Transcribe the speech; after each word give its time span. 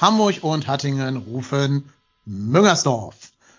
Hamburg 0.00 0.42
und 0.42 0.68
Hattingen 0.68 1.16
rufen 1.16 1.90
Müngersdorf. 2.26 3.16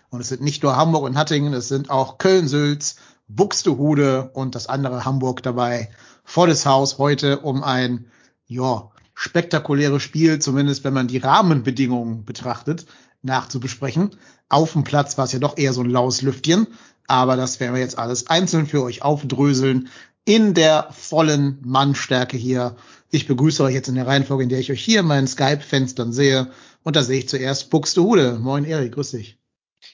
Und 0.10 0.22
es 0.22 0.30
sind 0.30 0.42
nicht 0.42 0.62
nur 0.62 0.76
Hamburg 0.76 1.04
und 1.04 1.18
Hattingen, 1.18 1.54
es 1.54 1.68
sind 1.68 1.90
auch 1.90 2.20
Köln, 2.20 2.48
Sülz, 2.48 2.98
Buxtehude 3.28 4.30
und 4.34 4.54
das 4.54 4.68
andere 4.68 5.04
Hamburg 5.04 5.42
dabei. 5.42 5.90
Vor 6.24 6.46
das 6.46 6.66
Haus 6.66 7.00
heute 7.00 7.40
um 7.40 7.64
ein, 7.64 8.06
ja, 8.46 8.90
spektakuläres 9.16 10.04
Spiel, 10.04 10.38
zumindest 10.38 10.84
wenn 10.84 10.94
man 10.94 11.08
die 11.08 11.18
Rahmenbedingungen 11.18 12.24
betrachtet, 12.24 12.86
nachzubesprechen. 13.24 14.12
Auf 14.48 14.74
dem 14.74 14.84
Platz 14.84 15.18
war 15.18 15.26
es 15.26 15.32
ja 15.32 15.40
doch 15.40 15.58
eher 15.58 15.74
so 15.74 15.82
ein 15.82 15.90
laues 15.90 16.22
Lüftchen, 16.22 16.68
aber 17.08 17.36
das 17.36 17.60
werden 17.60 17.74
wir 17.74 17.82
jetzt 17.82 17.98
alles 17.98 18.28
einzeln 18.28 18.68
für 18.68 18.84
euch 18.84 19.02
aufdröseln 19.02 19.90
in 20.24 20.54
der 20.54 20.90
vollen 20.92 21.58
Mannstärke 21.64 22.38
hier. 22.38 22.76
Ich 23.10 23.26
begrüße 23.26 23.64
euch 23.64 23.74
jetzt 23.74 23.88
in 23.88 23.96
der 23.96 24.06
Reihenfolge, 24.06 24.44
in 24.44 24.50
der 24.50 24.60
ich 24.60 24.72
euch 24.72 24.84
hier 24.84 25.00
in 25.00 25.06
meinen 25.06 25.28
Skype-Fenstern 25.28 26.12
sehe. 26.12 26.52
Und 26.84 26.98
da 26.98 27.04
sehe 27.04 27.20
ich 27.20 27.30
zuerst 27.30 27.70
Buxtehude. 27.70 28.38
Moin 28.40 28.66
Erik, 28.66 28.94
grüß 28.94 29.12
dich. 29.12 29.38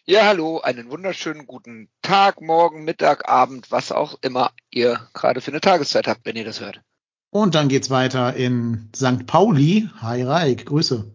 Ja, 0.06 0.26
hallo, 0.26 0.60
einen 0.60 0.90
wunderschönen 0.90 1.46
guten 1.46 1.90
Tag, 2.02 2.42
Morgen, 2.42 2.86
Mittag, 2.86 3.30
Abend, 3.30 3.72
was 3.72 3.92
auch 3.92 4.18
immer 4.22 4.52
ihr 4.72 5.00
gerade 5.14 5.42
für 5.42 5.52
eine 5.52 5.62
Tageszeit 5.62 6.08
habt, 6.08 6.26
wenn 6.26 6.36
ihr 6.36 6.44
das 6.44 6.60
hört. 6.60 6.82
Und 7.30 7.54
dann 7.56 7.68
geht's 7.68 7.90
weiter 7.90 8.36
in 8.36 8.90
St. 8.96 9.28
Pauli. 9.28 9.90
Hi 10.02 10.24
Raik, 10.24 10.66
Grüße. 10.66 11.06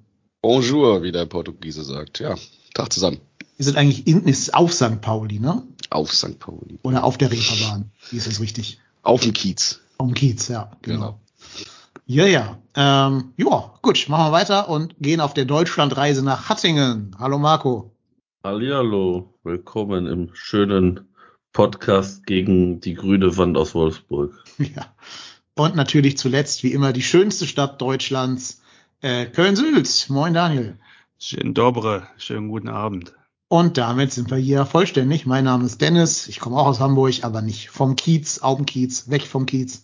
Bonjour, 0.40 1.02
wie 1.02 1.12
der 1.12 1.26
Portugiese 1.26 1.82
sagt. 1.82 2.20
Ja, 2.20 2.36
Tag 2.74 2.92
zusammen. 2.92 3.20
Wir 3.56 3.64
sind 3.64 3.76
eigentlich 3.76 4.06
in, 4.06 4.24
ist 4.24 4.54
auf 4.54 4.72
St. 4.72 5.00
Pauli, 5.00 5.40
ne? 5.40 5.64
Auf 5.90 6.12
St. 6.12 6.38
Pauli. 6.38 6.78
Oder 6.82 7.02
auf 7.02 7.18
der 7.18 7.32
Reeperbahn. 7.32 7.90
Wie 8.10 8.16
ist 8.18 8.28
das 8.28 8.40
richtig? 8.40 8.78
Auf 9.02 9.22
dem 9.22 9.32
Kiez. 9.32 9.80
Auf 9.98 10.06
dem 10.06 10.14
Kiez, 10.14 10.46
ja, 10.46 10.70
genau. 10.82 10.98
Genau. 10.98 11.20
Ja, 12.10 12.24
ja. 12.24 12.58
Ähm, 12.74 13.34
ja, 13.36 13.74
gut, 13.82 14.08
machen 14.08 14.28
wir 14.28 14.32
weiter 14.32 14.70
und 14.70 14.94
gehen 14.98 15.20
auf 15.20 15.34
der 15.34 15.44
Deutschlandreise 15.44 16.24
nach 16.24 16.48
Hattingen. 16.48 17.14
Hallo 17.18 17.38
Marco. 17.38 17.92
Hallihallo, 18.42 19.34
willkommen 19.42 20.06
im 20.06 20.30
schönen 20.32 21.06
Podcast 21.52 22.24
gegen 22.24 22.80
die 22.80 22.94
grüne 22.94 23.36
Wand 23.36 23.58
aus 23.58 23.74
Wolfsburg. 23.74 24.42
Ja. 24.58 24.86
Und 25.54 25.76
natürlich 25.76 26.16
zuletzt, 26.16 26.62
wie 26.62 26.72
immer, 26.72 26.94
die 26.94 27.02
schönste 27.02 27.46
Stadt 27.46 27.78
Deutschlands, 27.78 28.62
äh, 29.02 29.26
Köln-Sülz. 29.26 30.08
Moin 30.08 30.32
Daniel. 30.32 30.78
Schön 31.18 31.52
dobre, 31.52 32.08
schönen 32.16 32.48
guten 32.48 32.70
Abend. 32.70 33.12
Und 33.48 33.76
damit 33.76 34.14
sind 34.14 34.30
wir 34.30 34.38
hier 34.38 34.64
vollständig. 34.64 35.26
Mein 35.26 35.44
Name 35.44 35.66
ist 35.66 35.82
Dennis. 35.82 36.26
Ich 36.26 36.40
komme 36.40 36.56
auch 36.56 36.68
aus 36.68 36.80
Hamburg, 36.80 37.22
aber 37.22 37.42
nicht 37.42 37.68
vom 37.68 37.96
Kiez, 37.96 38.38
auf 38.38 38.56
dem 38.56 38.64
Kiez, 38.64 39.10
weg 39.10 39.24
vom 39.24 39.44
Kiez, 39.44 39.82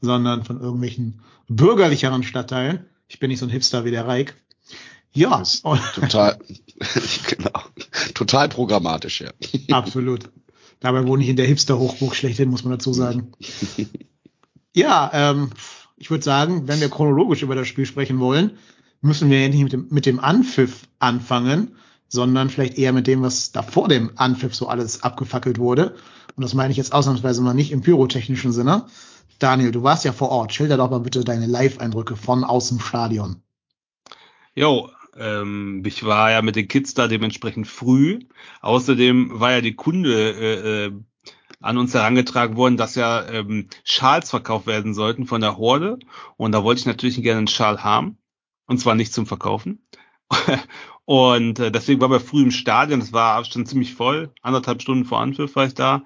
sondern 0.00 0.44
von 0.44 0.60
irgendwelchen 0.60 1.20
bürgerlicheren 1.48 2.22
Stadtteilen. 2.22 2.86
Ich 3.08 3.18
bin 3.18 3.30
nicht 3.30 3.38
so 3.38 3.46
ein 3.46 3.50
Hipster 3.50 3.84
wie 3.84 3.90
der 3.90 4.06
Reik. 4.06 4.34
Ja, 5.12 5.42
Total, 5.94 6.38
genau. 7.26 7.60
Total 8.14 8.48
programmatisch, 8.48 9.22
ja. 9.22 9.30
absolut. 9.74 10.30
Dabei 10.80 11.06
wohne 11.06 11.22
ich 11.22 11.30
in 11.30 11.36
der 11.36 11.46
Hipster-Hochburg 11.46 12.14
schlechthin, 12.14 12.50
muss 12.50 12.64
man 12.64 12.72
dazu 12.72 12.92
sagen. 12.92 13.32
Ja, 14.76 15.10
ähm, 15.14 15.52
ich 15.96 16.10
würde 16.10 16.22
sagen, 16.22 16.68
wenn 16.68 16.80
wir 16.80 16.90
chronologisch 16.90 17.40
über 17.40 17.54
das 17.54 17.66
Spiel 17.66 17.86
sprechen 17.86 18.20
wollen, 18.20 18.58
müssen 19.00 19.30
wir 19.30 19.40
ja 19.40 19.48
nicht 19.48 19.62
mit 19.62 19.72
dem, 19.72 19.86
mit 19.88 20.04
dem 20.04 20.20
Anpfiff 20.20 20.82
anfangen, 20.98 21.76
sondern 22.08 22.50
vielleicht 22.50 22.76
eher 22.76 22.92
mit 22.92 23.06
dem, 23.06 23.22
was 23.22 23.52
da 23.52 23.62
vor 23.62 23.88
dem 23.88 24.10
Anpfiff 24.16 24.54
so 24.54 24.68
alles 24.68 25.02
abgefackelt 25.02 25.58
wurde. 25.58 25.94
Und 26.36 26.42
das 26.42 26.52
meine 26.52 26.72
ich 26.72 26.76
jetzt 26.76 26.92
ausnahmsweise 26.92 27.40
mal 27.40 27.54
nicht 27.54 27.72
im 27.72 27.80
pyrotechnischen 27.80 28.52
Sinne. 28.52 28.84
Daniel, 29.38 29.70
du 29.70 29.82
warst 29.82 30.04
ja 30.04 30.12
vor 30.12 30.30
Ort. 30.30 30.54
Schilder 30.54 30.76
doch 30.76 30.90
mal 30.90 31.00
bitte 31.00 31.24
deine 31.24 31.46
Live-Eindrücke 31.46 32.16
von 32.16 32.44
aus 32.44 32.68
dem 32.68 32.80
Stadion. 32.80 33.42
Jo, 34.54 34.90
ähm, 35.18 35.82
ich 35.84 36.04
war 36.04 36.30
ja 36.30 36.42
mit 36.42 36.56
den 36.56 36.68
Kids 36.68 36.94
da 36.94 37.08
dementsprechend 37.08 37.66
früh. 37.66 38.20
Außerdem 38.60 39.38
war 39.38 39.52
ja 39.52 39.60
die 39.60 39.74
Kunde 39.74 40.32
äh, 40.32 40.86
äh, 40.86 40.92
an 41.60 41.78
uns 41.78 41.94
herangetragen 41.94 42.56
worden, 42.56 42.76
dass 42.76 42.94
ja 42.94 43.26
ähm, 43.28 43.68
Schals 43.84 44.30
verkauft 44.30 44.66
werden 44.66 44.94
sollten 44.94 45.26
von 45.26 45.40
der 45.40 45.58
Horde. 45.58 45.98
Und 46.36 46.52
da 46.52 46.64
wollte 46.64 46.80
ich 46.80 46.86
natürlich 46.86 47.20
gerne 47.22 47.38
einen 47.38 47.48
Schal 47.48 47.82
haben. 47.82 48.18
Und 48.66 48.78
zwar 48.78 48.94
nicht 48.94 49.12
zum 49.12 49.26
Verkaufen. 49.26 49.86
und 51.04 51.58
äh, 51.58 51.70
deswegen 51.70 52.00
war 52.00 52.10
wir 52.10 52.20
früh 52.20 52.42
im 52.42 52.50
Stadion. 52.50 53.00
Das 53.00 53.12
war 53.12 53.44
schon 53.44 53.66
ziemlich 53.66 53.94
voll. 53.94 54.32
Anderthalb 54.42 54.82
Stunden 54.82 55.04
vor 55.04 55.20
Anpfiff 55.20 55.54
war 55.56 55.66
ich 55.66 55.74
da. 55.74 56.02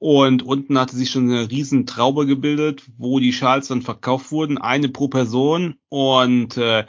Und 0.00 0.42
unten 0.42 0.78
hatte 0.78 0.96
sich 0.96 1.10
schon 1.10 1.30
eine 1.30 1.50
riesen 1.50 1.84
Traube 1.84 2.24
gebildet, 2.24 2.82
wo 2.96 3.20
die 3.20 3.34
Schals 3.34 3.68
dann 3.68 3.82
verkauft 3.82 4.32
wurden, 4.32 4.56
eine 4.56 4.88
pro 4.88 5.08
Person. 5.08 5.74
Und 5.90 6.56
äh, 6.56 6.86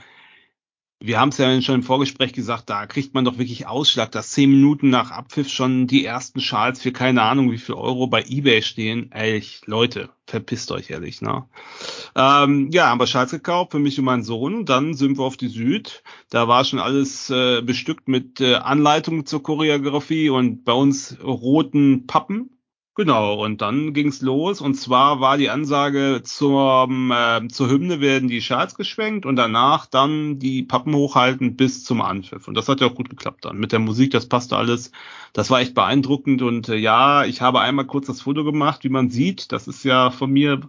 wir 1.01 1.19
haben 1.19 1.29
es 1.29 1.37
ja 1.37 1.61
schon 1.61 1.75
im 1.75 1.83
Vorgespräch 1.83 2.31
gesagt, 2.31 2.69
da 2.69 2.85
kriegt 2.85 3.13
man 3.13 3.25
doch 3.25 3.37
wirklich 3.37 3.67
Ausschlag, 3.67 4.13
dass 4.13 4.31
zehn 4.31 4.49
Minuten 4.49 4.89
nach 4.89 5.11
Abpfiff 5.11 5.49
schon 5.49 5.87
die 5.87 6.05
ersten 6.05 6.39
Schals 6.39 6.81
für 6.81 6.93
keine 6.93 7.23
Ahnung 7.23 7.51
wie 7.51 7.57
viel 7.57 7.75
Euro 7.75 8.07
bei 8.07 8.23
eBay 8.23 8.61
stehen. 8.61 9.09
Ehrlich, 9.13 9.61
Leute, 9.65 10.09
verpisst 10.25 10.71
euch 10.71 10.89
ehrlich, 10.89 11.21
ne? 11.21 11.43
Ähm, 12.15 12.69
ja, 12.71 12.87
haben 12.87 13.01
wir 13.01 13.07
Schals 13.07 13.31
gekauft 13.31 13.71
für 13.71 13.79
mich 13.79 13.99
und 13.99 14.05
meinen 14.05 14.23
Sohn. 14.23 14.65
Dann 14.65 14.93
sind 14.93 15.17
wir 15.17 15.25
auf 15.25 15.35
die 15.35 15.49
Süd. 15.49 16.01
Da 16.29 16.47
war 16.47 16.63
schon 16.63 16.79
alles 16.79 17.29
äh, 17.29 17.61
bestückt 17.61 18.07
mit 18.07 18.39
äh, 18.39 18.55
Anleitungen 18.55 19.25
zur 19.25 19.43
Choreografie 19.43 20.29
und 20.29 20.63
bei 20.63 20.73
uns 20.73 21.17
roten 21.21 22.07
Pappen. 22.07 22.60
Genau, 23.03 23.33
und 23.43 23.61
dann 23.61 23.93
ging's 23.93 24.21
los. 24.21 24.61
Und 24.61 24.75
zwar 24.75 25.19
war 25.19 25.37
die 25.39 25.49
Ansage 25.49 26.21
zum, 26.23 27.09
äh, 27.11 27.47
zur 27.47 27.67
Hymne 27.67 27.99
werden 27.99 28.29
die 28.29 28.41
Schals 28.41 28.75
geschwenkt 28.75 29.25
und 29.25 29.37
danach 29.37 29.87
dann 29.87 30.37
die 30.37 30.61
Pappen 30.61 30.93
hochhalten 30.93 31.55
bis 31.55 31.83
zum 31.83 31.99
Anpfiff. 32.01 32.47
Und 32.47 32.53
das 32.53 32.69
hat 32.69 32.79
ja 32.79 32.85
auch 32.85 32.93
gut 32.93 33.09
geklappt 33.09 33.45
dann. 33.45 33.57
Mit 33.57 33.71
der 33.71 33.79
Musik, 33.79 34.11
das 34.11 34.27
passte 34.27 34.55
alles. 34.55 34.91
Das 35.33 35.49
war 35.49 35.61
echt 35.61 35.73
beeindruckend. 35.73 36.43
Und 36.43 36.69
äh, 36.69 36.75
ja, 36.75 37.25
ich 37.25 37.41
habe 37.41 37.59
einmal 37.61 37.87
kurz 37.87 38.05
das 38.05 38.21
Foto 38.21 38.43
gemacht, 38.43 38.83
wie 38.83 38.89
man 38.89 39.09
sieht. 39.09 39.51
Das 39.51 39.67
ist 39.67 39.83
ja 39.83 40.11
von 40.11 40.29
mir. 40.29 40.61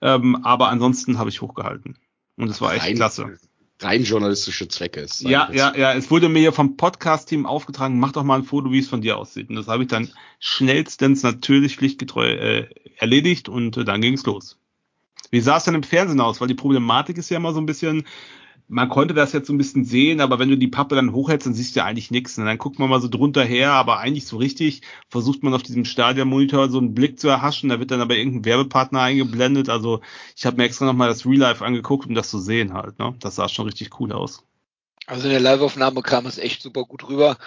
Ähm, 0.00 0.36
aber 0.44 0.68
ansonsten 0.70 1.18
habe 1.18 1.28
ich 1.28 1.42
hochgehalten. 1.42 1.98
Und 2.36 2.48
es 2.48 2.62
war 2.62 2.72
echt 2.74 2.86
Rein- 2.86 2.96
klasse. 2.96 3.36
Rein 3.80 4.02
journalistische 4.02 4.66
Zwecke 4.66 5.00
ist. 5.00 5.22
Ja, 5.22 5.50
ja, 5.52 5.74
ja. 5.76 5.92
Es 5.94 6.10
wurde 6.10 6.28
mir 6.28 6.42
ja 6.42 6.52
vom 6.52 6.76
Podcast-Team 6.76 7.46
aufgetragen, 7.46 8.00
mach 8.00 8.12
doch 8.12 8.24
mal 8.24 8.40
ein 8.40 8.44
Foto, 8.44 8.72
wie 8.72 8.80
es 8.80 8.88
von 8.88 9.02
dir 9.02 9.16
aussieht. 9.16 9.50
Und 9.50 9.56
das 9.56 9.68
habe 9.68 9.84
ich 9.84 9.88
dann 9.88 10.10
schnellstens 10.40 11.22
natürlich 11.22 11.76
pflichtgetreu 11.76 12.28
äh, 12.28 12.68
erledigt 12.96 13.48
und 13.48 13.76
äh, 13.76 13.84
dann 13.84 14.00
ging 14.00 14.14
es 14.14 14.26
los. 14.26 14.58
Wie 15.30 15.40
sah 15.40 15.58
es 15.58 15.64
denn 15.64 15.74
im 15.74 15.82
Fernsehen 15.82 16.20
aus? 16.20 16.40
Weil 16.40 16.48
die 16.48 16.54
Problematik 16.54 17.18
ist 17.18 17.30
ja 17.30 17.36
immer 17.36 17.52
so 17.52 17.60
ein 17.60 17.66
bisschen, 17.66 18.04
man 18.68 18.88
konnte 18.90 19.14
das 19.14 19.32
jetzt 19.32 19.46
so 19.46 19.52
ein 19.54 19.58
bisschen 19.58 19.84
sehen, 19.84 20.20
aber 20.20 20.38
wenn 20.38 20.50
du 20.50 20.58
die 20.58 20.68
Pappe 20.68 20.94
dann 20.94 21.12
hochhältst, 21.12 21.46
dann 21.46 21.54
siehst 21.54 21.74
du 21.74 21.80
ja 21.80 21.86
eigentlich 21.86 22.10
nichts. 22.10 22.38
Und 22.38 22.44
dann 22.44 22.58
guckt 22.58 22.78
man 22.78 22.90
mal 22.90 23.00
so 23.00 23.08
drunter 23.08 23.42
her, 23.44 23.72
aber 23.72 23.98
eigentlich 23.98 24.26
so 24.26 24.36
richtig 24.36 24.82
versucht 25.08 25.42
man 25.42 25.54
auf 25.54 25.62
diesem 25.62 25.84
Stadionmonitor 25.86 26.68
so 26.70 26.78
einen 26.78 26.94
Blick 26.94 27.18
zu 27.18 27.28
erhaschen. 27.28 27.70
Da 27.70 27.80
wird 27.80 27.90
dann 27.90 28.00
aber 28.02 28.16
irgendein 28.16 28.44
Werbepartner 28.44 29.00
eingeblendet. 29.00 29.70
Also 29.70 30.00
ich 30.36 30.44
habe 30.46 30.58
mir 30.58 30.64
extra 30.64 30.84
nochmal 30.84 31.08
das 31.08 31.24
Real 31.24 31.38
Life 31.38 31.64
angeguckt, 31.64 32.06
um 32.06 32.14
das 32.14 32.30
zu 32.30 32.38
sehen 32.38 32.74
halt. 32.74 32.98
Ne? 32.98 33.14
Das 33.20 33.36
sah 33.36 33.48
schon 33.48 33.66
richtig 33.66 33.98
cool 34.00 34.12
aus. 34.12 34.44
Also 35.10 35.24
in 35.24 35.30
der 35.30 35.40
Live-Aufnahme 35.40 36.02
kam 36.02 36.26
es 36.26 36.36
echt 36.36 36.60
super 36.60 36.84
gut 36.84 37.08
rüber. 37.08 37.38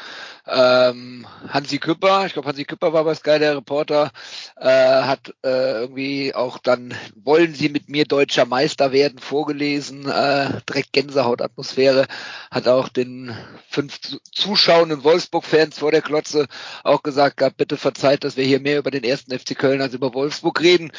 Ähm, 0.48 1.28
Hansi 1.48 1.78
Küpper, 1.78 2.25
ich 2.25 2.34
glaube 2.34 2.48
Hansi 2.48 2.66
Küpper 2.66 2.92
war 2.92 3.04
bei 3.04 3.13
Sky 3.13 3.38
der 3.38 3.56
Reporter, 3.56 4.12
äh, 4.56 4.68
hat 4.68 5.36
äh, 5.46 5.81
irgendwie 5.81 6.34
auch 6.34 6.58
dann 6.58 6.96
Wollen 7.13 7.54
Sie 7.54 7.69
mit 7.69 7.88
mir 7.88 8.06
deutscher 8.06 8.46
Meister 8.48 8.92
werden 8.92 9.19
vorgelesen, 9.19 10.10
äh, 10.10 10.60
direkt 10.68 10.92
Gänsehautatmosphäre, 10.94 12.08
hat 12.50 12.68
auch 12.68 12.90
den 12.90 13.38
fünf 13.69 14.02
zu- 14.02 14.18
zuschauenden 14.31 15.04
Wolfsburg-Fans 15.04 15.78
vor 15.78 15.92
der 15.92 16.02
Klotze 16.02 16.48
auch 16.84 17.04
gesagt 17.04 17.38
gehabt, 17.38 17.58
bitte 17.58 17.78
verzeiht, 17.78 18.24
dass 18.24 18.38
wir 18.38 18.44
hier 18.44 18.60
mehr 18.60 18.80
über 18.80 18.90
den 18.90 19.04
ersten 19.04 19.38
FC 19.38 19.56
Köln 19.56 19.84
als 19.84 19.94
über 19.94 20.16
Wolfsburg 20.16 20.60
reden, 20.62 20.92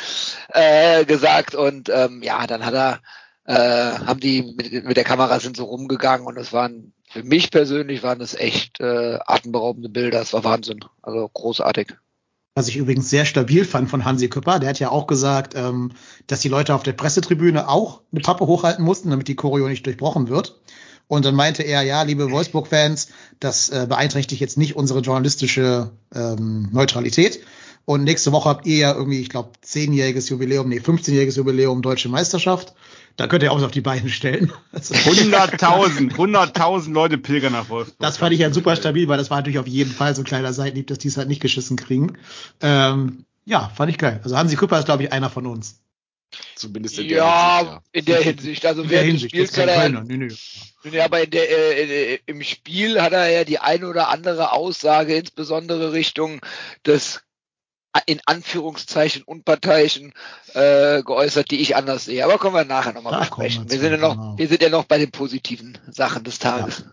äh, 0.51 1.05
gesagt 1.07 1.57
und 1.57 1.89
ähm, 1.89 2.23
ja, 2.23 2.47
dann 2.47 2.65
hat 2.65 2.75
er 2.75 3.01
äh, 3.45 3.55
haben 3.55 4.21
die 4.21 4.55
mit, 4.57 4.85
mit 4.85 4.97
der 4.97 5.05
Kamera 5.05 5.41
sind 5.41 5.57
so 5.57 5.65
rumgegangen 5.65 6.27
und 6.27 6.37
es 6.39 6.53
waren 6.53 6.93
für 7.11 7.23
mich 7.23 7.51
persönlich 7.51 8.03
waren 8.03 8.21
es 8.21 8.35
echt 8.35 8.81
äh, 8.81 9.19
atemberaubende 9.27 9.91
Bilder. 9.91 10.23
Es 10.23 10.33
war 10.33 10.45
Wahnsinn, 10.45 10.81
also 11.03 11.29
großartig. 11.29 11.95
Was 12.55 12.69
ich 12.69 12.77
übrigens 12.77 13.09
sehr 13.11 13.25
stabil 13.25 13.65
fand 13.65 13.91
von 13.91 14.05
Hansi 14.05 14.29
Küpper, 14.29 14.59
der 14.59 14.71
hat 14.71 14.79
ja 14.79 14.91
auch 14.91 15.07
gesagt, 15.07 15.55
ähm, 15.55 15.93
dass 16.27 16.41
die 16.41 16.49
Leute 16.49 16.75
auf 16.75 16.83
der 16.83 16.93
Pressetribüne 16.93 17.69
auch 17.69 18.03
eine 18.13 18.21
Pappe 18.21 18.47
hochhalten 18.47 18.85
mussten, 18.85 19.11
damit 19.11 19.29
die 19.29 19.37
Choreo 19.37 19.69
nicht 19.69 19.87
durchbrochen 19.87 20.29
wird. 20.29 20.61
Und 21.09 21.25
dann 21.25 21.35
meinte 21.35 21.63
er, 21.63 21.83
ja, 21.83 22.03
liebe 22.03 22.31
Wolfsburg-Fans, 22.31 23.09
das 23.41 23.69
äh, 23.69 23.87
beeinträchtigt 23.89 24.41
jetzt 24.41 24.57
nicht 24.57 24.77
unsere 24.77 25.01
journalistische 25.01 25.91
ähm, 26.15 26.69
Neutralität. 26.73 27.41
Und 27.85 28.05
nächste 28.05 28.33
Woche 28.33 28.49
habt 28.49 28.67
ihr 28.67 28.77
ja 28.77 28.95
irgendwie, 28.95 29.21
ich 29.21 29.29
glaube, 29.29 29.51
zehnjähriges 29.61 30.29
Jubiläum, 30.29 30.69
nee, 30.69 30.79
15-jähriges 30.79 31.37
Jubiläum 31.37 31.83
Deutsche 31.83 32.09
Meisterschaft. 32.09 32.75
Da 33.17 33.27
könnt 33.27 33.43
ihr 33.43 33.53
auch 33.53 33.57
was 33.57 33.65
auf 33.65 33.71
die 33.73 33.81
Beine 33.81 34.09
stellen. 34.09 34.53
100.000, 34.75 36.13
100.000 36.15 36.93
Leute 36.93 37.19
pilgern 37.19 37.53
nach 37.53 37.69
Wolfsburg. 37.69 37.99
Das 37.99 38.19
fand 38.19 38.33
ich 38.33 38.41
ja 38.41 38.53
super 38.53 38.77
stabil, 38.77 39.09
weil 39.09 39.19
das 39.19 39.31
war 39.31 39.39
natürlich 39.39 39.59
auf 39.59 39.67
jeden 39.67 39.91
Fall 39.91 40.15
so 40.15 40.23
ein 40.23 40.27
kleiner 40.27 40.53
Seitenhieb, 40.53 40.87
dass 40.87 40.99
die 40.99 41.09
es 41.09 41.17
halt 41.17 41.29
nicht 41.29 41.43
geschissen 41.43 41.77
kriegen. 41.77 42.17
Ähm, 42.61 43.25
ja, 43.45 43.71
fand 43.75 43.91
ich 43.91 43.99
geil. 43.99 44.21
Also 44.23 44.37
Hansi 44.37 44.57
Küpper 44.57 44.79
ist, 44.79 44.85
glaube 44.85 45.03
ich, 45.03 45.13
einer 45.13 45.31
von 45.31 45.47
uns. 45.47 45.81
Zumindest 46.55 46.99
in 46.99 47.09
der 47.09 47.19
ja, 47.19 47.59
Hinsicht, 47.59 47.73
ja. 47.73 47.83
in 47.93 48.05
der 48.05 48.21
Hinsicht. 48.23 48.67
Also 48.67 48.83
In 48.83 48.89
der 48.89 48.99
während 48.99 49.11
Hinsicht, 49.11 49.35
des 49.35 49.49
Spiels 49.51 49.59
hat 49.59 49.69
er, 49.69 49.83
Kölner. 49.83 50.05
Nee. 50.05 50.29
Ja, 50.91 51.05
aber 51.05 51.23
in 51.23 51.31
der, 51.31 51.51
äh, 51.51 52.15
äh, 52.15 52.19
im 52.27 52.43
Spiel 52.43 53.01
hat 53.01 53.13
er 53.13 53.31
ja 53.31 53.45
die 53.45 53.59
eine 53.59 53.87
oder 53.87 54.09
andere 54.09 54.53
Aussage, 54.53 55.15
insbesondere 55.15 55.93
Richtung 55.93 56.41
des 56.87 57.21
in 58.07 58.21
Anführungszeichen 58.25 59.23
Unparteiischen 59.23 60.13
äh, 60.55 61.03
geäußert, 61.03 61.51
die 61.51 61.61
ich 61.61 61.77
anders 61.77 62.07
sehe. 62.07 62.25
Aber 62.25 62.39
kommen 62.39 62.55
wir 62.55 62.65
nachher 62.65 62.93
nochmal 62.93 63.21
besprechen. 63.21 63.71
wir 63.71 63.79
sind, 63.79 63.93
ja 63.93 63.99
noch, 63.99 64.15
genau. 64.15 64.39
wir 64.39 64.49
sind 64.49 64.63
ja 64.63 64.71
noch 64.71 64.85
bei 64.85 64.99
den 64.99 65.11
positiven 65.11 65.79
Sachen 65.91 66.25
des 66.25 66.39
Tages. 66.39 66.85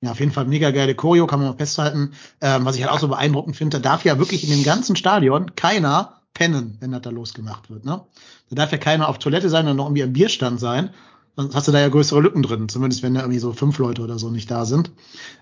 Ja, 0.00 0.12
auf 0.12 0.20
jeden 0.20 0.32
Fall 0.32 0.44
mega 0.46 0.70
geile 0.70 0.94
Choreo, 0.94 1.26
kann 1.26 1.40
man 1.40 1.50
mal 1.50 1.56
festhalten. 1.56 2.12
Ähm, 2.40 2.64
was 2.64 2.76
ich 2.76 2.82
halt 2.82 2.92
auch 2.92 2.98
so 2.98 3.08
beeindruckend 3.08 3.56
finde, 3.56 3.80
da 3.80 3.90
darf 3.90 4.04
ja 4.04 4.18
wirklich 4.18 4.44
in 4.44 4.50
dem 4.50 4.62
ganzen 4.62 4.96
Stadion 4.96 5.54
keiner 5.56 6.20
pennen, 6.34 6.76
wenn 6.80 6.92
das 6.92 7.02
da 7.02 7.10
losgemacht 7.10 7.70
wird. 7.70 7.84
Ne? 7.84 8.02
Da 8.50 8.56
darf 8.56 8.72
ja 8.72 8.78
keiner 8.78 9.08
auf 9.08 9.18
Toilette 9.18 9.48
sein 9.48 9.66
und 9.68 9.76
noch 9.76 9.86
irgendwie 9.86 10.02
am 10.02 10.12
Bierstand 10.12 10.60
sein. 10.60 10.90
Sonst 11.34 11.54
hast 11.54 11.68
du 11.68 11.72
da 11.72 11.80
ja 11.80 11.88
größere 11.88 12.20
Lücken 12.20 12.42
drin, 12.42 12.68
zumindest 12.68 13.02
wenn 13.02 13.14
da 13.14 13.20
irgendwie 13.20 13.38
so 13.38 13.52
fünf 13.52 13.78
Leute 13.78 14.02
oder 14.02 14.18
so 14.18 14.30
nicht 14.30 14.50
da 14.50 14.64
sind. 14.64 14.90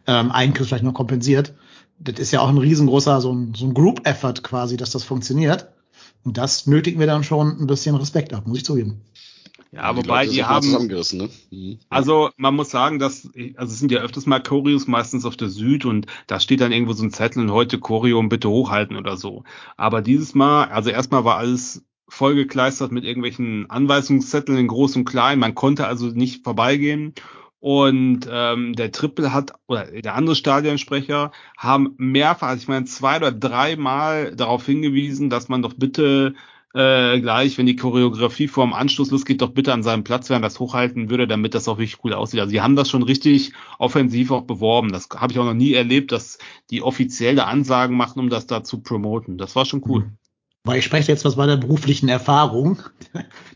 Ähm, 0.06 0.32
einen 0.32 0.52
kriegst 0.52 0.68
vielleicht 0.68 0.84
noch 0.84 0.94
kompensiert. 0.94 1.54
Das 2.04 2.18
ist 2.18 2.32
ja 2.32 2.40
auch 2.40 2.48
ein 2.48 2.58
riesengroßer, 2.58 3.20
so 3.20 3.32
ein, 3.32 3.54
so 3.54 3.66
ein 3.66 3.74
Group-Effort 3.74 4.42
quasi, 4.42 4.76
dass 4.76 4.90
das 4.90 5.04
funktioniert. 5.04 5.68
Und 6.22 6.36
das 6.36 6.66
nötigen 6.66 7.00
wir 7.00 7.06
dann 7.06 7.24
schon 7.24 7.58
ein 7.60 7.66
bisschen 7.66 7.96
Respekt 7.96 8.32
ab, 8.32 8.46
muss 8.46 8.58
ich 8.58 8.64
zugeben. 8.64 9.00
Ja, 9.72 9.92
Die 9.92 9.98
wobei 9.98 10.22
Leute 10.22 10.34
die 10.34 10.40
mal 10.42 10.48
haben, 10.48 10.62
zusammengerissen, 10.62 11.18
ne? 11.18 11.28
Mhm. 11.50 11.78
Also 11.88 12.30
man 12.36 12.54
muss 12.54 12.70
sagen, 12.70 12.98
dass, 12.98 13.28
also 13.56 13.72
es 13.72 13.78
sind 13.80 13.90
ja 13.90 14.00
öfters 14.00 14.26
mal 14.26 14.40
Choreos, 14.40 14.86
meistens 14.86 15.24
auf 15.24 15.36
der 15.36 15.48
Süd 15.48 15.84
und 15.84 16.06
da 16.26 16.38
steht 16.38 16.60
dann 16.60 16.72
irgendwo 16.72 16.92
so 16.92 17.02
ein 17.02 17.10
Zettel 17.10 17.42
und 17.42 17.50
heute 17.50 17.80
Choreo 17.80 18.22
bitte 18.22 18.48
hochhalten 18.48 18.96
oder 18.96 19.16
so. 19.16 19.42
Aber 19.76 20.00
dieses 20.00 20.34
Mal, 20.34 20.66
also 20.66 20.90
erstmal 20.90 21.24
war 21.24 21.38
alles 21.38 21.84
vollgekleistert 22.08 22.92
mit 22.92 23.04
irgendwelchen 23.04 23.68
Anweisungszetteln 23.68 24.58
in 24.58 24.68
groß 24.68 24.96
und 24.96 25.04
klein. 25.04 25.38
Man 25.38 25.54
konnte 25.54 25.86
also 25.86 26.06
nicht 26.06 26.44
vorbeigehen. 26.44 27.14
Und 27.64 28.28
ähm, 28.30 28.74
der 28.74 28.92
Triple 28.92 29.32
hat, 29.32 29.54
oder 29.68 29.86
der 29.86 30.14
andere 30.16 30.36
Stadionsprecher, 30.36 31.32
haben 31.56 31.94
mehrfach, 31.96 32.48
also 32.48 32.60
ich 32.60 32.68
meine 32.68 32.84
zwei 32.84 33.16
oder 33.16 33.32
dreimal 33.32 34.36
darauf 34.36 34.66
hingewiesen, 34.66 35.30
dass 35.30 35.48
man 35.48 35.62
doch 35.62 35.72
bitte 35.72 36.34
äh, 36.74 37.18
gleich, 37.20 37.56
wenn 37.56 37.64
die 37.64 37.76
Choreografie 37.76 38.48
vor 38.48 38.66
dem 38.66 38.74
Anschluss 38.74 39.10
losgeht, 39.10 39.40
doch 39.40 39.52
bitte 39.52 39.72
an 39.72 39.82
seinem 39.82 40.04
Platz 40.04 40.28
während 40.28 40.44
das 40.44 40.60
hochhalten 40.60 41.08
würde, 41.08 41.26
damit 41.26 41.54
das 41.54 41.66
auch 41.66 41.78
richtig 41.78 42.04
cool 42.04 42.12
aussieht. 42.12 42.40
Also 42.40 42.50
sie 42.50 42.60
haben 42.60 42.76
das 42.76 42.90
schon 42.90 43.02
richtig 43.02 43.54
offensiv 43.78 44.30
auch 44.30 44.42
beworben. 44.42 44.92
Das 44.92 45.08
habe 45.16 45.32
ich 45.32 45.38
auch 45.38 45.46
noch 45.46 45.54
nie 45.54 45.72
erlebt, 45.72 46.12
dass 46.12 46.36
die 46.68 46.82
offizielle 46.82 47.46
Ansagen 47.46 47.96
machen, 47.96 48.20
um 48.20 48.28
das 48.28 48.46
da 48.46 48.62
zu 48.62 48.82
promoten. 48.82 49.38
Das 49.38 49.56
war 49.56 49.64
schon 49.64 49.82
cool. 49.88 50.10
Weil 50.64 50.78
ich 50.78 50.86
spreche 50.86 51.12
jetzt 51.12 51.26
was 51.26 51.36
bei 51.36 51.46
der 51.46 51.58
beruflichen 51.58 52.08
Erfahrung. 52.08 52.82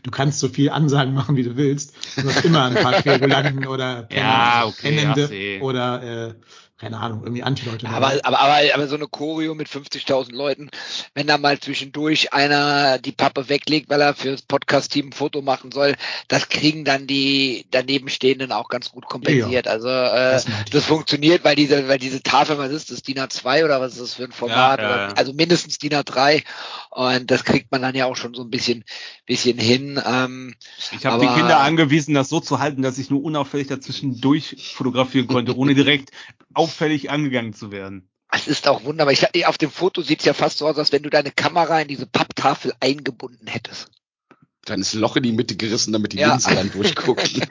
Du 0.03 0.11
kannst 0.11 0.39
so 0.39 0.47
viel 0.47 0.69
Ansagen 0.69 1.13
machen, 1.13 1.35
wie 1.35 1.43
du 1.43 1.57
willst. 1.57 1.93
Du 2.15 2.29
hast 2.29 2.45
immer 2.45 2.63
ein 2.65 2.75
paar 2.75 3.01
Querulanten 3.01 3.67
oder 3.67 4.07
Ja, 4.11 4.65
okay, 4.65 4.95
Pennende 4.95 5.29
ja, 5.35 5.61
oder 5.61 6.29
äh, 6.29 6.33
keine 6.79 6.97
Ahnung, 6.97 7.23
irgendwie 7.23 7.43
Anti-Leute. 7.43 7.89
Aber, 7.89 8.13
aber, 8.23 8.39
aber, 8.39 8.57
aber 8.73 8.87
so 8.87 8.95
eine 8.95 9.07
Choreo 9.07 9.53
mit 9.53 9.67
50.000 9.67 10.33
Leuten, 10.33 10.69
wenn 11.13 11.27
da 11.27 11.37
mal 11.37 11.59
zwischendurch 11.59 12.31
einer 12.31 12.99
die 12.99 13.11
Pappe 13.11 13.49
weglegt, 13.49 13.89
weil 13.89 13.99
er 13.99 14.13
fürs 14.13 14.43
Podcast-Team 14.43 15.09
ein 15.09 15.11
Foto 15.11 15.41
machen 15.41 15.73
soll, 15.73 15.95
das 16.29 16.47
kriegen 16.47 16.85
dann 16.85 17.05
die 17.05 17.65
danebenstehenden 17.71 18.53
auch 18.53 18.69
ganz 18.69 18.91
gut 18.91 19.07
kompensiert. 19.07 19.67
Also 19.67 19.89
äh, 19.89 20.31
Das 20.31 20.45
das 20.71 20.85
funktioniert, 20.85 21.43
weil 21.43 21.55
diese, 21.55 21.89
weil 21.89 21.99
diese 21.99 22.23
Tafel, 22.23 22.57
was 22.57 22.71
ist 22.71 22.91
das, 22.91 23.01
DIN 23.01 23.19
A2 23.19 23.65
oder 23.65 23.81
was 23.81 23.93
ist 23.93 24.01
das 24.01 24.13
für 24.13 24.23
ein 24.23 24.31
Format? 24.31 24.79
Ja, 24.79 24.85
ja, 24.85 24.93
oder, 24.95 25.07
ja. 25.09 25.13
Also 25.15 25.33
mindestens 25.33 25.79
DIN 25.79 25.93
A3 25.93 26.43
und 26.91 27.29
das 27.29 27.43
kriegt 27.43 27.71
man 27.71 27.81
dann 27.81 27.95
ja 27.95 28.05
auch 28.05 28.15
schon 28.15 28.33
so 28.33 28.41
ein 28.41 28.49
bisschen, 28.49 28.85
bisschen 29.25 29.57
hin. 29.57 30.01
Ähm, 30.05 30.55
Ich 30.91 31.05
habe 31.05 31.19
die 31.25 31.33
Kinder 31.33 31.59
angewiesen, 31.59 32.13
das 32.13 32.29
so 32.29 32.39
zu 32.39 32.59
halten, 32.59 32.81
dass 32.81 32.97
ich 32.97 33.09
nur 33.09 33.21
unauffällig 33.21 33.67
dazwischen 33.67 34.21
durch 34.21 34.73
fotografieren 34.75 35.27
konnte, 35.27 35.57
ohne 35.57 35.75
direkt 35.75 36.11
auffällig 36.69 37.09
angegangen 37.09 37.53
zu 37.53 37.71
werden. 37.71 38.09
Es 38.31 38.47
ist 38.47 38.67
auch 38.67 38.83
wunderbar. 38.83 39.11
Ich, 39.13 39.47
auf 39.47 39.57
dem 39.57 39.71
Foto 39.71 40.01
sieht 40.01 40.19
es 40.19 40.25
ja 40.25 40.33
fast 40.33 40.59
so 40.59 40.67
aus, 40.67 40.77
als 40.77 40.91
wenn 40.91 41.01
du 41.01 41.09
deine 41.09 41.31
Kamera 41.31 41.81
in 41.81 41.87
diese 41.87 42.05
Papptafel 42.05 42.73
eingebunden 42.79 43.47
hättest. 43.47 43.89
Dann 44.65 44.81
ist 44.81 44.93
ein 44.93 44.99
Loch 44.99 45.15
in 45.15 45.23
die 45.23 45.31
Mitte 45.31 45.55
gerissen, 45.55 45.93
damit 45.93 46.13
die 46.13 46.17
Ja. 46.17 46.31
Linsen 46.33 46.55
dann 46.55 46.71
durchgucken. 46.71 47.25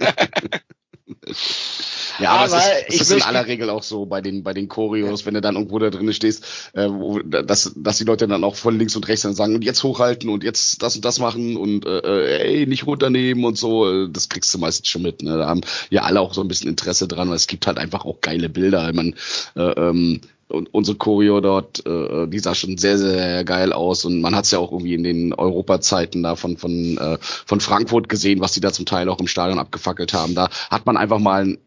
ja, 2.18 2.30
aber, 2.30 2.54
Aber 2.54 2.62
es 2.88 2.94
ist, 2.94 3.00
es 3.02 3.10
ist 3.10 3.16
in 3.16 3.22
aller 3.22 3.46
Regel 3.46 3.70
auch 3.70 3.82
so 3.82 4.06
bei 4.06 4.20
den, 4.20 4.42
bei 4.42 4.52
den 4.52 4.68
Choreos, 4.68 5.26
wenn 5.26 5.34
du 5.34 5.40
dann 5.40 5.56
irgendwo 5.56 5.78
da 5.78 5.90
drin 5.90 6.12
stehst, 6.12 6.44
äh, 6.72 6.88
wo, 6.88 7.18
dass, 7.20 7.72
dass 7.76 7.98
die 7.98 8.04
Leute 8.04 8.26
dann 8.28 8.44
auch 8.44 8.56
von 8.56 8.78
links 8.78 8.96
und 8.96 9.06
rechts 9.08 9.22
dann 9.22 9.34
sagen, 9.34 9.54
und 9.54 9.64
jetzt 9.64 9.82
hochhalten 9.82 10.28
und 10.28 10.44
jetzt 10.44 10.82
das 10.82 10.96
und 10.96 11.04
das 11.04 11.18
machen 11.18 11.56
und 11.56 11.86
äh, 11.86 11.98
äh, 11.98 12.60
ey, 12.60 12.66
nicht 12.66 12.86
runternehmen 12.86 13.44
und 13.44 13.56
so, 13.58 13.88
äh, 13.90 14.08
das 14.10 14.28
kriegst 14.28 14.52
du 14.54 14.58
meistens 14.58 14.88
schon 14.88 15.02
mit. 15.02 15.22
Ne? 15.22 15.36
Da 15.38 15.48
haben 15.48 15.60
ja 15.90 16.02
alle 16.02 16.20
auch 16.20 16.34
so 16.34 16.40
ein 16.40 16.48
bisschen 16.48 16.68
Interesse 16.68 17.08
dran, 17.08 17.28
weil 17.28 17.36
es 17.36 17.46
gibt 17.46 17.66
halt 17.66 17.78
einfach 17.78 18.04
auch 18.04 18.20
geile 18.20 18.48
Bilder. 18.48 18.88
Ich 18.88 18.94
mein, 18.94 19.14
äh, 19.56 19.62
ähm, 19.62 20.20
und 20.48 20.72
unsere 20.72 20.96
Choreo 20.96 21.40
dort, 21.40 21.84
äh, 21.86 22.26
die 22.26 22.38
sah 22.38 22.54
schon 22.54 22.78
sehr, 22.78 22.98
sehr 22.98 23.44
geil 23.44 23.72
aus 23.72 24.04
und 24.04 24.20
man 24.20 24.34
hat 24.34 24.46
es 24.46 24.50
ja 24.50 24.58
auch 24.58 24.72
irgendwie 24.72 24.94
in 24.94 25.04
den 25.04 25.34
Europazeiten 25.34 26.22
da 26.22 26.36
von, 26.36 26.56
von, 26.56 26.96
äh, 26.96 27.18
von 27.20 27.60
Frankfurt 27.60 28.08
gesehen, 28.08 28.40
was 28.40 28.52
die 28.52 28.60
da 28.60 28.72
zum 28.72 28.86
Teil 28.86 29.08
auch 29.08 29.20
im 29.20 29.26
Stadion 29.26 29.58
abgefackelt 29.58 30.14
haben. 30.14 30.34
Da 30.34 30.48
hat 30.70 30.86
man 30.86 30.96
einfach 30.96 31.18
mal 31.18 31.42
einen 31.42 31.58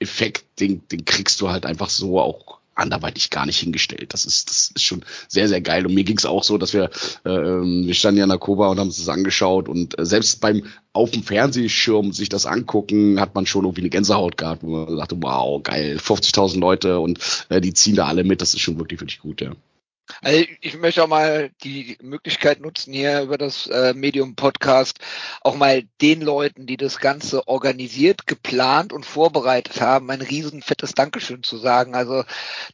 Effekt, 0.00 0.44
den, 0.58 0.82
den 0.88 1.04
kriegst 1.04 1.40
du 1.40 1.50
halt 1.50 1.66
einfach 1.66 1.90
so 1.90 2.20
auch 2.20 2.60
anderweitig 2.74 3.30
gar 3.30 3.46
nicht 3.46 3.58
hingestellt. 3.58 4.12
Das 4.14 4.24
ist, 4.24 4.48
das 4.48 4.72
ist 4.74 4.82
schon 4.82 5.04
sehr, 5.28 5.48
sehr 5.48 5.60
geil. 5.60 5.86
Und 5.86 5.94
mir 5.94 6.04
ging's 6.04 6.24
auch 6.24 6.42
so, 6.42 6.58
dass 6.58 6.72
wir, 6.72 6.84
äh, 7.24 7.30
wir 7.30 7.94
standen 7.94 8.18
ja 8.18 8.24
in 8.24 8.30
der 8.30 8.38
Koba 8.38 8.68
und 8.68 8.78
haben 8.78 8.88
das 8.88 9.08
angeschaut 9.08 9.68
und 9.68 9.98
äh, 9.98 10.06
selbst 10.06 10.40
beim 10.40 10.64
auf 10.92 11.10
dem 11.10 11.22
Fernsehschirm 11.22 12.12
sich 12.12 12.28
das 12.28 12.46
angucken, 12.46 13.20
hat 13.20 13.34
man 13.34 13.46
schon 13.46 13.64
irgendwie 13.64 13.82
eine 13.82 13.90
Gänsehaut 13.90 14.36
gehabt, 14.36 14.62
wo 14.62 14.86
man 14.86 14.96
sagte, 14.96 15.16
wow, 15.20 15.62
geil, 15.62 15.98
50.000 15.98 16.58
Leute 16.58 16.98
und 16.98 17.20
äh, 17.48 17.60
die 17.60 17.74
ziehen 17.74 17.96
da 17.96 18.06
alle 18.06 18.24
mit. 18.24 18.40
Das 18.40 18.54
ist 18.54 18.60
schon 18.60 18.78
wirklich, 18.78 19.00
wirklich 19.00 19.20
gut, 19.20 19.40
ja. 19.40 19.52
Also 20.22 20.44
ich 20.60 20.76
möchte 20.76 21.02
auch 21.02 21.08
mal 21.08 21.50
die 21.62 21.96
Möglichkeit 22.02 22.60
nutzen, 22.60 22.92
hier 22.92 23.22
über 23.22 23.38
das 23.38 23.66
äh, 23.66 23.94
Medium 23.94 24.34
Podcast 24.34 24.98
auch 25.42 25.54
mal 25.54 25.84
den 26.00 26.20
Leuten, 26.20 26.66
die 26.66 26.76
das 26.76 26.98
Ganze 26.98 27.48
organisiert, 27.48 28.26
geplant 28.26 28.92
und 28.92 29.06
vorbereitet 29.06 29.80
haben, 29.80 30.10
ein 30.10 30.22
riesen 30.22 30.62
fettes 30.62 30.92
Dankeschön 30.92 31.42
zu 31.42 31.56
sagen. 31.56 31.94
Also 31.94 32.24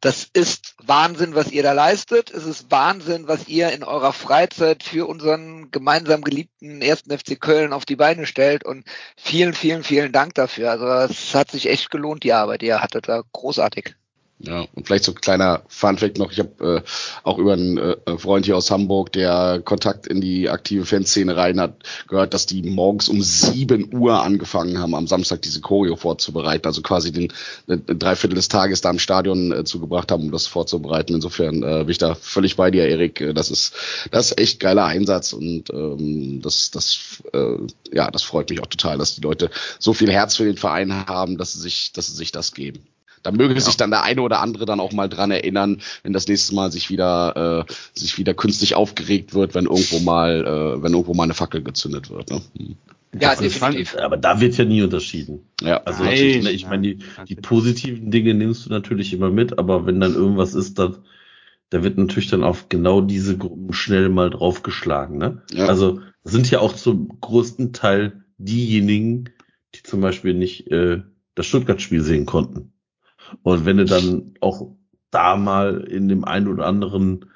das 0.00 0.28
ist 0.33 0.75
Wahnsinn, 0.83 1.35
was 1.35 1.50
ihr 1.50 1.62
da 1.62 1.73
leistet. 1.73 2.31
Es 2.31 2.45
ist 2.45 2.71
Wahnsinn, 2.71 3.28
was 3.28 3.49
ihr 3.49 3.71
in 3.73 3.85
eurer 3.85 4.12
Freizeit 4.12 4.83
für 4.83 5.07
unseren 5.09 5.71
gemeinsam 5.71 6.23
geliebten 6.23 6.83
ersten 6.83 7.16
FC 7.16 7.40
Köln 7.40 7.73
auf 7.73 7.85
die 7.85 7.97
Beine 7.97 8.26
stellt. 8.26 8.64
Und 8.64 8.85
vielen, 9.16 9.55
vielen, 9.55 9.85
vielen 9.85 10.12
Dank 10.12 10.35
dafür. 10.35 10.71
Also 10.71 10.87
es 10.87 11.35
hat 11.35 11.50
sich 11.50 11.69
echt 11.69 11.90
gelohnt, 11.90 12.23
die 12.25 12.33
Arbeit, 12.33 12.62
die 12.62 12.66
ihr 12.66 12.83
hattet. 12.83 13.09
Da 13.09 13.23
großartig. 13.33 13.95
Ja, 14.38 14.66
und 14.75 14.87
vielleicht 14.87 15.05
so 15.05 15.12
ein 15.12 15.21
kleiner 15.21 15.62
Funfact 15.69 16.19
noch. 16.19 16.31
Ich 16.31 16.38
habe 16.38 16.83
äh, 16.85 16.88
auch 17.23 17.38
über 17.38 17.55
einen 17.55 17.78
äh, 17.78 18.19
Freund 18.19 18.45
hier 18.45 18.57
aus 18.59 18.71
Hamburg, 18.71 19.11
der 19.12 19.62
Kontakt 19.64 20.07
in 20.07 20.21
die 20.21 20.50
aktive 20.50 20.85
Fanszene 20.85 21.35
rein 21.35 21.59
hat, 21.59 21.83
gehört, 22.07 22.35
dass 22.35 22.45
die 22.45 22.62
morgens 22.62 23.09
um 23.09 23.23
7 23.23 23.95
Uhr 23.95 24.23
angefangen 24.23 24.78
haben, 24.78 24.95
am 24.95 25.07
Samstag 25.07 25.40
diese 25.40 25.62
Choreo 25.62 25.97
vorzubereiten. 25.97 26.66
Also 26.66 26.83
quasi 26.83 27.12
den 27.12 27.33
äh, 27.66 27.78
Dreiviertel 27.78 28.35
des 28.35 28.49
Tages 28.49 28.83
da 28.83 28.90
im 28.90 28.99
Stadion 28.99 29.52
äh, 29.52 29.64
zugebracht 29.64 30.12
haben, 30.12 30.25
um 30.25 30.33
das 30.33 30.47
vorzubereiten. 30.47 31.14
Insofern 31.14 31.62
äh, 31.62 31.78
bin 31.85 31.88
ich 31.88 31.99
da 31.99 32.14
völlig 32.14 32.57
bei 32.57 32.71
dir, 32.71 32.87
Erik. 32.87 33.23
Äh, 33.23 33.33
Das 33.33 33.50
ist 33.50 33.73
das 34.11 34.33
ist 34.33 34.38
echt 34.38 34.61
geiler 34.61 34.85
Einsatz 34.85 35.33
und 35.33 35.71
ähm, 35.71 36.43
das 36.43 36.71
das 36.71 37.23
äh, 37.33 37.57
ja 37.90 38.11
das 38.11 38.23
freut 38.23 38.50
mich 38.50 38.61
auch 38.61 38.66
total, 38.66 38.99
dass 38.99 39.14
die 39.14 39.23
Leute 39.23 39.50
so 39.78 39.95
viel 39.95 40.12
Herz 40.12 40.37
für 40.37 40.45
den 40.45 40.59
Verein 40.59 41.07
haben, 41.07 41.38
dass 41.38 41.55
sie 41.55 41.61
sich 41.61 41.93
dass 41.95 42.09
sie 42.09 42.14
sich 42.16 42.33
das 42.33 42.52
geben. 42.52 42.87
Da 43.26 43.33
möge 43.33 43.61
sich 43.61 43.76
dann 43.76 43.90
der 43.90 44.04
eine 44.04 44.23
oder 44.23 44.40
andere 44.40 44.66
dann 44.66 44.78
auch 44.78 44.92
mal 44.92 45.09
dran 45.09 45.33
erinnern, 45.33 45.83
wenn 46.04 46.12
das 46.12 46.28
nächste 46.28 46.54
Mal 46.54 46.71
sich 46.71 46.90
wieder, 46.90 47.66
äh, 47.68 47.73
sich 47.99 48.18
wieder 48.18 48.35
künstlich 48.35 48.76
aufgeregt 48.76 49.35
wird, 49.35 49.56
wenn 49.56 49.64
irgendwo 49.64 49.99
mal, 49.99 50.45
äh, 50.47 50.80
wenn 50.83 50.92
irgendwo 50.92 51.12
mal 51.12 51.25
eine 51.25 51.35
Fackel 51.35 51.61
gezündet 51.64 52.09
wird. 52.09 52.30
Ne? 52.30 52.40
Hm. 52.56 52.76
Ja, 53.21 53.30
Also 53.30 53.45
ich 53.45 53.54
definitiv. 53.54 53.90
fand- 53.90 54.02
aber 54.04 54.16
da 54.16 54.40
wird 54.40 54.56
ja 54.59 54.64
nie 54.64 54.83
unterschieden. 54.83 55.40
Ja, 55.61 55.78
Also 55.85 56.04
Nein, 56.04 56.12
natürlich, 56.12 56.45
ne, 56.45 56.50
ich 56.52 56.62
nein, 56.62 56.71
meine, 56.71 56.83
die, 56.95 56.99
die 57.28 57.35
positiven 57.35 58.11
Dinge 58.12 58.35
nimmst 58.35 58.66
du 58.66 58.71
natürlich 58.71 59.12
immer 59.12 59.30
mit, 59.30 59.59
aber 59.59 59.87
wenn 59.87 59.99
dann 59.99 60.14
irgendwas 60.14 60.54
ist, 60.54 60.78
dann, 60.78 60.99
da 61.71 61.83
wird 61.83 61.99
natürlich 61.99 62.30
dann 62.30 62.45
auf 62.45 62.68
genau 62.68 63.00
diese 63.00 63.37
Gruppen 63.37 63.73
schnell 63.73 64.09
mal 64.09 64.30
draufgeschlagen. 64.30 65.18
Ne? 65.18 65.42
Ja. 65.52 65.66
Also 65.66 66.00
das 66.23 66.33
sind 66.33 66.49
ja 66.50 66.61
auch 66.61 66.75
zum 66.75 67.18
größten 67.21 67.73
Teil 67.73 68.23
diejenigen, 68.38 69.30
die 69.75 69.83
zum 69.83 70.00
Beispiel 70.00 70.35
nicht 70.35 70.71
äh, 70.71 71.00
das 71.35 71.47
Stuttgart-Spiel 71.47 72.02
sehen 72.02 72.25
konnten. 72.26 72.73
Und 73.42 73.64
wenn 73.64 73.78
du 73.78 73.85
dann 73.85 74.35
auch 74.40 74.73
da 75.11 75.37
mal 75.37 75.80
in 75.80 76.09
dem 76.09 76.25
einen 76.25 76.49
oder 76.49 76.66
anderen 76.66 77.26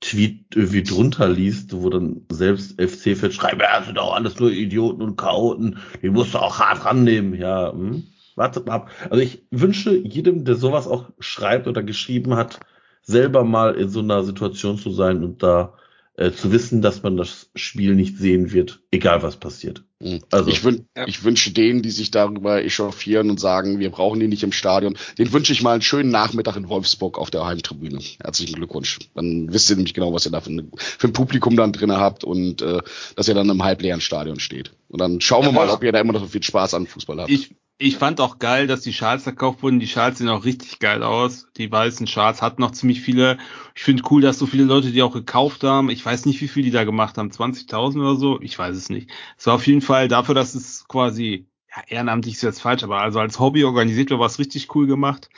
Tweet 0.00 0.46
irgendwie 0.54 0.82
drunter 0.82 1.28
liest, 1.28 1.72
wo 1.72 1.88
dann 1.88 2.26
selbst 2.30 2.80
FC-Fans 2.80 3.34
schreiben, 3.34 3.60
ja, 3.60 3.82
sind 3.82 3.96
doch 3.96 4.14
alles 4.14 4.38
nur 4.40 4.50
Idioten 4.50 5.00
und 5.00 5.16
Chaoten, 5.16 5.78
die 6.02 6.10
musst 6.10 6.34
du 6.34 6.38
auch 6.38 6.58
hart 6.58 6.84
rannehmen. 6.84 7.34
Ja, 7.34 7.72
hm, 7.72 8.04
wartet 8.34 8.66
mal 8.66 8.74
ab. 8.74 8.90
Also 9.10 9.22
ich 9.22 9.46
wünsche 9.50 9.96
jedem, 9.96 10.44
der 10.44 10.56
sowas 10.56 10.88
auch 10.88 11.10
schreibt 11.20 11.68
oder 11.68 11.82
geschrieben 11.82 12.34
hat, 12.34 12.60
selber 13.02 13.44
mal 13.44 13.74
in 13.74 13.88
so 13.88 14.00
einer 14.00 14.24
Situation 14.24 14.76
zu 14.76 14.90
sein 14.90 15.22
und 15.22 15.42
da 15.42 15.74
äh, 16.16 16.32
zu 16.32 16.52
wissen, 16.52 16.82
dass 16.82 17.02
man 17.02 17.16
das 17.16 17.50
Spiel 17.54 17.94
nicht 17.94 18.18
sehen 18.18 18.52
wird, 18.52 18.82
egal 18.90 19.22
was 19.22 19.36
passiert. 19.36 19.84
Also- 20.30 20.50
ich, 20.50 20.64
wün 20.64 20.86
Ja. 20.96 21.06
ich 21.06 21.22
wünsche 21.24 21.52
denen, 21.52 21.82
die 21.82 21.90
sich 21.90 22.10
darüber 22.10 22.62
echauffieren 22.64 23.30
und 23.30 23.38
sagen, 23.40 23.78
wir 23.78 23.90
brauchen 23.90 24.18
die 24.20 24.28
nicht 24.28 24.42
im 24.42 24.52
Stadion, 24.52 24.96
den 25.18 25.32
wünsche 25.32 25.52
ich 25.52 25.62
mal 25.62 25.72
einen 25.72 25.82
schönen 25.82 26.10
Nachmittag 26.10 26.56
in 26.56 26.68
Wolfsburg 26.68 27.18
auf 27.18 27.30
der 27.30 27.44
Heimtribüne. 27.46 27.98
Herzlichen 28.22 28.54
Glückwunsch. 28.56 28.98
Dann 29.14 29.52
wisst 29.52 29.70
ihr 29.70 29.76
nämlich 29.76 29.94
genau, 29.94 30.12
was 30.12 30.26
ihr 30.26 30.32
da 30.32 30.40
für, 30.40 30.50
ein- 30.50 30.70
für 30.76 31.08
ein 31.08 31.12
Publikum 31.12 31.56
dann 31.56 31.72
drinne 31.72 31.98
habt 31.98 32.24
und 32.24 32.62
äh, 32.62 32.80
dass 33.16 33.28
ihr 33.28 33.34
dann 33.34 33.48
im 33.48 33.62
halbleeren 33.62 34.00
Stadion 34.00 34.40
steht. 34.40 34.72
Und 34.88 35.00
dann 35.00 35.20
schauen 35.20 35.42
wir 35.42 35.48
Ja, 35.50 35.52
mal, 35.54 35.66
was- 35.68 35.74
ob 35.74 35.84
ihr 35.84 35.92
da 35.92 36.00
immer 36.00 36.12
noch 36.12 36.20
so 36.20 36.26
viel 36.28 36.42
Spaß 36.42 36.74
an 36.74 36.86
Fußball 36.86 37.20
habt. 37.20 37.30
Ich, 37.30 37.50
ich 37.78 37.96
fand 37.96 38.20
auch 38.20 38.38
geil, 38.38 38.66
dass 38.66 38.82
die 38.82 38.92
Schals 38.92 39.24
verkauft 39.24 39.62
wurden. 39.62 39.80
Die 39.80 39.88
Schals 39.88 40.18
sehen 40.18 40.28
auch 40.28 40.44
richtig 40.44 40.78
geil 40.78 41.02
aus. 41.02 41.48
Die 41.56 41.70
weißen 41.70 42.06
Schals 42.06 42.40
hatten 42.40 42.62
noch 42.62 42.70
ziemlich 42.70 43.00
viele. 43.00 43.38
Ich 43.74 43.82
finde 43.82 44.04
cool, 44.10 44.22
dass 44.22 44.38
so 44.38 44.46
viele 44.46 44.64
Leute 44.64 44.92
die 44.92 45.02
auch 45.02 45.12
gekauft 45.12 45.64
haben. 45.64 45.90
Ich 45.90 46.04
weiß 46.04 46.26
nicht, 46.26 46.40
wie 46.40 46.48
viel 46.48 46.62
die 46.62 46.70
da 46.70 46.84
gemacht 46.84 47.18
haben. 47.18 47.30
20.000 47.30 48.00
oder 48.00 48.16
so? 48.16 48.40
Ich 48.40 48.58
weiß 48.58 48.76
es 48.76 48.88
nicht. 48.88 49.10
Es 49.36 49.46
war 49.46 49.54
auf 49.54 49.66
jeden 49.66 49.80
Fall 49.82 50.08
dafür, 50.08 50.34
dass 50.34 50.54
es 50.54 50.86
quasi, 50.86 51.46
ja, 51.74 51.82
ehrenamtlich 51.88 52.34
ist 52.34 52.42
jetzt 52.42 52.62
falsch, 52.62 52.84
aber 52.84 53.00
also 53.00 53.18
als 53.18 53.40
Hobby 53.40 53.64
organisiert 53.64 54.10
war, 54.10 54.20
war 54.20 54.26
es 54.26 54.38
richtig 54.38 54.74
cool 54.76 54.86
gemacht. 54.86 55.28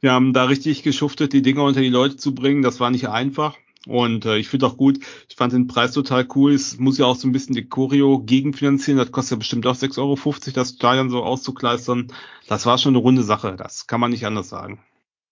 Wir 0.00 0.12
haben 0.12 0.32
da 0.34 0.44
richtig 0.44 0.82
geschuftet, 0.82 1.32
die 1.32 1.42
Dinger 1.42 1.64
unter 1.64 1.80
die 1.80 1.88
Leute 1.88 2.16
zu 2.16 2.34
bringen. 2.34 2.62
Das 2.62 2.80
war 2.80 2.90
nicht 2.90 3.08
einfach. 3.08 3.56
Und 3.86 4.24
äh, 4.24 4.36
ich 4.36 4.48
finde 4.48 4.66
auch 4.66 4.76
gut, 4.76 4.98
ich 5.28 5.36
fand 5.36 5.52
den 5.52 5.66
Preis 5.66 5.92
total 5.92 6.26
cool. 6.34 6.52
Es 6.52 6.78
muss 6.78 6.98
ja 6.98 7.06
auch 7.06 7.16
so 7.16 7.28
ein 7.28 7.32
bisschen 7.32 7.54
die 7.54 7.68
Choreo 7.68 8.20
gegenfinanzieren. 8.20 8.98
Das 8.98 9.12
kostet 9.12 9.32
ja 9.32 9.36
bestimmt 9.38 9.66
auch 9.66 9.76
6,50 9.76 9.98
Euro, 9.98 10.52
das 10.54 10.70
Stadion 10.70 11.10
so 11.10 11.22
auszukleistern. 11.22 12.12
Das 12.48 12.66
war 12.66 12.78
schon 12.78 12.94
eine 12.94 13.02
runde 13.02 13.22
Sache. 13.22 13.56
Das 13.56 13.86
kann 13.86 14.00
man 14.00 14.10
nicht 14.10 14.26
anders 14.26 14.48
sagen. 14.48 14.82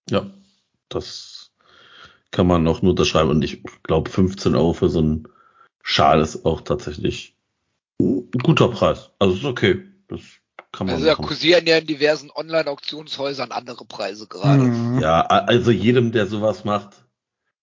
Ja, 0.08 0.30
das 0.88 1.50
kann 2.30 2.46
man 2.46 2.66
auch 2.66 2.82
nur 2.82 2.90
unterschreiben. 2.90 3.30
Und 3.30 3.42
ich 3.42 3.62
glaube, 3.82 4.10
15 4.10 4.54
Euro 4.54 4.72
für 4.72 4.88
so 4.88 5.00
einen 5.00 5.28
Schal 5.82 6.20
ist 6.20 6.44
auch 6.44 6.60
tatsächlich 6.62 7.36
ein 8.00 8.30
guter 8.42 8.68
Preis. 8.68 9.10
Also 9.18 9.34
ist 9.34 9.44
okay. 9.44 9.82
Das 10.08 10.20
kann 10.72 10.86
man 10.86 10.96
Also 10.96 11.06
da 11.06 11.12
machen. 11.12 11.26
kursieren 11.26 11.66
ja 11.66 11.78
in 11.78 11.86
diversen 11.86 12.30
Online-Auktionshäusern 12.30 13.52
andere 13.52 13.84
Preise 13.84 14.26
gerade. 14.26 14.64
Mhm. 14.64 14.98
Ja, 15.00 15.22
also 15.22 15.70
jedem, 15.70 16.12
der 16.12 16.26
sowas 16.26 16.64
macht, 16.64 17.03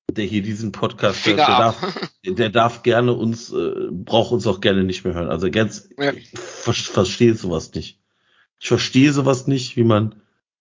der 0.09 0.25
hier 0.25 0.41
diesen 0.41 0.71
Podcast 0.71 1.25
hört, 1.25 1.39
der 1.39 1.49
ab. 1.49 1.75
darf, 1.81 2.09
der 2.25 2.49
darf 2.49 2.83
gerne 2.83 3.13
uns, 3.13 3.51
äh, 3.51 3.71
braucht 3.91 4.31
uns 4.31 4.47
auch 4.47 4.61
gerne 4.61 4.83
nicht 4.83 5.03
mehr 5.03 5.13
hören. 5.13 5.29
Also 5.29 5.49
ganz, 5.49 5.89
Ja. 5.97 6.11
ich 6.13 6.29
ver 6.29 6.73
verstehe 6.73 7.35
sowas 7.35 7.73
nicht. 7.73 7.99
Ich 8.59 8.67
verstehe 8.67 9.11
sowas 9.13 9.47
nicht, 9.47 9.75
wie 9.77 9.83
man 9.83 10.15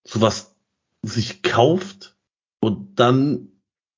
sowas 0.05 0.55
sich 1.03 1.43
kauft 1.43 2.17
und 2.61 2.99
dann, 2.99 3.49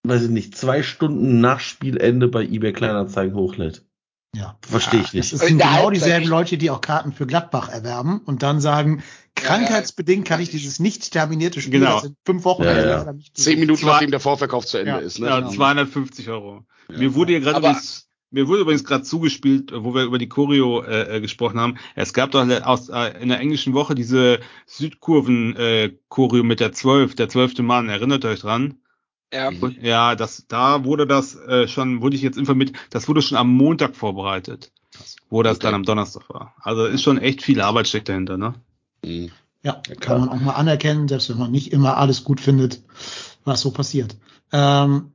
weiß 0.04 0.24
ich 0.24 0.30
nicht, 0.30 0.56
zwei 0.56 0.82
Stunden 0.82 1.40
nach 1.40 1.60
Spielende 1.60 2.28
bei 2.28 2.42
eBay 2.44 2.72
Kleinanzeigen 2.72 3.34
hochlädt. 3.34 3.84
Ja. 4.34 4.56
Verstehe 4.62 5.00
ich 5.00 5.06
Das 5.06 5.14
nicht. 5.14 5.32
In 5.32 5.38
sind 5.38 5.58
genau 5.58 5.90
dieselben. 5.90 6.26
Leute, 6.26 6.56
die 6.56 6.70
auch 6.70 6.80
Karten 6.80 7.12
für 7.12 7.26
Gladbach 7.26 7.68
erwerben 7.68 8.20
und 8.24 8.42
dann 8.42 8.60
sagen, 8.60 9.02
krankheitsbedingt 9.34 10.26
kann 10.26 10.40
ich 10.40 10.50
dieses 10.50 10.78
nicht 10.78 11.10
terminierte 11.12 11.60
Spiel, 11.60 11.80
Genau. 11.80 11.96
das 11.96 12.04
in 12.04 12.16
fünf 12.24 12.44
Wochen 12.44 12.62
Ja, 12.64 13.04
ja. 13.04 13.12
nicht 13.12 13.36
Zehn 13.36 13.58
Minuten 13.60 13.86
nachdem 13.86 14.10
der 14.10 14.20
Vorverkauf 14.20 14.66
zu 14.66 14.78
Ende 14.78 14.92
Ja. 14.92 14.98
ist. 14.98 15.18
Ne? 15.18 15.26
Ja, 15.26 15.40
genau. 15.40 15.50
250 15.52 16.28
Euro. 16.28 16.64
Ja. 16.90 16.98
Mir 16.98 17.14
wurde 17.14 17.32
hier 17.32 17.40
gerade 17.40 17.58
übrigens, 17.58 18.08
mir 18.30 18.48
wurde 18.48 18.62
übrigens 18.62 18.84
gerade 18.84 19.04
zugespielt, 19.04 19.72
wo 19.74 19.94
wir 19.94 20.04
über 20.04 20.18
die 20.18 20.28
Choreo 20.28 20.82
äh, 20.82 21.16
äh, 21.16 21.20
gesprochen 21.20 21.60
haben. 21.60 21.76
Es 21.94 22.12
gab 22.14 22.30
doch 22.30 22.46
aus, 22.64 22.88
äh, 22.88 23.20
in 23.22 23.28
der 23.28 23.40
englischen 23.40 23.74
Woche 23.74 23.94
diese 23.94 24.40
Südkurven 24.66 25.54
äh, 25.56 25.92
Choreo 26.08 26.42
mit 26.42 26.60
der 26.60 26.72
12, 26.72 27.14
der 27.14 27.28
zwölfte 27.28 27.62
Mann. 27.62 27.88
Erinnert 27.88 28.24
euch 28.24 28.40
dran? 28.40 28.76
Ja. 29.32 29.50
Ja, 29.80 30.14
das, 30.14 30.44
da 30.48 30.84
wurde 30.84 31.06
das 31.06 31.34
äh, 31.36 31.66
schon, 31.66 32.02
wurde 32.02 32.16
ich 32.16 32.22
jetzt 32.22 32.36
informiert, 32.36 32.72
das 32.90 33.08
wurde 33.08 33.22
schon 33.22 33.38
am 33.38 33.48
Montag 33.50 33.96
vorbereitet, 33.96 34.72
wo 35.30 35.42
das 35.42 35.56
Okay. 35.56 35.66
dann 35.66 35.74
am 35.74 35.84
Donnerstag 35.84 36.28
war. 36.28 36.54
Also 36.60 36.84
ist 36.84 37.02
schon 37.02 37.16
echt 37.16 37.42
viel 37.42 37.60
Arbeit 37.62 37.88
steckt 37.88 38.10
dahinter, 38.10 38.36
ne? 38.36 38.54
Mhm. 39.04 39.30
Ja, 39.62 39.80
kann 40.00 40.20
man 40.20 40.28
auch 40.28 40.40
mal 40.40 40.54
anerkennen, 40.54 41.06
selbst 41.06 41.30
wenn 41.30 41.38
man 41.38 41.52
nicht 41.52 41.72
immer 41.72 41.96
alles 41.96 42.24
gut 42.24 42.40
findet, 42.40 42.82
was 43.44 43.60
so 43.60 43.70
passiert. 43.70 44.16
Ähm, 44.50 45.12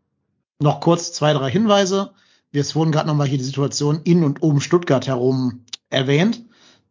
noch 0.60 0.80
kurz 0.80 1.12
zwei, 1.12 1.34
drei 1.34 1.52
Hinweise. 1.52 2.12
Es 2.54 2.76
wurden 2.76 2.92
gerade 2.92 3.08
nochmal 3.08 3.28
hier 3.28 3.38
die 3.38 3.44
Situation 3.44 4.02
in 4.04 4.24
und 4.24 4.42
um 4.42 4.62
Stuttgart 4.62 5.06
herum 5.06 5.66
erwähnt. 5.90 6.44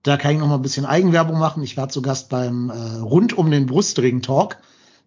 Da 0.03 0.17
kann 0.17 0.33
ich 0.33 0.39
noch 0.39 0.47
mal 0.47 0.57
ein 0.57 0.63
bisschen 0.63 0.87
Eigenwerbung 0.87 1.39
machen. 1.39 1.63
Ich 1.63 1.77
war 1.77 1.89
zu 1.89 2.03
Gast 2.03 2.29
beim 2.29 2.71
äh, 2.71 2.99
Rund 3.01 3.37
um 3.37 3.51
den 3.51 3.67
Brustring 3.67 4.23
Talk. 4.23 4.59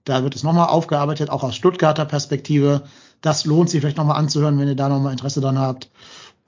Da 0.04 0.24
wird 0.24 0.36
es 0.36 0.44
nochmal 0.44 0.68
aufgearbeitet, 0.68 1.30
auch 1.30 1.44
aus 1.44 1.56
Stuttgarter 1.56 2.06
Perspektive. 2.06 2.84
Das 3.22 3.46
lohnt 3.46 3.70
sich 3.70 3.80
vielleicht 3.80 3.98
nochmal 3.98 4.18
anzuhören, 4.18 4.60
wenn 4.60 4.68
ihr 4.68 4.76
da 4.76 4.90
nochmal 4.90 5.12
Interesse 5.12 5.40
dran 5.40 5.60
habt. 5.60 5.90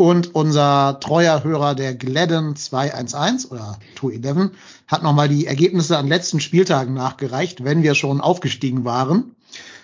Und 0.02 0.34
unser 0.34 1.00
treuer 1.00 1.44
Hörer, 1.44 1.76
der 1.76 1.94
Gladden 1.94 2.56
211 2.56 3.52
oder 3.52 3.78
211, 4.00 4.50
hat 4.88 5.04
nochmal 5.04 5.30
die 5.30 5.46
Ergebnisse 5.46 5.96
an 5.96 6.08
letzten 6.08 6.40
Spieltagen 6.40 6.96
nachgereicht, 6.96 7.64
wenn 7.64 7.84
wir 7.84 7.94
schon 7.94 8.20
aufgestiegen 8.20 8.84
waren. 8.84 9.36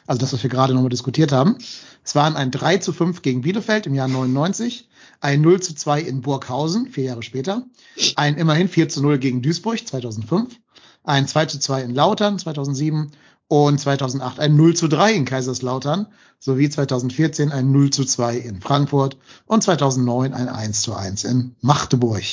Also 0.07 0.19
das, 0.19 0.33
was 0.33 0.41
wir 0.41 0.49
gerade 0.49 0.73
nochmal 0.73 0.89
diskutiert 0.89 1.31
haben. 1.31 1.59
Es 2.03 2.15
waren 2.15 2.35
ein 2.35 2.49
3 2.49 2.77
zu 2.77 2.93
5 2.93 3.21
gegen 3.21 3.41
Bielefeld 3.41 3.85
im 3.85 3.93
Jahr 3.93 4.07
99, 4.07 4.89
ein 5.21 5.41
0 5.41 5.61
zu 5.61 5.75
2 5.75 6.01
in 6.01 6.21
Burghausen, 6.21 6.87
vier 6.87 7.03
Jahre 7.03 7.21
später, 7.21 7.67
ein 8.15 8.37
immerhin 8.37 8.69
4 8.69 8.89
zu 8.89 9.03
0 9.03 9.19
gegen 9.19 9.43
Duisburg 9.43 9.87
2005, 9.87 10.59
ein 11.03 11.27
2 11.27 11.45
zu 11.45 11.59
2 11.59 11.83
in 11.83 11.93
Lautern 11.93 12.39
2007 12.39 13.11
und 13.47 13.79
2008 13.79 14.39
ein 14.39 14.55
0 14.55 14.75
zu 14.75 14.87
3 14.87 15.13
in 15.13 15.25
Kaiserslautern 15.25 16.07
sowie 16.39 16.69
2014 16.69 17.51
ein 17.51 17.71
0 17.71 17.89
zu 17.91 18.05
2 18.05 18.37
in 18.37 18.61
Frankfurt 18.61 19.17
und 19.45 19.63
2009 19.63 20.33
ein 20.33 20.49
1 20.49 20.81
zu 20.81 20.93
1 20.93 21.23
in 21.23 21.55
Magdeburg. 21.61 22.23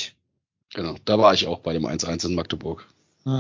Genau, 0.75 0.97
da 1.05 1.19
war 1.19 1.33
ich 1.35 1.47
auch 1.47 1.61
bei 1.61 1.73
dem 1.73 1.87
1-1 1.87 2.27
in 2.27 2.35
Magdeburg. 2.35 2.87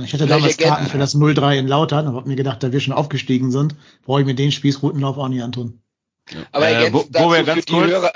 Ich 0.04 0.14
hatte 0.14 0.26
damals 0.26 0.57
Karten 0.57 0.87
für 0.87 0.97
das 0.99 1.14
0-3 1.14 1.59
in 1.59 1.66
Lautern, 1.69 2.07
aber 2.07 2.19
hab 2.19 2.26
mir 2.26 2.37
gedacht, 2.37 2.62
da 2.62 2.73
wir 2.73 2.81
schon 2.81 2.95
aufgestiegen 2.95 3.50
sind, 3.50 3.75
brauche 4.04 4.21
ich 4.21 4.26
mir 4.26 4.35
den 4.35 4.50
Spießrutenlauf 4.52 5.19
auch 5.19 5.28
nicht 5.28 5.43
antun. 5.43 5.81
Aber 6.52 6.69
Äh, 6.71 6.90
wo- 6.93 7.04
wo 7.12 7.33
wir 7.33 7.43
ganz 7.45 7.66
kurz- 7.66 7.88
Hörer, 7.90 8.12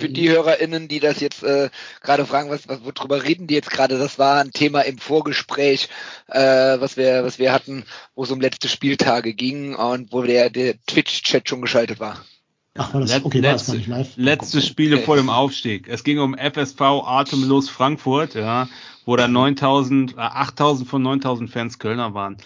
für 0.00 0.08
die 0.08 0.28
HörerInnen, 0.30 0.88
die 0.88 0.98
das 1.00 1.20
jetzt 1.20 1.42
äh, 1.42 1.70
gerade 2.02 2.26
fragen, 2.26 2.50
was, 2.50 2.68
was 2.68 2.80
worüber 2.84 3.22
reden 3.22 3.46
die 3.46 3.54
jetzt 3.54 3.70
gerade? 3.70 3.98
Das 3.98 4.18
war 4.18 4.40
ein 4.40 4.50
Thema 4.52 4.80
im 4.80 4.98
Vorgespräch, 4.98 5.88
äh, 6.28 6.40
was 6.80 6.96
wir, 6.96 7.22
was 7.24 7.38
wir 7.38 7.52
hatten, 7.52 7.84
wo 8.14 8.24
es 8.24 8.30
um 8.30 8.40
letzte 8.40 8.68
Spieltage 8.68 9.34
ging 9.34 9.74
und 9.74 10.12
wo 10.12 10.22
der, 10.22 10.50
der 10.50 10.74
Twitch-Chat 10.86 11.48
schon 11.48 11.62
geschaltet 11.62 12.00
war. 12.00 12.24
Ach, 12.78 12.94
war 12.94 13.00
das, 13.00 13.10
Let- 13.10 13.24
okay, 13.24 13.42
war 13.42 13.52
das 13.52 13.68
letzte- 13.68 13.72
gar 13.88 13.98
nicht 13.98 14.08
live? 14.08 14.16
Letzte 14.16 14.62
Spiele 14.62 14.96
Okay. 14.96 15.04
vor 15.04 15.16
dem 15.16 15.28
Aufstieg. 15.28 15.88
Es 15.88 16.04
ging 16.04 16.18
um 16.18 16.34
FSV 16.36 16.80
Atemlos 17.04 17.68
Frankfurt, 17.68 18.34
ja, 18.34 18.68
wo 19.04 19.16
da 19.16 19.28
9000, 19.28 20.12
äh, 20.16 20.20
8000 20.20 20.88
von 20.88 21.02
9000 21.02 21.50
Fans 21.50 21.78
Kölner 21.78 22.14
waren. 22.14 22.36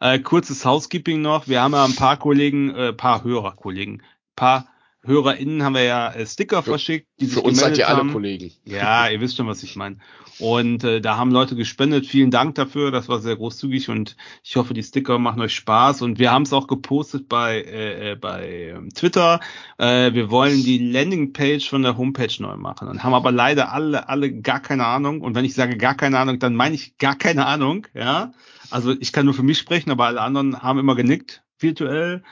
Äh, 0.00 0.18
kurzes 0.20 0.64
Housekeeping 0.64 1.20
noch. 1.20 1.48
Wir 1.48 1.60
haben 1.62 1.72
ja 1.74 1.84
ein 1.84 1.94
paar 1.96 2.16
Kollegen, 2.16 2.74
äh, 2.74 2.92
paar 2.92 3.24
Hörerkollegen, 3.24 4.02
paar 4.36 4.66
HörerInnen 5.04 5.64
haben 5.64 5.74
wir 5.74 5.82
ja 5.82 6.12
äh, 6.12 6.26
Sticker 6.26 6.62
verschickt, 6.62 7.08
die 7.20 7.26
Für 7.26 7.40
uns 7.40 7.58
seid 7.58 7.76
ihr 7.76 7.88
alle 7.88 7.98
haben. 7.98 8.12
Kollegen. 8.12 8.52
Ja, 8.64 9.08
ihr 9.08 9.20
wisst 9.20 9.36
schon, 9.36 9.48
was 9.48 9.62
ich 9.62 9.74
meine. 9.74 9.96
Und 10.38 10.84
äh, 10.84 11.00
da 11.00 11.16
haben 11.16 11.30
Leute 11.32 11.56
gespendet. 11.56 12.06
Vielen 12.06 12.30
Dank 12.30 12.54
dafür. 12.54 12.90
Das 12.90 13.08
war 13.08 13.20
sehr 13.20 13.36
großzügig 13.36 13.88
und 13.88 14.16
ich 14.44 14.56
hoffe, 14.56 14.74
die 14.74 14.82
Sticker 14.82 15.18
machen 15.18 15.42
euch 15.42 15.54
Spaß. 15.54 16.02
Und 16.02 16.18
wir 16.18 16.30
haben 16.30 16.42
es 16.42 16.52
auch 16.52 16.68
gepostet 16.68 17.28
bei 17.28 17.60
äh, 17.62 18.12
äh, 18.12 18.16
bei 18.16 18.72
ähm, 18.76 18.90
Twitter. 18.94 19.40
Äh, 19.78 20.14
wir 20.14 20.30
wollen 20.30 20.62
die 20.62 20.78
Landingpage 20.78 21.68
von 21.68 21.82
der 21.82 21.96
Homepage 21.96 22.34
neu 22.38 22.56
machen 22.56 22.88
und 22.88 23.02
haben 23.02 23.14
aber 23.14 23.32
leider 23.32 23.72
alle 23.72 24.08
alle 24.08 24.32
gar 24.32 24.60
keine 24.60 24.86
Ahnung. 24.86 25.20
Und 25.20 25.34
wenn 25.34 25.44
ich 25.44 25.54
sage 25.54 25.76
gar 25.76 25.96
keine 25.96 26.18
Ahnung, 26.18 26.38
dann 26.38 26.54
meine 26.54 26.76
ich 26.76 26.96
gar 26.98 27.16
keine 27.16 27.46
Ahnung. 27.46 27.88
Ja, 27.92 28.32
also 28.70 28.92
ich 28.98 29.12
kann 29.12 29.24
nur 29.24 29.34
für 29.34 29.42
mich 29.42 29.58
sprechen, 29.58 29.90
aber 29.90 30.06
alle 30.06 30.20
anderen 30.20 30.62
haben 30.62 30.78
immer 30.78 30.94
genickt 30.94 31.42
virtuell. 31.58 32.22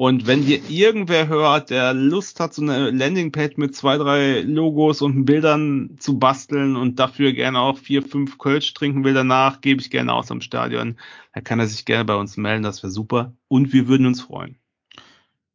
Und 0.00 0.26
wenn 0.26 0.46
dir 0.46 0.62
irgendwer 0.70 1.28
hört, 1.28 1.68
der 1.68 1.92
Lust 1.92 2.40
hat, 2.40 2.54
so 2.54 2.62
eine 2.62 2.90
Landingpage 2.90 3.58
mit 3.58 3.76
zwei, 3.76 3.98
drei 3.98 4.40
Logos 4.40 5.02
und 5.02 5.26
Bildern 5.26 5.98
zu 5.98 6.18
basteln 6.18 6.74
und 6.74 6.98
dafür 6.98 7.34
gerne 7.34 7.60
auch 7.60 7.76
vier, 7.76 8.02
fünf 8.02 8.38
Kölsch 8.38 8.72
trinken 8.72 9.04
will 9.04 9.12
danach, 9.12 9.60
gebe 9.60 9.82
ich 9.82 9.90
gerne 9.90 10.14
aus 10.14 10.30
am 10.30 10.40
Stadion. 10.40 10.96
Da 11.34 11.42
kann 11.42 11.60
er 11.60 11.66
sich 11.66 11.84
gerne 11.84 12.06
bei 12.06 12.14
uns 12.14 12.38
melden, 12.38 12.62
das 12.62 12.82
wäre 12.82 12.90
super. 12.90 13.34
Und 13.48 13.74
wir 13.74 13.88
würden 13.88 14.06
uns 14.06 14.22
freuen. 14.22 14.56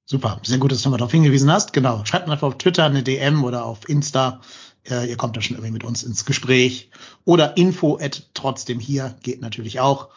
Super, 0.06 0.40
sehr 0.44 0.60
gut, 0.60 0.72
dass 0.72 0.84
du 0.84 0.90
nochmal 0.90 1.00
darauf 1.00 1.12
hingewiesen 1.12 1.52
hast. 1.52 1.74
Genau, 1.74 2.06
schreibt 2.06 2.28
mir 2.28 2.34
einfach 2.34 2.50
auf 2.50 2.60
Twitter 2.60 2.86
eine 2.86 3.02
DM 3.02 3.44
oder 3.44 3.66
auf 3.66 3.90
Insta. 3.90 4.42
Äh, 4.88 5.10
ihr 5.10 5.18
kommt 5.18 5.36
da 5.36 5.42
schon 5.42 5.58
irgendwie 5.58 5.74
mit 5.74 5.84
uns 5.84 6.04
ins 6.04 6.24
Gespräch. 6.24 6.92
Oder 7.24 7.58
info 7.58 7.98
at 8.00 8.30
trotzdem 8.36 8.80
hier 8.80 9.16
geht 9.24 9.42
natürlich 9.42 9.80
auch. 9.80 10.10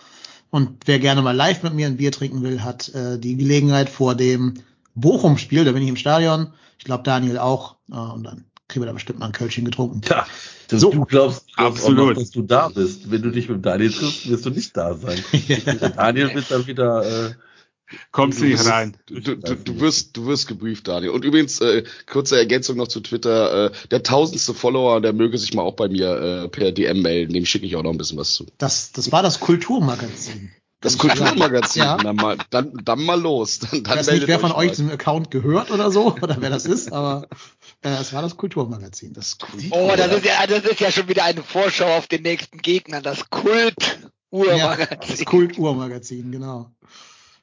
Und 0.51 0.71
wer 0.87 0.99
gerne 0.99 1.23
mal 1.23 1.37
live 1.37 1.63
mit 1.63 1.75
mir 1.75 1.87
ein 1.87 1.97
Bier 1.97 2.13
trinken 2.13 2.43
will, 2.43 2.63
hat 2.63 2.89
äh, 2.95 3.19
die 3.19 3.37
Gelegenheit 3.37 3.89
vor 3.89 4.15
dem 4.15 4.55
Bochum-Spiel, 4.95 5.65
da 5.65 5.73
bin 5.73 5.83
ich 5.83 5.89
im 5.89 5.97
Stadion. 5.97 6.53
Ich 6.79 6.85
glaube, 6.85 7.03
Daniel 7.03 7.39
auch. 7.39 7.77
Äh, 7.91 7.97
und 7.97 8.25
dann 8.25 8.45
kriegen 8.69 8.83
wir 8.83 8.87
da 8.87 8.93
bestimmt 8.93 9.19
mal 9.19 9.27
ein 9.27 9.33
Kölschchen 9.33 9.65
getrunken. 9.65 10.01
Ja, 10.09 10.27
das, 10.69 10.81
So. 10.81 10.91
du 10.91 11.05
glaubst, 11.05 11.47
glaubst 11.55 11.85
auch 11.85 11.89
Absolut. 11.89 12.17
noch, 12.17 12.23
dass 12.23 12.31
du 12.31 12.43
da 12.43 12.69
bist. 12.69 13.11
Wenn 13.11 13.23
du 13.23 13.31
dich 13.31 13.49
mit 13.49 13.65
Daniel 13.65 13.91
triffst, 13.91 14.29
wirst 14.29 14.47
du 14.47 14.51
nicht 14.51 14.77
da 14.77 14.95
sein. 14.95 15.19
Daniel 15.97 16.35
wird 16.35 16.51
dann 16.51 16.67
wieder, 16.67 17.29
äh, 17.29 17.35
Kommst 18.11 18.41
du 18.41 18.45
nicht 18.45 18.65
rein? 18.67 18.97
Du, 19.07 19.21
du, 19.21 19.37
du, 19.37 19.81
wirst, 19.81 20.17
du 20.17 20.27
wirst 20.27 20.49
gebrieft, 20.49 20.89
Daniel. 20.89 21.11
Und 21.11 21.25
übrigens, 21.25 21.61
äh, 21.61 21.85
kurze 22.11 22.39
Ergänzung 22.39 22.77
noch 22.77 22.89
zu 22.89 23.01
Twitter. 23.01 23.67
Äh, 23.67 23.71
der 23.91 24.03
tausendste 24.03 24.55
Follower, 24.55 25.01
der 25.01 25.13
möge 25.13 25.39
sich 25.39 25.55
mal 25.55 25.63
auch 25.63 25.77
bei 25.77 25.89
mir 25.89 26.45
äh, 26.45 26.49
per 26.49 26.73
DM 26.73 27.03
melden. 27.03 27.33
Dem 27.33 27.47
schicke 27.47 27.67
ich 27.67 27.77
auch 27.77 27.83
noch 27.83 27.93
ein 27.93 27.99
bisschen 27.99 28.19
was 28.19 28.33
zu. 28.33 28.47
Das, 28.59 28.93
das 28.93 29.13
war 29.13 29.23
das 29.23 29.41
Kulturmagazin. 29.41 30.51
Das 30.81 30.97
Kulturmagazin. 30.97 31.83
Ja. 31.83 31.97
Dann, 31.97 32.17
mal, 32.17 32.37
dann, 32.51 32.73
dann 32.85 33.03
mal 33.03 33.21
los. 33.21 33.59
Dann, 33.59 33.71
Ich 33.73 33.83
dann 33.83 33.99
weiß 33.99 34.11
nicht, 34.13 34.29
wer 34.29 34.39
von 34.39 34.53
euch 34.53 34.79
mal. 34.79 34.93
Account 34.93 35.31
gehört 35.31 35.71
oder 35.73 35.91
so, 35.91 36.15
oder 36.23 36.37
wer 36.41 36.51
das 36.51 36.67
ist, 36.67 36.93
aber 36.93 37.27
äh, 37.83 37.89
es 38.01 38.13
war 38.13 38.23
das 38.23 38.37
Kulturmagazin. 38.37 39.13
Das 39.13 39.39
Oh, 39.71 39.93
das 39.97 40.13
ist 40.13 40.25
ja, 40.25 40.47
das 40.47 40.65
ist 40.65 40.81
ja 40.81 40.93
schon 40.93 41.09
wieder 41.09 41.25
eine 41.25 41.43
Vorschau 41.43 41.97
auf 41.97 42.07
den 42.07 42.23
nächsten 42.23 42.59
Gegner, 42.59 43.03
das 43.03 43.29
Kult 43.29 43.77
Ja, 43.81 43.97
das 43.97 44.31
Urmagazin. 44.31 45.25
Kulturmagazin, 45.25 46.31
genau. 46.31 46.71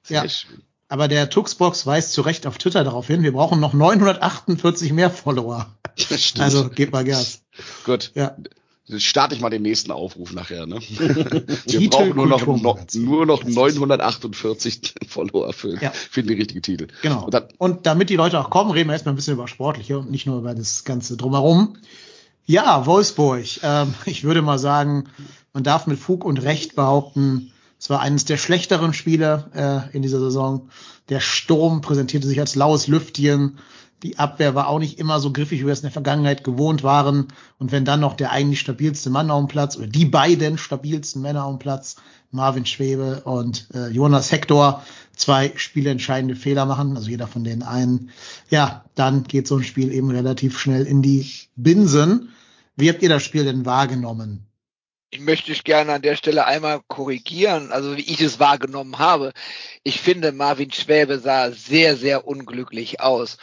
Sehr 0.05 0.23
Ja, 0.23 0.29
schön. 0.29 0.61
aber 0.87 1.07
der 1.07 1.29
Tuxbox 1.29 1.85
weist 1.85 2.13
zu 2.13 2.21
Recht 2.21 2.47
auf 2.47 2.57
Twitter 2.57 2.83
darauf 2.83 3.07
hin, 3.07 3.23
wir 3.23 3.33
brauchen 3.33 3.59
noch 3.59 3.73
948 3.73 4.93
mehr 4.93 5.09
Follower. 5.09 5.67
Stimmt. 5.97 6.43
Also 6.43 6.69
gebt 6.69 6.93
mal 6.93 7.03
Gas. 7.03 7.41
Gut. 7.85 8.11
Ja. 8.15 8.35
Starte 8.97 9.33
ich 9.33 9.41
mal 9.41 9.49
den 9.49 9.63
nächsten 9.63 9.89
Aufruf 9.91 10.31
nachher. 10.31 10.67
Ne? 10.67 10.75
Wir 11.65 11.89
brauchen 11.89 12.15
nur 12.15 12.27
noch, 12.27 12.43
Kulturmagazin. 12.45 13.03
nur 13.03 13.25
noch 13.25 13.39
Das 13.39 13.49
ist- 13.49 13.55
948 13.55 14.93
Follower 15.07 15.53
für, 15.53 15.81
Ja. 15.81 15.89
für 15.91 16.21
den 16.21 16.37
richtigen 16.37 16.61
Titel. 16.61 16.87
Genau. 17.01 17.25
Und 17.25 17.33
dann, 17.33 17.45
Und 17.57 17.87
damit 17.87 18.11
die 18.11 18.15
Leute 18.15 18.39
auch 18.39 18.51
kommen, 18.51 18.69
reden 18.69 18.89
wir 18.89 18.93
erstmal 18.93 19.13
ein 19.13 19.15
bisschen 19.15 19.33
über 19.33 19.47
Sportliche 19.47 19.97
und 19.97 20.11
nicht 20.11 20.27
nur 20.27 20.37
über 20.37 20.53
das 20.53 20.83
Ganze 20.83 21.17
drumherum. 21.17 21.77
Ja, 22.45 22.85
Wolfsburg. 22.85 23.43
Ähm, 23.63 23.95
ich 24.05 24.23
würde 24.23 24.43
mal 24.43 24.59
sagen, 24.59 25.05
man 25.51 25.63
darf 25.63 25.87
mit 25.87 25.97
Fug 25.97 26.23
und 26.23 26.43
Recht 26.43 26.75
behaupten, 26.75 27.51
es 27.85 27.89
war 27.91 27.99
eines 27.99 28.25
der 28.25 28.37
schlechteren 28.37 28.93
Spiele 28.93 29.45
äh, 29.53 29.95
in 29.95 30.01
dieser 30.01 30.19
Saison. 30.19 30.69
Der 31.09 31.19
Sturm 31.19 31.81
präsentierte 31.81 32.27
sich 32.27 32.39
als 32.39 32.55
laues 32.55 32.87
Lüftchen. 32.87 33.59
Die 34.01 34.17
Abwehr 34.17 34.55
war 34.55 34.69
auch 34.69 34.79
nicht 34.79 34.97
immer 34.97 35.19
so 35.19 35.31
griffig, 35.31 35.61
wie 35.61 35.67
wir 35.67 35.73
es 35.73 35.81
in 35.81 35.89
der 35.89 35.91
Vergangenheit 35.91 36.43
gewohnt 36.43 36.81
waren. 36.81 37.27
Und 37.59 37.71
wenn 37.71 37.85
dann 37.85 37.99
noch 37.99 38.15
der 38.15 38.31
eigentlich 38.31 38.59
stabilste 38.59 39.11
Mann 39.11 39.29
auf 39.29 39.39
dem 39.39 39.49
Platz 39.49 39.77
oder 39.77 39.85
die 39.85 40.05
beiden 40.05 40.57
stabilsten 40.57 41.21
Männer 41.21 41.45
auf 41.45 41.57
dem 41.57 41.59
Platz, 41.59 41.97
Marvin 42.31 42.65
Schwebe 42.65 43.21
und 43.23 43.67
äh, 43.75 43.89
Jonas 43.89 44.31
Hector, 44.31 44.83
zwei 45.15 45.53
spielentscheidende 45.55 46.35
Fehler 46.35 46.65
machen, 46.65 46.97
also 46.97 47.07
jeder 47.07 47.27
von 47.27 47.43
denen 47.43 47.61
einen, 47.61 48.09
ja, 48.49 48.83
dann 48.95 49.25
geht 49.25 49.47
so 49.47 49.57
ein 49.57 49.63
Spiel 49.63 49.91
eben 49.91 50.09
relativ 50.09 50.57
schnell 50.57 50.87
in 50.87 51.03
die 51.03 51.29
Binsen. 51.55 52.29
Wie 52.77 52.89
habt 52.89 53.03
ihr 53.03 53.09
das 53.09 53.21
Spiel 53.21 53.43
denn 53.43 53.67
wahrgenommen? 53.67 54.44
Ich 55.15 55.21
möchte 55.21 55.53
dich 55.53 55.63
gerne 55.63 55.93
an 55.93 56.01
der 56.01 56.17
Stelle 56.17 56.45
einmal 56.45 56.81
korrigieren, 56.89 57.71
also 57.71 57.95
wie 57.95 58.01
ich 58.01 58.19
es 58.19 58.37
wahrgenommen 58.37 58.99
habe. 58.99 59.31
Ich 59.81 60.01
finde, 60.01 60.33
Marvin 60.33 60.73
Schwäbe 60.73 61.19
sah 61.19 61.51
sehr, 61.51 61.95
sehr 61.95 62.27
unglücklich 62.27 62.99
aus. 62.99 63.37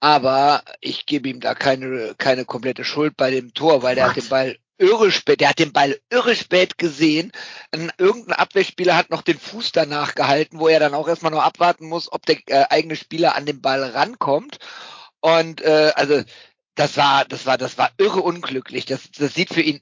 Aber 0.00 0.62
ich 0.82 1.06
gebe 1.06 1.30
ihm 1.30 1.40
da 1.40 1.54
keine, 1.54 2.14
keine 2.18 2.44
komplette 2.44 2.84
Schuld 2.84 3.16
bei 3.16 3.30
dem 3.30 3.54
Tor, 3.54 3.82
weil 3.82 3.94
der 3.94 4.08
hat 4.08 4.16
den 4.16 4.28
Ball 4.28 4.58
irre 4.76 5.10
spät, 5.10 5.40
der 5.40 5.48
hat 5.48 5.58
den 5.58 5.72
Ball 5.72 5.98
irre 6.10 6.36
spät 6.36 6.76
gesehen. 6.76 7.32
Ein, 7.70 7.90
irgendein 7.96 8.36
Abwehrspieler 8.36 8.94
hat 8.94 9.08
noch 9.08 9.22
den 9.22 9.38
Fuß 9.38 9.72
danach 9.72 10.14
gehalten, 10.14 10.58
wo 10.58 10.68
er 10.68 10.78
dann 10.78 10.92
auch 10.92 11.08
erstmal 11.08 11.32
noch 11.32 11.42
abwarten 11.42 11.86
muss, 11.88 12.12
ob 12.12 12.26
der 12.26 12.36
äh, 12.48 12.66
eigene 12.68 12.96
Spieler 12.96 13.34
an 13.34 13.46
den 13.46 13.62
Ball 13.62 13.82
rankommt. 13.82 14.58
Und 15.20 15.62
äh, 15.62 15.92
also 15.94 16.22
das 16.74 16.98
war, 16.98 17.24
das 17.24 17.46
war, 17.46 17.56
das 17.56 17.78
war 17.78 17.92
irre 17.96 18.20
unglücklich. 18.20 18.84
Das, 18.84 19.10
das 19.10 19.32
sieht 19.32 19.54
für 19.54 19.62
ihn, 19.62 19.80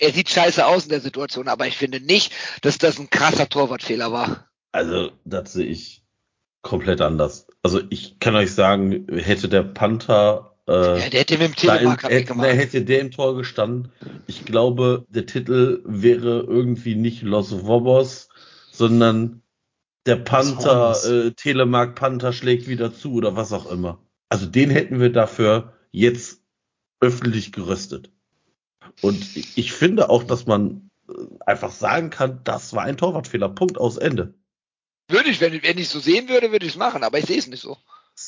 er 0.00 0.12
sieht 0.12 0.28
scheiße 0.28 0.64
aus 0.66 0.84
in 0.84 0.90
der 0.90 1.00
Situation, 1.00 1.48
aber 1.48 1.66
ich 1.66 1.76
finde 1.76 2.00
nicht, 2.00 2.32
dass 2.62 2.78
das 2.78 2.98
ein 2.98 3.10
krasser 3.10 3.48
Torwartfehler 3.48 4.12
war. 4.12 4.48
also, 4.72 5.10
das 5.24 5.52
sehe 5.52 5.66
ich 5.66 6.04
komplett 6.62 7.00
anders. 7.00 7.46
Also, 7.62 7.80
ich 7.90 8.18
kann 8.20 8.34
euch 8.36 8.52
sagen, 8.52 9.06
hätte 9.10 9.48
der 9.48 9.62
Panther, 9.62 10.56
äh, 10.66 10.72
Ja, 11.00 11.08
der 11.10 11.20
hätte 11.20 11.38
mit 11.38 11.48
dem 11.48 11.56
Telemarker 11.56 12.08
hätte, 12.08 12.16
weggemacht. 12.20 12.48
hätte 12.48 12.82
der 12.84 13.00
im 13.00 13.10
Tor 13.10 13.36
gestanden. 13.36 13.92
Ich 14.26 14.44
glaube, 14.44 15.06
der 15.08 15.26
Titel 15.26 15.82
wäre 15.84 16.40
irgendwie 16.40 16.94
nicht 16.94 17.22
Los 17.22 17.64
Vobos, 17.66 18.28
sondern 18.70 19.42
der 20.06 20.16
Panther, 20.16 20.96
äh, 21.04 21.32
Telemark 21.32 21.94
Panther 21.94 22.32
schlägt 22.32 22.66
wieder 22.68 22.94
zu 22.94 23.14
oder 23.14 23.36
was 23.36 23.52
auch 23.52 23.70
immer. 23.70 24.00
Also 24.30 24.46
den 24.46 24.70
hätten 24.70 25.00
wir 25.00 25.10
dafür 25.12 25.74
jetzt 25.90 26.42
öffentlich 27.00 27.52
geröstet. 27.52 28.10
Und 29.02 29.36
ich 29.56 29.72
finde 29.72 30.10
auch, 30.10 30.24
dass 30.24 30.46
man 30.46 30.90
äh, 31.08 31.12
einfach 31.46 31.70
sagen 31.70 32.10
kann, 32.10 32.40
das 32.44 32.74
war 32.74 32.84
ein 32.84 32.96
Torwartfehler. 32.96 33.48
Punkt 33.48 33.78
aus 33.78 33.96
Ende. 33.96 34.34
Würde 35.08 35.30
ich, 35.30 35.40
wenn, 35.40 35.62
wenn 35.62 35.78
ich 35.78 35.88
so 35.88 36.00
sehen 36.00 36.28
würde, 36.28 36.52
würde 36.52 36.66
ich 36.66 36.72
es 36.72 36.78
machen, 36.78 37.02
aber 37.02 37.18
ich 37.18 37.26
sehe 37.26 37.38
es 37.38 37.46
nicht 37.46 37.62
so. 37.62 37.78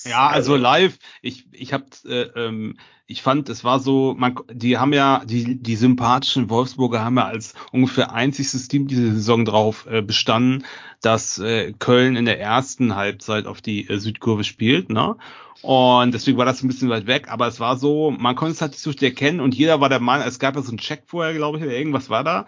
Ja, 0.05 0.29
also 0.29 0.57
live, 0.57 0.99
ich, 1.21 1.47
ich 1.53 1.73
hab, 1.73 1.85
äh, 2.05 2.23
ähm, 2.35 2.79
ich 3.07 3.23
fand, 3.23 3.49
es 3.49 3.65
war 3.65 3.81
so, 3.81 4.15
man, 4.17 4.39
die 4.53 4.79
haben 4.79 4.93
ja, 4.93 5.23
die, 5.25 5.61
die 5.61 5.77
sympathischen 5.77 6.49
Wolfsburger 6.49 7.05
haben 7.05 7.17
ja 7.17 7.27
als 7.27 7.55
ungefähr 7.73 8.13
einzigstes 8.13 8.69
Team 8.69 8.87
diese 8.87 9.13
Saison 9.13 9.45
drauf 9.45 9.87
äh, 9.91 10.01
bestanden, 10.01 10.65
dass 11.03 11.39
äh, 11.39 11.73
Köln 11.79 12.17
in 12.17 12.25
der 12.25 12.41
ersten 12.41 12.95
Halbzeit 12.95 13.47
auf 13.47 13.61
die 13.61 13.89
äh, 13.89 13.99
Südkurve 13.99 14.45
spielt, 14.45 14.91
ne? 14.91 15.17
Und 15.63 16.15
deswegen 16.15 16.39
war 16.39 16.47
das 16.47 16.63
ein 16.63 16.69
bisschen 16.69 16.89
weit 16.89 17.07
weg, 17.07 17.29
aber 17.29 17.47
es 17.47 17.61
war 17.61 17.77
so, 17.77 18.11
man 18.11 18.35
konnte 18.35 18.53
es 18.53 18.63
halt 18.63 18.73
nicht 18.73 18.81
so 18.81 18.91
richtig 18.91 19.11
erkennen 19.11 19.41
und 19.41 19.55
jeder 19.55 19.81
war 19.81 19.91
der 19.91 20.01
Meinung, 20.01 20.27
es 20.27 20.39
gab 20.39 20.57
ja 20.57 20.63
so 20.63 20.71
einen 20.71 20.79
Check 20.79 21.03
vorher, 21.07 21.35
glaube 21.35 21.59
ich, 21.59 21.65
oder 21.65 21.77
irgendwas 21.77 22.09
war 22.09 22.25
da. 22.25 22.47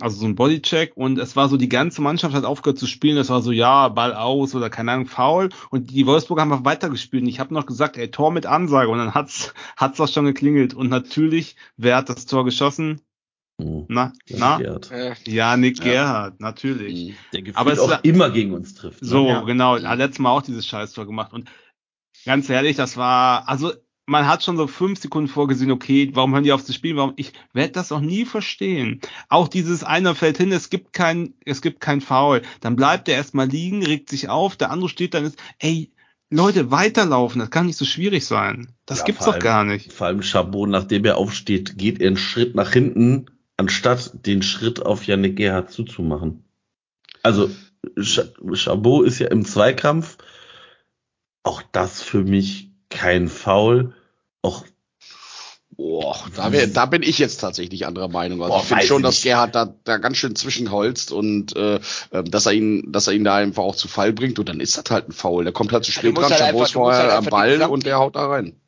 Also 0.00 0.18
so 0.20 0.26
ein 0.26 0.34
Bodycheck 0.34 0.96
und 0.96 1.18
es 1.18 1.36
war 1.36 1.48
so, 1.48 1.56
die 1.56 1.68
ganze 1.68 2.02
Mannschaft 2.02 2.34
hat 2.34 2.44
aufgehört 2.44 2.78
zu 2.78 2.86
spielen. 2.88 3.16
Es 3.16 3.28
war 3.30 3.42
so, 3.42 3.52
ja, 3.52 3.88
Ball 3.88 4.12
aus 4.14 4.54
oder 4.54 4.70
keine 4.70 4.90
Ahnung, 4.92 5.06
Foul. 5.06 5.50
Und 5.70 5.90
die 5.92 6.04
Wolfsburger 6.06 6.42
haben 6.42 6.52
einfach 6.52 6.64
weitergespielt. 6.64 7.22
Und 7.22 7.28
ich 7.28 7.38
habe 7.38 7.54
noch 7.54 7.64
gesagt, 7.66 7.96
ey, 7.96 8.10
Tor 8.10 8.32
mit 8.32 8.44
Ansage. 8.46 8.88
Und 8.90 8.98
dann 8.98 9.14
hat's 9.14 9.54
hat's 9.76 10.00
auch 10.00 10.08
schon 10.08 10.24
geklingelt. 10.24 10.74
Und 10.74 10.88
natürlich, 10.88 11.54
wer 11.76 11.96
hat 11.96 12.08
das 12.08 12.26
Tor 12.26 12.44
geschossen? 12.44 13.00
Hm. 13.60 13.86
Na, 13.88 14.12
Ja, 14.26 14.36
na? 14.38 14.56
Gerhard. 14.58 14.90
Äh, 14.90 15.14
Ja, 15.26 15.56
Nick 15.56 15.78
Ja. 15.78 15.84
Gerhardt, 15.84 16.40
natürlich. 16.40 17.10
Mhm. 17.10 17.14
Der 17.32 17.40
gefühlt 17.42 17.56
Aber 17.56 17.72
es 17.72 17.78
auch 17.78 17.90
war- 17.90 18.04
immer 18.04 18.30
gegen 18.30 18.52
uns 18.54 18.74
trifft. 18.74 19.02
ne? 19.02 19.08
So, 19.08 19.28
Ja. 19.28 19.40
genau. 19.42 19.76
Er 19.76 19.88
hat 19.90 19.98
letztes 19.98 20.18
Mal 20.20 20.30
auch 20.30 20.42
dieses 20.42 20.66
Scheißtor 20.66 21.06
gemacht. 21.06 21.32
Und 21.32 21.48
ganz 22.24 22.48
ehrlich, 22.50 22.76
das 22.76 22.96
war, 22.96 23.48
also 23.48 23.72
man 24.08 24.26
hat 24.26 24.42
schon 24.42 24.56
so 24.56 24.66
fünf 24.66 24.98
Sekunden 25.00 25.28
vorgesehen, 25.28 25.70
okay, 25.70 26.10
warum 26.14 26.32
hören 26.32 26.44
die 26.44 26.52
auf 26.52 26.64
zu 26.64 26.72
spielen? 26.72 26.96
Warum? 26.96 27.12
Ich 27.16 27.32
werde 27.52 27.72
das 27.72 27.92
auch 27.92 28.00
nie 28.00 28.24
verstehen. 28.24 29.00
Auch 29.28 29.48
dieses 29.48 29.84
einer 29.84 30.14
fällt 30.14 30.38
hin, 30.38 30.50
es 30.50 30.70
gibt 30.70 30.92
kein, 30.94 31.34
es 31.44 31.60
gibt 31.60 31.80
kein 31.80 32.00
Foul. 32.00 32.42
Dann 32.60 32.74
bleibt 32.74 33.08
er 33.08 33.16
erstmal 33.16 33.48
liegen, 33.48 33.84
regt 33.84 34.08
sich 34.08 34.28
auf, 34.28 34.56
der 34.56 34.70
andere 34.70 34.88
steht 34.88 35.14
dann 35.14 35.24
ist, 35.24 35.38
ey, 35.58 35.92
Leute, 36.30 36.70
weiterlaufen, 36.70 37.38
das 37.38 37.50
kann 37.50 37.66
nicht 37.66 37.78
so 37.78 37.84
schwierig 37.84 38.26
sein. 38.26 38.72
Das 38.86 38.98
Ja, 39.00 39.04
gibt's 39.04 39.24
doch 39.24 39.34
allem- 39.34 39.42
gar 39.42 39.64
nicht. 39.64 39.92
Vor 39.92 40.06
allem 40.06 40.22
Chabot, 40.22 40.68
nachdem 40.68 41.04
er 41.04 41.16
aufsteht, 41.18 41.78
geht 41.78 42.00
er 42.00 42.08
einen 42.08 42.16
Schritt 42.16 42.54
nach 42.54 42.72
hinten, 42.72 43.26
anstatt 43.56 44.26
den 44.26 44.42
Schritt 44.42 44.84
auf 44.84 45.04
Yannick 45.04 45.36
Gerhardt 45.36 45.70
zuzumachen. 45.70 46.44
Also 47.22 47.50
Chabot 48.54 49.06
ist 49.06 49.18
ja 49.18 49.28
im 49.28 49.44
Zweikampf. 49.44 50.18
Auch 51.42 51.62
das 51.72 52.02
für 52.02 52.22
mich 52.24 52.70
kein 52.90 53.28
Foul. 53.28 53.94
Auch 54.42 54.64
Boah, 55.78 56.20
da, 56.34 56.50
wär, 56.50 56.66
da 56.66 56.86
bin 56.86 57.04
ich 57.04 57.20
jetzt 57.20 57.36
tatsächlich 57.36 57.86
anderer 57.86 58.08
Meinung. 58.08 58.42
Also 58.42 58.52
Boah, 58.52 58.62
ich 58.62 58.66
finde 58.66 58.84
schon, 58.84 59.02
dass. 59.04 59.22
Gerhard 59.22 59.54
da, 59.54 59.72
da 59.84 59.98
ganz 59.98 60.16
schön 60.16 60.34
zwischenholzt 60.34 61.12
und 61.12 61.54
äh, 61.54 61.78
ähm, 62.10 62.28
dass 62.28 62.46
er 62.46 62.52
ihn, 62.52 62.90
dass 62.90 63.06
er 63.06 63.12
ihn 63.12 63.22
da 63.22 63.36
einfach 63.36 63.62
auch 63.62 63.76
zu 63.76 63.86
Fall 63.86 64.12
bringt 64.12 64.40
und 64.40 64.48
dann 64.48 64.58
ist 64.58 64.76
das 64.76 64.90
halt 64.90 65.08
ein 65.08 65.12
Foul. 65.12 65.44
Der 65.44 65.52
kommt 65.52 65.72
halt 65.72 65.84
zu 65.84 65.92
spät 65.92 66.16
du 66.16 66.20
musst 66.20 66.30
dran, 66.30 66.40
halt 66.40 66.50
Chabot 66.50 66.70
vorher 66.70 67.02
halt 67.02 67.12
am 67.12 67.26
Ball 67.26 67.62
und 67.62 67.86
der 67.86 67.98
haut 67.98 68.16
da 68.16 68.26
rein. 68.26 68.60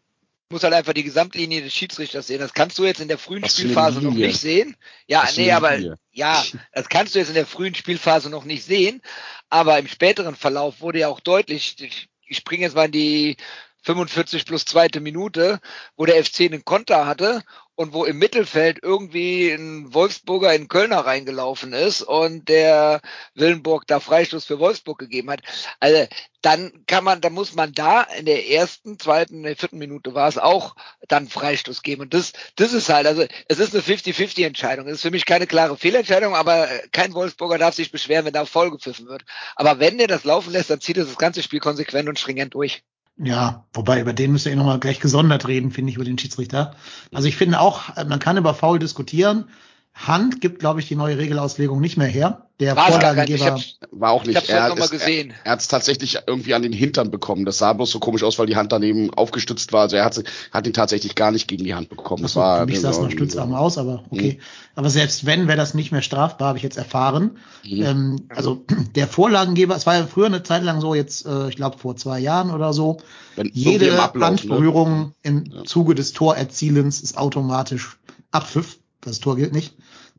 muss 0.51 0.63
halt 0.63 0.73
einfach 0.73 0.93
die 0.93 1.03
Gesamtlinie 1.03 1.63
des 1.63 1.73
Schiedsrichters 1.73 2.29
sehen. 2.29 2.39
Das 2.39 2.55
kannst 2.55 2.79
du 2.79 2.85
jetzt 2.85 3.01
in 3.01 3.09
der 3.09 3.19
frühen 3.19 3.43
Was 3.43 3.59
Spielphase 3.59 4.01
noch 4.01 4.15
nicht 4.15 4.41
sehen. 4.41 4.77
Ja, 5.09 5.25
Was 5.25 5.37
nee, 5.37 5.51
aber 5.51 5.79
ja, 6.13 6.45
das 6.73 6.89
kannst 6.89 7.17
du 7.17 7.19
jetzt 7.19 7.29
in 7.29 7.35
der 7.35 7.47
frühen 7.47 7.75
Spielphase 7.75 8.31
noch 8.31 8.45
nicht 8.45 8.65
sehen. 8.65 9.03
Aber 9.49 9.81
im 9.81 9.89
späteren 9.89 10.37
Verlauf 10.37 10.81
wurde 10.81 11.01
ja 11.01 11.09
auch 11.09 11.19
deutlich, 11.19 11.75
ich, 11.81 12.09
ich 12.25 12.37
springe 12.37 12.63
jetzt 12.63 12.77
mal 12.77 12.85
in 12.85 12.93
die 12.93 13.37
45 13.83 14.45
plus 14.45 14.65
zweite 14.65 15.01
Minute, 15.01 15.61
wo 15.97 16.07
der 16.07 16.23
FC 16.25 16.41
einen 16.43 16.65
Konter 16.65 17.07
hatte 17.07 17.43
und 17.81 17.95
wo 17.95 18.05
im 18.05 18.19
Mittelfeld 18.19 18.79
irgendwie 18.83 19.53
ein 19.53 19.95
Wolfsburger 19.95 20.55
in 20.55 20.69
Kölner 20.69 20.99
reingelaufen 20.99 21.73
ist 21.73 22.03
und 22.03 22.49
der 22.51 23.01
Willenburg 23.35 23.87
da 23.87 24.01
Freistoß 24.01 24.45
für 24.45 24.59
Wolfsburg 24.59 24.99
gegeben 24.99 25.31
hat. 25.31 25.41
Also 25.81 26.07
dann 26.43 26.85
kann 26.87 27.05
man, 27.05 27.23
da 27.23 27.31
muss 27.31 27.55
man 27.55 27.73
da 27.73 28.03
in 28.03 28.27
der 28.27 28.51
ersten, 28.51 28.99
zweiten, 28.99 29.45
der 29.45 29.57
vierten 29.57 29.79
Minute 29.79 30.15
war 30.15 30.29
es 30.29 30.37
auch 30.37 30.75
dann 31.09 31.29
Freistoß 31.29 31.83
geben. 31.83 32.03
Und 32.03 32.13
das, 32.13 32.35
das 32.57 32.75
ist 32.75 32.91
halt, 32.91 33.07
also 33.07 33.25
es 33.49 33.59
ist 33.59 33.75
eine 33.75 33.83
50-50 33.83 34.45
Entscheidung. 34.45 34.87
Es 34.87 34.97
ist 34.97 35.03
für 35.03 35.11
mich 35.11 35.25
keine 35.25 35.47
klare 35.47 35.79
Fehlentscheidung, 35.79 36.35
aber 36.35 36.69
kein 36.93 37.15
Wolfsburger 37.15 37.57
darf 37.57 37.75
sich 37.75 37.91
beschweren, 37.91 38.27
wenn 38.27 38.35
da 38.35 38.45
voll 38.45 38.71
gepfiffen 38.71 39.07
wird. 39.07 39.25
Aber 39.57 39.79
wenn 39.79 39.97
der 39.97 40.07
das 40.07 40.25
laufen 40.25 40.53
lässt, 40.53 40.69
dann 40.69 40.83
zieht 40.83 40.99
er 40.99 41.07
das 41.07 41.17
ganze 41.17 41.43
Spiel 41.43 41.61
konsequent 41.61 42.11
und 42.11 42.19
stringent 42.19 42.53
durch. 42.53 42.83
Ja, 43.23 43.67
wobei 43.75 44.01
über 44.01 44.15
den 44.15 44.33
müsst 44.33 44.47
ihr 44.47 44.53
eh 44.53 44.57
nochmal 44.57 44.81
gleich 44.81 44.99
gesondert 44.99 45.47
reden, 45.47 45.71
finde 45.71 45.91
ich, 45.91 45.97
über 45.97 46.07
den 46.07 46.19
Schiedsrichter. 46.19 46.75
Also 47.13 47.29
ich 47.29 47.37
finde 47.37 47.61
auch, 47.61 47.95
äh, 47.97 48.05
man 48.05 48.19
kann 48.19 48.39
über 48.39 48.55
Foul 48.55 48.79
diskutieren. 48.79 49.51
Hand 49.93 50.41
gibt, 50.41 50.61
glaube 50.61 50.81
ich, 50.81 50.89
die 50.89 50.97
neue 50.97 51.19
Regelauslegung 51.19 51.81
nicht 51.81 51.97
mehr 51.99 52.07
her. 52.07 52.47
Der 52.59 52.77
War. 52.77 52.89
Ich 52.89 52.95
Vorlagengeber, 52.95 53.59
War 53.91 54.13
auch 54.13 54.23
ich 54.23 54.29
nicht. 54.29 54.37
hab's 54.37 54.49
heute 54.53 54.69
nochmal 54.69 54.85
ist- 54.85 54.91
gesehen. 54.91 55.33
Er 55.45 55.53
hat 55.53 55.61
es 55.61 55.69
tatsächlich 55.69 56.19
irgendwie 56.27 56.55
an 56.55 56.63
den 56.63 56.73
Hintern 56.73 57.11
bekommen. 57.11 57.45
Das 57.45 57.59
sah 57.59 57.73
bloß 57.73 57.91
so 57.91 57.99
komisch 57.99 58.23
aus, 58.23 58.39
weil 58.39 58.47
die 58.47 58.57
Hand 58.57 58.71
daneben 58.73 59.13
aufgestützt 59.13 59.73
war. 59.73 59.83
Also 59.83 59.97
er 59.97 60.05
hat, 60.05 60.23
hat 60.53 60.67
ihn 60.67 60.73
tatsächlich 60.73 61.15
gar 61.17 61.31
nicht 61.33 61.49
gegen 61.49 61.65
die 61.65 61.75
Hand 61.75 61.89
bekommen. 61.89 62.23
Das 62.23 62.33
Achso, 62.33 62.41
war 62.41 62.61
für 62.61 62.67
mich 62.67 62.81
sah 62.81 62.91
es 62.91 62.97
nach 62.97 63.03
irgendwie 63.05 63.17
Stützarm 63.17 63.51
so. 63.51 63.57
aus, 63.57 63.79
aber 63.79 64.05
okay. 64.11 64.39
Aber 64.75 64.91
selbst 64.91 65.27
wenn, 65.27 65.49
wäre 65.49 65.57
das 65.59 65.75
nicht 65.75 65.91
mehr 65.93 66.03
strafbar, 66.03 66.49
habe 66.49 66.59
ich 66.59 66.65
jetzt 66.65 66.77
erfahren. 66.79 67.39
Mhm. 67.67 67.83
Ähm, 67.83 68.17
also 68.29 68.65
der 68.95 69.07
Vorlagengeber, 69.09 69.75
es 69.75 69.87
war 69.87 69.97
ja 69.97 70.07
früher 70.07 70.27
eine 70.27 70.43
Zeit 70.43 70.63
lang 70.63 70.81
so, 70.81 70.95
jetzt, 70.95 71.27
äh, 71.27 71.49
ich 71.49 71.57
glaube 71.57 71.79
vor 71.79 71.97
zwei 71.97 72.21
Jahren 72.21 72.51
oder 72.51 72.73
so, 72.73 72.99
Wenn 73.37 73.51
jede 73.53 73.87
ne? 73.87 74.11
Handberührung 74.21 75.15
im 75.23 75.45
Ja. 75.47 75.65
Zuge 75.65 75.95
des 75.95 76.13
Torerzielens 76.13 77.01
ist 77.01 77.17
automatisch 77.19 77.99
Abpfiff. 78.33 78.79
Das 79.01 79.21
Tor 79.21 79.37
gilt 79.37 79.53
nicht. 79.53 79.77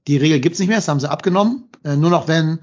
Die 0.07 0.17
Regel 0.17 0.39
gibt's 0.39 0.59
nicht 0.59 0.67
mehr, 0.69 0.77
das 0.77 0.87
haben 0.87 0.99
sie 0.99 1.09
abgenommen. 1.09 1.65
Äh, 1.83 1.95
nur 1.95 2.09
noch 2.09 2.27
wenn 2.27 2.59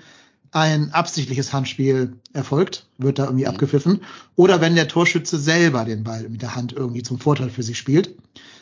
ein 0.50 0.92
absichtliches 0.92 1.52
Handspiel 1.52 2.16
erfolgt, 2.32 2.86
wird 2.96 3.18
da 3.18 3.24
irgendwie 3.24 3.44
Mhm. 3.44 3.50
abgepfiffen. 3.50 4.00
Oder 4.34 4.60
wenn 4.60 4.74
der 4.74 4.88
Torschütze 4.88 5.38
selber 5.38 5.84
den 5.84 6.04
Ball 6.04 6.28
mit 6.28 6.40
der 6.42 6.54
Hand 6.56 6.72
irgendwie 6.72 7.02
zum 7.02 7.18
Vorteil 7.20 7.50
für 7.50 7.62
sich 7.62 7.76
spielt. 7.78 8.08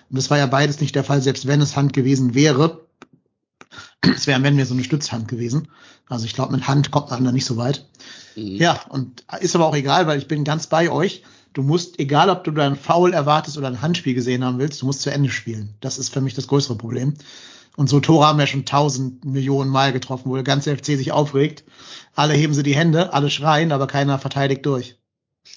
Und 0.08 0.16
das 0.18 0.28
war 0.30 0.38
ja 0.38 0.46
beides 0.46 0.80
nicht 0.80 0.94
der 0.94 1.04
Fall, 1.04 1.22
selbst 1.22 1.46
wenn 1.46 1.60
es 1.60 1.76
Hand 1.76 1.92
gewesen 1.92 2.34
wäre. 2.34 2.86
Es 4.00 4.26
wäre, 4.26 4.42
wenn 4.42 4.56
mir 4.56 4.66
so 4.66 4.74
eine 4.74 4.84
Stützhand 4.84 5.28
gewesen. 5.28 5.68
Also 6.08 6.26
ich 6.26 6.34
glaube, 6.34 6.52
mit 6.52 6.68
Hand 6.68 6.90
kommt 6.90 7.10
man 7.10 7.24
da 7.24 7.32
nicht 7.32 7.44
so 7.46 7.56
weit. 7.56 7.86
Mhm. 8.36 8.56
Ja, 8.56 8.80
und 8.88 9.24
ist 9.40 9.54
aber 9.56 9.66
auch 9.66 9.74
egal, 9.74 10.06
weil 10.06 10.18
ich 10.18 10.28
bin 10.28 10.44
ganz 10.44 10.66
bei 10.66 10.90
euch. 10.90 11.22
Du 11.56 11.62
musst, 11.62 11.98
egal 11.98 12.28
ob 12.28 12.44
du 12.44 12.50
da 12.50 12.66
ein 12.66 12.76
Foul 12.76 13.14
erwartest 13.14 13.56
oder 13.56 13.68
ein 13.68 13.80
Handspiel 13.80 14.12
gesehen 14.12 14.44
haben 14.44 14.58
willst, 14.58 14.82
du 14.82 14.84
musst 14.84 15.00
zu 15.00 15.10
Ende 15.10 15.30
spielen. 15.30 15.72
Das 15.80 15.96
ist 15.96 16.12
für 16.12 16.20
mich 16.20 16.34
das 16.34 16.48
größere 16.48 16.76
Problem. 16.76 17.14
Und 17.76 17.88
so 17.88 17.98
Tore 17.98 18.26
haben 18.26 18.38
wir 18.38 18.46
schon 18.46 18.66
tausend 18.66 19.24
Millionen 19.24 19.70
Mal 19.70 19.94
getroffen, 19.94 20.28
wo 20.28 20.34
der 20.34 20.44
ganze 20.44 20.76
FC 20.76 20.84
sich 20.98 21.12
aufregt. 21.12 21.64
Alle 22.14 22.34
heben 22.34 22.52
sie 22.52 22.62
die 22.62 22.76
Hände, 22.76 23.14
alle 23.14 23.30
schreien, 23.30 23.72
aber 23.72 23.86
keiner 23.86 24.18
verteidigt 24.18 24.66
durch. 24.66 24.96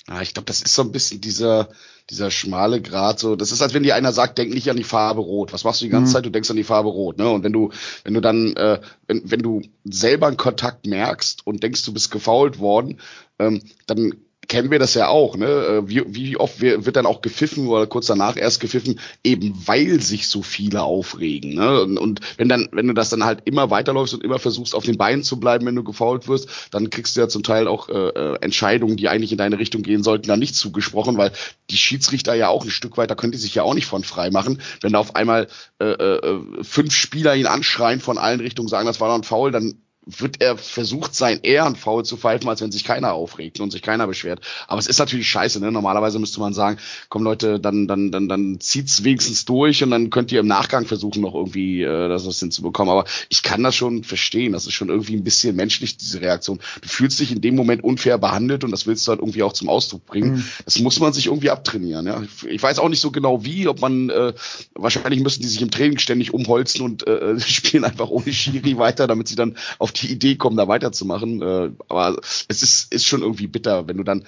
Ja, 0.07 0.21
ich 0.21 0.33
glaube, 0.33 0.45
das 0.45 0.61
ist 0.61 0.73
so 0.73 0.83
ein 0.83 0.93
bisschen 0.93 1.19
dieser, 1.19 1.67
dieser 2.09 2.31
schmale 2.31 2.81
Grat. 2.81 3.19
So, 3.19 3.35
das 3.35 3.51
ist, 3.51 3.61
als 3.61 3.73
wenn 3.73 3.83
dir 3.83 3.95
einer 3.95 4.13
sagt, 4.13 4.37
denk 4.37 4.53
nicht 4.53 4.69
an 4.69 4.77
die 4.77 4.85
Farbe 4.85 5.19
Rot. 5.19 5.51
Was 5.51 5.65
machst 5.65 5.81
du 5.81 5.85
die 5.85 5.91
ganze 5.91 6.11
Mhm. 6.11 6.13
Zeit? 6.13 6.25
Du 6.25 6.29
denkst 6.29 6.49
an 6.49 6.55
die 6.55 6.63
Farbe 6.63 6.87
Rot. 6.87 7.17
Ne? 7.17 7.29
Und 7.29 7.43
wenn 7.43 7.51
du, 7.51 7.71
wenn 8.05 8.13
du 8.13 8.21
dann, 8.21 8.55
äh, 8.55 8.79
wenn, 9.07 9.29
wenn 9.29 9.41
du 9.41 9.63
selber 9.83 10.27
einen 10.27 10.37
Kontakt 10.37 10.87
merkst 10.87 11.45
und 11.45 11.61
denkst, 11.61 11.83
du 11.83 11.91
bist 11.91 12.09
gefault 12.09 12.59
worden, 12.59 13.01
ähm, 13.37 13.61
dann 13.85 14.13
kennen 14.49 14.71
wir 14.71 14.79
das 14.79 14.95
ja 14.95 15.07
auch, 15.07 15.37
ne? 15.37 15.45
Äh, 15.47 15.87
Wie, 15.87 16.03
wie 16.07 16.35
oft 16.37 16.59
wir- 16.59 16.85
wird 16.85 16.95
dann 16.97 17.05
auch 17.05 17.21
gepfiffen 17.21 17.67
oder 17.67 17.87
kurz 17.87 18.07
danach 18.07 18.35
erst 18.35 18.59
gepfiffen, 18.59 18.99
eben 19.23 19.53
weil 19.65 20.01
sich 20.01 20.27
so 20.27 20.41
viele 20.41 20.81
aufregen, 20.83 21.53
ne? 21.53 21.81
Und, 21.83 21.97
und 21.97 22.19
wenn 22.37 22.49
dann, 22.49 22.67
wenn 22.73 22.87
du 22.87 22.93
das 22.93 23.09
dann 23.09 23.23
halt 23.23 23.41
immer 23.45 23.69
weiterläufst 23.69 24.13
und 24.15 24.23
immer 24.23 24.39
versuchst, 24.39 24.75
auf 24.75 24.83
den 24.83 24.97
Beinen 24.97 25.23
zu 25.23 25.39
bleiben, 25.39 25.65
wenn 25.67 25.75
du 25.75 25.83
gefault 25.83 26.27
wirst, 26.27 26.49
dann 26.71 26.89
kriegst 26.89 27.15
du 27.15 27.21
ja 27.21 27.29
zum 27.29 27.43
Teil 27.43 27.67
auch 27.67 27.89
äh, 27.89 27.93
äh, 27.93 28.37
Entscheidungen, 28.41 28.97
die 28.97 29.07
eigentlich 29.07 29.31
in 29.31 29.37
deine 29.37 29.59
Richtung 29.59 29.83
gehen 29.83 30.03
sollten, 30.03 30.27
dann 30.27 30.39
nicht 30.39 30.55
zugesprochen, 30.55 31.17
weil 31.17 31.31
die 31.69 31.77
Schiedsrichter 31.77 32.33
ja 32.33 32.49
auch 32.49 32.63
ein 32.65 32.71
Stück 32.71 32.97
weiter 32.97 33.15
können 33.15 33.31
die 33.31 33.37
sich 33.37 33.55
ja 33.55 33.63
auch 33.63 33.75
nicht 33.75 33.85
von 33.85 34.03
frei 34.03 34.31
machen. 34.31 34.61
Wenn 34.81 34.93
da 34.93 34.99
auf 34.99 35.15
einmal 35.15 35.47
äh, 35.79 35.85
äh, 35.85 36.41
fünf 36.63 36.93
Spieler 36.93 37.35
ihn 37.35 37.45
anschreien 37.45 37.99
von 38.01 38.17
allen 38.17 38.39
Richtungen, 38.39 38.67
sagen, 38.67 38.87
das 38.87 38.99
war 38.99 39.09
doch 39.09 39.15
ein 39.15 39.23
Foul, 39.23 39.51
dann 39.51 39.75
wird 40.17 40.41
er 40.41 40.57
versucht, 40.57 41.15
sein 41.15 41.39
Ehrenfoul 41.43 42.03
zu 42.03 42.17
pfeifen, 42.17 42.49
als 42.49 42.61
wenn 42.61 42.71
sich 42.71 42.83
keiner 42.83 43.13
aufregt 43.13 43.59
und 43.59 43.71
sich 43.71 43.81
keiner 43.81 44.07
beschwert. 44.07 44.41
Aber 44.67 44.79
es 44.79 44.87
ist 44.87 44.99
natürlich 44.99 45.29
scheiße, 45.29 45.59
ne? 45.59 45.71
Normalerweise 45.71 46.19
müsste 46.19 46.39
man 46.39 46.53
sagen, 46.53 46.79
komm 47.09 47.23
Leute, 47.23 47.59
dann, 47.59 47.87
dann, 47.87 48.11
dann, 48.11 48.27
dann 48.27 48.59
zieht's 48.59 49.03
wenigstens 49.03 49.45
durch 49.45 49.83
und 49.83 49.91
dann 49.91 50.09
könnt 50.09 50.31
ihr 50.31 50.39
im 50.39 50.47
Nachgang 50.47 50.85
versuchen, 50.85 51.21
noch 51.21 51.35
irgendwie 51.35 51.83
äh, 51.83 52.09
das 52.09 52.25
was 52.25 52.39
hinzubekommen. 52.39 52.91
Aber 52.91 53.05
ich 53.29 53.43
kann 53.43 53.63
das 53.63 53.75
schon 53.75 54.03
verstehen. 54.03 54.53
Das 54.53 54.65
ist 54.65 54.73
schon 54.73 54.89
irgendwie 54.89 55.15
ein 55.15 55.23
bisschen 55.23 55.55
menschlich, 55.55 55.97
diese 55.97 56.21
Reaktion. 56.21 56.59
Du 56.81 56.89
fühlst 56.89 57.19
dich 57.19 57.31
in 57.31 57.41
dem 57.41 57.55
Moment 57.55 57.83
unfair 57.83 58.17
behandelt 58.17 58.63
und 58.63 58.71
das 58.71 58.87
willst 58.87 59.07
du 59.07 59.11
halt 59.11 59.19
irgendwie 59.19 59.43
auch 59.43 59.53
zum 59.53 59.69
Ausdruck 59.69 60.05
bringen. 60.05 60.35
Mhm. 60.35 60.45
Das 60.65 60.79
muss 60.79 60.99
man 60.99 61.13
sich 61.13 61.27
irgendwie 61.27 61.49
abtrainieren, 61.49 62.07
ja. 62.07 62.21
Ich 62.47 62.61
weiß 62.61 62.79
auch 62.79 62.89
nicht 62.89 63.01
so 63.01 63.11
genau 63.11 63.43
wie, 63.43 63.67
ob 63.67 63.81
man 63.81 64.09
äh, 64.09 64.33
wahrscheinlich 64.75 65.21
müssen 65.21 65.41
die 65.41 65.47
sich 65.47 65.61
im 65.61 65.71
Training 65.71 65.99
ständig 65.99 66.33
umholzen 66.33 66.81
und 66.81 67.05
äh, 67.07 67.39
spielen 67.59 67.83
einfach 67.83 68.09
ohne 68.09 68.31
Schiri 68.33 68.77
weiter, 68.77 69.07
damit 69.07 69.27
sie 69.27 69.35
dann 69.35 69.55
auf 69.77 69.91
die 69.91 69.98
Idee 70.07 70.35
kommen, 70.35 70.57
da 70.57 70.67
weiterzumachen. 70.67 71.41
Äh, 71.41 71.71
aber 71.87 72.19
es 72.47 72.63
ist, 72.63 72.93
ist 72.93 73.05
schon 73.05 73.21
irgendwie 73.21 73.47
bitter, 73.47 73.87
wenn 73.87 73.97
du 73.97 74.03
dann 74.03 74.25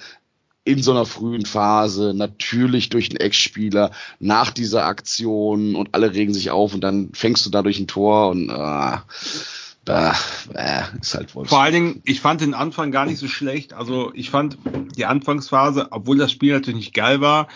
in 0.64 0.82
so 0.82 0.92
einer 0.92 1.06
frühen 1.06 1.44
Phase, 1.44 2.14
natürlich 2.14 2.88
durch 2.88 3.10
einen 3.10 3.18
Ex-Spieler, 3.18 3.90
nach 4.20 4.52
dieser 4.52 4.86
Aktion 4.86 5.74
und 5.74 5.88
alle 5.92 6.14
regen 6.14 6.32
sich 6.32 6.50
auf 6.50 6.74
und 6.74 6.82
dann 6.82 7.10
fängst 7.14 7.44
du 7.44 7.50
dadurch 7.50 7.80
ein 7.80 7.88
Tor 7.88 8.30
und 8.30 8.48
äh, 8.48 8.96
da 9.84 10.14
äh, 10.54 10.82
ist 11.00 11.14
halt 11.14 11.34
wohl. 11.34 11.46
Vor 11.46 11.60
allen 11.60 11.74
Dingen, 11.74 12.02
ich 12.04 12.20
fand 12.20 12.40
den 12.40 12.54
Anfang 12.54 12.92
gar 12.92 13.06
nicht 13.06 13.18
so 13.18 13.26
schlecht. 13.26 13.72
Also 13.72 14.12
ich 14.14 14.30
fand 14.30 14.56
die 14.96 15.06
Anfangsphase, 15.06 15.88
obwohl 15.90 16.18
das 16.18 16.30
Spiel 16.30 16.52
natürlich 16.52 16.78
nicht 16.78 16.94
geil 16.94 17.20
war, 17.20 17.48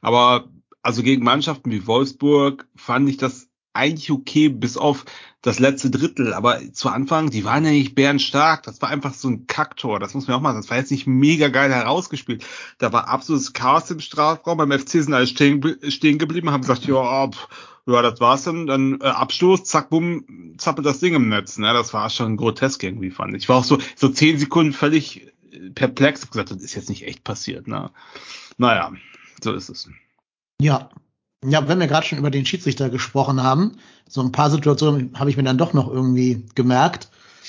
aber 0.00 0.48
also 0.82 1.02
gegen 1.02 1.24
Mannschaften 1.24 1.70
wie 1.70 1.86
Wolfsburg 1.86 2.68
fand 2.76 3.08
ich 3.08 3.16
das 3.16 3.48
eigentlich 3.72 4.10
okay, 4.10 4.48
bis 4.48 4.76
auf 4.76 5.04
das 5.42 5.58
letzte 5.58 5.90
Drittel. 5.90 6.32
Aber 6.32 6.60
zu 6.72 6.88
Anfang, 6.88 7.30
die 7.30 7.44
waren 7.44 7.64
ja 7.64 7.72
nicht 7.72 7.94
bärenstark. 7.94 8.62
Das 8.62 8.80
war 8.80 8.88
einfach 8.88 9.12
so 9.12 9.28
ein 9.28 9.46
Kacktor. 9.46 9.98
Das 9.98 10.14
muss 10.14 10.26
man 10.26 10.36
auch 10.36 10.40
mal 10.40 10.50
sagen. 10.50 10.62
Das 10.62 10.70
war 10.70 10.78
jetzt 10.78 10.92
nicht 10.92 11.06
mega 11.06 11.48
geil 11.48 11.72
herausgespielt. 11.72 12.44
Da 12.78 12.92
war 12.92 13.08
absolutes 13.08 13.52
Chaos 13.52 13.90
im 13.90 14.00
Strafraum. 14.00 14.56
Beim 14.56 14.72
FC 14.72 14.90
sind 14.90 15.12
alle 15.12 15.26
stehen, 15.26 15.78
stehen 15.88 16.18
geblieben, 16.18 16.50
haben 16.50 16.62
gesagt, 16.62 16.86
ja, 16.86 17.28
pff, 17.28 17.48
ja, 17.86 18.00
das 18.02 18.20
war's 18.20 18.44
dann. 18.44 18.66
Dann 18.66 19.00
äh, 19.00 19.06
Abstoß, 19.06 19.64
zack, 19.64 19.90
bumm, 19.90 20.54
zappelt 20.58 20.86
das 20.86 21.00
Ding 21.00 21.14
im 21.14 21.28
Netz. 21.28 21.58
Ne? 21.58 21.72
Das 21.72 21.92
war 21.92 22.08
schon 22.08 22.36
grotesk 22.36 22.82
irgendwie, 22.82 23.10
fand 23.10 23.34
ich. 23.34 23.42
Ich 23.42 23.48
war 23.48 23.56
auch 23.56 23.64
so, 23.64 23.78
so 23.96 24.08
zehn 24.08 24.38
Sekunden 24.38 24.72
völlig 24.72 25.26
äh, 25.50 25.70
perplex. 25.70 26.30
Gesagt, 26.30 26.52
das 26.52 26.62
ist 26.62 26.74
jetzt 26.74 26.88
nicht 26.88 27.06
echt 27.06 27.24
passiert. 27.24 27.66
Ne? 27.66 27.90
Naja, 28.58 28.92
so 29.42 29.52
ist 29.52 29.68
es. 29.68 29.90
Ja. 30.60 30.90
Ja, 31.44 31.66
wenn 31.66 31.80
wir 31.80 31.88
gerade 31.88 32.06
schon 32.06 32.18
über 32.18 32.30
den 32.30 32.46
Schiedsrichter 32.46 32.88
gesprochen 32.88 33.42
haben, 33.42 33.78
so 34.08 34.20
ein 34.20 34.32
paar 34.32 34.50
Situationen 34.50 35.18
habe 35.18 35.30
ich 35.30 35.36
mir 35.36 35.42
dann 35.42 35.58
doch 35.58 35.72
noch 35.72 35.90
irgendwie 35.90 36.46
gemerkt. 36.54 37.08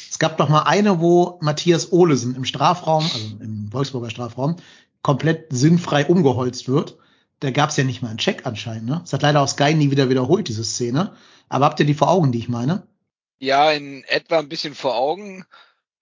Es 0.09 0.17
gab 0.17 0.37
doch 0.37 0.49
mal 0.49 0.63
eine, 0.63 0.99
wo 0.99 1.37
Matthias 1.41 1.91
Olesen 1.91 2.35
im 2.35 2.45
Strafraum, 2.45 3.03
also 3.03 3.35
im 3.39 3.71
Wolfsburger 3.71 4.09
Strafraum, 4.09 4.55
komplett 5.01 5.47
sinnfrei 5.51 6.05
umgeholzt 6.05 6.67
wird. 6.67 6.97
Da 7.39 7.51
gab 7.51 7.69
es 7.69 7.77
ja 7.77 7.83
nicht 7.83 8.01
mal 8.01 8.09
einen 8.09 8.17
Check 8.17 8.45
anscheinend. 8.45 8.85
Ne? 8.85 9.01
Das 9.01 9.13
hat 9.13 9.21
leider 9.21 9.41
auch 9.41 9.47
Sky 9.47 9.73
nie 9.73 9.91
wieder 9.91 10.09
wiederholt, 10.09 10.47
diese 10.47 10.63
Szene. 10.63 11.13
Aber 11.49 11.65
habt 11.65 11.79
ihr 11.79 11.85
die 11.85 11.93
vor 11.93 12.09
Augen, 12.09 12.31
die 12.31 12.39
ich 12.39 12.49
meine? 12.49 12.87
Ja, 13.39 13.71
in 13.71 14.03
etwa 14.05 14.39
ein 14.39 14.49
bisschen 14.49 14.73
vor 14.73 14.95
Augen, 14.95 15.45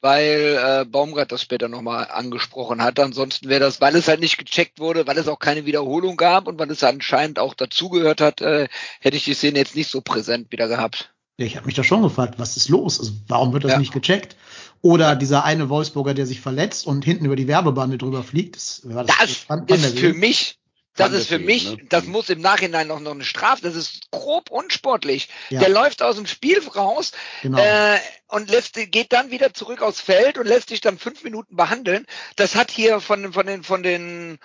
weil 0.01 0.59
äh, 0.61 0.85
Baumgart 0.85 1.31
das 1.31 1.41
später 1.41 1.67
nochmal 1.67 2.07
angesprochen 2.11 2.83
hat. 2.83 2.99
Ansonsten 2.99 3.49
wäre 3.49 3.59
das, 3.59 3.81
weil 3.81 3.95
es 3.95 4.07
halt 4.07 4.19
nicht 4.19 4.37
gecheckt 4.37 4.79
wurde, 4.79 5.07
weil 5.07 5.17
es 5.17 5.27
auch 5.27 5.39
keine 5.39 5.65
Wiederholung 5.65 6.17
gab 6.17 6.47
und 6.47 6.59
weil 6.59 6.71
es 6.71 6.83
anscheinend 6.83 7.39
auch 7.39 7.53
dazugehört 7.53 8.21
hat, 8.21 8.41
äh, 8.41 8.67
hätte 8.99 9.17
ich 9.17 9.23
die 9.23 9.33
Szene 9.33 9.59
jetzt 9.59 9.75
nicht 9.75 9.89
so 9.89 10.01
präsent 10.01 10.51
wieder 10.51 10.67
gehabt. 10.67 11.13
Ja, 11.37 11.45
ich 11.45 11.55
habe 11.55 11.65
mich 11.65 11.75
da 11.75 11.83
schon 11.83 12.01
gefragt, 12.01 12.35
was 12.37 12.57
ist 12.57 12.69
los? 12.69 12.99
Also, 12.99 13.13
warum 13.27 13.53
wird 13.53 13.63
das 13.63 13.73
Ja. 13.73 13.79
nicht 13.79 13.93
gecheckt? 13.93 14.35
Oder 14.81 15.15
dieser 15.15 15.43
eine 15.43 15.69
Wolfsburger, 15.69 16.13
der 16.13 16.25
sich 16.25 16.41
verletzt 16.41 16.87
und 16.87 17.05
hinten 17.05 17.25
über 17.25 17.35
die 17.35 17.47
Werbebande 17.47 17.97
drüber 17.97 18.23
fliegt. 18.23 18.55
Das, 18.55 18.81
Das 18.83 19.05
der 19.47 19.77
ist 19.77 19.99
für 19.99 20.13
mich 20.13 20.59
Das 20.95 21.13
ist 21.13 21.27
für 21.27 21.39
mich, 21.39 21.71
ne? 21.71 21.77
das 21.89 22.05
muss 22.05 22.29
im 22.29 22.41
Nachhinein 22.41 22.87
noch, 22.87 22.99
noch 22.99 23.11
eine 23.11 23.23
Strafe, 23.23 23.61
das 23.61 23.75
ist 23.75 24.11
grob 24.11 24.51
unsportlich. 24.51 25.29
Ja. 25.49 25.59
Der 25.61 25.69
läuft 25.69 26.01
aus 26.01 26.17
dem 26.17 26.27
Spiel 26.27 26.61
raus 26.67 27.11
Genau. 27.41 27.57
äh, 27.59 27.97
und 28.27 28.49
lässt, 28.49 28.73
geht 28.73 29.13
dann 29.13 29.31
wieder 29.31 29.53
zurück 29.53 29.81
aufs 29.81 30.01
Feld 30.01 30.37
und 30.37 30.47
lässt 30.47 30.69
sich 30.69 30.81
dann 30.81 30.97
fünf 30.97 31.23
Minuten 31.23 31.55
behandeln. 31.55 32.05
Das 32.35 32.55
hat 32.55 32.71
hier 32.71 32.99
von, 32.99 33.33
von, 33.33 33.45
den, 33.45 33.63
von 33.63 33.83
den 33.83 34.37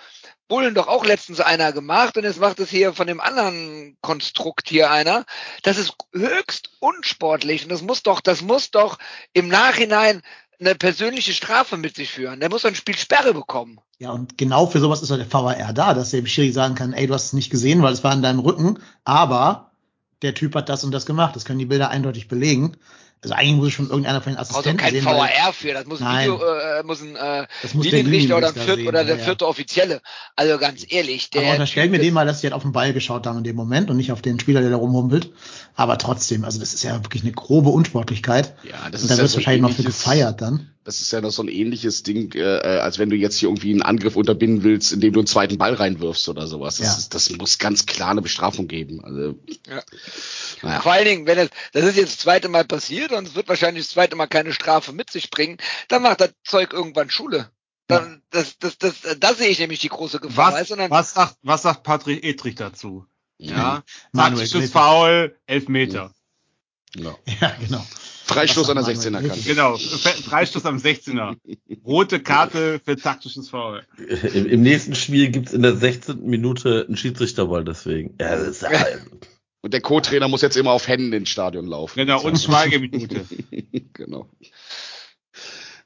Bullen 0.47 0.73
doch 0.73 0.87
auch 0.87 1.05
letztens 1.05 1.41
einer 1.41 1.73
gemacht 1.73 2.17
und 2.17 2.23
jetzt 2.23 2.39
macht 2.39 2.59
es 2.59 2.69
hier 2.69 2.93
von 2.93 3.07
dem 3.07 3.19
anderen 3.19 3.97
Konstrukt 4.01 4.69
hier 4.69 4.89
einer. 4.91 5.25
Das 5.63 5.77
ist 5.77 5.93
höchst 6.13 6.69
unsportlich 6.79 7.63
und 7.63 7.69
das 7.69 7.81
muss 7.81 8.03
doch, 8.03 8.21
das 8.21 8.41
muss 8.41 8.71
doch 8.71 8.97
im 9.33 9.49
Nachhinein 9.49 10.21
eine 10.59 10.75
persönliche 10.75 11.33
Strafe 11.33 11.77
mit 11.77 11.95
sich 11.95 12.11
führen. 12.11 12.39
Der 12.39 12.49
muss 12.49 12.65
ein 12.65 12.75
Spiel 12.75 12.97
Sperre 12.97 13.33
bekommen. 13.33 13.79
Ja, 13.99 14.11
und 14.11 14.37
genau 14.37 14.67
für 14.67 14.79
sowas 14.79 15.01
ist 15.01 15.09
ja 15.09 15.17
der 15.17 15.31
VAR 15.31 15.73
da, 15.73 15.93
dass 15.93 16.11
der 16.11 16.25
Schiri 16.25 16.51
sagen 16.51 16.75
kann, 16.75 16.93
ey, 16.93 17.07
du 17.07 17.13
hast 17.13 17.25
es 17.25 17.33
nicht 17.33 17.49
gesehen, 17.49 17.81
weil 17.81 17.93
es 17.93 18.03
war 18.03 18.13
in 18.13 18.21
deinem 18.21 18.39
Rücken, 18.39 18.79
aber 19.03 19.71
der 20.21 20.33
Typ 20.33 20.55
hat 20.55 20.69
das 20.69 20.83
und 20.83 20.91
das 20.91 21.05
gemacht. 21.05 21.35
Das 21.35 21.45
können 21.45 21.59
die 21.59 21.65
Bilder 21.65 21.89
eindeutig 21.89 22.27
belegen. 22.27 22.77
Also 23.21 23.33
eigentlich 23.33 23.55
muss 23.55 23.73
schon 23.73 23.89
irgendeiner 23.89 24.21
von 24.21 24.33
den 24.33 24.39
Assistenten 24.39 24.79
auch 24.79 24.83
kein 24.83 25.05
VAR 25.05 25.53
für, 25.53 25.73
das 25.73 25.85
muss 25.85 26.01
ein, 26.01 26.05
Nein. 26.05 26.31
Video, 26.31 26.39
äh, 26.45 26.83
muss 26.83 27.01
ein 27.01 27.15
äh, 27.15 27.47
das 27.63 27.73
muss 27.73 27.89
der 27.89 28.03
Linienrichter 28.03 28.37
oder, 28.37 28.53
Viert, 28.53 28.77
sehen, 28.77 28.87
oder 28.87 29.03
der 29.03 29.17
ja, 29.17 29.23
vierte 29.23 29.47
Offizielle. 29.47 30.01
Also 30.35 30.57
ganz 30.59 30.85
ehrlich, 30.87 31.31
der 31.31 31.41
Aber 31.41 31.51
unterstellen 31.53 31.91
wir 31.91 31.99
Typ 31.99 32.07
dem 32.09 32.13
mal, 32.13 32.27
dass 32.27 32.41
die 32.41 32.47
halt 32.47 32.53
auf 32.53 32.61
den 32.61 32.73
Ball 32.73 32.93
geschaut 32.93 33.25
haben 33.25 33.39
in 33.39 33.43
dem 33.43 33.55
Moment 33.55 33.89
und 33.89 33.97
nicht 33.97 34.11
auf 34.11 34.21
den 34.21 34.39
Spieler, 34.39 34.61
der 34.61 34.69
da 34.69 34.75
rumhumpelt. 34.75 35.31
Aber 35.75 35.97
trotzdem, 35.97 36.45
also 36.45 36.59
das 36.59 36.75
ist 36.75 36.83
ja 36.83 37.03
wirklich 37.03 37.23
eine 37.23 37.31
grobe 37.31 37.69
Unsportlichkeit. 37.69 38.55
Ja, 38.63 38.89
das 38.91 39.01
Und 39.01 39.05
ist 39.05 39.09
da 39.09 39.15
ja 39.15 39.21
wird 39.21 39.31
so 39.31 39.37
wahrscheinlich 39.37 39.61
noch 39.61 39.71
für 39.71 39.83
gefeiert 39.83 40.41
dann. 40.41 40.71
Das 40.83 41.01
ist 41.01 41.11
ja 41.11 41.19
noch 41.19 41.31
so 41.31 41.43
ein 41.43 41.49
ähnliches 41.49 42.03
Ding, 42.03 42.33
äh, 42.33 42.39
äh, 42.39 42.79
als 42.79 42.97
wenn 42.97 43.09
du 43.09 43.17
jetzt 43.17 43.37
hier 43.37 43.49
irgendwie 43.49 43.71
einen 43.71 43.81
Angriff 43.81 44.15
unterbinden 44.15 44.63
willst, 44.63 44.93
indem 44.93 45.11
du 45.11 45.19
einen 45.19 45.27
zweiten 45.27 45.57
Ball 45.57 45.73
reinwirfst 45.73 46.29
oder 46.29 46.47
sowas. 46.47 46.77
Das, 46.77 46.87
Ja. 46.87 46.93
ist, 46.93 47.13
das 47.13 47.29
muss 47.31 47.57
ganz 47.57 47.85
klar 47.85 48.11
eine 48.11 48.21
Bestrafung 48.21 48.69
geben. 48.69 49.03
Also, 49.03 49.35
Ja. 49.69 49.81
Naja. 50.61 50.81
Vor 50.81 50.91
allen 50.91 51.05
Dingen, 51.05 51.27
wenn 51.27 51.37
es, 51.37 51.49
das 51.73 51.83
ist 51.83 51.97
jetzt 51.97 52.13
das 52.13 52.19
zweite 52.19 52.49
Mal 52.49 52.65
passiert 52.65 53.11
und 53.11 53.27
es 53.27 53.35
wird 53.35 53.47
wahrscheinlich 53.47 53.85
das 53.85 53.93
zweite 53.93 54.15
Mal 54.15 54.27
keine 54.27 54.53
Strafe 54.53 54.93
mit 54.93 55.09
sich 55.09 55.29
bringen, 55.29 55.57
dann 55.87 56.01
macht 56.01 56.21
das 56.21 56.33
Zeug 56.43 56.73
irgendwann 56.73 57.09
Schule. 57.09 57.51
Dann, 57.87 58.21
das, 58.31 58.57
das, 58.59 58.77
das, 58.77 58.95
da 59.17 59.33
sehe 59.33 59.47
ich 59.47 59.59
nämlich 59.59 59.79
die 59.79 59.87
große 59.87 60.19
Gefahr. 60.19 60.53
Was, 60.53 60.67
dann, 60.67 60.89
was, 60.89 61.13
sagt, 61.13 61.37
was 61.41 61.61
sagt 61.61 61.83
Patrick 61.83 62.23
Etrich 62.23 62.55
dazu? 62.55 63.05
Ja, 63.37 63.83
Manuel 64.11 64.39
taktisches 64.39 64.71
Gräfe. 64.71 64.71
Foul, 64.73 65.39
Elfmeter. 65.45 66.13
Ja. 66.95 67.15
Ja, 67.39 67.55
genau. 67.59 67.85
Freistoß 68.25 68.69
an 68.69 68.75
der 68.75 68.85
Was 68.85 68.95
sagt 68.95 69.07
16er 69.07 69.11
Manuel 69.11 69.29
Kante. 69.29 69.47
Genau, 69.47 69.77
Freistoß 69.77 70.65
am 70.65 70.77
16er. 70.77 71.37
Rote 71.85 72.19
Karte 72.19 72.81
für 72.83 72.97
taktisches 72.97 73.49
Foul. 73.49 73.85
Im, 74.33 74.47
Im 74.47 74.61
nächsten 74.63 74.95
Spiel 74.95 75.29
gibt's 75.29 75.53
in 75.53 75.61
der 75.61 75.77
16. 75.77 76.25
Minute 76.25 76.85
einen 76.87 76.97
Schiedsrichterball 76.97 77.63
deswegen. 77.63 78.15
Ja, 78.19 78.35
das 78.35 78.47
ist 78.47 78.61
ja, 78.63 78.69
Und 79.61 79.73
der 79.73 79.81
Co-Trainer 79.81 80.27
muss 80.27 80.41
jetzt 80.41 80.57
immer 80.57 80.71
auf 80.71 80.87
Händen 80.87 81.13
ins 81.13 81.29
Stadion 81.29 81.65
laufen. 81.65 81.95
Genau, 81.97 82.21
und 82.21 82.37
Schweigeminute. 82.39 83.25
genau. 83.93 84.29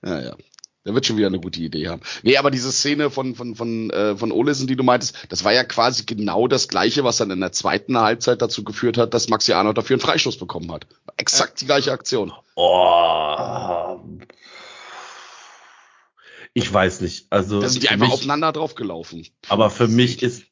Ja, 0.04 0.22
ja. 0.22 0.36
Der 0.84 0.96
wird 0.96 1.06
schon 1.06 1.18
wieder 1.18 1.28
eine 1.28 1.40
gute 1.40 1.62
Idee 1.62 1.90
haben. 1.90 2.02
Nee, 2.24 2.38
aber 2.38 2.50
diese 2.50 2.72
Szene 2.72 3.12
von, 3.12 3.36
von, 3.36 3.56
von, 3.56 3.92
äh, 3.92 4.18
von 4.18 4.32
Olesen, 4.32 4.66
die 4.66 4.76
du 4.76 4.84
meintest, 4.84 5.16
das 5.30 5.44
war 5.44 5.54
ja 5.54 5.64
quasi 5.64 6.06
genau 6.06 6.48
das 6.48 6.68
Gleiche, 6.68 7.04
was 7.04 7.18
dann 7.18 7.30
in 7.30 7.40
der 7.40 7.52
zweiten 7.52 7.98
Halbzeit 8.00 8.42
dazu 8.42 8.64
geführt 8.64 8.98
hat, 8.98 9.14
dass 9.14 9.30
Maxi 9.30 9.54
Arnold 9.54 9.78
dafür 9.78 9.96
einen 9.96 10.02
Freistoß 10.02 10.38
bekommen 10.38 10.72
hat. 10.72 10.88
Exakt 11.18 11.62
die 11.62 11.66
gleiche 11.66 11.92
Aktion. 11.92 12.34
oh. 12.56 14.00
Ich 16.54 16.72
weiß 16.74 17.02
nicht. 17.02 17.28
Also, 17.30 17.62
Da 17.62 17.70
sind 17.70 17.84
die 17.84 17.90
einfach 17.90 18.08
mich, 18.08 18.14
aufeinander 18.14 18.52
draufgelaufen. 18.52 19.26
aber 19.48 19.70
für 19.70 19.88
mich 19.88 20.22
ist, 20.22 20.44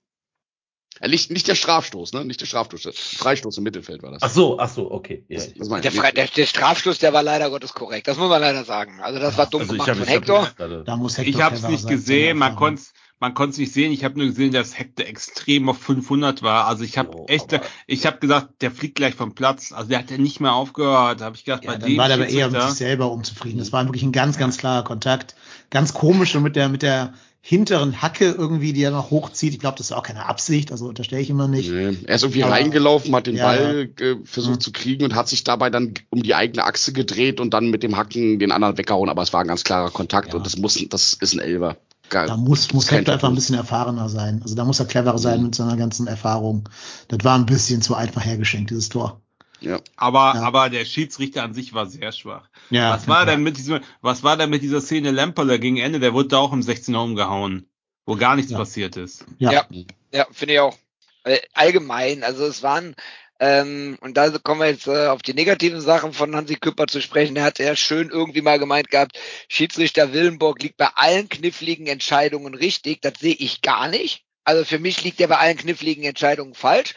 nicht, 1.07 1.31
nicht 1.31 1.47
der 1.47 1.55
Strafstoß, 1.55 2.13
ne? 2.13 2.25
Nicht 2.25 2.41
der 2.41 2.45
Strafstoß. 2.45 2.81
der 2.81 2.93
Freistoß 2.93 3.57
im 3.57 3.63
Mittelfeld 3.63 4.03
war 4.03 4.11
das. 4.11 4.21
ach 4.21 4.29
so, 4.29 4.59
ach 4.59 4.69
so, 4.69 4.91
okay. 4.91 5.23
Ja, 5.29 5.37
Das- 5.37 5.53
das 5.53 5.81
der. 5.81 5.91
Fre- 5.93 6.13
der, 6.13 6.27
der 6.27 6.45
Strafschluss, 6.45 6.99
der 6.99 7.13
war 7.13 7.23
leider 7.23 7.49
Gottes 7.49 7.73
korrekt. 7.73 8.07
Das 8.07 8.17
muss 8.17 8.29
man 8.29 8.41
leider 8.41 8.63
sagen. 8.65 8.99
Also 9.01 9.19
das 9.19 9.37
war 9.37 9.45
dumm 9.45 9.61
also 9.61 9.73
ich 9.73 9.79
gemacht 9.83 9.89
hab, 9.89 9.97
von 9.97 10.05
hab 10.07 10.13
Hector. 10.13 10.49
gerade- 10.57 10.83
Da 10.83 10.95
muss 10.97 11.17
Hector 11.17 11.29
Ich 11.33 11.41
habe 11.41 11.55
es 11.55 11.67
nicht 11.67 11.83
sein, 11.83 11.91
gesehen, 11.91 12.37
man 12.37 12.55
konnte 12.55 12.83
man 13.21 13.33
konnte 13.33 13.51
es 13.51 13.57
nicht 13.57 13.73
sehen. 13.73 13.91
Ich 13.91 14.05
habe 14.05 14.17
nur 14.17 14.27
gesehen, 14.27 14.53
dass 14.53 14.79
Hector 14.79 15.05
extrem 15.05 15.67
auf 15.67 15.77
500 15.77 16.41
war. 16.41 16.67
Also 16.67 16.85
ich 16.85 16.97
habe 16.97 17.11
Jo, 17.11 17.25
echt, 17.27 17.59
ich 17.85 18.05
habe 18.05 18.17
gesagt, 18.19 18.61
der 18.61 18.71
fliegt 18.71 18.95
gleich 18.95 19.13
vom 19.13 19.35
Platz. 19.35 19.73
Also 19.73 19.89
der 19.89 19.99
hat 19.99 20.09
ja 20.09 20.17
nicht 20.17 20.39
mehr 20.39 20.53
aufgehört. 20.53 21.19
Da 21.19 21.25
habe 21.25 21.35
ich 21.35 21.43
gedacht, 21.43 21.65
Ja, 21.65 21.71
bei 21.73 21.77
dann 21.77 21.89
dem 21.89 21.97
war 21.97 22.07
der 22.07 22.15
aber 22.15 22.29
eher 22.29 22.49
mit 22.49 22.61
sich 22.61 22.71
selber 22.75 23.11
unzufrieden. 23.11 23.59
Das 23.59 23.73
war 23.73 23.83
wirklich 23.85 24.03
ein 24.03 24.13
ganz, 24.13 24.37
ganz 24.37 24.57
klarer 24.57 24.85
Kontakt. 24.85 25.35
Ganz 25.69 25.93
komisch 25.93 26.33
und 26.35 26.43
mit 26.43 26.55
der, 26.55 26.69
mit 26.69 26.81
der 26.81 27.13
hinteren 27.49 27.99
Hacke 28.03 28.25
irgendwie, 28.29 28.73
die 28.73 28.83
er 28.83 28.91
noch 28.91 29.09
hochzieht. 29.09 29.53
Ich 29.53 29.59
glaube, 29.59 29.75
das 29.77 29.87
ist 29.87 29.91
auch 29.91 30.03
keine 30.03 30.27
Absicht, 30.27 30.71
also 30.71 30.87
unterstelle 30.87 31.21
ich 31.23 31.31
immer 31.31 31.47
nicht. 31.47 31.71
Nee. 31.71 31.97
Er 32.05 32.15
ist 32.15 32.21
irgendwie 32.21 32.43
Aber- 32.43 32.53
reingelaufen, 32.53 33.15
hat 33.15 33.25
den 33.25 33.37
Ja, 33.37 33.47
Ball 33.47 33.89
äh, 33.99 34.15
versucht 34.23 34.57
Mhm. 34.57 34.61
zu 34.61 34.71
kriegen 34.71 35.03
und 35.03 35.15
hat 35.15 35.27
sich 35.27 35.43
dabei 35.43 35.71
dann 35.71 35.95
um 36.11 36.21
die 36.21 36.35
eigene 36.35 36.63
Achse 36.63 36.93
gedreht 36.93 37.39
und 37.39 37.51
dann 37.55 37.71
mit 37.71 37.81
dem 37.81 37.97
Hacken 37.97 38.37
den 38.37 38.51
anderen 38.51 38.77
weggehauen. 38.77 39.09
Aber 39.09 39.23
es 39.23 39.33
war 39.33 39.41
ein 39.41 39.47
ganz 39.47 39.63
klarer 39.63 39.89
Kontakt 39.89 40.29
Ja. 40.29 40.35
und 40.35 40.45
das 40.45 40.57
muss, 40.57 40.77
das 40.89 41.13
ist 41.13 41.33
ein 41.33 41.39
Elber. 41.39 41.77
Geil. 42.11 42.27
Da 42.27 42.37
muss, 42.37 42.71
muss 42.73 42.91
Hector 42.91 43.15
einfach 43.15 43.29
ein 43.29 43.35
bisschen 43.35 43.55
erfahrener 43.55 44.09
sein. 44.09 44.41
Also 44.43 44.53
da 44.53 44.63
muss 44.63 44.79
er 44.79 44.85
cleverer 44.85 45.17
sein 45.17 45.39
Mhm. 45.39 45.45
mit 45.45 45.55
seiner 45.55 45.75
ganzen 45.75 46.05
Erfahrung. 46.05 46.69
Das 47.07 47.19
war 47.23 47.35
ein 47.35 47.47
bisschen 47.47 47.81
zu 47.81 47.95
einfach 47.95 48.23
hergeschenkt, 48.25 48.69
dieses 48.69 48.89
Tor. 48.89 49.21
Ja. 49.61 49.79
Aber, 49.95 50.33
Ja. 50.35 50.41
aber 50.43 50.69
der 50.69 50.85
Schiedsrichter 50.85 51.43
an 51.43 51.53
sich 51.53 51.73
war 51.73 51.85
sehr 51.85 52.11
schwach. 52.11 52.47
Ja, 52.69 52.91
was 52.91 53.07
war 53.07 53.25
denn 53.25 53.43
mit 53.43 53.57
diesem, 53.57 53.81
was 54.01 54.23
war 54.23 54.37
denn 54.37 54.49
mit 54.49 54.61
dieser 54.61 54.81
Szene 54.81 55.11
Lemperle 55.11 55.59
gegen 55.59 55.77
Ende? 55.77 55.99
Der 55.99 56.13
wurde 56.13 56.29
da 56.29 56.37
auch 56.37 56.53
im 56.53 56.61
16er 56.61 57.03
umgehauen, 57.03 57.69
wo 58.05 58.15
gar 58.15 58.35
nichts 58.35 58.51
Ja. 58.51 58.57
passiert 58.57 58.95
ist. 58.97 59.25
Ja. 59.37 59.51
Ja. 59.51 59.65
Ja, 60.11 60.27
finde 60.31 60.53
ich 60.55 60.59
auch. 60.59 60.77
Äh, 61.23 61.39
Allgemein, 61.53 62.23
also 62.23 62.45
es 62.45 62.63
waren, 62.63 62.95
ähm, 63.41 63.97
und 64.01 64.15
da 64.17 64.29
kommen 64.39 64.61
wir 64.61 64.67
jetzt 64.69 64.87
äh, 64.87 65.07
auf 65.07 65.21
die 65.21 65.33
negativen 65.33 65.81
Sachen 65.81 66.13
von 66.13 66.35
Hansi 66.35 66.55
Küpper 66.55 66.87
zu 66.87 67.01
sprechen. 67.01 67.35
Er 67.35 67.43
hat 67.43 67.59
ja 67.59 67.75
schön 67.75 68.09
irgendwie 68.09 68.41
mal 68.41 68.57
gemeint 68.59 68.89
gehabt, 68.89 69.19
Schiedsrichter 69.49 70.13
Willenburg 70.13 70.61
liegt 70.63 70.77
bei 70.77 70.89
allen 70.95 71.29
kniffligen 71.29 71.87
Entscheidungen 71.87 72.53
richtig. 72.53 73.01
Das 73.01 73.13
sehe 73.19 73.35
ich 73.35 73.61
gar 73.61 73.87
nicht. 73.89 74.23
Also 74.49 74.65
für 74.65 74.79
mich 74.79 75.03
liegt 75.03 75.21
er 75.21 75.27
bei 75.27 75.37
allen 75.37 75.57
kniffligen 75.57 76.03
Entscheidungen 76.03 76.55
falsch. 76.55 76.95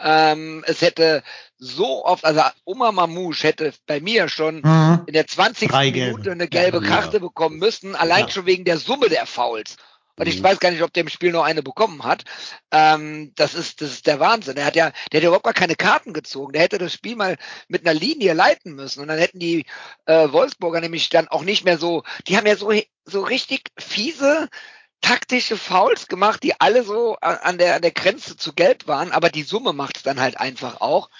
Ähm, 0.00 0.64
es 0.66 0.80
hätte 0.80 1.22
so 1.58 2.02
oft, 2.06 2.24
also 2.24 2.40
Oma 2.64 2.92
Mamouche 2.92 3.46
hätte 3.46 3.74
bei 3.86 4.00
mir 4.00 4.28
schon 4.30 4.62
Mhm. 4.62 5.02
in 5.06 5.12
der 5.12 5.26
20. 5.26 5.68
Drei 5.68 5.90
gelbe. 5.90 6.12
Minute 6.12 6.32
eine 6.32 6.48
gelbe 6.48 6.78
Ja. 6.78 6.84
Karte 6.84 7.20
bekommen 7.20 7.58
müssen, 7.58 7.94
allein 7.94 8.24
Ja. 8.24 8.30
schon 8.30 8.46
wegen 8.46 8.64
der 8.64 8.78
Summe 8.78 9.10
der 9.10 9.26
Fouls. 9.26 9.76
Und 10.16 10.28
ich 10.28 10.38
Mhm. 10.38 10.44
weiß 10.44 10.60
gar 10.60 10.70
nicht, 10.70 10.82
ob 10.82 10.94
der 10.94 11.02
im 11.02 11.10
Spiel 11.10 11.30
noch 11.32 11.44
eine 11.44 11.62
bekommen 11.62 12.04
hat. 12.04 12.24
Ähm, 12.70 13.32
das 13.36 13.52
ist, 13.52 13.82
das 13.82 13.90
ist 13.90 14.06
der 14.06 14.18
Wahnsinn. 14.18 14.54
Der 14.54 14.64
hat 14.64 14.76
ja, 14.76 14.92
der 15.12 15.18
hat 15.18 15.22
ja 15.24 15.28
überhaupt 15.28 15.44
gar 15.44 15.52
keine 15.52 15.74
Karten 15.76 16.14
gezogen. 16.14 16.54
Der 16.54 16.62
hätte 16.62 16.78
das 16.78 16.94
Spiel 16.94 17.16
mal 17.16 17.36
mit 17.68 17.86
einer 17.86 17.98
Linie 17.98 18.32
leiten 18.32 18.74
müssen. 18.74 19.00
Und 19.02 19.08
dann 19.08 19.18
hätten 19.18 19.40
die 19.40 19.66
äh, 20.06 20.32
Wolfsburger 20.32 20.80
nämlich 20.80 21.10
dann 21.10 21.28
auch 21.28 21.42
nicht 21.42 21.64
mehr 21.66 21.76
so, 21.76 22.02
die 22.28 22.38
haben 22.38 22.46
ja 22.46 22.56
so, 22.56 22.72
so 23.04 23.22
richtig 23.22 23.64
fiese 23.76 24.48
taktische 25.04 25.56
Fouls 25.56 26.08
gemacht, 26.08 26.42
die 26.42 26.58
alle 26.60 26.82
so 26.82 27.16
an 27.20 27.58
der, 27.58 27.76
an 27.76 27.82
der 27.82 27.90
Grenze 27.90 28.36
zu 28.36 28.52
gelb 28.54 28.86
waren. 28.86 29.12
Aber 29.12 29.28
die 29.28 29.42
Summe 29.42 29.72
macht 29.72 29.98
es 29.98 30.02
dann 30.02 30.20
halt 30.20 30.38
einfach 30.38 30.80
auch 30.80 31.10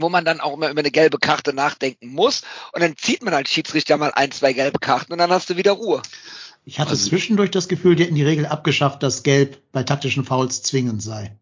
wo 0.00 0.08
man 0.08 0.24
dann 0.24 0.38
auch 0.40 0.54
immer 0.54 0.70
über 0.70 0.78
eine 0.78 0.92
gelbe 0.92 1.18
Karte 1.18 1.52
nachdenken 1.52 2.08
muss. 2.10 2.42
Und 2.72 2.82
dann 2.82 2.96
zieht 2.96 3.24
man 3.24 3.34
als 3.34 3.50
Schiedsrichter 3.50 3.96
mal 3.96 4.12
ein, 4.14 4.30
zwei 4.30 4.52
gelbe 4.52 4.78
Karten 4.78 5.12
und 5.12 5.18
dann 5.18 5.32
hast 5.32 5.50
du 5.50 5.56
wieder 5.56 5.72
Ruhe. 5.72 6.02
Ich 6.64 6.78
hatte 6.78 6.90
Also- 6.90 7.08
zwischendurch 7.08 7.50
das 7.50 7.66
Gefühl, 7.66 7.96
die 7.96 8.04
hätten 8.04 8.14
die 8.14 8.22
Regel 8.24 8.46
abgeschafft, 8.46 9.02
dass 9.02 9.24
Gelb 9.24 9.60
bei 9.72 9.82
taktischen 9.82 10.24
Fouls 10.24 10.62
zwingend 10.62 11.02
sei. 11.02 11.36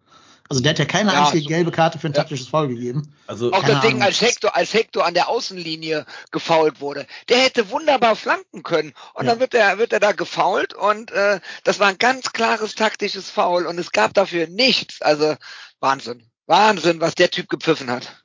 Also 0.48 0.62
der 0.62 0.70
hat 0.70 0.78
ja 0.78 0.84
keine 0.84 1.12
Ja, 1.12 1.24
einzige 1.24 1.42
so- 1.42 1.48
gelbe 1.48 1.70
Karte 1.72 1.98
für 1.98 2.06
ein 2.08 2.12
Ja. 2.12 2.20
taktisches 2.20 2.48
Foul 2.48 2.68
gegeben. 2.68 3.12
Also, 3.26 3.52
Auch 3.52 3.64
das 3.64 3.80
Ding, 3.82 4.02
als 4.02 4.20
Hector, 4.20 4.54
als 4.54 4.72
Hector 4.74 5.04
an 5.04 5.14
der 5.14 5.28
Außenlinie 5.28 6.06
gefault 6.30 6.80
wurde. 6.80 7.06
Der 7.28 7.38
hätte 7.38 7.70
wunderbar 7.70 8.14
flanken 8.16 8.62
können. 8.62 8.92
Und 9.14 9.24
Ja. 9.26 9.32
dann 9.32 9.40
wird 9.40 9.54
er, 9.54 9.78
wird 9.78 9.92
er 9.92 10.00
da 10.00 10.12
gefault 10.12 10.74
und 10.74 11.10
äh, 11.10 11.40
das 11.64 11.80
war 11.80 11.88
ein 11.88 11.98
ganz 11.98 12.32
klares 12.32 12.74
taktisches 12.74 13.28
Foul 13.30 13.66
und 13.66 13.78
es 13.78 13.90
gab 13.92 14.14
dafür 14.14 14.46
nichts. 14.46 15.02
Also 15.02 15.34
Wahnsinn. 15.80 16.22
Wahnsinn, 16.46 17.00
was 17.00 17.14
der 17.16 17.30
Typ 17.30 17.48
gepfiffen 17.48 17.90
hat. 17.90 18.22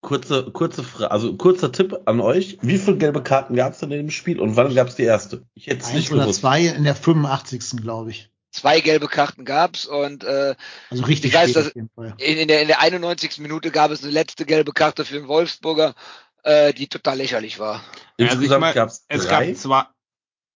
kurze, 0.00 0.50
kurze 0.50 0.82
Frage, 0.82 1.12
also 1.12 1.36
kurzer 1.36 1.70
Tipp 1.70 1.96
an 2.06 2.20
euch. 2.20 2.58
Wie 2.60 2.76
viele 2.78 2.96
gelbe 2.96 3.22
Karten 3.22 3.54
gab 3.54 3.74
es 3.74 3.78
denn 3.78 3.92
in 3.92 3.98
dem 3.98 4.10
Spiel 4.10 4.40
und 4.40 4.56
wann 4.56 4.74
gab 4.74 4.88
es 4.88 4.96
die 4.96 5.04
erste? 5.04 5.44
Ich 5.54 5.68
hätte 5.68 5.84
es 5.84 5.92
nicht 5.92 6.10
oder 6.10 6.22
gewusst. 6.22 6.40
zwei 6.40 6.62
in 6.66 6.82
der 6.82 6.96
85. 6.96 7.76
glaube 7.80 8.10
ich. 8.10 8.28
Zwei 8.52 8.80
gelbe 8.80 9.08
Karten 9.08 9.44
gab's 9.44 9.86
und 9.86 10.24
äh, 10.24 10.54
Also 10.90 11.04
richtig 11.04 11.30
Ich 11.30 11.34
weiß, 11.34 11.52
dass- 11.54 11.68
in, 11.68 11.88
in, 12.18 12.48
der, 12.48 12.62
in 12.62 12.68
der 12.68 12.80
91. 12.80 13.38
Minute 13.38 13.70
gab 13.70 13.90
es 13.90 14.02
eine 14.02 14.12
letzte 14.12 14.44
gelbe 14.44 14.72
Karte 14.72 15.04
für 15.04 15.14
den 15.14 15.26
Wolfsburger, 15.26 15.94
äh, 16.44 16.72
die 16.74 16.86
total 16.86 17.16
lächerlich 17.16 17.58
war. 17.58 17.76
Also 17.76 17.84
ich 18.18 18.30
Insgesamt 18.32 18.60
mein, 18.60 18.74
gab 18.74 18.88
es 18.90 19.04
Es 19.08 19.26
drei. 19.26 19.46
gab 19.48 19.56
zwei. 19.56 19.84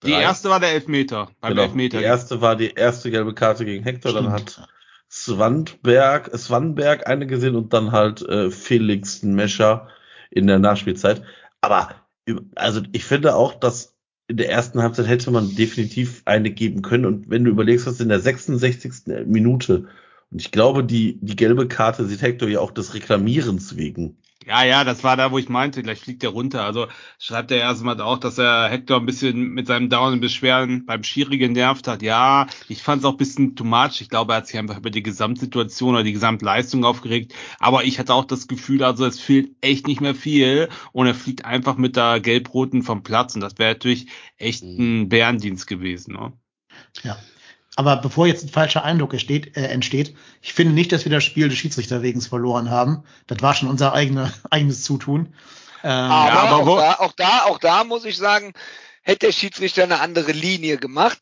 Die 0.04 0.11
Drei. 0.12 0.22
erste 0.22 0.50
war 0.50 0.61
der 0.61 0.72
Elfmeter. 0.72 1.30
Beim 1.40 1.52
Genau, 1.52 1.62
Elfmeter. 1.62 1.98
Die 1.98 2.04
erste 2.04 2.40
war 2.42 2.54
die 2.54 2.70
erste 2.74 3.11
gelbe 3.11 3.32
Karte 3.35 3.64
gegen 3.64 3.82
Hector, 3.82 4.12
dann 4.12 4.24
Stimmt. 4.38 4.59
hat 4.59 4.68
Swandberg, 5.11 6.37
Swanberg 6.37 7.06
eine 7.06 7.26
gesehen 7.26 7.56
und 7.56 7.72
dann 7.72 7.92
halt 7.92 8.20
äh, 8.22 8.50
Felix 8.50 9.22
Mescher 9.22 9.88
in 10.30 10.46
der 10.46 10.59
Nachspielzeit. 10.59 11.22
Aber 11.62 11.94
also 12.56 12.82
ich 12.92 13.04
finde 13.04 13.35
auch, 13.37 13.54
dass 13.54 13.95
in 14.29 14.37
der 14.37 14.51
ersten 14.51 14.83
Halbzeit 14.83 15.07
hätte 15.07 15.31
man 15.31 15.55
definitiv 15.55 16.23
eine 16.25 16.51
geben 16.51 16.83
können. 16.83 17.05
Und 17.05 17.31
wenn 17.31 17.45
du 17.45 17.51
überlegst, 17.51 17.87
was 17.87 18.01
in 18.01 18.09
der 18.09 18.21
66. 18.21 19.27
Minute, 19.27 19.87
und 20.31 20.41
ich 20.41 20.51
glaube, 20.51 20.85
die, 20.85 21.19
die 21.21 21.37
gelbe 21.37 21.69
Karte 21.69 22.05
sieht 22.07 22.23
Hector 22.23 22.49
ja 22.49 22.61
auch 22.61 22.73
des 22.73 22.95
Reklamierens 22.95 23.77
wegen. 23.77 24.19
Ja, 24.46 24.62
ja, 24.62 24.85
das 24.85 25.02
war 25.02 25.16
da, 25.16 25.32
wo 25.32 25.38
ich 25.38 25.48
meinte, 25.48 25.82
gleich 25.82 25.98
fliegt 25.98 26.22
er 26.22 26.30
runter. 26.30 26.64
Also 26.64 26.87
schreibt 27.18 27.50
er 27.50 27.59
erstmal 27.59 28.00
auch, 28.00 28.18
dass 28.18 28.38
er 28.38 28.68
Hector 28.68 29.00
ein 29.00 29.04
bisschen 29.04 29.48
mit 29.48 29.66
seinem 29.66 29.90
und 29.92 30.20
Beschweren 30.20 30.87
beim 30.87 31.02
Schiri 31.02 31.37
genervt 31.37 31.88
hat. 31.88 32.00
Ja, 32.00 32.46
ich 32.68 32.80
fand 32.80 33.00
es 33.00 33.04
auch 33.06 33.12
ein 33.12 33.16
bisschen 33.16 33.56
too 33.56 33.64
much. 33.64 34.00
Ich 34.00 34.09
glaube, 34.09 34.35
er 34.35 34.37
hat 34.37 34.46
sich 34.46 34.56
einfach 34.56 34.78
über 34.78 34.90
die 34.90 35.02
Gesamtsituation 35.02 35.94
oder 35.94 36.04
die 36.04 36.12
Gesamtleistung 36.12 36.85
aufgeregt. 36.85 37.35
Aber 37.59 37.82
ich 37.82 37.98
hatte 37.98 38.14
auch 38.14 38.24
das 38.24 38.46
Gefühl, 38.46 38.85
also 38.85 39.04
es 39.04 39.18
fehlt 39.18 39.50
echt 39.62 39.88
nicht 39.88 40.00
mehr 40.00 40.14
viel 40.14 40.68
und 40.92 41.09
er 41.09 41.16
fliegt 41.16 41.44
einfach 41.44 41.76
mit 41.76 41.96
der 41.96 42.20
Gelb-Roten 42.20 42.85
vom 42.85 43.02
Platz 43.02 43.35
und 43.35 43.40
das 43.40 43.59
wäre 43.59 43.72
natürlich 43.72 44.06
echt 44.37 44.62
ein 44.62 45.09
Bärendienst 45.09 45.66
gewesen. 45.66 46.14
Ne? 46.14 46.32
Ja. 47.02 47.18
Aber 47.77 47.97
bevor 47.97 48.27
jetzt 48.27 48.45
ein 48.45 48.49
falscher 48.49 48.85
Eindruck 48.85 49.12
entsteht, 49.12 49.57
äh, 49.57 49.67
entsteht, 49.67 50.17
ich 50.41 50.55
finde 50.55 50.73
nicht, 50.73 50.93
dass 50.93 51.05
wir 51.05 51.12
das 51.12 51.25
Spiel 51.25 51.49
des 51.49 51.59
Schiedsrichter 51.59 52.03
wegen 52.03 52.23
verloren 52.23 52.71
haben. 52.71 53.05
Das 53.27 53.43
war 53.43 53.55
schon 53.55 53.69
unser 53.69 53.93
eigene, 53.93 54.33
eigenes 54.51 54.83
Zutun. 54.83 55.35
Ähm, 55.85 55.91
Aber, 55.91 56.35
Ja, 56.35 56.41
aber 56.41 56.57
auch, 56.57 56.79
da, 56.79 56.93
auch 56.95 57.12
da, 57.12 57.43
auch 57.45 57.59
da 57.59 57.85
muss 57.85 58.07
ich 58.07 58.17
sagen, 58.17 58.55
hätte 59.03 59.27
der 59.27 59.33
Schiedsrichter 59.33 59.85
eine 59.85 60.01
andere 60.01 60.33
Linie 60.33 60.79
gemacht, 60.79 61.19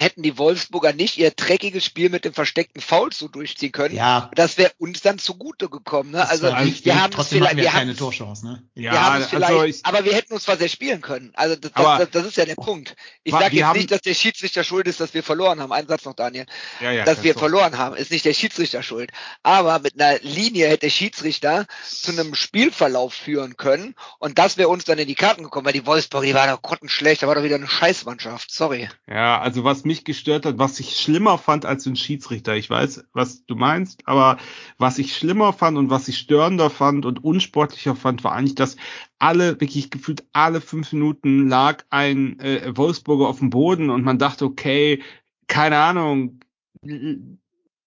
hätten 0.00 0.22
die 0.22 0.36
Wolfsburger 0.38 0.92
nicht 0.92 1.16
ihr 1.18 1.30
dreckiges 1.30 1.84
Spiel 1.84 2.08
mit 2.10 2.24
dem 2.24 2.34
versteckten 2.34 2.80
Foul 2.82 3.12
so 3.12 3.28
durchziehen 3.28 3.70
können. 3.72 3.94
ja, 3.94 4.30
Das 4.34 4.58
wäre 4.58 4.72
uns 4.78 5.00
dann 5.00 5.18
zugute 5.18 5.68
gekommen. 5.68 6.10
Ne? 6.10 6.18
das 6.18 6.30
Also 6.30 6.42
wir 6.46 6.52
haben 7.00 7.10
es 7.10 7.16
trotzdem 7.16 7.38
vielleicht, 7.38 7.56
wir 7.56 7.64
wir 7.64 7.70
keine 7.70 7.94
Torchance, 7.94 8.44
ne? 8.46 8.62
Ja, 8.74 9.20
also 9.30 9.64
ich, 9.64 9.84
aber 9.84 10.04
wir 10.04 10.12
hätten 10.14 10.32
uns 10.34 10.48
was 10.48 10.60
erspielen 10.60 11.00
können. 11.02 11.30
Also 11.34 11.54
das, 11.56 11.70
Aber- 11.74 11.98
das, 11.98 12.10
das 12.10 12.26
ist 12.26 12.36
ja 12.36 12.44
der 12.44 12.56
Punkt. 12.56 12.96
Ich 13.22 13.32
sage 13.32 13.54
jetzt 13.56 13.64
haben- 13.64 13.76
nicht, 13.78 13.90
dass 13.92 14.00
der 14.00 14.14
Schiedsrichter 14.14 14.64
schuld 14.64 14.86
ist, 14.88 14.98
dass 15.00 15.14
wir 15.14 15.22
verloren 15.22 15.60
haben. 15.60 15.72
Einen 15.72 15.86
Satz 15.88 16.04
noch, 16.04 16.14
Daniel. 16.14 16.46
ja, 16.80 16.90
ja, 16.90 17.04
dass 17.04 17.22
wir 17.22 17.34
Tor. 17.34 17.40
verloren 17.40 17.78
haben, 17.78 17.94
ist 17.94 18.10
nicht 18.10 18.24
der 18.24 18.34
Schiedsrichter 18.34 18.82
schuld. 18.82 19.10
Aber 19.44 19.78
mit 19.78 20.00
einer 20.00 20.18
Linie 20.20 20.66
hätte 20.68 20.80
der 20.86 20.90
Schiedsrichter 20.90 21.66
zu 21.88 22.10
einem 22.12 22.34
Spielverlauf 22.34 23.14
führen 23.14 23.56
können 23.56 23.94
und 24.18 24.38
das 24.38 24.56
wäre 24.56 24.68
uns 24.68 24.84
dann 24.84 24.98
in 24.98 25.06
die 25.06 25.14
Karten 25.14 25.42
gekommen, 25.44 25.66
weil 25.66 25.72
die 25.72 25.86
Wolfsburg, 25.86 26.24
die 26.24 26.34
war 26.34 26.46
doch 26.48 26.60
grottenschlecht, 26.62 27.22
da 27.22 27.28
war 27.28 27.34
doch 27.36 27.42
wieder 27.44 27.54
eine 27.56 27.68
Scheißmannschaft. 27.68 28.50
Sorry. 28.52 28.88
Ja, 29.08 29.40
also 29.40 29.64
was 29.64 29.81
mich 29.84 30.04
gestört 30.04 30.46
hat, 30.46 30.58
was 30.58 30.80
ich 30.80 30.96
schlimmer 30.96 31.38
fand 31.38 31.64
als 31.64 31.84
den 31.84 31.96
Schiedsrichter, 31.96 32.56
ich 32.56 32.68
weiß, 32.68 33.04
was 33.12 33.44
du 33.46 33.54
meinst, 33.54 34.06
aber 34.06 34.38
was 34.78 34.98
ich 34.98 35.16
schlimmer 35.16 35.52
fand 35.52 35.78
und 35.78 35.90
was 35.90 36.08
ich 36.08 36.18
störender 36.18 36.70
fand 36.70 37.06
und 37.06 37.22
unsportlicher 37.24 37.96
fand, 37.96 38.24
war 38.24 38.32
eigentlich, 38.32 38.54
dass 38.54 38.76
alle, 39.18 39.60
wirklich 39.60 39.90
gefühlt 39.90 40.24
alle 40.32 40.60
fünf 40.60 40.92
Minuten 40.92 41.48
lag 41.48 41.84
ein 41.90 42.38
äh, 42.40 42.76
Wolfsburger 42.76 43.28
auf 43.28 43.38
dem 43.38 43.50
Boden 43.50 43.90
und 43.90 44.04
man 44.04 44.18
dachte, 44.18 44.44
okay, 44.44 45.02
keine 45.46 45.78
Ahnung, 45.78 46.40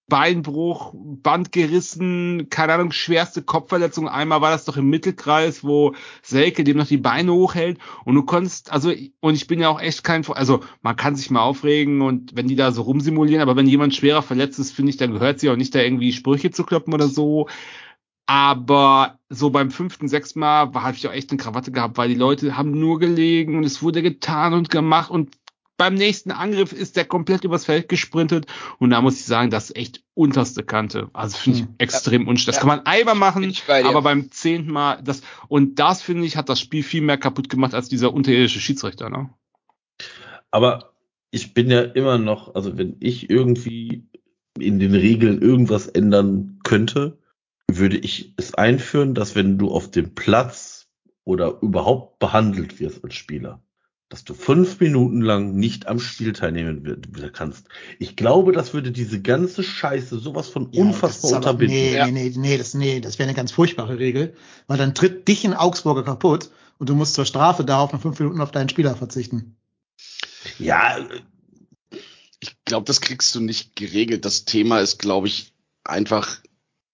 Beinbruch, 0.08 0.94
Band 0.94 1.52
gerissen, 1.52 2.48
keine 2.52 2.74
Ahnung, 2.74 2.92
schwerste 2.92 3.42
Kopfverletzung. 3.42 4.08
Einmal 4.08 4.42
war 4.42 4.52
das 4.52 4.66
doch 4.66 4.78
im 4.78 4.90
Mittelkreis, 4.90 5.64
wo 5.64 5.96
Selke 6.22 6.64
dem 6.64 6.78
noch 6.78 6.86
die 6.86 6.98
Beine 6.98 7.34
hochhält 7.34 7.80
und 8.04 8.14
du 8.14 8.24
konntest, 8.24 8.72
also, 8.72 8.94
und 9.20 9.34
ich 9.34 9.48
bin 9.48 9.60
ja 9.60 9.70
auch 9.70 9.82
echt 9.82 10.04
kein, 10.04 10.24
also, 10.28 10.62
man 10.84 10.96
kann 10.96 11.16
sich 11.16 11.32
mal 11.32 11.42
aufregen 11.42 12.02
und 12.02 12.36
wenn 12.36 12.48
die 12.48 12.56
da 12.56 12.72
so 12.72 12.84
rumsimulieren, 12.84 13.42
aber 13.42 13.56
wenn 13.56 13.68
jemand 13.68 13.96
schwerer 13.96 14.22
verletzt 14.22 14.60
ist, 14.60 14.74
finde 14.74 14.92
ich, 14.92 14.98
dann 14.98 15.12
gehört 15.12 15.40
sie 15.40 15.50
auch 15.50 15.56
nicht 15.56 15.74
da 15.74 15.80
irgendwie 15.80 16.14
Sprüche 16.14 16.52
zu 16.52 16.64
kloppen 16.64 16.94
oder 16.94 17.08
so. 17.08 17.48
Aber 18.28 19.20
so 19.30 19.52
beim 19.52 19.70
fünften, 19.70 20.08
sechsten 20.08 20.40
Mal 20.40 20.72
habe 20.74 20.96
ich 20.96 21.08
auch 21.08 21.14
echt 21.14 21.30
eine 21.30 21.38
Krawatte 21.38 21.72
gehabt, 21.72 21.98
weil 21.98 22.10
die 22.10 22.16
Leute 22.16 22.58
haben 22.58 22.72
nur 22.72 23.00
gelegen 23.00 23.58
und 23.58 23.64
es 23.64 23.84
wurde 23.84 24.02
getan 24.02 24.54
und 24.54 24.70
gemacht 24.72 25.12
und 25.12 25.36
beim 25.78 25.96
nächsten 25.96 26.32
Angriff 26.32 26.72
ist 26.72 26.96
der 26.96 27.06
komplett 27.06 27.44
übers 27.44 27.66
Feld 27.66 27.90
gesprintet 27.90 28.48
und 28.80 28.92
da 28.92 29.02
muss 29.02 29.16
ich 29.20 29.26
sagen, 29.26 29.50
das 29.50 29.70
ist 29.70 29.76
echt 29.76 30.04
unterste 30.14 30.64
Kante. 30.64 31.10
Also 31.14 31.38
finde 31.38 31.60
ich 31.60 31.66
Hm. 31.66 31.76
extrem 31.78 32.28
unsch. 32.28 32.46
Das 32.46 32.56
Ja. 32.56 32.60
kann 32.62 32.68
man 32.70 32.86
einmal 32.86 33.16
machen, 33.16 33.54
bei 33.68 33.84
aber 33.84 34.02
beim 34.02 34.32
zehnten 34.32 34.72
Mal 34.72 35.02
das 35.04 35.22
und 35.48 35.76
das 35.80 36.02
finde 36.02 36.26
ich 36.26 36.38
hat 36.38 36.50
das 36.50 36.60
Spiel 36.60 36.84
viel 36.84 37.02
mehr 37.02 37.18
kaputt 37.18 37.50
gemacht 37.50 37.74
als 37.74 37.90
dieser 37.90 38.14
unterirdische 38.14 38.60
Schiedsrichter. 38.60 39.10
Ne? 39.10 39.30
Aber 40.52 40.94
ich 41.32 41.54
bin 41.54 41.70
ja 41.70 41.82
immer 41.82 42.18
noch, 42.18 42.56
also 42.56 42.78
wenn 42.78 42.96
ich 43.02 43.30
irgendwie 43.30 44.08
in 44.58 44.80
den 44.80 44.96
Regeln 44.96 45.42
irgendwas 45.42 45.88
ändern 45.88 46.60
könnte, 46.64 47.18
würde 47.70 47.98
ich 47.98 48.34
es 48.38 48.54
einführen, 48.54 49.14
dass 49.14 49.36
wenn 49.36 49.58
du 49.58 49.70
auf 49.70 49.92
dem 49.92 50.16
Platz 50.16 50.88
oder 51.26 51.60
überhaupt 51.62 52.20
behandelt 52.20 52.80
wirst 52.80 53.04
als 53.04 53.16
Spieler, 53.16 53.62
dass 54.10 54.24
du 54.24 54.34
fünf 54.36 54.80
Minuten 54.80 55.22
lang 55.22 55.56
nicht 55.56 55.88
am 55.88 56.00
Spiel 56.00 56.34
teilnehmen 56.34 57.02
kannst. 57.34 57.68
Ich 57.98 58.16
glaube, 58.16 58.52
das 58.52 58.74
würde 58.74 58.92
diese 58.92 59.20
ganze 59.22 59.64
Scheiße 59.64 60.20
sowas 60.20 60.48
von 60.48 60.70
Ja, 60.72 60.82
unfassbar 60.84 61.30
aber- 61.32 61.38
unterbinden. 61.38 61.76
Nee, 61.78 61.96
Ja. 61.96 62.06
nee, 62.08 62.30
nee, 62.30 62.34
nee, 62.38 62.58
das, 62.58 62.74
nee, 62.76 63.00
das 63.00 63.18
wäre 63.18 63.28
eine 63.28 63.36
ganz 63.36 63.52
furchtbare 63.52 63.98
Regel, 63.98 64.36
weil 64.68 64.78
dann 64.78 64.94
tritt 64.94 65.28
dich 65.28 65.44
in 65.44 65.54
Augsburger 65.54 66.04
kaputt 66.04 66.52
und 66.78 66.90
du 66.90 66.96
musst 66.96 67.16
zur 67.16 67.26
Strafe 67.26 67.66
darauf 67.66 67.94
nach 67.94 68.02
fünf 68.02 68.20
Minuten 68.20 68.42
auf 68.42 68.52
deinen 68.52 68.70
Spieler 68.70 68.96
verzichten. 68.96 69.56
Ja, 70.60 70.98
Ich 72.40 72.56
glaube, 72.66 72.86
das 72.86 73.02
kriegst 73.02 73.34
du 73.34 73.40
nicht 73.40 73.76
geregelt. 73.76 74.24
Das 74.26 74.46
Thema 74.46 74.80
ist, 74.80 75.00
glaube 75.00 75.28
ich, 75.28 75.54
einfach, 75.84 76.42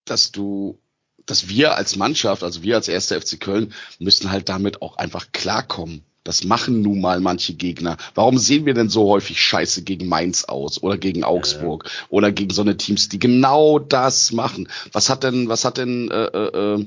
dass 0.05 0.31
du, 0.31 0.79
dass 1.25 1.49
wir 1.49 1.75
als 1.75 1.97
Mannschaft, 1.97 2.43
also 2.43 2.63
wir 2.63 2.75
als 2.75 2.87
erster 2.87 3.19
FC 3.19 3.37
Köln, 3.39 3.73
müssen 3.99 4.31
halt 4.31 4.47
damit 4.47 4.81
auch 4.81 4.95
einfach 4.97 5.31
klarkommen. 5.33 6.03
Das 6.23 6.43
machen 6.43 6.81
nun 6.81 7.01
mal 7.01 7.19
manche 7.19 7.53
Gegner. 7.55 7.97
Warum 8.13 8.37
sehen 8.37 8.65
wir 8.65 8.75
denn 8.75 8.89
so 8.89 9.09
häufig 9.09 9.41
Scheiße 9.41 9.81
gegen 9.81 10.07
Mainz 10.07 10.43
aus 10.43 10.83
oder 10.83 10.97
gegen 10.97 11.23
Augsburg 11.23 11.89
oder 12.09 12.31
gegen 12.31 12.53
so 12.53 12.61
eine 12.61 12.77
Teams, 12.77 13.09
die 13.09 13.17
genau 13.17 13.79
das 13.79 14.31
machen? 14.31 14.67
Was 14.91 15.09
hat 15.09 15.23
denn, 15.23 15.49
was 15.49 15.65
hat 15.65 15.77
denn, 15.77 16.11
äh, 16.11 16.25
äh, 16.25 16.75
äh, 16.75 16.85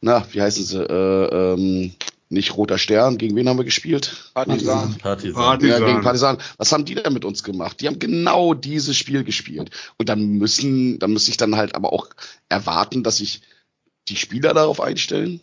na, 0.00 0.24
wie 0.30 0.40
heißen 0.40 0.64
sie, 0.64 0.80
äh, 0.80 1.54
ähm, 1.54 1.92
nicht 2.30 2.56
Roter 2.56 2.78
Stern, 2.78 3.18
gegen 3.18 3.34
wen 3.34 3.48
haben 3.48 3.58
wir 3.58 3.64
gespielt? 3.64 4.30
Partisan. 4.34 4.96
Partisan. 4.98 5.42
Partisan. 5.42 5.80
Ja, 5.80 5.86
gegen 5.86 6.02
Partisan. 6.02 6.38
Was 6.56 6.70
haben 6.70 6.84
die 6.84 6.94
denn 6.94 7.12
mit 7.12 7.24
uns 7.24 7.42
gemacht? 7.42 7.80
Die 7.80 7.88
haben 7.88 7.98
genau 7.98 8.54
dieses 8.54 8.96
Spiel 8.96 9.24
gespielt. 9.24 9.70
Und 9.96 10.08
dann 10.08 10.34
müssen, 10.34 10.98
dann 10.98 11.12
muss 11.12 11.26
ich 11.26 11.36
dann 11.36 11.56
halt 11.56 11.74
aber 11.74 11.92
auch 11.92 12.08
erwarten, 12.48 13.02
dass 13.02 13.16
sich 13.16 13.40
die 14.08 14.16
Spieler 14.16 14.54
darauf 14.54 14.80
einstellen, 14.80 15.40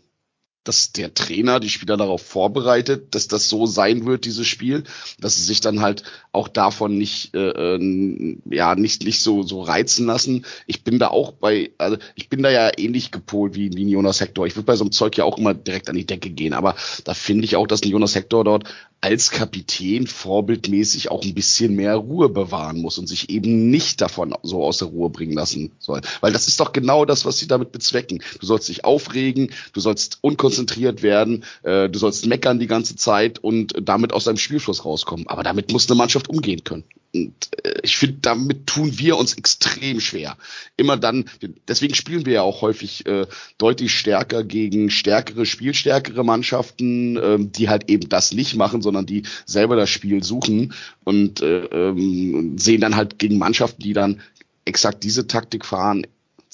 dass 0.65 0.91
der 0.91 1.13
Trainer 1.13 1.59
die 1.59 1.69
Spieler 1.69 1.95
darauf 1.95 2.21
vorbereitet, 2.21 3.15
dass 3.15 3.27
das 3.27 3.47
so 3.47 3.65
sein 3.65 4.05
wird, 4.05 4.25
dieses 4.25 4.47
Spiel, 4.47 4.83
dass 5.19 5.35
sie 5.35 5.43
sich 5.43 5.61
dann 5.61 5.81
halt 5.81 6.03
auch 6.31 6.47
davon 6.47 6.97
nicht, 6.97 7.33
äh, 7.33 7.49
äh, 7.49 8.37
ja, 8.49 8.75
nicht, 8.75 9.05
nicht 9.05 9.21
so, 9.21 9.43
so 9.43 9.61
reizen 9.61 10.05
lassen. 10.05 10.45
Ich 10.67 10.83
bin 10.83 10.99
da 10.99 11.07
auch 11.07 11.31
bei, 11.31 11.71
also 11.77 11.97
ich 12.15 12.29
bin 12.29 12.43
da 12.43 12.49
ja 12.49 12.71
ähnlich 12.77 13.11
gepolt 13.11 13.55
wie, 13.55 13.71
wie 13.73 13.89
Jonas 13.89 14.19
Hector. 14.19 14.45
Ich 14.47 14.55
würde 14.55 14.65
bei 14.65 14.75
so 14.75 14.83
einem 14.83 14.91
Zeug 14.91 15.15
ja 15.17 15.23
auch 15.23 15.37
immer 15.37 15.53
direkt 15.53 15.89
an 15.89 15.95
die 15.95 16.05
Decke 16.05 16.29
gehen, 16.29 16.53
aber 16.53 16.75
da 17.03 17.13
finde 17.13 17.45
ich 17.45 17.55
auch, 17.55 17.67
dass 17.67 17.83
ein 17.83 17.89
Jonas 17.89 18.15
Hector 18.15 18.43
dort 18.43 18.65
als 19.05 19.29
Kapitän 19.29 20.07
vorbildmäßig 20.07 21.11
auch 21.11 21.23
ein 21.23 21.35
bisschen 21.35 21.75
mehr 21.75 21.95
Ruhe 21.95 22.27
bewahren 22.27 22.81
muss 22.81 22.97
und 22.97 23.05
sich 23.05 23.29
eben 23.29 23.69
nicht 23.69 24.01
davon 24.01 24.33
so 24.41 24.63
aus 24.63 24.79
der 24.79 24.87
Ruhe 24.87 25.11
bringen 25.11 25.33
lassen 25.33 25.73
soll. 25.77 26.01
Weil 26.21 26.33
das 26.33 26.47
ist 26.47 26.59
doch 26.59 26.73
genau 26.73 27.05
das, 27.05 27.23
was 27.23 27.37
sie 27.37 27.45
damit 27.45 27.71
bezwecken. 27.71 28.23
Du 28.39 28.47
sollst 28.47 28.67
dich 28.67 28.83
aufregen, 28.83 29.51
du 29.73 29.79
sollst 29.79 30.17
unkonzentriert 30.21 31.03
werden, 31.03 31.43
äh, 31.61 31.87
du 31.87 31.99
sollst 31.99 32.25
meckern 32.25 32.57
die 32.57 32.65
ganze 32.65 32.95
Zeit 32.95 33.37
und 33.37 33.75
damit 33.79 34.11
aus 34.11 34.23
deinem 34.23 34.37
Spielfluss 34.37 34.85
rauskommen. 34.85 35.27
Aber 35.27 35.43
damit 35.43 35.71
muss 35.71 35.87
eine 35.87 35.97
Mannschaft 35.97 36.27
umgehen 36.27 36.63
können. 36.63 36.83
Und 37.15 37.49
äh, 37.63 37.75
ich 37.83 37.97
finde, 37.97 38.17
damit 38.21 38.67
tun 38.67 38.97
wir 38.99 39.17
uns 39.17 39.33
extrem 39.35 40.01
schwer. 40.01 40.37
Immer 40.77 40.97
dann, 40.97 41.25
deswegen 41.67 41.95
spielen 41.95 42.25
wir 42.25 42.33
ja 42.33 42.41
auch 42.41 42.61
häufig 42.61 43.05
äh, 43.05 43.25
deutlich 43.57 43.93
stärker 43.93 44.43
gegen 44.43 44.89
stärkere, 44.89 45.45
spielstärkere 45.45 46.25
Mannschaften, 46.25 47.17
ähm, 47.17 47.51
die 47.51 47.69
halt 47.69 47.89
eben 47.89 48.09
das 48.09 48.33
nicht 48.33 48.55
machen, 48.55 48.81
sondern 48.81 48.94
die 49.03 49.23
selber 49.45 49.75
das 49.75 49.89
Spiel 49.89 50.23
suchen 50.23 50.73
und 51.03 51.41
äh, 51.41 51.65
ähm, 51.65 52.57
sehen 52.57 52.81
dann 52.81 52.95
halt 52.95 53.19
gegen 53.19 53.37
Mannschaften, 53.37 53.81
die 53.81 53.93
dann 53.93 54.21
exakt 54.65 55.03
diese 55.03 55.27
Taktik 55.27 55.65
fahren, 55.65 56.05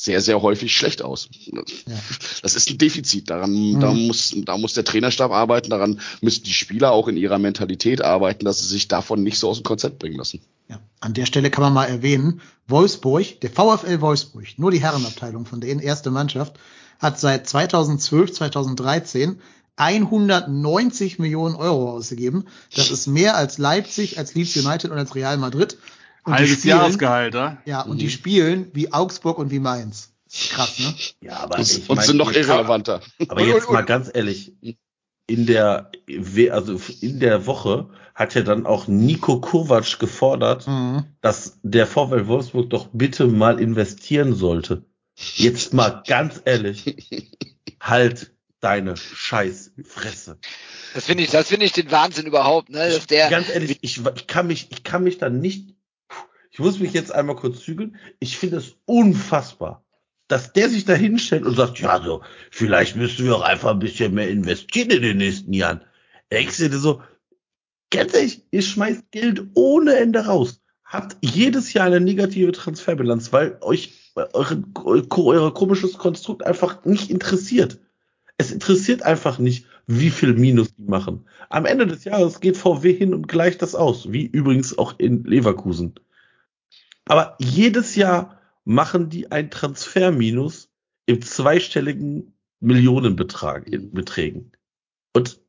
sehr, 0.02 0.20
sehr 0.22 0.42
häufig 0.42 0.76
schlecht 0.76 1.04
aus. 1.04 1.30
Das 2.42 2.56
ist 2.56 2.72
ein 2.72 2.80
Defizit. 2.80 3.30
Daran, 3.30 3.80
da 3.80 3.94
muss, 3.94 4.36
da 4.36 4.58
muss 4.58 4.74
der 4.74 4.84
Trainerstab 4.84 5.32
arbeiten. 5.32 5.70
Daran 5.70 6.00
müssen 6.22 6.44
die 6.44 6.54
Spieler 6.54 6.92
auch 6.92 7.08
in 7.08 7.18
ihrer 7.18 7.38
Mentalität 7.38 8.02
arbeiten, 8.02 8.44
dass 8.44 8.60
sie 8.62 8.68
sich 8.68 8.88
davon 8.88 9.22
nicht 9.22 9.38
so 9.38 9.48
aus 9.48 9.60
dem 9.60 9.64
Konzept 9.64 10.00
bringen 10.00 10.18
lassen. 10.18 10.42
Ja. 10.70 10.80
An 11.02 11.14
der 11.14 11.28
Stelle 11.28 11.52
kann 11.52 11.64
man 11.64 11.74
mal 11.74 11.86
erwähnen, 11.86 12.42
Wolfsburg, 12.68 13.42
der 13.42 13.52
VfL 13.52 14.02
Wolfsburg, 14.02 14.48
nur 14.58 14.72
die 14.72 14.82
Herrenabteilung 14.82 15.46
von 15.46 15.62
denen, 15.62 15.80
erste 15.80 16.10
Mannschaft, 16.10 16.58
hat 16.98 17.20
seit 17.20 17.48
2012, 17.48 18.32
2013 18.32 19.40
190 19.82 21.18
Millionen 21.20 21.56
Euro 21.56 21.92
ausgegeben. 21.92 22.46
Das 22.76 22.92
ist 22.92 23.08
mehr 23.08 23.36
als 23.36 23.58
Leipzig, 23.58 24.18
als 24.20 24.36
Leeds 24.36 24.56
United 24.56 24.92
und 24.92 24.98
als 24.98 25.16
Real 25.16 25.38
Madrid. 25.38 25.78
Und 26.24 26.34
Halbes 26.34 26.60
spielen, 26.60 26.78
Jahresgehalt, 26.78 27.34
oder? 27.34 27.58
ja, 27.66 27.82
und 27.82 28.00
die 28.00 28.12
spielen 28.12 28.68
wie 28.74 28.94
Augsburg 28.94 29.40
und 29.40 29.50
wie 29.50 29.60
Mainz. 29.60 30.10
Krass, 30.50 30.78
ne? 30.80 30.94
Ja, 31.22 31.40
aber 31.40 31.58
Und, 31.58 31.70
ich 31.72 31.90
und 31.90 31.96
mein, 31.98 32.06
sind 32.06 32.18
noch 32.18 32.32
irrelevanter. 32.32 33.02
Aber 33.28 33.42
Und- 33.42 33.48
jetzt 33.48 33.66
und- 33.68 33.74
mal 33.74 33.82
ganz 33.84 34.10
ehrlich, 34.14 34.54
in 35.28 35.46
der, 35.48 35.92
also 36.52 36.80
in 37.02 37.20
der 37.20 37.48
Woche 37.48 37.90
hat 38.14 38.36
ja 38.36 38.42
dann 38.44 38.66
auch 38.68 38.88
Nico 38.88 39.42
Kovac 39.42 39.98
gefordert, 40.00 40.68
Mhm. 40.68 41.06
dass 41.22 41.58
der 41.64 41.88
VfL 41.88 42.28
Wolfsburg 42.28 42.70
doch 42.70 42.90
bitte 42.94 43.26
mal 43.28 43.60
investieren 43.60 44.36
sollte. 44.36 44.84
Jetzt 45.36 45.74
mal 45.74 46.04
ganz 46.08 46.40
ehrlich, 46.46 46.96
halt 47.82 48.32
deine 48.62 48.96
scheiß 48.96 49.72
Fresse. 49.84 50.38
Das 50.94 51.06
finde 51.06 51.24
ich, 51.24 51.32
das 51.32 51.50
finde 51.50 51.66
ich 51.66 51.74
den 51.74 51.92
Wahnsinn 51.92 52.26
überhaupt, 52.26 52.70
ne? 52.70 52.90
Dass 52.90 53.08
der, 53.08 53.30
ganz 53.30 53.50
ehrlich, 53.50 53.80
ich, 53.82 54.02
ich 54.16 54.28
kann 54.28 54.48
mich, 54.48 54.70
ich 54.72 54.84
kann 54.84 55.04
mich 55.04 55.18
da 55.18 55.30
nicht, 55.30 55.76
ich 56.52 56.60
muss 56.60 56.80
mich 56.80 56.94
jetzt 56.94 57.12
einmal 57.12 57.36
kurz 57.36 57.62
zügeln. 57.62 57.98
Ich 58.20 58.38
finde 58.38 58.58
es 58.58 58.76
unfassbar, 58.86 59.84
dass 60.28 60.54
der 60.54 60.70
sich 60.70 60.86
da 60.86 60.94
hinstellt 60.94 61.46
und 61.46 61.56
sagt, 61.56 61.80
ja, 61.80 62.02
so, 62.02 62.22
vielleicht 62.52 62.96
müssen 62.96 63.26
wir 63.26 63.36
auch 63.36 63.42
einfach 63.42 63.72
ein 63.72 63.80
bisschen 63.80 64.14
mehr 64.14 64.30
investieren 64.30 64.92
in 64.92 65.02
den 65.02 65.18
nächsten 65.18 65.54
Jahren. 65.54 65.84
Ich 66.30 66.52
sehe 66.52 66.72
so, 66.72 67.02
ganz 67.90 68.14
ehrlich, 68.14 68.44
ihr 68.52 68.62
schmeißt 68.62 69.12
Geld 69.12 69.44
ohne 69.56 69.96
Ende 69.96 70.26
raus. 70.26 70.62
Habt 70.86 71.18
jedes 71.22 71.74
Jahr 71.74 71.88
eine 71.88 72.02
negative 72.02 72.52
Transferbilanz, 72.52 73.32
weil 73.32 73.58
euch 73.62 73.94
eure, 74.16 74.64
euer 74.76 75.54
komisches 75.54 75.98
Konstrukt 75.98 76.46
einfach 76.46 76.84
nicht 76.84 77.10
interessiert. 77.10 77.80
Es 78.42 78.52
interessiert 78.52 79.04
einfach 79.04 79.38
nicht, 79.38 79.68
wie 79.86 80.10
viel 80.10 80.34
Minus 80.34 80.74
die 80.74 80.86
machen. 80.86 81.28
Am 81.50 81.68
Ende 81.68 81.86
des 81.86 82.06
Jahres 82.06 82.40
geht 82.40 82.58
VW 82.58 82.92
hin 82.92 83.14
und 83.14 83.28
gleicht 83.28 83.62
das 83.62 83.76
aus, 83.76 84.12
wie 84.12 84.26
übrigens 84.26 84.76
auch 84.76 84.96
in 84.98 85.24
Leverkusen. 85.26 85.94
Aber 87.06 87.38
jedes 87.38 87.96
Jahr 87.96 88.40
machen 88.66 89.10
die 89.10 89.32
ein 89.32 89.52
Transferminus 89.52 90.72
im 91.06 91.22
zweistelligen 91.22 92.34
Millionenbetrag, 92.60 93.68
in 93.68 93.92
Beträgen. 93.92 94.54
Und 95.14 95.40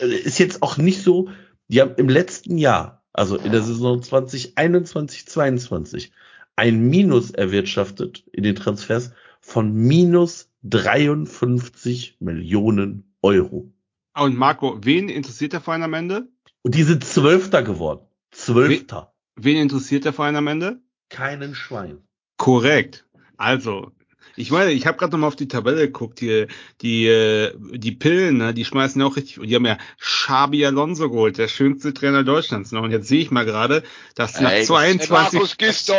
äh, 0.00 0.06
ist 0.06 0.38
jetzt 0.38 0.62
auch 0.62 0.78
nicht 0.78 1.02
so, 1.02 1.28
die 1.68 1.82
haben 1.82 1.94
im 1.96 2.08
letzten 2.08 2.56
Jahr, 2.56 3.04
also 3.12 3.36
in 3.36 3.52
der 3.52 3.62
Saison 3.62 4.02
2021, 4.02 5.26
22, 5.26 6.10
ein 6.56 6.88
Minus 6.88 7.32
erwirtschaftet 7.32 8.24
in 8.32 8.44
den 8.44 8.56
Transfers 8.56 9.12
von 9.50 9.74
minus 9.74 10.48
53 10.62 12.18
Millionen 12.20 13.12
Euro. 13.20 13.72
Und 14.16 14.36
Marco, 14.36 14.78
wen 14.82 15.08
interessiert 15.08 15.52
der 15.52 15.60
Verein 15.60 15.82
am 15.82 15.94
Ende? 15.94 16.28
Und 16.62 16.76
die 16.76 16.84
sind 16.84 17.04
Zwölfter 17.04 17.64
geworden. 17.64 18.06
Zwölfter. 18.30 19.12
Wen 19.34 19.56
interessiert 19.56 20.04
der 20.04 20.12
Verein 20.12 20.36
am 20.36 20.46
Ende? 20.46 20.80
Keinen 21.08 21.56
Schwein. 21.56 21.98
Korrekt. 22.36 23.08
Also, 23.38 23.90
ich 24.36 24.50
meine, 24.50 24.72
ich 24.72 24.86
habe 24.86 24.98
gerade 24.98 25.12
nochmal 25.12 25.28
auf 25.28 25.36
die 25.36 25.48
Tabelle 25.48 25.86
geguckt, 25.86 26.20
die, 26.20 26.46
die, 26.80 27.06
äh, 27.06 27.52
die 27.72 27.92
Pillen, 27.92 28.38
ne, 28.38 28.54
die 28.54 28.64
schmeißen 28.64 29.00
ja 29.00 29.06
auch 29.06 29.16
richtig, 29.16 29.38
und 29.38 29.48
die 29.48 29.54
haben 29.54 29.66
ja 29.66 29.78
Xabi 29.98 30.64
Alonso 30.64 31.10
geholt, 31.10 31.38
der 31.38 31.48
schönste 31.48 31.94
Trainer 31.94 32.24
Deutschlands. 32.24 32.72
Ne? 32.72 32.80
Und 32.80 32.90
jetzt 32.90 33.08
sehe 33.08 33.20
ich 33.20 33.30
mal 33.30 33.44
gerade, 33.44 33.82
dass 34.14 34.40
nach 34.40 34.52
Ey, 34.52 34.64
22, 34.64 35.10
Markus 35.10 35.56
Gistol, 35.56 35.96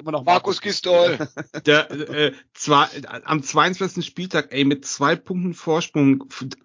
Immer 0.00 0.12
noch 0.12 0.24
Markus 0.24 0.60
Gistol. 0.60 1.18
der, 1.66 1.90
äh, 1.90 2.32
zwei, 2.54 2.86
am 3.24 3.42
22. 3.42 4.04
Spieltag, 4.04 4.48
ey, 4.50 4.64
mit 4.64 4.84
zwei 4.84 5.16
Punkten 5.16 5.54
Vorsprung 5.54 6.24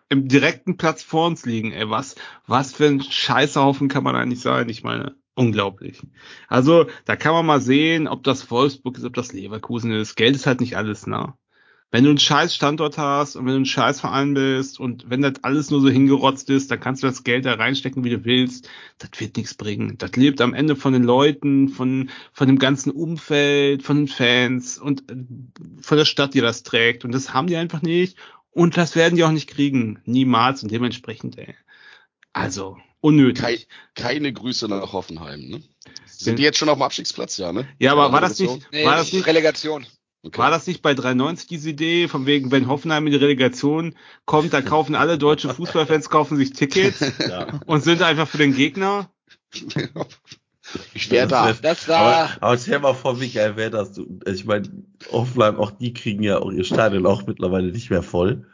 im 0.09 0.28
direkten 0.28 0.78
Platz 0.78 1.03
vor 1.03 1.28
uns 1.28 1.45
liegen, 1.45 1.72
ey, 1.72 1.89
was, 1.89 2.15
was 2.45 2.74
für 2.74 2.86
ein 2.86 3.01
Scheißhaufen 3.01 3.88
kann 3.88 4.03
man 4.03 4.15
eigentlich 4.15 4.41
sein? 4.41 4.70
Ich 4.70 4.84
meine, 4.84 5.15
unglaublich. 5.38 6.01
Also, 6.47 6.88
da 7.05 7.15
kann 7.15 7.33
man 7.33 7.45
mal 7.45 7.61
sehen, 7.61 8.07
ob 8.07 8.23
das 8.23 8.49
Wolfsburg 8.51 8.97
ist, 8.97 9.05
ob 9.05 9.13
das 9.13 9.33
Leverkusen 9.33 9.91
ist. 9.91 10.15
Geld 10.15 10.35
ist 10.35 10.47
halt 10.47 10.59
nicht 10.59 10.77
alles, 10.77 11.07
ne? 11.07 11.33
Wenn 11.89 12.03
du 12.03 12.09
einen 12.09 12.19
scheiß 12.19 12.53
Standort 12.53 12.97
hast 12.97 13.38
und 13.38 13.45
wenn 13.45 13.53
du 13.53 13.59
ein 13.61 13.65
scheiß 13.65 14.01
Verein 14.01 14.33
bist 14.33 14.77
und 14.77 15.09
wenn 15.09 15.21
das 15.21 15.41
alles 15.43 15.71
nur 15.71 15.79
so 15.79 15.88
hingerotzt 15.88 16.49
ist, 16.49 16.69
dann 16.69 16.81
kannst 16.81 17.01
du 17.01 17.07
das 17.07 17.23
Geld 17.23 17.45
da 17.45 17.53
reinstecken, 17.53 18.03
wie 18.03 18.09
du 18.09 18.25
willst. 18.25 18.67
Das 18.97 19.11
wird 19.21 19.38
nichts 19.38 19.53
bringen. 19.53 19.97
Das 19.97 20.11
lebt 20.17 20.41
am 20.41 20.53
Ende 20.53 20.75
von 20.75 20.91
den 20.91 21.03
Leuten, 21.03 21.69
von, 21.69 22.09
von 22.33 22.47
dem 22.47 22.59
ganzen 22.59 22.91
Umfeld, 22.91 23.83
von 23.83 23.95
den 23.95 24.07
Fans 24.09 24.77
und 24.77 25.09
äh, 25.09 25.15
von 25.81 25.97
der 25.97 26.03
Stadt, 26.03 26.33
die 26.33 26.41
das 26.41 26.63
trägt. 26.63 27.05
Und 27.05 27.13
das 27.13 27.33
haben 27.33 27.47
die 27.47 27.55
einfach 27.55 27.81
nicht. 27.81 28.17
Und 28.51 28.75
das 28.75 28.97
werden 28.97 29.15
die 29.15 29.23
auch 29.23 29.31
nicht 29.31 29.49
kriegen. 29.49 30.01
Niemals. 30.03 30.63
Und 30.63 30.71
dementsprechend, 30.71 31.38
ey. 31.38 31.55
Also, 32.33 32.77
unnötig. 33.02 33.41
Kei 33.41 33.66
keine 33.95 34.34
Grüße 34.34 34.68
nach 34.68 34.93
Hoffenheim, 34.93 35.41
ne? 35.48 35.62
Sind 36.06 36.39
die 36.39 36.43
jetzt 36.43 36.58
schon 36.58 36.70
auf 36.70 36.78
dem 36.78 36.82
Abstiegsplatz, 36.84 37.38
ja, 37.38 37.52
ne? 37.54 37.68
Ja, 37.80 37.91
aber 37.91 38.12
war 38.12 38.22
das 38.22 38.39
nicht, 38.39 38.68
Nee, 38.72 38.86
war 38.86 38.95
das 38.98 39.14
nicht 39.14 39.26
Relegation. 39.28 39.86
Okay. 40.24 40.39
War 40.39 40.50
das 40.50 40.66
nicht 40.68 40.82
bei 40.82 40.93
390 40.95 41.48
diese 41.48 41.70
Idee, 41.70 42.08
von 42.08 42.26
wegen, 42.26 42.52
wenn 42.52 42.68
Hoffenheim 42.68 43.06
in 43.06 43.14
die 43.14 43.20
Relegation 43.20 43.95
kommt, 44.26 44.52
dann 44.52 44.66
kaufen 44.66 44.95
alle 44.95 45.18
deutsche 45.18 45.54
Fußballfans 45.54 46.10
kaufen 46.10 46.38
sich 46.38 46.52
Tickets 46.54 47.00
Ja. 47.30 47.60
und 47.68 47.84
sind 47.84 48.02
einfach 48.02 48.28
für 48.28 48.39
den 48.39 48.56
Gegner? 48.56 49.10
ich 50.93 51.10
wäre 51.12 51.28
da. 51.28 51.48
Das 51.54 51.62
Das 51.62 51.88
war, 51.88 51.98
Aber, 52.00 52.38
aber 52.41 52.58
stell 52.58 52.80
mal 52.80 52.93
vor, 52.95 53.22
wie 53.22 53.30
geil 53.30 53.56
wäre 53.56 53.70
das. 53.70 53.93
Du, 53.93 54.20
ich 54.26 54.43
meine, 54.45 54.70
Offenheim, 55.12 55.58
auch 55.58 55.72
die 55.72 55.93
kriegen 55.93 56.24
ja 56.24 56.39
auch 56.39 56.52
ihr 56.52 56.64
Stadion 56.64 57.06
auch 57.06 57.26
mittlerweile 57.28 57.72
nicht 57.72 57.89
mehr 57.89 58.04
voll. 58.04 58.48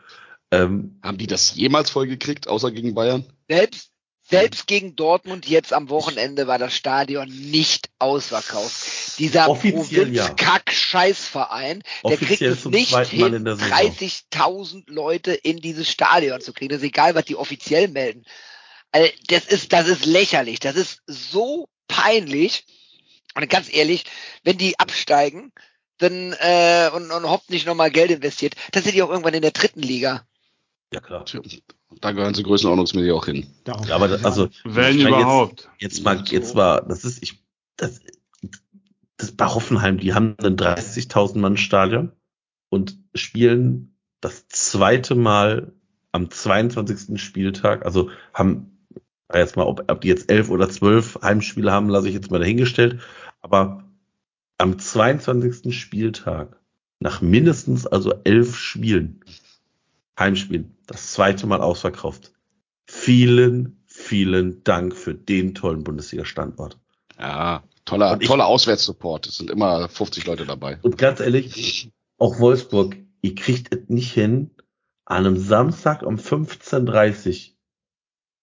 Ähm, 0.52 1.00
Haben 1.02 1.18
die 1.18 1.28
das 1.28 1.56
jemals 1.56 1.89
voll 1.89 2.08
gekriegt, 2.08 2.48
außer 2.48 2.72
gegen 2.72 2.94
Bayern? 2.94 3.26
selbst, 3.50 3.91
selbst 4.30 4.67
gegen 4.67 4.95
Dortmund 4.95 5.47
jetzt 5.47 5.74
am 5.74 5.89
Wochenende 5.89 6.47
war 6.47 6.57
das 6.57 6.74
Stadion 6.74 7.28
nicht 7.28 7.89
ausverkauft. 7.99 9.19
Dieser 9.19 9.47
ja. 9.47 9.53
Provinz-Kack-Scheißverein, 9.53 11.84
der 12.05 12.17
kriegt 12.17 12.41
es 12.41 12.63
nicht 12.65 12.97
hin, 13.07 13.34
in 13.34 13.43
der 13.45 13.57
Saison. 13.57 13.78
30.000 13.78 14.84
Leute 14.88 15.34
in 15.34 15.57
dieses 15.57 15.88
Stadion 15.89 16.39
zu 16.41 16.53
kriegen. 16.53 16.69
Das 16.69 16.80
ist 16.80 16.88
egal, 16.88 17.13
was 17.15 17.26
die 17.26 17.36
offiziell 17.36 17.89
melden. 17.89 18.24
Also 18.91 19.11
das 19.28 19.45
ist, 19.45 19.74
das 19.74 19.88
ist 19.88 20.05
lächerlich. 20.05 20.59
Das 20.59 20.76
ist 20.76 21.01
so 21.07 21.67
peinlich. 21.88 22.65
Und 23.36 23.49
ganz 23.49 23.74
ehrlich, 23.74 24.05
wenn 24.43 24.57
die 24.57 24.78
absteigen, 24.80 25.51
dann 25.97 26.34
äh, 26.39 26.89
und, 26.93 27.11
und 27.11 27.30
Hopp 27.30 27.49
nicht 27.49 27.65
nochmal 27.65 27.91
Geld 27.91 28.11
investiert, 28.11 28.55
dann 28.71 28.84
sind 28.84 28.95
die 28.95 29.01
auch 29.01 29.09
irgendwann 29.09 29.34
in 29.34 29.41
der 29.41 29.51
dritten 29.51 29.82
Liga. 29.82 30.26
ja 30.91 31.01
klar. 31.01 31.26
Da 32.02 32.12
gehören 32.12 32.34
sie 32.34 32.44
größenordnungsmäßig 32.44 33.12
auch 33.12 33.26
hin. 33.26 33.48
Darum. 33.64 33.88
Ja, 33.88 33.96
aber 33.96 34.08
da- 34.08 34.26
also 34.26 34.50
Wenn 34.64 35.00
überhaupt. 35.00 35.70
Jetzt, 35.80 35.98
jetzt 35.98 36.04
mal, 36.06 36.24
jetzt 36.30 36.56
mal, 36.56 36.86
das 36.88 37.06
ist 37.06 37.22
ich, 37.24 37.44
das, 37.78 38.00
das 39.18 39.32
bei 39.32 39.46
Hoffenheim, 39.46 39.98
die 40.00 40.14
haben 40.14 40.36
ein 40.44 40.56
30.000 40.58 41.38
Mann 41.39 41.58
Stadion 41.58 42.12
und 42.70 42.98
spielen 43.14 43.96
das 44.22 44.48
zweite 44.48 45.16
Mal 45.16 45.74
am 46.12 46.30
22. 46.30 47.22
Spieltag, 47.22 47.86
also 47.86 48.10
haben 48.34 48.86
jetzt 49.34 49.56
mal, 49.56 49.64
ob, 49.64 49.89
ob 49.91 50.02
die 50.02 50.08
jetzt 50.10 50.30
elf 50.30 50.50
oder 50.50 50.70
zwölf 50.70 51.18
Heimspiele 51.22 51.72
haben, 51.72 51.89
lasse 51.89 52.08
ich 52.08 52.14
jetzt 52.14 52.30
mal 52.32 52.39
dahingestellt, 52.39 53.02
aber 53.41 53.84
am 54.58 54.78
22. 54.78 55.78
Spieltag 55.78 56.60
nach 57.00 57.22
mindestens 57.22 57.88
also 57.88 58.14
elf 58.24 58.56
Spielen 58.58 59.22
Heimspielen, 60.18 60.72
das 60.88 61.13
zweite 61.13 61.47
Mal 61.47 61.61
ausverkauft. 61.61 62.34
Vielen, 62.86 63.84
vielen 63.86 64.63
Dank 64.63 64.95
für 64.95 65.13
den 65.13 65.55
tollen 65.55 65.84
Bundesliga-Standort. 65.84 66.79
Ja, 67.19 67.63
toller, 67.86 68.17
ich- 68.19 68.27
toller 68.27 68.47
Auswärtssupport. 68.47 69.27
Es 69.27 69.38
sind 69.38 69.49
immer 69.49 69.88
50 69.89 70.25
Leute 70.25 70.45
dabei. 70.45 70.79
Und 70.81 70.97
ganz 70.97 71.19
ehrlich, 71.19 71.91
auch 72.17 72.39
Wolfsburg, 72.39 72.97
ihr 73.21 73.36
kriegt 73.36 73.73
es 73.73 73.89
nicht 73.89 74.11
hin, 74.11 74.51
an 75.05 75.25
einem 75.25 75.38
Samstag 75.38 76.03
um 76.03 76.15
15.30 76.17 77.49
Uhr 77.49 77.53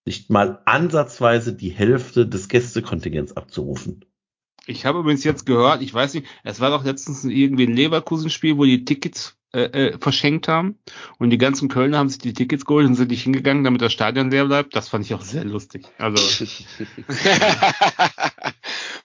nicht 0.07 0.31
mal 0.31 0.63
ansatzweise 0.65 1.53
die 1.55 1.69
Hälfte 1.71 2.27
des 2.27 2.49
Gästekontingents 2.49 3.37
abzurufen. 3.37 4.05
Ich 4.67 4.87
habe 4.87 5.01
übrigens 5.01 5.25
jetzt 5.25 5.47
gehört, 5.47 5.83
ich 5.83 5.93
weiß 5.93 6.15
nicht, 6.15 6.27
es 6.43 6.61
war 6.61 6.71
doch 6.71 6.85
letztens 6.85 7.25
irgendwie 7.25 7.67
ein 7.67 7.75
Leverkusen-Spiel, 7.75 8.57
wo 8.57 8.65
die 8.65 8.85
Tickets 8.85 9.37
äh, 9.53 9.63
äh, 9.63 9.99
verschenkt 9.99 10.47
haben 10.47 10.79
und 11.19 11.31
die 11.31 11.39
ganzen 11.39 11.69
Kölner 11.69 11.99
haben 11.99 12.09
sich 12.09 12.19
die 12.19 12.33
Tickets 12.33 12.65
geholt 12.65 12.87
und 12.87 12.95
sind 12.95 13.11
nicht 13.11 13.25
hingegangen, 13.25 13.65
damit 13.65 13.83
das 13.83 13.93
Stadion 13.93 14.31
leer 14.31 14.45
bleibt. 14.45 14.77
Das 14.77 14.89
fand 14.89 15.05
ich 15.05 15.13
auch 15.15 15.23
sehr 15.23 15.45
lustig. 15.45 15.87
Also 15.99 16.23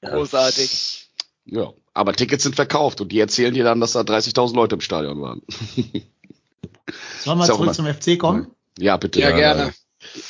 Großartig. 0.02 1.10
Ja, 1.46 1.74
aber 1.93 2.14
Tickets 2.14 2.43
sind 2.43 2.56
verkauft 2.56 3.02
und 3.02 3.12
die 3.12 3.20
erzählen 3.20 3.54
dir 3.54 3.64
dann, 3.64 3.80
dass 3.80 3.93
da 3.93 4.02
30.000 4.02 4.56
Leute 4.56 4.76
im 4.76 4.82
Stadion 4.82 5.22
waren. 5.22 5.41
Sollen 7.20 7.39
wir 7.39 7.46
zurück 7.46 7.74
zum 7.74 7.86
FC 7.86 8.20
kommen? 8.20 8.48
Ja, 8.78 8.98
bitte. 8.98 9.20
Ja, 9.20 9.32
gerne. 9.32 9.74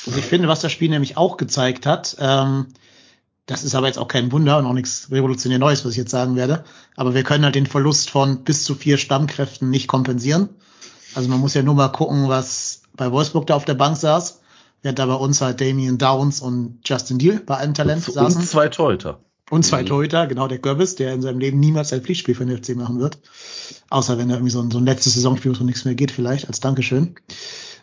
Also 0.05 0.17
ich 0.17 0.25
finde, 0.25 0.47
was 0.47 0.61
das 0.61 0.71
Spiel 0.71 0.89
nämlich 0.89 1.17
auch 1.17 1.37
gezeigt 1.37 1.85
hat, 1.85 2.15
ähm, 2.19 2.67
das 3.45 3.63
ist 3.63 3.75
aber 3.75 3.87
jetzt 3.87 3.97
auch 3.99 4.07
kein 4.07 4.31
Wunder 4.31 4.57
und 4.57 4.65
auch 4.65 4.73
nichts 4.73 5.09
revolutionär 5.11 5.59
Neues, 5.59 5.85
was 5.85 5.91
ich 5.91 5.97
jetzt 5.97 6.11
sagen 6.11 6.35
werde, 6.35 6.63
aber 6.95 7.13
wir 7.13 7.23
können 7.23 7.43
halt 7.43 7.55
den 7.55 7.67
Verlust 7.67 8.09
von 8.09 8.43
bis 8.43 8.63
zu 8.63 8.75
vier 8.75 8.97
Stammkräften 8.97 9.69
nicht 9.69 9.87
kompensieren. 9.87 10.49
Also 11.13 11.29
man 11.29 11.39
muss 11.39 11.53
ja 11.53 11.61
nur 11.63 11.75
mal 11.75 11.89
gucken, 11.89 12.27
was 12.27 12.81
bei 12.95 13.11
Wolfsburg 13.11 13.47
da 13.47 13.55
auf 13.55 13.65
der 13.65 13.75
Bank 13.75 13.97
saß, 13.97 14.41
während 14.81 14.99
da 14.99 15.05
bei 15.05 15.13
uns 15.13 15.41
halt 15.41 15.61
Damien 15.61 15.97
Downs 15.97 16.39
und 16.41 16.79
Justin 16.85 17.17
Deal 17.19 17.39
bei 17.45 17.57
einem 17.57 17.73
Talent 17.73 18.07
Und 18.07 18.13
saßen. 18.13 18.41
zwei 18.43 18.67
Torhüter. 18.69 19.19
Und 19.51 19.63
zwei 19.63 19.83
Mhm. 19.83 19.87
Torhüter, 19.87 20.25
genau 20.25 20.47
der 20.47 20.57
Göbbis, 20.57 20.95
der 20.95 21.13
in 21.13 21.21
seinem 21.21 21.37
Leben 21.39 21.59
niemals 21.59 21.93
ein 21.93 22.01
Pflichtspiel 22.01 22.33
für 22.33 22.45
den 22.47 22.57
FC 22.57 22.75
machen 22.75 22.99
wird. 22.99 23.19
Außer 23.91 24.17
wenn 24.17 24.29
er 24.31 24.37
irgendwie 24.37 24.51
so 24.51 24.59
ein, 24.59 24.71
so 24.71 24.79
ein 24.79 24.85
letztes 24.85 25.13
Saisonspiel, 25.13 25.57
wo 25.57 25.63
nichts 25.63 25.85
mehr 25.85 25.93
geht, 25.93 26.09
vielleicht, 26.11 26.47
als 26.47 26.59
Dankeschön. 26.61 27.13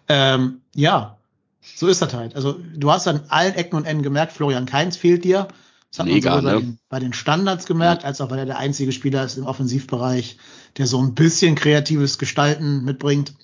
Ähm, 0.08 0.60
ja, 0.74 1.18
So 1.62 1.86
ist 1.86 2.02
das 2.02 2.12
halt. 2.12 2.34
Also 2.36 2.58
du 2.74 2.90
hast 2.90 3.06
an 3.06 3.22
allen 3.28 3.54
Ecken 3.54 3.76
und 3.76 3.84
Enden 3.84 4.02
gemerkt, 4.02 4.32
Florian 4.32 4.66
Kainz 4.66 4.96
fehlt 4.96 5.24
dir. 5.24 5.48
Das 5.90 6.00
hat 6.00 6.06
Mega, 6.06 6.30
man 6.30 6.44
sowohl 6.44 6.52
ne? 6.52 6.58
bei, 6.58 6.60
den, 6.60 6.78
bei 6.88 7.00
den 7.00 7.12
Standards 7.12 7.66
gemerkt, 7.66 8.04
als 8.04 8.20
auch 8.20 8.30
weil 8.30 8.38
er 8.38 8.46
der 8.46 8.58
einzige 8.58 8.92
Spieler 8.92 9.24
ist 9.24 9.36
im 9.36 9.44
Offensivbereich, 9.44 10.38
der 10.78 10.86
so 10.86 11.00
ein 11.00 11.14
bisschen 11.14 11.54
kreatives 11.54 12.18
Gestalten 12.18 12.84
mitbringt. 12.84 13.34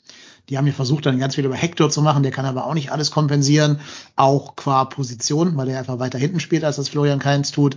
Die 0.48 0.56
haben 0.56 0.66
ja 0.66 0.72
versucht, 0.72 1.04
dann 1.04 1.18
ganz 1.18 1.34
viel 1.34 1.44
über 1.44 1.54
Hector 1.54 1.90
zu 1.90 2.00
machen, 2.00 2.22
der 2.22 2.32
kann 2.32 2.46
aber 2.46 2.64
auch 2.64 2.72
nicht 2.72 2.90
alles 2.90 3.10
kompensieren, 3.10 3.80
auch 4.16 4.56
qua 4.56 4.86
Position, 4.86 5.58
weil 5.58 5.68
er 5.68 5.78
einfach 5.78 5.98
weiter 5.98 6.18
hinten 6.18 6.40
spielt, 6.40 6.64
als 6.64 6.76
das 6.76 6.88
Florian 6.88 7.18
Kainz 7.18 7.52
tut. 7.52 7.76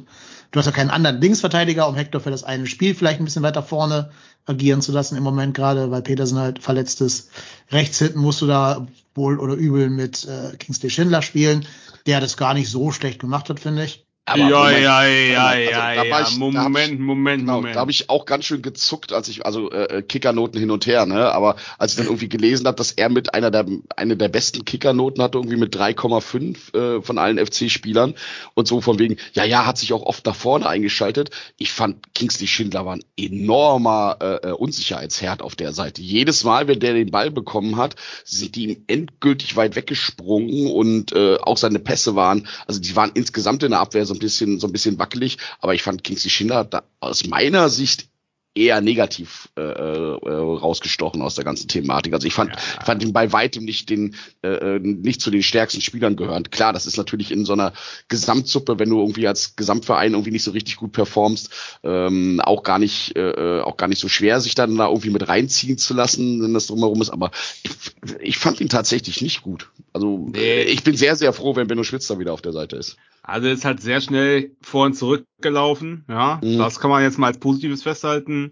Du 0.51 0.59
hast 0.59 0.65
ja 0.65 0.71
keinen 0.73 0.89
anderen 0.89 1.21
Linksverteidiger, 1.21 1.87
um 1.87 1.95
Hector 1.95 2.19
für 2.19 2.31
das 2.31 2.43
eine 2.43 2.67
Spiel 2.67 2.93
vielleicht 2.93 3.21
ein 3.21 3.25
bisschen 3.25 3.43
weiter 3.43 3.63
vorne 3.63 4.11
agieren 4.45 4.81
zu 4.81 4.91
lassen 4.91 5.15
im 5.15 5.23
Moment 5.23 5.53
gerade, 5.53 5.91
weil 5.91 6.01
Petersen 6.01 6.39
halt 6.39 6.59
verletzt 6.59 6.99
ist. 7.01 7.29
Rechts 7.71 7.99
hinten 7.99 8.19
musst 8.19 8.41
du 8.41 8.47
da 8.47 8.85
wohl 9.15 9.39
oder 9.39 9.53
übel 9.53 9.89
mit 9.89 10.25
äh, 10.25 10.55
Kingsley 10.57 10.89
Schindler 10.89 11.21
spielen, 11.21 11.65
der 12.05 12.19
das 12.19 12.37
gar 12.37 12.53
nicht 12.53 12.69
so 12.69 12.91
schlecht 12.91 13.19
gemacht 13.19 13.49
hat, 13.49 13.59
finde 13.59 13.85
ich. 13.85 14.05
Aber 14.33 14.49
ja, 14.49 14.59
Moment, 14.59 14.81
ja, 14.83 15.05
ja, 15.05 15.45
also 15.45 15.61
ja, 15.63 15.71
da 15.71 15.93
ja. 15.93 16.03
ich- 16.03 16.11
hab 16.13 16.27
ich- 16.29 16.37
Moment, 16.37 16.99
Moment, 16.99 17.41
Genau, 17.41 17.55
Moment. 17.57 17.75
da 17.75 17.79
habe 17.81 17.91
ich 17.91 18.09
auch 18.09 18.25
ganz 18.25 18.45
schön 18.45 18.61
gezuckt, 18.61 19.13
als 19.13 19.27
ich, 19.27 19.45
also 19.45 19.71
äh, 19.71 20.01
Kickernoten 20.01 20.59
hin 20.59 20.71
und 20.71 20.85
her, 20.85 21.05
ne? 21.05 21.31
Aber 21.31 21.55
als 21.77 21.91
ich 21.93 21.97
dann 21.97 22.05
irgendwie 22.07 22.29
gelesen 22.29 22.67
habe, 22.67 22.77
dass 22.77 22.91
er 22.91 23.09
mit 23.09 23.33
einer 23.33 23.51
der 23.51 23.65
eine 23.95 24.17
der 24.17 24.29
besten 24.29 24.65
Kickernoten 24.65 25.21
hatte, 25.23 25.37
irgendwie 25.37 25.57
mit 25.57 25.75
3,5 25.75 26.73
äh, 26.73 27.01
von 27.01 27.17
allen 27.17 27.37
FC-Spielern 27.37 28.13
und 28.53 28.67
so 28.67 28.81
von 28.81 28.99
wegen, 28.99 29.17
ja, 29.33 29.43
ja, 29.43 29.65
hat 29.65 29.77
sich 29.77 29.93
auch 29.93 30.03
oft 30.03 30.25
nach 30.25 30.35
vorne 30.35 30.67
eingeschaltet. 30.67 31.31
Ich 31.57 31.71
fand 31.71 32.13
Kingsley 32.13 32.47
Schindler 32.47 32.85
war 32.85 32.95
ein 32.95 33.03
enormer 33.17 34.17
äh, 34.21 34.49
äh, 34.49 34.51
Unsicherheitsherd 34.51 35.41
auf 35.41 35.55
der 35.55 35.73
Seite. 35.73 36.01
Jedes 36.01 36.43
Mal, 36.43 36.67
wenn 36.67 36.79
der 36.79 36.93
den 36.93 37.11
Ball 37.11 37.31
bekommen 37.31 37.75
hat, 37.77 37.95
sind 38.23 38.55
die 38.55 38.63
ihm 38.69 38.83
endgültig 38.87 39.55
weit 39.55 39.75
weggesprungen 39.75 40.67
und 40.71 41.11
äh, 41.13 41.37
auch 41.41 41.57
seine 41.57 41.79
Pässe 41.79 42.15
waren, 42.15 42.47
also 42.67 42.79
die 42.79 42.95
waren 42.95 43.11
insgesamt 43.13 43.63
in 43.63 43.71
der 43.71 43.79
Abwehr 43.79 44.05
so 44.05 44.13
ein 44.13 44.19
bisschen 44.21 44.59
so 44.59 44.67
ein 44.67 44.73
bisschen 44.73 44.97
wackelig, 44.99 45.37
aber 45.59 45.73
ich 45.73 45.83
fand 45.83 46.03
Kingsley 46.03 46.29
Schindler 46.29 46.63
da 46.63 46.83
aus 47.01 47.27
meiner 47.27 47.69
Sicht 47.69 48.07
eher 48.53 48.81
negativ 48.81 49.47
äh, 49.55 49.61
äh, 49.61 50.17
rausgestochen 50.17 51.21
aus 51.21 51.35
der 51.35 51.45
ganzen 51.45 51.69
Thematik. 51.69 52.13
Also 52.13 52.27
ich 52.27 52.33
fand, 52.33 52.51
ich 52.53 52.85
fand 52.85 53.01
ihn 53.01 53.13
bei 53.13 53.31
weitem 53.31 53.63
nicht 53.63 53.89
den 53.89 54.15
äh, 54.43 54.75
äh, 54.75 54.79
nicht 54.79 55.21
zu 55.21 55.31
den 55.31 55.41
stärksten 55.41 55.79
Spielern 55.79 56.17
gehören. 56.17 56.43
Klar, 56.49 56.73
das 56.73 56.85
ist 56.85 56.97
natürlich 56.97 57.31
in 57.31 57.45
so 57.45 57.53
einer 57.53 57.71
Gesamtsuppe, 58.09 58.77
wenn 58.77 58.89
du 58.89 58.99
irgendwie 58.99 59.25
als 59.25 59.55
Gesamtverein 59.55 60.11
irgendwie 60.11 60.31
nicht 60.31 60.43
so 60.43 60.51
richtig 60.51 60.75
gut 60.75 60.91
performst, 60.91 61.49
ähm, 61.83 62.41
auch 62.41 62.63
gar 62.63 62.77
nicht 62.77 63.15
äh, 63.15 63.61
auch 63.61 63.77
gar 63.77 63.87
nicht 63.87 64.01
so 64.01 64.09
schwer, 64.09 64.41
sich 64.41 64.53
dann 64.53 64.75
da 64.75 64.87
irgendwie 64.89 65.11
mit 65.11 65.29
reinziehen 65.29 65.77
zu 65.77 65.93
lassen, 65.93 66.43
wenn 66.43 66.53
das 66.53 66.67
drumherum 66.67 67.01
ist. 67.01 67.09
Aber 67.09 67.31
ich, 67.63 67.71
ich 68.19 68.37
fand 68.37 68.59
ihn 68.59 68.67
tatsächlich 68.69 69.21
nicht 69.21 69.43
gut. 69.43 69.69
Also 69.93 70.27
Nee. 70.33 70.63
ich 70.63 70.83
bin 70.83 70.97
sehr 70.97 71.15
sehr 71.15 71.31
froh, 71.31 71.55
wenn 71.55 71.67
Benno 71.67 71.83
Schwitzer 71.83 72.19
wieder 72.19 72.33
auf 72.33 72.41
der 72.41 72.51
Seite 72.51 72.75
ist. 72.75 72.97
Also 73.23 73.47
ist 73.47 73.65
halt 73.65 73.81
sehr 73.81 74.01
schnell 74.01 74.55
vor 74.61 74.85
und 74.85 74.93
zurück 74.93 75.25
gelaufen, 75.41 76.05
ja. 76.07 76.39
Mhm. 76.43 76.57
Das 76.57 76.79
kann 76.79 76.89
man 76.89 77.03
jetzt 77.03 77.19
mal 77.19 77.27
als 77.27 77.39
Positives 77.39 77.83
festhalten. 77.83 78.51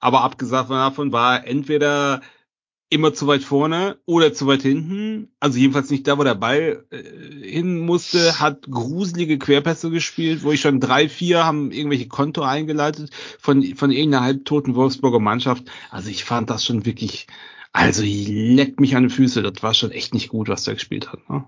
Aber 0.00 0.22
abgesagt 0.22 0.70
davon 0.70 1.12
war 1.12 1.38
er 1.38 1.48
entweder 1.48 2.20
immer 2.90 3.12
zu 3.12 3.26
weit 3.26 3.42
vorne 3.42 3.98
oder 4.06 4.32
zu 4.32 4.46
weit 4.46 4.62
hinten. 4.62 5.30
Also 5.40 5.58
jedenfalls 5.58 5.90
nicht 5.90 6.06
da, 6.06 6.18
wo 6.18 6.24
der 6.24 6.34
Ball 6.34 6.86
äh, 6.90 7.48
hin 7.48 7.78
musste, 7.78 8.40
hat 8.40 8.62
gruselige 8.70 9.38
Querpässe 9.38 9.90
gespielt, 9.90 10.42
wo 10.42 10.52
ich 10.52 10.60
schon 10.60 10.80
drei, 10.80 11.08
vier 11.08 11.44
haben 11.44 11.70
irgendwelche 11.70 12.08
Konto 12.08 12.42
eingeleitet 12.42 13.10
von, 13.38 13.62
von 13.74 13.90
irgendeiner 13.90 14.24
halbtoten 14.24 14.74
Wolfsburger 14.74 15.20
Mannschaft. 15.20 15.64
Also 15.90 16.08
ich 16.08 16.24
fand 16.24 16.48
das 16.48 16.64
schon 16.64 16.86
wirklich, 16.86 17.26
also 17.72 18.02
leckt 18.04 18.80
mich 18.80 18.96
an 18.96 19.08
die 19.08 19.14
Füße. 19.14 19.42
Das 19.42 19.62
war 19.62 19.74
schon 19.74 19.90
echt 19.90 20.14
nicht 20.14 20.30
gut, 20.30 20.48
was 20.48 20.64
der 20.64 20.74
gespielt 20.74 21.12
hat. 21.12 21.28
Ne? 21.28 21.44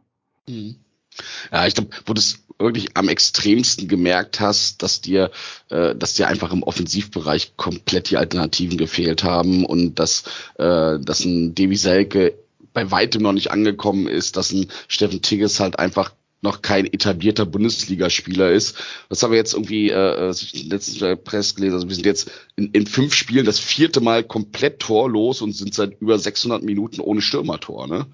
Ja, 1.52 1.66
ich 1.66 1.74
glaube, 1.74 1.90
wo 2.06 2.14
du 2.14 2.20
es 2.20 2.40
wirklich 2.58 2.96
am 2.96 3.08
extremsten 3.08 3.88
gemerkt 3.88 4.40
hast, 4.40 4.82
dass 4.82 5.00
dir, 5.00 5.30
äh, 5.70 5.94
dass 5.94 6.14
dir 6.14 6.28
einfach 6.28 6.52
im 6.52 6.62
Offensivbereich 6.62 7.56
komplett 7.56 8.10
die 8.10 8.16
Alternativen 8.16 8.76
gefehlt 8.76 9.24
haben 9.24 9.64
und 9.64 9.98
dass, 9.98 10.24
äh, 10.58 10.98
dass 10.98 11.24
ein 11.24 11.54
Devi 11.54 11.76
Selke 11.76 12.34
bei 12.72 12.90
weitem 12.90 13.22
noch 13.22 13.32
nicht 13.32 13.50
angekommen 13.50 14.06
ist, 14.06 14.36
dass 14.36 14.52
ein 14.52 14.68
Steffen 14.88 15.22
Tigges 15.22 15.58
halt 15.58 15.78
einfach 15.78 16.12
noch 16.42 16.62
kein 16.62 16.86
etablierter 16.86 17.44
Bundesligaspieler 17.44 18.50
ist. 18.50 18.76
Das 19.08 19.22
haben 19.22 19.30
wir 19.30 19.38
jetzt 19.38 19.52
irgendwie 19.52 19.90
äh, 19.90 20.30
äh, 20.30 20.34
letztens 20.68 20.98
bei 20.98 21.08
der 21.08 21.16
Presse 21.16 21.54
gelesen. 21.54 21.74
Also 21.74 21.88
wir 21.88 21.94
sind 21.94 22.06
jetzt 22.06 22.30
in, 22.56 22.70
in 22.70 22.86
fünf 22.86 23.14
Spielen 23.14 23.44
das 23.44 23.58
vierte 23.58 24.00
Mal 24.00 24.24
komplett 24.24 24.80
torlos 24.80 25.42
und 25.42 25.52
sind 25.52 25.74
seit 25.74 26.00
über 26.00 26.18
600 26.18 26.62
Minuten 26.62 27.00
ohne 27.00 27.20
Stürmertor. 27.20 27.86
Ne? 27.88 28.06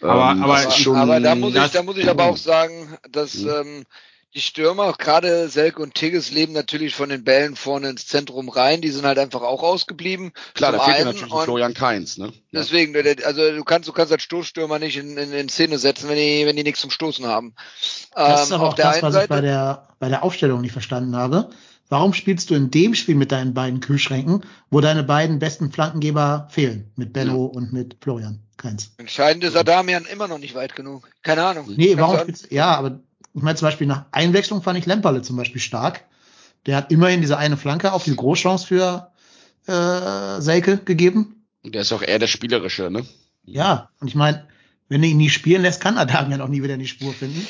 Aber- 0.00 0.32
Ähm, 0.32 0.42
aber- 0.42 0.62
ist 0.62 0.78
schon- 0.78 0.96
aber 0.96 1.20
da 1.20 1.34
muss 1.34 1.54
ich, 1.54 1.70
da 1.72 1.82
muss 1.82 1.96
ich 1.96 2.08
aber 2.08 2.24
auch 2.24 2.36
sagen, 2.36 2.96
dass 3.10 3.34
Mhm. 3.34 3.48
ähm, 3.50 3.84
die 4.34 4.42
Stürmer, 4.42 4.92
gerade 4.92 5.48
Selke 5.48 5.80
und 5.80 5.94
Tigges, 5.94 6.30
leben 6.30 6.52
natürlich 6.52 6.94
von 6.94 7.08
den 7.08 7.24
Bällen 7.24 7.56
vorne 7.56 7.88
ins 7.88 8.06
Zentrum 8.06 8.50
rein. 8.50 8.82
Die 8.82 8.90
sind 8.90 9.06
halt 9.06 9.18
einfach 9.18 9.40
auch 9.40 9.62
ausgeblieben. 9.62 10.32
Klar, 10.52 10.72
da 10.72 10.80
fehlt 10.80 11.06
natürlich 11.06 11.32
Florian 11.32 11.72
Kainz, 11.72 12.18
ne? 12.18 12.34
Deswegen, 12.52 12.94
also 13.24 13.50
du 13.50 13.64
kannst, 13.64 13.88
du 13.88 13.92
kannst 13.94 14.12
als 14.12 14.22
Stoßstürmer 14.24 14.78
nicht 14.78 14.98
in, 14.98 15.16
in, 15.16 15.32
in 15.32 15.48
Szene 15.48 15.78
setzen, 15.78 16.10
wenn 16.10 16.16
die, 16.16 16.44
wenn 16.44 16.54
die 16.56 16.64
nichts 16.64 16.82
zum 16.82 16.90
Stoßen 16.90 17.24
haben. 17.26 17.54
Das 18.14 18.42
ist 18.42 18.50
Ähm, 18.50 18.56
aber 18.56 18.64
auf 18.66 18.72
auch 18.72 18.76
das, 18.76 19.00
was 19.00 19.14
ich 19.14 19.20
bei 19.28 19.36
Seite, 19.36 19.42
der, 19.42 19.88
bei 19.98 20.08
der 20.10 20.22
Aufstellung 20.22 20.60
nicht 20.60 20.72
verstanden 20.72 21.16
habe. 21.16 21.48
Warum 21.88 22.12
spielst 22.14 22.50
du 22.50 22.54
in 22.54 22.70
dem 22.70 22.94
Spiel 22.94 23.14
mit 23.14 23.30
deinen 23.32 23.54
beiden 23.54 23.80
Kühlschränken, 23.80 24.42
wo 24.70 24.80
deine 24.80 25.04
beiden 25.04 25.38
besten 25.38 25.70
Flankengeber 25.70 26.48
fehlen? 26.50 26.90
Mit 26.96 27.12
Benno 27.12 27.44
und 27.46 27.72
mit 27.72 27.96
Florian 28.00 28.40
Keins. 28.56 28.92
entscheidend 28.96 29.44
ist 29.44 29.54
Adamian 29.56 30.04
immer 30.06 30.26
noch 30.28 30.38
nicht 30.38 30.54
weit 30.54 30.74
genug. 30.74 31.08
Keine 31.22 31.44
Ahnung. 31.44 31.66
Nee, 31.76 31.88
Kannst 31.94 31.98
warum 32.00 32.16
du- 32.16 32.22
spielst 32.22 32.50
Ja, 32.52 32.74
aber 32.74 33.00
ich 33.34 33.42
meine 33.42 33.56
zum 33.56 33.66
Beispiel 33.66 33.86
nach 33.86 34.06
Einwechslung 34.12 34.62
fand 34.62 34.78
ich 34.78 34.86
Lemperle 34.86 35.22
zum 35.22 35.36
Beispiel 35.36 35.60
stark. 35.60 36.04
Der 36.64 36.76
hat 36.76 36.90
immerhin 36.90 37.20
diese 37.20 37.36
eine 37.38 37.56
Flanke 37.56 37.92
auf 37.92 38.02
die 38.04 38.16
Großchance 38.16 38.66
für 38.66 39.12
äh, 39.66 40.40
Selke 40.40 40.78
gegeben. 40.78 41.44
Der 41.64 41.82
ist 41.82 41.92
auch 41.92 42.02
eher 42.02 42.18
der 42.18 42.26
Spielerische, 42.28 42.90
ne? 42.90 43.04
Ja, 43.44 43.90
und 44.00 44.08
ich 44.08 44.14
meine, 44.14 44.46
wenn 44.88 45.02
du 45.02 45.08
ihn 45.08 45.16
nie 45.18 45.28
spielen 45.30 45.62
lässt, 45.62 45.80
kann 45.80 45.98
Adamian 45.98 46.40
auch 46.40 46.48
nie 46.48 46.62
wieder 46.62 46.74
in 46.74 46.80
die 46.80 46.88
Spur 46.88 47.12
finden. 47.12 47.46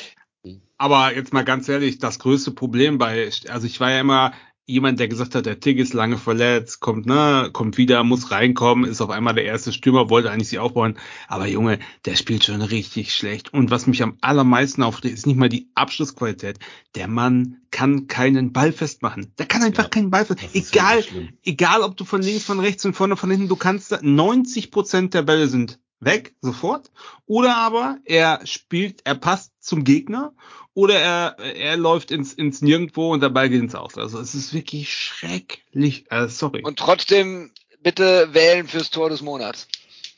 Aber 0.77 1.15
jetzt 1.15 1.33
mal 1.33 1.43
ganz 1.43 1.67
ehrlich, 1.69 1.97
das 1.97 2.19
größte 2.19 2.51
Problem 2.51 2.97
bei, 2.97 3.29
also 3.49 3.65
ich 3.65 3.79
war 3.79 3.91
ja 3.91 3.99
immer 4.01 4.33
jemand, 4.67 4.99
der 4.99 5.07
gesagt 5.07 5.33
hat, 5.33 5.45
der 5.45 5.61
Tig 5.61 5.77
ist 5.77 5.93
lange 5.93 6.17
verletzt, 6.17 6.81
kommt, 6.81 7.05
ne, 7.05 7.49
kommt 7.53 7.77
wieder, 7.77 8.03
muss 8.03 8.31
reinkommen, 8.31 8.89
ist 8.89 9.01
auf 9.01 9.09
einmal 9.09 9.33
der 9.33 9.45
erste 9.45 9.71
Stürmer, 9.71 10.09
wollte 10.09 10.29
eigentlich 10.29 10.49
sie 10.49 10.59
aufbauen. 10.59 10.97
Aber 11.29 11.47
Junge, 11.47 11.79
der 12.05 12.17
spielt 12.17 12.43
schon 12.43 12.61
richtig 12.61 13.15
schlecht. 13.15 13.53
Und 13.53 13.71
was 13.71 13.87
mich 13.87 14.03
am 14.03 14.17
allermeisten 14.19 14.83
aufregt, 14.83 15.13
ist 15.13 15.25
nicht 15.25 15.37
mal 15.37 15.47
die 15.49 15.71
Abschlussqualität. 15.73 16.59
Der 16.95 17.07
Mann 17.07 17.61
kann 17.71 18.07
keinen 18.07 18.51
Ball 18.51 18.73
festmachen. 18.73 19.31
Der 19.39 19.45
kann 19.45 19.63
einfach 19.63 19.83
Ja, 19.83 19.89
keinen 19.89 20.11
Ball 20.11 20.25
festmachen. 20.25 20.53
Egal, 20.53 21.03
egal 21.43 21.81
ob 21.81 21.95
du 21.95 22.03
von 22.03 22.21
links, 22.21 22.43
von 22.43 22.59
rechts 22.59 22.83
und 22.85 22.93
vorne, 22.93 23.15
von 23.15 23.31
hinten, 23.31 23.47
du 23.47 23.55
kannst 23.55 23.93
da, 23.93 23.99
90 24.01 24.71
Prozent 24.71 25.13
der 25.13 25.21
Bälle 25.21 25.47
sind 25.47 25.79
weg, 25.99 26.35
sofort. 26.41 26.91
Oder 27.25 27.57
aber 27.57 27.97
er 28.05 28.45
spielt, 28.45 29.01
er 29.03 29.15
passt 29.15 29.51
zum 29.59 29.83
Gegner 29.83 30.33
oder 30.73 30.99
er, 30.99 31.39
er 31.39 31.77
läuft 31.77 32.11
ins, 32.11 32.33
ins 32.33 32.61
Nirgendwo 32.61 33.13
und 33.13 33.21
der 33.21 33.29
Ball 33.29 33.49
geht 33.49 33.61
ins 33.61 33.75
Aus. 33.75 33.97
Also 33.97 34.19
es 34.19 34.35
ist 34.35 34.53
wirklich 34.53 34.93
schrecklich. 34.93 36.05
Äh, 36.11 36.27
sorry. 36.27 36.61
Und 36.63 36.77
trotzdem 36.77 37.51
bitte 37.81 38.33
wählen 38.33 38.67
fürs 38.67 38.89
Tor 38.89 39.09
des 39.09 39.21
Monats. 39.21 39.67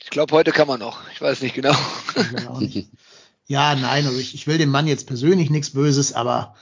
Ich 0.03 0.09
glaube, 0.09 0.35
heute 0.35 0.51
kann 0.51 0.67
man 0.67 0.79
noch. 0.79 0.99
Ich 1.13 1.21
weiß 1.21 1.41
nicht 1.41 1.55
genau. 1.55 1.75
Nicht. 2.59 2.89
Ja, 3.51 3.73
nein, 3.73 4.05
also 4.05 4.19
ich, 4.19 4.35
ich 4.35 4.45
will 4.45 4.59
dem 4.59 4.69
Mann 4.69 4.85
jetzt 4.85 5.07
persönlich 5.07 5.49
nichts 5.49 5.71
Böses, 5.71 6.13
aber 6.13 6.55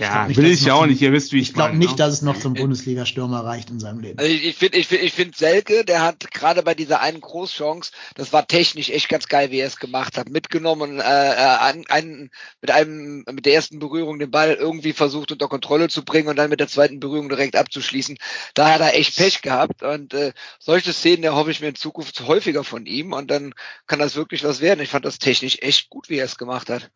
ja, 0.00 0.26
nicht, 0.26 0.36
will 0.36 0.46
ich 0.46 0.60
es 0.60 0.64
ja 0.64 0.74
auch 0.74 0.86
nicht. 0.86 1.02
Ihr 1.02 1.12
wisst, 1.12 1.32
wie 1.32 1.40
ich, 1.40 1.48
ich 1.48 1.54
glaube 1.54 1.76
nicht, 1.76 1.90
ne? 1.90 1.96
dass 1.96 2.14
es 2.14 2.22
noch 2.22 2.38
zum 2.38 2.54
Bundesliga-Stürmer 2.54 3.44
reicht 3.44 3.68
in 3.70 3.80
seinem 3.80 4.00
Leben. 4.00 4.18
Also 4.18 4.30
ich, 4.30 4.44
ich 4.44 4.56
finde, 4.56 4.78
ich 4.78 4.86
finde, 4.86 5.04
ich 5.04 5.12
finde 5.12 5.36
Selke, 5.36 5.84
der 5.84 6.02
hat 6.02 6.30
gerade 6.30 6.62
bei 6.62 6.74
dieser 6.74 7.00
einen 7.00 7.20
Großchance, 7.20 7.92
das 8.14 8.32
war 8.32 8.46
technisch 8.46 8.88
echt 8.88 9.08
ganz 9.08 9.28
geil, 9.28 9.50
wie 9.50 9.58
er 9.58 9.66
es 9.66 9.76
gemacht 9.76 10.16
hat, 10.16 10.30
mitgenommen 10.30 10.92
und 10.92 11.00
äh, 11.00 11.02
äh, 11.02 11.04
an, 11.04 11.84
einen, 11.88 12.30
mit 12.60 12.70
einem, 12.70 13.24
mit 13.30 13.44
der 13.44 13.54
ersten 13.54 13.78
Berührung 13.78 14.18
den 14.18 14.30
Ball 14.30 14.54
irgendwie 14.54 14.92
versucht 14.92 15.32
unter 15.32 15.48
Kontrolle 15.48 15.88
zu 15.88 16.04
bringen 16.04 16.28
und 16.28 16.36
dann 16.36 16.50
mit 16.50 16.60
der 16.60 16.68
zweiten 16.68 17.00
Berührung 17.00 17.28
direkt 17.28 17.56
abzuschließen. 17.56 18.16
Da 18.54 18.72
hat 18.72 18.80
er 18.80 18.94
echt 18.94 19.16
Pech 19.16 19.42
gehabt 19.42 19.82
und 19.82 20.14
äh, 20.14 20.32
solche 20.58 20.92
Szenen 20.92 21.24
erhoffe 21.24 21.50
ich 21.50 21.60
mir 21.60 21.68
in 21.68 21.74
Zukunft 21.74 22.26
häufiger 22.26 22.64
von 22.64 22.86
ihm 22.86 23.12
und 23.12 23.30
dann 23.30 23.52
kann 23.86 23.98
das 23.98 24.16
wirklich 24.16 24.44
was 24.44 24.60
werden. 24.60 24.80
Ich 24.80 24.90
fand 24.90 25.04
das 25.04 25.18
technisch 25.18 25.58
echt 25.60 25.90
gut, 25.90 26.08
wie 26.08 26.16
er 26.16 26.24
es 26.24 26.38
gemacht 26.38 26.70
hat. 26.70 26.90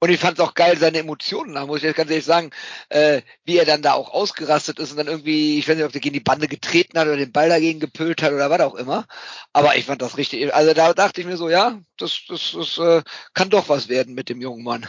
Und 0.00 0.10
ich 0.10 0.20
fand 0.20 0.38
es 0.38 0.44
auch 0.44 0.54
geil, 0.54 0.78
seine 0.78 0.98
Emotionen 0.98 1.54
da, 1.54 1.66
muss 1.66 1.78
ich 1.78 1.84
jetzt 1.84 1.96
ganz 1.96 2.10
ehrlich 2.10 2.24
sagen, 2.24 2.50
äh, 2.88 3.22
wie 3.44 3.56
er 3.56 3.64
dann 3.64 3.82
da 3.82 3.94
auch 3.94 4.10
ausgerastet 4.10 4.78
ist 4.78 4.92
und 4.92 4.98
dann 4.98 5.08
irgendwie, 5.08 5.58
ich 5.58 5.68
weiß 5.68 5.76
nicht, 5.76 5.84
ob 5.84 5.92
der 5.92 6.00
gegen 6.00 6.12
die 6.12 6.20
Bande 6.20 6.46
getreten 6.46 6.98
hat 6.98 7.08
oder 7.08 7.16
den 7.16 7.32
Ball 7.32 7.48
dagegen 7.48 7.80
gepölt 7.80 8.22
hat 8.22 8.32
oder 8.32 8.48
was 8.48 8.60
auch 8.60 8.76
immer. 8.76 9.06
Aber 9.52 9.76
ich 9.76 9.86
fand 9.86 10.00
das 10.00 10.16
richtig, 10.16 10.54
also 10.54 10.72
da 10.72 10.94
dachte 10.94 11.20
ich 11.20 11.26
mir 11.26 11.36
so, 11.36 11.48
ja, 11.48 11.80
das, 11.96 12.20
das, 12.28 12.52
das 12.52 12.78
äh, 12.78 13.02
kann 13.34 13.50
doch 13.50 13.68
was 13.68 13.88
werden 13.88 14.14
mit 14.14 14.28
dem 14.28 14.40
jungen 14.40 14.62
Mann. 14.62 14.86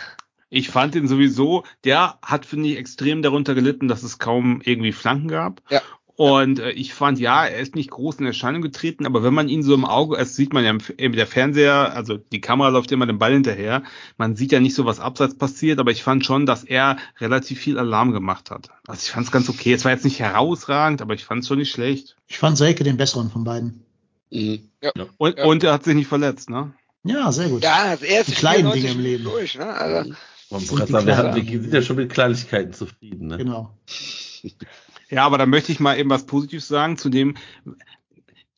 Ich 0.51 0.69
fand 0.69 0.95
ihn 0.95 1.07
sowieso, 1.07 1.63
der 1.83 2.19
hat, 2.23 2.45
finde 2.45 2.69
ich, 2.69 2.77
extrem 2.77 3.21
darunter 3.21 3.53
gelitten, 3.53 3.87
dass 3.87 4.03
es 4.03 4.17
kaum 4.17 4.61
irgendwie 4.63 4.91
Flanken 4.91 5.27
gab. 5.27 5.61
Ja. 5.69 5.81
Und 6.19 6.59
äh, 6.59 6.71
ich 6.71 6.93
fand, 6.93 7.17
ja, 7.17 7.45
er 7.45 7.59
ist 7.59 7.75
nicht 7.75 7.91
groß 7.91 8.17
in 8.17 8.25
Erscheinung 8.25 8.61
getreten, 8.61 9.05
aber 9.05 9.23
wenn 9.23 9.33
man 9.33 9.47
ihn 9.47 9.63
so 9.63 9.73
im 9.73 9.85
Auge, 9.85 10.17
es 10.17 10.35
sieht 10.35 10.51
man 10.51 10.65
ja 10.65 10.75
im, 10.97 11.13
der 11.13 11.25
Fernseher, 11.27 11.95
also 11.95 12.17
die 12.17 12.41
Kamera 12.41 12.67
läuft 12.67 12.91
immer 12.91 13.05
dem 13.05 13.19
Ball 13.19 13.31
hinterher, 13.31 13.83
man 14.17 14.35
sieht 14.35 14.51
ja 14.51 14.59
nicht 14.59 14.75
so, 14.75 14.83
was 14.83 14.99
abseits 14.99 15.37
passiert, 15.37 15.79
aber 15.79 15.91
ich 15.91 16.03
fand 16.03 16.25
schon, 16.25 16.45
dass 16.45 16.65
er 16.65 16.97
relativ 17.21 17.59
viel 17.61 17.79
Alarm 17.79 18.11
gemacht 18.11 18.51
hat. 18.51 18.67
Also 18.85 19.01
ich 19.05 19.11
fand 19.11 19.27
es 19.27 19.31
ganz 19.31 19.47
okay. 19.47 19.71
Es 19.71 19.85
war 19.85 19.93
jetzt 19.93 20.03
nicht 20.03 20.19
herausragend, 20.19 21.01
aber 21.01 21.13
ich 21.13 21.23
fand 21.23 21.43
es 21.43 21.47
schon 21.47 21.57
nicht 21.59 21.71
schlecht. 21.71 22.17
Ich 22.27 22.37
fand 22.37 22.57
Selke 22.57 22.83
den 22.83 22.97
besseren 22.97 23.29
von 23.31 23.45
beiden. 23.45 23.85
Mhm. 24.29 24.59
Ja. 24.83 24.91
Und, 25.17 25.37
Ja. 25.37 25.45
und 25.45 25.63
er 25.63 25.71
hat 25.71 25.85
sich 25.85 25.95
nicht 25.95 26.07
verletzt, 26.09 26.49
ne? 26.49 26.73
Ja, 27.05 27.31
sehr 27.31 27.47
gut. 27.47 27.63
Ja, 27.63 27.91
das 27.91 28.01
erste 28.01 28.31
Die 28.33 28.37
kleinen 28.37 28.69
Dinge 28.73 28.89
im 28.89 28.97
90 28.97 29.03
Leben. 29.03 29.23
Durch, 29.23 29.57
ne? 29.57 29.67
also, 29.73 30.09
Man 30.49 30.59
muss 30.65 30.67
sagen, 30.67 31.07
wir, 31.07 31.15
haben- 31.15 31.33
wir 31.47 31.61
sind 31.61 31.73
ja 31.73 31.81
schon 31.81 31.95
mit 31.95 32.09
Kleinigkeiten 32.11 32.73
zufrieden. 32.73 33.27
Ne? 33.27 33.37
Genau. 33.37 33.73
Ja, 35.09 35.25
aber 35.25 35.37
da 35.37 35.45
möchte 35.45 35.71
ich 35.71 35.79
mal 35.79 35.97
eben 35.97 36.09
was 36.09 36.25
Positives 36.25 36.67
sagen 36.67 36.97
zu 36.97 37.09
dem, 37.09 37.35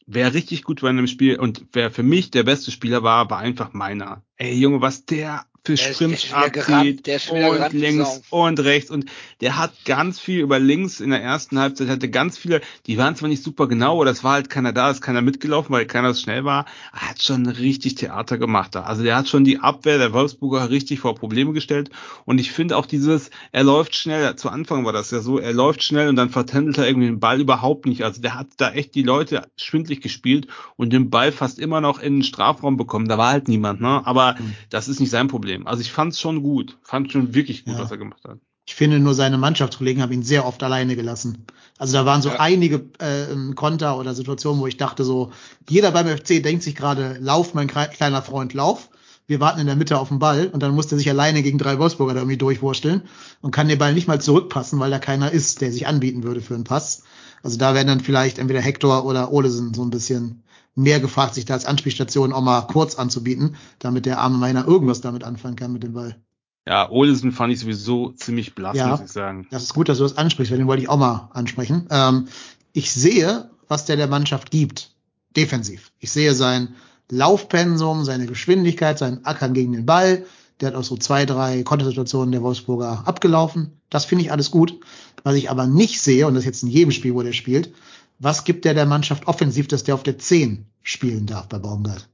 wer 0.06 0.34
richtig 0.34 0.64
gut 0.64 0.84
war 0.84 0.90
in 0.90 0.98
dem 0.98 1.08
Spiel 1.08 1.40
und 1.40 1.66
wer 1.72 1.92
für 1.92 2.04
mich 2.04 2.32
der 2.32 2.44
beste 2.44 2.72
Spieler 2.72 3.04
war, 3.04 3.30
war 3.30 3.40
einfach 3.40 3.74
meiner. 3.74 4.24
Ey 4.36 4.56
Junge, 4.56 4.82
was 4.82 5.06
der 5.06 5.46
wieder 5.68 6.34
abzieht 6.34 7.08
und 7.30 7.74
links 7.74 8.22
und 8.32 8.60
rechts 8.60 8.92
und 8.92 9.06
der 9.42 9.58
hat 9.58 9.74
ganz 9.86 10.20
viel 10.20 10.40
über 10.40 10.60
links 10.60 11.00
in 11.00 11.12
der 11.12 11.22
ersten 11.22 11.60
Halbzeit 11.60 11.88
hatte 11.90 12.10
ganz 12.10 12.38
viele, 12.38 12.62
die 12.88 12.98
waren 12.98 13.16
zwar 13.16 13.30
nicht 13.30 13.44
super 13.44 13.68
genau, 13.68 13.98
oder 13.98 14.12
es 14.12 14.24
war 14.24 14.34
halt 14.34 14.50
keiner 14.50 14.74
da, 14.74 14.90
ist 14.90 15.02
keiner 15.02 15.22
mitgelaufen, 15.22 15.74
weil 15.74 15.86
keiner 15.86 16.14
so 16.14 16.22
schnell 16.22 16.46
war, 16.46 16.66
er 16.94 17.10
hat 17.10 17.22
schon 17.22 17.46
richtig 17.46 17.96
Theater 17.96 18.38
gemacht 18.38 18.74
da. 18.76 18.84
Also 18.84 19.04
der 19.04 19.16
hat 19.16 19.28
schon 19.30 19.44
die 19.44 19.60
Abwehr 19.60 19.98
der 19.98 20.14
Wolfsburger 20.14 20.70
richtig 20.70 21.00
vor 21.00 21.16
Probleme 21.16 21.54
gestellt 21.54 21.92
und 22.26 22.40
ich 22.40 22.52
finde 22.52 22.76
auch 22.78 22.86
dieses, 22.86 23.30
er 23.52 23.64
läuft 23.64 23.96
schnell, 23.96 24.36
zu 24.36 24.50
Anfang 24.50 24.86
war 24.86 24.94
das 24.94 25.12
ja 25.12 25.20
so, 25.20 25.38
er 25.38 25.54
läuft 25.54 25.84
schnell 25.84 26.10
und 26.10 26.16
dann 26.16 26.30
vertändelt 26.30 26.78
er 26.78 26.88
irgendwie 26.88 27.08
den 27.08 27.20
Ball 27.20 27.40
überhaupt 27.40 27.86
nicht. 27.86 28.04
Also 28.04 28.22
der 28.22 28.36
hat 28.36 28.48
da 28.58 28.72
echt 28.72 28.96
die 28.96 29.04
Leute 29.04 29.48
schwindlig 29.58 30.02
gespielt 30.02 30.48
und 30.76 30.92
den 30.92 31.10
Ball 31.10 31.32
fast 31.32 31.60
immer 31.60 31.82
noch 31.82 32.00
in 32.00 32.18
den 32.18 32.24
Strafraum 32.24 32.78
bekommen. 32.78 33.08
Da 33.08 33.18
war 33.18 33.30
halt 33.32 33.48
niemand, 33.48 33.82
ne? 33.82 34.02
Aber 34.06 34.36
Mhm. 34.40 34.54
das 34.70 34.88
ist 34.88 35.00
nicht 35.00 35.10
sein 35.10 35.28
Problem. 35.28 35.51
Also 35.66 35.82
ich 35.82 35.92
fand 35.92 36.14
es 36.14 36.20
schon 36.20 36.44
gut, 36.44 36.78
fand 36.84 37.12
schon 37.12 37.34
wirklich 37.34 37.66
gut, 37.66 37.76
Ja. 37.76 37.80
was 37.80 37.92
er 37.92 37.98
gemacht 37.98 38.24
hat. 38.28 38.40
Ich 38.68 38.76
finde 38.76 39.00
nur 39.00 39.16
seine 39.16 39.38
Mannschaftskollegen 39.38 40.02
haben 40.02 40.12
ihn 40.12 40.24
sehr 40.24 40.46
oft 40.46 40.62
alleine 40.64 40.96
gelassen. 40.96 41.46
Also 41.78 41.94
da 41.94 42.06
waren 42.06 42.22
so 42.22 42.30
Ja. 42.30 42.40
einige 42.40 42.86
äh, 43.00 43.54
Konter 43.56 43.98
oder 43.98 44.14
Situationen, 44.14 44.62
wo 44.62 44.68
ich 44.68 44.78
dachte 44.78 45.04
so, 45.04 45.32
jeder 45.68 45.92
beim 45.92 46.08
FC 46.08 46.42
denkt 46.44 46.64
sich 46.64 46.76
gerade, 46.76 47.18
lauf, 47.20 47.54
mein 47.54 47.70
kle- 47.70 47.88
kleiner 47.90 48.22
Freund, 48.22 48.54
lauf. 48.54 48.90
Wir 49.28 49.40
warten 49.40 49.60
in 49.62 49.68
der 49.68 49.76
Mitte 49.76 49.98
auf 49.98 50.10
den 50.10 50.20
Ball 50.20 50.48
und 50.48 50.62
dann 50.62 50.76
muss 50.76 50.92
er 50.92 50.98
sich 50.98 51.10
alleine 51.10 51.42
gegen 51.42 51.58
drei 51.58 51.80
Wolfsburger 51.80 52.14
da 52.14 52.20
irgendwie 52.20 52.38
durchwursteln 52.38 53.04
und 53.42 53.52
kann 53.52 53.68
den 53.68 53.80
Ball 53.80 53.94
nicht 53.94 54.08
mal 54.08 54.22
zurückpassen, 54.22 54.80
weil 54.80 54.92
da 54.92 55.00
keiner 55.00 55.32
ist, 55.32 55.62
der 55.62 55.72
sich 55.72 55.88
anbieten 55.88 56.24
würde 56.24 56.42
für 56.42 56.54
einen 56.56 56.64
Pass. 56.66 57.04
Also 57.42 57.58
da 57.58 57.74
werden 57.74 57.88
dann 57.88 58.02
vielleicht 58.02 58.38
entweder 58.40 58.62
Hector 58.62 59.06
oder 59.06 59.32
Olesen 59.32 59.74
so 59.74 59.84
ein 59.84 59.90
bisschen 59.90 60.44
mehr 60.76 61.00
gefragt, 61.00 61.36
sich 61.36 61.46
da 61.46 61.54
als 61.54 61.66
Anspielstation 61.66 62.34
auch 62.34 62.42
mal 62.42 62.62
kurz 62.62 62.96
anzubieten, 62.96 63.56
damit 63.80 64.06
der 64.06 64.20
arme 64.20 64.38
Meiner 64.38 64.68
irgendwas 64.68 65.02
damit 65.02 65.24
anfangen 65.24 65.56
kann 65.56 65.74
mit 65.74 65.84
dem 65.84 65.94
Ball. 65.94 66.16
Ja, 66.68 66.90
Olesen 66.92 67.32
fand 67.32 67.52
ich 67.52 67.60
sowieso 67.60 68.12
ziemlich 68.12 68.54
blass, 68.56 68.78
Ja. 68.78 68.88
muss 68.90 69.02
ich 69.02 69.12
sagen. 69.12 69.48
Das 69.52 69.64
ist 69.64 69.74
gut, 69.74 69.90
dass 69.90 69.98
du 69.98 70.04
das 70.04 70.18
ansprichst, 70.18 70.52
weil 70.52 70.60
den 70.60 70.68
wollte 70.68 70.84
ich 70.84 70.90
auch 70.90 70.98
mal 70.98 71.30
ansprechen. 71.34 71.88
Ähm, 71.90 72.28
ich 72.74 72.92
sehe, 72.92 73.50
was 73.68 73.86
der 73.86 73.98
der 73.98 74.08
Mannschaft 74.08 74.52
gibt, 74.52 74.92
defensiv. 75.36 75.92
Ich 76.00 76.12
sehe 76.12 76.34
sein 76.34 76.76
Laufpensum, 77.10 78.06
seine 78.06 78.26
Geschwindigkeit, 78.26 78.98
sein 78.98 79.26
Ackern 79.26 79.54
gegen 79.54 79.74
den 79.74 79.86
Ball. 79.86 80.26
Der 80.60 80.70
hat 80.70 80.76
auch 80.76 80.84
so 80.84 80.96
zwei, 80.96 81.26
drei 81.26 81.64
Kontersituationen 81.64 82.32
der 82.32 82.42
Wolfsburger 82.44 83.04
abgelaufen. 83.06 83.74
Das 83.90 84.06
finde 84.06 84.24
ich 84.24 84.32
alles 84.32 84.52
gut. 84.52 84.80
Was 85.24 85.36
ich 85.36 85.50
aber 85.50 85.68
nicht 85.68 86.02
sehe, 86.02 86.28
und 86.28 86.36
das 86.36 86.42
ist 86.44 86.48
jetzt 86.48 86.64
in 86.64 86.70
jedem 86.70 86.92
Spiel, 86.92 87.14
wo 87.14 87.22
der 87.22 87.34
spielt, 87.34 87.74
was 88.22 88.44
gibt 88.44 88.66
der 88.66 88.76
der 88.76 88.86
Mannschaft 88.86 89.28
offensiv, 89.28 89.68
dass 89.68 89.84
der 89.84 89.96
auf 89.96 90.04
der 90.04 90.20
10 90.20 90.66
spielen 90.84 91.26
darf 91.26 91.50
bei 91.50 91.58
Baumgart? 91.58 92.08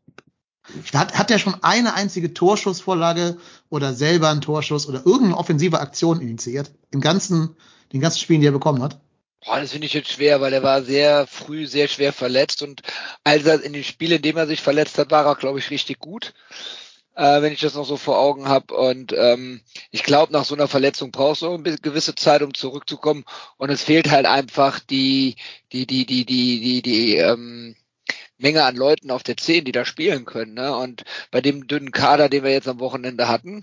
Hat, 0.94 1.18
hat 1.18 1.32
er 1.32 1.40
schon 1.40 1.62
eine 1.64 1.94
einzige 1.94 2.34
Torschussvorlage 2.34 3.38
oder 3.70 3.94
selber 3.94 4.30
einen 4.30 4.42
Torschuss 4.42 4.88
oder 4.88 5.06
irgendeine 5.06 5.38
offensive 5.38 5.80
Aktion 5.80 6.22
initiiert? 6.22 6.72
Im 6.92 7.02
ganzen, 7.02 7.56
den 7.94 8.02
ganzen 8.02 8.20
Spielen, 8.20 8.42
die 8.42 8.48
er 8.48 8.54
bekommen 8.54 8.82
hat? 8.82 9.00
Boah, 9.46 9.60
das 9.60 9.72
finde 9.72 9.88
ich 9.88 9.94
jetzt 9.94 10.12
schwer, 10.12 10.42
weil 10.42 10.54
er 10.54 10.64
war 10.64 10.82
sehr 10.82 11.28
früh 11.28 11.68
sehr 11.68 11.88
schwer 11.88 12.12
verletzt 12.12 12.64
und 12.64 12.82
als 13.24 13.46
er 13.46 13.62
in 13.62 13.74
dem 13.74 13.84
Spiel, 13.84 14.12
in 14.14 14.22
dem 14.22 14.38
er 14.38 14.48
sich 14.48 14.62
verletzt 14.62 14.98
hat, 14.98 15.12
war 15.12 15.26
er, 15.26 15.36
glaube 15.36 15.60
ich, 15.60 15.70
richtig 15.72 16.00
gut, 16.00 16.34
äh, 17.18 17.42
wenn 17.42 17.52
ich 17.52 17.60
das 17.60 17.74
noch 17.74 17.86
so 17.86 17.98
vor 17.98 18.20
Augen 18.20 18.48
habe. 18.48 18.74
Und 18.76 19.12
ähm, 19.14 19.62
ich 19.92 20.04
glaube, 20.04 20.32
nach 20.32 20.46
so 20.46 20.56
einer 20.56 20.68
Verletzung 20.68 21.12
brauchst 21.12 21.42
du 21.42 21.52
eine 21.52 21.78
gewisse 21.78 22.16
Zeit, 22.16 22.44
um 22.44 22.54
zurückzukommen. 22.54 23.26
Und 23.58 23.72
es 23.72 23.84
fehlt 23.84 24.12
halt 24.12 24.28
einfach 24.28 24.80
die, 24.80 25.36
die, 25.74 25.88
die, 25.88 26.06
die, 26.06 26.26
die, 26.26 26.62
die, 26.62 26.82
die 26.84 27.16
ähm, 27.18 27.76
Menge 28.38 28.64
an 28.64 28.76
Leuten 28.76 29.10
auf 29.10 29.24
der 29.24 29.36
10, 29.36 29.66
die 29.66 29.72
da 29.72 29.84
spielen 29.84 30.26
können. 30.26 30.54
Ne? 30.54 30.78
Und 30.78 31.04
bei 31.32 31.42
dem 31.42 31.68
dünnen 31.68 31.92
Kader, 31.92 32.30
den 32.30 32.44
wir 32.44 32.52
jetzt 32.52 32.68
am 32.68 32.80
Wochenende 32.80 33.28
hatten, 33.28 33.62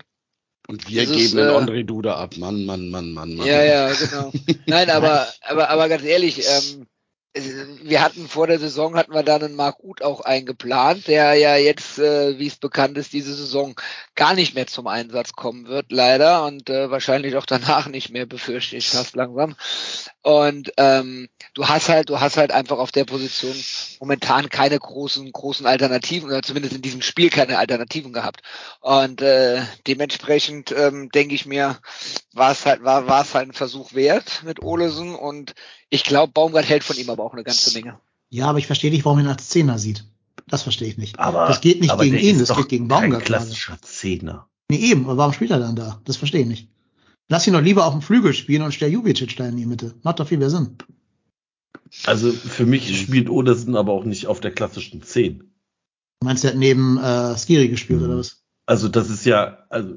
Und 0.67 0.89
wir 0.89 1.05
Dieses, 1.05 1.31
geben 1.31 1.37
den 1.37 1.47
äh, 1.47 1.57
André 1.57 1.83
Duda 1.85 2.15
ab. 2.17 2.35
Mann, 2.35 2.65
Mann, 2.65 2.89
Mann, 2.89 3.13
Mann, 3.13 3.35
Mann. 3.35 3.47
Ja, 3.47 3.63
ja, 3.63 3.93
genau. 3.93 4.33
Nein, 4.65 4.89
aber, 4.89 5.27
aber, 5.41 5.69
aber 5.69 5.87
ganz 5.87 6.03
ehrlich, 6.03 6.43
ähm, 6.45 6.87
wir 7.35 8.01
hatten 8.01 8.29
vor 8.29 8.47
der 8.47 8.59
Saison 8.59 8.95
hatten 8.95 9.13
wir 9.13 9.23
dann 9.23 9.43
einen 9.43 9.55
Marc 9.55 9.83
Uth 9.83 10.01
auch 10.01 10.21
eingeplant, 10.21 11.07
der 11.07 11.33
ja 11.33 11.57
jetzt, 11.57 11.99
äh, 11.99 12.39
wie 12.39 12.47
es 12.47 12.55
bekannt 12.55 12.97
ist, 12.97 13.11
diese 13.11 13.33
Saison 13.33 13.75
gar 14.15 14.33
nicht 14.33 14.55
mehr 14.55 14.67
zum 14.67 14.87
Einsatz 14.87 15.33
kommen 15.33 15.67
wird, 15.67 15.91
leider, 15.91 16.45
und 16.45 16.69
äh, 16.69 16.89
wahrscheinlich 16.89 17.35
auch 17.35 17.45
danach 17.45 17.87
nicht 17.87 18.09
mehr, 18.09 18.25
befürchte 18.25 18.77
ich 18.77 18.87
fast 18.87 19.15
langsam. 19.15 19.55
Und 20.25 20.71
ähm, 20.77 21.29
du 21.53 21.67
hast 21.67 21.87
halt, 21.87 22.09
du 22.09 22.19
hast 22.19 22.37
halt 22.37 22.51
einfach 22.51 22.79
auf 22.79 22.91
der 22.91 23.05
Position 23.05 23.53
momentan 23.99 24.49
keine 24.49 24.79
großen, 24.79 25.31
großen 25.31 25.67
Alternativen, 25.67 26.29
oder 26.29 26.41
zumindest 26.41 26.73
in 26.73 26.81
diesem 26.81 27.03
Spiel 27.03 27.29
keine 27.29 27.59
Alternativen 27.59 28.11
gehabt. 28.11 28.41
Und 28.81 29.21
äh, 29.21 29.61
dementsprechend 29.85 30.73
ähm, 30.75 31.09
denke 31.09 31.35
ich 31.35 31.45
mir, 31.45 31.77
war 32.33 32.53
es 32.53 32.65
halt, 32.65 32.83
war, 32.83 33.05
war 33.05 33.21
es 33.21 33.35
halt 33.35 33.49
ein 33.49 33.53
Versuch 33.53 33.93
wert 33.93 34.41
mit 34.43 34.63
Olesen 34.63 35.13
und 35.13 35.53
ich 35.91 36.03
glaube, 36.03 36.33
Baumgart 36.33 36.67
hält 36.67 36.83
von 36.83 36.97
ihm 36.97 37.11
aber 37.11 37.23
auch 37.23 37.33
eine 37.33 37.43
ganze 37.43 37.73
Menge. 37.73 37.99
Ja, 38.31 38.47
aber 38.47 38.57
ich 38.57 38.65
verstehe 38.65 38.89
nicht, 38.89 39.05
warum 39.05 39.19
er 39.19 39.25
ihn 39.25 39.29
als 39.29 39.49
Zehner 39.49 39.77
sieht. 39.77 40.05
Das 40.47 40.63
verstehe 40.63 40.87
ich 40.87 40.97
nicht. 40.97 41.19
Aber 41.19 41.45
das 41.45 41.61
geht 41.61 41.81
nicht 41.81 41.91
aber 41.91 42.03
gegen 42.03 42.17
ihn, 42.17 42.39
das 42.39 42.55
geht 42.55 42.69
gegen 42.69 42.87
Baumgart. 42.87 43.11
gerade. 43.11 43.25
klassischer 43.25 43.77
Zehner. 43.83 44.47
Nee, 44.71 44.77
eben, 44.77 45.05
aber 45.05 45.17
warum 45.17 45.33
spielt 45.33 45.51
er 45.51 45.59
dann 45.59 45.75
da? 45.75 46.01
Das 46.03 46.17
verstehe 46.17 46.41
ich 46.41 46.47
nicht. 46.47 46.67
Lass 47.27 47.47
ihn 47.47 47.53
doch 47.53 47.61
lieber 47.61 47.85
auf 47.85 47.93
dem 47.93 48.01
Flügel 48.01 48.33
spielen 48.33 48.61
und 48.61 48.73
stell 48.73 48.91
Jubicic 48.91 49.35
da 49.37 49.47
in 49.47 49.57
die 49.57 49.65
Mitte. 49.65 49.95
Macht 50.03 50.19
doch 50.19 50.27
viel 50.27 50.37
mehr 50.37 50.49
Sinn. 50.49 50.77
Also 52.05 52.31
für 52.31 52.65
mich 52.65 52.99
spielt 52.99 53.29
Odesen 53.29 53.75
aber 53.75 53.93
auch 53.93 54.05
nicht 54.05 54.27
auf 54.27 54.39
der 54.41 54.51
klassischen 54.51 55.01
Zehn. 55.01 55.39
Du 56.19 56.25
meinst, 56.27 56.43
er 56.43 56.51
hat 56.51 56.57
neben 56.57 56.97
äh, 56.97 57.37
Skiri 57.37 57.69
gespielt, 57.69 57.99
Mhm. 58.01 58.05
oder 58.07 58.17
was? 58.17 58.43
Also 58.67 58.89
das 58.89 59.09
ist 59.09 59.25
ja, 59.25 59.65
also 59.69 59.95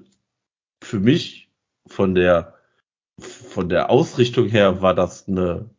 für 0.83 1.01
mich 1.01 1.51
von 1.87 2.15
der 2.15 2.55
von 3.21 3.69
der 3.69 3.91
Ausrichtung 3.91 4.49
her 4.49 4.81
war 4.81 4.95
das 4.95 5.27
eine, 5.27 5.71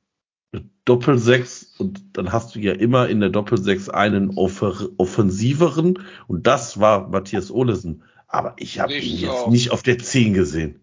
eine 0.52 0.70
Doppelsechs 0.86 1.76
und 1.78 2.18
dann 2.18 2.34
hast 2.34 2.54
du 2.56 2.60
ja 2.60 2.74
immer 2.74 3.08
in 3.08 3.22
der 3.22 3.30
Doppelsechs 3.30 3.88
einen 3.89 4.32
offer, 4.38 4.89
offensiveren 4.97 6.00
und 6.28 6.47
das 6.47 6.80
war 6.82 7.08
Matthias 7.08 7.50
Olesen. 7.52 8.04
Aber 8.28 8.56
ich 8.58 8.80
habe 8.80 8.93
ihn 8.97 9.20
jetzt 9.20 9.30
auch. 9.30 9.50
nicht 9.50 9.72
auf 9.72 9.84
der 9.84 10.00
Zehn 10.00 10.34
gesehen. 10.34 10.82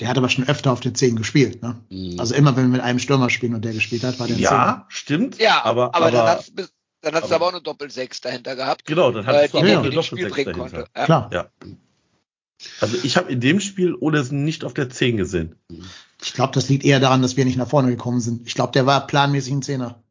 Der 0.00 0.08
hat 0.08 0.18
aber 0.18 0.28
schon 0.28 0.46
öfter 0.46 0.72
auf 0.72 0.80
der 0.80 0.92
10 0.94 1.16
gespielt. 1.16 1.62
Ne? 1.62 1.76
Mhm. 1.90 2.20
Also 2.20 2.34
immer, 2.34 2.54
wenn 2.56 2.64
wir 2.64 2.68
mit 2.72 2.80
einem 2.82 2.98
Stürmer 2.98 3.30
spielen 3.30 3.54
und 3.54 3.64
der 3.64 3.72
gespielt 3.72 4.04
hat, 4.04 4.18
war 4.20 4.26
der 4.26 4.36
Ja, 4.36 4.84
stimmt. 4.88 5.38
Ja, 5.38 5.64
aber, 5.64 5.94
aber, 5.94 6.10
dann 6.10 6.20
aber 6.20 6.30
hat's 6.32 6.50
bis- 6.50 6.72
dann 7.00 7.14
hat's 7.14 7.26
aber- 7.26 7.36
aber 7.36 7.46
auch 7.46 7.52
eine 7.52 7.62
Doppelsechs 7.62 8.20
dahinter 8.20 8.56
gehabt, 8.56 8.84
genau, 8.84 9.10
dann 9.12 9.24
ja, 9.24 9.30
aber 9.30 9.46
der 9.48 9.54
eine 9.78 9.88
ins 9.88 10.04
Spiel 10.06 10.24
Doppelsechs 10.28 10.32
bringen 10.34 10.58
dahinter. 10.58 10.76
konnte. 10.82 10.90
Ja. 10.96 11.04
Klar. 11.04 11.30
Ja. 11.32 11.46
Also 12.80 12.96
ich 13.02 13.16
habe 13.16 13.30
in 13.30 13.40
dem 13.40 13.60
Spiel 13.60 13.94
Olesen 13.94 14.44
nicht 14.44 14.64
auf 14.64 14.74
der 14.74 14.88
10 14.90 15.16
gesehen. 15.16 15.56
Ich 16.22 16.32
glaube, 16.32 16.52
das 16.54 16.68
liegt 16.68 16.84
eher 16.84 17.00
daran, 17.00 17.20
dass 17.22 17.36
wir 17.36 17.44
nicht 17.44 17.58
nach 17.58 17.68
vorne 17.68 17.90
gekommen 17.90 18.20
sind. 18.20 18.46
Ich 18.46 18.54
glaube, 18.54 18.72
der 18.72 18.86
war 18.86 19.06
planmäßig 19.06 19.52
ein 19.52 19.62
Zehner. 19.62 20.02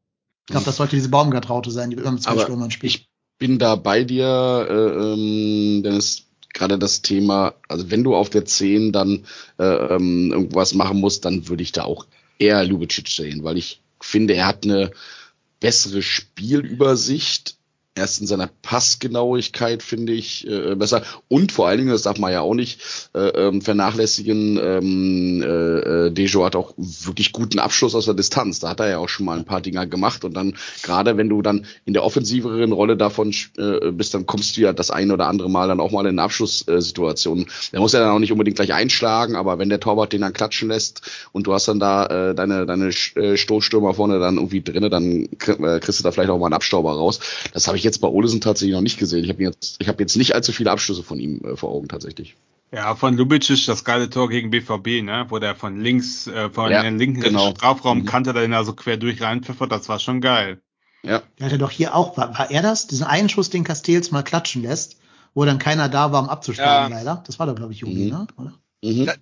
Ich 0.47 0.51
glaube, 0.51 0.65
das 0.65 0.75
sollte 0.77 0.95
diese 0.95 1.09
Baumgart-Raute 1.09 1.71
sein, 1.71 1.89
die 1.89 1.97
immer 1.97 2.11
mit 2.11 2.21
zwei 2.21 2.31
Aber 2.31 2.41
Stürmern 2.43 2.69
spielt. 2.69 2.93
ich 2.93 3.09
bin 3.39 3.57
da 3.57 3.75
bei 3.75 4.03
dir, 4.03 4.67
äh, 4.69 4.73
ähm, 5.13 5.81
Dennis, 5.83 6.24
gerade 6.55 6.79
das 6.79 7.03
Thema, 7.03 7.53
also 7.67 7.91
wenn 7.91 8.03
du 8.03 8.15
auf 8.15 8.31
der 8.31 8.45
10 8.45 8.91
dann 8.91 9.25
äh, 9.59 9.63
ähm, 9.63 10.31
irgendwas 10.31 10.73
machen 10.73 10.99
musst, 10.99 11.25
dann 11.25 11.47
würde 11.47 11.61
ich 11.61 11.71
da 11.71 11.83
auch 11.83 12.07
eher 12.39 12.63
Lubicic 12.65 13.07
sehen, 13.09 13.43
weil 13.43 13.57
ich 13.57 13.81
finde, 14.01 14.33
er 14.33 14.47
hat 14.47 14.63
eine 14.63 14.91
bessere 15.59 16.01
Spielübersicht 16.01 17.57
erst 17.95 18.19
in 18.19 18.27
seiner 18.27 18.49
Passgenauigkeit 18.61 19.81
finde 19.81 20.13
ich 20.13 20.45
äh, 20.47 20.75
besser 20.75 21.03
und 21.29 21.53
vor 21.53 21.67
allen 21.67 21.77
Dingen, 21.77 21.91
das 21.91 22.01
darf 22.01 22.19
man 22.19 22.31
ja 22.31 22.41
auch 22.41 22.53
nicht 22.53 22.81
äh, 23.13 23.19
ähm, 23.19 23.61
vernachlässigen, 23.61 24.59
ähm, 24.61 25.41
äh, 25.41 26.07
äh, 26.07 26.11
Dejo 26.11 26.43
hat 26.43 26.57
auch 26.57 26.73
wirklich 26.77 27.31
guten 27.31 27.57
Abschluss 27.59 27.95
aus 27.95 28.05
der 28.05 28.13
Distanz. 28.13 28.59
Da 28.59 28.69
hat 28.69 28.81
er 28.81 28.89
ja 28.89 28.97
auch 28.97 29.07
schon 29.07 29.25
mal 29.25 29.37
ein 29.37 29.45
paar 29.45 29.61
Dinger 29.61 29.87
gemacht 29.87 30.25
und 30.25 30.33
dann 30.33 30.55
gerade 30.83 31.15
wenn 31.15 31.29
du 31.29 31.41
dann 31.41 31.65
in 31.85 31.93
der 31.93 32.03
offensiveren 32.03 32.73
Rolle 32.73 32.97
davon 32.97 33.33
äh, 33.57 33.91
bist, 33.91 34.13
dann 34.13 34.25
kommst 34.25 34.57
du 34.57 34.61
ja 34.61 34.73
das 34.73 34.91
ein 34.91 35.11
oder 35.11 35.27
andere 35.27 35.49
Mal 35.49 35.69
dann 35.69 35.79
auch 35.79 35.91
mal 35.91 36.01
in 36.01 36.19
eine 36.19 36.23
Abschlusssituation. 36.23 37.45
Der 37.71 37.79
muss 37.79 37.93
ja 37.93 37.99
dann 37.99 38.09
auch 38.09 38.19
nicht 38.19 38.31
unbedingt 38.33 38.57
gleich 38.57 38.73
einschlagen, 38.73 39.37
aber 39.37 39.57
wenn 39.57 39.69
der 39.69 39.79
Torwart 39.79 40.11
den 40.11 40.21
dann 40.21 40.33
klatschen 40.33 40.67
lässt 40.67 41.01
und 41.31 41.47
du 41.47 41.53
hast 41.53 41.69
dann 41.69 41.79
da 41.79 42.05
äh, 42.07 42.35
deine 42.35 42.65
deine 42.65 42.89
äh, 43.15 43.37
Stoßstürmer 43.37 43.93
vorne 43.93 44.19
dann 44.19 44.35
irgendwie 44.35 44.61
drinne, 44.61 44.89
dann 44.89 45.23
äh, 45.23 45.79
kriegst 45.79 45.99
du 45.99 46.03
da 46.03 46.11
vielleicht 46.11 46.29
auch 46.29 46.39
mal 46.39 46.47
einen 46.47 46.53
Abstauber 46.55 46.91
raus. 46.91 47.21
Das 47.53 47.67
habe 47.67 47.77
ich 47.77 47.84
jetzt 47.85 48.01
bei 48.01 48.07
Olesen 48.09 48.41
tatsächlich 48.41 48.73
noch 48.75 48.81
nicht 48.81 48.99
gesehen. 48.99 49.23
Ich 49.23 49.29
habe 49.29 49.41
jetzt, 49.43 49.77
ich 49.79 49.87
habe 49.87 50.03
jetzt 50.03 50.17
nicht 50.17 50.35
allzu 50.35 50.51
viele 50.51 50.71
Abschlüsse 50.71 51.03
von 51.03 51.19
ihm 51.19 51.39
äh, 51.45 51.55
vor 51.55 51.71
Augen 51.71 51.87
tatsächlich. 51.87 52.35
Ja, 52.71 52.95
von 52.95 53.15
Lubicic 53.15 53.65
das 53.67 53.85
geile 53.85 54.09
Tor 54.09 54.27
gegen 54.27 54.49
BVB, 54.49 55.01
ne, 55.03 55.25
wo 55.29 55.39
der 55.39 55.55
von 55.55 55.79
links, 55.79 56.27
äh, 56.27 56.49
von 56.49 56.71
Ja, 56.71 56.81
der 56.81 56.91
linken 56.91 57.21
genau. 57.21 57.51
Strafraumkante 57.51 58.33
da 58.33 58.63
so 58.65 58.73
quer 58.73 58.97
durch 58.97 59.21
reinpfiffert, 59.21 59.71
das 59.71 59.87
war 59.87 59.99
schon 59.99 60.19
geil. 60.19 60.59
Ja, 61.03 61.21
Der 61.39 61.45
hatte 61.45 61.57
doch 61.59 61.69
hier 61.71 61.95
auch, 61.95 62.17
war, 62.17 62.37
war 62.37 62.49
er 62.51 62.63
das? 62.63 62.87
Diesen 62.87 63.05
einen 63.05 63.29
Schuss, 63.29 63.49
den 63.49 63.63
Castells 63.63 64.11
mal 64.11 64.23
klatschen 64.23 64.63
lässt, 64.63 64.97
wo 65.35 65.45
dann 65.45 65.59
keiner 65.59 65.87
da 65.87 66.11
war, 66.11 66.23
um 66.23 66.29
abzuschlagen, 66.29 66.91
Ja. 66.91 66.97
leider. 66.97 67.23
Das 67.27 67.37
war 67.37 67.45
doch, 67.45 67.55
glaube 67.55 67.73
ich, 67.73 67.79
Juli, 67.79 68.05
Mhm. 68.05 68.09
ne? 68.09 68.27
Oder? 68.37 68.53
mhm. 68.83 69.05
Da- 69.05 69.13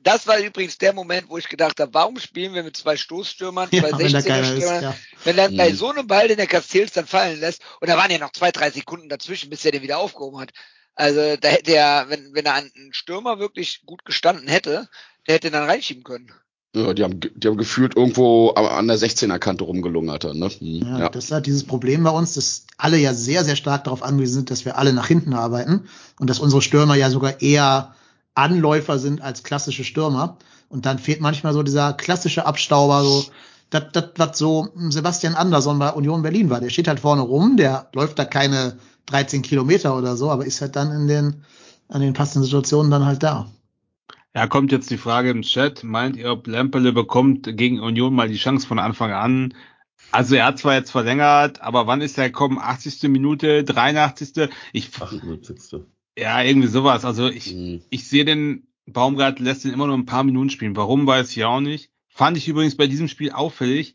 Das 0.00 0.26
war 0.26 0.38
übrigens 0.38 0.78
der 0.78 0.92
Moment, 0.92 1.28
wo 1.28 1.38
ich 1.38 1.48
gedacht 1.48 1.80
habe, 1.80 1.92
warum 1.92 2.18
spielen 2.18 2.54
wir 2.54 2.62
mit 2.62 2.76
zwei 2.76 2.96
Stoßstürmern, 2.96 3.68
Ja, 3.72 3.82
zwei 3.88 3.98
wenn 3.98 4.12
der 4.12 4.20
16er 4.22 4.26
keiner 4.26 4.42
ist, 4.52 4.56
Stürmern, 4.56 4.82
ja. 4.82 4.96
wenn 5.24 5.36
dann 5.36 5.56
bei 5.56 5.70
Mhm. 5.70 5.74
so 5.76 5.90
einem 5.90 6.06
Ball, 6.06 6.28
den 6.28 6.36
der 6.36 6.46
Castells 6.46 6.92
dann 6.92 7.06
fallen 7.06 7.40
lässt, 7.40 7.62
und 7.80 7.88
da 7.90 7.96
waren 7.96 8.10
ja 8.10 8.18
noch 8.18 8.32
zwei, 8.32 8.52
drei 8.52 8.70
Sekunden 8.70 9.08
dazwischen, 9.08 9.50
bis 9.50 9.64
er 9.64 9.72
den 9.72 9.82
wieder 9.82 9.98
aufgehoben 9.98 10.38
hat. 10.40 10.50
Also 10.94 11.36
da 11.40 11.48
hätte 11.48 11.74
er, 11.74 12.06
wenn, 12.08 12.32
wenn 12.34 12.46
er 12.46 12.54
einen 12.54 12.92
Stürmer 12.92 13.38
wirklich 13.38 13.82
gut 13.86 14.04
gestanden 14.04 14.48
hätte, 14.48 14.88
der 15.26 15.34
hätte 15.36 15.48
ihn 15.48 15.52
dann 15.52 15.68
reinschieben 15.68 16.02
können. 16.04 16.32
ja 16.74 16.92
die, 16.94 17.02
haben, 17.02 17.18
die 17.20 17.48
haben 17.48 17.56
gefühlt 17.56 17.96
irgendwo 17.96 18.50
an 18.50 18.86
der 18.88 18.98
16er 18.98 19.38
Kante 19.38 19.64
rumgelungert. 19.64 20.24
dann, 20.24 20.38
Ne? 20.38 20.50
Mhm. 20.60 20.82
Ja, 20.86 20.98
Ja. 21.00 21.08
das 21.08 21.24
ist 21.26 21.32
halt 21.32 21.46
dieses 21.46 21.64
Problem 21.64 22.02
bei 22.04 22.10
uns, 22.10 22.34
dass 22.34 22.66
alle 22.76 22.96
ja 22.98 23.14
sehr, 23.14 23.44
sehr 23.44 23.56
stark 23.56 23.84
darauf 23.84 24.02
angewiesen 24.02 24.34
sind, 24.34 24.50
dass 24.50 24.64
wir 24.64 24.76
alle 24.78 24.92
nach 24.92 25.08
hinten 25.08 25.34
arbeiten 25.34 25.88
und 26.20 26.30
dass 26.30 26.38
unsere 26.40 26.62
Stürmer 26.62 26.94
ja 26.94 27.10
sogar 27.10 27.40
eher 27.42 27.94
Anläufer 28.38 28.98
sind 28.98 29.20
als 29.20 29.42
klassische 29.42 29.84
Stürmer. 29.84 30.38
Und 30.68 30.86
dann 30.86 30.98
fehlt 30.98 31.20
manchmal 31.20 31.52
so 31.52 31.62
dieser 31.62 31.92
klassische 31.94 32.46
Abstauber, 32.46 33.02
so 33.02 33.24
das, 33.70 33.84
das, 33.92 34.10
was 34.16 34.38
so 34.38 34.68
Sebastian 34.90 35.34
Andersson 35.34 35.78
bei 35.78 35.90
Union 35.90 36.22
Berlin 36.22 36.50
war. 36.50 36.60
Der 36.60 36.70
steht 36.70 36.88
halt 36.88 37.00
vorne 37.00 37.22
rum, 37.22 37.56
der 37.56 37.88
läuft 37.94 38.18
da 38.18 38.24
keine 38.24 38.78
13 39.06 39.42
Kilometer 39.42 39.96
oder 39.96 40.16
so, 40.16 40.30
aber 40.30 40.44
ist 40.44 40.60
halt 40.60 40.76
dann 40.76 40.92
in 40.92 41.08
den, 41.08 41.44
an 41.88 42.00
den 42.00 42.12
passenden 42.12 42.44
Situationen 42.44 42.90
dann 42.90 43.06
halt 43.06 43.22
da. 43.22 43.50
Ja, 44.34 44.46
kommt 44.46 44.72
jetzt 44.72 44.90
die 44.90 44.98
Frage 44.98 45.30
im 45.30 45.42
Chat. 45.42 45.82
Meint 45.82 46.16
ihr, 46.16 46.30
ob 46.30 46.46
Lemperle 46.46 46.92
bekommt 46.92 47.48
gegen 47.56 47.80
Union 47.80 48.14
mal 48.14 48.28
die 48.28 48.36
Chance 48.36 48.66
von 48.66 48.78
Anfang 48.78 49.12
an? 49.12 49.54
Also 50.12 50.36
er 50.36 50.46
hat 50.46 50.58
zwar 50.58 50.74
jetzt 50.74 50.90
verlängert, 50.90 51.60
aber 51.60 51.86
wann 51.86 52.02
ist 52.02 52.18
er 52.18 52.28
gekommen? 52.28 52.58
80. 52.58 53.04
Minute, 53.04 53.64
83. 53.64 54.50
Ich, 54.72 54.90
78. 55.00 55.82
ja, 56.18 56.42
irgendwie 56.42 56.68
sowas. 56.68 57.04
Also 57.04 57.28
ich, 57.28 57.54
Mhm. 57.54 57.82
ich 57.90 58.08
sehe 58.08 58.24
den 58.24 58.66
Baumgart 58.86 59.38
lässt 59.38 59.64
ihn 59.64 59.72
immer 59.72 59.86
nur 59.86 59.96
ein 59.96 60.06
paar 60.06 60.24
Minuten 60.24 60.50
spielen. 60.50 60.76
Warum 60.76 61.06
weiß 61.06 61.30
ich 61.36 61.44
auch 61.44 61.60
nicht. 61.60 61.90
Fand 62.08 62.36
ich 62.36 62.48
übrigens 62.48 62.76
bei 62.76 62.86
diesem 62.86 63.06
Spiel 63.08 63.30
auffällig. 63.32 63.94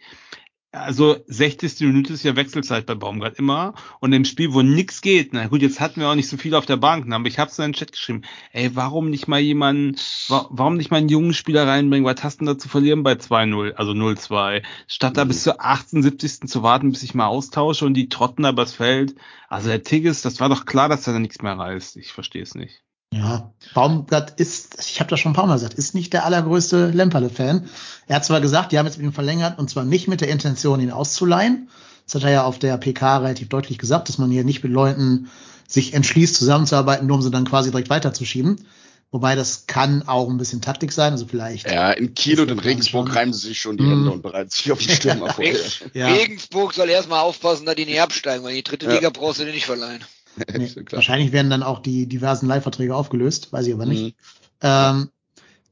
Also 0.75 1.17
60. 1.27 1.81
Minute 1.81 2.13
ist 2.13 2.23
ja 2.23 2.35
Wechselzeit 2.35 2.87
bei 2.87 2.95
Baumgart 2.95 3.37
immer. 3.37 3.75
Und 3.99 4.11
im 4.11 4.25
Spiel, 4.25 4.53
wo 4.53 4.63
nix 4.63 5.01
geht, 5.01 5.31
na 5.31 5.45
gut, 5.45 5.61
jetzt 5.61 5.79
hatten 5.79 5.99
wir 6.01 6.09
auch 6.09 6.15
nicht 6.15 6.27
so 6.27 6.35
viel 6.35 6.55
auf 6.55 6.65
der 6.65 6.77
Bank, 6.77 7.07
ne, 7.07 7.15
aber 7.15 7.27
ich 7.27 7.37
hab's 7.37 7.59
in 7.59 7.65
den 7.65 7.73
Chat 7.73 7.91
geschrieben. 7.91 8.23
Ey, 8.53 8.75
warum 8.75 9.11
nicht 9.11 9.27
mal 9.27 9.39
jemanden, 9.39 9.95
wa 10.29 10.47
warum 10.49 10.75
nicht 10.77 10.89
mal 10.89 10.97
einen 10.97 11.09
jungen 11.09 11.35
Spieler 11.35 11.67
reinbringen? 11.67 12.05
Was 12.05 12.23
hast 12.23 12.37
du 12.41 12.45
denn 12.45 12.55
da 12.55 12.57
zu 12.57 12.69
verlieren 12.69 13.03
bei 13.03 13.13
2-0, 13.13 13.73
also 13.73 13.91
0-2? 13.93 14.63
Statt 14.87 15.15
da 15.17 15.25
Mhm. 15.25 15.27
bis 15.27 15.43
zur 15.43 15.63
78. 15.63 16.47
zu 16.49 16.63
warten, 16.63 16.91
bis 16.91 17.03
ich 17.03 17.13
mal 17.13 17.27
austausche 17.27 17.85
und 17.85 17.93
die 17.93 18.09
trotten 18.09 18.41
da 18.41 18.49
übers 18.49 18.73
Feld. 18.73 19.13
Also 19.49 19.69
der 19.69 19.83
Tigges, 19.83 20.23
das 20.23 20.39
war 20.39 20.49
doch 20.49 20.65
klar, 20.65 20.89
dass 20.89 21.05
er 21.05 21.13
da 21.13 21.19
nichts 21.19 21.41
mehr 21.43 21.55
reißt. 21.57 21.97
Ich 21.97 22.11
verstehe 22.13 22.41
es 22.41 22.55
nicht. 22.55 22.81
Ja, 23.13 23.51
Baumgart 23.73 24.39
ist, 24.39 24.77
ich 24.79 24.99
habe 24.99 25.09
das 25.09 25.19
schon 25.19 25.31
ein 25.31 25.35
paar 25.35 25.47
Mal 25.47 25.53
gesagt, 25.55 25.75
ist 25.75 25.95
nicht 25.95 26.13
der 26.13 26.25
allergrößte 26.25 26.87
Lemperle-Fan. 26.87 27.67
Er 28.07 28.15
hat 28.17 28.25
zwar 28.25 28.41
gesagt, 28.41 28.71
die 28.71 28.79
haben 28.79 28.85
jetzt 28.85 28.97
mit 28.97 29.05
ihm 29.05 29.13
verlängert 29.13 29.59
und 29.59 29.69
zwar 29.69 29.83
nicht 29.85 30.07
mit 30.07 30.21
der 30.21 30.29
Intention, 30.29 30.79
ihn 30.79 30.91
auszuleihen. 30.91 31.69
Das 32.05 32.15
hat 32.15 32.23
er 32.23 32.31
ja 32.31 32.43
auf 32.43 32.59
der 32.59 32.77
PK 32.77 33.17
relativ 33.19 33.49
deutlich 33.49 33.77
gesagt, 33.77 34.09
dass 34.09 34.17
man 34.17 34.29
hier 34.31 34.43
nicht 34.43 34.63
mit 34.63 34.73
Leuten 34.73 35.29
sich 35.67 35.93
entschließt, 35.93 36.35
zusammenzuarbeiten, 36.35 37.07
nur 37.07 37.17
um 37.17 37.21
sie 37.21 37.31
dann 37.31 37.45
quasi 37.45 37.71
direkt 37.71 37.89
weiterzuschieben. 37.89 38.65
Wobei 39.11 39.35
das 39.35 39.67
kann 39.67 40.07
auch 40.07 40.27
ein 40.27 40.37
bisschen 40.39 40.59
Taktik 40.61 40.91
sein, 40.91 41.11
also 41.11 41.27
vielleicht. 41.27 41.69
ja, 41.69 41.91
in 41.91 42.15
Kiel 42.15 42.39
und 42.41 42.49
in 42.49 42.57
Regensburg 42.57 43.07
schon. 43.09 43.15
reimen 43.17 43.33
sie 43.33 43.49
sich 43.49 43.59
schon 43.59 43.77
die. 43.77 43.83
Hände 43.83 44.09
und 44.09 44.23
bereiten 44.23 44.49
sich 44.49 44.71
auf 44.71 44.79
den 44.79 44.89
Stürmer 44.95 45.31
vor. 45.31 45.45
Ja. 45.93 46.07
Regensburg 46.07 46.73
soll 46.73 46.89
erstmal 46.89 47.19
aufpassen, 47.19 47.67
dass 47.67 47.75
die 47.75 47.85
nicht 47.85 48.01
absteigen, 48.01 48.43
weil 48.43 48.55
die 48.55 48.63
dritte 48.63 48.87
Ja. 48.87 48.93
Liga 48.93 49.11
brauchst 49.11 49.39
du 49.39 49.45
dir 49.45 49.51
nicht 49.51 49.67
verleihen. 49.67 50.03
Nee, 50.57 50.71
wahrscheinlich 50.91 51.31
werden 51.31 51.49
dann 51.49 51.63
auch 51.63 51.79
die 51.79 52.07
diversen 52.07 52.47
Leihverträge 52.47 52.95
aufgelöst, 52.95 53.53
weiß 53.53 53.67
ich 53.67 53.73
aber 53.73 53.85
nicht. 53.85 54.03
Mhm. 54.03 54.13
Ähm, 54.61 55.09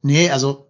nee, 0.02 0.30
also 0.30 0.68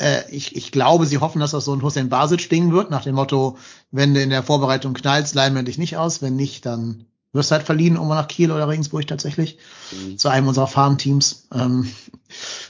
äh, 0.00 0.22
ich, 0.30 0.56
ich 0.56 0.72
glaube, 0.72 1.06
sie 1.06 1.18
hoffen, 1.18 1.40
dass 1.40 1.50
das 1.50 1.64
so 1.64 1.72
ein 1.74 1.82
Hussein 1.82 2.08
Basic-Ding 2.08 2.72
wird, 2.72 2.90
nach 2.90 3.04
dem 3.04 3.14
Motto, 3.14 3.58
wenn 3.90 4.14
du 4.14 4.22
in 4.22 4.30
der 4.30 4.42
Vorbereitung 4.42 4.94
knallst, 4.94 5.34
leihen 5.34 5.54
wir 5.54 5.62
dich 5.62 5.78
nicht 5.78 5.96
aus, 5.96 6.22
wenn 6.22 6.36
nicht, 6.36 6.66
dann 6.66 7.06
wirst 7.32 7.50
du 7.50 7.56
halt 7.56 7.66
verliehen, 7.66 7.94
irgendwo 7.94 8.14
nach 8.14 8.28
Kiel 8.28 8.52
oder 8.52 8.68
Regensburg 8.68 9.06
tatsächlich, 9.06 9.58
Mhm. 9.92 10.18
zu 10.18 10.28
einem 10.28 10.48
unserer 10.48 10.68
Farmteams. 10.68 11.48
Ähm, 11.52 11.90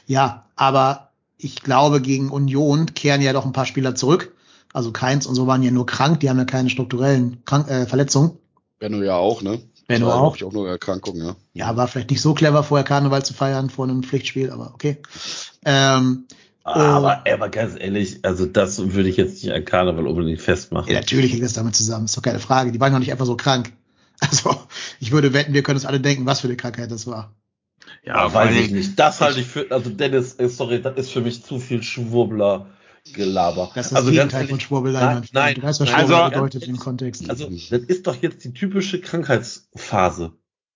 ja, 0.07 0.47
aber 0.57 1.11
ich 1.37 1.63
glaube, 1.63 2.01
gegen 2.01 2.31
Union 2.31 2.95
kehren 2.95 3.21
ja 3.21 3.33
doch 3.33 3.45
ein 3.45 3.53
paar 3.53 3.67
Spieler 3.67 3.95
zurück. 3.95 4.33
Also 4.73 4.91
Keins 4.91 5.27
und 5.27 5.35
so 5.35 5.47
waren 5.47 5.63
ja 5.63 5.71
nur 5.71 5.87
krank, 5.87 6.21
die 6.21 6.31
haben 6.31 6.39
ja 6.39 6.45
keine 6.47 6.71
strukturellen 6.71 7.45
Krank 7.45 7.69
äh, 7.69 7.87
Verletzungen. 7.87 8.39
Benno 8.79 9.03
ja 9.03 9.17
auch, 9.17 9.43
ne? 9.43 9.61
Benno 9.87 10.07
Das 10.07 10.15
war, 10.15 10.23
auch. 10.23 10.37
Ich 10.37 10.45
auch 10.45 10.53
nur 10.53 10.69
Erkrankung, 10.69 11.17
ja. 11.17 11.37
Ja, 11.53 11.77
war 11.77 11.89
vielleicht 11.89 12.11
nicht 12.11 12.21
so 12.21 12.35
clever, 12.35 12.63
vorher 12.63 12.85
Karneval 12.85 13.25
zu 13.25 13.35
feiern 13.35 13.71
vor 13.71 13.85
einem 13.87 14.03
Pflichtspiel, 14.03 14.51
aber 14.51 14.73
okay. 14.75 14.99
Ähm, 15.65 16.27
Aber, 16.63 17.23
aber 17.31 17.49
ganz 17.51 17.75
ehrlich, 17.79 18.21
also 18.23 18.47
das 18.47 18.79
würde 18.95 19.09
ich 19.11 19.17
jetzt 19.19 19.43
nicht 19.43 19.53
an 19.53 19.65
Karneval 19.65 20.07
unbedingt 20.07 20.41
festmachen. 20.41 20.91
ja, 20.91 21.01
natürlich 21.01 21.33
hängt 21.33 21.45
das 21.45 21.53
damit 21.53 21.77
zusammen, 21.77 22.07
ist 22.07 22.17
doch 22.17 22.23
keine 22.23 22.41
Frage. 22.41 22.73
Die 22.73 22.81
waren 22.81 22.93
doch 22.93 22.99
nicht 22.99 23.13
einfach 23.13 23.27
so 23.27 23.37
krank. 23.37 23.73
Also, 24.21 24.57
ich 25.01 25.11
würde 25.11 25.33
wetten, 25.35 25.53
wir 25.55 25.65
können 25.65 25.77
uns 25.77 25.85
alle 25.85 26.01
denken, 26.01 26.25
was 26.25 26.41
für 26.41 26.47
eine 26.47 26.57
Krankheit 26.57 26.91
das 26.91 27.07
war. 27.09 27.35
Ja, 28.05 28.33
weiß 28.33 28.55
ich 28.55 28.71
nicht. 28.71 28.99
Das 28.99 29.21
halte 29.21 29.41
ich 29.41 29.47
für, 29.47 29.67
also 29.71 29.91
Dennis, 29.91 30.35
äh, 30.39 30.49
sorry, 30.49 30.81
das 30.81 30.97
ist 30.97 31.11
für 31.11 31.21
mich 31.21 31.43
zu 31.45 31.59
viel 31.59 31.83
Schwurbler 31.83 32.67
Gelaber. 33.13 33.71
Das 33.75 33.87
ist 33.87 33.93
das 33.93 33.99
also 33.99 34.11
Gegenteil 34.11 34.49
von 34.49 34.61
Schwurbelei. 34.61 35.23
Nein, 35.33 35.55
du 35.57 35.63
weißt, 35.63 35.81
was 35.81 35.93
also- 35.93 36.09
Schwurbel 36.15 36.31
bedeutet 36.31 36.69
im 36.69 36.79
Kontext. 36.79 37.29
Also, 37.29 37.49
das 37.49 37.81
ist 37.81 38.07
doch 38.07 38.17
jetzt 38.23 38.45
die 38.45 38.53
typische 38.53 39.01
Krankheitsphase, 39.01 40.33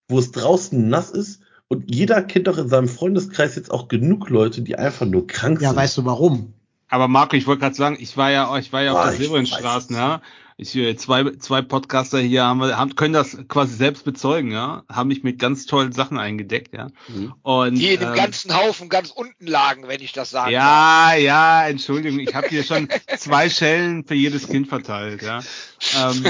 wo 0.09 0.19
es 0.19 0.31
draußen 0.33 0.89
nass 0.89 1.11
ist 1.11 1.41
und 1.69 1.95
jeder 1.95 2.23
kennt 2.23 2.47
doch 2.47 2.59
in 2.59 2.69
seinem 2.69 2.89
Freundeskreis 2.89 3.57
jetzt 3.57 3.71
auch 3.71 3.89
genug 3.89 4.29
Leute, 4.31 4.63
die 4.63 4.77
einfach 4.77 5.07
nur 5.07 5.27
krank 5.27 5.61
ja, 5.61 5.71
sind. 5.71 5.77
weißt 5.77 5.99
du 5.99 6.05
warum? 6.05 6.55
Aber 6.89 7.09
Marco, 7.09 7.37
ich 7.37 7.47
wollte 7.47 7.61
gerade 7.61 7.75
sagen, 7.75 7.97
ich 8.01 8.17
war 8.17 8.31
ja, 8.31 8.57
ich 8.59 8.73
war 8.73 8.83
ja 8.83 8.93
auf 8.93 8.99
Boah, 8.99 9.13
der 9.13 9.31
weiß. 9.31 9.89
ja. 9.91 10.23
Ich, 10.61 10.75
äh, 10.75 10.97
zwei, 10.97 11.23
zwei 11.37 11.63
Podcaster 11.63 12.19
hier 12.19 12.43
haben, 12.43 12.59
wir- 12.59 12.77
haben, 12.77 12.97
können 12.97 13.15
das 13.15 13.39
quasi 13.47 13.77
selbst 13.77 14.05
bezeugen, 14.05 14.51
ja. 14.51 14.83
Haben 14.91 15.07
mich 15.07 15.23
mit 15.23 15.39
ganz 15.39 15.67
tollen 15.67 15.93
Sachen 15.93 16.19
eingedeckt, 16.19 16.75
ja. 16.75 16.89
Mhm. 17.07 17.33
Und, 17.43 17.77
Die 17.77 17.95
in 17.95 18.01
dem 18.01 18.09
ähm, 18.09 18.15
ganzen 18.17 18.57
Haufen 18.57 18.89
ganz 18.89 19.11
unten 19.11 19.47
lagen, 19.47 19.87
wenn 19.87 20.01
ich 20.01 20.13
das 20.13 20.31
sagen 20.31 20.51
darf. 20.53 21.13
Ja, 21.13 21.15
ja, 21.15 21.69
Entschuldigung, 21.69 22.19
ich 22.19 22.35
habe 22.35 22.49
hier 22.49 22.65
schon 22.65 22.89
zwei 23.19 23.49
Schellen 23.49 24.05
für 24.05 24.17
jedes 24.17 24.49
Kind 24.49 24.67
verteilt, 24.67 25.23
ja. 25.23 25.43
Ähm, 25.97 26.25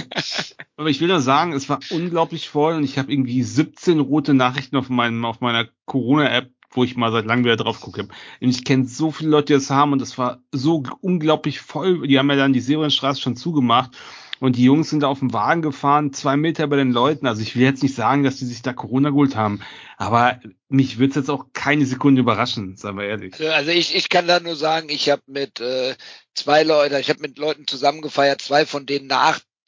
aber 0.77 0.91
ich 0.91 1.01
will 1.01 1.09
nur 1.09 1.23
sagen, 1.23 1.55
es 1.55 1.71
war 1.71 1.81
unglaublich 1.89 2.51
voll 2.51 2.75
und 2.75 2.85
ich 2.85 2.99
habe 2.99 3.11
irgendwie 3.11 3.43
17 3.43 3.99
rote 3.99 4.35
Nachrichten 4.35 4.77
auf 4.77 4.91
meinem 4.91 5.25
auf 5.25 5.41
meiner 5.41 5.69
Corona-App, 5.87 6.51
wo 6.71 6.85
ich 6.85 6.97
mal 6.97 7.13
seit 7.13 7.27
langem 7.27 7.45
wieder 7.45 7.57
drauf 7.57 7.81
gucke. 7.81 8.03
Und 8.03 8.11
ich 8.41 8.65
kenne 8.65 8.87
so 8.87 9.11
viele 9.11 9.31
Leute, 9.31 9.47
die 9.47 9.53
das 9.55 9.71
haben 9.71 9.93
und 9.93 10.03
es 10.03 10.19
war 10.19 10.41
so 10.53 10.83
unglaublich 11.01 11.61
voll. 11.61 12.07
Die 12.07 12.19
haben 12.19 12.31
ja 12.31 12.37
dann 12.37 12.53
die 12.53 12.61
Serienstraße 12.61 13.21
schon 13.21 13.37
zugemacht. 13.37 13.97
Und 14.41 14.57
die 14.57 14.65
Jungs 14.65 14.91
sind 14.91 15.03
da 15.03 15.09
auf 15.09 15.19
dem 15.19 15.33
Wagen 15.33 15.63
gefahren, 15.63 16.13
zwei 16.13 16.37
Meter 16.37 16.69
bei 16.69 16.77
den 16.77 16.93
Leuten. 16.93 17.27
Also 17.27 17.43
ich 17.43 17.57
will 17.57 17.63
jetzt 17.63 17.83
nicht 17.83 17.95
sagen, 17.95 18.23
dass 18.23 18.37
die 18.37 18.45
sich 18.45 18.63
da 18.63 18.73
Corona 18.73 19.11
geholt 19.11 19.35
haben. 19.35 19.61
Aber 19.97 20.39
mich 20.69 20.99
würde 20.99 21.11
es 21.11 21.17
jetzt 21.17 21.31
auch 21.31 21.47
keine 21.53 21.87
Sekunde 21.87 22.21
überraschen, 22.21 22.77
sagen 22.77 22.99
wir 22.99 23.07
ehrlich. 23.07 23.35
Also 23.51 23.71
ich, 23.71 23.97
ich 23.97 24.09
kann 24.09 24.29
da 24.29 24.39
nur 24.39 24.55
sagen, 24.55 24.91
ich 24.91 25.11
habe 25.11 25.23
mit 25.27 25.61
äh, 25.61 25.97
zwei 26.35 26.63
Leuten, 26.63 26.95
ich 27.01 27.11
habe 27.11 27.21
mit 27.21 27.39
Leuten 27.39 27.67
zusammen 27.67 28.01
gefeiert, 28.01 28.41
zwei 28.41 28.65
von 28.65 28.87
denen 28.87 29.09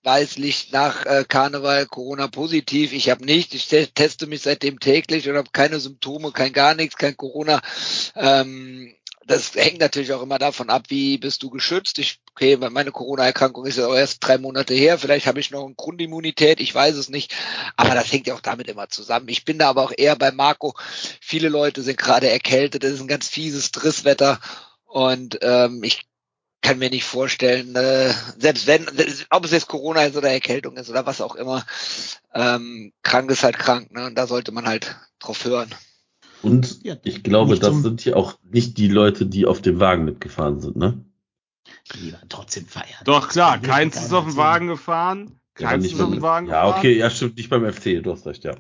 nachweislich 0.03 0.73
nach 0.73 1.05
äh, 1.07 1.25
Karneval 1.27 1.87
Corona 1.87 2.29
positiv. 2.29 2.93
Ich 2.93 3.11
habe 3.11 3.25
nicht, 3.25 3.55
ich 3.55 3.69
te 3.69 3.87
teste 3.87 4.27
mich 4.27 4.43
seitdem 4.43 4.81
täglich 4.81 5.29
und 5.29 5.37
habe 5.37 5.51
keine 5.53 5.81
Symptome, 5.81 6.33
kein 6.33 6.53
gar 6.53 6.75
nichts, 6.75 6.97
kein 6.97 7.17
Corona. 7.17 7.61
Ähm, 8.15 8.95
das 9.27 9.55
hängt 9.55 9.79
natürlich 9.79 10.13
auch 10.13 10.23
immer 10.23 10.39
davon 10.39 10.71
ab, 10.71 10.87
wie 10.89 11.19
bist 11.19 11.43
du 11.43 11.51
geschützt. 11.51 11.99
Ich, 11.99 12.21
okay, 12.33 12.57
meine 12.57 12.91
Corona-Erkrankung 12.91 13.65
ist 13.67 13.79
ja 13.79 13.87
auch 13.87 13.95
erst 13.95 14.27
drei 14.27 14.39
Monate 14.39 14.75
her. 14.75 14.99
Vielleicht 14.99 15.27
habe 15.27 15.39
ich 15.39 15.53
noch 15.53 15.65
eine 15.65 15.75
Grundimmunität, 15.75 16.59
ich 16.59 16.75
weiß 16.75 16.97
es 16.97 17.11
nicht. 17.11 17.33
Aber 17.77 17.95
das 17.95 18.11
hängt 18.11 18.27
ja 18.27 18.35
auch 18.35 18.41
damit 18.41 18.67
immer 18.69 18.89
zusammen. 18.89 19.29
Ich 19.29 19.45
bin 19.45 19.59
da 19.59 19.69
aber 19.69 19.85
auch 19.85 19.93
eher 19.97 20.17
bei 20.17 20.33
Marco. 20.33 20.75
Viele 21.21 21.49
Leute 21.49 21.83
sind 21.83 21.99
gerade 21.99 22.29
erkältet. 22.29 22.83
Es 22.83 22.95
ist 22.95 23.03
ein 23.03 23.09
ganz 23.09 23.29
fieses 23.29 23.71
Drisswetter. 23.71 24.41
Und 24.87 25.39
ähm, 25.43 25.85
ich 25.85 26.10
kann 26.63 26.79
mir 26.79 26.91
nicht 26.91 27.05
vorstellen, 27.05 27.75
äh, 27.75 28.13
selbst 28.39 28.67
wenn, 28.67 28.87
ob 29.31 29.45
es 29.45 29.51
jetzt 29.51 29.69
Corona 29.69 30.03
ist 30.05 30.17
oder 30.17 30.31
Erkältung 30.31 30.77
ist 30.77 30.91
oder 30.91 31.07
was 31.07 31.21
auch 31.21 31.35
immer, 31.35 31.65
ähm, 32.35 32.93
krank 33.03 33.31
ist 33.31 33.43
halt 33.45 33.59
krank, 33.59 33.91
ne? 33.93 34.07
Und 34.07 34.15
da 34.17 34.27
sollte 34.27 34.53
man 34.53 34.67
halt 34.67 34.97
drauf 35.19 35.45
hören. 35.45 35.71
Und 36.43 36.83
Ja, 36.85 36.97
ich 37.03 37.23
glaube, 37.23 37.51
nicht 37.51 37.63
das 37.63 37.83
sind 37.83 38.01
hier 38.01 38.17
auch 38.17 38.39
nicht 38.43 38.79
die 38.79 38.89
Leute, 38.89 39.27
die 39.27 39.47
auf 39.47 39.61
dem 39.63 39.81
Wagen 39.81 40.05
mitgefahren 40.05 40.61
sind, 40.61 40.77
ne? 40.77 41.05
Die 41.95 42.13
waren 42.13 42.29
trotzdem 42.29 42.67
feiern. 42.67 43.05
Doch 43.05 43.29
klar, 43.29 43.59
keins 43.61 43.97
ist 43.97 44.13
auf 44.13 44.25
dem. 44.25 44.37
Wagen 44.37 44.69
gefahren. 44.69 45.41
Keins 45.55 45.83
nicht 45.83 45.95
ist 45.95 46.01
auf 46.01 46.11
dem 46.11 46.23
Wagen 46.23 46.49
Ja, 46.49 46.65
gefahren. 46.65 46.79
okay, 46.79 46.97
ja, 46.97 47.11
stimmt, 47.11 47.37
nicht 47.37 47.51
beim 47.51 47.71
FC, 47.71 48.03
du 48.03 48.13
hast 48.13 48.27
recht, 48.27 48.45
ja. 48.45 48.55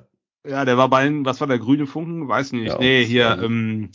Ja, 0.47 0.65
der 0.65 0.79
war 0.79 0.89
bei, 0.89 1.11
was 1.25 1.41
war 1.41 1.47
der 1.47 1.59
grüne 1.59 1.87
Funken? 1.87 2.29
Weiß 2.29 2.53
nicht. 2.53 2.69
Ja, 2.69 2.79
nee, 2.79 3.05
hier, 3.05 3.23
ja. 3.23 3.43
ähm, 3.43 3.91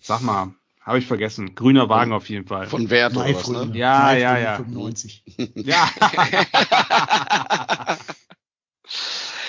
sag 0.00 0.20
mal, 0.22 0.54
habe 0.88 0.98
ich 0.98 1.06
vergessen. 1.06 1.54
Grüner 1.54 1.88
Wagen 1.88 2.12
auf 2.12 2.28
jeden 2.28 2.46
Fall. 2.46 2.66
Von 2.66 2.88
Wert 2.88 3.14
oder 3.14 3.34
was, 3.34 3.48
ne? 3.48 3.70
Ja, 3.74 4.14
ja, 4.14 4.38
ja. 4.38 4.56
95. 4.56 5.22
ja, 5.54 5.88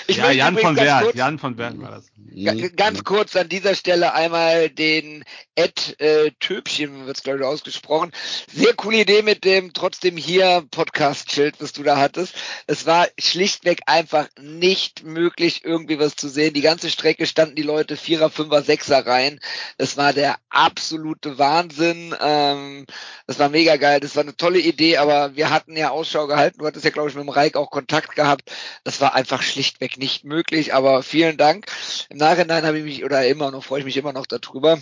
Ich 0.09 0.17
ja 0.17 0.31
Jan 0.31 0.57
von 0.57 0.75
ganz 0.75 0.87
Wert, 0.87 1.03
kurz- 1.03 1.15
Jan 1.15 1.39
von 1.39 1.57
Wert 1.57 1.79
war 1.81 1.91
das. 1.91 2.07
Ga- 2.35 2.67
Ganz 2.75 3.03
kurz 3.03 3.35
an 3.35 3.49
dieser 3.49 3.75
Stelle 3.75 4.13
einmal 4.13 4.69
den 4.69 5.23
Ed 5.55 5.99
äh, 5.99 6.31
Töpchen, 6.39 7.05
wird 7.05 7.17
es 7.17 7.23
glaube 7.23 7.39
ich 7.39 7.45
ausgesprochen. 7.45 8.11
Sehr 8.51 8.73
coole 8.73 9.01
Idee 9.01 9.21
mit 9.21 9.43
dem 9.43 9.73
trotzdem 9.73 10.15
hier 10.17 10.65
Podcast-Schild, 10.71 11.55
was 11.59 11.73
du 11.73 11.83
da 11.83 11.97
hattest. 11.97 12.33
Es 12.67 12.85
war 12.85 13.07
schlichtweg 13.19 13.81
einfach 13.85 14.27
nicht 14.39 15.03
möglich, 15.03 15.61
irgendwie 15.65 15.99
was 15.99 16.15
zu 16.15 16.29
sehen. 16.29 16.53
Die 16.53 16.61
ganze 16.61 16.89
Strecke 16.89 17.25
standen 17.27 17.55
die 17.55 17.61
Leute 17.61 17.97
Vierer, 17.97 18.29
Fünfer, 18.29 18.61
Sechser 18.63 19.05
rein. 19.05 19.39
Es 19.77 19.97
war 19.97 20.13
der 20.13 20.37
absolute 20.49 21.37
Wahnsinn. 21.37 22.15
Ähm, 22.21 22.85
das 23.27 23.37
war 23.39 23.49
mega 23.49 23.75
geil. 23.77 23.99
Das 23.99 24.15
war 24.15 24.23
eine 24.23 24.35
tolle 24.35 24.59
Idee, 24.59 24.97
aber 24.97 25.35
wir 25.35 25.49
hatten 25.49 25.75
ja 25.77 25.89
Ausschau 25.91 26.27
gehalten. 26.27 26.59
Du 26.59 26.65
hattest 26.67 26.85
ja, 26.85 26.91
glaube 26.91 27.09
ich, 27.09 27.15
mit 27.15 27.23
dem 27.23 27.29
Reik 27.29 27.55
auch 27.57 27.69
Kontakt 27.69 28.15
gehabt. 28.15 28.51
Das 28.83 29.01
war 29.01 29.13
einfach 29.15 29.41
schlichtweg 29.41 29.97
nicht 29.99 30.23
möglich. 30.25 30.73
Aber 30.73 31.03
vielen 31.03 31.37
Dank. 31.37 31.67
Im 32.09 32.17
Nachhinein 32.17 32.65
habe 32.65 32.79
ich 32.79 32.83
mich, 32.83 33.03
oder 33.05 33.27
immer 33.27 33.51
noch, 33.51 33.63
freue 33.63 33.79
ich 33.79 33.85
mich 33.85 33.97
immer 33.97 34.13
noch 34.13 34.25
darüber. 34.25 34.79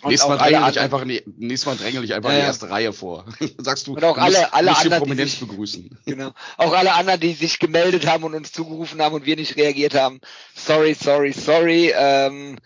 Und 0.00 0.10
Nächstes 0.10 0.28
Mal 0.28 0.38
drängel 0.38 0.54
anderen- 0.62 0.78
einfach 0.84 1.02
in 1.02 1.08
die, 1.08 1.22
nächstes 1.38 1.66
Mal 1.66 1.76
drängel 1.76 2.02
dich 2.02 2.14
einfach 2.14 2.30
Ja, 2.30 2.36
in 2.36 2.42
die 2.42 2.46
erste 2.46 2.70
Reihe 2.70 2.92
vor. 2.92 3.24
Sagst 3.58 3.88
du, 3.88 3.94
Und 3.94 4.04
auch 4.04 4.16
alle- 4.16 4.52
alle 4.52 4.70
die 4.70 4.76
anderen, 4.76 4.92
die 4.92 4.98
Prominenz 5.00 5.30
sich- 5.32 5.40
begrüßen. 5.40 5.98
Genau. 6.06 6.30
Auch 6.56 6.72
alle 6.72 6.94
anderen, 6.94 7.18
die 7.18 7.32
sich 7.32 7.58
gemeldet 7.58 8.06
haben 8.06 8.22
und 8.22 8.34
uns 8.34 8.52
zugerufen 8.52 9.02
haben 9.02 9.16
und 9.16 9.26
wir 9.26 9.34
nicht 9.34 9.56
reagiert 9.56 9.94
haben. 9.94 10.20
Sorry, 10.54 10.94
sorry, 10.94 11.32
sorry. 11.32 11.92
Ähm, 11.96 12.58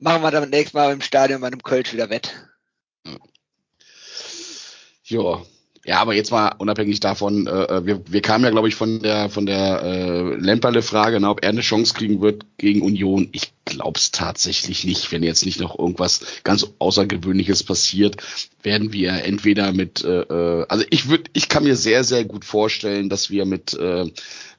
machen 0.00 0.22
wir 0.22 0.32
dann 0.32 0.50
nächstes 0.50 0.74
Mal 0.74 0.92
im 0.92 1.00
Stadion 1.02 1.40
bei 1.40 1.46
einem 1.46 1.62
Kölsch 1.62 1.92
wieder 1.92 2.10
wett. 2.10 2.34
Ja. 5.04 5.42
Ja, 5.84 6.00
aber 6.00 6.14
jetzt 6.14 6.30
mal 6.30 6.54
unabhängig 6.58 7.00
davon, 7.00 7.48
äh, 7.48 7.84
wir, 7.84 8.02
wir 8.06 8.22
kamen 8.22 8.44
ja, 8.44 8.50
glaube 8.50 8.68
ich, 8.68 8.76
von 8.76 9.00
der 9.00 9.28
von 9.28 9.46
der 9.46 9.82
äh, 9.82 10.34
Lemperle-Frage, 10.36 11.18
ne, 11.18 11.28
ob 11.28 11.42
er 11.42 11.50
eine 11.50 11.60
Chance 11.60 11.94
kriegen 11.94 12.20
wird 12.20 12.46
gegen 12.56 12.82
Union. 12.82 13.28
Ich 13.32 13.52
glaube 13.64 13.98
es 13.98 14.10
tatsächlich 14.10 14.84
nicht. 14.84 15.12
Wenn 15.12 15.22
jetzt 15.22 15.44
nicht 15.44 15.60
noch 15.60 15.78
irgendwas 15.78 16.20
ganz 16.44 16.66
Außergewöhnliches 16.78 17.62
passiert, 17.62 18.16
werden 18.62 18.92
wir 18.92 19.24
entweder 19.24 19.72
mit, 19.72 20.04
äh, 20.04 20.20
äh, 20.22 20.66
also 20.68 20.84
ich 20.90 21.08
würde, 21.08 21.24
ich 21.32 21.48
kann 21.48 21.64
mir 21.64 21.76
sehr, 21.76 22.04
sehr 22.04 22.24
gut 22.24 22.44
vorstellen, 22.44 23.08
dass 23.08 23.30
wir 23.30 23.44
mit 23.44 23.74
äh, 23.74 24.06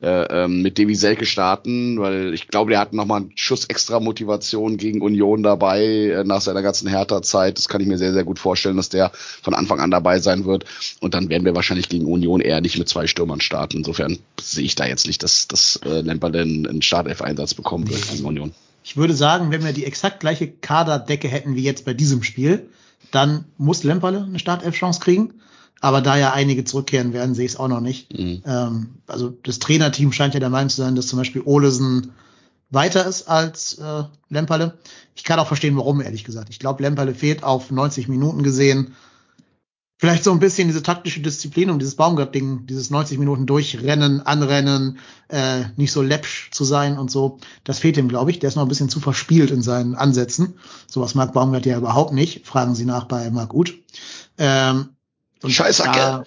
äh, 0.03 0.43
ähm, 0.43 0.61
mit 0.61 0.77
Devi 0.77 0.95
Selke 0.95 1.25
starten, 1.25 1.97
weil 1.97 2.33
ich 2.33 2.49
glaube, 2.49 2.71
der 2.71 2.79
hat 2.79 2.91
nochmal 2.91 3.21
einen 3.21 3.31
Schuss 3.35 3.65
extra 3.65 4.01
Motivation 4.01 4.75
gegen 4.75 5.01
Union 5.01 5.43
dabei 5.43 5.85
äh, 5.85 6.23
nach 6.25 6.41
seiner 6.41 6.61
ganzen 6.61 6.89
Hertha-Zeit. 6.89 7.57
Das 7.57 7.69
kann 7.69 7.79
ich 7.79 7.87
mir 7.87 7.97
sehr, 7.97 8.11
sehr 8.11 8.25
gut 8.25 8.37
vorstellen, 8.37 8.75
dass 8.75 8.89
der 8.89 9.11
von 9.13 9.53
Anfang 9.53 9.79
an 9.79 9.91
dabei 9.91 10.19
sein 10.19 10.43
wird. 10.43 10.65
Und 10.99 11.13
dann 11.13 11.29
werden 11.29 11.45
wir 11.45 11.55
wahrscheinlich 11.55 11.87
gegen 11.87 12.05
Union 12.05 12.41
eher 12.41 12.59
nicht 12.59 12.77
mit 12.77 12.89
zwei 12.89 13.07
Stürmern 13.07 13.39
starten. 13.39 13.77
Insofern 13.77 14.19
sehe 14.41 14.65
ich 14.65 14.75
da 14.75 14.85
jetzt 14.85 15.07
nicht, 15.07 15.23
dass, 15.23 15.47
dass 15.47 15.79
äh, 15.85 16.01
Lemperle 16.01 16.41
einen 16.41 16.81
Startelf-Einsatz 16.81 17.53
bekommen 17.53 17.89
wird 17.89 18.09
gegen 18.11 18.25
Union. 18.25 18.53
Ich 18.83 18.97
würde 18.97 19.15
sagen, 19.15 19.51
wenn 19.51 19.63
wir 19.63 19.73
die 19.73 19.85
exakt 19.85 20.19
gleiche 20.19 20.51
Kaderdecke 20.51 21.27
hätten 21.27 21.55
wie 21.55 21.63
jetzt 21.63 21.85
bei 21.85 21.93
diesem 21.93 22.21
Spiel, 22.21 22.69
dann 23.11 23.45
muss 23.57 23.83
Lemperle 23.83 24.23
eine 24.23 24.39
Startelf-Chance 24.39 24.99
kriegen. 24.99 25.35
Aber 25.79 26.01
da 26.01 26.17
ja 26.17 26.31
einige 26.31 26.63
zurückkehren 26.63 27.11
werden, 27.11 27.35
sehe 27.35 27.45
ich 27.45 27.53
es 27.53 27.59
auch 27.59 27.67
noch 27.67 27.81
nicht. 27.81 28.17
Mhm. 28.17 28.41
Ähm, 28.45 28.89
also 29.07 29.37
das 29.43 29.59
Trainerteam 29.59 30.11
scheint 30.11 30.33
ja 30.33 30.39
der 30.39 30.49
Meinung 30.49 30.69
zu 30.69 30.77
sein, 30.77 30.95
dass 30.95 31.07
zum 31.07 31.19
Beispiel 31.19 31.41
Olesen 31.43 32.13
weiter 32.69 33.05
ist 33.05 33.27
als 33.27 33.77
äh, 33.79 34.03
Lemperle. 34.29 34.77
Ich 35.15 35.23
kann 35.23 35.39
auch 35.39 35.47
verstehen, 35.47 35.77
warum, 35.77 36.01
ehrlich 36.01 36.23
gesagt. 36.23 36.49
Ich 36.49 36.59
glaube, 36.59 36.81
Lemperle 36.83 37.13
fehlt 37.13 37.43
auf 37.43 37.69
90 37.69 38.07
Minuten 38.07 38.43
gesehen. 38.43 38.95
Vielleicht 40.03 40.25
so 40.25 40.33
ein 40.33 40.39
bisschen 40.39 40.67
diese 40.67 40.83
taktische 40.83 41.21
Disziplin 41.21 41.69
um 41.69 41.79
dieses 41.79 41.95
Baumgart-Ding, 41.95 42.65
dieses 42.67 42.89
90 42.89 43.19
Minuten 43.19 43.45
durchrennen, 43.45 44.19
anrennen, 44.19 44.97
äh, 45.29 45.61
nicht 45.77 45.93
so 45.93 46.01
läppsch 46.01 46.51
zu 46.51 46.65
sein 46.65 46.97
und 46.97 47.09
so. 47.09 47.39
Das 47.63 47.79
fehlt 47.79 47.95
ihm, 47.95 48.09
glaube 48.09 48.29
ich. 48.29 48.39
Der 48.39 48.49
ist 48.49 48.55
noch 48.57 48.63
ein 48.63 48.67
bisschen 48.67 48.89
zu 48.89 48.99
verspielt 48.99 49.49
in 49.49 49.61
seinen 49.61 49.95
Ansätzen. 49.95 50.55
Sowas 50.87 51.15
mag 51.15 51.31
Baumgart 51.31 51.65
ja 51.65 51.77
überhaupt 51.77 52.11
nicht. 52.11 52.45
Fragen 52.45 52.75
Sie 52.75 52.83
nach 52.83 53.05
bei 53.05 53.31
Marc 53.31 53.53
Uth. 53.53 53.75
Ähm, 54.37 54.89
und 55.41 55.51
Scheißhacke. 55.51 55.97
da- 55.97 56.25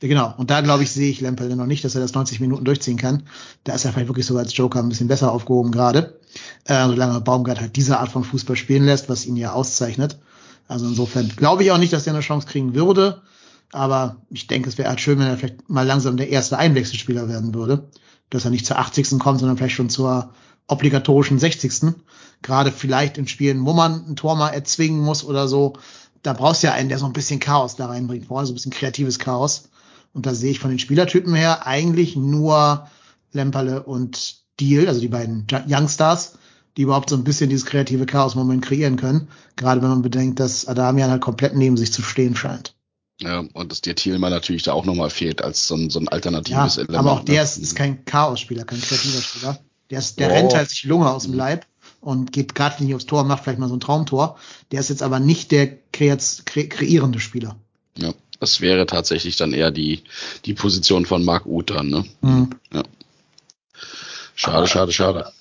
Genau, 0.00 0.32
und 0.38 0.50
da 0.50 0.62
glaube 0.62 0.82
ich, 0.82 0.90
sehe 0.90 1.10
ich 1.10 1.20
Lempel 1.20 1.54
noch 1.56 1.66
nicht, 1.66 1.84
dass 1.84 1.94
er 1.94 2.00
das 2.00 2.14
90 2.14 2.40
Minuten 2.40 2.64
durchziehen 2.64 2.96
kann. 2.96 3.24
Da 3.64 3.74
ist 3.74 3.84
er 3.84 3.92
vielleicht 3.92 4.08
wirklich 4.08 4.24
sogar 4.24 4.44
als 4.44 4.56
Joker 4.56 4.78
ein 4.82 4.88
bisschen 4.88 5.08
besser 5.08 5.30
aufgehoben 5.30 5.72
gerade. 5.72 6.18
Äh, 6.64 6.86
solange 6.86 7.20
Baumgart 7.20 7.60
halt 7.60 7.76
diese 7.76 7.98
Art 7.98 8.10
von 8.10 8.24
Fußball 8.24 8.56
spielen 8.56 8.86
lässt, 8.86 9.10
was 9.10 9.26
ihn 9.26 9.36
ja 9.36 9.52
auszeichnet. 9.52 10.18
Also 10.68 10.86
insofern 10.86 11.28
glaube 11.28 11.62
ich 11.62 11.70
auch 11.70 11.78
nicht, 11.78 11.92
dass 11.92 12.06
er 12.06 12.14
eine 12.14 12.22
Chance 12.22 12.46
kriegen 12.46 12.74
würde. 12.74 13.22
Aber 13.72 14.16
ich 14.30 14.46
denke, 14.46 14.68
es 14.68 14.78
wäre 14.78 14.88
halt 14.88 15.00
schön, 15.00 15.18
wenn 15.18 15.26
er 15.26 15.36
vielleicht 15.36 15.68
mal 15.68 15.86
langsam 15.86 16.16
der 16.16 16.28
erste 16.28 16.58
Einwechselspieler 16.58 17.28
werden 17.28 17.54
würde. 17.54 17.88
Dass 18.30 18.44
er 18.44 18.50
nicht 18.50 18.66
zur 18.66 18.78
80. 18.78 19.18
kommt, 19.18 19.40
sondern 19.40 19.56
vielleicht 19.56 19.76
schon 19.76 19.90
zur 19.90 20.32
obligatorischen 20.66 21.38
60. 21.38 21.94
Gerade 22.42 22.72
vielleicht 22.72 23.18
in 23.18 23.28
Spielen, 23.28 23.64
wo 23.64 23.72
man 23.72 24.06
ein 24.08 24.16
Tor 24.16 24.36
mal 24.36 24.50
erzwingen 24.50 25.00
muss 25.00 25.24
oder 25.24 25.48
so. 25.48 25.74
Da 26.22 26.32
brauchst 26.32 26.62
du 26.62 26.68
ja 26.68 26.74
einen, 26.74 26.88
der 26.88 26.98
so 26.98 27.06
ein 27.06 27.12
bisschen 27.12 27.40
Chaos 27.40 27.76
da 27.76 27.86
reinbringt, 27.86 28.26
vorne 28.26 28.46
so 28.46 28.52
ein 28.52 28.56
bisschen 28.56 28.72
kreatives 28.72 29.18
Chaos. 29.18 29.68
Und 30.12 30.26
da 30.26 30.34
sehe 30.34 30.50
ich 30.50 30.58
von 30.58 30.70
den 30.70 30.78
Spielertypen 30.78 31.34
her 31.34 31.66
eigentlich 31.66 32.16
nur 32.16 32.88
Lemperle 33.32 33.82
und 33.82 34.36
Deal, 34.58 34.88
also 34.88 35.00
die 35.00 35.08
beiden 35.08 35.46
Youngstars, 35.68 36.38
die 36.76 36.82
überhaupt 36.82 37.10
so 37.10 37.16
ein 37.16 37.24
bisschen 37.24 37.48
dieses 37.50 37.66
kreative 37.66 38.06
Chaos-Moment 38.06 38.62
kreieren 38.64 38.96
können. 38.96 39.28
Gerade 39.56 39.80
wenn 39.82 39.88
man 39.88 40.02
bedenkt, 40.02 40.40
dass 40.40 40.66
Adamian 40.66 41.10
halt 41.10 41.22
komplett 41.22 41.54
neben 41.56 41.76
sich 41.76 41.92
zu 41.92 42.02
stehen 42.02 42.36
scheint. 42.36 42.74
Ja, 43.20 43.44
und 43.54 43.72
dass 43.72 43.80
dir 43.80 43.94
Thielmann 43.94 44.30
natürlich 44.30 44.62
da 44.62 44.74
auch 44.74 44.84
nochmal 44.84 45.08
fehlt 45.08 45.40
als 45.42 45.66
so 45.66 45.74
ein, 45.74 45.88
so 45.88 45.98
ein 46.00 46.04
Ja, 46.04 46.12
alternatives 46.12 46.76
Element. 46.76 46.98
aber 46.98 47.12
auch 47.12 47.24
der 47.24 47.36
ne? 47.36 47.42
ist, 47.42 47.56
ist 47.56 47.74
kein 47.74 48.04
Chaos-Spieler, 48.04 48.64
kein 48.64 48.80
kreativer 48.80 49.22
Spieler. 49.22 49.58
Der, 49.90 50.00
ist, 50.00 50.18
der 50.20 50.28
Oh. 50.30 50.32
rennt 50.34 50.54
halt 50.54 50.68
sich 50.68 50.84
Lunge 50.84 51.10
aus 51.10 51.22
dem 51.22 51.32
Leib 51.32 51.64
und 52.02 52.32
geht 52.32 52.54
gerade 52.54 52.84
nicht 52.84 52.94
aufs 52.94 53.06
Tor, 53.06 53.24
macht 53.24 53.44
vielleicht 53.44 53.58
mal 53.58 53.68
so 53.68 53.76
ein 53.76 53.80
Traumtor. 53.80 54.36
Der 54.70 54.80
ist 54.80 54.90
jetzt 54.90 55.02
aber 55.02 55.18
nicht 55.18 55.50
der 55.52 55.78
kre 55.92 56.18
kreierende 56.68 57.20
Spieler. 57.20 57.56
Ja, 57.96 58.12
das 58.38 58.60
wäre 58.60 58.84
tatsächlich 58.84 59.36
dann 59.36 59.54
eher 59.54 59.70
die, 59.70 60.02
die 60.44 60.52
Position 60.52 61.06
von 61.06 61.24
Marc 61.24 61.46
Uth 61.46 61.70
dann, 61.70 61.88
ne? 61.88 62.04
Mhm. 62.20 62.50
Schade, 64.34 64.58
Aber- 64.58 64.66
schade, 64.66 64.92
schade. 64.92 65.32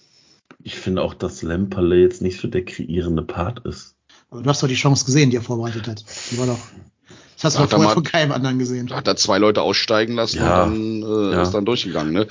Ich 0.68 0.76
finde 0.78 1.04
auch, 1.04 1.14
dass 1.14 1.44
Lemperle 1.44 1.96
jetzt 2.02 2.24
nicht 2.24 2.42
so 2.42 2.48
der 2.48 2.66
kreierende 2.66 3.22
Part 3.22 3.64
ist. 3.68 3.96
Aber 4.32 4.42
du 4.42 4.50
hast 4.50 4.64
doch 4.64 4.68
die 4.68 4.74
Chance 4.74 5.06
gesehen, 5.06 5.30
die 5.30 5.38
er 5.38 5.44
vorbereitet 5.44 5.88
hat. 5.88 6.04
Die 6.32 6.40
war 6.40 6.48
doch. 6.48 6.58
Das 7.36 7.44
hast 7.44 7.58
du 7.58 7.60
doch 7.60 7.66
er 7.68 7.70
vorher 7.70 7.88
mal- 7.90 7.94
von 7.94 8.04
keinem 8.04 8.32
anderen 8.32 8.58
gesehen. 8.58 8.88
Da 8.88 8.96
hat 8.96 9.08
er 9.08 9.16
zwei 9.16 9.38
Leute 9.38 9.62
aussteigen 9.62 10.16
lassen 10.16 10.38
Ja, 10.40 10.64
und 10.64 11.04
dann 11.04 11.04
äh, 11.04 11.34
ja. 11.34 11.42
ist 11.44 11.52
dann 11.52 11.66
durchgegangen, 11.66 12.14
ne? 12.14 12.28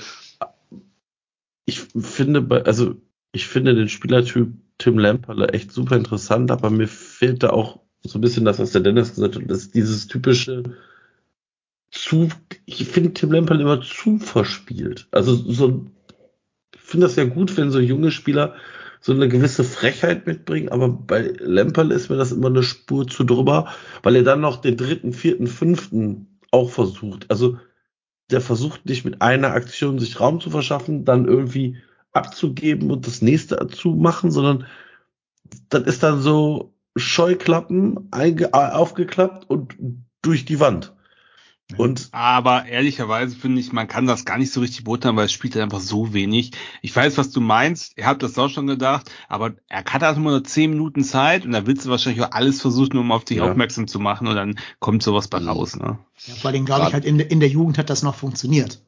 Ich 1.63 1.79
finde, 1.79 2.41
bei, 2.41 2.61
also 2.63 2.95
ich 3.31 3.47
finde 3.47 3.73
den 3.73 3.87
Spielertyp 3.87 4.51
Tim 4.79 4.99
Lemperle 4.99 5.47
echt 5.53 5.71
super 5.71 5.95
interessant, 5.95 6.51
aber 6.51 6.69
mir 6.69 6.89
fehlt 6.89 7.41
da 7.41 7.51
auch 7.51 7.79
so 8.03 8.17
ein 8.17 8.21
bisschen 8.21 8.43
das, 8.43 8.59
was 8.59 8.71
der 8.71 8.81
Dennis 8.81 9.15
gesagt 9.15 9.37
hat, 9.37 9.43
das 9.47 9.59
ist 9.59 9.75
dieses 9.75 10.07
typische 10.07 10.63
zu, 11.91 12.27
ich 12.65 12.83
finde 12.85 13.13
Tim 13.13 13.31
Lemperle 13.31 13.61
immer 13.61 13.81
zu 13.81 14.19
verspielt. 14.19 15.07
Also 15.11 15.33
so, 15.35 15.85
finde 16.85 17.07
das 17.07 17.15
ja 17.15 17.25
gut, 17.25 17.55
wenn 17.57 17.71
so 17.71 17.79
junge 17.79 18.11
Spieler 18.11 18.55
so 19.01 19.13
eine 19.13 19.27
gewisse 19.27 19.63
Frechheit 19.63 20.25
mitbringen, 20.25 20.69
aber 20.69 20.89
bei 20.89 21.33
Lemperle 21.39 21.93
ist 21.93 22.09
mir 22.09 22.17
das 22.17 22.31
immer 22.31 22.47
eine 22.47 22.63
Spur 22.63 23.07
zu 23.07 23.23
drüber, 23.23 23.67
weil 24.01 24.15
er 24.15 24.23
dann 24.23 24.41
noch 24.41 24.57
den 24.57 24.77
dritten, 24.77 25.13
vierten, 25.13 25.47
fünften 25.47 26.39
auch 26.51 26.71
versucht. 26.71 27.29
Also 27.29 27.59
der 28.31 28.41
versucht 28.41 28.85
nicht 28.87 29.05
mit 29.05 29.21
einer 29.21 29.51
Aktion 29.51 29.99
sich 29.99 30.19
Raum 30.19 30.41
zu 30.41 30.49
verschaffen, 30.49 31.05
dann 31.05 31.25
irgendwie 31.27 31.77
abzugeben 32.13 32.89
und 32.89 33.05
das 33.05 33.21
nächste 33.21 33.67
zu 33.67 33.89
machen, 33.89 34.31
sondern 34.31 34.65
das 35.69 35.83
ist 35.83 36.01
dann 36.01 36.21
so, 36.21 36.75
Scheuklappen 36.95 38.07
einge 38.11 38.53
aufgeklappt 38.53 39.49
und 39.49 39.75
durch 40.21 40.45
die 40.45 40.59
Wand. 40.59 40.94
Und 41.77 42.09
Aber 42.11 42.65
ehrlicherweise 42.67 43.35
finde 43.35 43.59
ich, 43.59 43.73
man 43.73 43.87
kann 43.87 44.05
das 44.05 44.23
gar 44.23 44.37
nicht 44.37 44.53
so 44.53 44.61
richtig 44.61 44.83
beurteilen, 44.83 45.15
weil 45.15 45.25
es 45.25 45.31
spielt 45.31 45.55
halt 45.55 45.63
einfach 45.63 45.79
so 45.79 46.13
wenig. 46.13 46.51
Ich 46.83 46.95
weiß, 46.95 47.17
was 47.17 47.31
du 47.31 47.41
meinst. 47.41 47.97
Ihr 47.97 48.05
habt 48.05 48.21
das 48.21 48.37
auch 48.37 48.49
schon 48.49 48.67
gedacht, 48.67 49.09
aber 49.27 49.53
er 49.67 49.83
hat 49.83 50.03
halt 50.03 50.17
nur 50.19 50.43
zehn 50.43 50.69
Minuten 50.69 51.03
Zeit 51.03 51.43
und 51.43 51.51
da 51.53 51.65
willst 51.65 51.85
du 51.85 51.89
wahrscheinlich 51.89 52.23
auch 52.23 52.31
alles 52.31 52.61
versuchen, 52.61 52.97
um 52.99 53.11
auf 53.11 53.25
dich 53.25 53.37
Ja. 53.37 53.49
aufmerksam 53.49 53.87
zu 53.87 53.99
machen 53.99 54.27
und 54.27 54.35
dann 54.35 54.59
kommt 54.79 55.01
sowas 55.01 55.27
bei 55.27 55.39
Mhm. 55.39 55.47
raus. 55.49 55.75
Ne? 55.75 55.97
Ja, 56.27 56.35
vor 56.35 56.51
allem 56.51 56.65
glaube 56.65 56.87
ich 56.87 56.93
halt 56.93 57.03
in, 57.03 57.17
der- 57.17 57.31
in 57.31 57.39
der 57.39 57.49
Jugend 57.49 57.79
hat 57.79 57.89
das 57.89 58.03
noch 58.03 58.15
funktioniert. 58.15 58.81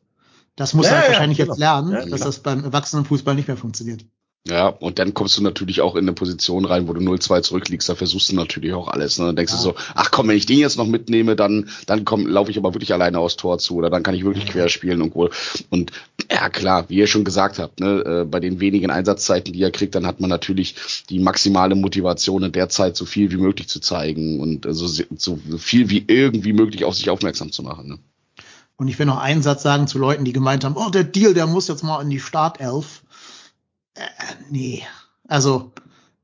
Das 0.55 0.73
muss 0.75 0.86
Ja, 0.86 0.91
er 0.91 0.97
halt 0.97 1.05
ja, 1.07 1.11
wahrscheinlich 1.13 1.38
genau. 1.39 1.51
jetzt 1.53 1.59
lernen, 1.59 1.91
Ja, 1.93 1.99
dass 2.01 2.09
genau. 2.11 2.25
das 2.25 2.39
beim 2.43 2.63
Erwachsenenfußball 2.63 3.34
nicht 3.34 3.47
mehr 3.47 3.57
funktioniert. 3.57 4.05
Ja, 4.50 4.68
und 4.68 4.98
dann 4.98 5.14
kommst 5.14 5.38
du 5.38 5.43
natürlich 5.43 5.82
auch 5.82 5.95
in 5.95 6.06
eine 6.06 6.14
Position 6.14 6.64
rein, 6.66 6.88
wo 6.88 6.93
du 6.93 7.02
0-2 7.02 7.41
zurückliegst. 7.41 7.89
Da 7.89 7.95
versuchst 7.95 8.32
du 8.32 8.36
natürlich 8.36 8.74
auch 8.74 8.88
alles. 8.88 9.20
Ne? 9.20 9.26
Dann 9.26 9.36
denkst 9.36 9.52
Ja. 9.54 9.58
du 9.58 9.64
so, 9.64 9.76
ach 9.93 10.10
komm, 10.12 10.30
wenn 10.30 10.38
ich 10.38 10.45
den 10.45 10.60
jetzt 10.60 10.78
noch 10.78 10.88
mitnehme, 10.88 11.36
dann, 11.36 11.70
dann 11.86 12.06
komm, 12.06 12.26
laufe 12.28 12.50
ich 12.52 12.58
aber 12.58 12.74
wirklich 12.74 12.93
alleine 12.93 13.20
aufs 13.20 13.36
Tor 13.36 13.60
zu 13.60 13.76
oder 13.76 13.89
dann 13.89 14.04
kann 14.04 14.16
ich 14.16 14.24
wirklich 14.24 14.45
querspielen 14.45 15.02
und 15.02 15.16
wohl. 15.16 15.32
Und 15.70 15.91
ja, 16.32 16.50
klar, 16.50 16.86
wie 16.89 16.95
ihr 16.95 17.08
schon 17.08 17.26
gesagt 17.26 17.60
habt, 17.60 17.80
ne, 17.80 18.04
äh, 18.06 18.26
bei 18.26 18.39
den 18.39 18.60
wenigen 18.60 18.89
Einsatzzeiten, 18.89 19.54
die 19.54 19.62
er 19.62 19.72
kriegt, 19.72 19.95
dann 19.95 20.08
hat 20.08 20.20
man 20.22 20.30
natürlich 20.30 20.76
die 21.10 21.20
maximale 21.20 21.76
Motivation 21.76 22.43
in 22.43 22.52
der 22.52 22.70
Zeit 22.70 22.95
so 22.95 23.06
viel 23.06 23.32
wie 23.32 23.38
möglich 23.38 23.68
zu 23.68 23.80
zeigen 23.80 24.39
und 24.39 24.66
äh, 24.66 24.74
so, 24.74 24.88
so 24.88 25.39
viel 25.58 25.89
wie 25.89 26.06
irgendwie 26.08 26.54
möglich 26.54 26.86
auf 26.86 26.95
sich 26.95 27.10
aufmerksam 27.10 27.52
zu 27.52 27.64
machen. 27.64 27.88
Ne? 27.89 28.00
Und 28.80 28.88
ich 28.88 29.00
will 29.00 29.08
noch 29.08 29.18
einen 29.20 29.41
Satz 29.41 29.64
sagen 29.64 29.88
zu 29.88 29.98
Leuten, 29.98 30.24
die 30.24 30.34
gemeint 30.34 30.64
haben, 30.64 30.76
oh, 30.78 30.89
der 30.91 31.04
Deal, 31.04 31.34
der 31.34 31.48
muss 31.48 31.68
jetzt 31.68 31.84
mal 31.84 32.00
in 32.02 32.12
die 32.12 32.20
Startelf. 32.20 33.02
Äh, 33.98 34.34
nee. 34.50 34.84
Also 35.28 35.72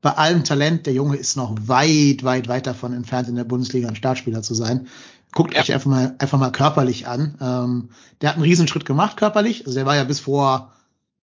bei 0.00 0.12
allem 0.12 0.44
Talent, 0.44 0.86
der 0.86 0.92
Junge 0.92 1.16
ist 1.16 1.36
noch 1.36 1.54
weit, 1.66 2.24
weit, 2.24 2.48
weit 2.48 2.66
davon 2.66 2.92
entfernt, 2.92 3.28
in 3.28 3.36
der 3.36 3.44
Bundesliga 3.44 3.88
ein 3.88 3.96
Startspieler 3.96 4.42
zu 4.42 4.54
sein. 4.54 4.86
Guckt 5.32 5.54
Ja. 5.54 5.60
euch 5.60 5.72
einfach 5.72 5.90
mal, 5.90 6.14
einfach 6.18 6.38
mal 6.38 6.52
körperlich 6.52 7.06
an. 7.08 7.36
Ähm, 7.40 7.88
der 8.20 8.30
hat 8.30 8.36
einen 8.36 8.44
Riesenschritt 8.44 8.84
gemacht 8.84 9.16
körperlich. 9.16 9.66
Also 9.66 9.76
der 9.76 9.86
war 9.86 9.96
ja 9.96 10.04
bis 10.04 10.20
vor, 10.20 10.72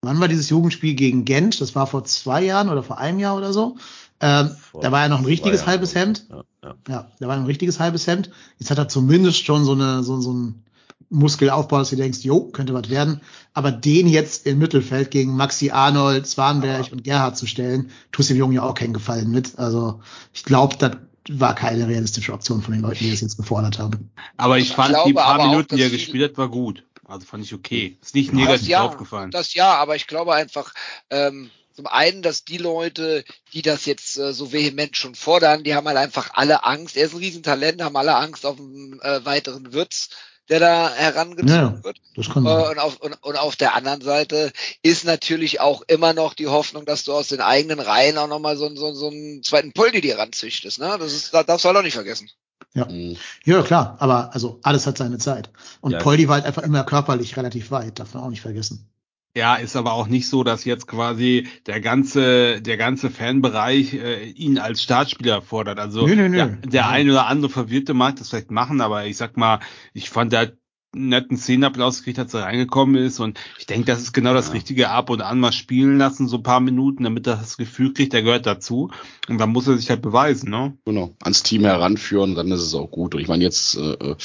wann 0.02 0.20
war 0.20 0.28
dieses 0.28 0.49
Jugendspiel 0.49 0.95
gegen 0.95 1.26
Gent? 1.26 1.62
Das 1.62 1.76
war 1.76 1.88
vor 1.88 2.04
zwei 2.06 2.43
Jahren 2.43 2.70
oder 2.70 2.84
vor 2.84 2.97
einem 2.97 3.20
Jahr 3.20 3.38
oder 3.38 3.54
so. 3.54 3.78
Ähm, 4.20 4.52
da 4.80 4.91
war 4.91 5.04
er 5.04 5.10
noch 5.10 5.20
ein 5.20 5.26
richtiges 5.26 5.66
halbes 5.66 5.95
Hemd. 5.95 6.28
Ja, 6.30 6.43
ja. 6.64 6.76
Ja, 6.88 7.08
da 7.20 7.28
war 7.28 7.36
ein 7.36 7.45
richtiges 7.45 7.80
halbes 7.80 8.06
Hemd. 8.06 8.30
Jetzt 8.60 8.70
hat 8.70 8.78
er 8.78 8.88
zumindest 8.88 9.45
schon 9.45 9.64
so 9.64 9.72
eine, 9.72 10.04
so, 10.04 10.20
so 10.22 10.34
ein 10.34 10.64
Muskelaufbau, 11.12 11.80
dass 11.80 11.89
du 11.91 11.97
denkst, 11.97 12.20
jo, 12.22 12.45
könnte 12.45 12.74
was 12.74 12.89
werden. 12.89 13.22
Aber 13.53 13.72
den 13.72 14.07
jetzt 14.07 14.47
im 14.47 14.57
Mittelfeld 14.59 15.12
gegen 15.12 15.36
Maxi 15.36 15.70
Arnold, 15.70 16.26
Swanberg 16.26 16.91
und 16.91 17.03
Gerhard 17.03 17.38
zu 17.38 17.45
stellen, 17.45 17.91
tust 18.12 18.30
dem 18.30 18.38
Jungen 18.38 18.53
ja 18.53 18.64
auch 18.64 18.74
keinen 18.74 18.93
Gefallen 18.93 19.30
mit. 19.30 19.59
Also 19.59 20.01
ich 20.34 20.43
glaube, 20.45 20.78
das 20.78 20.97
war 21.30 21.53
keine 21.53 21.88
realistische 21.88 22.34
Option 22.34 22.62
von 22.62 22.74
den 22.74 22.82
Leuten, 22.82 23.03
die 23.03 23.12
es 23.12 23.22
jetzt 23.22 23.38
gefordert 23.38 23.78
haben. 23.78 24.09
Aber 24.38 24.57
ich 24.57 24.70
Ich 24.70 24.76
fand 24.76 24.95
die 25.05 25.14
paar 25.14 25.26
aber 25.26 25.43
auch, 25.43 25.49
Minuten, 25.49 25.76
die 25.76 25.84
er 25.84 25.89
gespielt 25.89 26.32
hat, 26.32 26.38
war 26.38 26.49
gut. 26.49 26.84
Also 27.05 27.28
fand 27.28 27.43
ich 27.43 27.53
okay. 27.53 27.97
Ist 28.01 28.16
nicht 28.16 28.30
Das 28.30 28.36
negativ 28.36 28.68
ja, 28.70 28.82
aufgefallen. 28.84 29.32
das 29.32 29.53
ja, 29.53 29.76
aber 29.76 29.97
ich 29.97 30.07
glaube 30.07 30.34
einfach, 30.34 30.74
ähm, 31.09 31.51
zum 31.74 31.88
einen, 31.88 32.22
dass 32.22 32.45
die 32.45 32.57
Leute, 32.57 33.26
die 33.53 33.62
das 33.62 33.86
jetzt 33.86 34.18
äh, 34.18 34.34
so 34.34 34.53
vehement 34.53 34.95
schon 34.95 35.16
fordern, 35.16 35.64
die 35.64 35.76
haben 35.76 35.88
halt 35.88 35.97
einfach 35.97 36.32
alle 36.34 36.66
Angst. 36.66 36.95
Er 36.95 37.05
ist 37.05 37.14
ein 37.14 37.20
Riesentalent, 37.20 37.82
haben 37.82 37.97
alle 37.97 38.16
Angst 38.16 38.45
auf 38.45 38.59
einen 38.59 38.99
äh, 39.01 39.26
weiteren 39.26 39.74
Witz, 39.74 40.09
der 40.52 40.60
da 40.60 40.93
herangezogen 40.93 41.47
Ja. 41.78 41.84
wird. 41.84 41.97
Das 42.16 42.30
kann 42.30 42.45
Äh, 42.45 42.49
man. 42.49 42.68
und, 42.72 42.80
auf, 42.80 42.97
und, 42.97 43.14
und 43.24 43.36
auf 43.38 43.56
der 43.56 43.74
anderen 43.74 44.02
Seite 44.02 44.52
ist 44.84 45.06
natürlich 45.06 45.62
auch 45.62 45.82
immer 45.88 46.14
noch 46.14 46.34
die 46.36 46.47
Hoffnung, 46.47 46.86
dass 46.86 47.04
du 47.06 47.14
aus 47.14 47.30
den 47.30 47.41
eigenen 47.41 47.80
Reihen 47.80 48.18
auch 48.18 48.28
nochmal 48.28 48.58
so, 48.58 48.70
so, 48.76 48.93
so 48.93 49.08
einen 49.08 49.41
zweiten 49.43 49.72
Poldi 49.72 50.02
dir 50.02 50.20
ranzüchtest. 50.20 50.80
Ne? 50.80 50.97
Das 50.99 51.14
ist, 51.14 51.34
das 51.34 51.45
darfst 51.45 51.66
du 51.66 51.70
halt 51.70 51.78
auch 51.78 51.84
nicht 51.84 51.93
vergessen. 51.95 52.30
Mhm. 52.74 53.18
Ja, 53.43 53.64
klar, 53.64 53.97
aber 53.99 54.34
also 54.34 54.60
alles 54.64 54.86
hat 54.88 54.97
seine 54.97 55.18
Zeit. 55.18 55.49
Und 55.82 55.91
Ja. 55.91 55.99
Poldi 55.99 56.28
war 56.28 56.36
halt 56.36 56.45
einfach 56.45 56.64
immer 56.64 56.84
körperlich 56.84 57.36
relativ 57.36 57.72
weit, 57.72 57.99
darf 57.99 58.14
man 58.14 58.24
auch 58.24 58.30
nicht 58.30 58.41
vergessen. 58.41 58.88
Ja, 59.36 59.55
ist 59.55 59.75
aber 59.75 59.93
auch 59.93 60.07
nicht 60.07 60.27
so, 60.27 60.43
dass 60.43 60.65
jetzt 60.65 60.88
quasi 60.88 61.47
der 61.65 61.79
ganze, 61.79 62.61
der 62.61 62.77
ganze 62.77 63.09
Fanbereich 63.09 63.93
äh, 63.93 64.25
ihn 64.29 64.57
als 64.57 64.84
Startspieler 64.84 65.41
fordert. 65.41 65.79
Also 65.79 66.05
Nö, 66.05 66.15
nö, 66.15 66.27
nö. 66.29 66.36
der, 66.38 66.47
der 66.47 66.89
ein 66.89 67.09
oder 67.09 67.27
andere 67.27 67.49
Verwirrte 67.49 67.93
mag 67.93 68.17
das 68.17 68.29
vielleicht 68.29 68.51
machen, 68.51 68.82
aber 68.82 69.05
ich 69.05 69.15
sag 69.15 69.38
mal, 69.38 69.59
ich 69.93 70.09
fand, 70.09 70.34
der 70.34 70.53
netten 70.93 71.38
Szenenapplaus 71.38 71.99
gekriegt, 71.99 72.19
als 72.19 72.34
er 72.34 72.43
reingekommen 72.43 72.95
ist 72.95 73.21
und 73.21 73.39
ich 73.57 73.65
denke, 73.65 73.86
das 73.86 74.01
ist 74.01 74.11
genau 74.11 74.34
das 74.34 74.47
Ja. 74.47 74.53
Richtige 74.53 74.89
ab 74.89 75.09
und 75.09 75.21
an 75.21 75.39
mal 75.39 75.53
spielen 75.53 75.97
lassen, 75.97 76.27
so 76.27 76.36
ein 76.38 76.43
paar 76.43 76.59
Minuten, 76.59 77.05
damit 77.05 77.25
er 77.27 77.38
das 77.38 77.55
Gefühl 77.55 77.93
kriegt, 77.93 78.11
der 78.11 78.23
gehört 78.23 78.45
dazu 78.45 78.91
und 79.29 79.38
dann 79.38 79.51
muss 79.51 79.67
er 79.67 79.77
sich 79.77 79.89
halt 79.89 80.01
beweisen, 80.01 80.49
ne? 80.49 80.77
Genau, 80.84 81.15
ans 81.23 81.43
Team 81.43 81.63
heranführen, 81.63 82.36
dann 82.36 82.51
ist 82.51 82.59
es 82.59 82.75
auch 82.75 82.91
gut. 82.91 83.15
Und 83.15 83.21
ich 83.21 83.29
meine 83.29 83.43
jetzt, 83.43 83.77
äh, 83.77 83.93
äh, 83.93 84.15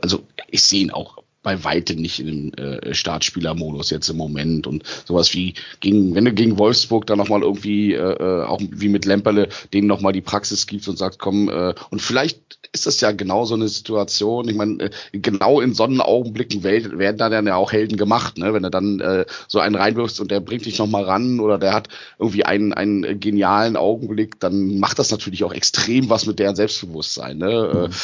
also 0.00 0.26
ich 0.48 0.62
sehe 0.62 0.80
ihn 0.80 0.90
auch 0.90 1.18
bei 1.48 1.64
weitem 1.64 2.02
nicht 2.02 2.20
in 2.20 2.26
dem 2.26 2.54
äh, 2.62 2.92
Startspielermodus 2.92 3.88
jetzt 3.88 4.10
im 4.10 4.18
Moment 4.18 4.66
und 4.66 4.82
sowas 5.06 5.32
wie 5.32 5.54
gegen, 5.80 6.14
wenn 6.14 6.26
du 6.26 6.34
gegen 6.34 6.58
Wolfsburg 6.58 7.06
dann 7.06 7.16
nochmal 7.16 7.40
irgendwie 7.40 7.94
äh, 7.94 8.00
äh, 8.00 8.44
auch 8.44 8.60
wie 8.60 8.90
mit 8.90 9.06
Lemperle 9.06 9.48
denen 9.72 9.86
nochmal 9.86 10.12
die 10.12 10.20
Praxis 10.20 10.66
gibst 10.66 10.90
und 10.90 10.98
sagst, 10.98 11.18
komm, 11.18 11.48
äh, 11.48 11.72
und 11.88 12.02
vielleicht 12.02 12.58
ist 12.72 12.86
das 12.86 13.00
ja 13.00 13.12
genau 13.12 13.46
so 13.46 13.54
eine 13.54 13.66
Situation. 13.68 14.46
Ich 14.46 14.56
meine, 14.56 14.84
äh, 14.84 14.90
genau 15.12 15.62
in 15.62 15.72
Sonnenaugenblicken 15.72 16.64
werden 16.64 17.16
da 17.16 17.30
dann 17.30 17.46
ja 17.46 17.56
auch 17.56 17.72
Helden 17.72 17.96
gemacht, 17.96 18.36
ne? 18.36 18.52
Wenn 18.52 18.62
du 18.62 18.68
dann 18.68 19.00
äh, 19.00 19.24
so 19.46 19.58
einen 19.58 19.74
reinwirfst 19.74 20.20
und 20.20 20.30
der 20.30 20.40
bringt 20.40 20.66
dich 20.66 20.78
nochmal 20.78 21.04
ran 21.04 21.40
oder 21.40 21.56
der 21.56 21.72
hat 21.72 21.88
irgendwie 22.18 22.44
einen, 22.44 22.74
einen 22.74 23.20
genialen 23.20 23.78
Augenblick, 23.78 24.38
dann 24.38 24.78
macht 24.78 24.98
das 24.98 25.10
natürlich 25.10 25.44
auch 25.44 25.54
extrem 25.54 26.10
was 26.10 26.26
mit 26.26 26.38
deren 26.38 26.56
Selbstbewusstsein. 26.56 27.38
Ne? 27.38 27.88
Äh, 27.88 27.94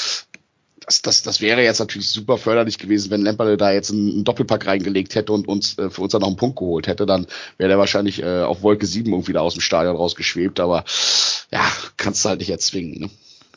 Das, 0.86 1.00
das, 1.02 1.22
das 1.22 1.40
wäre 1.40 1.62
jetzt 1.62 1.78
natürlich 1.78 2.10
super 2.10 2.36
förderlich 2.36 2.78
gewesen, 2.78 3.10
wenn 3.10 3.22
Lemperle 3.22 3.56
da 3.56 3.72
jetzt 3.72 3.90
einen, 3.90 4.10
einen 4.10 4.24
Doppelpack 4.24 4.66
reingelegt 4.66 5.14
hätte 5.14 5.32
und 5.32 5.48
uns 5.48 5.78
äh, 5.78 5.88
für 5.88 6.02
uns 6.02 6.12
dann 6.12 6.20
noch 6.20 6.28
einen 6.28 6.36
Punkt 6.36 6.58
geholt 6.58 6.86
hätte. 6.86 7.06
Dann 7.06 7.26
wäre 7.56 7.68
der 7.68 7.78
wahrscheinlich 7.78 8.22
äh, 8.22 8.42
auf 8.42 8.62
Wolke 8.62 8.86
7 8.86 9.10
irgendwie 9.10 9.32
da 9.32 9.40
aus 9.40 9.54
dem 9.54 9.62
Stadion 9.62 9.96
rausgeschwebt. 9.96 10.60
Aber 10.60 10.84
ja, 11.50 11.64
kannst 11.96 12.24
du 12.24 12.28
halt 12.28 12.40
nicht 12.40 12.50
erzwingen. 12.50 13.00
Ne? 13.00 13.10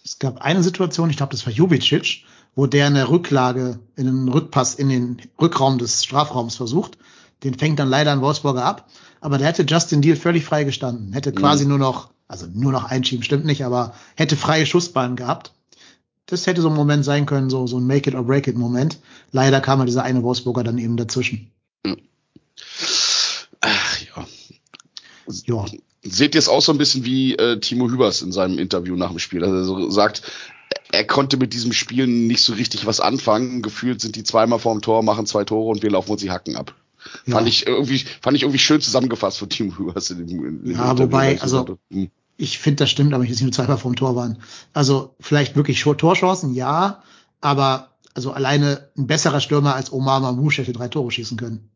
Es 0.05 0.19
gab 0.19 0.41
eine 0.41 0.63
Situation, 0.63 1.09
ich 1.09 1.17
glaube, 1.17 1.33
das 1.33 1.45
war 1.45 1.51
Jubicic, 1.51 2.23
wo 2.55 2.65
der 2.65 2.87
eine 2.87 3.09
Rücklage 3.09 3.79
in 3.97 4.07
einen 4.07 4.29
Rückpass 4.29 4.75
in 4.75 4.89
den 4.89 5.21
Rückraum 5.39 5.77
des 5.79 6.03
Strafraums 6.05 6.55
versucht. 6.55 6.97
Den 7.43 7.55
fängt 7.55 7.77
dann 7.79 7.89
leider 7.89 8.13
ein 8.13 8.21
Wolfsburger 8.21 8.63
ab. 8.63 8.87
Aber 9.19 9.37
der 9.37 9.47
hätte 9.47 9.65
Justin 9.67 10.01
Deal 10.01 10.15
völlig 10.15 10.45
frei 10.45 10.63
gestanden. 10.63 11.11
Hätte 11.11 11.33
quasi 11.33 11.65
nur 11.65 11.77
noch, 11.77 12.11
also 12.27 12.47
nur 12.53 12.71
noch 12.71 12.85
einschieben, 12.85 13.23
stimmt 13.23 13.45
nicht, 13.45 13.65
aber 13.65 13.93
hätte 14.15 14.37
freie 14.37 14.65
Schussbahn 14.65 15.15
gehabt. 15.15 15.51
Das 16.27 16.45
hätte 16.45 16.61
so 16.61 16.69
ein 16.69 16.75
Moment 16.75 17.03
sein 17.05 17.25
können, 17.25 17.49
so, 17.49 17.67
so 17.67 17.77
ein 17.79 17.87
Make 17.87 18.09
it 18.09 18.15
or 18.15 18.23
break 18.23 18.47
it 18.47 18.57
Moment. 18.57 18.99
Leider 19.31 19.59
kam 19.61 19.79
halt 19.79 19.89
dieser 19.89 20.03
eine 20.03 20.23
Wolfsburger 20.23 20.63
dann 20.63 20.77
eben 20.77 20.95
dazwischen. 20.97 21.51
Ach 23.61 23.97
ja. 24.15 24.27
Ja, 25.45 25.65
Seht 26.03 26.35
ihr 26.35 26.39
es 26.39 26.47
auch 26.47 26.61
so 26.61 26.71
ein 26.71 26.77
bisschen 26.77 27.03
wie 27.05 27.35
äh, 27.35 27.59
Timo 27.59 27.89
Hübers 27.89 28.21
in 28.21 28.31
seinem 28.31 28.59
Interview 28.59 28.95
nach 28.95 29.09
dem 29.09 29.19
Spiel, 29.19 29.41
dass 29.41 29.49
er 29.49 29.63
so 29.65 29.89
sagt, 29.89 30.21
er 30.91 31.05
konnte 31.05 31.37
mit 31.37 31.53
diesem 31.53 31.73
Spiel 31.73 32.07
nicht 32.07 32.41
so 32.41 32.53
richtig 32.53 32.85
was 32.85 32.99
anfangen. 33.01 33.61
Gefühlt 33.61 33.99
sind 33.99 34.15
die 34.15 34.23
zweimal 34.23 34.59
vorm 34.59 34.81
Tor, 34.81 35.03
machen 35.03 35.25
zwei 35.25 35.43
Tore 35.43 35.69
und 35.69 35.83
wir 35.83 35.91
laufen 35.91 36.11
uns 36.11 36.21
die 36.21 36.31
Hacken 36.31 36.55
ab. 36.55 36.75
ja. 37.25 37.33
Fand 37.35 37.47
ich 37.47 37.67
irgendwie, 37.67 37.99
fand 38.21 38.37
ich 38.37 38.43
irgendwie 38.43 38.59
schön 38.59 38.79
zusammengefasst 38.79 39.37
von 39.37 39.49
Timo 39.49 39.77
Hübers 39.77 40.09
in 40.11 40.27
dem, 40.27 40.45
in 40.45 40.63
dem 40.63 40.71
Ja, 40.73 40.91
Interview, 40.91 41.03
wobei, 41.05 41.41
also- 41.41 41.77
hm, 41.91 42.09
Ich 42.37 42.59
finde, 42.59 42.83
das 42.83 42.91
stimmt, 42.91 43.13
aber 43.13 43.23
ich 43.23 43.29
jetzt 43.29 43.39
nicht 43.39 43.45
nur 43.45 43.51
zweimal 43.53 43.77
vom 43.77 43.95
Tor 43.95 44.15
waren. 44.15 44.37
Also 44.73 45.15
vielleicht 45.19 45.55
wirklich 45.55 45.81
Tor- 45.81 45.97
Torchancen, 45.97 46.53
ja, 46.53 47.01
aber 47.41 47.89
also 48.13 48.31
alleine 48.31 48.89
ein 48.97 49.07
besserer 49.07 49.39
Stürmer 49.41 49.75
als 49.75 49.91
Omar 49.91 50.19
Mamouche 50.19 50.61
hätte 50.61 50.73
drei 50.73 50.87
Tore 50.87 51.11
schießen 51.11 51.37
können. 51.37 51.69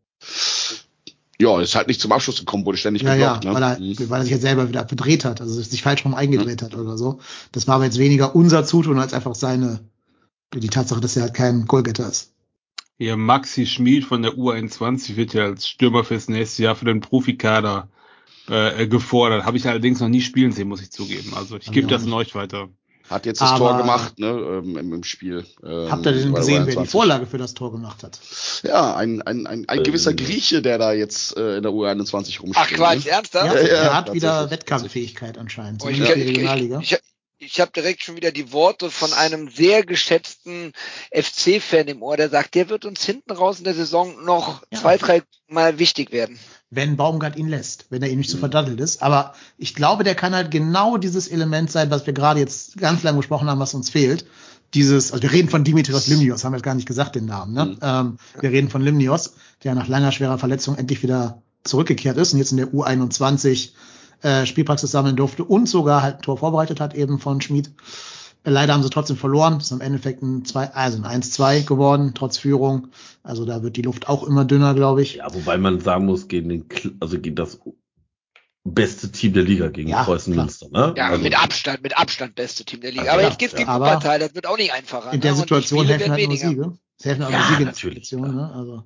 ja, 1.40 1.60
ist 1.60 1.74
halt 1.76 1.88
nicht 1.88 2.00
zum 2.00 2.12
Abschluss 2.12 2.38
gekommen, 2.40 2.66
wurde 2.66 2.78
ständig 2.78 3.02
Ja, 3.02 3.16
ja, 3.16 3.34
geblockt. 3.38 3.46
ne? 3.46 3.54
weil 3.54 3.64
er, 3.64 3.78
Hm. 3.78 4.10
weil 4.10 4.20
er 4.20 4.24
sich 4.24 4.32
jetzt 4.32 4.42
selber 4.44 4.68
wieder 4.70 4.88
verdreht 4.88 5.26
hat, 5.26 5.42
also 5.42 5.60
sich 5.60 5.82
falsch 5.82 6.06
rum 6.06 6.14
eingedreht 6.14 6.62
hat 6.62 6.76
oder 6.76 6.98
so. 6.98 7.20
Das 7.52 7.68
war 7.68 7.76
aber 7.76 7.86
jetzt 7.86 7.98
weniger 7.98 8.36
unser 8.36 8.64
Zutun 8.64 9.00
als 9.00 9.14
einfach 9.14 9.34
seine, 9.34 9.80
die 10.54 10.68
Tatsache, 10.70 11.02
dass 11.02 11.16
er 11.16 11.24
halt 11.24 11.34
kein 11.34 11.66
Goalgetter 11.66 12.08
ist. 12.08 12.34
Hier 13.00 13.18
Maxi 13.18 13.66
Schmid 13.66 14.06
von 14.06 14.22
der 14.22 14.34
U21 14.34 15.16
wird 15.16 15.34
ja 15.34 15.46
als 15.46 15.68
Stürmer 15.68 16.04
fürs 16.04 16.28
nächste 16.30 16.62
Jahr 16.64 16.76
für 16.76 16.86
den 16.86 17.02
Profikader 17.02 17.88
äh, 18.52 18.88
gefordert. 18.88 19.46
Habe 19.46 19.58
ich 19.58 19.68
allerdings 19.68 20.00
noch 20.00 20.10
nie 20.10 20.22
spielen 20.22 20.52
sehen, 20.52 20.68
muss 20.68 20.82
ich 20.82 20.92
zugeben. 20.92 21.34
Also 21.36 21.58
ich 21.58 21.72
gebe 21.72 21.88
das 21.88 22.04
an 22.04 22.14
euch 22.14 22.36
weiter. 22.36 22.68
Hat 23.10 23.26
jetzt 23.26 23.42
das 23.42 23.50
Aber- 23.52 23.70
Tor 23.70 23.78
gemacht, 23.80 24.20
ne, 24.20 24.28
ähm, 24.28 24.78
im, 24.78 24.94
im 24.94 25.04
Spiel. 25.04 25.46
Ähm, 25.66 25.92
Habt 25.92 26.06
ihr 26.06 26.14
denn 26.14 26.34
gesehen, 26.34 26.66
wer 26.66 26.76
die 26.76 26.80
U21? 26.80 26.86
Vorlage 26.86 27.26
für 27.26 27.38
das 27.38 27.54
Tor 27.54 27.72
gemacht 27.74 28.04
hat? 28.04 28.20
Ja, 28.64 28.96
ein, 28.96 29.22
ein, 29.22 29.48
ein, 29.48 29.68
ein 29.68 29.84
gewisser 29.84 30.12
Ähm. 30.12 30.16
Grieche, 30.18 30.62
der 30.62 30.78
da 30.78 30.94
jetzt 30.94 31.36
äh, 31.36 31.58
in 31.58 31.64
der 31.64 31.74
U21 31.74 32.40
rumsteht. 32.40 32.56
Ach 32.56 32.70
Quatsch, 32.70 33.06
ne? 33.06 33.12
ernsthaft? 33.12 33.54
Ja, 33.54 33.62
ja, 33.62 33.68
er 33.68 33.94
hat 33.96 34.14
wieder 34.14 34.50
Wettkampffähigkeit 34.50 35.38
anscheinend. 35.38 35.84
Oh, 35.84 35.90
ich, 35.90 35.98
Zumindest 35.98 36.18
ich, 36.20 36.24
ich, 36.24 36.38
Regionalliga. 36.38 36.80
ich, 36.82 36.98
ich, 37.42 37.60
habe 37.60 37.72
direkt 37.72 38.04
schon 38.04 38.16
wieder 38.16 38.32
die 38.32 38.54
Worte 38.54 38.92
von 38.92 39.12
einem 39.14 39.50
sehr 39.50 39.84
geschätzten 39.84 40.74
FC-Fan 41.12 41.88
im 41.88 42.04
Ohr, 42.04 42.18
der 42.18 42.30
sagt, 42.30 42.56
der 42.56 42.70
wird 42.70 42.86
uns 42.86 43.04
hinten 43.04 43.32
raus 43.32 43.58
in 43.58 43.64
der 43.64 43.74
Saison 43.74 44.24
noch 44.24 44.62
Ja. 44.72 44.80
zwei, 44.80 44.98
drei 44.98 45.24
Mal 45.48 45.80
wichtig 45.80 46.12
werden. 46.12 46.40
wenn 46.70 46.96
Baumgart 46.96 47.36
ihn 47.36 47.50
lässt, 47.50 47.88
wenn 47.90 48.02
er 48.02 48.10
ihm 48.10 48.20
nicht 48.20 48.30
zu 48.30 48.38
verdattelt 48.38 48.80
ist. 48.80 49.02
Aber 49.02 49.34
ich 49.58 49.76
glaube, 49.76 50.06
der 50.06 50.16
kann 50.16 50.34
halt 50.34 50.52
genau 50.52 50.96
dieses 50.96 51.28
Element 51.28 51.70
sein, 51.70 51.92
was 51.92 52.06
wir 52.06 52.14
gerade 52.14 52.40
jetzt 52.40 52.78
ganz 52.78 53.04
lange 53.04 53.18
besprochen 53.18 53.50
haben, 53.50 53.60
was 53.60 53.74
uns 53.74 53.90
fehlt. 53.90 54.26
Dieses, 54.74 55.12
also 55.12 55.22
wir 55.22 55.34
reden 55.34 55.50
von 55.50 55.66
Dimitrios 55.66 56.08
Limnios, 56.08 56.46
haben 56.46 56.54
wir 56.54 56.58
jetzt 56.60 56.64
gar 56.64 56.76
nicht 56.76 56.88
gesagt 56.88 57.16
den 57.16 57.26
Namen. 57.26 57.54
Ne? 57.54 57.78
Ähm, 57.82 58.18
wir 58.40 58.52
reden 58.52 58.70
von 58.70 58.82
Limnios, 58.82 59.34
der 59.66 59.76
nach 59.76 59.90
langer 59.90 60.14
schwerer 60.14 60.38
Verletzung 60.38 60.78
endlich 60.78 61.04
wieder 61.04 61.42
zurückgekehrt 61.66 62.16
ist 62.16 62.32
und 62.32 62.40
jetzt 62.40 62.52
in 62.52 62.58
der 62.58 62.68
U21 62.68 63.72
äh, 64.22 64.46
Spielpraxis 64.46 64.92
sammeln 64.92 65.16
durfte 65.16 65.44
und 65.44 65.68
sogar 65.68 66.02
halt 66.02 66.18
ein 66.18 66.22
Tor 66.22 66.38
vorbereitet 66.38 66.80
hat 66.80 66.94
eben 66.94 67.20
von 67.20 67.42
Schmid. 67.42 67.72
Leider 68.44 68.74
haben 68.74 68.82
sie 68.82 68.90
trotzdem 68.90 69.18
verloren. 69.18 69.60
Das 69.60 69.66
ist 69.68 69.72
im 69.72 69.82
Endeffekt 69.82 70.24
ein 70.24 70.46
2, 70.46 70.74
also 70.74 71.04
ein 71.04 71.22
1-2 71.22 71.66
geworden, 71.66 72.14
trotz 72.16 72.38
Führung. 72.38 72.88
Also 73.22 73.46
da 73.46 73.62
wird 73.62 73.78
die 73.78 73.84
Luft 73.84 74.10
auch 74.10 74.24
immer 74.24 74.46
dünner, 74.46 74.74
glaube 74.74 75.04
ich. 75.04 75.16
Ja, 75.16 75.32
wobei 75.32 75.58
man 75.58 75.80
sagen 75.80 76.06
muss, 76.06 76.28
gegen 76.28 76.50
den, 76.50 76.66
also 77.00 77.20
gegen 77.20 77.36
das 77.36 77.60
beste 78.64 79.12
Team 79.12 79.34
der 79.34 79.44
Liga 79.44 79.70
gegen 79.70 79.90
Ja, 79.90 80.04
Preußen. 80.04 80.36
Münster, 80.36 80.68
ne? 80.72 80.94
Ja, 80.98 81.10
also, 81.10 81.24
mit 81.24 81.42
Abstand, 81.42 81.84
mit 81.84 81.98
Abstand 81.98 82.36
beste 82.36 82.64
Team 82.64 82.82
der 82.82 82.92
Liga. 82.92 83.04
Also 83.04 83.14
aber 83.14 83.22
ja, 83.22 83.28
jetzt 83.30 83.40
geht's 83.40 83.54
ja. 83.54 83.60
gegen 83.60 83.72
Wuppertal, 83.72 84.20
das 84.20 84.36
wird 84.36 84.48
auch 84.48 84.58
nicht 84.58 84.74
einfacher. 84.74 85.14
In 85.14 85.22
der 85.22 85.32
ne? 85.32 85.38
Situation 85.38 85.80
Spiele 85.80 85.94
helfen 85.94 86.12
halt 86.12 86.22
nur 86.22 86.30
weniger. 86.30 86.50
Siege. 86.50 86.78
Es 87.00 87.06
helfen 87.06 87.24
halt 87.24 87.34
Ja, 87.34 87.40
nur 87.40 87.48
Siege 87.48 87.60
in 87.60 87.66
der 87.66 87.74
natürlich, 87.74 88.10
Situation, 88.10 88.36
ne? 88.36 88.52
Also 88.54 88.84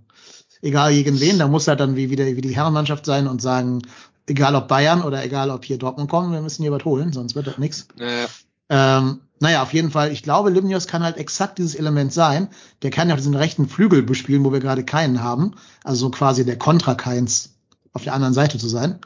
egal 0.62 0.94
gegen 0.94 1.20
wen, 1.20 1.40
da 1.40 1.48
muss 1.48 1.68
halt 1.68 1.80
dann 1.80 1.96
wie 1.96 2.10
wieder 2.10 2.26
wie 2.26 2.42
die 2.42 2.56
Herrenmannschaft 2.56 3.06
sein 3.06 3.28
und 3.28 3.42
sagen, 3.42 3.82
egal 4.28 4.56
ob 4.56 4.68
Bayern 4.68 5.04
oder 5.04 5.24
egal 5.24 5.50
ob 5.50 5.66
hier 5.66 5.78
Dortmund 5.78 6.10
kommen, 6.10 6.32
wir 6.32 6.42
müssen 6.42 6.64
hier 6.64 6.72
was 6.72 6.86
holen, 6.86 7.14
sonst 7.14 7.36
wird 7.36 7.48
das 7.48 7.58
nichts. 7.58 7.88
Ja. 8.00 8.26
Ähm, 8.70 9.22
naja, 9.40 9.62
auf 9.62 9.74
jeden 9.74 9.92
Fall, 9.92 10.12
ich 10.12 10.24
glaube, 10.24 10.50
Limnios 10.50 10.88
kann 10.88 11.04
halt 11.04 11.18
exakt 11.18 11.58
dieses 11.58 11.76
Element 11.76 12.14
sein. 12.14 12.48
Der 12.82 12.90
kann 12.90 13.10
ja 13.10 13.16
auch 13.16 13.20
diesen 13.20 13.36
rechten 13.36 13.68
Flügel 13.68 14.02
bespielen, 14.02 14.44
wo 14.44 14.54
wir 14.54 14.60
gerade 14.60 14.84
keinen 14.84 15.22
haben. 15.22 15.56
Also 15.84 16.06
so 16.06 16.10
quasi 16.10 16.46
der 16.46 16.58
Kontra 16.58 16.96
Keins 16.96 17.50
auf 17.94 18.04
der 18.04 18.14
anderen 18.14 18.34
Seite 18.34 18.58
zu 18.58 18.68
sein. 18.68 19.00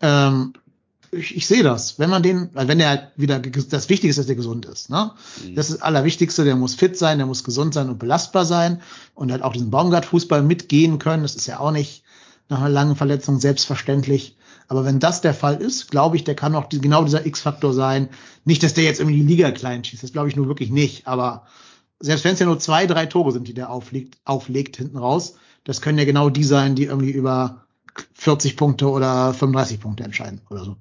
Ähm, 0.00 0.54
ich, 1.10 1.36
ich 1.36 1.46
sehe 1.46 1.62
das. 1.62 1.98
Wenn 1.98 2.10
man 2.10 2.22
den, 2.22 2.50
weil 2.54 2.66
wenn 2.66 2.78
der 2.78 2.88
halt 2.88 3.12
wieder, 3.16 3.38
das 3.38 3.88
Wichtige 3.88 4.10
ist, 4.10 4.18
dass 4.18 4.26
der 4.26 4.36
gesund 4.36 4.66
ist. 4.66 4.90
Ne? 4.90 5.12
Das 5.54 5.68
ist 5.68 5.76
das 5.76 5.82
Allerwichtigste. 5.82 6.44
Der 6.44 6.56
muss 6.56 6.74
fit 6.74 6.96
sein, 6.96 7.18
der 7.18 7.26
muss 7.26 7.44
gesund 7.44 7.74
sein 7.74 7.90
und 7.90 7.98
belastbar 7.98 8.46
sein 8.46 8.80
und 9.14 9.30
halt 9.30 9.42
auch 9.42 9.52
diesen 9.52 9.70
Baumgart-Fußball 9.70 10.42
mitgehen 10.42 10.98
können. 10.98 11.22
Das 11.22 11.36
ist 11.36 11.46
ja 11.46 11.60
auch 11.60 11.70
nicht 11.70 12.04
nach 12.48 12.58
einer 12.58 12.70
langen 12.70 12.96
Verletzung 12.96 13.38
selbstverständlich. 13.38 14.36
Aber 14.68 14.84
wenn 14.84 14.98
das 15.00 15.20
der 15.20 15.34
Fall 15.34 15.56
ist, 15.60 15.90
glaube 15.90 16.16
ich, 16.16 16.24
der 16.24 16.34
kann 16.34 16.54
auch 16.54 16.66
die, 16.66 16.80
genau 16.80 17.04
dieser 17.04 17.26
X-Faktor 17.26 17.72
sein. 17.74 18.08
Nicht, 18.44 18.62
dass 18.62 18.74
der 18.74 18.84
jetzt 18.84 19.00
irgendwie 19.00 19.20
die 19.20 19.26
Liga 19.26 19.50
klein 19.50 19.84
schießt, 19.84 20.02
das 20.02 20.12
glaube 20.12 20.28
ich 20.28 20.36
nur 20.36 20.48
wirklich 20.48 20.70
nicht. 20.70 21.06
Aber 21.06 21.46
selbst 22.00 22.24
wenn 22.24 22.32
es 22.34 22.40
ja 22.40 22.46
nur 22.46 22.58
zwei, 22.58 22.86
drei 22.86 23.06
Tore 23.06 23.32
sind, 23.32 23.46
die 23.48 23.54
der 23.54 23.70
auflegt, 23.70 24.18
auflegt 24.24 24.76
hinten 24.76 24.98
raus, 24.98 25.36
das 25.64 25.80
können 25.80 25.98
ja 25.98 26.04
genau 26.04 26.30
die 26.30 26.44
sein, 26.44 26.74
die 26.74 26.84
irgendwie 26.84 27.10
über 27.12 27.64
40 28.14 28.56
Punkte 28.56 28.88
oder 28.90 29.32
35 29.34 29.80
Punkte 29.80 30.04
entscheiden 30.04 30.40
oder 30.50 30.64
so. 30.64 30.76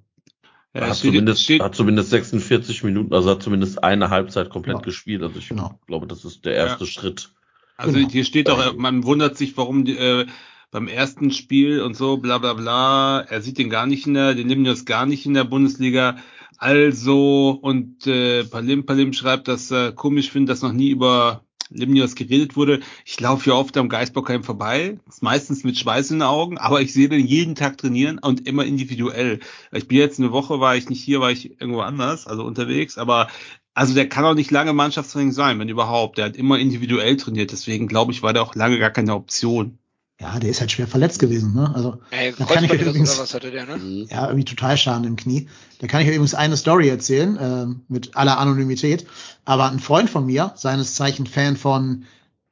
Ja, 0.73 0.88
hat, 0.88 0.97
steht, 0.97 1.11
zumindest, 1.11 1.43
steht, 1.43 1.61
hat 1.61 1.75
zumindest 1.75 2.09
46 2.09 2.84
Minuten, 2.84 3.13
also 3.13 3.29
hat 3.29 3.43
zumindest 3.43 3.84
eine 3.84 4.09
Halbzeit 4.09 4.49
komplett 4.49 4.77
Ja. 4.77 4.81
gespielt. 4.81 5.21
Also 5.21 5.38
ich 5.38 5.49
Genau. 5.49 5.79
glaube, 5.86 6.07
das 6.07 6.25
ist 6.25 6.45
der 6.45 6.55
erste 6.55 6.88
Schritt. 6.88 7.29
Also 7.77 7.93
Genau. 7.97 8.09
hier 8.09 8.25
steht 8.25 8.47
doch, 8.47 8.75
man 8.75 9.03
wundert 9.03 9.38
sich, 9.38 9.55
warum 9.55 9.86
die, 9.86 9.95
äh, 9.97 10.25
beim 10.74 10.88
ersten 10.88 11.32
Spiel 11.32 11.82
und 11.82 11.95
so, 11.95 12.17
bla 12.17 12.39
bla 12.39 12.53
bla, 12.53 13.21
er 13.21 13.41
sieht 13.41 13.59
den 13.59 13.69
gar 13.69 13.86
nicht 13.86 14.07
in 14.07 14.15
der, 14.15 14.34
den 14.34 14.49
Limnios 14.49 14.86
gar 14.86 15.05
nicht 15.05 15.26
in 15.26 15.36
der 15.36 15.43
Bundesliga. 15.43 16.17
Also, 16.57 17.51
und 17.61 18.07
äh, 18.07 18.43
Palim 18.43 18.86
Palim 18.86 19.13
schreibt, 19.13 19.47
dass 19.47 19.71
er 19.71 19.91
komisch 19.91 20.32
findet, 20.32 20.49
dass 20.49 20.61
noch 20.63 20.74
nie 20.74 20.89
über 20.89 21.43
Limnios 21.69 22.15
geredet 22.15 22.55
wurde. 22.55 22.80
Ich 23.05 23.19
laufe 23.19 23.49
ja 23.49 23.55
oft 23.55 23.78
am 23.78 23.88
Geisbockheim 23.88 24.43
vorbei, 24.43 24.99
ist 25.07 25.21
meistens 25.21 25.63
mit 25.63 25.78
Schweiß 25.78 26.09
in 26.09 26.17
den 26.17 26.28
Augen, 26.28 26.57
aber 26.57 26.82
ich 26.82 26.91
sehe 26.91 27.07
den 27.09 27.26
jeden 27.26 27.55
Tag 27.55 27.78
trainieren 27.78 28.17
und 28.17 28.47
immer 28.47 28.65
individuell. 28.65 29.39
Ich 29.71 29.88
bin 29.88 29.99
jetzt 29.99 30.19
eine 30.19 30.32
Woche, 30.32 30.59
war 30.59 30.76
ich 30.76 30.89
nicht 30.89 31.03
hier, 31.03 31.21
war 31.21 31.32
ich 31.32 31.61
irgendwo 31.61 31.82
anders, 31.82 32.26
also 32.26 32.43
unterwegs, 32.43 32.97
aber 32.97 33.28
also 33.76 33.93
der 33.93 34.09
kann 34.09 34.26
auch 34.26 34.36
nicht 34.36 34.51
lange 34.51 34.74
Mannschaftstraining 34.74 35.32
sein, 35.32 35.59
wenn 35.59 35.69
überhaupt. 35.69 36.17
Der 36.17 36.26
hat 36.26 36.36
immer 36.36 36.57
individuell 36.59 37.17
trainiert, 37.17 37.51
deswegen 37.51 37.88
glaube 37.88 38.11
ich, 38.11 38.24
war 38.24 38.34
der 38.34 38.43
auch 38.43 38.55
lange 38.55 38.80
gar 38.80 38.91
keine 38.91 39.13
Option. 39.15 39.80
Ja, 40.22 40.39
der 40.39 40.49
ist 40.51 40.61
halt 40.61 40.72
schwer 40.72 40.88
verletzt 40.88 41.20
gewesen. 41.20 41.53
Ne? 41.55 41.72
Also 41.76 41.99
Ey, 42.11 42.32
Da 42.38 42.45
kann 42.45 42.64
ich 42.64 42.70
Kreuzbandriss 42.70 42.82
übrigens- 42.88 43.14
oder 43.16 43.24
was 43.24 43.34
hatte 43.34 43.51
der, 43.51 43.66
ne? 43.66 43.78
Mhm. 43.78 44.07
ja, 44.09 44.28
irgendwie 44.28 44.45
total 44.45 44.78
Schaden 44.78 45.05
im 45.05 45.16
Knie. 45.16 45.49
Da 45.80 45.88
kann 45.88 46.01
ich 46.01 46.07
euch 46.07 46.14
übrigens 46.16 46.36
eine 46.36 46.55
Story 46.55 46.88
erzählen, 46.88 47.38
ähm, 47.41 47.82
mit 47.89 48.16
aller 48.16 48.38
Anonymität. 48.38 49.05
Aber 49.43 49.70
ein 49.70 49.80
Freund 49.80 50.09
von 50.09 50.26
mir, 50.26 50.53
seines 50.55 50.95
Zeichen 50.95 51.26
Fan 51.26 51.57
von, 51.57 52.05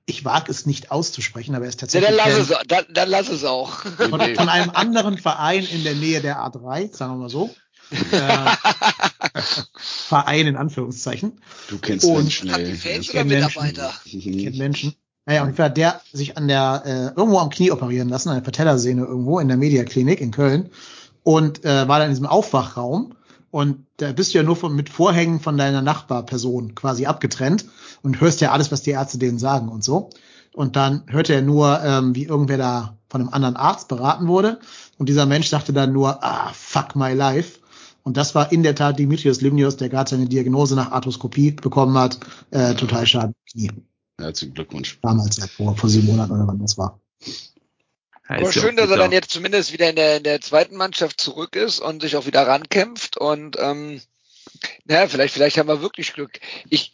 ich 0.06 0.26
wage 0.26 0.52
es 0.52 0.66
nicht 0.66 0.92
auszusprechen, 0.92 1.56
aber 1.56 1.66
er 1.66 1.70
ist 1.70 1.76
Ja, 1.82 1.88
tatsächlich 1.88 2.10
dann 2.10 2.18
lass 2.18 2.48
Fan 2.48 2.58
es, 2.62 2.68
dann, 2.68 2.86
dann 2.94 3.10
lass 3.10 3.30
es 3.30 3.44
auch. 3.46 3.72
von, 3.84 4.10
von 4.10 4.50
einem 4.50 4.72
anderen 4.72 5.18
Verein 5.18 5.64
in 5.64 5.84
der 5.84 5.96
Nähe 5.96 6.20
der 6.20 6.40
A3, 6.40 6.94
sagen 6.96 7.14
wir 7.14 7.18
mal 7.18 7.30
so. 7.30 7.54
Äh, 7.92 8.52
Verein 9.78 10.48
in 10.48 10.56
Anführungszeichen. 10.56 11.42
Du 11.68 11.78
kennst 11.78 12.06
Und- 12.06 12.16
Menschen, 12.24 12.52
Hat 12.52 12.60
ey. 12.62 12.72
die 12.72 12.78
Fans 12.78 13.00
Ich 13.06 13.10
oder 13.12 13.20
kenn 13.20 13.28
Menschen. 13.28 13.64
Mitarbeiter? 13.64 13.94
kennt 14.10 14.58
Menschen. 14.58 14.96
Naja, 15.26 15.44
und 15.44 15.58
hat 15.60 15.78
der 15.78 16.02
sich 16.12 16.38
an 16.38 16.48
der 16.48 16.84
äh, 16.86 17.20
irgendwo 17.20 17.40
am 17.40 17.50
Knie 17.50 17.72
operieren 17.72 18.10
lassen, 18.10 18.30
an 18.30 18.36
der 18.36 18.42
Patellasehne 18.42 19.04
irgendwo 19.04 19.40
in 19.40 19.48
der 19.48 19.58
Mediaklinik 19.58 20.20
in 20.20 20.32
Köln 20.32 20.70
und 21.24 21.64
äh, 21.64 21.88
war 21.88 22.00
dann 22.00 22.08
in 22.08 22.14
diesem 22.14 22.26
Aufwachraum 22.26 23.14
und 23.52 23.86
da 23.98 24.14
bist 24.14 24.34
du 24.34 24.40
ja 24.40 24.44
nur 24.44 24.56
von, 24.56 24.76
mit 24.76 24.90
Vorhängen 24.90 25.40
von 25.42 25.58
deiner 25.58 25.82
Nachbarperson 25.82 26.74
quasi 26.74 27.06
abgetrennt 27.06 27.66
und 28.02 28.22
hörst 28.22 28.42
ja 28.42 28.52
alles, 28.52 28.72
was 28.72 28.82
die 28.82 28.92
Ärzte 28.92 29.20
denen 29.20 29.40
sagen 29.40 29.68
und 29.70 29.84
so. 29.84 30.10
Und 30.54 30.76
dann 30.76 31.04
hörte 31.08 31.34
er 31.34 31.42
nur, 31.42 31.82
ähm, 31.84 32.16
wie 32.16 32.26
irgendwer 32.26 32.58
da 32.58 32.98
von 33.10 33.22
einem 33.22 33.30
anderen 33.30 33.58
Arzt 33.58 33.90
beraten 33.90 34.28
wurde 34.28 34.60
und 34.98 35.10
dieser 35.10 35.26
Mensch 35.26 35.50
sagte 35.50 35.74
dann 35.74 35.94
nur, 35.94 36.24
ah, 36.24 36.52
fuck 36.54 36.96
my 36.96 37.14
life. 37.14 37.60
Und 38.04 38.18
das 38.18 38.34
war 38.34 38.52
in 38.52 38.64
der 38.64 38.74
Tat 38.74 38.98
Dimitrios 38.98 39.42
Limnios, 39.42 39.78
der 39.78 39.90
gerade 39.90 40.10
seine 40.10 40.26
Diagnose 40.26 40.76
nach 40.76 40.92
Arthroskopie 40.92 41.52
bekommen 41.52 41.98
hat, 41.98 42.20
äh, 42.50 42.74
total 42.74 43.06
Knie. 43.52 43.70
Herzlichen 44.22 44.54
Glückwunsch. 44.54 45.00
Damals, 45.02 45.38
ja, 45.38 45.48
vor, 45.48 45.76
vor 45.76 45.90
sieben 45.90 46.08
Monaten 46.08 46.32
oder 46.32 46.48
wann 46.48 46.60
das 46.60 46.78
war. 46.78 47.00
Aber 48.28 48.44
ja 48.44 48.52
schön, 48.52 48.78
dass 48.78 48.90
er 48.90 48.98
dann 48.98 49.12
jetzt 49.12 49.32
zumindest 49.32 49.74
wieder 49.74 49.90
in 49.90 49.96
der, 49.96 50.18
in 50.18 50.24
der 50.24 50.40
zweiten 50.40 50.76
Mannschaft 50.76 51.20
zurück 51.20 51.56
ist 51.56 51.80
und 51.80 52.02
sich 52.02 52.16
auch 52.16 52.26
wieder 52.26 52.48
rankämpft 52.48 53.18
und 53.18 53.58
ähm, 53.60 54.02
naja, 54.86 55.08
vielleicht, 55.08 55.34
vielleicht 55.34 55.58
haben 55.58 55.68
wir 55.68 55.82
wirklich 55.82 56.14
Glück. 56.14 56.40
Ich 56.70 56.94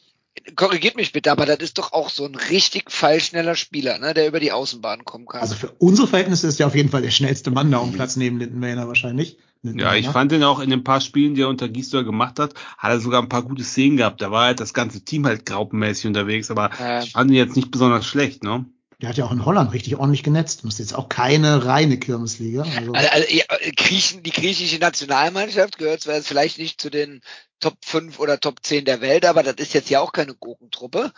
korrigiert 0.55 0.95
mich 0.95 1.11
bitte, 1.11 1.31
aber 1.31 1.45
das 1.45 1.57
ist 1.59 1.77
doch 1.77 1.93
auch 1.93 2.09
so 2.09 2.25
ein 2.25 2.35
richtig 2.35 2.89
fallschneller 2.91 3.55
Spieler, 3.55 3.97
ne, 3.99 4.13
der 4.13 4.27
über 4.27 4.39
die 4.39 4.51
Außenbahn 4.51 5.05
kommen 5.05 5.25
kann. 5.25 5.41
Also 5.41 5.55
für 5.55 5.71
unsere 5.79 6.07
Verhältnisse 6.07 6.47
ist 6.47 6.59
er 6.59 6.67
auf 6.67 6.75
jeden 6.75 6.89
Fall 6.89 7.01
der 7.01 7.11
schnellste 7.11 7.51
Mann 7.51 7.71
da 7.71 7.77
um 7.79 7.91
Platz 7.93 8.15
neben 8.15 8.37
Lindenmähner 8.39 8.87
wahrscheinlich. 8.87 9.37
Ja, 9.63 9.71
ich 9.71 9.73
Lindenmähner. 9.73 10.11
fand 10.13 10.31
ihn 10.33 10.43
auch 10.43 10.59
in 10.59 10.69
den 10.69 10.83
paar 10.83 11.01
Spielen, 11.01 11.35
die 11.35 11.41
er 11.41 11.49
unter 11.49 11.67
Gisdol 11.67 12.05
gemacht 12.05 12.39
hat, 12.39 12.53
hat 12.77 12.91
er 12.91 12.99
sogar 12.99 13.21
ein 13.21 13.29
paar 13.29 13.43
gute 13.43 13.63
Szenen 13.63 13.97
gehabt. 13.97 14.21
Da 14.21 14.31
war 14.31 14.45
halt 14.45 14.59
das 14.59 14.73
ganze 14.73 15.03
Team 15.03 15.25
halt 15.25 15.45
graupenmäßig 15.45 16.05
unterwegs, 16.07 16.49
aber 16.51 16.69
Ja. 16.79 17.01
ich 17.03 17.11
fand 17.11 17.31
ihn 17.31 17.37
jetzt 17.37 17.55
nicht 17.55 17.71
besonders 17.71 18.05
schlecht, 18.05 18.43
ne? 18.43 18.65
Der 19.01 19.09
hat 19.09 19.17
ja 19.17 19.25
auch 19.25 19.31
in 19.31 19.45
Holland 19.45 19.73
richtig 19.73 19.95
ordentlich 19.97 20.23
genetzt. 20.23 20.61
Das 20.63 20.73
ist 20.73 20.79
jetzt 20.79 20.95
auch 20.95 21.07
keine 21.07 21.65
reine 21.65 21.99
Kirmesliga. 21.99 22.63
Also, 22.63 22.93
Also, 22.93 23.09
also 23.09 23.27
ja, 23.29 23.45
Griechen, 23.75 24.23
die 24.23 24.31
griechische 24.31 24.79
Nationalmannschaft 24.79 25.77
gehört 25.77 26.01
zwar 26.01 26.15
jetzt 26.15 26.27
vielleicht 26.27 26.57
nicht 26.57 26.81
zu 26.81 26.89
den 26.89 27.21
Top 27.59 27.77
5 27.85 28.19
oder 28.19 28.39
Top 28.39 28.63
10 28.63 28.85
der 28.85 29.01
Welt, 29.01 29.25
aber 29.25 29.43
das 29.43 29.55
ist 29.57 29.73
jetzt 29.73 29.89
ja 29.91 29.99
auch 29.99 30.11
keine 30.11 30.33
Gurkentruppe. 30.33 31.11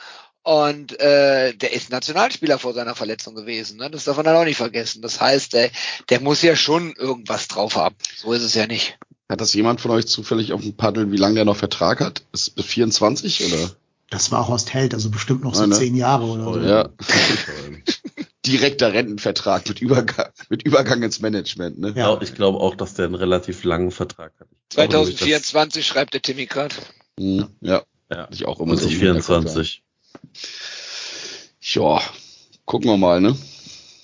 Und 0.44 1.00
äh, 1.00 1.54
der 1.54 1.74
ist 1.74 1.90
Nationalspieler 1.90 2.60
vor 2.60 2.74
seiner 2.74 2.96
Verletzung 2.96 3.36
gewesen. 3.36 3.78
Ne? 3.78 3.90
Das 3.90 4.06
darf 4.06 4.18
man 4.18 4.26
dann 4.26 4.36
auch 4.36 4.46
nicht 4.46 4.58
vergessen. 4.58 5.02
Das 5.02 5.22
heißt, 5.22 5.54
der, 5.54 5.70
der 6.10 6.22
muss 6.22 6.42
ja 6.42 6.56
schon 6.56 6.94
irgendwas 6.94 7.48
drauf 7.48 7.76
haben. 7.76 7.96
So 8.18 8.34
ist 8.34 8.44
es 8.44 8.56
ja 8.56 8.66
nicht. 8.66 8.98
Hat 9.30 9.42
das 9.42 9.54
jemand 9.54 9.80
von 9.80 9.92
euch 9.92 10.08
zufällig 10.08 10.54
auf 10.54 10.62
dem 10.62 10.76
Paddel, 10.76 11.12
wie 11.12 11.18
lange 11.18 11.36
der 11.36 11.46
noch 11.46 11.58
Vertrag 11.58 12.00
hat? 12.00 12.24
Ist 12.32 12.42
es 12.42 12.50
bis 12.50 12.66
24 12.66 13.46
oder? 13.46 13.72
Das 14.10 14.32
war 14.32 14.48
Horst 14.48 14.74
Held, 14.74 14.94
also 14.94 15.10
bestimmt 15.10 15.44
noch 15.44 15.56
so 15.56 15.62
Ja, 15.62 15.68
ne? 15.68 15.76
zehn 15.76 15.96
Jahre 15.96 16.26
oder 16.26 16.44
so. 16.54 16.60
Ja. 16.60 16.90
Direkter 18.46 18.94
Rentenvertrag 18.94 19.68
mit 19.68 19.82
Übergang, 19.82 20.30
mit 20.50 20.64
Übergang 20.64 21.04
ins 21.04 21.20
Management, 21.20 21.78
ne? 21.78 21.90
Ich 21.90 21.94
glaube 21.96 22.26
glaub 22.26 22.56
auch, 22.56 22.76
dass 22.76 22.94
der 22.96 23.06
einen 23.06 23.16
relativ 23.16 23.64
langen 23.64 23.92
Vertrag 23.92 24.32
hat. 24.40 24.48
Ich 24.72 24.76
glaube, 24.76 24.90
nämlich, 24.94 25.10
dass- 25.16 25.20
2024 25.20 25.86
schreibt 25.86 26.14
der 26.14 26.22
Timmy 26.22 26.46
gerade. 26.46 26.76
Mhm, 27.20 27.48
Ja. 27.62 27.84
Ja, 28.12 28.28
ich 28.32 28.46
auch 28.48 28.60
immer 28.60 28.76
so 28.76 28.88
im 28.90 29.22
2024. 29.22 29.84
Ja, 31.62 32.02
gucken 32.66 32.90
wir 32.90 32.98
mal, 32.98 33.22
ne? 33.22 33.36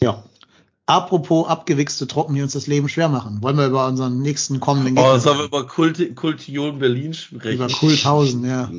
Ja. 0.01 0.23
Apropos 0.85 1.47
abgewichste 1.47 2.05
Truppen, 2.05 2.35
die 2.35 2.43
uns 2.43 2.53
das 2.53 2.67
Leben 2.67 2.87
schwer 2.89 3.09
machen. 3.09 3.41
Wollen 3.41 3.57
wir 3.57 3.65
über 3.65 3.87
unseren 3.87 4.21
nächsten 4.21 4.59
kommenden 4.59 4.95
Oh, 4.99 5.01
Gegner 5.01 5.19
sollen 5.19 5.39
wir 5.39 5.45
über 5.45 5.65
Kulti 5.65 6.13
Kultion 6.13 6.77
Berlin 6.77 7.15
sprechen? 7.15 7.55
über 7.55 7.67
Kulthausen, 7.67 8.45
ja. 8.45 8.69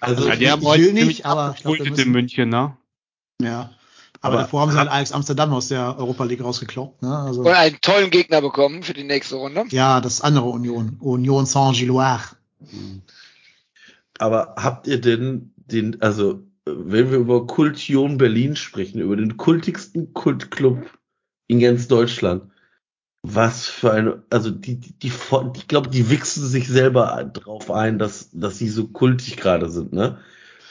Also, 0.00 0.26
Ja, 0.26 0.32
ich- 0.34 0.38
die 0.38 0.50
haben 0.50 0.62
ich 0.62 0.68
heute 0.68 0.82
will 0.84 0.92
nicht, 0.94 1.26
aber 1.26 1.54
ich 1.56 1.62
glaub, 1.62 1.74
wir 1.74 1.80
abgekultet 1.80 1.90
müssen- 1.90 2.06
in 2.08 2.12
München, 2.12 2.48
ne? 2.48 2.76
Ja. 3.40 3.70
Aber, 4.22 4.34
Aber- 4.34 4.42
davor 4.42 4.60
haben 4.62 4.72
sie 4.72 4.78
halt 4.78 4.90
Alex 4.90 5.12
Amsterdam 5.12 5.52
aus 5.54 5.68
der 5.68 5.98
Europa 5.98 6.24
League 6.24 6.42
rausgekloppt. 6.44 7.02
Ne? 7.02 7.16
Also, 7.16 7.40
Und 7.40 7.48
einen 7.48 7.80
tollen 7.80 8.10
Gegner 8.10 8.40
bekommen 8.42 8.82
für 8.82 8.92
die 8.92 9.04
nächste 9.04 9.36
Runde. 9.36 9.64
ja, 9.70 10.00
das 10.00 10.20
andere 10.20 10.46
Union. 10.46 10.96
Union 11.00 11.46
Saint-Gilloise. 11.46 12.36
Aber 14.18 14.54
habt 14.58 14.86
ihr 14.86 15.00
denn 15.00 15.52
den, 15.56 16.00
also 16.02 16.42
wenn 16.66 17.10
wir 17.10 17.18
über 17.18 17.46
Kultion 17.46 18.18
Berlin 18.18 18.56
sprechen, 18.56 19.00
über 19.00 19.16
den 19.16 19.36
kultigsten 19.38 20.12
Kultclub 20.12 20.86
in 21.46 21.60
ganz 21.60 21.88
Deutschland, 21.88 22.49
was 23.22 23.66
für 23.66 23.92
eine, 23.92 24.22
also 24.30 24.50
die, 24.50 24.76
die, 24.76 24.92
die 24.98 25.12
ich 25.56 25.68
glaube, 25.68 25.90
die 25.90 26.10
wichsen 26.10 26.46
sich 26.46 26.68
selber 26.68 27.30
drauf 27.32 27.70
ein, 27.70 27.98
dass, 27.98 28.30
dass 28.32 28.58
sie 28.58 28.68
so 28.68 28.88
kultig 28.88 29.36
gerade 29.36 29.68
sind, 29.68 29.92
ne? 29.92 30.18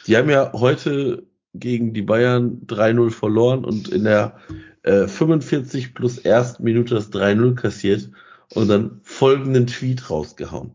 Die 0.08 0.18
haben 0.18 0.30
ja 0.30 0.52
heute 0.54 1.28
gegen 1.54 1.94
die 1.94 2.02
Bayern 2.02 2.62
3-0 2.66 3.12
verloren 3.12 3.66
und 3.66 3.90
in 3.90 4.06
der 4.06 4.38
äh, 4.84 5.08
45 5.08 5.94
plus 5.94 6.18
ersten 6.18 6.64
Minute 6.64 6.96
das 6.96 7.12
3-0 7.12 7.56
kassiert 7.56 8.10
und 8.54 8.68
dann 8.70 9.00
folgenden 9.04 9.68
Tweet 9.68 10.10
rausgehauen. 10.10 10.72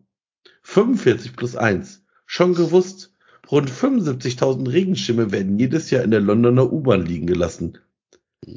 45 0.63 1.35
plus 1.35 1.57
1. 1.57 2.05
Schon 2.27 2.55
gewusst, 2.55 3.13
rund 3.51 3.71
75.000 3.71 4.71
Regenschirme 4.71 5.33
werden 5.33 5.59
jedes 5.59 5.91
Jahr 5.91 6.05
in 6.05 6.11
der 6.11 6.21
Londoner 6.21 6.73
U-Bahn 6.73 7.05
liegen 7.05 7.27
gelassen. 7.27 7.79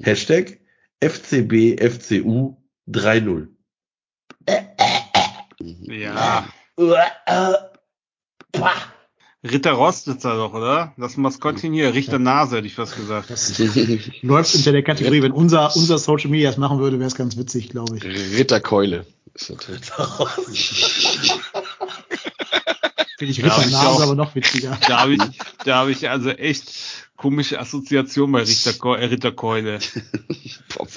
Hashtag 0.02 0.60
FCB 1.00 1.82
FCU 1.82 2.58
3-0. 2.90 3.48
Ja. 5.60 6.48
Ritter 9.44 9.72
Rost 9.74 10.08
ist 10.08 10.26
da 10.26 10.36
doch, 10.36 10.54
oder? 10.54 10.94
Das 10.98 11.18
Maskottchen 11.18 11.74
hier, 11.74 11.94
Richter 11.94 12.20
Nase, 12.20 12.58
hätte 12.58 12.68
ich 12.68 12.76
fast 12.76 12.96
gesagt. 12.96 13.30
Das 13.30 13.58
läuft 14.22 14.56
unter 14.56 14.72
der 14.72 14.84
Kategorie. 14.84 15.22
Wenn 15.22 15.32
unser, 15.32 15.76
unser 15.76 15.98
Social 15.98 16.30
Media 16.30 16.50
das 16.50 16.58
machen 16.58 16.80
würde, 16.80 17.00
wäre 17.00 17.08
es 17.08 17.16
ganz 17.16 17.38
witzig, 17.38 17.70
glaube 17.70 17.98
ich. 17.98 18.04
Ritterkeule. 18.04 19.06
Ist 19.34 19.50
natürlich. 19.50 19.82
Finde 23.18 23.32
ich 23.32 23.44
hab 23.44 23.58
Ritter 23.58 23.68
ich 23.68 23.74
Nase 23.74 24.04
aber 24.04 24.16
noch 24.16 24.36
witziger. 24.36 24.78
Da 24.88 25.02
habe 25.02 25.14
ich, 25.16 25.22
da 25.66 25.76
habe 25.78 25.92
ich 25.92 26.10
also 26.10 26.30
echt 26.30 27.07
komische 27.18 27.60
Assoziationen 27.60 28.32
bei 28.32 28.44
Richter, 28.44 28.72
äh, 29.00 29.06
Ritterkeule. 29.06 29.80
Boah, 30.76 30.88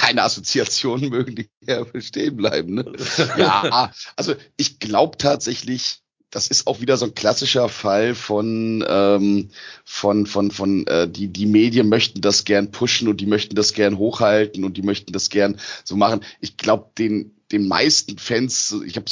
Deine 0.00 0.22
Assoziationen 0.22 1.10
mögen 1.10 1.36
die 1.36 1.50
ja 1.66 1.84
bestehen 1.84 2.36
bleiben. 2.36 2.74
Ne? 2.74 2.92
Ja, 3.36 3.92
also 4.16 4.34
ich 4.56 4.78
glaube 4.78 5.18
tatsächlich, 5.18 5.98
das 6.30 6.48
ist 6.48 6.66
auch 6.66 6.80
wieder 6.80 6.96
so 6.96 7.04
ein 7.04 7.14
klassischer 7.14 7.68
Fall 7.68 8.14
von 8.14 8.82
ähm, 8.88 9.50
von 9.84 10.26
von 10.26 10.50
von 10.50 10.86
äh, 10.86 11.06
die 11.06 11.28
die 11.28 11.46
Medien 11.46 11.90
möchten 11.90 12.22
das 12.22 12.44
gern 12.44 12.70
pushen 12.70 13.08
und 13.08 13.20
die 13.20 13.26
möchten 13.26 13.54
das 13.54 13.74
gern 13.74 13.98
hochhalten 13.98 14.64
und 14.64 14.78
die 14.78 14.82
möchten 14.82 15.12
das 15.12 15.28
gern 15.28 15.60
so 15.84 15.94
machen. 15.94 16.24
Ich 16.40 16.56
glaube 16.56 16.90
den 16.96 17.41
den 17.52 17.68
meisten 17.68 18.18
Fans, 18.18 18.74
ich 18.86 18.96
habe 18.96 19.06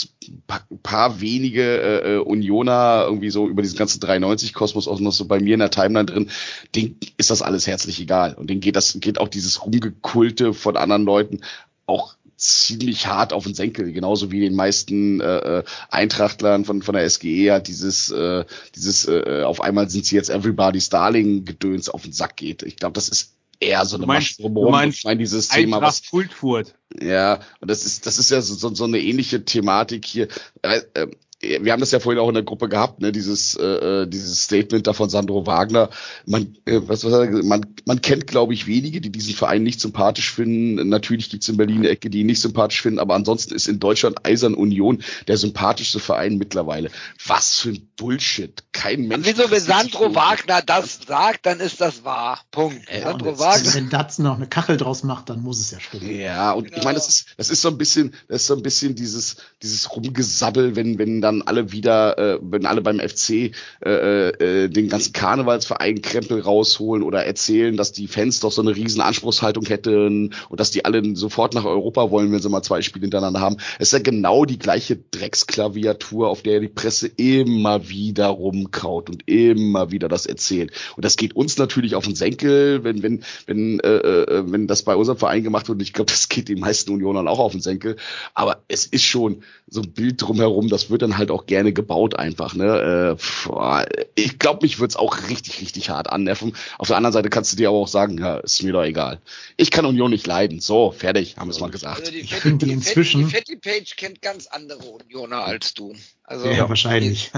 ein 0.71 0.79
paar, 0.83 1.21
wenige 1.21 1.63
äh, 1.63 2.15
äh, 2.15 2.19
Unioner 2.19 3.05
irgendwie 3.07 3.31
so 3.31 3.47
über 3.49 3.63
diesen 3.63 3.77
ganzen 3.77 4.01
93-Kosmos 4.01 4.89
auch 4.89 4.99
noch 5.01 5.13
so 5.13 5.27
bei 5.27 5.41
mir 5.41 5.55
in 5.55 5.61
der 5.61 5.71
Timeline 5.71 6.07
drin, 6.07 6.31
denen 6.75 6.99
ist 7.19 7.31
das 7.31 7.43
alles 7.43 7.67
herzlich 7.67 8.01
egal. 8.01 8.35
Und 8.35 8.49
denen 8.49 8.61
geht 8.61 8.77
das, 8.77 8.99
geht 9.01 9.21
auch 9.21 9.29
dieses 9.29 9.65
Rumgekulte 9.65 10.55
von 10.55 10.77
anderen 10.77 11.05
Leuten 11.05 11.41
auch 11.87 12.15
ziemlich 12.37 13.07
hart 13.07 13.35
auf 13.35 13.45
den 13.45 13.55
Senkel, 13.55 13.93
genauso 13.93 14.33
wie 14.33 14.41
den 14.41 14.55
meisten 14.55 15.21
äh, 15.21 15.59
äh, 15.59 15.65
Eintrachtlern 15.91 16.65
von 16.65 16.81
von 16.81 16.95
der 16.95 17.09
SGE 17.09 17.53
hat 17.53 17.69
dieses 17.69 18.11
äh, 18.11 18.47
dieses 18.75 19.07
äh, 19.07 19.43
auf 19.45 19.61
einmal 19.61 19.91
sind 19.91 20.07
sie 20.07 20.17
jetzt 20.17 20.31
Everybody's 20.31 20.89
Darling 20.89 21.45
Gedöns 21.45 21.91
auf 21.91 22.03
den 22.03 22.13
Sack 22.13 22.37
geht. 22.37 22.63
Ich 22.63 22.77
glaube, 22.77 22.95
das 22.95 23.11
ist 23.11 23.35
eher 23.61 23.85
so 23.87 23.97
eine 23.97 24.07
meinst- 24.07 24.41
Masche 24.41 24.71
meinst 24.71 24.99
Ich 24.99 25.05
meine 25.05 25.19
dieses 25.19 25.49
Thema, 25.49 25.81
was 25.83 26.09
Kultfurt. 26.09 26.75
ja, 27.01 27.41
und 27.61 27.71
das 27.71 27.85
ist, 27.85 28.07
das 28.07 28.19
ist 28.19 28.31
ja 28.31 28.41
so, 28.41 28.55
so, 28.55 28.75
so 28.75 28.85
eine 28.85 28.99
ähnliche 28.99 29.45
Thematik 29.45 30.05
hier. 30.05 30.29
Äh, 30.63 30.81
äh, 30.95 31.09
wir 31.41 31.73
haben 31.73 31.81
das 31.81 31.91
ja 31.91 32.01
vorhin 32.01 32.21
auch 32.21 32.29
in 32.29 32.35
der 32.35 32.43
Gruppe 32.43 32.69
gehabt, 32.69 33.01
ne, 33.01 33.13
dieses, 33.13 33.55
äh, 33.57 34.07
dieses 34.07 34.43
Statement 34.43 34.87
da 34.87 34.93
von 34.93 35.09
Sandro 35.09 35.47
Wagner. 35.47 35.89
Man, 36.27 36.57
äh, 36.67 36.81
was, 36.87 37.03
was 37.05 37.13
hat 37.13 37.21
er 37.21 37.27
gesagt? 37.29 37.47
man, 37.47 37.65
man 37.87 38.03
kennt, 38.03 38.27
glaube 38.27 38.53
ich, 38.53 38.67
wenige, 38.67 39.01
die 39.01 39.11
diesen 39.11 39.35
Verein 39.35 39.63
nicht 39.63 39.81
sympathisch 39.81 40.31
finden. 40.33 40.89
Natürlich 40.89 41.31
gibt's 41.31 41.49
in 41.49 41.57
Berlin 41.57 41.79
eine 41.79 41.89
Ecke, 41.89 42.11
die 42.11 42.21
ihn 42.21 42.27
nicht 42.27 42.41
sympathisch 42.41 42.83
finden, 42.83 42.99
aber 42.99 43.15
ansonsten 43.15 43.55
ist 43.55 43.69
in 43.69 43.81
Deutschland 43.81 44.27
Eisern 44.27 44.55
Union 44.55 45.03
der 45.29 45.39
sympathischste 45.39 45.99
Verein 45.99 46.37
mittlerweile. 46.37 46.91
Was 47.27 47.59
für 47.61 47.71
ein 47.71 47.89
Bullshit. 47.97 48.63
Kein 48.73 49.09
Mensch. 49.09 49.27
Wieso, 49.27 49.51
wenn 49.51 49.61
Sandro 49.61 50.15
Wagner 50.15 50.63
das 50.63 51.01
sagt, 51.07 51.47
dann 51.47 51.61
ist 51.61 51.81
das 51.81 52.05
wahr. 52.05 52.41
Punkt. 52.51 52.81
Ja, 52.93 53.03
Sandro 53.03 53.31
Und 53.31 53.39
Wagner. 53.39 53.75
wenn 53.75 53.89
Datsen 53.91 54.25
noch 54.25 54.37
eine 54.37 54.47
Kachel 54.47 54.77
draus 54.77 55.03
macht, 55.05 55.31
dann 55.31 55.43
muss 55.43 55.61
es 55.61 55.71
ja 55.71 55.81
stimmen. 55.81 56.19
Ja, 56.19 56.53
und 56.53 56.67
ich 56.67 56.73
Genau. 56.73 56.85
meine, 56.85 56.97
das 56.97 57.09
ist, 57.09 57.27
das 57.37 57.51
ist 57.51 57.63
so 57.63 57.69
ein 57.69 57.79
bisschen, 57.79 58.15
das 58.29 58.43
ist 58.43 58.47
so 58.49 58.55
ein 58.57 58.63
bisschen 58.63 58.95
dieses, 58.95 59.37
dieses 59.63 59.95
Rumgesabbel, 59.95 60.77
wenn, 60.77 60.99
wenn 60.99 61.21
dann 61.31 61.43
alle 61.43 61.73
wieder, 61.73 62.19
äh, 62.19 62.39
wenn 62.43 62.67
alle 62.67 62.83
beim 62.83 63.01
FC 63.01 63.53
äh, 63.85 64.29
äh, 64.29 64.69
den 64.69 64.89
ganzen 64.89 65.13
Karnevalsverein 65.13 66.03
Krempel 66.03 66.41
rausholen 66.41 67.03
oder 67.03 67.25
erzählen, 67.25 67.77
dass 67.77 67.93
die 67.93 68.09
Fans 68.09 68.41
doch 68.41 68.53
so 68.53 68.63
eine 68.63 68.75
riesen 68.75 69.01
Anspruchshaltung 69.01 69.65
hätten 69.67 70.35
und 70.49 70.61
dass 70.61 70.71
die 70.71 70.85
alle 70.85 71.17
sofort 71.17 71.55
nach 71.55 71.65
Europa 71.65 72.11
wollen, 72.11 72.33
wenn 72.33 72.41
sie 72.41 72.49
mal 72.49 72.63
zwei 72.63 72.83
Spiele 72.83 73.05
hintereinander 73.05 73.41
haben. 73.41 73.57
Es 73.79 73.89
ist 73.89 73.93
ja 73.93 73.99
genau 74.01 74.45
die 74.45 74.59
gleiche 74.59 74.97
Drecksklaviatur, 74.97 76.29
auf 76.29 76.43
der 76.43 76.61
die 76.61 76.69
Presse 76.69 77.09
immer 77.09 77.89
wieder 77.89 78.27
rumkaut 78.29 79.11
und 79.11 79.29
immer 79.29 79.91
wieder 79.91 80.09
das 80.09 80.27
erzählt. 80.27 80.73
Und 80.97 81.05
das 81.05 81.17
geht 81.17 81.37
uns 81.37 81.59
natürlich 81.59 81.95
auf 81.95 82.05
den 82.05 82.15
Senkel, 82.15 82.85
wenn, 82.85 83.03
wenn, 83.03 83.25
wenn, 83.47 83.81
äh, 83.81 83.97
äh, 83.97 84.45
wenn 84.47 84.67
das 84.67 84.83
bei 84.83 84.97
unserem 84.97 85.19
Verein 85.19 85.45
gemacht 85.45 85.69
wird. 85.69 85.77
Und 85.77 85.83
ich 85.83 85.93
glaube, 85.93 86.11
das 86.11 86.29
geht 86.29 86.49
den 86.49 86.61
meisten 86.61 86.91
Unionern 86.91 87.29
auch 87.29 87.39
auf 87.39 87.53
den 87.53 87.61
Senkel. 87.61 87.97
Aber 88.35 88.63
es 88.69 88.87
ist 88.87 89.05
schon 89.05 89.43
so 89.69 89.83
ein 89.83 89.93
Bild 89.93 90.21
drumherum, 90.21 90.69
das 90.69 90.91
wird 90.91 91.03
dann 91.03 91.17
halt 91.21 91.31
auch 91.31 91.47
gerne 91.47 91.73
gebaut 91.73 92.19
einfach. 92.19 92.55
Ne? 92.55 93.17
Äh, 93.17 93.87
ich 94.17 94.41
glaube, 94.41 94.61
mich 94.63 94.81
wird's 94.81 94.97
auch 94.97 95.29
richtig, 95.29 95.61
richtig 95.61 95.89
hart 95.91 96.11
annerven. 96.11 96.57
Auf 96.79 96.89
der 96.89 96.97
anderen 96.97 97.13
Seite 97.13 97.31
kannst 97.31 97.53
du 97.53 97.57
dir 97.57 97.69
aber 97.69 97.79
auch 97.79 97.87
sagen, 97.89 98.19
ja, 98.19 98.39
ist 98.39 98.61
mir 98.65 98.73
doch 98.73 98.83
egal. 98.83 99.21
Ich 99.57 99.71
kann 99.71 99.85
Union 99.87 100.11
nicht 100.11 100.27
leiden. 100.27 100.61
So, 100.61 100.91
fertig, 100.91 101.37
haben 101.37 101.47
wir 101.49 101.53
es 101.55 101.61
mal 101.61 101.71
gesagt. 101.71 102.01
Also 102.01 102.11
die 102.11 102.19
Ich 102.19 102.33
Fetti- 102.35 102.41
finde 102.41 102.67
die 102.67 102.73
Fetti- 102.73 102.75
inzwischen- 102.75 103.29
Die 103.29 103.35
Fatty 103.35 103.57
Page 103.57 103.95
kennt 103.97 104.21
ganz 104.23 104.49
andere 104.49 104.81
Unioner 104.83 105.45
als 105.45 105.75
du. 105.75 105.95
Also, 106.25 106.49
Ja, 106.49 106.69
wahrscheinlich. 106.69 107.31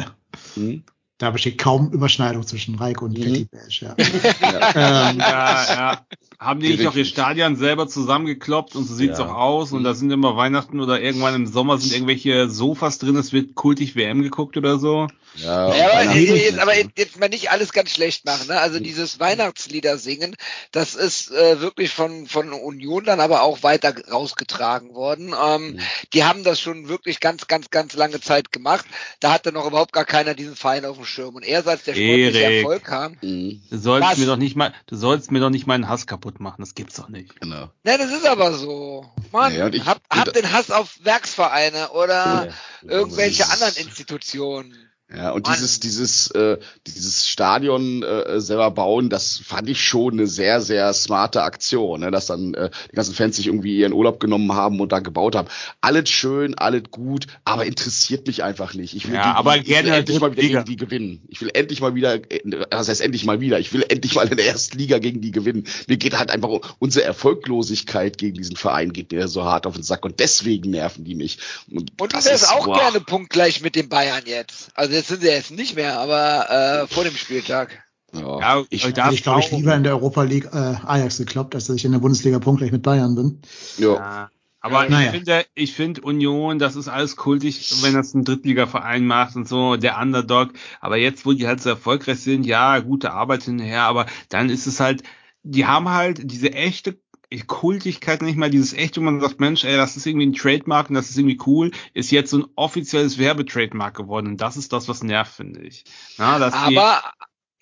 Hm? 0.55 0.85
Da 1.19 1.31
besteht 1.31 1.59
kaum 1.59 1.93
Überschneidung 1.93 2.45
zwischen 2.45 2.75
Reik 2.75 3.01
und 3.03 3.17
Mhm. 3.17 3.23
Fatty 3.23 3.45
Bash, 3.51 3.83
ja. 3.83 3.95
Ja. 3.97 3.99
ähm, 5.11 5.19
Ja, 5.21 5.65
ja. 5.75 6.07
Haben 6.45 6.61
die 6.61 6.69
nicht 6.77 6.87
auch 6.87 6.95
ihr. 6.95 7.05
Stadion 7.05 7.57
selber 7.57 7.89
zusammengekloppt 7.89 8.75
und 8.77 8.85
so 8.85 8.95
sieht's 8.95 9.19
Ja. 9.19 9.27
auch 9.27 9.35
aus 9.37 9.73
und 9.73 9.85
da 9.85 9.95
sind 9.95 10.11
immer 10.11 10.37
Weihnachten 10.37 10.81
oder 10.81 11.01
irgendwann 11.01 11.35
im 11.35 11.47
Sommer 11.47 11.79
sind 11.79 11.93
irgendwelche 11.93 12.49
Sofas 12.51 12.99
drin, 12.99 13.17
es 13.17 13.33
wird 13.33 13.55
kultig 13.55 13.95
WM 13.97 14.23
geguckt 14.23 14.57
oder 14.57 14.79
so. 14.79 15.07
Ja, 15.35 15.75
Ja, 15.75 15.93
aber, 15.93 16.15
jetzt, 16.15 16.59
aber 16.59 16.73
jetzt 16.77 17.19
mal 17.19 17.31
nicht 17.31 17.51
alles 17.51 17.73
ganz 17.73 17.91
schlecht 17.91 18.27
machen. 18.27 18.49
Ne? 18.49 18.61
Also 18.61 18.81
dieses 18.81 19.19
Weihnachtslieder 19.19 19.97
singen, 19.97 20.37
das 20.73 20.95
ist 20.95 21.31
äh, 21.31 21.59
wirklich 21.61 21.91
von, 21.91 22.27
von 22.27 22.53
Union 22.53 23.05
dann 23.05 23.19
aber 23.21 23.41
auch 23.43 23.63
weiter 23.63 23.95
rausgetragen 24.11 24.95
worden. 24.95 25.35
Ähm, 25.43 25.79
Die 26.13 26.25
haben 26.25 26.45
das 26.45 26.61
schon 26.61 26.89
wirklich 26.89 27.21
ganz, 27.21 27.47
ganz, 27.47 27.71
ganz 27.71 27.95
lange 27.95 28.21
Zeit 28.21 28.53
gemacht. 28.53 28.85
Da 29.21 29.33
hatte 29.33 29.53
noch 29.53 29.67
überhaupt 29.67 29.93
gar 29.95 30.05
keiner 30.05 30.35
diesen 30.35 30.55
Verein 30.55 30.85
auf 30.85 30.97
dem 30.97 31.07
Schirm. 31.07 31.35
Und 31.35 31.45
erst 31.47 31.67
als 31.67 31.85
der 31.85 31.95
sportliche 31.95 32.39
Erik. 32.39 32.57
Erfolg 32.59 32.85
kam, 32.85 33.17
Mhm, 33.23 33.63
Du 33.71 33.79
sollst 33.79 34.11
Was? 34.11 34.19
mir 34.19 34.27
doch 34.27 34.37
nicht 34.37 34.55
mal, 34.57 34.75
du 34.87 34.97
sollst 34.97 35.31
mir 35.31 35.41
doch 35.41 35.49
nicht 35.51 35.67
meinen 35.67 35.89
Hass 35.89 36.07
kaputt 36.07 36.32
machen, 36.41 36.61
das 36.63 36.75
gibt's 36.75 36.97
doch 36.97 37.09
nicht. 37.09 37.41
genau. 37.41 37.71
ne, 37.85 37.99
das 37.99 38.11
ist 38.13 38.27
aber 38.27 38.53
so. 38.53 39.11
Mann, 39.33 39.55
Ja, 39.55 39.67
und 39.67 39.75
ich- 39.75 39.85
hab, 39.85 40.01
hab 40.11 40.33
den 40.33 40.53
Hass 40.53 40.71
auf 40.71 40.99
Werksvereine 41.05 41.91
oder 41.91 42.47
Ja. 42.47 42.53
irgendwelche 42.83 43.49
anderen 43.49 43.75
Institutionen. 43.77 44.92
Ja, 45.15 45.31
und 45.33 45.47
Mann. 45.47 45.55
dieses, 45.55 45.79
dieses, 45.81 46.31
äh, 46.31 46.59
dieses 46.87 47.29
Stadion 47.29 48.03
äh, 48.03 48.41
selber 48.41 48.71
bauen, 48.71 49.11
das 49.11 49.39
fand 49.45 49.69
ich 49.69 49.83
schon 49.83 50.15
eine 50.15 50.27
sehr, 50.27 50.61
sehr 50.63 50.93
smarte 50.95 51.43
Aktion, 51.43 52.01
ne? 52.01 52.11
dass 52.11 52.27
dann 52.27 52.55
äh, 52.55 52.71
die 52.91 52.97
ganzen 52.97 53.15
Fans 53.15 53.37
sich 53.37 53.47
irgendwie 53.49 53.77
ihren 53.79 53.93
Urlaub 53.93 54.21
genommen 54.21 54.53
haben 54.55 54.81
und 54.81 54.91
da 54.93 55.01
gebaut 55.01 55.35
haben. 55.37 55.49
Alles 55.81 56.09
schön, 56.09 56.57
alles 56.57 56.85
gut, 56.91 57.27
aber 57.45 57.67
interessiert 57.67 58.27
mich 58.27 58.43
einfach 58.43 58.75
nicht. 58.75 58.95
Ich 58.95 59.07
will, 59.09 59.15
Ja, 59.15 59.33
die, 59.33 59.39
aber 59.39 59.57
ich 59.59 59.65
gerne 59.65 59.89
will 59.91 59.95
endlich 59.99 60.21
mal 60.21 60.33
wieder 60.33 60.43
Liga. 60.43 60.63
gegen 60.63 60.71
die 60.71 60.77
gewinnen. 60.85 61.23
Ich 61.29 61.41
will 61.43 61.51
endlich 61.53 61.81
mal 61.83 61.95
wieder, 61.95 62.15
äh, 62.15 62.41
was 62.71 62.89
heißt 62.89 63.01
endlich 63.03 63.25
mal 63.25 63.41
wieder? 63.41 63.59
Ich 63.61 63.73
will 63.75 63.85
endlich 63.89 64.15
mal 64.15 64.27
in 64.29 64.37
der 64.37 64.47
ersten 64.47 64.79
Liga 64.79 64.99
gegen 64.99 65.21
die 65.21 65.31
gewinnen. 65.31 65.65
Mir 65.89 65.99
geht 65.99 66.19
halt 66.19 66.31
einfach 66.31 66.49
unsere 66.79 67.05
Erfolglosigkeit 67.05 68.19
gegen 68.19 68.37
diesen 68.37 68.57
Verein 68.57 68.93
geht 68.93 69.13
mir 69.13 69.29
so 69.29 69.45
hart 69.45 69.67
auf 69.67 69.75
den 69.75 69.83
Sack 69.83 70.05
und 70.05 70.21
deswegen 70.21 70.71
nerven 70.71 71.05
die 71.05 71.15
mich. 71.15 71.39
Und 71.71 71.93
du 71.99 72.07
das 72.07 72.25
wärst 72.27 72.45
ist- 72.45 72.51
auch 72.51 72.65
boah. 72.67 72.79
gerne 72.79 73.01
punktgleich 73.01 73.61
mit 73.63 73.75
den 73.77 73.89
Bayern 73.89 74.23
jetzt. 74.27 74.69
Also 74.75 75.02
jetzt 75.03 75.09
sind 75.09 75.23
sie 75.23 75.29
jetzt 75.29 75.51
nicht 75.51 75.75
mehr, 75.77 75.99
aber 75.99 76.51
äh, 76.51 76.87
vor 76.87 77.05
dem 77.05 77.15
Spieltag. 77.15 77.83
Ja, 78.15 78.61
ich, 78.69 78.85
ich 78.85 78.93
da 78.95 79.05
darf 79.05 79.13
ich 79.15 79.23
glaube 79.23 79.41
ich 79.41 79.51
lieber 79.51 79.75
in 79.75 79.83
der 79.83 79.93
Europa 79.95 80.23
League 80.23 80.49
äh, 80.53 80.57
Ajax 80.57 81.19
gekloppt, 81.19 81.55
als 81.55 81.67
dass 81.67 81.77
ich 81.77 81.85
in 81.85 81.93
der 81.93 81.99
Bundesliga 81.99 82.39
punktgleich 82.39 82.73
mit 82.73 82.83
Bayern 82.83 83.15
bin. 83.15 83.43
ja. 83.79 83.95
Ja. 83.95 84.31
Aber 84.65 84.89
Naja. 84.89 85.07
ich 85.07 85.11
finde, 85.11 85.45
ich 85.57 85.73
finde 85.73 86.03
Union, 86.03 86.61
das 86.61 86.77
ist 86.77 86.87
alles 86.87 87.17
kultig, 87.17 87.69
wenn 87.83 87.95
das 87.95 88.15
ein 88.15 88.23
Drittligaverein 88.23 89.05
macht 89.05 89.35
und 89.35 89.49
so, 89.49 89.75
der 89.75 89.99
Underdog. 89.99 90.51
Aber 90.81 90.97
jetzt, 90.97 91.27
wo 91.27 91.33
die 91.33 91.49
halt 91.49 91.61
so 91.61 91.71
erfolgreich 91.71 92.21
sind, 92.21 92.47
ja, 92.47 92.79
gute 92.79 93.11
Arbeit 93.11 93.43
hinterher, 93.43 93.83
aber 93.83 94.07
dann 94.29 94.51
ist 94.51 94.69
es 94.69 94.79
halt, 94.79 95.03
die 95.43 95.67
haben 95.67 95.89
halt 95.89 96.31
diese 96.31 96.53
echte, 96.53 96.97
Kultigkeit 97.41 98.23
nicht 98.23 98.37
mal 98.37 98.51
dieses 98.51 98.73
echt, 98.73 98.97
wo 98.97 99.01
man 99.01 99.21
sagt, 99.21 99.41
Mensch, 99.41 99.65
ey, 99.65 99.77
das 99.77 99.97
ist 99.97 100.07
irgendwie 100.07 100.27
ein 100.27 100.35
Trademark 100.35 100.89
und 100.89 100.95
das 100.95 101.11
ist 101.11 101.19
irgendwie 101.19 101.41
cool, 101.47 101.71
ist 101.95 102.11
jetzt 102.11 102.31
so 102.31 102.39
ein 102.39 102.47
offizielles 102.57 103.19
Werbetrademark 103.19 103.97
geworden. 103.97 104.27
Und 104.29 104.41
das 104.41 104.57
ist 104.57 104.73
das, 104.73 104.89
was 104.89 105.03
nervt, 105.03 105.33
finde 105.35 105.61
ich. 105.63 105.85
Ja, 106.19 106.39
die- 106.69 106.79
Aber 106.79 107.03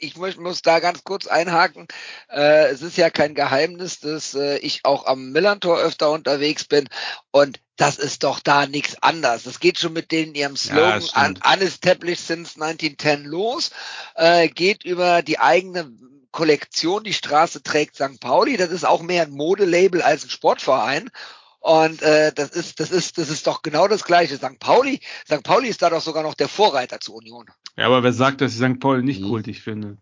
ich 0.02 0.16
muss, 0.16 0.62
da 0.62 0.80
ganz 0.80 1.04
kurz 1.04 1.26
einhaken. 1.26 1.86
Äh, 2.30 2.68
es 2.68 2.80
ist 2.82 2.96
ja 2.96 3.10
kein 3.10 3.34
Geheimnis, 3.34 4.00
dass 4.00 4.34
äh, 4.34 4.56
ich 4.58 4.80
auch 4.84 5.06
am 5.06 5.30
Millantor 5.32 5.78
öfter 5.78 6.10
unterwegs 6.10 6.64
bin 6.64 6.88
und 7.30 7.60
das 7.76 7.98
ist 7.98 8.24
doch 8.24 8.40
da 8.40 8.66
nichts 8.66 9.02
anders. 9.02 9.44
Das 9.44 9.60
geht 9.60 9.78
schon 9.78 9.92
mit 9.94 10.10
denen 10.10 10.34
ihrem 10.34 10.56
Slogan 10.56 11.00
stimmt. 11.02 11.40
Unestablished 11.46 12.26
since 12.26 12.54
1910 12.62 13.24
los, 13.24 13.70
äh, 14.16 14.48
geht 14.48 14.84
über 14.84 15.22
die 15.22 15.38
eigene 15.38 15.90
Kollektion, 16.32 17.04
die 17.04 17.12
Straße 17.12 17.62
trägt 17.62 17.96
St. 17.96 18.20
Pauli. 18.20 18.56
Das 18.56 18.70
ist 18.70 18.84
auch 18.84 19.02
mehr 19.02 19.22
ein 19.22 19.30
Modelabel 19.30 20.02
als 20.02 20.24
ein 20.24 20.30
Sportverein. 20.30 21.10
Und 21.58 22.00
äh, 22.02 22.32
das 22.32 22.50
ist, 22.50 22.80
das 22.80 22.90
ist, 22.90 23.18
das 23.18 23.28
ist 23.28 23.46
doch 23.46 23.62
genau 23.62 23.86
das 23.86 24.04
Gleiche. 24.04 24.36
St. 24.36 24.58
Pauli, 24.58 25.00
St. 25.26 25.42
Pauli 25.42 25.68
ist 25.68 25.82
da 25.82 25.90
doch 25.90 26.00
sogar 26.00 26.22
noch 26.22 26.34
der 26.34 26.48
Vorreiter 26.48 27.00
zur 27.00 27.16
Union. 27.16 27.46
ja, 27.76 27.86
aber 27.86 28.02
wer 28.02 28.12
sagt, 28.12 28.40
dass 28.40 28.52
ich 28.52 28.58
St. 28.58 28.80
Paul 28.80 29.02
nicht 29.02 29.20
Mhm. 29.20 29.28
kultig 29.28 29.60
finde? 29.62 29.98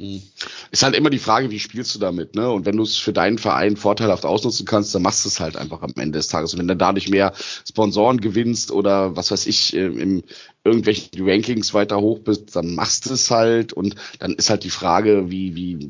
Mhm. 0.00 0.22
Ist 0.70 0.82
halt 0.82 0.96
immer 0.96 1.10
die 1.10 1.18
Frage, 1.18 1.50
wie 1.50 1.60
spielst 1.60 1.94
du 1.94 1.98
damit, 1.98 2.34
ne? 2.34 2.50
Und 2.50 2.66
wenn 2.66 2.76
du 2.76 2.82
es 2.82 2.96
für 2.96 3.12
deinen 3.12 3.38
Verein 3.38 3.76
vorteilhaft 3.76 4.24
ausnutzen 4.24 4.66
kannst, 4.66 4.94
dann 4.94 5.02
machst 5.02 5.24
du 5.24 5.28
es 5.28 5.38
halt 5.38 5.56
einfach 5.56 5.82
am 5.82 5.92
Ende 5.96 6.18
des 6.18 6.28
Tages. 6.28 6.52
Und 6.52 6.60
wenn 6.60 6.68
du 6.68 6.76
dadurch 6.76 7.08
mehr 7.08 7.32
Sponsoren 7.68 8.20
gewinnst 8.20 8.72
oder 8.72 9.16
was 9.16 9.30
weiß 9.30 9.46
ich, 9.46 9.74
äh, 9.74 9.86
im 9.86 10.22
irgendwelchen 10.64 11.28
Rankings 11.28 11.74
weiter 11.74 12.00
hoch 12.00 12.20
bist, 12.20 12.56
dann 12.56 12.74
machst 12.74 13.06
du 13.06 13.14
es 13.14 13.30
halt 13.30 13.72
und 13.72 13.96
dann 14.18 14.34
ist 14.34 14.50
halt 14.50 14.64
die 14.64 14.70
Frage, 14.70 15.30
wie, 15.30 15.56
wie 15.56 15.88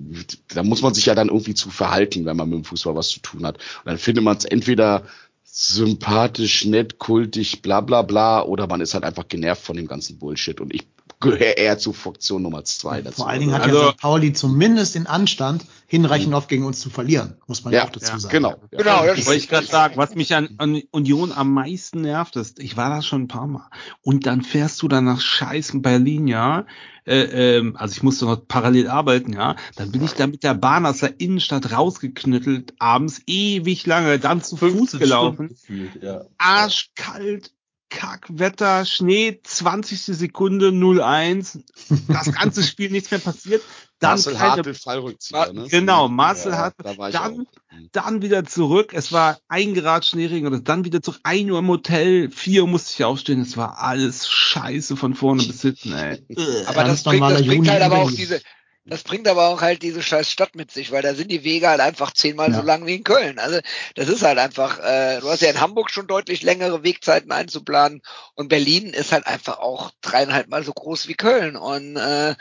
da 0.48 0.62
muss 0.62 0.82
man 0.82 0.94
sich 0.94 1.06
ja 1.06 1.14
dann 1.14 1.28
irgendwie 1.28 1.54
zu 1.54 1.70
verhalten, 1.70 2.24
wenn 2.24 2.36
man 2.36 2.48
mit 2.48 2.58
dem 2.58 2.64
Fußball 2.64 2.94
was 2.94 3.08
zu 3.08 3.20
tun 3.20 3.46
hat. 3.46 3.56
Und 3.56 3.86
dann 3.86 3.98
findet 3.98 4.24
man 4.24 4.36
es 4.36 4.44
entweder 4.44 5.04
sympathisch, 5.44 6.64
nett, 6.64 6.98
kultig, 6.98 7.60
bla 7.62 7.82
bla 7.82 8.02
bla, 8.02 8.42
oder 8.42 8.66
man 8.66 8.80
ist 8.80 8.94
halt 8.94 9.04
einfach 9.04 9.28
genervt 9.28 9.62
von 9.62 9.76
dem 9.76 9.86
ganzen 9.86 10.18
Bullshit. 10.18 10.60
Und 10.60 10.74
ich 10.74 10.86
gehöre 11.22 11.56
eher 11.56 11.78
zu 11.78 11.94
Funktion 11.94 12.42
Nummer 12.42 12.64
zwei 12.64 13.00
dazu. 13.00 13.22
Vor 13.22 13.28
allen 13.28 13.40
Dingen 13.40 13.54
hat 13.54 13.62
Also- 13.62 13.80
ja 13.80 13.90
St. 13.92 13.98
Pauli 13.98 14.32
zumindest 14.34 14.94
den 14.94 15.06
Anstand, 15.06 15.64
hinreichend 15.86 16.34
oft 16.34 16.48
gegen 16.48 16.64
uns 16.64 16.80
zu 16.80 16.90
verlieren, 16.90 17.36
muss 17.46 17.64
man 17.64 17.72
ja, 17.72 17.80
Ja, 17.80 17.86
auch 17.86 17.90
dazu 17.90 18.12
ja, 18.12 18.18
sagen. 18.18 18.32
Genau. 18.32 18.56
Genau, 18.70 19.06
das 19.06 19.26
wollte 19.26 19.40
ich 19.40 19.48
gerade 19.48 19.66
sagen, 19.66 19.96
was 19.96 20.14
mich 20.14 20.34
an, 20.34 20.50
an 20.58 20.82
Union 20.90 21.32
am 21.32 21.52
meisten 21.52 22.02
nervt, 22.02 22.36
ist, 22.36 22.58
ich 22.60 22.76
war 22.76 22.90
da 22.90 23.02
schon 23.02 23.22
ein 23.22 23.28
paar 23.28 23.46
Mal. 23.46 23.68
Und 24.02 24.26
dann 24.26 24.42
fährst 24.42 24.80
du 24.82 24.88
dann 24.88 25.04
nach 25.04 25.20
scheiß 25.20 25.72
Berlin, 25.76 26.26
ja. 26.28 26.66
Äh, 27.04 27.56
ähm, 27.56 27.76
also 27.76 27.92
ich 27.92 28.02
musste 28.02 28.24
noch 28.26 28.46
parallel 28.46 28.88
arbeiten, 28.88 29.32
ja. 29.32 29.56
Dann 29.76 29.92
bin 29.92 30.02
ich 30.02 30.12
da 30.12 30.26
mit 30.26 30.44
der 30.44 30.54
Bahn 30.54 30.86
aus 30.86 30.98
der 30.98 31.20
Innenstadt 31.20 31.72
rausgeknüttelt, 31.72 32.74
abends 32.78 33.22
ewig 33.26 33.86
lange, 33.86 34.18
dann 34.18 34.42
zu 34.42 34.56
Fuß 34.56 34.72
15 34.72 35.00
gelaufen. 35.00 35.48
Gefühlt, 35.48 36.02
ja. 36.02 36.22
Arschkalt, 36.38 37.52
Kackwetter, 37.92 38.84
Schnee, 38.86 39.38
20. 39.42 40.02
Sekunde 40.02 40.68
0-1. 40.68 41.60
Das 42.08 42.32
ganze 42.32 42.62
Spiel 42.64 42.90
nichts 42.90 43.10
mehr 43.10 43.20
passiert. 43.20 43.62
Dann 43.98 44.12
Marcel 44.12 44.34
keine 44.34 44.52
Hartl 44.56 44.74
Fallrückzieher, 44.74 45.52
ne? 45.52 45.66
Genau, 45.68 46.08
Marcel 46.08 46.52
Ja, 46.52 46.58
Hartl. 46.58 46.82
Da 46.82 47.10
Dann-. 47.10 47.46
Mhm. 47.70 47.88
dann 47.92 48.22
wieder 48.22 48.44
zurück. 48.44 48.92
Es 48.94 49.12
war 49.12 49.38
ein 49.48 49.74
Grad 49.74 50.04
Schneeregen 50.04 50.52
und 50.52 50.68
dann 50.68 50.84
wieder 50.84 51.02
zurück. 51.02 51.20
Ein 51.22 51.50
Uhr 51.50 51.58
im 51.58 51.68
Hotel, 51.68 52.30
vier 52.30 52.62
Uhr 52.62 52.68
musste 52.68 52.94
ich 52.94 53.04
aufstehen. 53.04 53.40
Es 53.40 53.56
war 53.56 53.78
alles 53.78 54.28
scheiße 54.28 54.96
von 54.96 55.14
vorne 55.14 55.42
bis 55.42 55.62
hinten, 55.62 55.92
ey. 55.92 56.24
Aber 56.66 56.84
das 56.84 57.02
bringt, 57.04 57.22
das 57.22 57.46
bringt 57.46 57.68
halt 57.68 57.82
aber 57.82 57.98
auch 57.98 58.10
diese, 58.10 58.40
das 58.84 59.04
bringt 59.04 59.28
aber 59.28 59.48
auch 59.48 59.60
halt 59.60 59.82
diese 59.82 60.02
scheiß 60.02 60.28
Stadt 60.28 60.56
mit 60.56 60.72
sich, 60.72 60.90
weil 60.90 61.02
da 61.02 61.14
sind 61.14 61.30
die 61.30 61.44
Wege 61.44 61.68
halt 61.68 61.80
einfach 61.80 62.12
zehnmal 62.12 62.50
Ja. 62.50 62.56
so 62.56 62.62
lang 62.62 62.84
wie 62.86 62.96
in 62.96 63.04
Köln. 63.04 63.38
Also 63.38 63.60
das 63.94 64.08
ist 64.08 64.22
halt 64.22 64.38
einfach, 64.38 64.80
äh, 64.80 65.20
du 65.20 65.28
hast 65.28 65.40
ja 65.42 65.50
in 65.50 65.60
Hamburg 65.60 65.90
schon 65.90 66.08
deutlich 66.08 66.42
längere 66.42 66.82
Wegzeiten 66.82 67.30
einzuplanen 67.30 68.02
und 68.34 68.48
Berlin 68.48 68.88
ist 68.88 69.12
halt 69.12 69.26
einfach 69.26 69.58
auch 69.60 69.92
dreieinhalb 70.00 70.48
Mal 70.48 70.64
so 70.64 70.72
groß 70.72 71.06
wie 71.06 71.14
Köln 71.14 71.54
und 71.56 71.96
äh, 71.96 72.34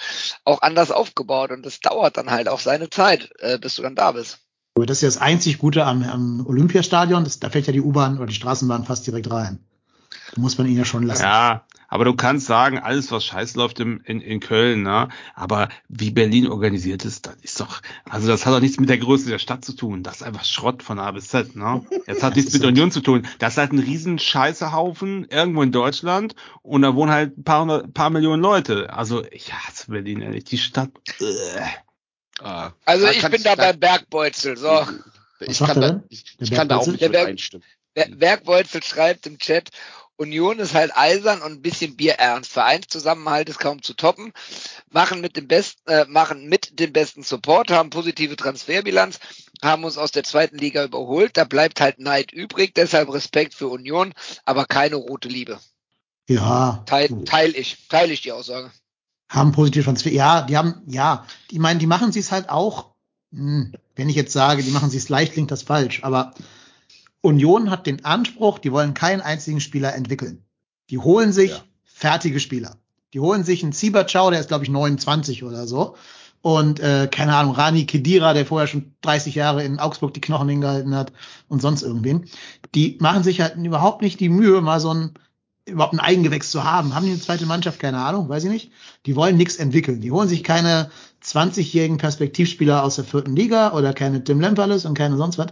auch 0.43 0.61
anders 0.63 0.89
aufgebaut 0.89 1.51
und 1.51 1.63
das 1.65 1.79
dauert 1.79 2.17
dann 2.17 2.31
halt 2.31 2.47
auch 2.47 2.59
seine 2.59 2.89
Zeit, 2.89 3.29
äh, 3.39 3.59
bis 3.59 3.75
du 3.75 3.83
dann 3.83 3.95
da 3.95 4.11
bist. 4.13 4.39
Aber 4.75 4.85
Das 4.85 4.97
ist 4.97 5.01
ja 5.01 5.07
das 5.09 5.17
einzig 5.17 5.59
Gute 5.59 5.85
am, 5.85 6.01
am 6.03 6.45
Olympiastadion, 6.47 7.23
das, 7.23 7.39
da 7.39 7.49
fährt 7.49 7.67
ja 7.67 7.73
die 7.73 7.81
U-Bahn 7.81 8.17
oder 8.17 8.27
die 8.27 8.33
Straßenbahn 8.33 8.85
fast 8.85 9.05
direkt 9.05 9.29
rein. 9.29 9.59
Da 10.33 10.41
muss 10.41 10.57
man 10.57 10.65
ihn 10.67 10.77
ja 10.77 10.85
schon 10.85 11.03
lassen. 11.03 11.23
Ja, 11.23 11.65
aber 11.91 12.05
du 12.05 12.15
kannst 12.15 12.47
sagen, 12.47 12.79
alles 12.79 13.11
was 13.11 13.23
scheiße 13.25 13.57
läuft 13.59 13.79
im, 13.79 14.01
in, 14.05 14.21
in 14.21 14.39
Köln, 14.39 14.81
ne? 14.81 15.09
Aber 15.35 15.69
wie 15.89 16.09
Berlin 16.09 16.47
organisiert 16.47 17.05
ist, 17.05 17.27
das 17.27 17.35
ist 17.43 17.59
doch, 17.59 17.81
also 18.09 18.27
das 18.27 18.45
hat 18.45 18.53
doch 18.53 18.59
nichts 18.61 18.79
mit 18.79 18.89
der 18.89 18.97
Größe 18.97 19.29
der 19.29 19.37
Stadt 19.39 19.63
zu 19.63 19.73
tun. 19.73 20.01
Das 20.01 20.15
ist 20.17 20.23
einfach 20.23 20.45
Schrott 20.45 20.81
von 20.81 20.97
A 20.97 21.11
bis 21.11 21.27
Z, 21.27 21.55
ne? 21.55 21.85
Jetzt 22.07 22.23
hat 22.23 22.35
nichts 22.37 22.53
mit 22.53 22.63
Union 22.65 22.91
zu 22.91 23.01
tun. 23.01 23.27
Das 23.37 23.53
ist 23.53 23.57
halt 23.57 23.73
ein 23.73 23.79
riesen 23.79 24.17
Scheißehaufen 24.17 25.25
irgendwo 25.29 25.61
in 25.61 25.71
Deutschland 25.71 26.33
und 26.63 26.81
da 26.81 26.95
wohnen 26.95 27.11
halt 27.11 27.37
ein 27.37 27.43
paar, 27.43 27.61
hundert- 27.61 27.93
paar 27.93 28.09
Millionen 28.09 28.41
Leute. 28.41 28.91
Also 28.93 29.23
ich 29.29 29.53
hasse 29.53 29.91
Berlin, 29.91 30.21
ehrlich. 30.21 30.45
Die 30.45 30.57
Stadt. 30.57 30.89
Äh. 31.19 31.25
Ah, 32.43 32.71
Also 32.85 33.05
da 33.05 33.11
ich 33.11 33.21
bin 33.29 33.43
da 33.43 33.55
beim 33.55 33.79
Bergbeutel. 33.79 34.57
So, 34.57 34.87
Ich 35.41 35.57
sagt 35.57 35.73
kann, 35.73 35.83
er 35.83 35.87
da, 35.89 35.93
denn? 35.95 36.03
ich, 36.09 36.23
ich 36.39 36.51
kann 36.51 36.67
da 36.69 36.77
auch 36.77 36.87
nicht 36.87 37.01
Der 37.01 37.09
mit 37.09 37.17
Berg- 37.17 37.27
einstimmen. 37.27 37.63
Ber- 37.93 38.07
Bergbeutel 38.15 38.81
schreibt 38.81 39.27
im 39.27 39.37
Chat, 39.37 39.69
Union 40.21 40.59
ist 40.59 40.75
halt 40.75 40.91
eisern 40.95 41.41
und 41.41 41.51
ein 41.51 41.61
bisschen 41.63 41.95
bierernst. 41.95 42.51
Vereinszusammenhalt 42.51 43.49
ist 43.49 43.57
kaum 43.57 43.81
zu 43.81 43.95
toppen. 43.95 44.33
Machen 44.91 45.19
mit 45.19 45.35
dem 45.35 45.47
besten, 45.47 45.89
äh, 45.89 46.05
machen 46.07 46.47
mit 46.47 46.79
dem 46.79 46.93
besten 46.93 47.23
Support, 47.23 47.71
haben 47.71 47.89
positive 47.89 48.35
Transferbilanz, 48.35 49.19
haben 49.63 49.83
uns 49.83 49.97
aus 49.97 50.11
der 50.11 50.23
zweiten 50.23 50.59
Liga 50.59 50.83
überholt. 50.83 51.37
Da 51.37 51.43
bleibt 51.43 51.81
halt 51.81 51.99
Neid 51.99 52.31
übrig. 52.31 52.75
Deshalb 52.75 53.11
Respekt 53.11 53.55
für 53.55 53.67
Union, 53.67 54.13
aber 54.45 54.65
keine 54.65 54.95
rote 54.95 55.27
Liebe. 55.27 55.59
Ja, 56.29 56.83
Teil, 56.85 57.09
teil 57.25 57.55
ich, 57.55 57.87
teile 57.89 58.13
ich 58.13 58.21
die 58.21 58.31
Aussage. 58.31 58.71
haben 59.27 59.51
positive 59.53 59.85
Transfer. 59.85 60.11
Ja, 60.11 60.43
die 60.43 60.55
haben, 60.55 60.83
ja, 60.85 61.25
die 61.49 61.57
meinen, 61.57 61.79
die 61.79 61.87
machen 61.87 62.11
sie 62.11 62.19
es 62.19 62.31
halt 62.31 62.49
auch. 62.49 62.91
Hm, 63.33 63.73
wenn 63.95 64.07
ich 64.07 64.15
jetzt 64.15 64.33
sage, 64.33 64.61
die 64.61 64.71
machen 64.71 64.91
sie 64.91 64.97
es 64.97 65.09
leicht, 65.09 65.33
klingt 65.33 65.49
das 65.49 65.63
falsch. 65.63 66.03
Aber 66.03 66.35
Union 67.21 67.69
hat 67.69 67.85
den 67.87 68.03
Anspruch, 68.05 68.59
die 68.59 68.71
wollen 68.71 68.93
keinen 68.93 69.21
einzigen 69.21 69.61
Spieler 69.61 69.93
entwickeln. 69.95 70.43
Die 70.89 70.97
holen 70.97 71.31
sich 71.33 71.51
Ja. 71.51 71.63
fertige 71.85 72.39
Spieler. 72.39 72.77
Die 73.13 73.19
holen 73.19 73.43
sich 73.43 73.63
einen 73.63 73.73
Ciberchau, 73.73 74.31
der 74.31 74.39
ist 74.39 74.47
glaube 74.47 74.63
ich 74.63 74.69
29 74.69 75.43
oder 75.43 75.67
so. 75.67 75.95
Und 76.41 76.79
äh, 76.79 77.07
keine 77.11 77.35
Ahnung, 77.35 77.53
Rani 77.53 77.85
Kedira, 77.85 78.33
der 78.33 78.47
vorher 78.47 78.65
schon 78.67 78.95
30 79.01 79.35
Jahre 79.35 79.63
in 79.63 79.77
Augsburg 79.77 80.13
die 80.15 80.21
Knochen 80.21 80.49
hingehalten 80.49 80.95
hat 80.95 81.13
und 81.47 81.61
sonst 81.61 81.83
irgendwen. 81.83 82.25
Die 82.73 82.97
machen 82.99 83.23
sich 83.23 83.41
halt 83.41 83.55
überhaupt 83.57 84.01
nicht 84.01 84.19
die 84.19 84.29
Mühe, 84.29 84.59
mal 84.61 84.79
so 84.79 84.91
ein 84.93 85.11
überhaupt 85.67 85.93
ein 85.93 85.99
Eigengewächs 85.99 86.49
zu 86.49 86.63
haben. 86.63 86.95
Haben 86.95 87.05
die 87.05 87.11
eine 87.11 87.21
zweite 87.21 87.45
Mannschaft? 87.45 87.79
Keine 87.79 87.99
Ahnung, 87.99 88.27
weiß 88.27 88.45
ich 88.45 88.49
nicht. 88.49 88.71
Die 89.05 89.15
wollen 89.15 89.37
nichts 89.37 89.57
entwickeln. 89.57 90.01
Die 90.01 90.11
holen 90.11 90.27
sich 90.27 90.43
keine 90.43 90.89
20-jährigen 91.23 91.97
Perspektivspieler 91.99 92.83
aus 92.83 92.95
der 92.95 93.05
vierten 93.05 93.35
Liga 93.35 93.73
oder 93.73 93.93
keine 93.93 94.23
Tim 94.23 94.41
Lemperles 94.41 94.85
und 94.85 94.97
keine 94.97 95.17
sonst 95.17 95.37
was. 95.37 95.47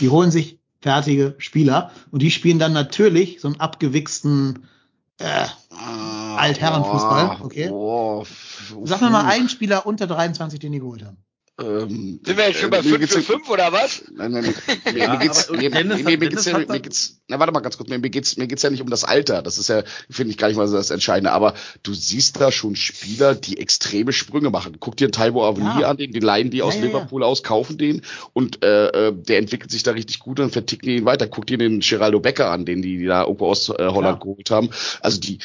Die 0.00 0.08
holen 0.08 0.32
sich 0.32 0.58
fertige 0.82 1.34
Spieler 1.38 1.90
und 2.10 2.20
die 2.20 2.30
spielen 2.30 2.58
dann 2.58 2.72
natürlich 2.72 3.40
so 3.40 3.48
einen 3.48 3.60
abgewichsten 3.60 4.66
äh, 5.18 5.46
Ah, 5.70 6.36
Altherrenfußball, 6.36 7.38
okay. 7.42 7.68
Sag 8.84 9.00
mir 9.00 9.10
mal 9.10 9.24
einen 9.26 9.48
Spieler 9.48 9.86
unter 9.86 10.06
23, 10.06 10.60
den 10.60 10.72
die 10.72 10.80
geholt 10.80 11.04
haben. 11.04 11.16
Ähm, 11.62 12.20
Sind 12.24 12.36
wir 12.36 12.48
jetzt 12.48 12.58
schon 12.60 12.70
bei 12.70 12.78
äh, 12.78 12.82
mir 12.82 12.88
5 12.90 13.00
geht's 13.00 13.12
für 13.14 13.20
ja- 13.20 13.38
5 13.38 13.48
oder 13.50 13.72
was? 13.72 14.02
Nein, 14.12 14.32
nein, 14.32 14.54
mir, 14.84 14.96
Ja, 14.98 15.12
mir 15.12 15.18
geht's, 15.20 15.50
mir, 15.50 15.70
Dennis 15.70 16.02
mir, 16.02 16.18
mir 16.18 16.28
geht's 16.28 16.44
ja, 16.44 16.58
mir 16.58 16.80
geht's, 16.80 17.20
na, 17.28 17.38
warte 17.38 17.52
mal 17.52 17.60
ganz 17.60 17.76
kurz, 17.76 17.88
mir, 17.88 17.98
mir 17.98 18.10
geht's, 18.10 18.36
mir 18.36 18.46
geht's 18.46 18.62
ja 18.62 18.70
nicht 18.70 18.82
um 18.82 18.90
das 18.90 19.04
Alter, 19.04 19.42
das 19.42 19.58
ist 19.58 19.68
ja, 19.68 19.82
finde 20.10 20.30
ich 20.32 20.38
gar 20.38 20.48
nicht 20.48 20.56
mal 20.56 20.66
so 20.68 20.76
das 20.76 20.90
Entscheidende, 20.90 21.32
aber 21.32 21.54
du 21.82 21.94
siehst 21.94 22.40
da 22.40 22.50
schon 22.52 22.74
Spieler, 22.76 23.34
die 23.34 23.58
extreme 23.58 24.12
Sprünge 24.12 24.50
machen. 24.50 24.76
Guck 24.80 24.96
dir 24.96 25.10
Taiwo 25.10 25.44
Avni 25.44 25.64
Ja. 25.80 25.88
an, 25.90 25.96
den, 25.96 26.12
die 26.12 26.20
leihen 26.20 26.50
die 26.50 26.62
aus 26.62 26.74
Ja. 26.76 26.82
Liverpool 26.82 27.22
aus, 27.22 27.42
kaufen 27.42 27.78
den 27.78 28.02
und 28.32 28.64
äh, 28.64 29.08
äh, 29.08 29.12
der 29.14 29.38
entwickelt 29.38 29.70
sich 29.70 29.82
da 29.82 29.92
richtig 29.92 30.18
gut 30.18 30.40
und 30.40 30.52
verticken 30.52 30.88
ihn 30.90 31.04
weiter. 31.04 31.26
Guck 31.28 31.46
dir 31.46 31.58
den 31.58 31.80
Geraldo 31.80 32.20
Becker 32.20 32.50
an, 32.50 32.64
den 32.64 32.82
die, 32.82 32.98
die 32.98 33.06
da 33.06 33.22
irgendwo 33.22 33.46
aus 33.46 33.68
äh, 33.68 33.74
Holland 33.78 34.20
geholt 34.20 34.50
haben. 34.50 34.70
Also 35.00 35.20
die, 35.20 35.38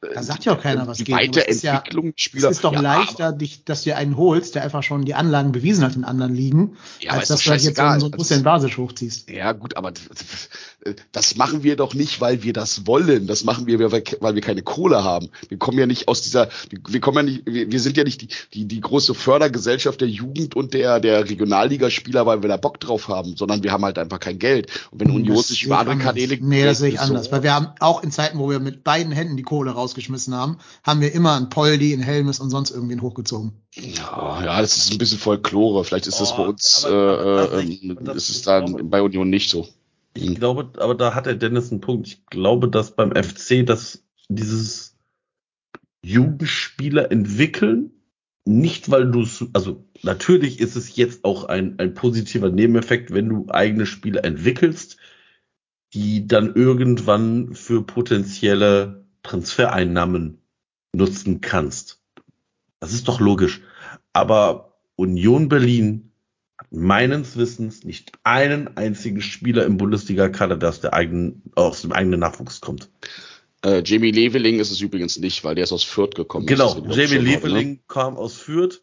Da 0.00 0.22
sagt 0.22 0.44
ja 0.44 0.52
auch 0.52 0.60
keiner, 0.60 0.86
was 0.86 0.98
die 0.98 1.10
es 1.12 1.18
ist 1.56 1.62
ja- 1.62 1.72
Weiterentwicklung 1.74 2.12
Es 2.16 2.22
Spieler. 2.22 2.50
ist 2.50 2.62
doch 2.62 2.72
Ja, 2.72 2.80
leichter, 2.80 3.32
dich, 3.32 3.64
dass 3.64 3.82
du 3.82 3.90
dir 3.90 3.96
einen 3.96 4.16
holst, 4.16 4.54
der 4.54 4.62
einfach 4.62 4.84
schon 4.84 5.04
die 5.04 5.14
Anlagen 5.14 5.50
bewiesen 5.50 5.84
hat 5.84 5.96
in 5.96 6.04
anderen 6.04 6.34
Ligen, 6.34 6.76
Ja, 7.00 7.12
als 7.12 7.28
dass 7.28 7.42
du 7.42 7.50
halt 7.50 7.62
jetzt 7.62 7.76
so, 7.76 7.82
einen 7.82 7.92
Also 8.04 8.10
Hussein 8.16 8.44
Basic 8.44 8.76
hochziehst. 8.78 9.28
Ja, 9.28 9.50
gut, 9.52 9.76
aber 9.76 9.92
das 11.12 11.36
machen 11.36 11.62
wir 11.64 11.76
doch 11.76 11.92
nicht, 11.94 12.20
weil 12.20 12.42
wir 12.42 12.52
das 12.52 12.86
wollen. 12.86 13.26
Das 13.26 13.44
machen 13.44 13.66
wir, 13.66 13.78
weil 13.80 14.34
wir- 14.34 14.40
keine 14.40 14.62
Kohle 14.62 15.02
haben. 15.04 15.28
Wir 15.48 15.58
kommen 15.58 15.78
ja 15.78 15.86
nicht 15.86 16.08
aus 16.08 16.22
dieser, 16.22 16.48
wir 16.70 17.00
kommen 17.00 17.16
ja 17.18 17.22
nicht, 17.24 17.42
wir, 17.46 17.80
sind 17.80 17.96
ja 17.96 18.04
nicht 18.04 18.22
die, 18.22 18.28
die, 18.54 18.64
die 18.66 18.80
große 18.80 19.14
Fördergesellschaft 19.14 20.00
der 20.00 20.08
Jugend 20.08 20.54
und 20.56 20.74
der, 20.74 21.00
der 21.00 21.28
Regionalligaspieler, 21.28 22.24
weil 22.26 22.42
wir 22.42 22.48
da 22.48 22.56
Bock 22.56 22.78
drauf 22.80 23.08
haben, 23.08 23.36
sondern 23.36 23.62
wir 23.62 23.72
haben 23.72 23.84
halt 23.84 23.98
einfach 23.98 24.20
kein 24.20 24.38
Geld. 24.38 24.70
Und 24.90 25.00
wenn 25.00 25.10
Union 25.10 25.36
Das 25.36 25.48
sich 25.48 25.64
über 25.64 25.78
andere. 25.78 25.98
Kanäle 25.98 26.38
Nee, 26.40 26.64
das 26.64 26.78
sehe 26.78 26.90
ich 26.90 26.96
so- 26.96 27.02
anders. 27.02 27.32
Weil 27.32 27.42
wir 27.42 27.52
haben 27.54 27.68
auch 27.80 28.02
in 28.02 28.10
Zeiten, 28.12 28.38
wo 28.38 28.48
wir 28.48 28.60
mit 28.60 28.84
beiden 28.84 29.12
Händen 29.12 29.36
die 29.36 29.42
Kohle 29.42 29.72
rausgeschmissen 29.72 30.34
haben, 30.34 30.58
haben 30.84 31.00
wir 31.00 31.12
immer 31.12 31.34
einen 31.36 31.48
Poldi, 31.50 31.92
einen 31.92 32.02
Helmes 32.02 32.38
und 32.40 32.50
sonst 32.50 32.70
irgendwen 32.70 33.02
hochgezogen. 33.02 33.52
Ja, 33.74 34.42
ja, 34.44 34.60
das 34.60 34.76
ist 34.76 34.92
ein 34.92 34.98
bisschen 34.98 35.18
Folklore. 35.18 35.84
Vielleicht 35.84 36.06
ist 36.06 36.20
das 36.20 36.32
Oh, 36.32 36.36
bei 36.38 36.46
uns, 36.48 36.84
aber- 36.84 36.94
aber 37.20 37.42
äh, 37.42 37.46
tatsächlich, 37.48 37.84
äh, 37.90 37.94
das- 38.00 38.16
ist 38.16 38.28
es 38.30 38.42
dann 38.42 38.88
bei 38.90 39.02
Union 39.02 39.28
nicht 39.28 39.50
so. 39.50 39.66
Ich 40.22 40.34
glaube, 40.34 40.72
aber 40.80 40.94
da 40.94 41.14
hat 41.14 41.26
der 41.26 41.34
Dennis 41.34 41.70
einen 41.70 41.80
Punkt. 41.80 42.08
Ich 42.08 42.26
glaube, 42.26 42.68
dass 42.68 42.94
beim 42.94 43.12
FC 43.12 43.64
dass 43.66 44.04
dieses 44.28 44.96
Jugendspieler 46.02 47.10
entwickeln, 47.10 47.90
nicht 48.44 48.90
weil 48.90 49.10
du 49.10 49.22
es, 49.22 49.44
also 49.52 49.84
natürlich 50.02 50.60
ist 50.60 50.76
es 50.76 50.96
jetzt 50.96 51.24
auch 51.24 51.44
ein, 51.44 51.78
ein 51.78 51.94
positiver 51.94 52.50
Nebeneffekt, 52.50 53.12
wenn 53.12 53.28
du 53.28 53.46
eigene 53.48 53.86
Spieler 53.86 54.24
entwickelst, 54.24 54.96
die 55.92 56.26
dann 56.26 56.54
irgendwann 56.54 57.54
für 57.54 57.82
potenzielle 57.82 59.06
Transfereinnahmen 59.22 60.38
nutzen 60.94 61.40
kannst. 61.40 62.00
Das 62.80 62.92
ist 62.92 63.08
doch 63.08 63.20
logisch. 63.20 63.62
Aber 64.12 64.78
Union 64.96 65.48
Berlin 65.48 66.07
meines 66.70 67.36
Wissens 67.36 67.84
nicht 67.84 68.12
einen 68.24 68.76
einzigen 68.76 69.20
Spieler 69.20 69.64
im 69.64 69.76
Bundesliga-Kader, 69.76 70.56
der 70.56 70.68
aus, 70.68 70.80
der 70.80 70.92
eigenen, 70.92 71.42
aus 71.54 71.82
dem 71.82 71.92
eigenen 71.92 72.20
Nachwuchs 72.20 72.60
kommt. 72.60 72.90
Äh, 73.64 73.82
Jamie 73.84 74.10
Leveling 74.10 74.60
ist 74.60 74.70
es 74.70 74.80
übrigens 74.80 75.18
nicht, 75.18 75.42
weil 75.44 75.54
der 75.54 75.64
ist 75.64 75.72
aus 75.72 75.82
Fürth 75.82 76.14
gekommen. 76.14 76.46
Genau, 76.46 76.76
Jamie 76.88 77.18
ne? 77.18 77.32
Leveling 77.32 77.80
kam 77.88 78.16
aus 78.16 78.34
Fürth. 78.34 78.82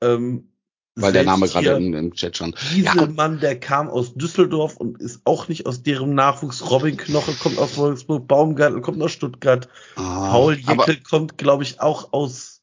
Ähm, 0.00 0.48
Weil 0.96 1.12
der 1.12 1.24
Name 1.24 1.48
gerade 1.48 1.70
im, 1.70 2.14
Chat 2.14 2.36
stand. 2.36 2.56
Gieselmann, 2.56 3.40
der 3.40 3.58
kam 3.58 3.88
aus 3.88 4.14
Düsseldorf 4.14 4.76
und 4.76 5.00
ist 5.00 5.22
auch 5.24 5.48
nicht 5.48 5.66
aus 5.66 5.82
deren 5.82 6.14
Nachwuchs. 6.14 6.70
Robin 6.70 6.96
Knoche 6.96 7.32
kommt 7.32 7.58
aus 7.58 7.76
Wolfsburg, 7.76 8.28
Baumgartel 8.28 8.80
kommt 8.80 9.02
aus 9.02 9.10
Stuttgart. 9.10 9.68
Ah, 9.96 10.30
Paul 10.30 10.56
Jeckel 10.56 10.98
kommt, 11.02 11.36
glaube 11.38 11.64
ich, 11.64 11.80
auch 11.80 12.12
aus 12.12 12.62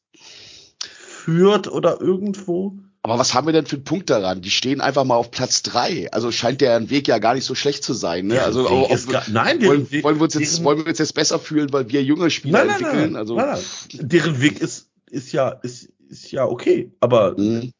Fürth 0.88 1.68
oder 1.68 2.00
irgendwo. 2.00 2.78
Aber 3.02 3.18
was 3.18 3.34
haben 3.34 3.46
wir 3.46 3.52
denn 3.52 3.66
für 3.66 3.76
einen 3.76 3.84
Punkt 3.84 4.10
daran? 4.10 4.42
Die 4.42 4.50
stehen 4.50 4.80
einfach 4.80 5.02
mal 5.04 5.16
auf 5.16 5.30
Platz 5.32 5.62
drei. 5.62 6.10
Also 6.12 6.30
scheint 6.30 6.60
der 6.60 6.88
Weg 6.88 7.08
ja 7.08 7.18
gar 7.18 7.34
nicht 7.34 7.44
so 7.44 7.54
schlecht 7.56 7.82
zu 7.82 7.94
sein. 7.94 8.26
Ne? 8.28 8.34
Deren 8.34 8.46
Also 8.46 8.68
ob, 8.70 9.08
gar- 9.08 9.24
nein, 9.28 9.64
wollen, 9.64 9.90
Weg- 9.90 10.04
wollen, 10.04 10.16
wir 10.18 10.22
uns 10.24 10.34
jetzt, 10.34 10.58
deren- 10.58 10.64
wollen 10.64 10.78
wir 10.78 10.86
uns 10.86 10.98
jetzt 10.98 11.14
besser 11.14 11.38
fühlen, 11.40 11.72
weil 11.72 11.88
wir 11.90 12.02
junge 12.02 12.30
Spieler 12.30 12.58
Nein, 12.64 12.68
nein, 12.68 12.76
entwickeln? 12.84 13.12
nein, 13.12 13.16
also, 13.16 13.36
nein. 13.36 13.58
Deren 13.94 14.40
Weg 14.40 14.60
ist, 14.60 14.88
ist 15.10 15.32
ja, 15.32 15.48
ist, 15.48 15.90
ist 16.08 16.30
ja 16.30 16.44
okay. 16.46 16.92
Aber 17.00 17.34
mh. 17.36 17.70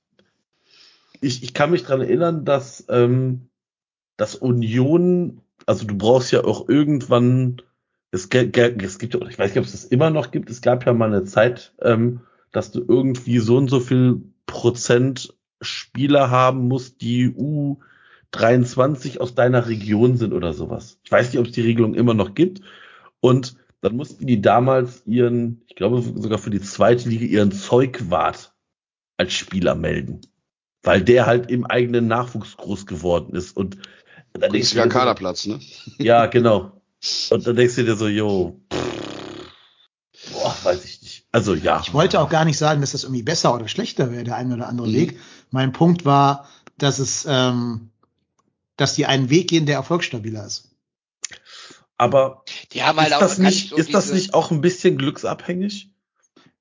ich, 1.21 1.43
ich 1.43 1.55
kann 1.55 1.71
mich 1.71 1.85
dran 1.85 2.01
erinnern, 2.01 2.45
dass, 2.45 2.85
ähm, 2.89 3.49
dass 4.17 4.35
Union, 4.35 5.41
also 5.67 5.87
du 5.87 5.97
brauchst 5.97 6.33
ja 6.33 6.43
auch 6.45 6.69
irgendwann, 6.69 7.63
es, 8.11 8.23
es 8.23 8.29
gibt 8.31 8.57
ja, 8.57 8.69
ich 9.29 9.39
weiß 9.39 9.51
nicht, 9.51 9.59
ob 9.59 9.65
es 9.67 9.73
das 9.73 9.85
immer 9.85 10.11
noch 10.11 10.33
gibt, 10.33 10.51
es 10.51 10.63
gab 10.63 10.85
ja 10.85 10.93
mal 10.93 11.07
eine 11.15 11.25
Zeit, 11.25 11.75
ähm, 11.81 12.21
dass 12.51 12.73
du 12.73 12.85
irgendwie 12.87 13.39
so 13.39 13.57
und 13.57 13.69
so 13.69 13.79
viel 13.81 14.21
Prozent 14.53 15.35
Spieler 15.63 16.31
haben 16.31 16.69
musst, 16.69 17.01
die 17.01 17.31
U23 18.33 19.19
aus 19.19 19.35
deiner 19.35 19.67
Region 19.67 20.19
sind 20.19 20.35
oder 20.35 20.53
sowas. 20.53 20.99
Ich 21.05 21.11
weiß 21.11 21.33
nicht, 21.33 21.39
ob 21.41 21.47
es 21.47 21.53
die 21.53 21.63
Regelung 21.63 21.95
immer 21.95 22.13
noch 22.13 22.35
gibt. 22.35 22.61
Und 23.21 23.57
dann 23.81 23.97
mussten 23.97 24.27
die 24.27 24.43
damals 24.43 25.05
ihren, 25.07 25.63
ich 25.69 25.75
glaube 25.75 26.03
sogar 26.03 26.37
für 26.37 26.51
die 26.51 26.61
zweite 26.61 27.09
Liga, 27.09 27.25
ihren 27.25 27.51
Zeugwart 27.51 28.53
als 29.17 29.33
Spieler 29.33 29.75
melden. 29.75 30.21
Weil 30.83 31.01
der 31.01 31.25
halt 31.25 31.51
im 31.51 31.65
eigenen 31.65 32.07
Nachwuchs 32.07 32.59
groß 32.59 32.85
geworden 32.85 33.35
ist. 33.35 33.57
Und 33.57 33.79
dann 34.35 34.53
denkst 34.53 34.53
du 34.53 34.77
Günstiger 34.77 34.85
dir 34.85 34.91
so, 34.91 34.99
Kaderplatz, 34.99 35.47
ne? 35.47 35.61
ja, 35.99 36.27
genau. 36.27 36.83
Und 37.31 37.47
dann 37.47 37.57
denkst 37.57 37.77
du 37.77 37.85
dir 37.85 37.97
so, 37.97 38.07
jo, 38.07 38.61
pff, 38.71 40.33
boah, 40.33 40.55
weiß 40.63 40.85
ich 40.85 41.01
nicht. 41.01 41.22
Also 41.33 41.55
ja. 41.55 41.81
Ich 41.83 41.95
wollte 41.95 42.21
auch 42.21 42.29
gar 42.29 42.45
nicht 42.45 42.59
sagen, 42.59 42.83
dass 42.83 42.93
das 42.93 43.05
irgendwie 43.05 43.23
besser 43.23 43.55
oder 43.55 43.67
schlechter 43.67 44.13
wäre, 44.13 44.25
der 44.25 44.37
eine 44.37 44.55
oder 44.55 44.69
andere 44.69 44.89
Mhm. 44.89 44.93
Weg. 44.93 45.21
Mein 45.51 45.73
Punkt 45.73 46.05
war, 46.05 46.49
dass 46.79 46.99
es, 46.99 47.27
ähm, 47.29 47.91
dass 48.77 48.95
die 48.95 49.07
einen 49.07 49.31
Weg 49.31 49.49
gehen, 49.49 49.67
der 49.67 49.77
erfolgsstabiler 49.77 50.45
ist. 50.47 50.69
Aber 51.97 52.45
Die 52.73 52.83
haben 52.83 52.99
halt 52.99 53.11
ist 53.11 53.15
auch 53.15 53.21
das 53.21 53.39
nicht, 53.39 53.71
so 53.71 53.77
ist 53.77 53.95
das 53.95 54.13
nicht 54.13 54.35
auch 54.35 54.51
ein 54.51 54.61
bisschen 54.61 54.99
glücksabhängig? 54.99 55.92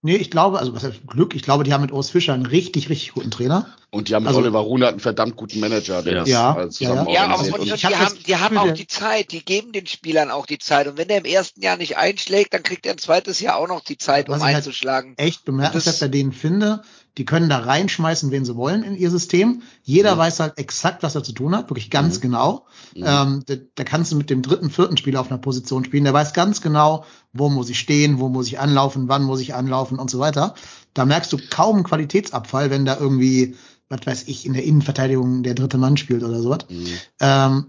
Nee, 0.04 0.16
ich 0.16 0.32
glaube, 0.32 0.58
also 0.58 0.74
was 0.74 0.84
heißt 0.84 1.06
Glück, 1.06 1.36
ich 1.36 1.44
glaube, 1.44 1.64
die 1.64 1.74
haben 1.74 1.82
mit 1.82 1.92
Urs 1.92 2.10
Fischer 2.10 2.34
einen 2.34 2.48
richtig, 2.48 2.90
richtig 2.90 3.14
guten 3.14 3.30
Trainer. 3.30 3.68
Und 3.92 4.08
die 4.10 4.16
haben 4.16 4.24
mit 4.24 4.30
Also- 4.30 4.40
Oliver 4.40 4.60
Runert 4.60 4.92
einen 4.92 5.00
verdammt 5.00 5.36
guten 5.36 5.60
Manager, 5.60 6.02
der 6.02 6.24
Ja. 6.26 6.54
das 6.54 6.80
Ja, 6.80 6.90
zusammen 6.90 7.08
ja, 7.10 7.14
ja. 7.14 7.28
Ja, 7.28 7.34
aber 7.36 7.44
und, 7.44 7.60
Und 7.60 7.66
die 7.66 7.72
hab 7.86 7.96
haben, 8.00 8.18
die 8.26 8.36
haben 8.38 8.58
auch 8.58 8.72
die 8.72 8.88
Zeit, 8.88 9.32
die 9.32 9.44
geben 9.46 9.74
den 9.74 9.86
Spielern 9.86 10.32
auch 10.32 10.46
die 10.48 10.58
Zeit. 10.58 10.88
Und 10.88 10.98
wenn 10.98 11.08
der 11.10 11.18
im 11.20 11.26
ersten 11.26 11.62
Jahr 11.62 11.78
nicht 11.78 11.98
einschlägt, 11.98 12.54
dann 12.54 12.64
kriegt 12.64 12.86
er 12.86 12.94
ein 12.94 12.98
zweites 12.98 13.42
Jahr 13.42 13.58
auch 13.58 13.68
noch 13.68 13.82
die 13.82 13.98
Zeit, 13.98 14.28
um 14.30 14.42
halt 14.42 14.56
einzuschlagen. 14.56 15.14
Echt 15.18 15.46
bemerkenswert 15.46 15.94
Das- 15.96 16.00
bei 16.00 16.08
denen 16.08 16.32
finde, 16.32 16.82
die 17.18 17.26
können 17.26 17.50
da 17.50 17.58
reinschmeißen, 17.60 18.32
wen 18.32 18.46
sie 18.46 18.56
wollen 18.56 18.84
in 18.84 18.96
ihr 18.96 19.12
System. 19.12 19.64
Jeder 19.84 20.16
Mhm. 20.16 20.20
weiß 20.20 20.40
halt 20.40 20.58
exakt, 20.58 21.04
was 21.04 21.16
er 21.16 21.24
zu 21.24 21.34
tun 21.34 21.56
hat, 21.56 21.70
wirklich 21.70 21.90
ganz 21.90 22.18
Mhm. 22.18 22.22
genau. 22.22 22.66
Mhm. 22.96 23.04
Ähm, 23.06 23.44
da, 23.46 23.56
da 23.76 23.84
kannst 23.84 24.12
du 24.12 24.16
mit 24.16 24.30
dem 24.30 24.42
dritten, 24.42 24.70
vierten 24.70 24.96
Spieler 24.98 25.20
auf 25.20 25.30
einer 25.30 25.40
Position 25.42 25.84
spielen. 25.84 26.06
Der 26.06 26.14
weiß 26.14 26.34
ganz 26.34 26.62
genau, 26.62 27.04
wo 27.34 27.50
muss 27.50 27.70
ich 27.70 27.80
stehen, 27.80 28.20
wo 28.20 28.30
muss 28.30 28.48
ich 28.48 28.60
anlaufen, 28.60 29.10
wann 29.10 29.24
muss 29.24 29.42
ich 29.42 29.54
anlaufen 29.54 30.00
und 30.00 30.10
so 30.10 30.20
weiter. 30.20 30.56
Da 30.94 31.06
merkst 31.06 31.34
du 31.34 31.38
kaum 31.50 31.76
einen 31.78 31.84
Qualitätsabfall, 31.86 32.70
wenn 32.70 32.86
da 32.86 32.98
irgendwie, 32.98 33.56
was 33.90 34.06
weiß 34.06 34.24
ich, 34.28 34.46
in 34.46 34.54
der 34.54 34.64
Innenverteidigung 34.64 35.44
der 35.44 35.54
dritte 35.54 35.78
Mann 35.78 35.98
spielt 35.98 36.24
oder 36.24 36.42
sowas. 36.42 36.66
Mhm. 36.70 36.88
Ähm, 37.20 37.66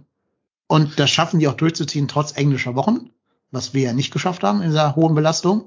und 0.69 0.99
das 1.01 1.11
schaffen 1.11 1.41
die 1.41 1.49
auch 1.49 1.55
durchzuziehen, 1.55 2.07
trotz 2.09 2.37
englischer 2.37 2.75
Wochen, 2.77 3.11
was 3.51 3.75
wir 3.75 3.83
ja 3.83 3.93
nicht 3.93 4.13
geschafft 4.13 4.43
haben 4.45 4.63
in 4.63 4.69
dieser 4.71 4.95
hohen 4.97 5.15
Belastung. 5.15 5.65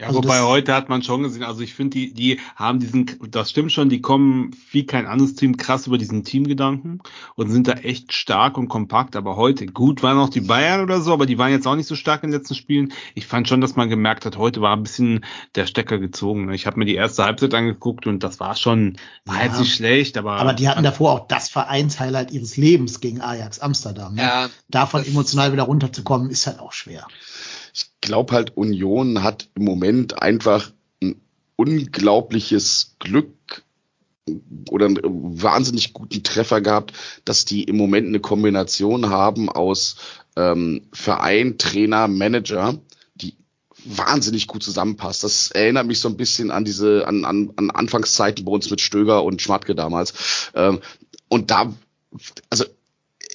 Ja, 0.00 0.06
Also 0.06 0.22
wobei 0.24 0.40
heute 0.40 0.72
hat 0.74 0.88
man 0.88 1.02
schon 1.02 1.22
gesehen, 1.22 1.42
also 1.42 1.60
ich 1.60 1.74
finde, 1.74 1.90
die, 1.98 2.14
die 2.14 2.40
haben 2.56 2.80
diesen, 2.80 3.04
das 3.30 3.50
stimmt 3.50 3.70
schon, 3.70 3.90
die 3.90 4.00
kommen 4.00 4.56
wie 4.70 4.86
kein 4.86 5.06
anderes 5.06 5.34
Team 5.34 5.58
krass 5.58 5.86
über 5.86 5.98
diesen 5.98 6.24
Teamgedanken 6.24 7.02
und 7.34 7.50
sind 7.50 7.68
da 7.68 7.72
echt 7.74 8.14
stark 8.14 8.56
und 8.56 8.68
kompakt, 8.68 9.14
aber 9.14 9.36
heute, 9.36 9.66
gut 9.66 10.02
waren 10.02 10.16
auch 10.16 10.30
die 10.30 10.40
Bayern 10.40 10.80
oder 10.80 11.02
so, 11.02 11.12
aber 11.12 11.26
die 11.26 11.36
waren 11.36 11.50
jetzt 11.50 11.66
auch 11.66 11.76
nicht 11.76 11.86
so 11.86 11.96
stark 11.96 12.24
in 12.24 12.30
den 12.30 12.38
letzten 12.40 12.54
Spielen. 12.54 12.92
Ich 13.14 13.26
fand 13.26 13.46
schon, 13.46 13.60
dass 13.60 13.76
man 13.76 13.90
gemerkt 13.90 14.24
hat, 14.24 14.38
heute 14.38 14.62
war 14.62 14.74
ein 14.74 14.82
bisschen 14.82 15.22
der 15.54 15.66
Stecker 15.66 15.98
gezogen. 15.98 16.46
ne? 16.46 16.54
Ich 16.54 16.66
habe 16.66 16.78
mir 16.78 16.86
die 16.86 16.94
erste 16.94 17.24
Halbzeit 17.24 17.52
angeguckt 17.52 18.06
und 18.06 18.24
das 18.24 18.40
war 18.40 18.56
schon, 18.56 18.96
war 19.26 19.36
Ja. 19.36 19.44
jetzt 19.48 19.58
nicht 19.60 19.74
schlecht, 19.74 20.16
aber. 20.16 20.32
Aber 20.36 20.54
die 20.54 20.66
hatten 20.68 20.82
davor 20.82 21.12
auch 21.12 21.26
das 21.28 21.50
Vereinshighlight 21.50 22.30
ihres 22.30 22.56
Lebens 22.56 23.00
gegen 23.00 23.20
Ajax 23.20 23.58
Amsterdam. 23.58 24.14
Ne? 24.14 24.22
Ja, 24.22 24.48
Davon 24.68 25.04
emotional 25.04 25.52
wieder 25.52 25.64
runterzukommen, 25.64 26.30
ist 26.30 26.46
halt 26.46 26.58
auch 26.58 26.72
schwer. 26.72 27.06
Ich 27.74 27.90
glaube 28.00 28.34
halt, 28.34 28.56
Union 28.56 29.22
hat 29.22 29.48
im 29.54 29.64
Moment 29.64 30.22
einfach 30.22 30.72
ein 31.02 31.20
unglaubliches 31.56 32.96
Glück 32.98 33.64
oder 34.70 34.86
einen 34.86 34.98
wahnsinnig 35.42 35.92
guten 35.92 36.22
Treffer 36.22 36.60
gehabt, 36.60 36.92
dass 37.24 37.44
die 37.44 37.64
im 37.64 37.76
Moment 37.76 38.08
eine 38.08 38.20
Kombination 38.20 39.10
haben 39.10 39.48
aus 39.48 39.96
ähm, 40.36 40.82
Verein, 40.92 41.58
Trainer, 41.58 42.08
Manager, 42.08 42.78
die 43.14 43.34
wahnsinnig 43.84 44.46
gut 44.46 44.62
zusammenpasst. 44.62 45.24
Das 45.24 45.50
erinnert 45.50 45.86
mich 45.86 46.00
so 46.00 46.08
ein 46.08 46.16
bisschen 46.16 46.50
an 46.50 46.64
diese, 46.64 47.06
an, 47.06 47.24
an, 47.24 47.52
an 47.56 47.70
Anfangszeiten 47.70 48.44
bei 48.44 48.52
uns 48.52 48.70
mit 48.70 48.80
Stöger 48.80 49.24
und 49.24 49.42
Schmatke 49.42 49.74
damals. 49.74 50.50
Ähm, 50.54 50.80
und 51.28 51.50
da, 51.50 51.72
also 52.50 52.64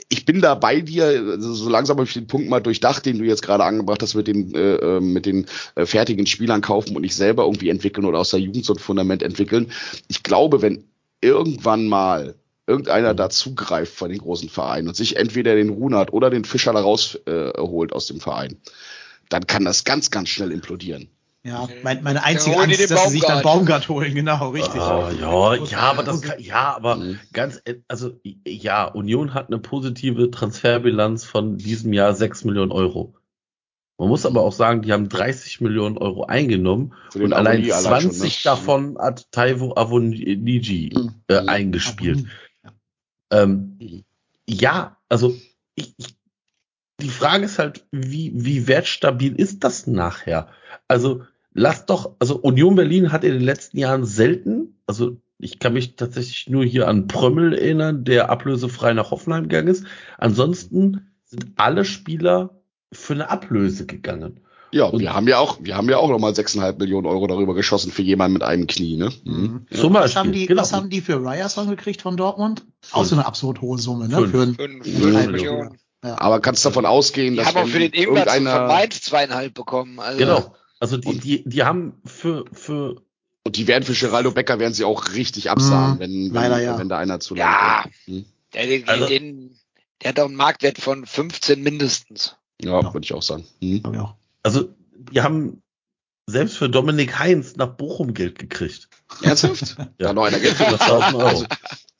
ich 0.10 0.26
bin 0.26 0.42
da 0.42 0.56
bei 0.56 0.82
dir, 0.82 1.06
also 1.06 1.54
so 1.54 1.70
langsam 1.70 1.98
habe 1.98 2.08
ich 2.08 2.14
den 2.14 2.28
Punkt 2.28 2.50
mal 2.50 2.60
durchdacht, 2.60 3.06
den 3.06 3.18
du 3.18 3.26
jetzt 3.26 3.42
gerade 3.42 3.64
angebracht 3.64 4.02
hast 4.02 4.16
mit 4.16 4.28
dem 4.28 4.54
äh, 4.54 4.76
äh, 4.76 5.00
mit 5.00 5.26
den 5.26 5.48
äh, 5.76 5.86
fertigen 5.86 6.28
Spielern 6.28 6.62
kaufen 6.62 6.96
und 6.96 7.02
nicht 7.02 7.16
selber 7.16 7.44
irgendwie 7.44 7.70
entwickeln 7.70 8.06
oder 8.06 8.20
aus 8.20 8.30
der 8.30 8.40
Jugend 8.40 8.66
so 8.66 8.74
ein 8.74 8.80
Fundament 8.80 9.24
entwickeln. 9.24 9.72
Ich 10.08 10.24
glaube, 10.24 10.62
wenn 10.62 10.84
irgendwann 11.22 11.88
mal 11.88 12.36
irgendeiner 12.68 13.14
da 13.14 13.30
zugreift 13.30 13.96
von 13.96 14.10
den 14.10 14.20
großen 14.20 14.50
Vereinen 14.50 14.88
und 14.88 14.96
sich 14.96 15.18
entweder 15.18 15.56
den 15.56 15.70
Runert 15.70 16.14
oder 16.14 16.30
den 16.30 16.46
Fischer 16.46 16.74
da 16.74 16.82
rausholt 16.82 17.92
äh, 17.92 17.96
aus 17.96 18.08
dem 18.08 18.20
Verein, 18.20 18.58
dann 19.30 19.48
kann 19.48 19.66
das 19.66 19.84
ganz, 19.84 20.12
ganz 20.12 20.30
schnell 20.30 20.52
implodieren. 20.52 21.10
Ja, 21.46 21.70
mein, 21.84 22.02
meine 22.02 22.24
einzige 22.24 22.58
Angst 22.58 22.80
ist, 22.80 22.90
dass 22.90 23.04
sie 23.04 23.10
sich 23.10 23.22
dann 23.22 23.44
Baumgart. 23.44 23.86
Baumgart 23.86 23.90
holen, 23.90 24.16
genau, 24.16 24.50
richtig. 24.50 24.82
Ah, 24.82 25.12
ja, 25.12 25.54
ja, 25.54 25.78
aber 25.80 26.02
das 26.02 26.24
kann, 26.24 26.40
ja, 26.40 26.76
aber 26.76 26.96
Mhm. 26.96 27.20
ganz, 27.34 27.62
e- 27.66 27.84
also 27.88 28.20
ja, 28.48 28.86
Union 28.86 29.36
hat 29.36 29.48
eine 29.50 29.60
positive 29.60 30.32
Transferbilanz 30.32 31.24
von 31.24 31.58
diesem 31.58 31.94
Jahr 31.94 32.16
6 32.16 32.46
Millionen 32.46 32.72
Euro. 32.72 33.14
Man 34.00 34.10
muss 34.10 34.26
aber 34.26 34.42
auch 34.42 34.54
sagen, 34.54 34.82
die 34.82 34.92
haben 34.92 35.08
30 35.08 35.62
Millionen 35.62 36.00
Euro 36.00 36.24
eingenommen 36.26 36.96
und 37.14 37.32
allein 37.32 37.60
Avoni 37.60 37.72
allein 37.72 38.02
20 38.12 38.42
schon, 38.42 38.52
ne? 38.52 38.58
davon 38.58 38.98
hat 38.98 39.32
Taivo 39.32 39.74
Avoniji 39.76 40.94
Mhm. 40.98 41.14
äh, 41.28 41.42
Mhm. 41.42 41.50
eingespielt. 41.50 42.26
Ja. 42.64 42.72
Ähm, 43.32 43.78
Mhm. 43.80 44.04
ja, 44.50 44.98
also 45.10 45.36
ich, 45.76 45.94
ich, 45.98 46.18
die 47.02 47.10
Frage 47.10 47.46
ist 47.46 47.60
halt, 47.60 47.86
wie, 47.92 48.32
wie 48.34 48.68
wertstabil 48.68 49.36
ist 49.36 49.64
das 49.64 49.86
nachher? 49.86 50.50
Also 50.88 51.24
lass 51.56 51.88
doch, 51.88 52.12
also 52.20 52.36
Union 52.38 52.76
Berlin 52.76 53.12
hat 53.12 53.24
in 53.24 53.32
den 53.34 53.42
letzten 53.42 53.80
Jahren 53.80 54.06
selten, 54.06 54.78
also 54.86 55.18
ich 55.40 55.58
kann 55.60 55.74
mich 55.74 55.96
tatsächlich 55.96 56.48
nur 56.50 56.64
hier 56.64 56.88
an 56.88 57.08
Prömmel 57.08 57.54
erinnern, 57.54 58.04
der 58.06 58.30
ablösefrei 58.30 58.94
nach 58.94 59.10
Hoffenheim 59.12 59.50
gegangen 59.50 59.68
ist. 59.70 59.86
Ansonsten 60.18 61.12
sind 61.26 61.48
alle 61.56 61.84
Spieler 61.86 62.62
für 62.94 63.14
eine 63.14 63.30
Ablöse 63.30 63.86
gegangen. 63.86 64.40
Ja, 64.72 64.92
wir 64.98 65.14
haben 65.14 65.28
ja 65.28 65.38
auch, 65.40 65.58
wir 65.62 65.76
haben 65.78 65.90
ja 65.90 65.98
auch 65.98 66.10
nochmal 66.10 66.34
6,5 66.34 66.80
Millionen 66.80 67.06
Euro 67.08 67.28
darüber 67.28 67.54
geschossen 67.54 67.92
für 67.92 68.02
jemanden 68.02 68.34
mit 68.34 68.44
einem 68.44 68.68
Knie, 68.68 68.98
ne? 68.98 69.12
Mhm. 69.24 69.66
Zum 69.72 69.94
Was 69.94 70.02
Beispiel. 70.14 70.20
haben 70.20 70.32
die, 70.34 70.46
genau. 70.48 70.62
was 70.62 70.74
haben 70.74 70.90
die 70.90 71.02
für 71.02 71.22
Ryerson 71.22 71.70
gekriegt 71.70 72.02
von 72.02 72.18
Dortmund? 72.18 72.66
Auch 72.92 73.06
so 73.06 73.16
eine 73.16 73.26
absurd 73.26 73.62
hohe 73.62 73.78
Summe, 73.78 74.10
ne? 74.10 74.18
Fünf. 74.28 74.32
Für 74.32 74.42
einen 74.42 74.56
Fünf, 74.84 74.86
fünf. 74.86 75.28
Millionen. 75.32 75.78
ja. 76.04 76.18
Aber 76.20 76.40
kannst 76.42 76.66
davon 76.66 76.86
ausgehen, 76.86 77.34
Die 77.34 77.38
dass 77.38 77.48
haben 77.48 77.58
auch 77.64 77.68
für 77.68 77.80
den 77.80 77.92
Ingwer 77.94 78.08
von 78.26 78.28
irgendeiner- 78.28 78.68
Mainz 78.68 79.02
zweieinhalb 79.02 79.54
bekommen. 79.54 80.00
Also, 80.00 80.18
Genau. 80.18 80.56
Also 80.80 80.98
die, 80.98 81.20
die, 81.20 81.44
die 81.50 81.64
haben 81.64 82.02
für, 82.06 82.46
für 82.52 83.02
und 83.44 83.58
die 83.58 83.68
werden 83.68 83.84
für 83.84 83.94
Geraldo 83.94 84.32
Becker 84.32 84.60
werden 84.60 84.74
sie 84.74 84.84
auch 84.84 85.14
richtig 85.14 85.50
absahen, 85.50 85.96
Mhm. 85.96 86.00
wenn, 86.00 86.34
wenn, 86.34 86.64
ja. 86.64 86.78
wenn 86.80 86.90
da 86.90 86.98
einer 86.98 87.20
zu 87.20 87.36
Ja. 87.36 87.82
lang 87.84 87.92
geht. 88.06 88.16
Hm? 88.16 88.26
Der, 88.54 88.90
Also- 88.90 89.08
den, 89.08 89.56
der 90.02 90.10
hat 90.10 90.20
auch 90.20 90.26
einen 90.26 90.36
Marktwert 90.36 90.78
von 90.80 91.06
15 91.06 91.62
mindestens. 91.62 92.36
Ja, 92.62 92.82
Ja. 92.82 92.94
würde 92.94 93.06
ich 93.06 93.14
auch 93.14 93.22
sagen. 93.22 93.46
Hm? 93.62 93.84
Also 94.44 94.70
die 95.12 95.22
haben 95.22 95.62
selbst 96.28 96.58
für 96.58 96.70
Dominik 96.70 97.20
Heinz 97.20 97.56
nach 97.56 97.68
Bochum 97.68 98.14
Geld 98.14 98.40
gekriegt. 98.40 98.90
Ernsthaft? 99.22 99.76
Da 100.00 100.10
hat 100.10 100.16
noch 100.16 100.24
einer 100.26 100.40
Geld 100.40 100.56
für 100.56 100.64
100.000 100.68 101.14
Euro. 101.16 101.28
Also, 101.28 101.46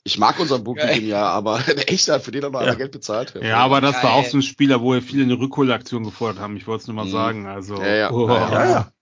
ich 0.06 0.18
mag 0.18 0.38
unseren 0.40 0.64
Booking 0.64 1.04
ja, 1.06 1.26
aber 1.28 1.60
echt, 1.88 2.08
hat 2.08 2.22
für 2.22 2.30
den 2.30 2.44
hat 2.44 2.52
noch 2.52 2.62
Ja. 2.64 2.74
Geld 2.74 2.92
bezahlt. 2.92 3.34
Ja, 3.42 3.58
aber 3.58 3.80
das 3.80 4.02
war 4.02 4.12
auch 4.14 4.24
so 4.24 4.38
ein 4.38 4.42
Spieler, 4.42 4.80
wo 4.80 4.92
wir 4.94 5.02
viele 5.02 5.24
eine 5.24 5.38
Rückholaktion 5.38 6.04
gefordert 6.04 6.38
haben. 6.40 6.56
Ich 6.56 6.66
wollte 6.66 6.82
es 6.82 6.86
nur 6.86 6.96
mal 6.96 7.04
Mhm. 7.06 7.10
sagen. 7.10 7.46
Also, 7.46 7.74
Ja, 7.76 7.94
ja. 7.94 8.10
oh. 8.12 8.28
Ja, 8.28 8.50
Ja, 8.52 8.70
ja. 8.70 8.92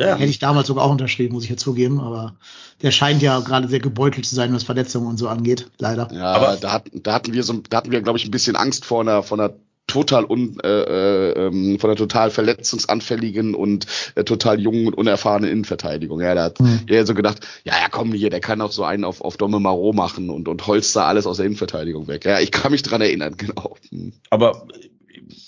Ja, 0.00 0.14
Hätte 0.14 0.30
ich 0.30 0.38
damals 0.38 0.68
sogar 0.68 0.84
auch 0.84 0.92
unterschrieben, 0.92 1.34
muss 1.34 1.42
ich 1.42 1.50
jetzt 1.50 1.62
zugeben, 1.62 1.98
aber 2.00 2.36
der 2.82 2.92
scheint 2.92 3.20
ja 3.20 3.40
gerade 3.40 3.66
sehr 3.66 3.80
gebeutelt 3.80 4.26
zu 4.26 4.34
sein, 4.36 4.54
was 4.54 4.62
Verletzungen 4.62 5.08
und 5.08 5.16
so 5.16 5.28
angeht, 5.28 5.70
leider. 5.78 6.08
Ja, 6.12 6.34
Aber- 6.34 6.56
da 6.56 6.72
hatten, 6.72 7.02
da 7.02 7.14
hatten 7.14 7.32
wir 7.32 7.42
so, 7.42 7.54
da 7.68 7.78
hatten 7.78 7.90
wir, 7.90 8.00
glaube 8.00 8.16
ich, 8.18 8.24
ein 8.24 8.30
bisschen 8.30 8.54
Angst 8.54 8.84
vor 8.84 9.00
einer, 9.00 9.24
von 9.24 9.40
einer 9.40 9.54
total 9.88 10.24
un, 10.24 10.60
äh, 10.60 10.68
äh, 10.68 11.46
ähm, 11.46 11.78
von 11.80 11.90
einer 11.90 11.96
total 11.96 12.30
verletzungsanfälligen 12.30 13.54
und 13.56 13.86
äh, 14.14 14.22
total 14.22 14.60
jungen 14.60 14.86
und 14.86 14.94
unerfahrenen 14.94 15.50
Innenverteidigung. 15.50 16.20
Ja, 16.20 16.34
da 16.36 16.44
hat 16.44 16.60
Hm. 16.60 16.82
er 16.86 17.06
so 17.06 17.14
gedacht, 17.14 17.40
ja, 17.64 17.72
ja, 17.72 17.88
komm 17.90 18.12
hier, 18.12 18.30
der 18.30 18.40
kann 18.40 18.60
auch 18.60 18.70
so 18.70 18.84
einen 18.84 19.04
auf, 19.04 19.22
auf 19.22 19.36
Domme 19.36 19.58
Marot 19.58 19.96
machen 19.96 20.30
und, 20.30 20.46
und 20.46 20.66
holzt 20.66 20.94
da 20.94 21.06
alles 21.06 21.26
aus 21.26 21.38
der 21.38 21.46
Innenverteidigung 21.46 22.06
weg. 22.06 22.24
Ja, 22.24 22.38
ich 22.38 22.52
kann 22.52 22.70
mich 22.70 22.82
dran 22.82 23.00
erinnern, 23.00 23.34
genau. 23.36 23.76
Hm. 23.90 24.12
aber 24.30 24.68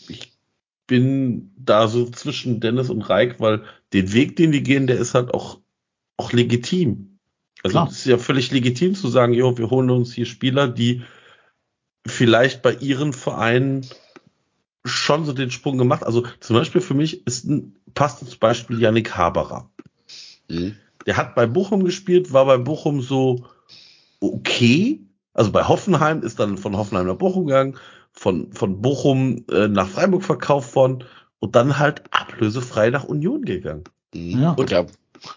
ich 0.08 0.32
bin 0.86 1.52
da 1.56 1.86
so 1.86 2.10
zwischen 2.10 2.58
Dennis 2.58 2.90
und 2.90 3.02
Reik, 3.02 3.38
weil 3.38 3.62
den 3.92 4.12
Weg, 4.12 4.36
den 4.36 4.50
die 4.50 4.62
gehen, 4.62 4.88
der 4.88 4.98
ist 4.98 5.14
halt 5.14 5.32
auch, 5.32 5.60
auch 6.16 6.32
legitim. 6.32 7.18
Also 7.62 7.84
es 7.88 7.98
ist 7.98 8.06
ja 8.06 8.16
völlig 8.16 8.50
legitim 8.50 8.94
zu 8.94 9.08
sagen, 9.08 9.34
jo, 9.34 9.56
wir 9.58 9.70
holen 9.70 9.90
uns 9.90 10.14
hier 10.14 10.24
Spieler, 10.24 10.66
die 10.66 11.02
vielleicht 12.06 12.62
bei 12.62 12.72
ihren 12.72 13.12
Vereinen 13.12 13.86
schon 14.84 15.24
so 15.24 15.32
den 15.32 15.50
Sprung 15.50 15.78
gemacht. 15.78 16.04
Also 16.04 16.24
zum 16.40 16.56
Beispiel 16.56 16.80
für 16.80 16.94
mich 16.94 17.26
ist 17.26 17.44
ein 17.44 17.76
passendes 17.94 18.36
Beispiel 18.36 18.80
Yannick 18.80 19.16
Haberer. 19.16 19.70
Hm. 20.48 20.76
Der 21.06 21.16
hat 21.16 21.34
bei 21.34 21.46
Bochum 21.46 21.84
gespielt, 21.84 22.32
war 22.32 22.46
bei 22.46 22.58
Bochum 22.58 23.00
so 23.00 23.44
okay. 24.20 25.00
Also 25.32 25.52
bei 25.52 25.64
Hoffenheim 25.64 26.22
ist 26.22 26.40
dann 26.40 26.58
von 26.58 26.76
Hoffenheim 26.76 27.06
nach 27.06 27.16
Bochum 27.16 27.46
gegangen, 27.46 27.76
von, 28.12 28.52
von 28.52 28.80
Bochum 28.80 29.44
äh, 29.50 29.68
nach 29.68 29.88
Freiburg 29.88 30.24
verkauft 30.24 30.74
worden 30.74 31.04
und 31.38 31.56
dann 31.56 31.78
halt 31.78 32.02
ablösefrei 32.10 32.90
nach 32.90 33.04
Union 33.04 33.42
gegangen. 33.42 33.84
Hm. 34.14 34.42
Ja. 34.42 34.52
Und 34.52 34.70
der 34.70 34.86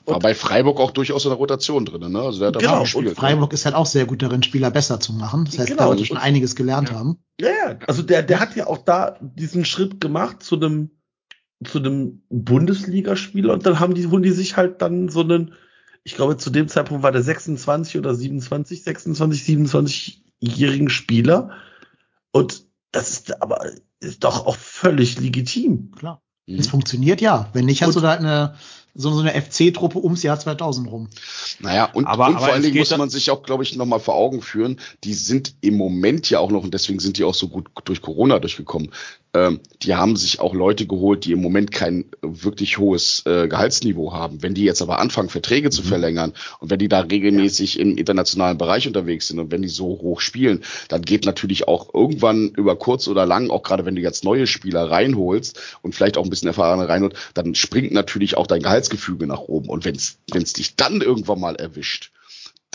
war 0.05 0.19
bei 0.19 0.33
Freiburg 0.35 0.79
auch 0.79 0.91
durchaus 0.91 1.25
in 1.25 1.29
der 1.29 1.37
Rotation 1.37 1.85
drin, 1.85 2.11
ne? 2.11 2.19
Also 2.21 2.39
der 2.39 2.47
hat 2.49 2.55
da 2.55 2.59
Genau, 2.59 2.85
viel 2.85 2.99
und 2.99 3.05
ne? 3.05 3.15
Freiburg 3.15 3.51
ist 3.53 3.65
halt 3.65 3.75
auch 3.75 3.85
sehr 3.85 4.05
gut 4.05 4.21
darin, 4.21 4.43
Spieler 4.43 4.71
besser 4.71 4.99
zu 4.99 5.13
machen. 5.13 5.45
Das 5.45 5.57
heißt, 5.59 5.69
Genau. 5.69 5.91
da 5.91 5.97
wird 5.97 6.07
schon 6.07 6.17
einiges 6.17 6.55
gelernt 6.55 6.91
haben. 6.91 7.17
Ja, 7.39 7.47
ja, 7.49 7.77
also 7.87 8.01
der, 8.01 8.23
der 8.23 8.39
hat 8.39 8.55
ja 8.55 8.67
auch 8.67 8.77
da 8.79 9.17
diesen 9.21 9.65
Schritt 9.65 9.99
gemacht 9.99 10.41
zu 10.43 10.55
einem, 10.55 10.91
zu 11.65 11.79
einem 11.79 12.23
Bundesligaspieler 12.29 13.53
und 13.53 13.65
dann 13.65 13.79
haben 13.79 13.93
die, 13.95 14.07
holen 14.07 14.23
die 14.23 14.31
sich 14.31 14.55
halt 14.57 14.81
dann 14.81 15.09
so 15.09 15.21
einen, 15.21 15.53
ich 16.03 16.15
glaube, 16.15 16.37
zu 16.37 16.49
dem 16.49 16.67
Zeitpunkt 16.67 17.03
war 17.03 17.11
der 17.11 17.23
26 17.23 17.97
oder 17.97 18.13
27, 18.15 18.83
26, 18.83 19.41
27-jährigen 19.43 20.89
Spieler 20.89 21.51
und 22.31 22.65
das 22.91 23.09
ist 23.11 23.41
aber, 23.41 23.65
ist 23.99 24.23
doch 24.23 24.45
auch 24.45 24.55
völlig 24.55 25.19
legitim. 25.19 25.91
Klar. 25.91 26.21
Mhm. 26.47 26.59
Es 26.59 26.67
funktioniert 26.67 27.21
ja. 27.21 27.49
Wenn 27.53 27.65
nicht, 27.65 27.81
hast 27.81 27.89
Und- 27.89 27.95
du 27.95 27.99
da 28.01 28.09
halt 28.09 28.19
eine, 28.19 28.55
so, 28.95 29.11
so 29.11 29.21
eine 29.21 29.33
FC-Truppe 29.39 29.97
ums 30.03 30.23
Jahr 30.23 30.39
2000 30.39 30.91
rum. 30.91 31.09
Naja, 31.59 31.85
und, 31.93 32.05
Aber- 32.05 32.27
und 32.27 32.35
aber 32.35 32.45
vor 32.45 32.53
allen 32.53 32.63
Dingen 32.63 32.77
muss 32.77 32.95
man 32.95 33.09
sich 33.09 33.31
auch, 33.31 33.43
glaube 33.43 33.63
ich, 33.63 33.75
nochmal 33.75 33.99
vor 33.99 34.15
Augen 34.15 34.41
führen, 34.41 34.79
die 35.03 35.13
sind 35.13 35.55
im 35.61 35.77
Moment 35.77 36.29
ja 36.29 36.39
auch 36.39 36.51
noch, 36.51 36.63
und 36.63 36.73
deswegen 36.73 36.99
sind 36.99 37.17
die 37.17 37.23
auch 37.23 37.33
so 37.33 37.47
gut 37.47 37.69
durch 37.85 38.01
Corona 38.01 38.39
durchgekommen, 38.39 38.91
ähm, 39.35 39.59
die 39.81 39.95
haben 39.95 40.15
sich 40.15 40.39
auch 40.39 40.53
Leute 40.53 40.85
geholt, 40.85 41.25
die 41.25 41.31
im 41.31 41.41
Moment 41.41 41.71
kein 41.71 42.05
wirklich 42.21 42.77
hohes 42.77 43.23
äh, 43.25 43.47
Gehaltsniveau 43.47 44.13
haben. 44.13 44.43
Wenn 44.43 44.53
die 44.53 44.63
jetzt 44.63 44.81
aber 44.81 44.99
anfangen, 44.99 45.29
Verträge 45.29 45.71
zu 45.71 45.81
verlängern 45.81 46.33
und 46.59 46.69
wenn 46.69 46.79
die 46.79 46.87
da 46.87 46.99
regelmäßig 46.99 47.79
im 47.79 47.97
internationalen 47.97 48.57
Bereich 48.57 48.87
unterwegs 48.87 49.27
sind 49.27 49.39
und 49.39 49.51
wenn 49.51 49.63
die 49.63 49.69
so 49.69 49.85
hoch 49.85 50.21
spielen, 50.21 50.63
dann 50.87 51.01
geht 51.01 51.25
natürlich 51.25 51.67
auch 51.67 51.93
irgendwann 51.93 52.49
über 52.49 52.75
kurz 52.75 53.07
oder 53.07 53.25
lang, 53.25 53.49
auch 53.49 53.63
gerade 53.63 53.85
wenn 53.85 53.95
du 53.95 54.01
jetzt 54.01 54.23
neue 54.23 54.45
Spieler 54.45 54.91
reinholst 54.91 55.59
und 55.81 55.95
vielleicht 55.95 56.17
auch 56.17 56.23
ein 56.23 56.29
bisschen 56.29 56.47
erfahrene 56.47 56.87
reinholst, 56.87 57.17
dann 57.33 57.55
springt 57.55 57.91
natürlich 57.91 58.37
auch 58.37 58.47
dein 58.47 58.61
Gehaltsgefüge 58.61 59.25
nach 59.25 59.39
oben. 59.39 59.69
Und 59.69 59.83
wenn 59.85 59.95
es 59.95 60.53
dich 60.53 60.75
dann 60.75 61.01
irgendwann 61.01 61.39
mal 61.39 61.55
erwischt, 61.55 62.11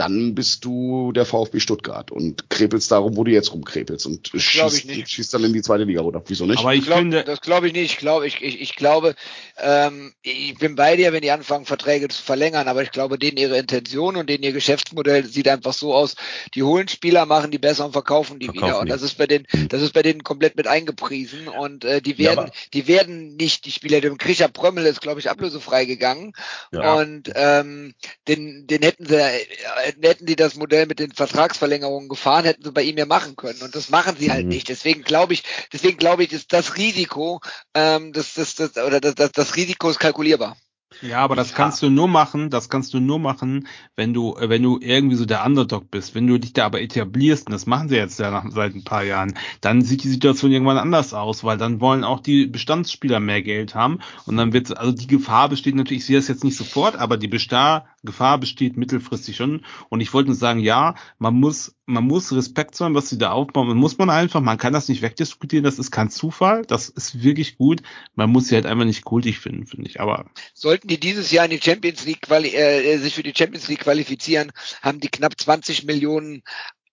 dann 0.00 0.34
bist 0.34 0.64
du 0.64 1.12
der 1.12 1.24
VfB 1.26 1.60
Stuttgart 1.60 2.10
und 2.10 2.48
krepelst 2.50 2.90
darum, 2.90 3.16
wo 3.16 3.24
du 3.24 3.30
jetzt 3.32 3.52
rumkrepelst 3.52 4.06
und 4.06 4.30
schießt, 4.34 4.86
nicht. 4.86 5.10
schießt 5.10 5.34
dann 5.34 5.44
in 5.44 5.52
die 5.52 5.62
zweite 5.62 5.84
Liga 5.84 6.00
runter. 6.02 6.22
Wieso 6.26 6.46
nicht? 6.46 6.60
Aber 6.60 6.74
ich 6.74 6.84
glaub, 6.84 6.98
finde, 6.98 7.24
das 7.24 7.40
glaube 7.40 7.66
ich 7.66 7.72
nicht. 7.72 7.92
Ich 7.92 7.98
glaube, 7.98 8.26
ich, 8.26 8.40
ich, 8.42 8.60
ich 8.60 8.76
glaube, 8.76 9.14
ähm, 9.58 10.12
ich 10.22 10.56
bin 10.58 10.76
bei 10.76 10.96
dir, 10.96 11.12
wenn 11.12 11.22
die 11.22 11.30
anfangen, 11.30 11.66
Verträge 11.66 12.08
zu 12.08 12.22
verlängern, 12.22 12.68
aber 12.68 12.82
ich 12.82 12.90
glaube, 12.92 13.18
denen 13.18 13.36
ihre 13.38 13.58
Intention 13.58 14.16
und 14.16 14.28
denen 14.30 14.44
ihr 14.44 14.52
Geschäftsmodell 14.52 15.24
sieht 15.26 15.48
einfach 15.48 15.72
so 15.72 15.94
aus, 15.94 16.14
die 16.54 16.62
holen 16.62 16.88
Spieler, 16.88 17.26
machen 17.26 17.50
die 17.50 17.58
besser 17.58 17.84
und 17.84 17.92
verkaufen 17.92 18.38
die 18.38 18.46
Verkaufen 18.46 18.66
wieder. 18.68 18.78
Und 18.80 18.86
die. 18.86 18.92
das 18.92 19.02
ist 19.02 19.18
bei 19.18 19.26
denen, 19.26 19.46
Hm. 19.50 19.68
das 19.68 19.82
ist 19.82 19.92
bei 19.94 20.02
denen 20.02 20.22
komplett 20.22 20.56
mit 20.56 20.66
eingepriesen. 20.66 21.48
Und 21.48 21.84
äh, 21.84 22.00
die 22.00 22.12
Ja, 22.12 22.18
werden, 22.30 22.38
aber- 22.38 22.52
die 22.72 22.86
werden 22.86 23.36
nicht, 23.36 23.64
die 23.64 23.72
Spieler, 23.72 24.00
dem 24.00 24.18
Krischer 24.18 24.48
Prömmel 24.48 24.86
ist, 24.86 25.00
glaube 25.00 25.20
ich, 25.20 25.28
ablösefrei 25.30 25.84
gegangen. 25.86 26.32
Ja. 26.72 26.94
Und 26.94 27.30
ähm, 27.34 27.94
den, 28.28 28.66
den 28.66 28.82
hätten 28.82 29.06
sie, 29.06 29.16
äh, 29.16 29.87
hätten 30.02 30.26
die 30.26 30.36
das 30.36 30.56
Modell 30.56 30.86
mit 30.86 30.98
den 30.98 31.12
Vertragsverlängerungen 31.12 32.08
gefahren, 32.08 32.44
hätten 32.44 32.64
sie 32.64 32.72
bei 32.72 32.82
ihm 32.82 32.98
ja 32.98 33.06
machen 33.06 33.36
können. 33.36 33.60
Und 33.62 33.74
das 33.74 33.90
machen 33.90 34.16
sie 34.18 34.30
halt 34.30 34.44
Mhm. 34.44 34.48
nicht. 34.48 34.68
Deswegen 34.68 35.02
glaube 35.02 35.34
ich, 35.34 35.42
deswegen 35.72 35.98
glaube 35.98 36.24
ich, 36.24 36.32
ist 36.32 36.52
das 36.52 36.76
Risiko, 36.76 37.40
ähm, 37.74 38.12
das, 38.12 38.34
das, 38.34 38.54
das, 38.54 38.76
oder 38.76 39.00
das, 39.00 39.14
das, 39.14 39.32
das 39.32 39.56
Risiko 39.56 39.90
ist 39.90 40.00
kalkulierbar. 40.00 40.56
Ja, 41.00 41.18
aber 41.18 41.36
das 41.36 41.54
kannst 41.54 41.80
du 41.82 41.90
nur 41.90 42.08
machen, 42.08 42.50
das 42.50 42.68
kannst 42.70 42.92
du 42.92 42.98
nur 42.98 43.20
machen, 43.20 43.68
wenn 43.94 44.14
du, 44.14 44.34
äh, 44.36 44.48
wenn 44.48 44.62
du 44.62 44.78
irgendwie 44.80 45.14
so 45.14 45.26
der 45.26 45.44
Underdog 45.44 45.90
bist. 45.90 46.14
Wenn 46.14 46.26
du 46.26 46.38
dich 46.38 46.54
da 46.54 46.66
aber 46.66 46.80
etablierst, 46.80 47.46
und 47.46 47.52
das 47.52 47.66
machen 47.66 47.88
sie 47.88 47.96
jetzt 47.96 48.18
ja 48.18 48.30
nach, 48.30 48.44
seit 48.50 48.74
ein 48.74 48.82
paar 48.84 49.04
Jahren, 49.04 49.34
dann 49.60 49.82
sieht 49.82 50.02
die 50.02 50.08
Situation 50.08 50.50
irgendwann 50.50 50.78
anders 50.78 51.14
aus, 51.14 51.44
weil 51.44 51.56
dann 51.56 51.80
wollen 51.80 52.02
auch 52.04 52.20
die 52.20 52.46
Bestandsspieler 52.46 53.20
mehr 53.20 53.42
Geld 53.42 53.74
haben 53.76 54.00
und 54.26 54.36
dann 54.38 54.52
wird, 54.52 54.76
also 54.76 54.90
die 54.90 55.06
Gefahr 55.06 55.48
besteht 55.48 55.76
natürlich, 55.76 56.00
ich 56.02 56.06
sehe 56.06 56.16
das 56.16 56.26
jetzt 56.28 56.42
nicht 56.42 56.56
sofort, 56.56 56.96
aber 56.96 57.16
die 57.16 57.28
Besta 57.28 57.86
Gefahr 58.04 58.38
besteht 58.38 58.76
mittelfristig 58.76 59.36
schon. 59.36 59.64
Und 59.88 60.00
ich 60.00 60.14
wollte 60.14 60.28
nur 60.28 60.36
sagen, 60.36 60.60
ja, 60.60 60.94
man 61.18 61.34
muss, 61.34 61.74
man 61.86 62.04
muss 62.04 62.32
Respekt 62.32 62.74
sein, 62.74 62.94
was 62.94 63.08
sie 63.08 63.18
da 63.18 63.32
aufbauen. 63.32 63.68
Man 63.68 63.76
muss 63.76 63.98
man 63.98 64.10
einfach, 64.10 64.40
man 64.40 64.58
kann 64.58 64.72
das 64.72 64.88
nicht 64.88 65.02
wegdiskutieren, 65.02 65.64
das 65.64 65.78
ist 65.78 65.90
kein 65.90 66.10
Zufall, 66.10 66.62
das 66.62 66.88
ist 66.88 67.22
wirklich 67.22 67.56
gut. 67.56 67.82
Man 68.14 68.30
muss 68.30 68.48
sie 68.48 68.54
halt 68.54 68.66
einfach 68.66 68.84
nicht 68.84 69.04
kultig 69.04 69.40
finden, 69.40 69.66
finde 69.66 69.88
ich. 69.88 70.00
Aber 70.00 70.30
Sollten 70.54 70.88
die 70.88 71.00
dieses 71.00 71.30
Jahr 71.30 71.44
in 71.44 71.50
die 71.50 71.60
Champions 71.60 72.04
League 72.04 72.22
quali 72.22 72.54
äh, 72.54 72.98
sich 72.98 73.14
für 73.14 73.22
die 73.22 73.34
Champions 73.36 73.68
League 73.68 73.80
qualifizieren, 73.80 74.52
haben 74.82 75.00
die 75.00 75.08
knapp 75.08 75.38
20 75.38 75.84
Millionen 75.84 76.42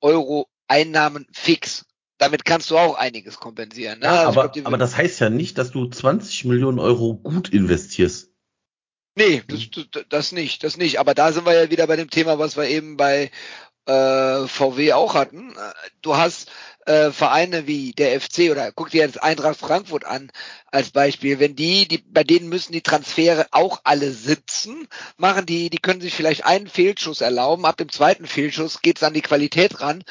Euro 0.02 0.48
Einnahmen 0.68 1.28
fix. 1.32 1.86
Damit 2.18 2.46
kannst 2.46 2.72
du 2.72 2.78
auch 2.78 2.96
einiges 2.96 3.38
kompensieren. 3.38 4.00
Ne? 4.00 4.06
Ja, 4.06 4.28
Also 4.28 4.40
aber, 4.40 4.50
glaub, 4.50 4.68
aber 4.68 4.78
das 4.78 4.96
heißt 4.96 5.20
ja 5.20 5.30
nicht, 5.30 5.58
dass 5.58 5.72
du 5.72 5.86
20 5.86 6.46
Millionen 6.46 6.80
Euro 6.80 7.16
gut 7.16 7.50
investierst. 7.50 8.32
Nee, 9.16 9.44
das, 9.48 9.70
das, 9.92 10.06
das 10.10 10.32
nicht, 10.34 10.64
das 10.64 10.78
nicht. 10.78 11.00
Aber 11.00 11.14
da 11.14 11.32
sind 11.32 11.46
wir 11.46 11.54
ja 11.54 11.70
wieder 11.70 11.88
bei 11.88 11.96
dem 11.96 12.10
Thema, 12.10 12.38
was 12.38 12.58
wir 12.58 12.68
eben 12.68 12.98
bei 12.98 13.32
äh, 13.86 14.48
VW 14.48 14.94
auch 14.94 15.14
hatten. 15.14 15.54
Du 16.02 16.18
hast 16.18 16.52
äh, 16.86 17.12
Vereine 17.12 17.66
wie 17.68 17.94
der 17.94 18.20
FC 18.20 18.52
oder 18.52 18.72
guck 18.72 18.90
dir 18.92 19.04
jetzt 19.04 19.22
Eintracht 19.22 19.60
Frankfurt 19.60 20.06
an 20.06 20.32
als 20.72 20.92
Beispiel. 20.92 21.40
Wenn 21.40 21.56
die, 21.56 21.88
die, 21.88 22.00
bei 22.00 22.24
denen 22.24 22.50
müssen 22.50 22.74
die 22.74 22.82
Transfere 22.82 23.48
auch 23.52 23.82
alle 23.84 24.12
sitzen, 24.12 24.88
machen 25.18 25.46
die, 25.46 25.70
die 25.70 25.80
können 25.80 26.02
sich 26.02 26.14
vielleicht 26.14 26.46
einen 26.46 26.68
Fehlschuss 26.68 27.22
erlauben. 27.22 27.66
Ab 27.66 27.78
dem 27.78 27.90
zweiten 27.90 28.28
Fehlschuss 28.28 28.82
geht's 28.82 29.04
an 29.04 29.14
die 29.14 29.22
Qualität 29.22 29.82
ran. 29.82 30.04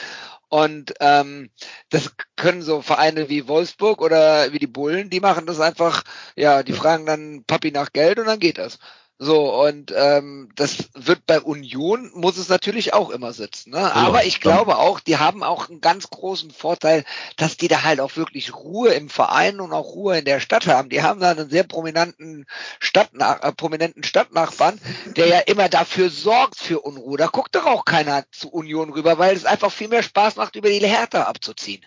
Und 0.55 0.95
ähm, 1.01 1.51
das 1.91 2.15
können 2.37 2.63
so 2.63 2.81
Vereine 2.81 3.29
wie 3.29 3.49
Wolfsburg 3.49 4.01
oder 4.01 4.53
wie 4.53 4.61
die 4.61 4.69
Bullen, 4.69 5.11
die 5.11 5.19
machen 5.19 5.47
das 5.47 5.59
einfach, 5.59 6.05
ja, 6.37 6.63
die 6.63 6.73
fragen 6.73 7.07
dann 7.07 7.43
Papi 7.45 7.73
nach 7.73 7.93
Geld 7.93 8.21
und 8.21 8.27
dann 8.27 8.39
geht 8.39 8.59
das. 8.59 8.79
So, 9.17 9.63
und 9.63 9.95
ähm, 9.97 10.51
das 10.57 10.91
wird 10.95 11.25
bei 11.25 11.41
Union, 11.41 12.11
muss 12.15 12.37
es 12.37 12.49
natürlich 12.49 12.95
auch 12.95 13.11
immer 13.11 13.33
sitzen. 13.33 13.71
Ne? 13.71 13.95
Aber 13.95 14.25
ich 14.25 14.41
glaube 14.41 14.77
auch, 14.77 14.99
die 14.99 15.19
haben 15.19 15.45
auch 15.45 15.69
einen 15.69 15.81
ganz 15.81 16.11
großen 16.11 16.51
Vorteil, 16.51 17.05
dass 17.37 17.57
die 17.57 17.69
da 17.69 17.85
halt 17.85 18.01
auch 18.01 18.17
wirklich 18.17 18.53
Ruhe 18.57 18.93
im 18.93 19.09
Verein 19.09 19.61
und 19.61 19.73
auch 19.73 19.95
Ruhe 19.95 20.19
in 20.19 20.25
der 20.25 20.41
Stadt 20.41 20.67
haben. 20.67 20.89
Die 20.89 21.03
haben 21.03 21.21
da 21.21 21.31
einen 21.31 21.49
sehr 21.49 21.63
prominenten, 21.63 22.47
Stadtnach 22.81 23.41
äh, 23.45 23.53
prominenten 23.53 24.03
Stadtnachbarn, 24.03 24.81
der 25.17 25.29
ja 25.29 25.39
immer 25.39 25.69
dafür 25.69 26.11
sorgt 26.11 26.59
für 26.59 26.81
Unruhe. 26.81 27.17
Da 27.17 27.29
guckt 27.29 27.55
doch 27.55 27.67
auch 27.67 27.85
keiner 27.85 28.25
zu 28.33 28.49
Union 28.49 28.93
rüber, 28.93 29.17
weil 29.19 29.37
es 29.37 29.45
einfach 29.45 29.71
viel 29.71 29.89
mehr 29.89 30.03
Spaß 30.03 30.35
macht, 30.37 30.57
über 30.57 30.69
die 30.69 30.81
Hertha 30.81 31.23
abzuziehen. 31.23 31.87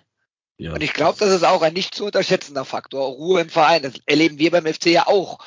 Ja. 0.57 0.71
Und 0.71 0.81
ich 0.81 0.93
glaube, 0.93 1.19
das 1.19 1.29
ist 1.29 1.43
auch 1.43 1.61
ein 1.61 1.73
nicht 1.73 1.93
zu 1.93 2.05
unterschätzender 2.05 2.63
Faktor. 2.63 3.05
Ruhe 3.05 3.41
im 3.41 3.49
Verein. 3.49 3.83
Das 3.83 3.93
erleben 4.05 4.39
wir 4.39 4.49
beim 4.49 4.65
FC 4.65 4.87
ja 4.87 5.07
auch 5.07 5.39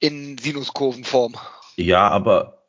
in 0.00 0.38
Sinuskurvenform. 0.38 1.36
Ja, 1.76 2.08
aber 2.08 2.66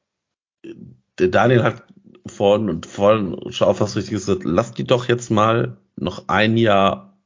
äh, 0.63 0.75
der 1.17 1.29
Daniel 1.29 1.63
hat 1.63 1.83
vorhin 2.25 2.69
und 2.69 2.85
vorhin 2.85 3.51
schon 3.51 3.67
auf 3.67 3.81
was 3.81 3.95
Richtiges 3.95 4.25
gesagt, 4.25 4.45
lass 4.45 4.73
die 4.73 4.83
doch 4.83 5.07
jetzt 5.07 5.31
mal 5.31 5.77
noch 5.95 6.27
ein 6.27 6.57
Jahr 6.57 7.17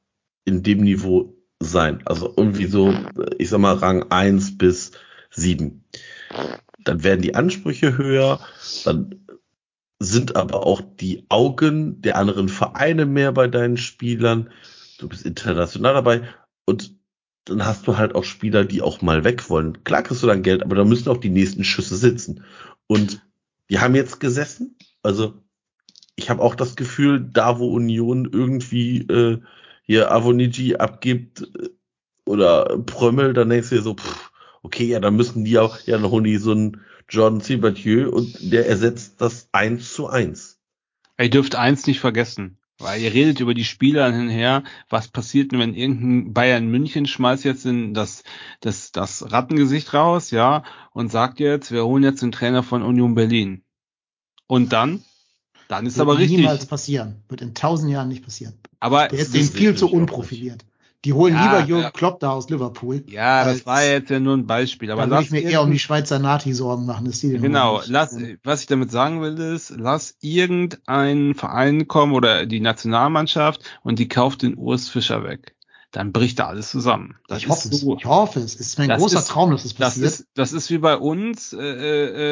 in 0.46 0.64
dem 0.64 0.82
Niveau 0.82 1.36
sein. 1.60 2.02
Also 2.06 2.34
irgendwie 2.36 2.66
so, 2.66 2.94
ich 3.38 3.50
sag 3.50 3.60
mal, 3.60 3.76
Rang 3.76 4.12
1 4.12 4.58
bis 4.58 4.92
7. 5.32 5.84
Dann 6.84 7.04
werden 7.04 7.22
die 7.22 7.36
Ansprüche 7.36 7.98
höher, 7.98 8.40
dann 8.84 9.26
sind 10.00 10.36
aber 10.36 10.66
auch 10.66 10.82
die 10.82 11.26
Augen 11.30 12.02
der 12.02 12.18
anderen 12.18 12.50
Vereine 12.50 13.06
mehr 13.06 13.32
bei 13.32 13.48
deinen 13.48 13.78
Spielern. 13.78 14.52
Du 15.00 15.08
bist 15.08 15.26
international 15.26 15.94
dabei 15.94 16.22
und 16.66 16.95
dann 17.46 17.66
hast 17.66 17.88
du 17.88 17.98
halt 17.98 18.16
auch 18.16 18.24
Spieler, 18.24 18.66
die 18.66 18.82
auch 18.82 19.02
mal 19.02 19.24
weg 19.24 19.50
wollen. 19.50 19.84
Klar 19.84 20.04
kriegst 20.04 20.24
du 20.24 20.28
dann 20.28 20.44
Geld, 20.44 20.64
aber 20.64 20.76
da 20.76 20.84
müssen 20.84 21.10
auch 21.10 21.18
die 21.18 21.30
nächsten 21.30 21.64
Schüsse 21.64 21.96
sitzen. 21.96 22.44
Und 22.88 23.22
die 23.70 23.80
haben 23.80 23.96
jetzt 23.96 24.20
gesessen. 24.20 24.76
Also 25.04 25.34
ich 26.16 26.30
habe 26.30 26.42
auch 26.42 26.56
das 26.56 26.76
Gefühl, 26.76 27.20
da 27.22 27.60
wo 27.60 27.68
Union 27.74 28.30
irgendwie 28.32 29.02
äh, 29.02 29.40
hier 29.84 30.12
Avonigi 30.12 30.76
abgibt 30.76 31.42
äh, 31.42 31.70
oder 32.26 32.78
Prömmel, 32.86 33.34
dann 33.34 33.50
denkst 33.50 33.70
du 33.70 33.76
dir 33.76 33.82
so, 33.82 33.96
pff, 33.96 34.32
okay, 34.64 34.86
ja, 34.86 35.00
dann 35.00 35.16
müssen 35.16 35.46
die 35.46 35.60
auch, 35.60 35.80
ja, 35.82 35.98
dann 35.98 36.10
holen 36.10 36.24
die 36.24 36.38
so 36.38 36.52
einen 36.52 36.82
Jordan 37.08 37.40
Thibaudieu 37.40 38.10
und 38.10 38.52
der 38.52 38.68
ersetzt 38.68 39.22
das 39.22 39.50
eins 39.52 39.94
zu 39.94 40.08
eins. 40.08 40.60
Ihr 41.20 41.30
dürft 41.30 41.56
eins 41.56 41.86
nicht 41.86 42.00
vergessen. 42.00 42.58
Weil 42.78 43.02
ihr 43.02 43.14
redet 43.14 43.40
über 43.40 43.54
die 43.54 43.64
Spieler 43.64 44.12
hinher, 44.12 44.64
was 44.90 45.08
passiert 45.08 45.52
denn, 45.52 45.60
wenn 45.60 45.74
irgendein 45.74 46.34
Bayern 46.34 46.68
München 46.68 47.06
schmeißt 47.06 47.46
jetzt 47.46 47.66
in 47.66 47.94
das, 47.94 48.24
das, 48.60 48.92
das 48.92 49.32
Rattengesicht 49.32 49.94
raus, 49.94 50.32
ja, 50.32 50.64
und 50.92 51.10
sagt 51.10 51.40
jetzt, 51.40 51.72
wir 51.72 51.86
holen 51.86 52.04
jetzt 52.04 52.22
den 52.22 52.34
Trainer 52.34 52.64
von 52.64 52.84
Union 52.84 53.16
Berlin. 53.16 53.64
Und 54.48 54.74
dann? 54.74 55.04
Dann 55.70 55.86
ist 55.86 55.98
Wird 55.98 56.08
aber 56.08 56.18
richtig. 56.18 56.38
niemals 56.38 56.66
passieren. 56.66 57.24
Wird 57.30 57.42
in 57.42 57.56
tausend 57.56 57.92
Jahren 57.92 58.10
nicht 58.10 58.24
passieren. 58.24 58.60
Aber 58.80 59.08
Der 59.08 59.20
ist 59.20 59.34
denen 59.34 59.50
viel 59.50 59.76
zu 59.76 59.90
unprofiliert. 59.90 60.66
Die 61.04 61.14
holen 61.14 61.36
Ja, 61.36 61.44
lieber 61.44 61.68
Jürgen 61.68 61.84
ja. 61.84 61.92
Klopp 61.92 62.20
da 62.20 62.32
aus 62.32 62.50
Liverpool. 62.50 63.04
ja, 63.08 63.44
das 63.46 63.66
war 63.66 63.84
jetzt 63.84 64.10
ja 64.10 64.20
nur 64.20 64.36
ein 64.36 64.48
Beispiel. 64.48 64.92
Aber 64.92 65.06
lass 65.06 65.26
ich 65.26 65.32
mir 65.32 65.42
eher 65.42 65.62
um 65.62 65.72
die 65.72 65.80
Schweizer 65.80 66.20
Nati 66.20 66.54
Sorgen 66.54 66.86
machen, 66.86 67.06
dass 67.06 67.20
die 67.20 67.30
den 67.32 67.42
Genau, 67.42 67.82
lass, 67.86 68.18
was 68.44 68.62
ich 68.62 68.68
damit 68.68 68.92
sagen 68.92 69.22
will, 69.22 69.38
ist, 69.38 69.74
lass 69.78 70.16
irgendein 70.22 71.36
Verein 71.36 71.88
kommen 71.88 72.14
oder 72.14 72.46
die 72.46 72.60
Nationalmannschaft 72.60 73.64
und 73.84 74.00
die 74.00 74.08
kauft 74.08 74.42
den 74.42 74.58
Urs 74.58 74.90
Fischer 74.90 75.24
weg. 75.24 75.55
Dann 75.96 76.12
bricht 76.12 76.40
da 76.40 76.48
alles 76.48 76.72
zusammen. 76.72 77.16
Das 77.30 77.38
Ich 77.38 77.48
hoffe 77.48 77.70
es. 77.70 77.80
so. 77.80 77.96
Ich 77.96 78.04
hoffe 78.04 78.42
es. 78.42 78.56
Es 78.56 78.60
ist 78.68 78.78
mein 78.80 78.90
Das 78.90 79.00
großer 79.00 79.20
ist- 79.20 79.30
Traum, 79.30 79.52
dass 79.52 79.64
es 79.64 79.76
Das 79.76 79.94
passiert. 79.94 80.06
ist, 80.08 80.28
das 80.36 80.52
ist 80.52 80.70
wie 80.70 80.78
bei 80.78 80.98
uns, 80.98 81.54
äh, 81.54 81.60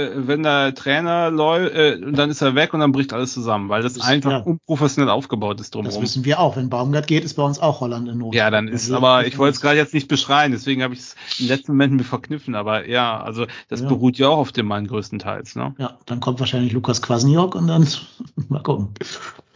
äh, 0.07 0.27
wenn 0.27 0.43
der 0.43 0.75
Trainer 0.75 1.31
läuft, 1.31 1.73
äh, 1.73 1.95
und 2.03 2.17
dann 2.17 2.29
ist 2.29 2.41
er 2.41 2.55
weg 2.55 2.73
und 2.73 2.81
dann 2.81 2.91
bricht 2.91 3.13
alles 3.13 3.31
zusammen, 3.33 3.69
weil 3.69 3.81
das 3.81 3.93
Das- 3.93 4.03
einfach 4.05 4.31
ja. 4.31 4.37
unprofessionell 4.39 5.09
aufgebaut 5.09 5.61
ist 5.61 5.67
das 5.67 5.71
drumherum. 5.71 6.01
wissen 6.03 6.25
wir 6.25 6.41
auch. 6.41 6.57
Wenn 6.57 6.69
Baumgart 6.69 7.07
geht, 7.07 7.23
ist 7.23 7.35
bei 7.35 7.43
uns 7.43 7.57
auch 7.59 7.79
Holland 7.79 8.09
in 8.09 8.17
Not. 8.17 8.35
Ja, 8.35 8.51
dann 8.51 8.67
ist, 8.67 8.89
Wir- 8.89 8.97
aber 8.97 9.25
ich 9.25 9.37
wollte 9.37 9.55
es 9.55 9.61
gerade 9.61 9.77
jetzt 9.77 9.93
nicht 9.93 10.09
beschreien, 10.09 10.51
deswegen 10.51 10.83
habe 10.83 10.93
ich 10.93 10.99
es 10.99 11.15
im 11.39 11.47
letzten 11.47 11.71
Moment 11.71 11.93
mir 11.93 12.03
verkniffen, 12.03 12.55
aber 12.55 12.89
ja, 12.89 13.21
also 13.23 13.45
das 13.69 13.79
Ja. 13.79 13.87
beruht 13.87 14.17
ja 14.17 14.27
auch 14.27 14.39
auf 14.39 14.51
dem 14.51 14.65
Mann 14.65 14.87
größtenteils, 14.87 15.55
ne? 15.55 15.73
Ja, 15.77 15.97
dann 16.05 16.19
kommt 16.19 16.41
wahrscheinlich 16.41 16.73
Lukas 16.73 17.01
Kwasniok 17.01 17.55
und 17.55 17.67
dann 17.67 17.87
mal 18.49 18.61
gucken. 18.61 18.89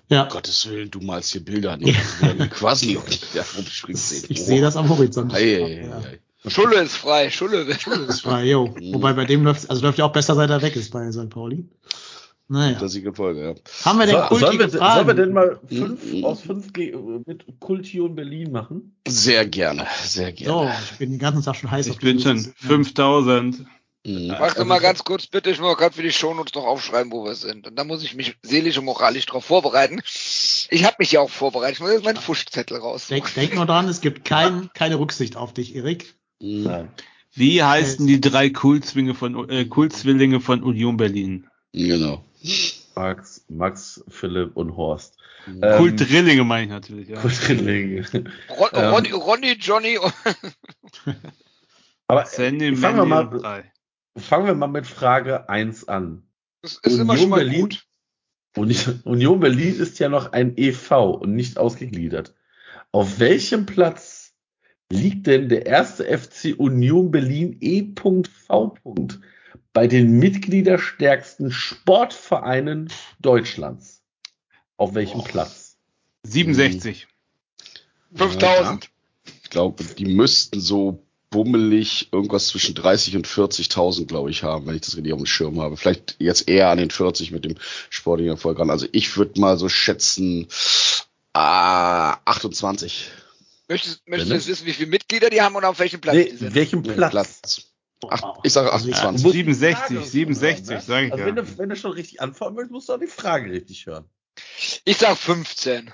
Ja, 0.09 0.23
Um 0.23 0.29
Gottes 0.29 0.69
Willen, 0.69 0.89
du 0.89 0.99
malst 1.01 1.31
hier 1.33 1.43
Bilder 1.43 1.75
nicht. 1.77 1.99
Quasi, 2.51 2.97
ich 4.29 4.41
sehe 4.43 4.61
das 4.61 4.77
am 4.77 4.87
Horizont. 4.89 5.33
Ei, 5.33 5.37
ei, 5.63 5.85
Ja. 5.85 5.97
ei, 5.99 6.19
ei. 6.45 6.49
Schulle 6.49 6.81
ist 6.81 6.95
frei, 6.95 7.29
Schulle. 7.29 7.65
Das 7.65 8.23
war, 8.25 8.41
jo. 8.43 8.73
Wobei 8.93 9.11
bei 9.13 9.25
dem 9.25 9.43
läuft, 9.43 9.69
also 9.69 9.81
läuft 9.81 9.97
ja 9.97 10.05
auch 10.05 10.13
besser, 10.13 10.35
seit 10.35 10.49
er 10.49 10.61
weg 10.61 10.75
ist 10.77 10.91
bei 10.91 11.11
St. 11.11 11.29
Pauli. 11.29 11.65
Naja. 12.49 12.79
Das 12.79 12.95
ist 12.95 13.03
die 13.03 13.11
Folge, 13.11 13.41
ja. 13.43 13.55
Haben 13.83 13.99
wir 13.99 14.05
denn 14.05 14.15
So, 14.29 14.37
sollen, 14.37 14.57
wir, 14.57 14.59
kultige 14.67 14.77
Fragen? 14.77 14.93
sollen 14.95 15.07
wir 15.07 15.13
denn 15.25 15.33
mal 15.33 15.59
fünf 15.67 16.13
Mhm. 16.13 16.23
aus 16.23 16.39
fünf 16.41 16.71
ge- 16.71 16.95
mit 17.25 17.43
Kultion 17.59 18.15
Berlin 18.15 18.53
machen? 18.53 18.95
Sehr 19.05 19.45
gerne, 19.45 19.85
sehr 20.05 20.29
So, 20.29 20.35
gerne. 20.35 20.73
ich 20.89 20.97
bin 20.97 21.09
den 21.09 21.19
ganzen 21.19 21.43
Tag 21.43 21.57
schon 21.57 21.69
heiß 21.69 21.87
Ich 21.87 21.91
auf 21.93 21.99
bin 21.99 22.15
die 22.17 22.23
schon 22.23 22.35
Liste. 22.37 22.53
5000. 22.59 23.65
Mhm. 24.05 24.35
Mach 24.39 24.53
doch 24.53 24.65
mal 24.65 24.79
ganz 24.79 25.03
kurz 25.03 25.27
bitte, 25.27 25.49
ich 25.49 25.59
muss 25.59 25.77
gerade 25.77 25.95
für 25.95 26.03
die 26.03 26.11
Shownotes 26.11 26.53
noch 26.53 26.65
aufschreiben, 26.65 27.11
wo 27.11 27.25
wir 27.25 27.35
sind. 27.35 27.67
Und 27.67 27.75
da 27.75 27.83
muss 27.83 28.03
ich 28.03 28.15
mich 28.15 28.37
seelisch 28.41 28.77
und 28.77 28.85
moralisch 28.85 29.25
drauf 29.25 29.45
vorbereiten. 29.45 30.01
Ich 30.69 30.83
habe 30.85 30.95
mich 30.99 31.11
ja 31.11 31.19
auch 31.19 31.29
vorbereitet. 31.29 31.75
Ich 31.75 31.81
muss 31.81 31.91
jetzt 31.91 32.05
meinen 32.05 32.17
Fuschzettel 32.17 32.77
raus. 32.77 33.07
Denk, 33.07 33.33
denk 33.33 33.55
nur 33.55 33.65
dran, 33.65 33.87
es 33.87 34.01
gibt 34.01 34.25
kein, 34.25 34.69
keine 34.73 34.99
Rücksicht 34.99 35.35
auf 35.35 35.53
dich, 35.53 35.75
Erik. 35.75 36.15
Mhm. 36.39 36.63
Nein. 36.63 36.91
Wie 37.33 37.61
heißen 37.61 38.07
die 38.07 38.19
drei 38.19 38.49
Kultzwinge 38.49 39.13
von, 39.13 39.49
äh, 39.49 39.65
Kultzwillinge 39.65 40.39
von 40.39 40.63
Union 40.63 40.97
Berlin? 40.97 41.47
Genau. 41.73 42.23
Max, 42.95 43.45
Max, 43.47 44.03
Philipp 44.07 44.57
und 44.57 44.75
Horst. 44.75 45.17
Mhm. 45.45 45.59
Ähm, 45.63 45.77
Kultrillinge 45.77 46.43
meine 46.43 46.63
ich 46.63 46.69
natürlich, 46.69 47.09
ja. 47.09 47.19
Kultrillinge. 47.19 48.05
Ron, 48.49 48.69
Ähm. 48.73 48.89
Ronny, 48.89 49.11
Ronny, 49.11 49.51
Johnny 49.53 49.97
und 49.97 50.13
Aber 52.07 52.25
Sandy, 52.25 52.75
fangen 52.75 52.97
wir 52.97 53.05
mal. 53.05 53.71
Fangen 54.17 54.45
wir 54.47 54.55
mal 54.55 54.67
mit 54.67 54.87
Frage 54.87 55.49
1 55.49 55.87
an. 55.87 56.23
das 56.61 56.79
ist 56.83 56.97
immer 56.99 57.17
schon 57.17 57.29
mal 57.29 57.49
gut. 57.49 57.85
Uni- 58.55 58.75
Union 59.03 59.39
Berlin 59.39 59.75
ist 59.79 59.99
ja 59.99 60.09
noch 60.09 60.31
ein 60.31 60.57
EV 60.57 60.91
und 61.21 61.35
nicht 61.35 61.57
ausgegliedert. 61.57 62.33
Auf 62.91 63.19
welchem 63.19 63.65
Platz 63.65 64.33
liegt 64.91 65.27
denn 65.27 65.49
der 65.49 65.65
erste 65.65 66.05
FC 66.05 66.55
Union 66.57 67.11
Berlin 67.11 67.57
E.V. 67.59 68.75
bei 69.73 69.87
den 69.87 70.17
mitgliederstärksten 70.19 71.51
Sportvereinen 71.51 72.89
Deutschlands? 73.19 74.01
Auf 74.77 74.95
welchem 74.95 75.23
Platz? 75.23 75.77
67. 76.23 77.07
5000. 78.15 78.89
Ich 79.43 79.49
glaube, 79.49 79.83
die 79.83 80.05
müssten 80.05 80.59
so 80.59 81.06
bummelig 81.29 82.09
irgendwas 82.11 82.47
zwischen 82.47 82.73
30 82.75 83.15
und 83.17 83.27
40.000, 83.27 84.05
glaube 84.05 84.29
ich, 84.31 84.43
haben, 84.43 84.65
wenn 84.65 84.75
ich 84.75 84.81
das 84.81 84.95
richtig 84.95 85.13
auf 85.13 85.19
dem 85.19 85.25
Schirm 85.25 85.59
habe. 85.61 85.75
Vielleicht 85.77 86.15
jetzt 86.19 86.47
eher 86.47 86.69
an 86.69 86.77
den 86.77 86.89
40 86.89 87.31
mit 87.31 87.43
dem 87.45 87.55
sportlichen 87.89 88.31
Erfolg 88.33 88.59
ran. 88.59 88.69
Also 88.69 88.87
ich 88.91 89.17
würde 89.17 89.39
mal 89.39 89.57
so 89.57 89.67
schätzen, 89.69 90.47
ah, 91.33 92.17
28. 92.25 93.09
Möchtest, 93.67 94.07
möchtest 94.07 94.31
du 94.31 94.35
jetzt 94.35 94.47
wissen, 94.47 94.65
wie 94.65 94.73
viele 94.73 94.89
Mitglieder 94.89 95.29
die 95.29 95.41
haben 95.41 95.55
und 95.55 95.65
auf 95.65 95.79
welchem 95.79 95.99
Platz 95.99 96.15
Nee, 96.15 96.29
die 96.31 96.37
sind? 96.37 96.55
welchem 96.55 96.83
Platz? 96.83 97.11
Platz. 97.11 97.61
Ach, 98.09 98.21
Wow. 98.21 98.37
ich 98.43 98.53
sage 98.53 98.71
Also 98.71 98.87
ich- 98.87 98.93
28. 98.95 99.23
musst 99.23 99.33
die 99.35 99.37
67, 99.39 99.77
Frage 99.97 100.05
67, 100.05 100.67
hören, 100.69 100.77
ne? 100.77 100.83
sag 100.85 101.03
ich 101.03 101.11
also 101.11 101.21
ja. 101.23 101.27
wenn, 101.27 101.35
du, 101.35 101.57
wenn 101.57 101.69
du 101.69 101.75
schon 101.75 101.91
richtig 101.91 102.21
antworten 102.21 102.55
willst, 102.55 102.71
musst 102.71 102.89
du 102.89 102.93
auch 102.93 102.99
die 102.99 103.07
Frage 103.07 103.51
richtig 103.51 103.85
hören. 103.87 104.05
Ich 104.85 104.97
sag 104.97 105.17
15. 105.17 105.91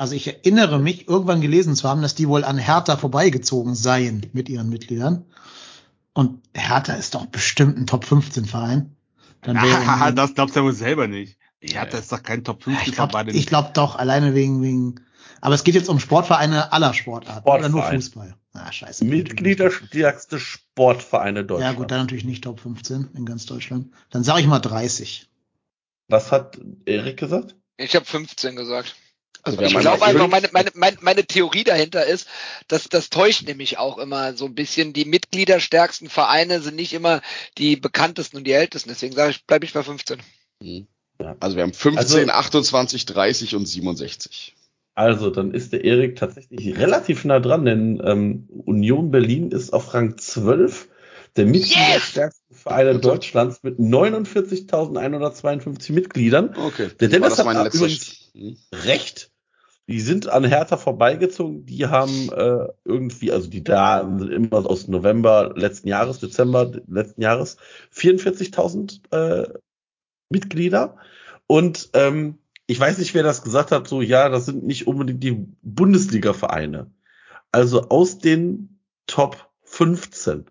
Also 0.00 0.14
ich 0.14 0.28
erinnere 0.28 0.78
mich, 0.78 1.08
irgendwann 1.08 1.42
gelesen 1.42 1.76
zu 1.76 1.86
haben, 1.86 2.00
dass 2.00 2.14
die 2.14 2.26
wohl 2.26 2.42
an 2.42 2.56
Hertha 2.56 2.96
vorbeigezogen 2.96 3.74
seien 3.74 4.24
mit 4.32 4.48
ihren 4.48 4.70
Mitgliedern. 4.70 5.26
Und 6.14 6.40
Hertha 6.54 6.94
ist 6.94 7.14
doch 7.14 7.26
bestimmt 7.26 7.76
ein 7.76 7.86
Top 7.86 8.06
15 8.06 8.46
Verein. 8.46 8.96
Dann 9.42 9.58
Ah, 9.58 10.10
das 10.12 10.32
glaubst 10.32 10.56
du 10.56 10.60
ja 10.60 10.64
wohl 10.64 10.72
selber 10.72 11.06
nicht. 11.06 11.36
Ja, 11.62 11.84
das 11.84 12.00
ist 12.00 12.12
doch 12.12 12.22
kein 12.22 12.44
Top 12.44 12.62
50 12.62 12.88
ich 12.88 12.94
glaube 12.94 13.12
glaub 13.46 13.74
doch, 13.74 13.94
alleine 13.94 14.34
wegen, 14.34 14.62
wegen, 14.62 15.00
aber 15.42 15.54
es 15.54 15.64
geht 15.64 15.74
jetzt 15.74 15.90
um 15.90 16.00
Sportvereine 16.00 16.72
aller 16.72 16.94
Sportarten 16.94 17.46
oder 17.46 17.68
nur 17.68 17.82
Sportverein. 17.82 18.00
Fußball. 18.00 18.34
Ah, 18.54 18.72
scheiße. 18.72 19.04
Mitgliederstärkste 19.04 20.40
Sportvereine 20.40 21.40
Ja 21.40 21.44
Deutschlands. 21.44 21.76
gut, 21.76 21.90
dann 21.90 22.00
natürlich 22.00 22.24
nicht 22.24 22.44
Top 22.44 22.58
15 22.60 23.10
in 23.14 23.26
ganz 23.26 23.44
Deutschland. 23.44 23.90
Dann 24.08 24.24
sage 24.24 24.40
ich 24.40 24.46
mal 24.46 24.60
30. 24.60 25.28
Was 26.08 26.32
hat 26.32 26.58
Erik 26.86 27.18
gesagt? 27.18 27.54
Ich 27.76 27.94
habe 27.94 28.06
15 28.06 28.56
gesagt. 28.56 28.96
Also 29.42 29.60
Ich 29.60 29.70
glaube 29.70 29.88
einmal 30.04 30.08
einfach, 30.10 30.28
meine, 30.28 30.48
meine, 30.52 30.70
meine, 30.74 30.96
meine 31.00 31.24
Theorie 31.24 31.64
dahinter 31.64 32.04
ist, 32.06 32.26
dass 32.68 32.88
das 32.88 33.10
täuscht 33.10 33.46
nämlich 33.46 33.78
auch 33.78 33.98
immer 33.98 34.34
so 34.34 34.44
ein 34.46 34.54
bisschen. 34.54 34.92
Die 34.92 35.04
mitgliederstärksten 35.04 36.08
Vereine 36.08 36.60
sind 36.60 36.76
nicht 36.76 36.92
immer 36.92 37.20
die 37.58 37.76
bekanntesten 37.76 38.36
und 38.38 38.44
die 38.46 38.52
ältesten. 38.52 38.88
Deswegen 38.90 39.14
sage 39.14 39.30
ich, 39.30 39.44
bleibe 39.46 39.64
ich 39.64 39.72
bei 39.72 39.82
15. 39.82 40.18
Mhm. 40.62 40.86
Also 41.40 41.56
wir 41.56 41.62
haben 41.62 41.74
15, 41.74 42.30
Also- 42.30 42.32
28, 42.32 43.06
30 43.06 43.54
und 43.54 43.66
67. 43.66 44.54
Also, 44.94 45.30
dann 45.30 45.54
ist 45.54 45.72
der 45.72 45.84
Erik 45.84 46.16
tatsächlich 46.16 46.76
relativ 46.76 47.24
nah 47.24 47.40
dran, 47.40 47.64
denn 47.64 48.02
ähm, 48.04 48.48
Union 48.66 49.10
Berlin 49.10 49.50
ist 49.50 49.72
auf 49.72 49.94
Rang 49.94 50.18
12 50.18 50.88
der 51.36 51.46
mitgliederstärksten 51.46 52.56
Vereine 52.56 52.90
Und 52.90 53.04
so? 53.04 53.10
Deutschlands 53.10 53.62
mit 53.62 53.78
49.152 53.78 55.92
Mitgliedern. 55.92 56.54
Okay. 56.56 56.88
Der 56.98 57.08
Dennis 57.08 57.36
das 57.36 57.46
hat 57.46 57.72
übrigens 57.74 58.19
Sch- 58.34 58.38
Hm. 58.38 58.56
recht. 58.72 59.30
Die 59.88 60.00
sind 60.00 60.28
an 60.28 60.44
Hertha 60.44 60.76
vorbeigezogen. 60.76 61.66
Die 61.66 61.86
haben 61.86 62.30
äh, 62.32 62.68
irgendwie, 62.84 63.32
also 63.32 63.48
die 63.50 63.64
da 63.64 64.02
sind 64.18 64.30
immer 64.30 64.64
aus 64.70 64.86
November 64.88 65.52
letzten 65.56 65.88
Jahres, 65.88 66.20
Dezember 66.20 66.70
letzten 66.86 67.22
Jahres, 67.22 67.56
44.000 67.92 69.00
äh, 69.12 69.52
Mitglieder. 70.30 70.96
Und 71.46 71.90
ähm, 71.94 72.38
ich 72.66 72.78
weiß 72.78 72.98
nicht, 72.98 73.14
wer 73.14 73.24
das 73.24 73.42
gesagt 73.42 73.72
hat, 73.72 73.88
so 73.88 74.00
ja, 74.02 74.28
das 74.28 74.46
sind 74.46 74.64
nicht 74.64 74.86
unbedingt 74.86 75.22
die 75.24 75.46
Bundesliga-Vereine. 75.62 76.92
Also 77.52 77.88
aus 77.88 78.18
den 78.18 78.78
Top 79.06 79.50
15 79.64 80.46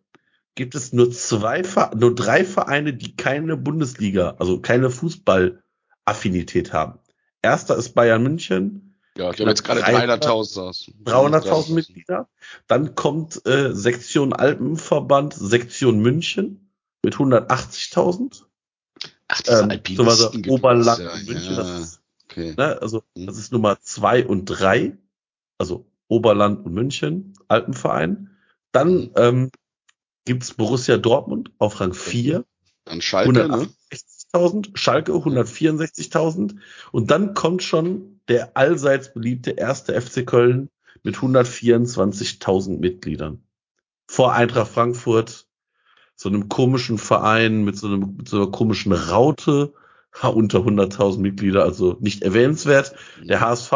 gibt 0.56 0.76
es 0.76 0.92
nur 0.92 1.12
zwei, 1.12 1.64
nur 1.96 2.14
drei 2.14 2.44
Vereine, 2.44 2.94
die 2.94 3.16
keine 3.16 3.56
Bundesliga, 3.56 4.36
also 4.40 4.60
keine 4.60 4.90
Fußball-Affinität 4.90 6.74
haben. 6.74 6.99
Erster 7.42 7.78
ist 7.78 7.94
Bayern 7.94 8.24
München, 8.24 8.96
Ja, 9.18 9.32
die 9.32 9.42
haben 9.42 9.50
jetzt 9.50 9.64
gerade 9.64 9.82
300.000 9.84 10.20
300.000 10.22 10.60
aus. 10.60 10.92
300.000 11.06 11.74
Mitglieder. 11.74 12.30
Dann 12.68 12.96
kommt 12.96 13.46
äh, 13.46 13.74
Sektion 13.74 14.34
Alpenverband, 14.34 15.34
Sektion 15.34 16.00
München 16.00 16.72
mit 17.04 17.16
180.000. 17.16 18.44
Ach, 19.28 19.42
diese 19.42 19.64
Ähm, 19.64 19.82
sowas 19.96 20.32
gibt's, 20.32 20.50
Oberland 20.50 21.00
ja, 21.00 21.16
München, 21.16 21.52
ja, 21.52 21.56
das 21.56 21.80
ist, 21.80 22.02
okay. 22.26 22.54
ne, 22.58 22.82
also 22.82 23.04
Mhm. 23.16 23.28
das 23.28 23.38
ist 23.38 23.52
Nummer 23.52 23.80
zwei 23.82 24.26
und 24.26 24.46
drei, 24.46 24.98
also 25.58 25.86
Oberland 26.08 26.66
und 26.66 26.74
München, 26.74 27.34
Alpenverein. 27.48 28.36
Dann 28.72 29.12
ähm, 29.16 29.52
gibt's 30.26 30.54
Borussia 30.54 30.98
Dortmund 30.98 31.52
auf 31.60 31.80
Rang 31.80 31.94
4, 31.94 32.44
Dann 32.86 33.02
Schalke, 33.02 33.48
ne? 33.48 33.70
168.000, 34.34 34.78
Schalke 34.78 35.12
164.000 35.14 36.56
und 36.92 37.12
dann 37.12 37.34
kommt 37.34 37.64
schon 37.64 38.20
der 38.28 38.56
allseits 38.56 39.14
beliebte 39.14 39.52
erste 39.52 40.00
FC 40.00 40.26
Köln 40.26 40.70
mit 41.04 41.16
124.000 41.16 42.80
Mitgliedern. 42.80 43.44
Vor 44.08 44.34
Eintracht 44.34 44.72
Frankfurt, 44.72 45.48
so 46.16 46.30
einem 46.30 46.50
komischen 46.50 46.98
Verein 46.98 47.64
mit 47.64 47.78
so, 47.78 47.88
einem, 47.88 48.18
mit 48.18 48.28
so 48.28 48.38
einer 48.38 48.52
komischen 48.52 48.92
Raute, 48.92 49.74
unter 50.22 50.60
100.000 50.60 51.20
Mitglieder, 51.20 51.64
also 51.64 51.96
nicht 52.00 52.24
erwähnenswert. 52.24 52.96
Der 53.24 53.42
HSV, 53.42 53.72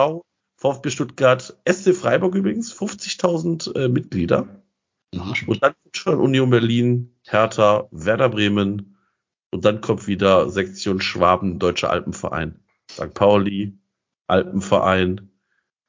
VfB 0.57 0.89
Stuttgart, 0.89 1.57
SC 1.69 1.95
Freiburg 1.95 2.35
übrigens, 2.35 2.73
50.000 2.73 3.75
äh, 3.75 3.87
Mitglieder. 3.87 4.47
Und 5.45 5.61
dann 5.61 5.73
schon 5.93 6.19
Union 6.19 6.49
Berlin, 6.49 7.15
Hertha, 7.23 7.87
Werder 7.91 8.29
Bremen 8.29 8.92
und 9.53 9.65
dann 9.65 9.81
kommt 9.81 10.07
wieder 10.07 10.49
Sektion 10.49 10.99
Schwaben, 10.99 11.59
Deutscher 11.59 11.91
Alpenverein. 11.91 12.59
St. 12.91 13.13
Pauli, 13.13 13.77
Alpenverein. 14.27 15.29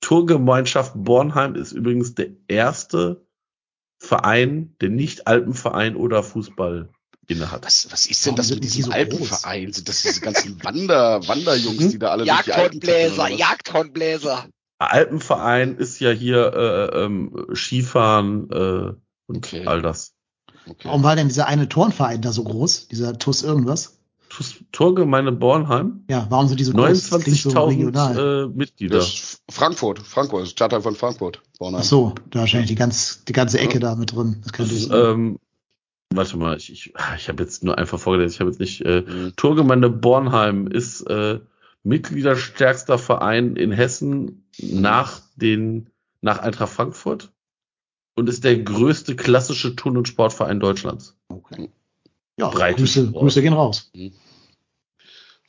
Tourgemeinschaft 0.00 0.92
Bornheim 0.94 1.54
ist 1.54 1.72
übrigens 1.72 2.14
der 2.14 2.28
erste 2.46 3.26
Verein, 3.98 4.76
der 4.82 4.90
nicht 4.90 5.26
Alpenverein 5.26 5.96
oder 5.96 6.22
Fußball 6.22 6.90
innehat. 7.26 7.64
Was, 7.64 7.90
was 7.90 8.06
ist 8.06 8.26
denn 8.26 8.32
Warum 8.32 8.36
das 8.36 8.48
sind 8.48 8.56
mit 8.56 8.64
die 8.64 8.76
diesem 8.76 8.92
so 8.92 8.98
Alpenverein? 8.98 9.72
Sind 9.72 9.88
das 9.88 10.02
diese 10.02 10.20
ganzen 10.20 10.62
Wander, 10.62 11.26
Wanderjungs, 11.26 11.88
die 11.88 11.98
da 11.98 12.10
alle 12.10 12.26
tackern, 12.26 12.46
Jagdhornbläser? 12.46 13.28
Jagdhornbläser. 13.30 14.48
Alpenverein 14.78 15.78
ist 15.78 16.00
ja 16.00 16.10
hier 16.10 16.52
äh, 16.52 17.04
ähm, 17.04 17.46
Skifahren 17.54 18.50
äh, 18.50 18.92
und 19.26 19.46
Okay. 19.46 19.66
all 19.66 19.80
das. 19.80 20.13
Okay. 20.66 20.88
Warum 20.88 21.02
war 21.02 21.16
denn 21.16 21.28
dieser 21.28 21.46
eine 21.46 21.68
Turnverein 21.68 22.20
da 22.22 22.32
so 22.32 22.44
groß? 22.44 22.88
Dieser 22.88 23.18
TUS 23.18 23.42
irgendwas? 23.42 23.98
Tus- 24.30 24.56
Torgemeinde 24.72 25.30
Bornheim, 25.32 26.04
Ja, 26.10 26.26
warum 26.30 26.48
sind 26.48 26.58
die 26.58 26.64
so 26.64 26.72
groß? 26.72 27.08
Das 27.10 27.22
klingt 27.22 27.38
so 27.38 27.50
regional. 27.50 28.16
29.000 28.18 28.44
äh, 28.44 28.48
Mitglieder. 28.56 28.96
Das 28.98 29.06
ist 29.08 29.42
Frankfurt, 29.50 29.98
Frankfurt, 30.00 30.40
das 30.42 30.48
ist 30.48 30.52
Stadtteil 30.52 30.80
von 30.82 30.94
Frankfurt. 30.96 31.40
Bornheim. 31.58 31.80
Ach 31.82 31.84
so, 31.84 32.14
da 32.30 32.40
wahrscheinlich 32.40 32.68
die, 32.68 32.74
ganz, 32.74 33.22
die 33.28 33.32
ganze 33.32 33.60
Ecke 33.60 33.78
da 33.78 33.94
mit 33.94 34.14
drin. 34.14 34.40
Das 34.42 34.52
könnte 34.52 34.72
Das, 34.74 34.82
ich, 34.84 34.90
ähm, 34.92 35.38
warte 36.10 36.36
mal, 36.36 36.56
ich, 36.56 36.72
ich, 36.72 36.92
ich 37.16 37.28
habe 37.28 37.42
jetzt 37.42 37.62
nur 37.62 37.78
einfach 37.78 38.00
vorgelesen, 38.00 38.34
ich 38.34 38.40
habe 38.40 38.50
jetzt 38.50 38.60
nicht. 38.60 38.80
Äh, 38.80 39.02
Mhm. 39.02 39.32
Torgemeinde 39.36 39.90
Bornheim 39.90 40.66
ist 40.66 41.02
äh, 41.02 41.38
Mitgliederstärkster 41.84 42.98
Verein 42.98 43.56
in 43.56 43.70
Hessen 43.70 44.44
nach 44.58 45.20
den 45.36 45.90
nach 46.22 46.38
Eintracht 46.38 46.72
Frankfurt 46.72 47.30
und 48.14 48.28
ist 48.28 48.44
der 48.44 48.58
größte 48.58 49.16
klassische 49.16 49.76
Turn- 49.76 49.96
und 49.96 50.08
Sportverein 50.08 50.60
Deutschlands. 50.60 51.16
okay. 51.28 51.70
Ja, 52.36 52.50
Grüße. 52.50 53.12
Grüße 53.12 53.42
gehen 53.42 53.52
raus. 53.52 53.92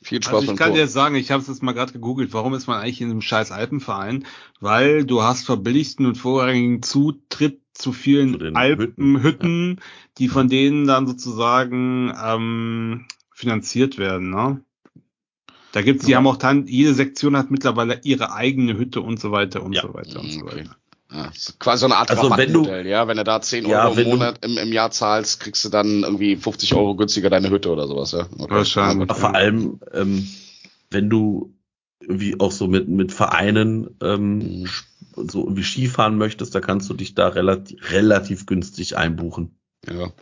Viel 0.02 0.22
Spaß 0.22 0.34
Also 0.34 0.52
ich 0.52 0.58
kann 0.58 0.68
Tor. 0.68 0.76
dir 0.76 0.82
jetzt 0.82 0.92
sagen, 0.92 1.16
ich 1.16 1.32
habe 1.32 1.42
es 1.42 1.48
jetzt 1.48 1.64
mal 1.64 1.72
gerade 1.72 1.92
gegoogelt, 1.92 2.32
warum 2.32 2.54
ist 2.54 2.68
man 2.68 2.80
eigentlich 2.80 3.00
in 3.00 3.10
einem 3.10 3.22
scheiß 3.22 3.50
Alpenverein? 3.50 4.24
Weil 4.60 5.04
du 5.04 5.22
hast 5.22 5.44
verbilligten 5.46 6.06
und 6.06 6.14
vorrangigen 6.16 6.82
Zutritt 6.82 7.60
zu 7.74 7.92
vielen 7.92 8.38
Zu 8.38 8.54
Alpenhütten, 8.54 9.80
die 10.18 10.28
von 10.28 10.48
denen 10.48 10.86
dann 10.86 11.08
sozusagen 11.08 12.14
ähm, 12.22 13.06
finanziert 13.32 13.98
werden. 13.98 14.30
Ne? 14.30 14.62
Da 15.72 15.82
gibt's, 15.82 16.04
die 16.06 16.12
Ja. 16.12 16.18
haben 16.18 16.26
auch 16.28 16.36
dann, 16.36 16.66
jede 16.68 16.94
Sektion 16.94 17.36
hat 17.36 17.50
mittlerweile 17.50 18.00
ihre 18.04 18.32
eigene 18.32 18.78
Hütte 18.78 19.00
und 19.00 19.18
so 19.18 19.32
weiter 19.32 19.62
und 19.64 19.72
Ja. 19.72 19.82
so 19.82 19.92
weiter 19.92 20.20
und 20.20 20.30
so 20.30 20.40
Okay. 20.42 20.60
weiter. 20.60 20.76
Ja, 21.16 21.30
quasi 21.58 21.80
so 21.80 21.86
eine 21.86 21.96
Art 21.96 22.10
Also 22.10 22.24
wenn 22.36 22.52
du- 22.52 22.60
Rabattmodell, 22.60 22.86
ja. 22.86 23.08
Wenn 23.08 23.16
du 23.16 23.24
da 23.24 23.40
10 23.40 23.66
Ja, 23.66 23.84
Euro 23.88 23.98
im 23.98 24.04
du- 24.04 24.10
Monat 24.10 24.44
im, 24.44 24.58
im 24.58 24.72
Jahr 24.72 24.90
zahlst, 24.90 25.40
kriegst 25.40 25.64
du 25.64 25.70
dann 25.70 26.02
irgendwie 26.02 26.36
50 26.36 26.74
Euro 26.74 26.94
günstiger 26.94 27.30
deine 27.30 27.48
Hütte 27.48 27.70
oder 27.70 27.86
sowas, 27.86 28.12
ja. 28.12 28.26
Okay. 28.38 28.54
Wahrscheinlich. 28.54 29.08
Aber 29.10 29.18
vor 29.18 29.34
allem, 29.34 29.80
ähm, 29.94 30.28
wenn 30.90 31.08
du 31.08 31.54
irgendwie 32.02 32.38
auch 32.38 32.52
so 32.52 32.66
mit, 32.68 32.88
mit 32.88 33.12
Vereinen 33.12 33.96
ähm, 34.02 34.38
Mhm. 34.62 34.68
so 35.28 35.44
irgendwie 35.44 35.62
Skifahren 35.62 36.18
möchtest, 36.18 36.54
da 36.54 36.60
kannst 36.60 36.90
du 36.90 36.94
dich 36.94 37.14
da 37.14 37.28
relativ, 37.28 37.90
relativ 37.90 38.44
günstig 38.46 38.96
einbuchen. 38.98 39.56
ja. 39.88 40.12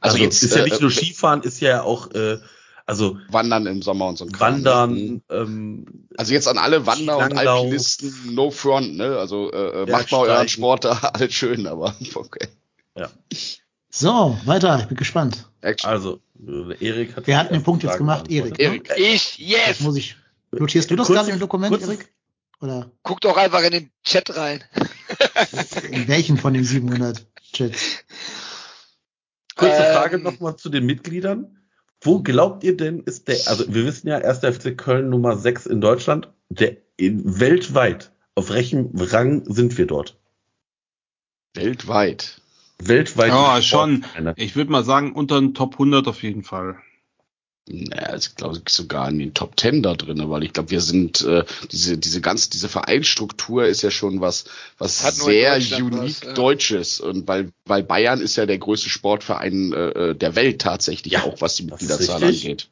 Also, 0.00 0.14
Also, 0.14 0.18
jetzt 0.18 0.42
ist 0.42 0.54
ja 0.54 0.62
äh, 0.62 0.68
nicht 0.68 0.80
nur 0.80 0.90
äh, 0.90 0.94
Skifahren, 0.94 1.42
ist 1.42 1.60
ja 1.60 1.82
auch 1.82 2.10
äh, 2.12 2.38
also 2.86 3.18
Wandern 3.28 3.66
im 3.66 3.82
Sommer 3.82 4.06
und 4.06 4.16
so 4.16 4.24
ein 4.24 4.32
Kram, 4.32 4.54
ne? 4.54 4.58
Mhm. 4.58 4.64
Wandern, 4.64 5.22
ähm, 5.30 5.86
Also 6.16 6.32
jetzt 6.32 6.46
an 6.48 6.56
alle 6.58 6.86
Wander- 6.86 7.18
und. 7.18 7.36
Alpinisten, 7.36 8.34
no 8.34 8.50
front, 8.50 8.96
ne? 8.96 9.18
Also 9.18 9.52
äh, 9.52 9.82
äh, 9.82 9.90
macht 9.90 10.10
mal 10.12 10.20
euren 10.28 10.48
Sport 10.48 10.84
da, 10.84 10.92
alles 11.12 11.34
schön, 11.34 11.66
aber 11.66 11.94
okay. 12.14 12.48
So, 13.90 14.38
weiter, 14.44 14.78
ich 14.80 14.86
bin 14.86 14.96
gespannt. 14.96 15.48
Action. 15.62 15.88
also 15.90 16.20
äh, 16.46 16.84
Erik 16.86 17.16
hat 17.16 17.26
Wer 17.26 17.38
hat 17.38 17.50
den 17.50 17.62
Punkt 17.62 17.82
jetzt 17.82 17.96
gemacht? 17.98 18.30
Erik, 18.30 18.58
ne? 18.58 18.82
Ich, 18.96 19.38
Das 19.38 19.38
yes! 19.38 19.80
muss 19.80 19.96
ich. 19.96 20.16
Notierst 20.52 20.90
du 20.90 20.96
das 20.96 21.08
gerade 21.08 21.30
im 21.30 21.40
Dokument, 21.40 21.80
Erik? 21.80 22.12
Oder 22.60 22.90
Guck 23.02 23.20
doch 23.20 23.36
einfach 23.36 23.62
in 23.62 23.72
den 23.72 23.90
Chat 24.04 24.34
rein. 24.36 24.62
in 25.90 26.08
welchen 26.08 26.36
von 26.38 26.54
den 26.54 26.64
700 26.64 27.26
Chats? 27.52 28.04
Kurze 29.56 29.76
Ähm, 29.76 29.94
Frage 29.94 30.18
nochmal 30.18 30.56
zu 30.56 30.68
den 30.68 30.86
Mitgliedern. 30.86 31.55
Wo 32.02 32.22
glaubt 32.22 32.62
ihr 32.64 32.76
denn 32.76 33.00
ist 33.00 33.28
der, 33.28 33.38
also 33.46 33.72
wir 33.72 33.84
wissen 33.86 34.08
ja, 34.08 34.18
1. 34.18 34.38
FC 34.38 34.76
Köln 34.76 35.08
Nummer 35.10 35.36
6 35.36 35.66
in 35.66 35.80
Deutschland, 35.80 36.32
der 36.48 36.76
in, 36.96 37.40
weltweit, 37.40 38.12
auf 38.34 38.50
welchem 38.50 38.90
Rang 38.94 39.42
sind 39.46 39.76
wir 39.78 39.86
dort? 39.86 40.18
Weltweit. 41.54 42.40
Weltweit. 42.78 43.28
Ja, 43.28 43.62
schon. 43.62 44.04
Ich 44.36 44.56
würde 44.56 44.70
mal 44.70 44.84
sagen, 44.84 45.12
unter 45.12 45.40
den 45.40 45.54
Top 45.54 45.74
100 45.74 46.06
auf 46.06 46.22
jeden 46.22 46.42
Fall. 46.42 46.76
Naja, 47.68 48.14
ich 48.16 48.36
glaube 48.36 48.60
sogar 48.68 49.08
in 49.08 49.18
den 49.18 49.34
Top 49.34 49.56
Ten 49.56 49.82
da 49.82 49.94
drin, 49.94 50.22
weil 50.30 50.44
ich 50.44 50.52
glaube, 50.52 50.70
wir 50.70 50.80
sind 50.80 51.22
äh, 51.22 51.44
diese 51.72 51.98
diese 51.98 52.20
ganz 52.20 52.48
diese 52.48 52.68
Vereinsstruktur 52.68 53.66
ist 53.66 53.82
ja 53.82 53.90
schon 53.90 54.20
was 54.20 54.44
was 54.78 55.02
Hat 55.02 55.14
sehr 55.14 55.56
unique 55.56 56.20
was, 56.20 56.22
ja. 56.22 56.32
deutsches 56.34 57.00
und 57.00 57.26
weil 57.26 57.50
weil 57.64 57.82
Bayern 57.82 58.20
ist 58.20 58.36
ja 58.36 58.46
der 58.46 58.58
größte 58.58 58.88
Sportverein 58.88 59.72
äh, 59.72 60.14
der 60.14 60.36
Welt 60.36 60.60
tatsächlich 60.60 61.14
Ja, 61.14 61.24
auch 61.24 61.40
was 61.40 61.56
die 61.56 61.64
Mitgliederzahl 61.64 62.22
angeht. 62.22 62.68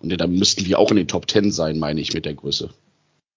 Und 0.00 0.10
ja, 0.10 0.18
da 0.18 0.26
müssten 0.26 0.66
wir 0.66 0.78
auch 0.78 0.90
in 0.90 0.96
den 0.98 1.08
Top 1.08 1.26
Ten 1.26 1.50
sein, 1.50 1.78
meine 1.78 2.00
ich, 2.02 2.12
mit 2.12 2.26
der 2.26 2.34
Größe. 2.34 2.68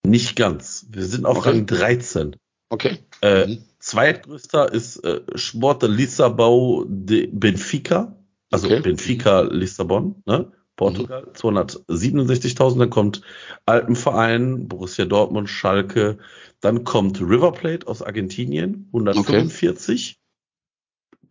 Nicht 0.06 0.36
ganz. 0.36 0.88
Wir 0.90 1.06
sind 1.06 1.26
auf 1.26 1.38
Okay. 1.38 1.50
Rang 1.50 1.66
13. 1.68 2.36
Okay. 2.70 2.98
Äh, 3.22 3.48
Mhm. 3.48 3.58
Zweitgrößter 3.80 4.74
ist 4.74 4.98
äh, 5.06 5.22
Sport 5.36 5.84
de 5.84 5.90
Lissabon 5.90 6.86
de 6.90 7.28
Benfica, 7.28 8.18
also 8.52 8.68
Okay. 8.68 8.82
Benfica 8.82 9.42
Lissabon, 9.42 10.22
ne? 10.26 10.52
Portugal, 10.78 11.28
267.000. 11.34 12.80
Dann 12.80 12.90
kommt 12.90 13.22
Alpenverein, 13.66 14.68
Borussia 14.70 15.04
Dortmund, 15.06 15.50
Schalke. 15.50 16.18
Dann 16.62 16.86
kommt 16.86 17.20
River 17.20 17.52
Plate 17.52 17.86
aus 17.88 18.02
Argentinien, 18.02 18.88
145. 18.94 20.20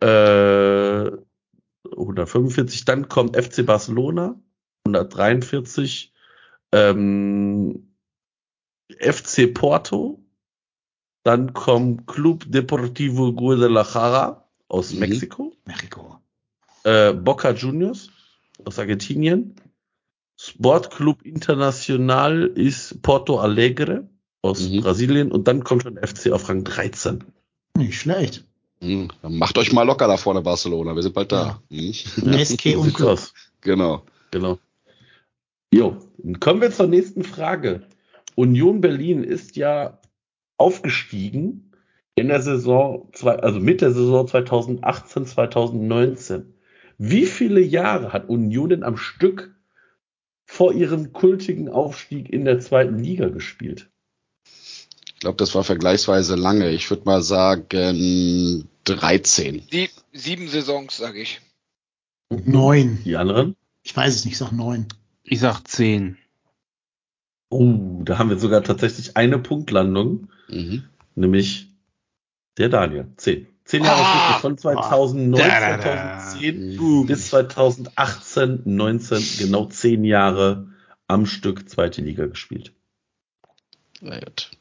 Äh, 0.01 1.11
145. 1.91 2.85
Dann 2.85 3.07
kommt 3.09 3.35
FC 3.35 3.65
Barcelona, 3.65 4.39
143. 4.85 6.13
Ähm, 6.73 7.93
FC 8.99 9.53
Porto, 9.53 10.19
dann 11.23 11.53
kommt 11.53 12.07
Club 12.07 12.43
Deportivo 12.47 13.33
Guadalajara 13.33 14.45
aus 14.67 14.93
Mhm. 14.93 14.99
Mexiko, 14.99 15.53
Mexiko. 15.65 16.19
äh, 16.83 17.13
Boca 17.13 17.51
Juniors, 17.51 18.09
aus 18.65 18.79
Argentinien. 18.79 19.55
Sportclub 20.39 21.23
Internacional 21.23 22.43
ist 22.45 23.01
Porto 23.01 23.39
Alegre 23.39 24.07
aus 24.41 24.69
Mhm. 24.69 24.81
Brasilien 24.81 25.31
und 25.31 25.47
dann 25.47 25.63
kommt 25.63 25.83
schon 25.83 25.95
der 25.95 26.07
FC 26.07 26.31
auf 26.31 26.47
Rang 26.47 26.63
13. 26.63 27.23
Nicht 27.75 27.99
schlecht. 27.99 28.45
Hm, 28.81 29.09
dann 29.23 29.35
macht 29.37 29.57
euch 29.57 29.73
mal 29.73 29.83
locker 29.83 30.07
da 30.07 30.17
vorne, 30.17 30.41
Barcelona. 30.41 30.95
Wir 30.95 31.01
sind 31.01 31.15
bald 31.15 31.31
da. 31.31 31.61
Hm? 31.71 31.91
SK 31.93 32.61
So 32.73 32.79
und 32.79 32.83
sieht's 32.85 32.93
Club. 32.95 33.09
aus. 33.09 33.33
Genau. 33.61 34.03
Genau. 34.31 34.59
Jo, 35.73 35.97
dann 36.19 36.39
kommen 36.39 36.61
wir 36.61 36.71
zur 36.71 36.87
nächsten 36.87 37.23
Frage. 37.23 37.81
Union 38.35 38.81
Berlin 38.81 39.23
ist 39.23 39.55
ja 39.55 39.99
aufgestiegen 40.57 41.71
in 42.15 42.27
der 42.29 42.41
Saison, 42.41 43.09
zwei, 43.13 43.35
also 43.37 43.59
mit 43.59 43.81
der 43.81 43.91
Saison 43.91 44.27
2018, 44.27 45.25
2019. 45.25 46.53
Wie 46.97 47.25
viele 47.25 47.61
Jahre 47.61 48.13
hat 48.13 48.29
Union 48.29 48.69
denn 48.69 48.83
am 48.83 48.97
Stück 48.97 49.53
vor 50.45 50.73
ihrem 50.73 51.13
kultigen 51.13 51.69
Aufstieg 51.69 52.29
in 52.29 52.45
der 52.45 52.59
zweiten 52.59 52.97
Liga 52.99 53.29
gespielt? 53.29 53.89
Ich 54.45 55.19
glaube, 55.19 55.37
das 55.37 55.53
war 55.55 55.63
vergleichsweise 55.63 56.35
lange. 56.35 56.69
Ich 56.71 56.89
würde 56.89 57.05
mal 57.05 57.21
sagen 57.21 58.67
13. 58.85 59.63
Sie, 59.69 59.89
sieben 60.13 60.47
Saisons, 60.47 60.97
sag 60.97 61.15
ich. 61.15 61.41
Neun. 62.29 62.99
Die 63.03 63.15
anderen? 63.15 63.55
Ich 63.83 63.95
weiß 63.95 64.13
es 64.15 64.25
nicht, 64.25 64.33
ich 64.33 64.37
sag 64.37 64.51
neun. 64.51 64.87
Ich 65.23 65.39
sag 65.39 65.61
zehn. 65.67 66.17
Oh, 67.49 68.01
da 68.03 68.17
haben 68.17 68.29
wir 68.29 68.37
sogar 68.39 68.63
tatsächlich 68.63 69.15
eine 69.17 69.39
Punktlandung, 69.39 70.29
Mhm. 70.49 70.83
nämlich 71.15 71.67
der 72.57 72.69
Daniel. 72.69 73.07
Zehn. 73.17 73.47
Zehn 73.67 73.83
Jahre 73.83 74.01
Ah! 74.01 74.39
Von 74.39 74.57
2009, 74.57 75.37
Da, 75.37 75.59
da, 75.59 75.77
da. 75.77 76.19
2010 76.19 77.05
bis 77.05 77.27
2018, 77.29 78.61
19, 78.65 79.23
genau 79.39 79.65
zehn 79.65 80.03
Jahre 80.05 80.69
am 81.07 81.25
Stück 81.25 81.69
zweite 81.69 82.01
Liga 82.01 82.25
gespielt. 82.27 82.71
Na 84.01 84.19
gut. 84.19 84.51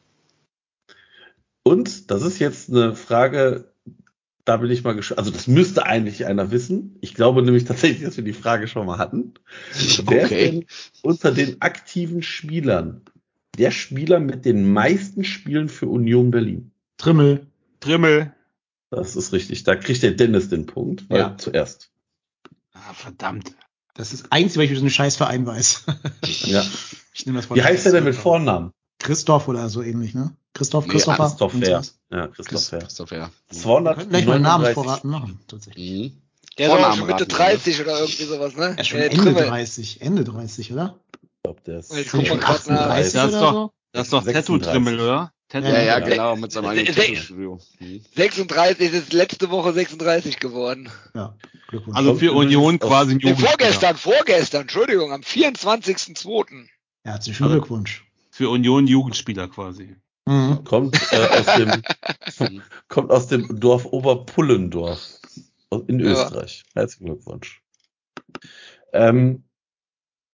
Und 1.63 2.11
das 2.11 2.23
ist 2.23 2.39
jetzt 2.41 2.69
eine 2.71 2.95
Frage, 2.97 3.73
da 4.45 4.57
bin 4.57 4.71
ich 4.71 4.83
mal 4.85 4.95
gespannt. 4.95 5.19
Also 5.19 5.31
das 5.31 5.47
müsste 5.47 5.87
eigentlich 5.87 6.27
einer 6.27 6.51
wissen. 6.51 6.97
Ich 7.01 7.15
glaube 7.15 7.43
nämlich 7.43 7.65
tatsächlich, 7.65 8.03
dass 8.05 8.17
wir 8.17 8.25
die 8.25 8.33
Frage 8.33 8.67
schon 8.69 8.87
mal 8.87 8.99
hatten. 8.99 9.35
Wer 10.07 10.25
Okay. 10.25 10.51
denn 10.51 10.67
unter 11.03 11.31
den 11.33 11.61
aktiven 11.63 12.23
Spielern 12.23 13.03
der 13.57 13.71
Spieler 13.71 14.19
mit 14.21 14.45
den 14.45 14.73
meisten 14.73 15.25
Spielen 15.25 15.69
für 15.69 15.87
Union 15.87 16.31
Berlin? 16.31 16.73
Trimmel. 16.99 17.47
Trimmel. 17.81 18.33
Das 18.97 19.17
ist 19.17 19.33
richtig. 19.33 19.65
Da 19.65 19.77
kriegt 19.77 20.03
der 20.03 20.13
Dennis 20.13 20.49
den 20.49 20.67
Punkt, 20.67 21.09
weil 21.11 21.19
Ja. 21.21 21.37
zuerst. 21.39 21.91
Ah, 22.73 22.93
verdammt. 22.95 23.53
Das 23.95 24.13
ist 24.13 24.25
das 24.25 24.33
Einzige, 24.33 24.59
was 24.61 24.65
ich 24.65 24.71
über 24.71 24.77
diesen 24.81 24.91
Scheißverein 24.91 25.47
weiß. 25.47 25.85
Ja. 26.45 26.65
Ich 27.15 27.25
nehme 27.25 27.39
das 27.41 27.49
Wie 27.55 27.63
heißt 27.63 27.87
der 27.87 27.93
denn 27.93 28.05
mit 28.05 28.15
Vornamen? 28.15 28.73
Christoph 28.99 29.49
oder 29.49 29.69
so 29.71 29.83
ähnlich, 29.83 30.15
ne? 30.15 30.37
Christoph, 30.55 30.87
Nee, 30.87 30.93
Christopher. 30.93 31.25
Christoph 31.29 31.55
und 31.55 31.61
Fair. 31.65 31.83
sowas. 31.83 31.99
Ja, 32.11 32.27
Christoph 32.29 32.65
Fair. 32.69 32.79
Christoph, 32.81 33.11
ja. 33.11 33.31
Wir 33.51 33.63
können 33.63 33.85
gleich 34.09 34.27
mal 34.27 34.33
einen 34.35 34.43
239 34.43 34.43
Namensvorrat 34.43 35.05
machen, 35.05 35.41
tatsächlich. 35.49 36.13
Mhm. 36.13 36.23
Der 36.59 36.67
ist 36.67 36.73
schon 36.97 37.07
Mitte 37.07 37.13
raten, 37.13 37.23
oder? 37.23 37.27
30 37.27 37.81
oder 37.83 37.99
irgendwie 38.01 38.25
sowas, 38.25 38.57
ne? 38.57 38.65
Er 38.77 38.79
ist 38.79 38.87
schon 38.87 39.01
Äh, 39.01 39.05
Ende 39.07 39.17
Trimmel. 39.23 39.47
30, 39.47 40.01
Ende 40.03 40.25
30, 40.25 40.73
oder? 40.73 40.99
Ich 41.23 41.29
glaub, 41.43 41.65
der 41.65 41.79
ist 41.79 41.95
Ich 41.95 42.09
guck 42.09 42.27
schon 42.27 42.39
mal 42.39 42.45
grad 42.47 42.67
nach. 42.69 42.77
38 42.81 43.13
Das 43.13 43.25
ist 43.29 43.35
oder 43.35 43.41
doch- 43.41 43.53
so? 43.53 43.73
Das 43.93 44.07
ist 44.07 44.13
doch 44.13 44.23
36. 44.25 44.67
Tattoo-Trimmel, 44.67 45.01
oder? 45.01 45.33
Ja, 45.53 45.61
ja, 45.61 45.83
Ja. 45.83 45.99
genau, 46.01 46.37
mit 46.37 46.51
seinem 46.53 46.67
eigenen 46.67 46.93
Se- 46.93 47.01
Tattoo-Studio. 47.01 47.61
Mhm. 47.79 48.01
36 48.17 48.93
ist 48.93 49.13
letzte 49.13 49.49
Woche 49.51 49.73
36 49.73 50.41
geworden. 50.41 50.91
Ja, 51.15 51.37
Glückwunsch. 51.69 51.97
Also 51.97 52.17
für 52.17 52.33
Union 52.33 52.79
quasi 52.81 53.13
ein 53.15 53.21
Jugendspieler. 53.21 53.51
vorgestern, 53.51 53.97
vorgestern, 53.97 54.63
Entschuldigung, 54.63 55.13
am 55.13 55.23
24.02. 55.23 56.69
Herzlichen 57.05 57.45
Also- 57.45 57.55
Glückwunsch. 57.57 58.05
Für 58.31 58.51
Union 58.51 58.87
Jugendspieler 58.87 59.49
quasi. 59.49 59.97
Mhm. 60.27 60.65
Kommt 60.65 60.97
äh, 61.13 61.17
aus 61.29 61.47
dem 61.57 61.83
kommt 62.89 63.11
aus 63.13 63.29
dem 63.29 63.61
Dorf 63.61 63.87
Oberpullendorf 63.87 65.21
in 65.87 66.01
Ja. 66.01 66.07
Österreich. 66.07 66.65
Herzlichen 66.75 67.07
Glückwunsch. 67.07 67.63
Ähm, 68.93 69.45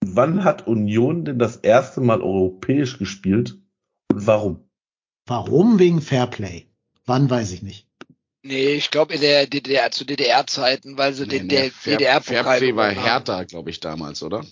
wann 0.01 0.43
hat 0.45 0.67
Union 0.67 1.25
denn 1.27 1.39
das 1.39 1.57
erste 1.57 2.01
Mal 2.01 2.23
europäisch 2.23 2.99
gespielt 2.99 3.59
und 4.11 4.27
warum? 4.27 4.69
Warum 5.27 5.79
wegen 5.79 6.01
Fairplay? 6.01 6.67
Wann 7.07 7.31
weiß 7.31 7.53
ich 7.53 7.63
nicht. 7.63 7.87
Nee, 8.45 8.75
ich 8.75 8.91
glaube 8.91 9.15
in 9.15 9.21
der 9.21 9.47
DDR, 9.47 9.91
zu 9.93 10.05
DDR-Zeiten, 10.05 10.99
weil 10.99 11.15
sie 11.15 11.27
Nee, 11.27 11.39
den 11.39 11.47
nee, 11.47 11.71
DDR-Pokal 11.85 12.45
Fairplay 12.45 12.75
war. 12.77 12.91
Hertha, 12.91 13.45
glaube 13.45 13.71
ich, 13.71 13.79
damals, 13.79 14.23
oder? 14.23 14.45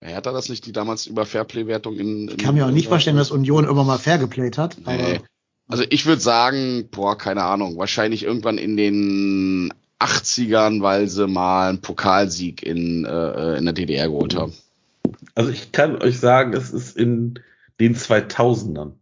War 0.00 0.10
Hertha 0.10 0.32
das 0.32 0.48
nicht, 0.48 0.66
die 0.66 0.72
damals 0.72 1.06
über 1.06 1.26
Fairplay-Wertung 1.26 1.96
in, 1.96 2.28
in 2.28 2.28
Ich 2.28 2.36
kann 2.38 2.54
mir 2.54 2.66
auch 2.66 2.70
nicht 2.70 2.88
vorstellen, 2.88 3.16
dass 3.16 3.32
Union 3.32 3.64
immer 3.64 3.84
mal 3.84 3.98
fair 3.98 4.18
geplayt 4.18 4.58
hat. 4.58 4.76
Nee. 4.78 4.92
Aber 4.92 5.24
Also 5.66 5.84
ich 5.90 6.06
würde 6.06 6.20
sagen, 6.22 6.88
boah, 6.90 7.18
keine 7.18 7.42
Ahnung, 7.42 7.78
wahrscheinlich 7.78 8.22
irgendwann 8.22 8.58
in 8.58 8.76
den 8.76 9.72
80ern, 9.98 10.82
weil 10.82 11.08
sie 11.08 11.26
mal 11.26 11.70
einen 11.70 11.80
Pokalsieg 11.80 12.62
in, 12.62 13.04
äh, 13.04 13.56
in 13.56 13.64
der 13.64 13.74
DDR 13.74 14.08
geholt 14.08 14.36
haben. 14.36 14.52
Also 15.34 15.50
ich 15.50 15.72
kann 15.72 16.00
euch 16.00 16.20
sagen, 16.20 16.52
es 16.52 16.70
ist 16.70 16.96
in 16.96 17.40
den 17.80 17.96
2000ern. 17.96 18.92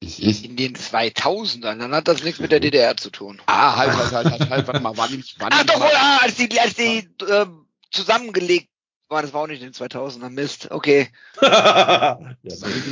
In 0.00 0.56
den 0.56 0.74
2000ern, 0.74 1.78
dann 1.78 1.94
hat 1.94 2.08
das 2.08 2.22
nichts 2.22 2.38
mit 2.38 2.52
der 2.52 2.60
DDR 2.60 2.96
zu 2.96 3.10
tun. 3.10 3.40
Ah, 3.46 3.74
halt, 3.76 3.96
halt, 3.96 4.12
halt, 4.12 4.30
halt, 4.30 4.50
halt, 4.50 4.66
warte 4.66 4.80
mal, 4.80 4.96
war 4.96 5.04
war 5.04 5.08
die 5.08 5.22
Ach 5.40 5.58
nicht 5.58 5.70
doch, 5.70 5.78
mal, 5.78 5.92
ah, 5.94 6.18
als 6.22 6.34
die, 6.34 6.60
als 6.60 6.74
die 6.74 7.08
äh, 7.26 7.46
zusammengelegt 7.90 8.68
waren, 9.08 9.22
das 9.22 9.32
war 9.32 9.42
auch 9.42 9.46
nicht 9.46 9.62
in 9.62 9.72
den 9.72 9.74
2000ern, 9.74 10.30
Mist, 10.30 10.70
okay. 10.70 11.08
ja, 11.42 12.18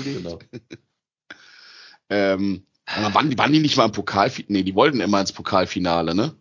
genau. 0.05 0.39
ähm, 2.09 2.67
aber 2.87 3.15
waren 3.15 3.31
die, 3.31 3.39
waren 3.39 3.53
die 3.53 3.61
nicht 3.61 3.77
mal 3.77 3.87
im 3.87 3.93
Pokalfinale? 3.93 4.53
Nee, 4.53 4.63
die 4.63 4.75
wollten 4.75 5.01
immer 5.01 5.21
ins 5.21 5.33
Pokalfinale, 5.33 6.15
ne? 6.15 6.35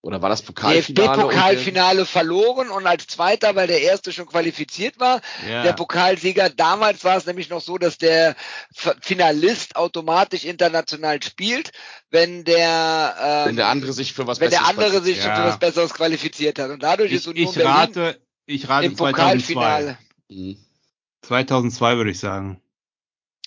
Oder 0.00 0.22
war 0.22 0.28
das 0.28 0.42
Pokalfinale? 0.42 1.08
DFB-Pokalfinale 1.08 2.06
verloren 2.06 2.70
und 2.70 2.86
als 2.86 3.08
Zweiter, 3.08 3.56
weil 3.56 3.66
der 3.66 3.82
Erste 3.82 4.12
schon 4.12 4.26
qualifiziert 4.26 5.00
war, 5.00 5.20
Ja. 5.48 5.64
der 5.64 5.72
Pokalsieger. 5.72 6.50
Damals 6.50 7.02
war 7.02 7.16
es 7.16 7.26
nämlich 7.26 7.50
noch 7.50 7.60
so, 7.60 7.78
dass 7.78 7.98
der 7.98 8.36
Finalist 9.02 9.74
automatisch 9.74 10.44
international 10.44 11.20
spielt, 11.22 11.72
wenn 12.10 12.44
der, 12.44 13.14
der, 13.18 13.42
ähm, 13.42 13.48
wenn 13.48 13.56
der 13.56 13.68
andere 13.68 13.92
sich 13.92 14.12
für 14.12 14.26
was 14.28 14.38
wenn 14.38 14.50
der 14.50 14.60
Besseres 14.60 14.78
andere 14.78 15.02
sich 15.02 15.18
Ja. 15.18 15.34
für 15.34 15.44
was 15.44 15.58
Besseres 15.58 15.92
qualifiziert 15.92 16.60
hat. 16.60 16.70
Und 16.70 16.82
dadurch 16.82 17.10
ist 17.10 17.22
ich, 17.22 17.28
Union 17.28 17.48
ich 17.48 17.54
Berlin 17.54 17.72
rate, 17.72 18.20
ich 18.46 18.68
rate 18.68 18.86
im 18.86 18.96
2002. 18.96 19.12
Pokalfinale. 19.12 19.98
Mhm. 20.28 20.56
2002 21.22 21.96
würde 21.96 22.10
ich 22.12 22.20
sagen. 22.20 22.60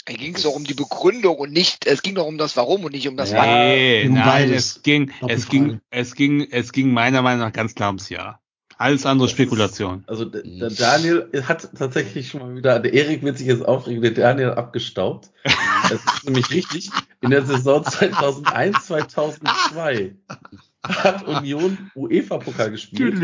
Da 0.06 0.14
ging 0.14 0.36
es 0.36 0.44
doch 0.44 0.56
um 0.56 0.64
die 0.64 0.74
Begründung 0.74 1.38
und 1.38 1.52
nicht, 1.52 1.86
es 1.86 2.02
ging 2.02 2.16
doch 2.16 2.26
um 2.26 2.38
das 2.38 2.58
Warum 2.58 2.84
und 2.84 2.94
nicht 2.94 3.08
um 3.08 3.18
das 3.18 3.32
Ja. 3.32 3.38
Wann. 3.38 3.50
nee, 3.50 4.10
nein, 4.10 4.52
es 4.52 4.82
ging, 4.82 5.12
es 5.28 5.48
ging, 5.48 5.80
es 5.92 6.16
ging, 6.16 6.48
es 6.50 6.72
ging 6.72 6.92
meiner 6.92 7.22
Meinung 7.22 7.42
nach 7.42 7.54
ganz 7.54 7.76
klar 7.76 7.90
ums 7.90 8.10
Jahr. 8.10 8.42
Alles 8.78 9.06
andere 9.06 9.30
Spekulation. 9.30 10.04
Also 10.08 10.26
der, 10.26 10.42
der 10.42 10.72
Daniel 10.72 11.30
hat 11.44 11.70
tatsächlich 11.78 12.30
schon 12.30 12.42
mal 12.42 12.56
wieder, 12.56 12.80
der 12.80 12.92
Erik 12.92 13.22
wird 13.22 13.38
sich 13.38 13.46
jetzt 13.46 13.64
aufregen, 13.64 14.02
der 14.02 14.10
Daniel 14.12 14.48
hat 14.52 14.58
abgestaubt. 14.58 15.30
Das 15.90 16.00
ist 16.06 16.24
nämlich 16.26 16.50
richtig. 16.52 16.90
In 17.20 17.32
der 17.32 17.44
Saison 17.44 17.84
2001, 17.84 18.86
2002 18.86 20.16
hat 20.88 21.28
Union 21.28 21.92
UEFA-Pokal 21.96 22.72
gespielt, 22.72 23.20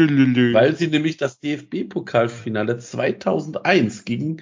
weil 0.53 0.75
sie 0.75 0.87
nämlich 0.87 1.15
das 1.15 1.39
DFB-Pokalfinale 1.39 2.77
2001 2.77 4.03
gegen, 4.03 4.41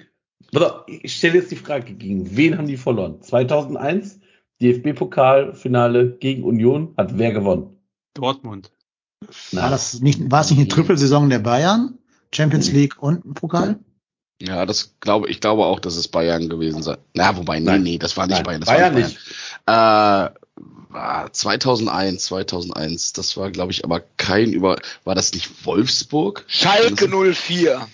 ich 0.86 1.16
stelle 1.16 1.34
jetzt 1.34 1.50
die 1.50 1.56
Frage, 1.56 1.94
gegen 1.94 2.36
wen 2.36 2.56
haben 2.56 2.66
die 2.66 2.76
verloren? 2.76 3.20
2001 3.22 4.20
DFB-Pokalfinale 4.60 6.16
gegen 6.18 6.44
Union 6.44 6.94
hat 6.96 7.18
wer 7.18 7.32
gewonnen? 7.32 7.78
Dortmund. 8.14 8.70
war 9.52 9.70
das 9.70 10.00
nicht, 10.00 10.30
war 10.30 10.40
es 10.40 10.50
nicht 10.50 10.60
eine 10.60 10.68
Trippelsaison 10.68 11.28
der 11.30 11.40
Bayern? 11.40 11.98
Champions 12.34 12.72
League 12.72 13.02
und 13.02 13.24
ein 13.24 13.34
Pokal? 13.34 13.78
Ja, 14.40 14.66
das 14.66 14.96
glaube 15.00 15.28
ich 15.28 15.40
glaube 15.40 15.64
auch, 15.64 15.80
dass 15.80 15.96
es 15.96 16.08
Bayern 16.08 16.48
gewesen 16.48 16.82
sei. 16.82 16.98
Na, 17.14 17.36
wobei, 17.36 17.58
nee, 17.58 17.66
Nein. 17.66 17.82
nee, 17.82 17.98
das 17.98 18.16
war 18.16 18.26
nicht 18.26 18.36
Nein, 18.36 18.44
Bayern. 18.44 18.60
Das 18.60 18.68
Bayern 18.68 18.94
war 18.94 19.00
nicht. 19.00 19.18
Bayern. 19.64 20.30
Äh, 20.32 20.46
war 20.88 21.32
2001, 21.32 22.24
2001, 22.24 23.12
das 23.12 23.36
war, 23.36 23.50
glaube 23.50 23.72
ich, 23.72 23.84
aber 23.84 24.00
kein 24.16 24.52
über, 24.52 24.78
war 25.04 25.14
das 25.14 25.32
nicht 25.32 25.66
Wolfsburg? 25.66 26.44
Schalke 26.46 27.08
04. 27.08 27.86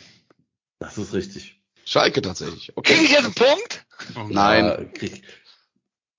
Das 0.79 0.99
ist 0.99 1.13
richtig. 1.13 1.52
Schalke 1.85 2.23
tatsächlich. 2.23 2.73
Okay. 2.77 2.95
Kriege 2.95 3.05
ich 3.05 3.11
jetzt 3.11 3.25
einen 3.25 3.35
Punkt? 3.35 3.85
Nein. 4.33 4.65
Ja, 4.65 4.85
krieg, 4.85 5.23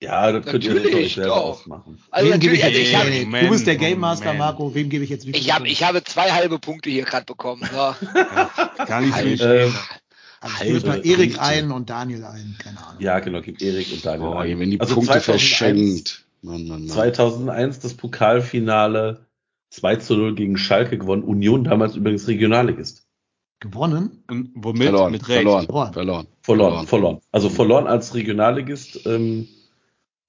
ja 0.00 0.32
das 0.32 0.44
könnt 0.46 0.64
ihr 0.64 0.74
Natürlich, 0.74 0.94
euch 0.94 1.14
selber 1.14 1.28
doch. 1.30 1.44
ausmachen. 1.44 2.02
Also 2.10 2.30
Wem 2.30 2.40
gebe 2.40 2.54
ich 2.54 2.62
natürlich, 2.62 2.92
jetzt, 2.92 3.00
also 3.00 3.10
ich, 3.10 3.18
hab, 3.18 3.24
Moment, 3.24 3.46
du 3.46 3.50
bist 3.50 3.66
der 3.66 3.76
Game 3.76 4.00
Master, 4.00 4.26
Moment. 4.26 4.38
Marco. 4.40 4.74
Wem 4.74 4.88
gebe 4.90 5.04
ich 5.04 5.10
jetzt 5.10 5.26
wie 5.26 5.30
ich, 5.30 5.54
hab, 5.54 5.64
ich 5.64 5.82
habe 5.82 6.04
zwei 6.04 6.30
halbe 6.32 6.58
Punkte 6.58 6.90
hier 6.90 7.04
gerade 7.04 7.24
bekommen. 7.24 7.62
So. 7.70 7.76
Gar 8.86 9.00
nicht 9.00 9.14
Alter. 9.14 9.36
schlimm. 9.36 9.74
Also 10.40 10.76
ich 10.76 10.84
mal 10.84 11.06
Erik 11.06 11.30
Punkte. 11.30 11.42
ein 11.42 11.72
und 11.72 11.88
Daniel 11.88 12.24
ein. 12.24 12.56
Keine 12.62 12.78
Ahnung. 12.86 13.00
Ja, 13.00 13.18
genau, 13.20 13.40
gibt 13.40 13.62
Erik 13.62 13.90
und 13.92 14.04
Daniel. 14.04 14.28
Boah, 14.28 14.40
ein. 14.40 14.48
hier 14.48 14.58
werden 14.58 14.70
die 14.72 14.80
Also 14.80 14.94
Punkte 14.94 15.20
2001 15.20 15.24
verschenkt. 15.24 16.26
Mann, 16.42 16.68
Mann, 16.68 16.80
Mann. 16.80 16.88
2001 16.88 17.80
das 17.80 17.94
Pokalfinale 17.94 19.26
2 19.70 19.96
zu 19.96 20.14
0 20.16 20.34
gegen 20.34 20.58
Schalke 20.58 20.98
gewonnen. 20.98 21.22
Union 21.22 21.64
damals 21.64 21.96
übrigens 21.96 22.28
Regionalligist. 22.28 23.03
Gewonnen? 23.60 24.22
Und 24.28 24.50
womit? 24.54 24.82
Verloren, 24.84 25.12
Mit 25.12 25.28
Recht. 25.28 25.42
verloren, 25.42 25.64
Verloren. 25.66 25.92
verloren, 25.92 26.26
Verloren, 26.42 26.86
verloren. 26.86 27.18
Also 27.32 27.48
verloren 27.48 27.86
als 27.86 28.14
Regionalligist 28.14 29.06
ähm, 29.06 29.48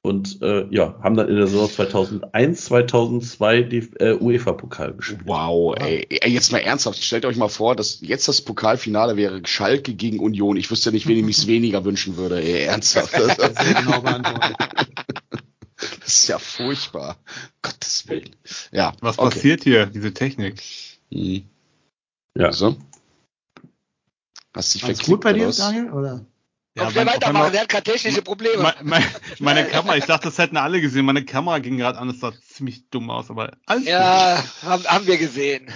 und 0.04 0.42
äh, 0.44 0.68
ja, 0.70 0.96
haben 1.02 1.18
dann 1.18 1.28
in 1.28 1.36
der 1.36 1.48
Saison 1.48 1.70
2001, 1.70 2.66
2002 2.66 3.64
die 3.64 3.78
äh, 4.00 4.14
UEFA-Pokal 4.14 4.94
gespielt. 4.94 5.22
Wow, 5.26 5.76
ey, 5.80 6.08
jetzt 6.26 6.52
mal 6.52 6.60
ernsthaft, 6.60 7.04
stellt 7.04 7.26
euch 7.26 7.38
mal 7.38 7.50
vor, 7.50 7.76
dass 7.76 8.00
jetzt 8.02 8.28
das 8.28 8.42
Pokalfinale 8.42 9.18
wäre 9.18 9.42
Schalke 9.46 9.96
gegen 9.96 10.20
Union. 10.20 10.58
Ich 10.58 10.70
wüsste 10.70 10.92
nicht, 10.92 11.08
wen 11.08 11.18
ich 11.18 11.26
mich's 11.26 11.48
weniger 11.48 11.84
wünschen 11.86 12.18
würde, 12.18 12.42
ey, 12.42 12.64
ernsthaft. 12.66 13.14
Das, 13.18 13.36
Sehr 13.38 13.74
genau 13.82 14.02
das 16.00 16.08
ist 16.08 16.28
ja 16.28 16.38
furchtbar. 16.40 17.18
Gottes 17.62 18.08
Willen. 18.08 18.30
Ja, 18.72 18.94
Was 19.02 19.18
okay. 19.20 19.30
passiert 19.30 19.64
hier? 19.64 19.88
Diese 19.88 20.14
Technik. 20.14 20.62
Mhm. 21.10 21.44
Ja. 22.38 22.52
So. 22.52 22.76
Hast 24.56 24.74
dich 24.74 24.84
Alles 24.84 24.98
verklickt, 25.00 25.18
gut 25.18 25.24
bei 25.24 25.34
dir, 25.34 25.48
was? 25.48 25.58
Daniel? 25.58 25.92
Oder? 25.92 26.26
Auf 26.78 26.94
der 26.94 27.06
mein- 27.06 27.08
auf 27.10 27.16
weitermachen, 27.16 27.36
einmal- 27.36 27.52
der 27.52 27.62
hat 27.62 27.70
gerade 27.70 27.92
technische 27.92 28.22
Probleme. 28.22 28.62
Me- 28.64 28.74
me- 28.84 29.04
meine 29.40 29.66
Kamera, 29.68 29.96
ich 29.98 30.06
dachte, 30.06 30.26
das 30.26 30.38
hätten 30.38 30.58
alle 30.58 30.82
gesehen. 30.82 31.06
Meine 31.06 31.24
Kamera 31.24 31.60
ging 31.60 31.78
gerade 31.78 31.98
an, 31.98 32.08
das 32.10 32.20
sah 32.20 32.34
ziemlich 32.42 32.90
dumm 32.90 33.10
aus, 33.10 33.30
aber 33.30 33.56
alles 33.66 33.86
ja, 33.86 34.44
haben, 34.64 34.84
haben 34.86 35.08
wir 35.08 35.18
gesehen. 35.18 35.72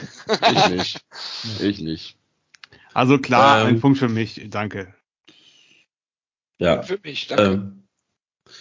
Ich 0.52 0.70
nicht. 0.70 1.02
Ich 1.62 1.80
nicht. 1.80 2.18
Also 2.94 3.18
klar, 3.20 3.62
Ähm, 3.62 3.68
ein 3.76 3.80
Punkt 3.82 3.98
für 4.00 4.10
mich. 4.10 4.42
Danke. 4.50 4.94
Ja. 6.58 6.82
Für 6.84 7.00
mich, 7.04 7.28
danke. 7.28 7.44
Ähm, 7.46 7.84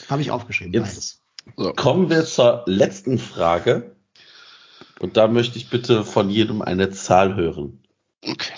Habe 0.09 0.23
ich 0.23 0.31
aufgeschrieben, 0.31 0.73
Jetzt-. 0.75 1.23
So. 1.57 1.73
kommen 1.73 2.11
wir 2.11 2.25
zur 2.25 2.63
letzten 2.67 3.19
Frage. 3.19 3.97
Und 5.01 5.17
da 5.17 5.27
möchte 5.29 5.59
ich 5.59 5.71
bitte 5.71 6.05
von 6.05 6.29
jedem 6.31 6.61
eine 6.63 6.91
Zahl 6.91 7.35
hören. 7.37 7.83
Okay. 8.25 8.53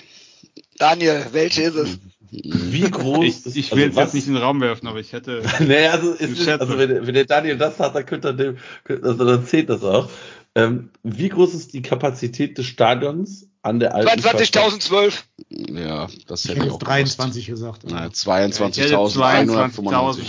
Daniel, 0.80 1.26
welche 1.32 1.62
ist 1.62 1.74
es? 1.76 1.98
Wie 2.32 2.88
groß 2.88 3.46
Ich, 3.46 3.56
ich 3.56 3.72
also 3.72 3.76
will 3.76 3.90
es 3.90 3.96
was- 3.96 4.04
jetzt 4.06 4.14
nicht 4.14 4.26
in 4.28 4.34
den 4.34 4.42
Raum 4.42 4.60
werfen, 4.60 4.86
aber 4.86 4.98
ich 5.00 5.12
hätte. 5.12 5.42
naja, 5.60 5.92
also, 5.92 6.12
ist, 6.12 6.48
also 6.48 6.78
wenn, 6.78 7.06
wenn 7.06 7.14
der 7.14 7.24
Daniel 7.26 7.56
das 7.58 7.78
hat, 7.78 7.94
dann 7.94 8.06
könnte 8.06 8.28
er 8.28 8.34
dem, 8.34 8.56
also 9.02 9.24
dann 9.24 9.46
zählt 9.46 9.68
das 9.68 9.82
auch. 9.84 10.08
Ähm, 10.56 10.90
wie 11.04 11.28
groß 11.28 11.54
ist 11.54 11.72
die 11.74 11.82
Kapazität 11.82 12.58
des 12.58 12.66
Stadions 12.66 13.46
an 13.62 13.78
der 13.78 13.94
alten 13.94 14.20
22.012. 14.20 15.12
Ja, 15.48 16.08
das 16.26 16.44
Ich 16.44 16.50
hätte 16.50 16.60
hätte 16.60 16.66
ich 16.66 16.72
auch 16.72 16.80
jetzt 16.80 16.86
23 16.88 17.46
gesagt. 17.46 17.82
gewusst. 17.82 17.94
Na, 17.94 18.06
Ich 18.06 18.12
hätte 18.26 18.96
22.195. 18.96 20.26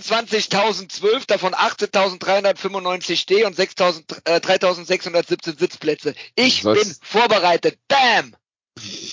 22.012, 0.00 1.26
davon 1.26 1.52
18.395 1.54 3.16
Steh- 3.16 3.44
und 3.44 3.56
6.000 3.56 4.02
äh, 4.24 4.36
3.617 4.38 5.58
Sitzplätze. 5.58 6.14
Ich 6.34 6.64
Was? 6.64 6.78
bin 6.78 6.94
vorbereitet. 7.02 7.78
Bam! 7.88 8.34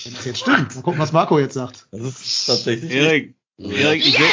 Wenn 0.04 0.14
das 0.14 0.24
jetzt 0.24 0.40
stimmt, 0.40 0.74
mal 0.74 0.82
gucken, 0.82 1.00
was 1.00 1.12
Marco 1.12 1.38
jetzt 1.38 1.54
sagt. 1.54 1.86
Das 1.90 2.02
ist 2.02 2.46
tatsächlich. 2.46 2.90
Erik, 2.92 3.34
Erik, 3.58 4.06
ich 4.06 4.18
will, 4.18 4.26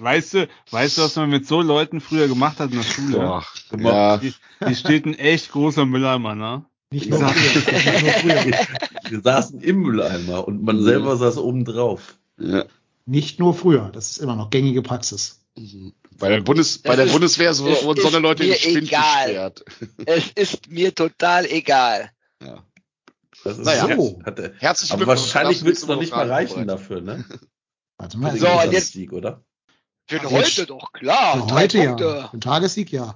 weißt 0.00 0.34
du, 0.34 0.48
weißt 0.70 0.98
du, 0.98 1.02
was 1.02 1.16
man 1.16 1.30
mit 1.30 1.46
so 1.46 1.62
Leuten 1.62 2.00
früher 2.00 2.28
gemacht 2.28 2.60
hat 2.60 2.70
in 2.70 2.76
der 2.78 2.84
Schule? 2.84 3.16
Boah, 3.18 3.44
ja. 3.78 4.16
Die, 4.18 4.34
die 4.68 4.74
steht 4.74 5.06
ein 5.06 5.14
echt 5.18 5.50
großer 5.52 5.86
Mülleimer, 5.86 6.34
ne? 6.34 6.64
Nicht 6.90 7.10
nur 7.10 7.18
früher, 7.20 7.72
nicht 7.72 8.02
nur 8.02 8.12
früher. 8.12 8.66
Wir 9.10 9.20
saßen 9.22 9.60
im 9.60 9.80
Mülleimer 9.80 10.46
und 10.46 10.62
man 10.62 10.82
selber 10.82 11.16
saß 11.16 11.38
oben 11.38 11.64
drauf. 11.64 12.18
ja. 12.38 12.64
Nicht 13.10 13.38
nur 13.40 13.54
früher. 13.54 13.88
Das 13.94 14.10
ist 14.10 14.18
immer 14.18 14.36
noch 14.36 14.50
gängige 14.50 14.82
Praxis. 14.82 15.40
Bei 16.18 16.28
der, 16.28 16.42
Bundes, 16.42 16.76
bei 16.78 16.94
der 16.94 17.06
ist- 17.06 17.12
Bundeswehr 17.12 17.54
so, 17.54 17.64
wurden 17.64 18.02
so 18.02 18.08
eine 18.08 18.16
ist 18.18 18.22
Leute 18.22 18.42
in 18.44 18.50
mir 18.50 18.56
den 18.56 18.60
Spind 18.70 18.88
egal. 18.88 19.24
gesperrt. 19.26 19.64
Es 20.04 20.30
ist 20.34 20.70
mir 20.70 20.94
total 20.94 21.46
egal. 21.46 22.10
Ja. 22.42 22.62
Das 23.44 23.58
ist 23.58 23.64
Naja. 23.64 23.96
so. 23.96 24.20
Hatte, 24.24 24.54
Herzlichen 24.58 24.92
aber 24.94 25.04
Glückwunsch. 25.04 25.20
wahrscheinlich 25.34 25.64
wird 25.64 25.76
es 25.76 25.82
du 25.82 25.86
noch 25.86 25.98
nicht 26.00 26.10
mal 26.10 26.18
Fragen 26.26 26.30
reichen 26.30 26.66
dafür, 26.66 27.00
ne? 27.00 27.24
Warte 27.96 28.18
mal. 28.18 28.36
So, 28.36 28.46
ich- 28.46 28.64
und 28.64 28.72
jetzt- 28.72 28.92
Sieg, 28.92 29.12
oder? 29.12 29.42
Für 30.06 30.20
Ach, 30.20 30.30
heute 30.30 30.48
jetzt- 30.60 30.70
doch, 30.70 30.92
klar. 30.92 31.46
Für 31.48 31.54
heute 31.54 31.78
Punkte. 31.86 32.04
ja. 32.04 32.28
Für 32.28 32.36
den 32.36 32.40
Tagessieg 32.40 32.92
ja. 32.92 33.14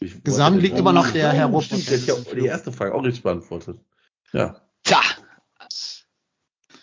Ich 0.00 0.22
Gesamt 0.24 0.62
liegt 0.62 0.78
immer 0.78 0.92
noch 0.92 1.10
der 1.10 1.32
Herr 1.32 1.46
Rupp. 1.46 1.64
Ja 1.70 2.14
auch 2.14 2.24
die 2.34 2.46
erste 2.46 2.72
Frage 2.72 2.94
auch 2.94 3.02
richtig 3.02 3.22
beantwortet. 3.22 3.78
Ja. 4.32 4.60
Tja, 4.84 5.00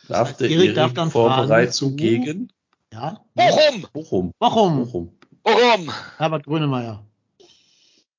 Darf 0.07 0.37
der 0.37 0.49
Erik 0.49 0.75
darf 0.75 0.93
dann 0.93 1.11
fragen 1.11 1.33
vorbereiten 1.35 1.71
zu- 1.71 1.95
gegen 1.95 2.51
Ja. 2.93 3.25
Bochum! 3.35 3.87
Bochum? 3.93 4.31
Warum? 4.39 4.85
Bochum. 4.85 5.19
Bochum! 5.43 5.91
Herbert 6.17 6.45
Grönemeyer. 6.45 7.05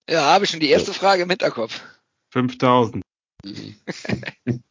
Ja, 0.09 0.23
habe 0.35 0.45
ich 0.45 0.51
schon 0.51 0.61
die 0.61 0.69
erste 0.69 0.93
Frage 0.93 1.23
im 1.23 1.31
Hinterkopf. 1.31 1.81
5000. 2.31 3.03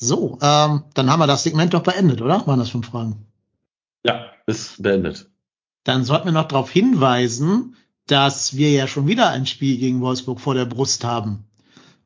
So, 0.00 0.38
ähm, 0.40 0.84
dann 0.94 1.10
haben 1.10 1.18
wir 1.18 1.26
das 1.26 1.42
Segment 1.42 1.74
doch 1.74 1.82
beendet, 1.82 2.22
oder? 2.22 2.46
Waren 2.46 2.60
das 2.60 2.70
fünf 2.70 2.86
Fragen? 2.86 3.26
Ja, 4.04 4.26
ist 4.46 4.80
beendet. 4.80 5.28
Dann 5.82 6.04
sollten 6.04 6.26
wir 6.26 6.32
noch 6.32 6.46
darauf 6.46 6.70
hinweisen, 6.70 7.74
dass 8.06 8.56
wir 8.56 8.70
ja 8.70 8.86
schon 8.86 9.08
wieder 9.08 9.30
ein 9.30 9.46
Spiel 9.46 9.76
gegen 9.76 10.00
Wolfsburg 10.00 10.40
vor 10.40 10.54
der 10.54 10.66
Brust 10.66 11.04
haben. 11.04 11.44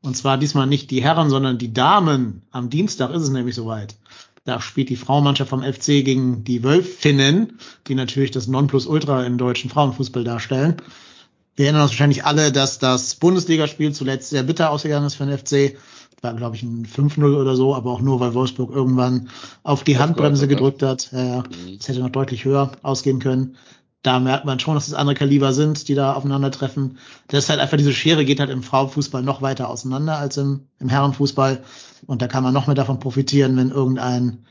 Und 0.01 0.17
zwar 0.17 0.37
diesmal 0.37 0.65
nicht 0.65 0.89
die 0.89 1.03
Herren, 1.03 1.29
sondern 1.29 1.59
die 1.59 1.71
Damen. 1.71 2.41
Am 2.51 2.69
Dienstag 2.69 3.11
ist 3.11 3.21
es 3.21 3.29
nämlich 3.29 3.55
soweit. 3.55 3.95
Da 4.43 4.59
spielt 4.59 4.89
die 4.89 4.97
Frauenmannschaft 4.97 5.51
vom 5.51 5.63
FC 5.63 6.03
gegen 6.03 6.43
die 6.43 6.63
Wölfinnen, 6.63 7.59
die 7.87 7.95
natürlich 7.95 8.31
das 8.31 8.47
Nonplusultra 8.47 9.23
im 9.23 9.37
deutschen 9.37 9.69
Frauenfußball 9.69 10.23
darstellen. 10.23 10.77
Wir 11.55 11.65
erinnern 11.65 11.83
uns 11.83 11.91
wahrscheinlich 11.91 12.25
alle, 12.25 12.51
dass 12.51 12.79
das 12.79 13.15
Bundesligaspiel 13.15 13.93
zuletzt 13.93 14.29
sehr 14.29 14.43
bitter 14.43 14.71
ausgegangen 14.71 15.05
ist 15.05 15.15
für 15.15 15.25
den 15.25 15.37
FC. 15.37 15.77
War, 16.21 16.33
glaube 16.33 16.55
ich, 16.55 16.63
ein 16.63 16.85
5-0 16.85 17.35
oder 17.35 17.55
so, 17.55 17.75
aber 17.75 17.91
auch 17.91 18.01
nur, 18.01 18.19
weil 18.19 18.33
Wolfsburg 18.33 18.73
irgendwann 18.73 19.29
auf 19.63 19.83
die 19.83 19.97
Handbremse 19.99 20.43
hat, 20.43 20.49
ne? 20.49 20.55
gedrückt 20.55 20.81
hat. 20.81 21.11
Ja. 21.11 21.39
Mhm. 21.39 21.77
Es 21.79 21.87
hätte 21.87 21.99
noch 21.99 22.09
deutlich 22.09 22.45
höher 22.45 22.71
ausgehen 22.81 23.19
können. 23.19 23.57
Da 24.03 24.19
merkt 24.19 24.45
man 24.45 24.59
schon, 24.59 24.75
dass 24.75 24.87
es 24.87 24.93
andere 24.93 25.15
Kaliber 25.15 25.53
sind, 25.53 25.87
die 25.87 25.95
da 25.95 26.13
aufeinandertreffen. 26.13 26.97
Das 27.27 27.45
ist 27.45 27.49
halt 27.49 27.59
einfach, 27.59 27.77
diese 27.77 27.93
Schere 27.93 28.25
geht 28.25 28.39
halt 28.39 28.49
im 28.49 28.63
Frauenfußball 28.63 29.23
noch 29.23 29.41
weiter 29.41 29.69
auseinander 29.69 30.17
als 30.17 30.37
im, 30.37 30.67
im 30.79 30.89
Herrenfußball. 30.89 31.63
Und 32.05 32.21
da 32.21 32.27
kann 32.27 32.43
man 32.43 32.53
noch 32.53 32.67
mehr 32.67 32.75
davon 32.75 32.99
profitieren, 32.99 33.55
wenn 33.55 33.69
irgendein 33.69 34.45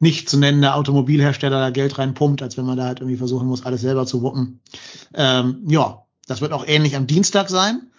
nicht 0.00 0.28
zu 0.28 0.38
nennender 0.38 0.74
Automobilhersteller 0.74 1.60
da 1.60 1.70
Geld 1.70 1.98
reinpumpt, 1.98 2.42
als 2.42 2.56
wenn 2.56 2.66
man 2.66 2.76
da 2.76 2.86
halt 2.86 3.00
irgendwie 3.00 3.16
versuchen 3.16 3.46
muss, 3.46 3.64
alles 3.64 3.80
selber 3.80 4.06
zu 4.06 4.22
wuppen. 4.22 4.60
Ähm, 5.14 5.62
ja, 5.68 6.05
das 6.26 6.40
wird 6.40 6.52
auch 6.52 6.66
ähnlich 6.66 6.96
am 6.96 7.06
Dienstag 7.06 7.48
sein. 7.48 7.90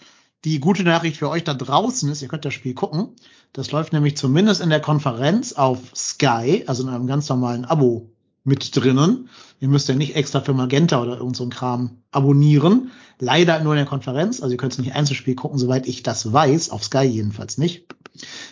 Die 0.45 0.60
gute 0.60 0.84
Nachricht 0.84 1.18
für 1.18 1.30
euch 1.30 1.44
da 1.44 1.54
draußen 1.54 2.10
ist, 2.12 2.22
ihr 2.22 2.28
könnt 2.28 2.45
das 2.45 2.54
Spiel 2.54 2.74
gucken. 2.74 3.10
Das 3.54 3.72
läuft 3.72 3.91
nämlich 3.94 4.18
zumindest 4.18 4.62
in 4.62 4.70
der 4.70 4.82
Konferenz 4.82 5.54
auf 5.54 5.80
Sky, 5.95 6.64
also 6.68 6.84
in 6.84 6.90
einem 6.90 7.08
ganz 7.08 7.28
normalen 7.28 7.66
Abo 7.66 8.12
mit 8.44 8.76
drinnen. 8.76 9.30
Ihr 9.60 9.68
müsst 9.68 9.90
ja 9.90 9.95
nicht 9.95 10.16
extra 10.16 10.41
für 10.41 10.54
Magenta 10.54 11.02
oder 11.02 11.18
irgend 11.18 11.36
so 11.36 11.44
ein 11.44 11.49
Kram 11.49 11.98
abonnieren. 12.12 12.91
Leider 13.20 13.60
nur 13.60 13.74
in 13.74 13.78
der 13.78 13.86
Konferenz, 13.86 14.41
also 14.41 14.54
ihr 14.54 14.58
könnt 14.58 14.74
es 14.74 14.80
nicht 14.80 14.94
Einzelspiel 14.94 15.36
gucken, 15.36 15.58
soweit 15.58 15.88
ich 15.88 16.04
das 16.04 16.32
weiß, 16.32 16.70
auf 16.70 16.84
Sky 16.84 17.04
jedenfalls 17.04 17.58
nicht. 17.58 17.86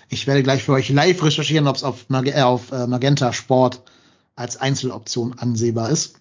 Ich 0.10 0.28
werde 0.28 0.44
gleich 0.44 0.64
für 0.64 0.74
euch 0.74 0.90
live 0.90 1.24
recherchieren, 1.24 1.68
ob 1.68 1.76
es 1.76 1.84
auf, 1.84 2.10
Mag 2.10 2.28
äh, 2.28 2.42
auf 2.42 2.72
äh, 2.72 2.88
Magenta 2.88 3.32
Sport 3.32 3.84
als 4.36 4.58
Einzeloption 4.58 5.38
ansehbar 5.38 5.90
ist. 5.90 6.16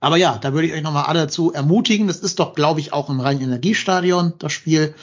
Aber 0.00 0.16
ja, 0.16 0.38
da 0.38 0.52
würde 0.54 0.66
ich 0.66 0.72
euch 0.72 0.82
nochmal 0.82 1.04
alle 1.04 1.28
zu 1.28 1.52
ermutigen. 1.52 2.06
Das 2.06 2.18
ist 2.20 2.38
doch, 2.38 2.54
glaube 2.54 2.80
ich, 2.80 2.92
auch 2.92 3.10
im 3.10 3.20
reinen 3.20 3.42
Energiestadion, 3.42 4.34
das 4.38 4.52
Spiel. 4.52 4.94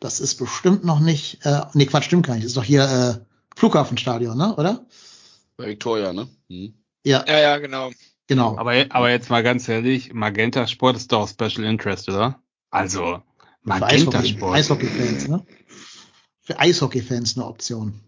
Das 0.00 0.20
ist 0.20 0.36
bestimmt 0.36 0.84
noch 0.84 1.00
nicht, 1.00 1.44
äh, 1.44 1.60
nee, 1.74 1.86
Quatsch, 1.86 2.04
stimmt 2.04 2.26
gar 2.26 2.34
nicht. 2.34 2.44
Das 2.44 2.50
ist 2.52 2.56
doch 2.56 2.64
hier 2.64 2.84
äh, 3.20 3.24
Flughafenstadion, 3.56 4.36
ne, 4.38 4.54
oder? 4.56 4.86
Bei 5.56 5.66
Victoria, 5.66 6.12
ne? 6.12 6.28
Mhm. 6.48 6.74
Ja, 7.04 7.24
Ja, 7.26 7.38
ja, 7.40 7.58
genau. 7.58 7.90
genau. 8.26 8.56
Aber, 8.56 8.72
aber 8.90 9.10
jetzt 9.10 9.28
mal 9.28 9.42
ganz 9.42 9.68
ehrlich, 9.68 10.12
Magenta 10.14 10.66
Sport 10.66 10.96
ist 10.96 11.12
doch 11.12 11.28
Special 11.28 11.64
Interest, 11.64 12.08
oder? 12.08 12.40
Also, 12.70 13.22
Magenta 13.62 14.18
Eishockey- 14.20 14.28
Sport. 14.28 14.54
Eishockey-Fans, 14.56 15.28
ne? 15.28 15.44
Für 16.40 16.58
Eishockey-Fans 16.58 17.36
eine 17.36 17.46
Option. 17.46 18.00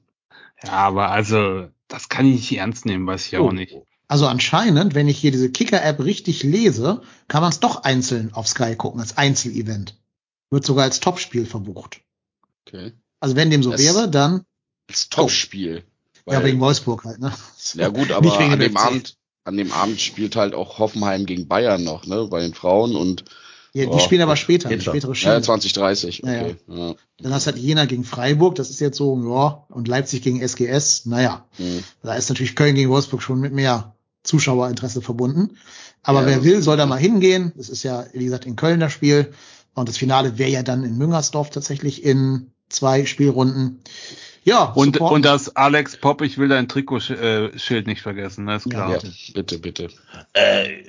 Ja, 0.63 0.73
aber 0.73 1.11
also, 1.11 1.69
das 1.89 2.09
kann 2.09 2.27
ich 2.27 2.35
nicht 2.37 2.57
ernst 2.57 2.87
nehmen, 2.87 3.07
weiß 3.07 3.27
ich 3.27 3.39
Oh. 3.39 3.49
auch 3.49 3.53
nicht. 3.53 3.75
Also 4.11 4.27
anscheinend, 4.27 4.97
wenn 4.97 5.07
ich 5.09 5.19
hier 5.19 5.31
diese 5.31 5.51
Kicker-App 5.51 6.01
richtig 6.01 6.43
lese, 6.43 7.01
kann 7.29 7.43
man 7.43 7.53
es 7.53 7.61
doch 7.61 7.85
einzeln 7.85 8.35
auf 8.35 8.49
Sky 8.49 8.75
gucken, 8.75 9.01
als 9.01 9.17
Einzelevent. 9.17 9.95
Wird 10.51 10.65
sogar 10.65 10.83
als 10.85 10.99
Topspiel 10.99 11.47
verbucht. 11.47 12.01
Okay. 12.67 12.93
Also 13.21 13.37
wenn 13.37 13.51
dem 13.51 13.63
so 13.63 13.71
Das- 13.71 13.81
wäre, 13.81 14.11
dann, 14.11 14.43
Das 14.89 15.11
Topspiel. 15.11 15.85
ja, 16.27 16.35
Weil- 16.39 16.45
wegen 16.45 16.59
Wolfsburg 16.61 17.05
halt, 17.05 17.21
ne? 17.21 17.33
Ja 17.75 17.89
gut, 17.89 18.11
aber 18.11 18.37
an 18.41 18.59
dem. 18.59 18.77
Abend, 18.77 19.17
an 19.45 19.57
dem 19.57 19.71
Abend 19.71 20.01
spielt 20.01 20.35
halt 20.35 20.55
auch 20.55 20.81
Hoffenheim 20.81 21.25
gegen 21.25 21.47
Bayern 21.47 21.85
noch, 21.85 22.05
ne? 22.05 22.27
Bei 22.29 22.41
den 22.41 22.53
Frauen 22.53 22.97
und 22.97 23.25
Ja, 23.75 23.85
die 23.85 23.91
Oh, 23.93 23.99
spielen 24.01 24.23
aber 24.23 24.35
später, 24.35 24.69
schon. 24.71 24.81
spätere 24.81 25.11
ja, 25.11 25.15
Schiene. 25.15 25.43
2030, 25.43 26.23
Ja, 26.25 26.33
ja. 26.33 26.41
okay. 26.43 26.57
Ja. 26.67 26.95
Dann 27.19 27.33
hast 27.33 27.47
du 27.47 27.53
halt 27.53 27.63
Jena 27.63 27.85
gegen 27.85 28.03
Freiburg, 28.03 28.57
das 28.57 28.71
ist 28.71 28.81
jetzt 28.81 28.97
so, 28.97 29.17
ja, 29.33 29.65
und 29.69 29.87
Leipzig 29.87 30.23
gegen 30.23 30.41
SGS, 30.41 31.07
naja. 31.07 31.47
Mhm. 31.59 31.85
Da 32.03 32.15
ist 32.17 32.29
natürlich 32.29 32.57
Köln 32.57 32.75
gegen 32.75 32.91
Wolfsburg 32.91 33.23
schon 33.23 33.39
mit 33.39 33.53
mehr 33.53 33.95
Zuschauerinteresse 34.23 35.03
verbunden. 35.03 35.57
Aber 36.03 36.21
Ja, 36.23 36.27
wer 36.27 36.37
das- 36.37 36.45
will, 36.45 36.63
soll 36.63 36.77
da 36.77 36.87
mal 36.87 36.99
hingehen. 36.99 37.53
Das 37.57 37.69
ist 37.69 37.83
ja, 37.83 38.05
wie 38.13 38.25
gesagt, 38.25 38.47
in 38.47 38.57
Köln 38.57 38.81
das 38.81 38.93
Spiel. 38.93 39.33
Und 39.75 39.89
das 39.89 39.97
Finale 39.99 40.37
wäre 40.39 40.51
ja 40.51 40.63
dann 40.63 40.85
in 40.85 40.99
Müngersdorf 40.99 41.51
tatsächlich 41.51 42.05
in 42.05 42.51
zwei 42.69 43.07
Spielrunden. 43.07 43.81
Ja, 44.43 44.65
Und, 44.65 44.99
und 45.01 45.25
das 45.25 45.55
Alex 45.55 45.99
Pop, 45.99 46.23
ich 46.23 46.39
will 46.39 46.49
dein 46.49 46.67
Trikotschild 46.67 47.87
nicht 47.87 48.01
vergessen, 48.01 48.47
ne? 48.47 48.57
ist 48.57 48.71
klar. 48.71 48.93
Ja, 48.93 48.99
bitte, 49.35 49.59
bitte. 49.59 49.89
Äh, 50.33 50.83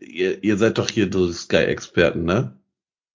ihr, 0.00 0.42
ihr 0.44 0.56
seid 0.58 0.76
doch 0.78 0.90
hier 0.90 1.08
so 1.10 1.32
Sky-Experten, 1.32 2.24
ne? 2.24 2.52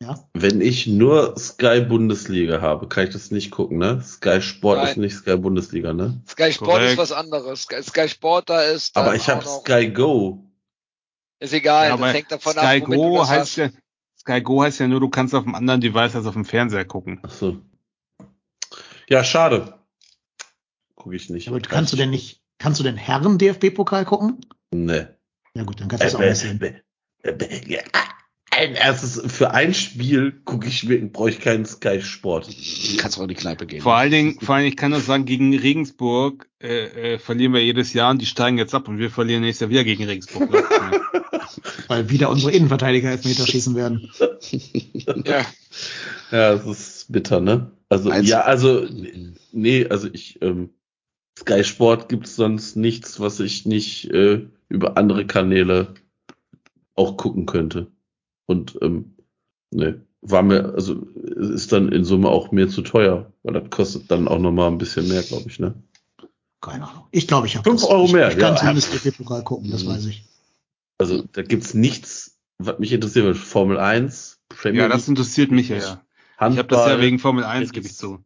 Ja. 0.03 0.29
Wenn 0.33 0.61
ich 0.61 0.87
nur 0.87 1.37
Sky 1.37 1.81
Bundesliga 1.81 2.61
habe, 2.61 2.87
kann 2.87 3.05
ich 3.07 3.13
das 3.13 3.31
nicht 3.31 3.51
gucken, 3.51 3.77
ne? 3.79 4.01
Sky 4.03 4.41
Sport 4.41 4.77
Nein. 4.79 4.87
ist 4.89 4.97
nicht 4.97 5.15
Sky 5.15 5.37
Bundesliga, 5.37 5.93
ne? 5.93 6.21
Sky 6.27 6.51
Sport 6.53 6.69
Korrekt. 6.71 6.91
ist 6.91 6.97
was 6.97 7.11
anderes. 7.11 7.63
Sky, 7.63 7.81
Sky 7.83 8.07
Sport, 8.09 8.49
da 8.49 8.61
ist 8.61 8.95
Aber 8.95 9.15
ich 9.15 9.27
habe 9.29 9.45
Sky 9.45 9.89
Go. 9.89 10.45
Ist 11.39 11.53
egal, 11.53 11.85
Ja, 11.89 11.91
das 11.91 11.99
aber 12.01 12.11
hängt 12.13 12.31
davon 12.31 12.53
Sky 12.53 12.59
ab, 12.61 12.85
du 12.85 12.95
Go 12.95 13.17
das 13.17 13.29
heißt 13.29 13.39
hast. 13.41 13.55
ja, 13.57 13.69
Sky 14.19 14.41
Go 14.41 14.61
heißt 14.63 14.79
ja 14.79 14.87
nur, 14.87 14.99
du 14.99 15.09
kannst 15.09 15.33
auf 15.35 15.43
einem 15.45 15.55
anderen 15.55 15.81
Device 15.81 16.15
als 16.15 16.25
auf 16.25 16.33
dem 16.33 16.45
Fernseher 16.45 16.85
gucken. 16.85 17.19
Ach 17.23 17.31
so. 17.31 17.57
Ja, 19.09 19.23
schade. 19.23 19.79
Guck 20.95 21.13
ich 21.13 21.29
nicht. 21.29 21.47
Aber 21.49 21.59
kannst 21.59 21.91
du 21.91 21.97
denn 21.97 22.09
nicht, 22.11 22.41
kannst 22.57 22.79
du 22.79 22.83
denn 22.83 22.95
Herren 22.95 23.37
DFB-Pokal 23.37 24.05
gucken? 24.05 24.39
Ne. 24.73 25.17
Ja 25.55 25.63
gut, 25.63 25.79
dann 25.81 25.87
kannst 25.89 26.03
du 26.03 26.07
das 26.07 26.13
Äh, 26.13 26.17
auch 26.17 26.29
nicht 26.29 26.37
sehen. 26.37 26.61
äh, 26.61 27.29
äh, 27.29 27.31
äh, 27.31 27.71
ja, 27.73 27.81
Ein 28.55 28.75
erstes, 28.75 29.21
für 29.33 29.51
ein 29.51 29.73
Spiel 29.73 30.31
gucke 30.45 30.67
ich 30.67 30.83
mir, 30.83 30.99
brauche 31.09 31.29
ich 31.29 31.39
keinen 31.39 31.65
Sky 31.65 32.01
Sport. 32.01 32.47
Du 32.47 32.97
kannst 32.97 33.17
auch 33.17 33.23
in 33.23 33.29
die 33.29 33.35
Kneipe 33.35 33.65
gehen. 33.65 33.81
Vor 33.81 33.95
allen 33.95 34.11
Dingen, 34.11 34.39
vor 34.39 34.55
allen 34.55 34.63
Dingen, 34.63 34.73
ich 34.73 34.77
kann 34.77 34.91
nur 34.91 34.99
sagen, 34.99 35.25
gegen 35.25 35.57
Regensburg 35.57 36.47
äh, 36.61 37.13
äh, 37.13 37.19
verlieren 37.19 37.53
wir 37.53 37.63
jedes 37.63 37.93
Jahr 37.93 38.11
und 38.11 38.21
die 38.21 38.25
steigen 38.25 38.57
jetzt 38.57 38.75
ab 38.75 38.87
und 38.87 38.99
wir 38.99 39.09
verlieren 39.09 39.41
nächstes 39.41 39.61
Jahr 39.61 39.69
wieder 39.69 39.83
gegen 39.83 40.03
Regensburg. 40.03 40.51
Weil 41.87 42.09
wieder 42.09 42.29
unsere 42.29 42.51
Innenverteidiger 42.51 43.11
Elfmeter 43.11 43.45
schießen 43.45 43.75
werden. 43.75 44.09
Ja. 45.25 45.45
Ja, 46.31 46.55
das 46.55 46.65
ist 46.65 47.11
bitter, 47.11 47.39
ne? 47.39 47.71
Also, 47.89 48.09
Meinst 48.09 48.29
ja, 48.29 48.41
du? 48.41 48.47
also, 48.47 48.87
nee, 49.51 49.85
also 49.85 50.07
ich, 50.11 50.41
ähm, 50.41 50.69
Sky 51.39 51.63
Sport 51.63 52.09
gibt's 52.09 52.35
sonst 52.35 52.75
nichts, 52.75 53.19
was 53.19 53.39
ich 53.39 53.65
nicht 53.65 54.09
äh, 54.11 54.45
über 54.69 54.97
andere 54.97 55.25
Kanäle 55.25 55.93
auch 56.95 57.17
gucken 57.17 57.45
könnte. 57.45 57.91
Und, 58.45 58.77
ähm, 58.81 59.15
nee, 59.71 59.95
war 60.21 60.41
mir, 60.43 60.73
also, 60.73 60.95
ist 60.95 61.71
dann 61.71 61.89
in 61.91 62.03
Summe 62.05 62.29
auch 62.29 62.51
mir 62.51 62.69
zu 62.69 62.81
teuer, 62.81 63.31
weil 63.43 63.53
das 63.53 63.69
kostet 63.69 64.09
dann 64.11 64.27
auch 64.27 64.39
nochmal 64.39 64.69
ein 64.69 64.77
bisschen 64.77 65.07
mehr, 65.07 65.21
glaube 65.23 65.45
ich, 65.49 65.59
ne? 65.59 65.73
Keine 66.61 66.87
Ahnung. 66.87 67.07
Ich 67.11 67.27
glaube, 67.27 67.47
ich 67.47 67.57
habe 67.57 67.69
Fünf 67.69 67.83
Euro 67.83 68.07
mehr, 68.07 68.27
Ich, 68.29 68.35
ich 68.35 68.39
kann 68.39 68.53
ja. 68.53 68.59
zumindest 68.59 68.93
DFB-Pokal 68.93 69.43
gucken, 69.43 69.69
das 69.71 69.83
Mhm. 69.83 69.89
weiß 69.89 70.05
ich. 70.05 70.23
Also, 70.97 71.23
da 71.33 71.41
gibt's 71.41 71.73
nichts, 71.73 72.37
was 72.57 72.79
mich 72.79 72.93
interessiert. 72.93 73.35
Formel 73.35 73.77
1, 73.77 74.39
Premier 74.47 74.83
ja, 74.83 74.87
das 74.87 75.07
interessiert 75.09 75.51
mich 75.51 75.69
ja. 75.69 75.77
ja. 75.77 76.01
Ich 76.49 76.57
habe 76.57 76.67
das 76.67 76.79
ja 76.79 76.85
Handball. 76.85 77.01
wegen 77.01 77.19
Formel 77.19 77.43
1, 77.43 77.61
Jetzt 77.63 77.73
gebe 77.73 77.85
ich 77.87 77.95
zu. 77.95 78.23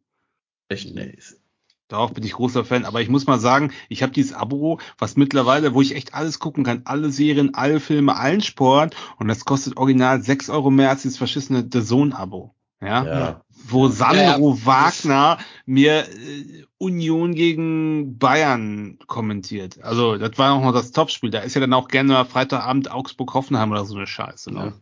Echt, 0.69 0.93
nee. 0.93 1.13
ist- 1.17 1.39
Darauf 1.87 2.13
bin 2.13 2.23
ich 2.23 2.33
großer 2.33 2.65
Fan. 2.65 2.85
Aber 2.85 3.01
ich 3.01 3.09
muss 3.09 3.27
mal 3.27 3.39
sagen, 3.39 3.71
ich 3.89 4.03
habe 4.03 4.11
dieses 4.11 4.33
Abo, 4.33 4.79
was 4.97 5.15
mittlerweile, 5.15 5.73
wo 5.73 5.81
ich 5.81 5.95
echt 5.95 6.13
alles 6.13 6.39
gucken 6.39 6.63
kann, 6.63 6.81
alle 6.85 7.11
Serien, 7.11 7.53
alle 7.53 7.79
Filme, 7.79 8.15
allen 8.15 8.41
Sport. 8.41 8.95
Und 9.17 9.27
das 9.27 9.45
kostet 9.45 9.77
original 9.77 10.21
6 10.21 10.49
Euro 10.49 10.69
mehr 10.69 10.89
als 10.89 11.03
dieses 11.03 11.17
verschissene 11.17 11.67
The 11.71 11.83
Zone-Abo. 11.83 12.53
Ja? 12.81 13.05
Ja. 13.05 13.41
Wo 13.69 13.87
Sandro 13.87 14.51
Ja, 14.51 14.55
ja. 14.55 14.65
Wagner 14.65 15.37
mir 15.65 16.07
äh, 16.07 16.65
Union 16.77 17.33
gegen 17.33 18.17
Bayern 18.19 18.99
kommentiert. 19.07 19.81
Also, 19.83 20.17
das 20.17 20.37
war 20.37 20.53
auch 20.53 20.61
noch 20.61 20.73
das 20.73 20.91
Topspiel. 20.91 21.31
Da 21.31 21.39
ist 21.39 21.55
ja 21.55 21.61
dann 21.61 21.73
auch 21.73 21.87
gerne 21.87 22.13
mal 22.13 22.25
Freitagabend 22.25 22.91
Augsburg-Hoffenheim 22.91 23.71
oder 23.71 23.85
so 23.85 23.95
eine 23.95 24.07
Scheiße. 24.07 24.53
Ne? 24.53 24.73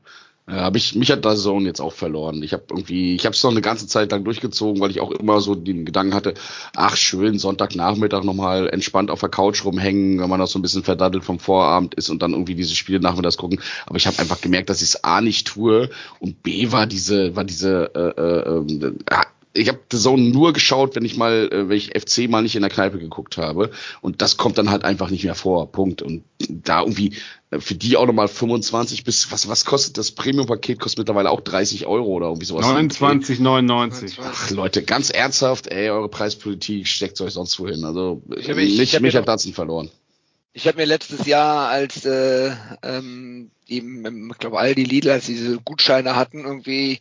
Ja. 0.47 0.65
Hab 0.65 0.75
ich, 0.75 0.93
mich 0.93 1.09
hat 1.09 1.25
da 1.25 1.35
Zone 1.35 1.65
jetzt 1.65 1.81
auch 1.81 1.93
verloren. 1.93 2.43
Ich 2.43 2.53
habe 2.53 2.65
irgendwie, 2.69 3.15
ich 3.15 3.25
habe 3.25 3.35
es 3.35 3.41
noch 3.43 3.49
eine 3.49 3.61
ganze 3.61 3.87
Zeit 3.87 4.11
lang 4.11 4.23
durchgezogen, 4.23 4.79
weil 4.79 4.91
ich 4.91 5.01
auch 5.01 5.09
immer 5.11 5.41
so 5.41 5.55
den 5.55 5.85
Gedanken 5.85 6.13
hatte, 6.13 6.35
ach 6.75 6.95
schön, 6.95 7.39
Sonntagnachmittag 7.39 8.23
nochmal 8.23 8.69
entspannt 8.69 9.09
auf 9.09 9.21
der 9.21 9.29
Couch 9.29 9.65
rumhängen, 9.65 10.19
wenn 10.19 10.29
man 10.29 10.39
noch 10.39 10.47
so 10.47 10.59
ein 10.59 10.61
bisschen 10.61 10.83
verdattelt 10.83 11.23
vom 11.23 11.39
Vorabend 11.39 11.95
ist 11.95 12.09
und 12.09 12.21
dann 12.21 12.33
irgendwie 12.33 12.53
diese 12.53 12.75
Spiele 12.75 12.99
nachmittags 12.99 13.37
gucken. 13.37 13.59
Aber 13.87 13.97
ich 13.97 14.05
habe 14.05 14.19
einfach 14.19 14.39
gemerkt, 14.39 14.69
dass 14.69 14.83
ich 14.83 14.89
es 14.89 15.03
A 15.03 15.19
nicht 15.19 15.47
tue 15.47 15.89
und 16.19 16.43
B 16.43 16.71
war 16.71 16.85
diese, 16.85 17.35
war 17.35 17.43
diese, 17.43 17.91
äh, 17.95 18.21
äh, 18.21 18.85
äh, 18.85 19.25
ich 19.57 19.69
habe 19.69 19.79
The 19.91 19.97
Zone 19.97 20.21
nur 20.21 20.53
geschaut, 20.53 20.95
wenn 20.95 21.05
ich 21.05 21.17
mal, 21.17 21.49
äh, 21.51 21.69
wenn 21.69 21.77
ich 21.77 21.97
FC 21.97 22.29
mal 22.29 22.41
nicht 22.41 22.55
in 22.55 22.61
der 22.61 22.69
Kneipe 22.69 22.99
geguckt 22.99 23.37
habe. 23.37 23.71
Und 24.01 24.21
das 24.21 24.37
kommt 24.37 24.57
dann 24.57 24.69
halt 24.69 24.83
einfach 24.83 25.09
nicht 25.09 25.23
mehr 25.23 25.35
vor. 25.35 25.71
Punkt. 25.71 26.01
Und 26.01 26.23
da 26.49 26.81
irgendwie 26.81 27.13
für 27.59 27.75
die 27.75 27.97
auch 27.97 28.05
nochmal 28.05 28.27
25 28.27 29.03
bis, 29.03 29.31
was, 29.31 29.47
was 29.47 29.65
kostet 29.65 29.97
das 29.97 30.11
Premium-Paket? 30.11 30.79
Kostet 30.79 30.99
mittlerweile 30.99 31.29
auch 31.31 31.41
30 31.41 31.85
Euro 31.85 32.07
oder 32.07 32.27
irgendwie 32.27 32.45
sowas. 32.45 32.65
29,99. 32.65 34.17
Ach, 34.21 34.49
Leute, 34.51 34.83
ganz 34.83 35.09
ernsthaft, 35.09 35.67
ey, 35.67 35.89
eure 35.89 36.09
Preispolitik 36.09 36.87
steckt 36.87 37.19
euch 37.21 37.33
sonst 37.33 37.59
wohin. 37.59 37.83
Also, 37.83 38.21
Ich 38.37 38.49
hab- 38.49 38.57
ich- 38.57 38.77
mich, 38.77 38.93
ich 38.93 38.99
mich 39.01 39.13
mir 39.13 39.19
hat 39.19 39.27
Datsen 39.27 39.53
verloren. 39.53 39.89
Ich 40.53 40.67
habe 40.67 40.77
mir 40.77 40.85
letztes 40.85 41.25
Jahr, 41.25 41.67
als 41.67 42.05
äh, 42.05 42.51
ähm, 42.81 43.51
die, 43.67 43.79
ich 43.79 44.37
glaube, 44.37 44.57
Aldi 44.57 44.83
Lidl, 44.83 45.09
als 45.09 45.25
diese 45.25 45.59
Gutscheine 45.59 46.15
hatten, 46.15 46.45
irgendwie 46.45 46.99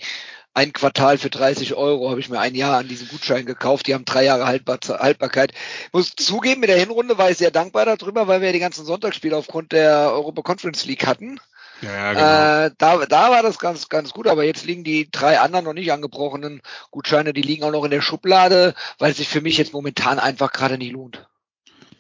ein 0.55 0.73
Quartal 0.73 1.19
für 1.19 1.31
30 1.31 1.75
Euro, 1.75 2.11
habe 2.11 2.21
ich 2.21 2.29
mir 2.29 2.39
ein 2.39 2.55
Jahr 2.55 2.79
an 2.79 2.89
diesen 2.89 3.09
Gutschein 3.09 3.45
gekauft. 3.45 3.87
Die 3.87 3.95
haben 3.95 4.05
drei 4.05 4.25
Jahre 4.25 4.47
Haltbar 4.47 4.79
Haltbarkeit. 4.89 5.53
Muss 5.93 6.15
zugeben, 6.17 6.61
mit 6.61 6.71
der 6.71 6.79
Hinrunde 6.79 7.19
war 7.19 7.31
ich 7.31 7.39
sehr 7.39 7.51
dankbar 7.51 7.85
darüber, 7.85 8.29
weil 8.29 8.41
wir 8.41 8.53
die 8.53 8.61
ganzen 8.61 8.85
Sonntagsspiele 8.85 9.37
aufgrund 9.37 9.73
der 9.73 10.13
Europa 10.13 10.43
Conference 10.43 10.87
League 10.87 11.07
hatten. 11.07 11.41
Ja, 11.83 11.91
ja, 11.91 12.13
genau. 12.13 12.67
Äh, 12.67 12.71
da, 12.79 13.07
da 13.07 13.31
war 13.31 13.43
das 13.43 13.59
ganz, 13.59 13.89
ganz 13.89 14.13
gut, 14.13 14.29
aber 14.29 14.45
jetzt 14.45 14.65
liegen 14.65 14.85
die 14.85 15.11
drei 15.11 15.41
anderen 15.41 15.65
noch 15.65 15.75
nicht 15.75 15.93
angebrochenen 15.93 16.63
Gutscheine, 16.93 17.33
die 17.33 17.43
liegen 17.43 17.65
auch 17.65 17.73
noch 17.73 17.85
in 17.85 17.91
der 17.91 18.01
Schublade, 18.01 18.75
weil 18.99 19.11
es 19.11 19.17
sich 19.17 19.29
für 19.29 19.41
mich 19.41 19.59
jetzt 19.59 19.73
momentan 19.73 20.21
einfach 20.21 20.53
gerade 20.53 20.79
nicht 20.79 20.93
lohnt. 20.93 21.27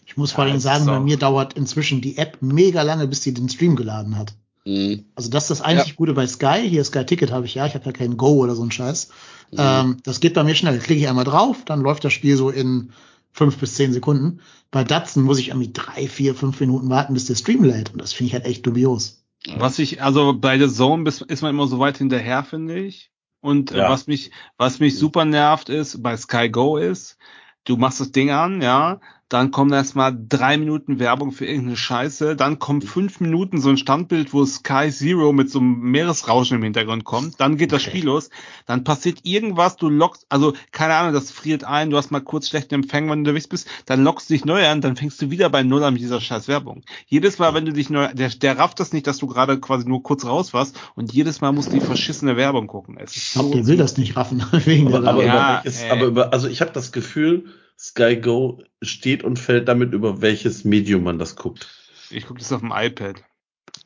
Ich 0.06 0.16
muss 0.16 0.32
vor 0.32 0.44
allem 0.44 0.60
sagen, 0.60 0.85
ist 0.85 0.86
bei 0.86 1.01
mir 1.01 1.18
dauert 1.18 1.55
inzwischen 1.55 2.01
die 2.01 2.18
App 2.18 2.39
mega 2.40 2.82
lange, 2.82 3.09
bis 3.09 3.20
die 3.20 3.35
den 3.35 3.48
Stream 3.48 3.74
geladen 3.74 4.16
hat. 4.16 4.35
Mhm. 4.65 5.05
Also 5.15 5.31
das 5.31 5.45
ist 5.45 5.51
das 5.51 5.61
einzig 5.61 5.97
Gute 5.97 6.15
bei 6.15 6.27
Sky. 6.27 6.66
Hier 6.69 6.85
Sky 6.85 7.05
Ticket 7.05 7.31
habe 7.32 7.47
ich 7.47 7.55
ja. 7.55 7.66
Ich 7.66 7.74
habe 7.74 7.85
ja 7.85 7.93
kein 7.93 8.16
Go 8.16 8.43
oder 8.43 8.55
so 8.55 8.62
ein 8.62 8.70
Scheiß. 8.70 9.11
Ähm, 9.57 9.99
das 10.03 10.20
geht 10.20 10.35
bei 10.35 10.43
mir 10.43 10.55
schnell. 10.55 10.78
Klicke 10.78 11.01
ich 11.01 11.09
einmal 11.09 11.24
drauf, 11.24 11.65
dann 11.65 11.81
läuft 11.81 12.05
das 12.05 12.12
Spiel 12.12 12.36
so 12.36 12.51
in 12.51 12.93
fünf 13.32 13.59
bis 13.59 13.74
zehn 13.74 13.93
Sekunden. 13.93 14.41
Bei 14.70 14.85
Datsen 14.85 15.23
muss 15.23 15.39
ich 15.39 15.49
irgendwie 15.49 15.73
drei, 15.73 16.09
vier, 16.09 16.35
fünf 16.35 16.59
Minuten 16.61 16.89
warten, 16.89 17.15
bis 17.15 17.27
der 17.27 17.35
Stream 17.35 17.62
lädt. 17.65 17.93
Und 17.93 18.01
das 18.01 18.12
finde 18.12 18.28
ich 18.28 18.35
halt 18.35 18.47
echt 18.47 18.66
dubios. 18.66 19.24
Was 19.57 19.78
ich, 19.78 20.03
also 20.03 20.32
bei 20.32 20.57
der 20.57 20.70
Zone 20.70 21.07
ist, 21.09 21.20
ist 21.20 21.43
man 21.43 21.51
immer 21.51 21.66
so 21.66 21.78
weit 21.78 21.99
hinterher, 21.99 22.45
finde 22.45 22.78
ich. 22.78 23.11
Und 23.41 23.73
äh, 23.73 23.78
Ja. 23.78 23.91
was 23.91 24.07
mich, 24.07 24.31
was 24.57 24.81
mich 24.81 24.97
super 24.97 25.27
nervt 25.27 25.69
ist, 25.69 26.03
bei 26.03 26.16
Sky 26.16 26.49
Go 26.49 26.78
ist, 26.78 27.19
du 27.65 27.77
machst 27.77 28.01
das 28.01 28.11
Ding 28.11 28.31
an, 28.31 28.62
ja, 28.62 29.01
dann 29.28 29.51
kommen 29.51 29.72
erstmal 29.72 30.16
drei 30.28 30.56
Minuten 30.59 30.98
Werbung 30.98 31.32
für 31.32 31.46
irgendeine 31.46 31.76
Scheiße, 31.76 32.36
dann 32.36 32.59
kommt 32.59 32.84
fünf 32.84 33.20
Minuten 33.20 33.60
so 33.60 33.70
ein 33.70 33.76
Standbild, 33.78 34.32
wo 34.32 34.44
Sky 34.44 34.90
Zero 34.90 35.32
mit 35.32 35.51
so 35.51 35.59
einem 35.60 35.80
Meeresrauschen 35.80 36.59
im 36.59 36.62
Hintergrund 36.62 37.05
kommt, 37.05 37.40
dann 37.40 37.56
geht 37.56 37.72
das 37.72 37.82
Okay. 37.82 37.90
Spiel 37.90 38.05
los, 38.05 38.30
dann 38.66 38.84
passiert 38.84 39.20
irgendwas, 39.24 39.76
du 39.76 39.88
lockst, 39.88 40.26
also 40.28 40.52
keine 40.72 40.94
Ahnung, 40.94 41.12
das 41.12 41.30
friert 41.30 41.64
ein, 41.64 41.90
du 41.90 41.96
hast 41.96 42.10
mal 42.10 42.20
kurz 42.20 42.48
schlechten 42.48 42.74
Empfang, 42.74 43.05
wenn 43.10 43.24
du 43.24 43.30
unterwegs 43.30 43.48
bist, 43.48 43.68
dann 43.86 44.05
lockst 44.05 44.28
du 44.30 44.34
dich 44.34 44.44
neu 44.44 44.66
an, 44.66 44.80
dann 44.80 44.96
fängst 44.96 45.20
du 45.20 45.30
wieder 45.30 45.48
bei 45.51 45.62
Null 45.62 45.82
an 45.84 45.94
mit 45.94 46.02
dieser 46.02 46.20
scheiß 46.20 46.48
Werbung. 46.48 46.82
Jedes 47.06 47.38
Mal, 47.38 47.55
wenn 47.55 47.64
du 47.66 47.72
dich 47.72 47.90
neu, 47.90 48.09
der, 48.14 48.28
der 48.28 48.59
rafft 48.59 48.78
das 48.80 48.92
nicht, 48.92 49.06
dass 49.06 49.18
du 49.18 49.26
gerade 49.26 49.59
quasi 49.59 49.88
nur 49.88 50.02
kurz 50.02 50.24
raus 50.24 50.52
warst 50.55 50.78
und 50.94 51.12
jedes 51.12 51.40
Mal 51.40 51.52
musst 51.52 51.72
du 51.72 51.74
die 51.78 51.80
verschissene 51.84 52.36
Werbung 52.36 52.66
gucken. 52.66 52.96
Es 52.98 53.16
ist 53.16 53.26
Ich 53.28 53.32
glaube, 53.32 53.56
der 53.56 53.66
will 53.66 53.76
das 53.76 53.96
nicht 53.96 54.16
raffen. 54.16 54.44
wegen 54.64 54.88
der 54.90 54.98
Aber, 55.01 55.09
aber, 55.09 55.18
Werbung. 55.24 55.26
Ja, 55.26 55.51
über 55.55 55.64
welches, 55.64 55.82
ey. 55.82 55.90
aber 55.90 56.06
über, 56.06 56.32
also 56.32 56.48
ich 56.48 56.60
habe 56.60 56.72
das 56.72 56.92
Gefühl, 56.92 57.46
Sky 57.78 58.16
Go 58.16 58.62
steht 58.82 59.24
und 59.24 59.38
fällt 59.38 59.68
damit, 59.68 59.92
über 59.92 60.20
welches 60.20 60.64
Medium 60.64 61.02
man 61.05 61.18
das 61.18 61.36
guckt. 61.36 61.68
Ich 62.10 62.26
gucke 62.26 62.40
das 62.40 62.52
auf 62.52 62.60
dem 62.60 62.72
iPad. 62.74 63.22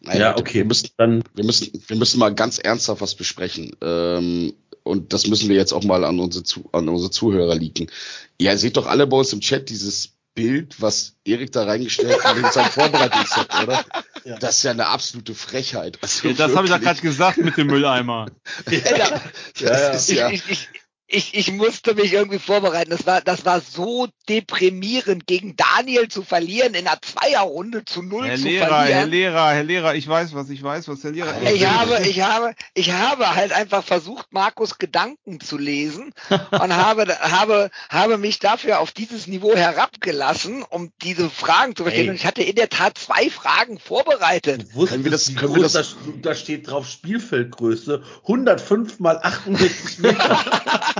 Naja, 0.01 0.21
ja, 0.21 0.37
okay. 0.39 0.59
Wir 0.59 0.65
müssen, 0.67 0.91
Dann, 0.97 1.25
wir 1.35 1.45
müssen, 1.45 1.83
wir 1.87 1.97
müssen 1.97 2.19
mal 2.19 2.35
ganz 2.35 2.59
ernsthaft 2.59 3.01
was 3.01 3.15
besprechen. 3.15 3.75
Ähm, 3.81 4.55
und 4.83 5.13
das 5.13 5.27
müssen 5.27 5.49
wir 5.49 5.57
jetzt 5.57 5.73
auch 5.73 5.85
mal 5.85 6.05
an 6.05 6.21
unsere, 6.21 6.45
Zu 6.45 6.69
an 6.73 6.89
unsere 6.89 7.11
Zuhörer 7.11 7.55
leaken. 7.55 7.91
Ihr 8.39 8.57
seht 8.59 8.77
doch 8.77 8.87
alle 8.87 9.07
bei 9.07 9.17
uns 9.17 9.33
im 9.33 9.41
Chat 9.41 9.69
dieses 9.71 10.13
Bild, 10.35 10.81
was 10.81 11.17
Erik 11.25 11.51
da 11.51 11.65
reingestellt 11.65 12.23
hat 12.23 12.37
in 12.37 12.45
seinem 12.53 12.71
Vorbereitungsset, 12.71 13.49
oder? 13.63 13.85
Ja. 14.25 14.39
Das 14.39 14.59
ist 14.59 14.63
ja 14.63 14.71
eine 14.71 14.87
absolute 14.87 15.35
Frechheit. 15.35 15.99
Also 16.01 16.29
Ja, 16.29 16.35
das 16.35 16.55
habe 16.55 16.67
ich 16.67 16.71
doch 16.73 16.81
wirklich. 16.81 16.83
gerade 16.85 17.01
gesagt 17.01 17.39
mit 17.39 17.57
dem 17.57 17.67
Mülleimer. 17.67 18.27
Ja, 18.71 19.21
das 19.59 19.61
Ja, 19.61 19.71
ja. 19.71 19.89
ist 19.91 20.11
ja. 20.13 20.31
ich, 20.31 20.43
ich, 20.49 20.69
ich, 20.73 20.81
ich 21.11 21.51
musste 21.53 21.95
mich 21.95 22.13
irgendwie 22.13 22.39
vorbereiten. 22.39 22.91
Das 22.91 23.07
war, 23.07 23.23
das 23.23 23.47
war 23.47 23.61
so 23.63 24.09
deprimierend, 24.29 25.27
gegen 25.27 25.57
Daniel 25.57 26.09
zu 26.09 26.23
verlieren, 26.23 26.75
in 26.75 26.87
einer 26.87 27.01
Zweierrunde 27.01 27.85
zu 27.87 28.03
null 28.03 28.27
Herr 28.27 28.37
zu 28.37 28.45
Lehrer, 28.45 28.67
verlieren. 28.67 28.99
Herr 28.99 29.07
Lehrer, 29.07 29.51
Herr 29.53 29.65
Lehrer, 29.65 29.95
ich 29.95 30.07
weiß 30.07 30.35
was, 30.35 30.51
ich 30.51 30.63
weiß 30.63 30.87
was, 30.89 31.03
Herr 31.05 31.13
Lehrer. 31.13 31.35
Ich 31.51 31.67
habe, 31.67 32.07
ich 32.07 32.21
habe, 32.21 32.55
ich 32.75 32.93
habe 32.93 33.35
halt 33.35 33.53
einfach 33.53 33.83
versucht, 33.83 34.27
Markus 34.33 34.77
Gedanken 34.79 35.41
zu 35.41 35.57
lesen 35.57 36.13
und 36.51 36.77
habe, 36.77 37.07
habe, 37.21 37.71
habe 37.89 38.19
mich 38.19 38.39
dafür 38.39 38.81
auf 38.81 38.93
dieses 38.93 39.27
Niveau 39.27 39.55
herabgelassen, 39.57 40.63
um 40.69 40.93
diese 41.03 41.31
Fragen 41.31 41.75
zu 41.75 41.85
verstehen. 41.85 42.05
Ey. 42.05 42.11
Und 42.11 42.17
ich 42.17 42.27
hatte 42.27 42.43
in 42.43 42.57
der 42.57 42.69
Tat 42.69 42.99
zwei 42.99 43.31
Fragen 43.31 43.79
vorbereitet. 43.79 44.67
Du 44.73 44.75
wusstest, 44.81 44.91
Können 44.93 45.05
wir 45.05 45.11
das- 45.11 45.35
können 45.35 45.55
wir 45.55 45.63
das- 45.63 45.73
da, 45.73 45.85
da 46.31 46.35
steht 46.35 46.69
drauf 46.69 46.87
Spielfeldgröße 46.87 48.03
105 48.25 49.01
mal 49.01 49.17
68 49.23 50.01
Meter. 50.01 50.39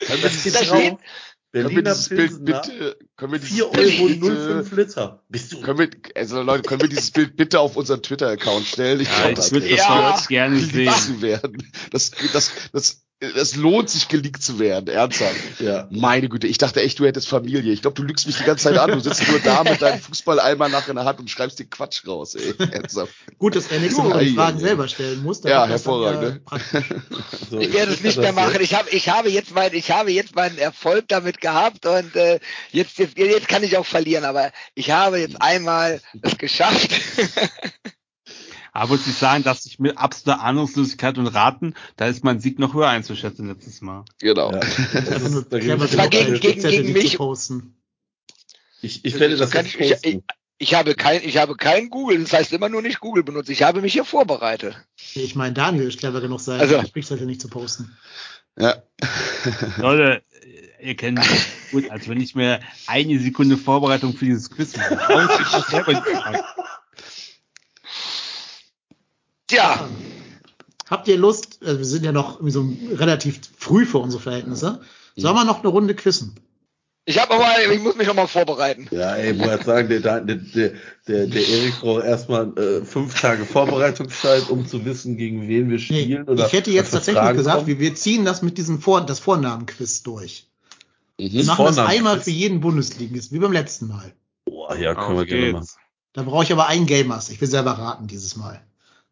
Können 0.00 0.22
wir 0.22 0.28
Das 0.30 0.42
dieses, 0.42 0.52
Da 0.68 0.76
steht- 0.76 0.96
Berliner 1.52 1.94
Bild 1.94 2.44
bitte, 2.44 2.98
können 3.16 3.32
wir 3.32 3.38
dieses 3.38 3.54
4 3.54 3.66
Bild 3.66 4.00
Euro 4.00 4.08
bitte, 4.08 4.64
05 4.64 4.72
Liter. 4.76 5.22
Bist 5.28 5.52
du 5.52 5.60
können 5.60 5.78
wir, 5.78 5.88
also 6.16 6.42
Leute, 6.42 6.62
können 6.68 6.80
wir 6.80 6.88
dieses 6.88 7.12
Bild 7.12 7.36
bitte 7.36 7.60
auf 7.60 7.76
unseren 7.76 8.02
Twitter-Account 8.02 8.66
stellen? 8.66 9.00
Ich 9.00 9.06
Ja, 9.08 9.14
glaube, 9.18 9.30
ich 9.30 9.36
das 9.36 9.52
würde 9.52 9.68
das 9.68 9.78
Ja. 9.78 10.24
gerne 10.28 10.58
sehen. 10.58 11.22
werden. 11.22 11.72
Das, 11.92 12.10
das, 12.32 12.50
das, 12.72 13.04
das 13.34 13.56
lohnt 13.56 13.90
sich 13.90 14.08
geleakt 14.08 14.42
zu 14.42 14.58
werden, 14.58 14.88
ernsthaft. 14.88 15.60
Ja. 15.60 15.86
Meine 15.90 16.28
Güte, 16.28 16.46
ich 16.46 16.58
dachte 16.58 16.82
echt, 16.82 16.98
du 16.98 17.04
hättest 17.04 17.28
Familie. 17.28 17.72
Ich 17.72 17.82
glaube, 17.82 17.94
du 17.94 18.02
lügst 18.02 18.26
mich 18.26 18.36
die 18.36 18.44
ganze 18.44 18.64
Zeit 18.64 18.78
an. 18.78 18.90
Du 18.90 19.00
sitzt 19.00 19.28
nur 19.28 19.38
da 19.40 19.64
mit 19.64 19.80
deinem 19.80 20.00
Fußballeimer 20.00 20.68
nach 20.68 20.88
in 20.88 20.96
der 20.96 21.04
Hand 21.04 21.20
und 21.20 21.30
schreibst 21.30 21.58
dir 21.58 21.66
Quatsch 21.66 22.06
raus, 22.06 22.34
ey. 22.34 22.54
Ernsthaft. 22.58 23.14
Gut, 23.38 23.56
dass 23.56 23.70
er 23.70 23.80
nächste 23.80 24.02
Woche 24.02 24.24
die 24.24 24.34
Fragen 24.34 24.58
ei. 24.58 24.60
selber 24.60 24.88
stellen 24.88 25.22
muss. 25.22 25.42
Ja, 25.44 25.66
hervorragend, 25.66 26.42
ja 26.50 26.58
ne? 26.58 26.84
So, 27.50 27.60
Ich 27.60 27.72
werde 27.72 27.92
es 27.92 28.02
nicht 28.02 28.18
mehr 28.18 28.32
machen. 28.32 28.60
Ich 28.60 28.74
habe, 28.74 28.88
ich 28.90 29.08
habe 29.08 29.28
jetzt 29.28 29.54
mein, 29.54 29.72
ich 29.74 29.90
habe 29.90 30.10
jetzt 30.10 30.34
meinen 30.34 30.58
Erfolg 30.58 31.08
damit 31.08 31.40
gehabt 31.40 31.86
und 31.86 32.16
äh, 32.16 32.40
jetzt, 32.70 32.98
jetzt, 32.98 33.18
jetzt 33.18 33.48
kann 33.48 33.62
ich 33.62 33.76
auch 33.76 33.86
verlieren. 33.86 34.24
Aber 34.24 34.50
ich 34.74 34.90
habe 34.90 35.18
jetzt 35.18 35.40
einmal 35.40 36.00
es 36.22 36.38
geschafft. 36.38 36.90
Aber 38.76 38.88
muss 38.88 39.06
ich 39.06 39.14
sagen, 39.14 39.44
dass 39.44 39.64
ich 39.66 39.78
mit 39.78 39.96
absoluter 39.96 40.42
Ahnungslosigkeit 40.42 41.16
und 41.16 41.28
Raten, 41.28 41.74
da 41.96 42.06
ist 42.08 42.24
mein 42.24 42.40
Sieg 42.40 42.58
noch 42.58 42.74
höher 42.74 42.88
einzuschätzen 42.88 43.46
letztes 43.46 43.80
Mal. 43.80 44.04
Genau. 44.18 44.50
Ja. 44.52 44.60
Nur 45.30 45.44
Da 45.48 45.58
gebe 45.60 45.76
clever 45.78 45.84
ich 45.84 45.90
dir 45.92 45.98
war 45.98 46.08
gegen- 46.08 46.92
mich. 46.92 47.18
Ich, 48.82 49.04
ich 49.04 49.18
werde 49.20 49.36
das 49.36 49.50
Kann 49.52 49.64
jetzt 49.64 49.76
ich, 49.76 49.80
ich, 49.80 49.90
ich, 49.92 50.00
posten. 50.02 50.24
ich 50.58 50.74
habe 50.74 50.94
kein, 50.94 51.22
ich 51.22 51.36
habe 51.38 51.54
kein 51.56 51.88
Google. 51.88 52.20
Das 52.22 52.32
heißt 52.32 52.52
immer 52.52 52.68
nur 52.68 52.82
nicht 52.82 52.98
Google 53.00 53.22
benutzt. 53.22 53.48
Ich 53.48 53.62
habe 53.62 53.80
mich 53.80 53.92
hier 53.92 54.04
vorbereitet. 54.04 54.76
Ich 55.14 55.36
meine, 55.36 55.54
Daniel 55.54 55.86
ist 55.88 56.00
clever 56.00 56.20
genug 56.20 56.40
sein, 56.40 56.60
Also- 56.60 56.82
Spickzettel 56.84 57.26
nicht 57.26 57.40
zu 57.40 57.48
posten. 57.48 57.96
Ja. 58.58 58.82
Leute, 59.78 60.22
ihr 60.82 60.96
kennt 60.96 61.18
mich 61.18 61.46
gut, 61.70 61.90
als 61.90 62.08
wenn 62.08 62.20
ich 62.20 62.34
mir 62.34 62.60
eine 62.88 63.18
Sekunde 63.20 63.56
Vorbereitung 63.56 64.14
für 64.16 64.24
dieses 64.26 64.50
Quiz 64.50 64.76
mache. 64.76 65.28
Tja, 69.46 69.88
Habt 70.90 71.08
ihr 71.08 71.16
Lust, 71.16 71.60
also 71.64 71.78
wir 71.78 71.84
sind 71.86 72.04
ja 72.04 72.12
noch 72.12 72.40
so 72.42 72.68
relativ 72.92 73.40
früh 73.56 73.86
für 73.86 73.98
unsere 73.98 74.22
Verhältnisse, 74.22 74.80
sollen 75.16 75.34
wir 75.34 75.44
noch 75.44 75.60
eine 75.60 75.68
Runde 75.68 75.94
quissen? 75.94 76.34
ich 77.06 77.18
habe 77.18 77.34
aber, 77.34 77.72
ich 77.72 77.80
muss 77.82 77.96
mich 77.96 78.06
noch 78.06 78.14
mal 78.14 78.26
vorbereiten. 78.26 78.86
Ja, 78.90 79.14
ey, 79.16 79.32
muss 79.34 79.46
jetzt 79.46 79.64
sagen, 79.66 79.88
der, 79.88 80.00
der, 80.00 80.20
der, 80.20 80.72
der, 81.08 81.26
der 81.26 81.48
Erik 81.48 81.80
braucht 81.80 82.04
erstmal 82.04 82.56
äh, 82.58 82.84
fünf 82.84 83.18
Tage 83.20 83.44
Vorbereitungszeit, 83.46 84.48
um 84.50 84.66
zu 84.66 84.84
wissen, 84.84 85.16
gegen 85.16 85.48
wen 85.48 85.68
wir 85.70 85.76
Nee, 85.78 85.78
spielen. 85.78 86.24
oder 86.28 86.46
ich 86.46 86.52
hätte 86.52 86.70
jetzt 86.70 86.90
tatsächlich 86.92 87.22
Fragen 87.22 87.36
gesagt, 87.38 87.66
wir, 87.66 87.78
wir 87.78 87.94
ziehen 87.94 88.24
das 88.26 88.42
mit 88.42 88.56
diesem 88.58 88.80
Vor 88.80 89.00
das 89.00 89.18
Vornamen-Quiz 89.20 90.02
durch. 90.02 90.48
Wir 91.18 91.40
Mhm. 91.42 91.46
machen 91.46 91.64
das 91.66 91.78
einmal 91.78 92.20
für 92.20 92.30
jeden 92.30 92.60
Bundesligist, 92.60 93.32
wie 93.32 93.38
beim 93.38 93.52
letzten 93.52 93.88
Mal. 93.88 94.12
Boah, 94.46 94.76
ja, 94.76 94.94
können 94.94 95.16
wir 95.16 95.22
Auf 95.22 95.28
gerne 95.28 95.52
machen. 95.52 95.60
geht's. 95.64 95.76
Da 96.12 96.22
brauche 96.22 96.44
ich 96.44 96.52
aber 96.52 96.66
einen 96.68 96.86
Game 96.86 97.08
Master. 97.08 97.32
Ich 97.32 97.40
will 97.40 97.48
selber 97.48 97.72
raten 97.72 98.06
dieses 98.06 98.36
Mal. 98.36 98.62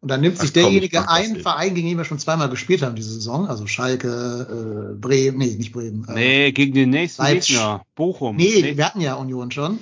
Und 0.03 0.09
dann 0.11 0.19
nimmt 0.19 0.37
sich 0.37 0.49
Ach 0.49 0.53
komm, 0.53 0.61
ich 0.63 0.65
derjenige 0.65 0.97
das 0.97 1.07
einen. 1.07 1.39
Verein, 1.39 1.73
gegen 1.75 1.87
den 1.87 1.97
wir 1.97 2.03
schon 2.03 2.19
zweimal 2.19 2.49
gespielt 2.49 2.81
haben 2.81 2.95
diese 2.95 3.13
Saison, 3.13 3.47
also 3.47 3.67
Schalke, 3.67 4.91
äh, 4.91 4.99
Bremen, 4.99 5.37
nee, 5.37 5.55
nicht 5.55 5.71
Bremen. 5.71 6.05
Äh, 6.09 6.13
Nee, 6.13 6.51
gegen 6.51 6.73
den 6.73 6.89
nächsten 6.89 7.21
Leipzig. 7.23 7.55
Gegner. 7.55 7.83
Bochum. 7.95 8.35
nee, 8.35 8.73
wir 8.75 8.85
hatten 8.85 8.99
ja 8.99 9.13
Union 9.15 9.49
schon. 9.49 9.79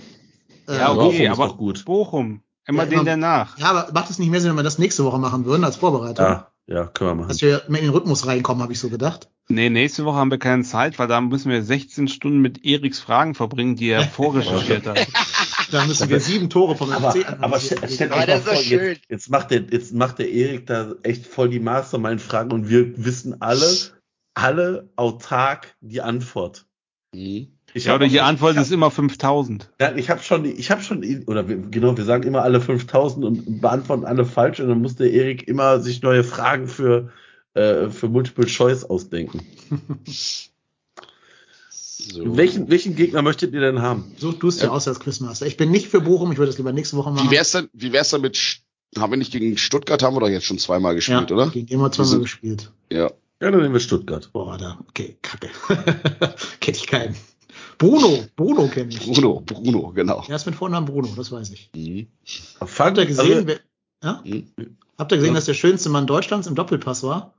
Ja, 0.69 0.93
Bochum 0.93 1.07
okay, 1.07 1.25
ist 1.25 1.31
aber 1.31 1.53
gut. 1.57 1.83
Bochum. 1.85 2.41
Immer 2.67 2.83
Ja, 2.83 2.85
den 2.89 2.93
immer- 2.99 3.03
danach. 3.03 3.57
Ja, 3.57 3.71
aber 3.71 3.91
macht 3.93 4.11
es 4.11 4.19
nicht 4.19 4.29
mehr 4.29 4.39
Sinn, 4.41 4.51
wenn 4.51 4.57
wir 4.57 4.63
das 4.63 4.77
nächste 4.77 5.03
Woche 5.03 5.17
machen 5.17 5.43
würden 5.45 5.63
als 5.63 5.77
Vorbereitung? 5.77 6.23
Ja, 6.23 6.47
ja, 6.67 6.85
können 6.85 7.09
wir 7.09 7.15
machen. 7.15 7.29
Dass 7.29 7.41
wir 7.41 7.63
mehr 7.67 7.79
in 7.81 7.87
den 7.87 7.93
Rhythmus 7.95 8.27
reinkommen, 8.27 8.61
habe 8.61 8.71
ich 8.73 8.79
so 8.79 8.89
gedacht. 8.89 9.27
Nee, 9.49 9.71
nächste 9.71 10.05
Woche 10.05 10.17
haben 10.17 10.29
wir 10.29 10.37
keine 10.37 10.61
Zeit, 10.63 10.99
weil 10.99 11.07
da 11.07 11.19
müssen 11.19 11.49
wir 11.51 11.63
16 11.63 12.07
Stunden 12.07 12.39
mit 12.41 12.63
Eriks 12.63 12.99
Fragen 12.99 13.33
verbringen, 13.33 13.75
die 13.75 13.89
er 13.89 14.03
vorrecherchiert 14.07 14.85
hat. 14.85 14.99
Da 15.71 15.85
müssen 15.85 16.09
wir 16.09 16.19
sieben 16.19 16.49
Tore 16.49 16.75
vom 16.75 16.91
Aber, 16.91 17.11
FC 17.11 17.25
aber 17.39 17.59
stell- 17.59 17.89
stellt 17.89 18.11
euch 18.11 18.27
mal 18.27 18.41
vor, 18.41 18.55
schön. 18.55 18.79
jetzt, 18.89 19.01
jetzt 19.09 19.29
macht 19.29 19.51
der, 19.51 19.61
jetzt 19.71 19.93
macht 19.93 20.19
der 20.19 20.29
Erik 20.31 20.67
da 20.67 20.93
echt 21.03 21.25
voll 21.25 21.49
die 21.49 21.59
Mastermind-Fragen 21.59 22.51
und 22.51 22.69
wir 22.69 23.03
wissen 23.03 23.41
alle, 23.41 23.65
alle 24.33 24.89
autark 24.97 25.75
die 25.81 26.01
Antwort. 26.01 26.65
Mhm. 27.13 27.47
Ich 27.73 27.85
Ja, 27.85 27.95
oder 27.95 28.07
die 28.09 28.19
Antwort 28.19 28.51
ich 28.51 28.57
hab- 28.57 28.65
ist 28.65 28.71
immer 28.73 28.91
5000. 28.91 29.69
Nein, 29.79 29.97
ich 29.97 30.09
habe 30.09 30.21
schon, 30.21 30.43
ich 30.43 30.69
habe 30.71 30.81
schon, 30.83 31.03
oder 31.27 31.47
wir, 31.47 31.55
genau, 31.57 31.95
wir 31.95 32.03
sagen 32.03 32.23
immer 32.23 32.41
alle 32.43 32.59
5000 32.59 33.23
und 33.25 33.61
beantworten 33.61 34.03
alle 34.05 34.25
falsch 34.25 34.59
und 34.59 34.67
dann 34.67 34.81
muss 34.81 34.95
der 34.97 35.11
Erik 35.11 35.47
immer 35.47 35.79
sich 35.79 36.01
neue 36.01 36.25
Fragen 36.25 36.67
für, 36.67 37.11
äh, 37.53 37.87
für 37.89 38.09
Multiple 38.09 38.45
Choice 38.45 38.83
ausdenken. 38.83 39.39
So. 42.01 42.35
Welchen, 42.37 42.69
welchen 42.69 42.95
Gegner 42.95 43.21
möchtet 43.21 43.53
ihr 43.53 43.61
denn 43.61 43.81
haben? 43.81 44.11
Such 44.17 44.33
du 44.39 44.47
es 44.47 44.57
dir 44.57 44.71
aus 44.71 44.87
als 44.87 44.99
Quizmaster. 44.99 45.45
Ich 45.45 45.57
bin 45.57 45.69
nicht 45.71 45.87
für 45.87 46.01
Bochum, 46.01 46.31
ich 46.31 46.37
würde 46.37 46.49
das 46.51 46.57
lieber 46.57 46.71
nächste 46.73 46.97
Woche 46.97 47.11
machen. 47.11 47.27
Wie 47.29 47.31
wär's 47.35 47.51
denn, 47.51 47.69
wie 47.73 47.91
wär's 47.93 48.09
denn 48.09 48.21
mit, 48.21 48.61
haben 48.97 49.11
wir 49.11 49.17
nicht 49.17 49.31
gegen 49.31 49.57
Stuttgart, 49.57 50.01
haben 50.01 50.15
wir 50.15 50.19
doch 50.21 50.27
jetzt 50.29 50.45
schon 50.45 50.57
zweimal 50.57 50.95
gespielt, 50.95 51.29
ja, 51.29 51.35
oder? 51.35 51.49
Gegen 51.49 51.67
immer 51.67 51.91
zweimal 51.91 52.11
sind- 52.11 52.21
gespielt. 52.23 52.71
Ja. 52.91 53.11
Ja, 53.41 53.49
dann 53.49 53.61
nehmen 53.61 53.73
wir 53.73 53.79
Stuttgart. 53.79 54.29
Boah, 54.33 54.57
da, 54.57 54.77
okay, 54.87 55.17
kacke. 55.23 55.49
Kenn 56.59 56.75
ich 56.75 56.85
keinen. 56.85 57.15
Bruno, 57.79 58.23
Bruno 58.35 58.67
kenne 58.67 58.89
ich. 58.93 58.99
Bruno, 58.99 59.41
Bruno, 59.43 59.91
genau. 59.95 60.23
Er 60.27 60.35
ist 60.35 60.45
mit 60.45 60.53
Vornamen 60.53 60.85
Bruno, 60.85 61.09
das 61.17 61.31
weiß 61.31 61.49
ich. 61.49 61.71
Mhm. 61.75 62.05
Habt 62.59 62.97
ihr 62.99 63.05
gesehen, 63.07 63.33
also, 63.33 63.47
wer, 63.47 63.59
ja? 64.03 64.21
Mhm. 64.23 64.45
Habt 64.99 65.11
ihr 65.11 65.17
gesehen, 65.17 65.33
dass 65.33 65.45
der 65.45 65.55
schönste 65.55 65.89
Mann 65.89 66.05
Deutschlands 66.05 66.45
im 66.45 66.53
Doppelpass 66.53 67.01
war? 67.01 67.33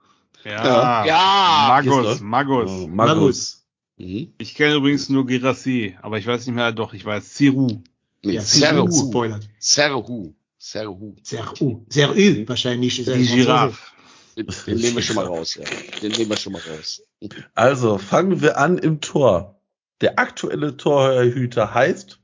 Ja. 0.45 1.05
Ja. 1.07 1.67
Magus, 1.69 2.15
Ist 2.15 2.21
er? 2.21 2.25
Magus. 2.25 2.71
oh, 2.73 2.87
Magus. 2.89 3.62
Mhm. 4.03 4.33
Ich 4.39 4.55
kenne 4.55 4.75
übrigens 4.75 5.09
nur 5.09 5.27
Girassi, 5.27 5.97
aber 6.03 6.19
ich 6.19 6.27
weiß 6.27 6.47
nicht 6.47 6.55
mehr, 6.57 6.73
doch, 6.73 6.93
ich 6.93 7.05
weiß 7.05 7.35
Ciru. 7.35 7.83
Nee, 8.25 8.33
Ja, 8.35 8.41
Serhu. 8.43 8.91
Spoilert. 8.91 9.49
Serhu. 9.59 10.35
Serhu. 10.59 11.15
Serhu. 11.23 11.85
Serhu, 11.89 12.49
wahrscheinlich. 12.49 12.99
Ist 12.99 13.09
Die 13.09 13.27
Giraffe. 13.27 13.79
Den, 14.37 14.47
den 14.67 14.79
nehmen 14.79 14.97
wir 14.97 15.03
schon 15.03 15.17
mal 15.17 15.27
raus, 15.27 15.55
ja. 15.55 15.65
Den 16.01 16.13
nehmen 16.13 16.31
wir 16.31 16.37
schon 16.37 16.53
mal 16.55 16.63
raus. 16.63 17.03
Also, 17.55 17.99
fangen 17.99 18.41
wir 18.41 18.57
an 18.59 18.79
im 18.79 19.01
Tor. 19.01 19.61
Der 20.01 20.19
aktuelle 20.19 20.77
Torhüter 20.77 21.73
heißt, 21.75 22.19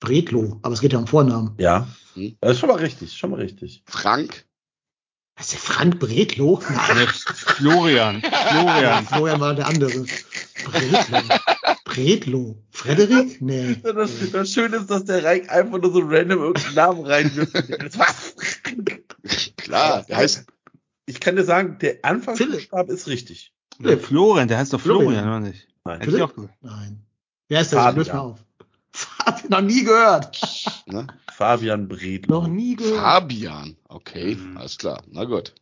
Bredlo, 0.00 0.58
aber 0.62 0.74
es 0.74 0.80
geht 0.80 0.92
ja 0.92 0.98
um 0.98 1.06
Vornamen. 1.06 1.54
ja, 1.58 1.86
Hm. 2.14 2.36
das 2.40 2.52
ist 2.52 2.58
schon 2.60 2.68
mal 2.68 2.78
richtig, 2.78 3.16
schon 3.16 3.30
mal 3.30 3.40
richtig. 3.40 3.82
Frank. 3.86 4.44
Was 5.36 5.46
ist 5.46 5.52
der 5.52 5.60
Frank 5.60 5.98
Bredlo? 6.00 6.56
Florian. 6.56 8.20
Florian. 8.22 9.06
Florian 9.06 9.40
war 9.40 9.54
der 9.54 9.66
andere. 9.68 10.04
Bredlo. 10.64 11.18
Bredlo. 11.84 12.62
Frederik? 12.70 13.40
Nee. 13.42 13.76
Das, 13.82 14.10
das 14.32 14.52
Schöne 14.52 14.76
ist, 14.76 14.90
dass 14.90 15.04
der 15.04 15.24
Reich 15.24 15.50
einfach 15.50 15.78
nur 15.80 15.92
so 15.92 16.00
random 16.04 16.38
irgendeinen 16.40 16.74
Namen 16.74 17.06
reinwirft. 17.06 17.98
Was? 17.98 18.34
Klar, 19.56 20.04
der 20.08 20.16
heißt, 20.16 20.46
Ich 21.06 21.20
kann 21.20 21.36
dir 21.36 21.44
sagen, 21.44 21.78
der 21.80 21.98
Anfangsbuchstabe 22.04 22.92
ist 22.92 23.06
richtig. 23.08 23.52
Der 23.78 23.98
Florian, 23.98 24.48
der 24.48 24.58
heißt 24.58 24.72
doch 24.72 24.80
Florian, 24.80 25.24
oder 25.26 25.40
nicht? 25.40 25.66
Nein. 25.84 26.00
Hätte 26.00 26.16
ich 26.16 26.22
auch 26.22 26.34
gesagt. 26.34 26.54
Nein. 26.60 27.02
Wer 27.48 27.60
ist 27.62 27.72
das? 27.72 27.78
Fabian. 27.80 27.96
Löst 27.96 28.12
mal 28.12 28.18
auf. 28.20 28.38
Fabian, 28.92 29.48
noch 29.50 29.60
nie 29.62 29.84
gehört. 29.84 30.40
ne? 30.86 31.06
Fabian 31.32 31.88
Bredlo. 31.88 32.40
Noch 32.42 32.48
nie 32.48 32.76
gehört. 32.76 32.98
Fabian. 33.00 33.76
Okay, 33.88 34.34
Mhm. 34.36 34.56
alles 34.56 34.78
klar. 34.78 35.02
Na 35.10 35.24
gut. 35.24 35.54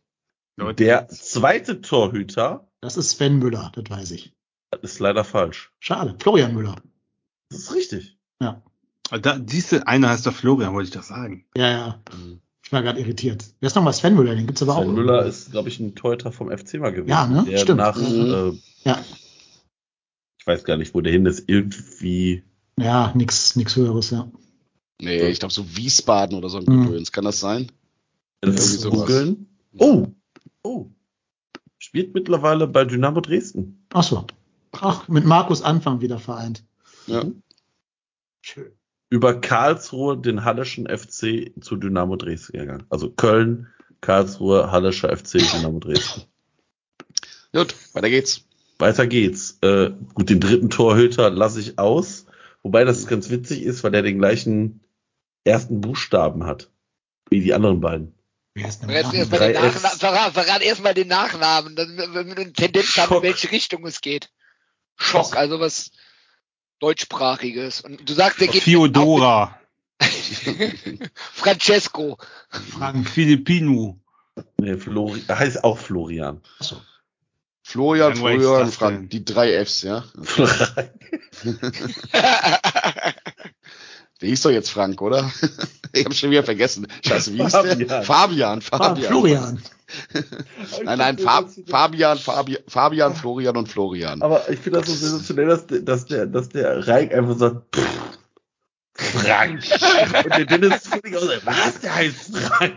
Der 0.77 1.07
zweite 1.07 1.79
Torhüter 1.81 2.67
Das 2.81 2.97
ist 2.97 3.11
Sven 3.11 3.39
Müller, 3.39 3.71
das 3.75 3.85
weiß 3.89 4.11
ich. 4.11 4.33
Das 4.71 4.81
ist 4.93 4.99
leider 4.99 5.23
falsch. 5.23 5.71
Schade. 5.79 6.15
Florian 6.19 6.53
Müller. 6.53 6.75
Das 7.49 7.59
ist 7.59 7.73
richtig. 7.73 8.15
Da, 9.23 9.39
diese 9.39 9.87
eine 9.87 10.07
heißt 10.09 10.27
doch 10.27 10.33
Florian, 10.35 10.71
wollte 10.75 10.89
ich 10.89 10.93
doch 10.93 11.01
sagen. 11.01 11.43
Ja, 11.57 11.67
ja. 11.67 11.99
Mhm. 12.15 12.41
Ich 12.63 12.71
war 12.71 12.83
gerade 12.83 12.99
irritiert. 12.99 13.43
Wer 13.59 13.65
ist 13.65 13.75
nochmal 13.75 13.93
Sven 13.93 14.13
Müller? 14.15 14.35
Den 14.35 14.45
gibt's 14.45 14.61
aber 14.61 14.75
auch. 14.75 14.83
Sven 14.83 14.93
Müller 14.93 15.25
ist, 15.25 15.49
glaube 15.49 15.67
ich, 15.69 15.79
ein 15.79 15.95
Torhüter 15.95 16.31
vom 16.31 16.55
FC 16.55 16.75
mal 16.75 16.91
gewesen. 16.91 17.09
Ja, 17.09 17.25
ne? 17.25 17.43
Der 17.47 17.57
Stimmt. 17.57 17.79
nach, 17.79 17.97
Mhm. 17.97 18.03
äh, 18.53 18.87
Ja. 18.87 19.03
ich 20.39 20.45
weiß 20.45 20.63
gar 20.63 20.77
nicht, 20.77 20.93
wo 20.93 21.01
der 21.01 21.11
hin 21.11 21.25
ist, 21.25 21.49
irgendwie. 21.49 22.43
Ja, 22.79 23.11
nix, 23.15 23.55
nix 23.55 23.75
höheres, 23.75 24.11
ja. 24.11 24.29
Nee, 25.01 25.29
ich 25.29 25.39
glaube 25.39 25.53
so 25.55 25.75
Wiesbaden 25.75 26.37
oder 26.37 26.49
so 26.49 26.59
ein 26.59 26.65
Mhm. 26.65 26.85
Gedöns. 26.85 27.11
Kann 27.11 27.25
das 27.25 27.39
sein? 27.39 27.71
Das 28.41 28.53
Irgendwie 28.53 28.77
sowas. 28.77 28.99
googeln. 28.99 29.47
Oh, 29.79 30.05
oh. 30.61 30.85
Spielt 31.79 32.13
mittlerweile 32.13 32.67
bei 32.67 32.85
Dynamo 32.85 33.21
Dresden. 33.21 33.87
Ach 33.91 34.03
so. 34.03 34.27
Ach, 34.81 35.07
mit 35.07 35.25
Markus 35.25 35.61
Anfang 35.61 36.01
wieder 36.01 36.19
vereint. 36.19 36.63
Ja. 37.07 37.23
Schön. 38.41 38.71
Über 39.09 39.41
Karlsruhe 39.41 40.17
den 40.17 40.45
Halleschen 40.45 40.87
FC 40.87 41.51
zu 41.59 41.75
Dynamo 41.75 42.15
Dresden 42.15 42.59
gegangen. 42.59 42.83
Also 42.89 43.09
Köln, 43.09 43.67
Karlsruhe, 44.01 44.71
Hallischer 44.71 45.15
FC, 45.15 45.39
Dynamo 45.39 45.79
Dresden. 45.79 46.23
Gut, 47.53 47.75
weiter 47.93 48.09
geht's. 48.09 48.45
Weiter 48.77 49.07
geht's. 49.07 49.57
Äh, 49.61 49.91
gut, 50.13 50.29
den 50.29 50.39
dritten 50.39 50.69
Torhüter 50.69 51.31
lasse 51.31 51.59
ich 51.59 51.79
aus. 51.79 52.27
Wobei 52.61 52.85
das 52.85 53.07
ganz 53.07 53.29
witzig 53.29 53.63
ist, 53.63 53.83
weil 53.83 53.91
der 53.91 54.03
den 54.03 54.19
gleichen 54.19 54.81
ersten 55.43 55.81
Buchstaben 55.81 56.45
hat. 56.45 56.69
Wie 57.29 57.41
die 57.41 57.53
anderen 57.53 57.81
beiden. 57.81 58.13
Verrat 58.55 58.65
erstmal 58.65 59.03
den, 59.11 59.29
Drei 59.29 59.51
Nachna 59.53 59.89
Fs. 59.89 59.97
verrat, 59.97 60.33
verrat 60.33 60.61
erstmal 60.61 60.93
den 60.93 61.07
Nachnamen, 61.07 61.75
dann 61.75 61.97
wir 61.97 62.19
eine 62.19 62.53
Tendenz 62.53 62.97
haben, 62.97 63.15
in 63.17 63.23
welche 63.23 63.51
Richtung 63.51 63.85
es 63.85 64.01
geht. 64.01 64.29
Schock, 64.99 65.35
also 65.35 65.59
was 65.59 65.91
deutschsprachiges. 66.79 67.81
Und 67.81 68.07
du 68.07 68.13
sagst, 68.13 68.39
der 68.41 68.47
geht 68.47 68.63
Fiodora, 68.63 69.59
Francesco. 71.33 72.17
Frank? 72.49 73.09
Filipino. 73.09 73.99
Nee, 74.59 74.77
Flori 74.77 75.23
er 75.27 75.39
heißt 75.39 75.63
auch 75.63 75.77
Florian. 75.77 76.41
Florian, 77.63 78.13
ist 78.13 78.19
Florian, 78.19 78.65
das 78.65 78.75
Frank, 78.75 79.09
die 79.09 79.25
drei 79.25 79.63
Fs, 79.63 79.83
ja. 79.83 80.03
Der 84.21 84.29
hieß 84.29 84.41
doch 84.41 84.51
jetzt 84.51 84.69
Frank, 84.71 85.01
oder? 85.01 85.31
Ich 85.91 86.05
habe 86.05 86.13
schon 86.13 86.29
wieder 86.29 86.43
vergessen. 86.43 86.85
Scheiße, 87.03 87.33
wie 87.33 87.41
hieß 87.41 87.51
der? 87.51 88.03
Fabian. 88.03 88.03
Fabian, 88.03 88.59
Ah, 88.69 88.77
Fabian. 88.77 89.07
Florian. 89.07 89.63
Nein, 90.83 90.97
nein, 90.99 91.17
Fab, 91.17 91.49
Fabian, 91.67 92.19
Fabian, 92.19 92.61
Fabian, 92.67 93.15
Florian 93.15 93.57
und 93.57 93.67
Florian. 93.69 94.21
Aber 94.21 94.47
ich 94.51 94.59
finde 94.59 94.79
das 94.81 94.87
so 94.89 94.93
sensationell, 94.93 95.47
dass, 95.47 95.65
der- 95.65 95.79
dass 95.81 96.05
der, 96.05 96.25
dass 96.27 96.49
der 96.49 96.87
Reik 96.87 97.11
einfach 97.11 97.35
sagt, 97.39 97.75
pff, 97.75 97.87
Frank. 98.93 99.63
Und 100.25 100.35
der 100.37 100.45
Dennis 100.45 100.75
ist 100.75 100.87
völlig 100.89 101.15
aus, 101.17 101.27
was, 101.45 101.79
der 101.79 101.95
heißt 101.95 102.37
Frank? 102.37 102.75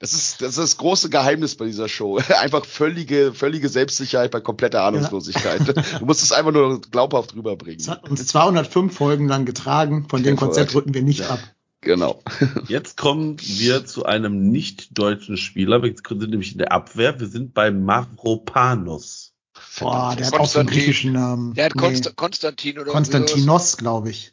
Das 0.00 0.14
ist, 0.14 0.40
das 0.40 0.50
ist 0.50 0.58
das 0.58 0.76
große 0.78 1.10
Geheimnis 1.10 1.56
bei 1.56 1.66
dieser 1.66 1.86
Show. 1.86 2.18
Einfach 2.40 2.64
völlige, 2.64 3.34
völlige 3.34 3.68
Selbstsicherheit 3.68 4.30
bei 4.30 4.40
kompletter 4.40 4.82
Ahnungslosigkeit. 4.82 5.60
Du 6.00 6.06
musst 6.06 6.22
es 6.22 6.32
einfach 6.32 6.52
nur 6.52 6.80
glaubhaft 6.80 7.36
rüberbringen. 7.36 7.80
Es 7.80 7.88
hat 7.88 8.08
uns 8.08 8.26
205 8.26 8.94
Folgen 8.94 9.28
lang 9.28 9.44
getragen. 9.44 10.06
Von 10.08 10.22
dem 10.22 10.36
Konzept 10.36 10.74
rücken 10.74 10.94
wir 10.94 11.02
nicht 11.02 11.22
ab. 11.30 11.38
Genau. 11.82 12.22
Jetzt 12.68 12.96
kommen 12.96 13.36
wir 13.40 13.84
zu 13.84 14.06
einem 14.06 14.50
nicht 14.50 14.98
deutschen 14.98 15.36
Spieler. 15.36 15.82
Wir 15.82 15.94
sind 15.94 16.30
nämlich 16.30 16.52
in 16.52 16.58
der 16.58 16.72
Abwehr. 16.72 17.20
Wir 17.20 17.28
sind 17.28 17.52
bei 17.52 17.70
Mavropanos. 17.70 19.34
Boah, 19.78 20.14
der 20.16 20.26
hat 20.26 20.34
auch 20.34 20.46
so 20.46 20.60
einen 20.60 20.66
Konstantin. 20.66 20.78
griechischen 20.78 21.12
Namen. 21.12 21.54
Der 21.54 21.66
hat 21.66 21.74
Nee, 21.74 21.80
Konst 21.80 22.16
Konstantin 22.16 22.78
oder. 22.78 22.90
Konstantinos, 22.92 23.76
glaube 23.76 24.10
ich. 24.10 24.32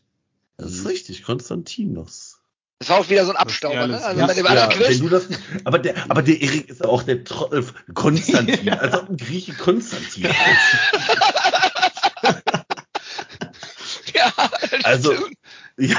Das 0.57 0.71
ist 0.71 0.85
richtig, 0.87 1.23
Konstantinos. 1.23 2.26
Das 2.79 2.89
war 2.89 2.99
auch 2.99 3.09
wieder 3.09 3.25
so 3.25 3.31
ein 3.31 3.37
Abstauber, 3.37 3.87
ne? 3.87 4.03
Also 4.03 4.19
Ja, 4.19 4.27
bei 4.27 4.33
dem 4.35 4.45
Ja, 4.45 4.69
wenn 4.79 5.09
das 5.09 5.27
aber 5.63 5.79
der, 5.79 5.95
aber 6.11 6.21
der 6.21 6.39
Erik 6.39 6.69
ist 6.69 6.85
auch 6.85 7.01
der 7.03 7.23
Trottel 7.23 7.65
Konstantin, 7.95 8.69
als 8.79 8.93
ob 8.93 9.09
ein 9.09 9.17
Grieche 9.17 9.53
Konstantin 9.53 10.25
ist. 10.25 10.33
Ja, 14.13 14.33
Also, 14.83 15.13
ja, 15.77 15.97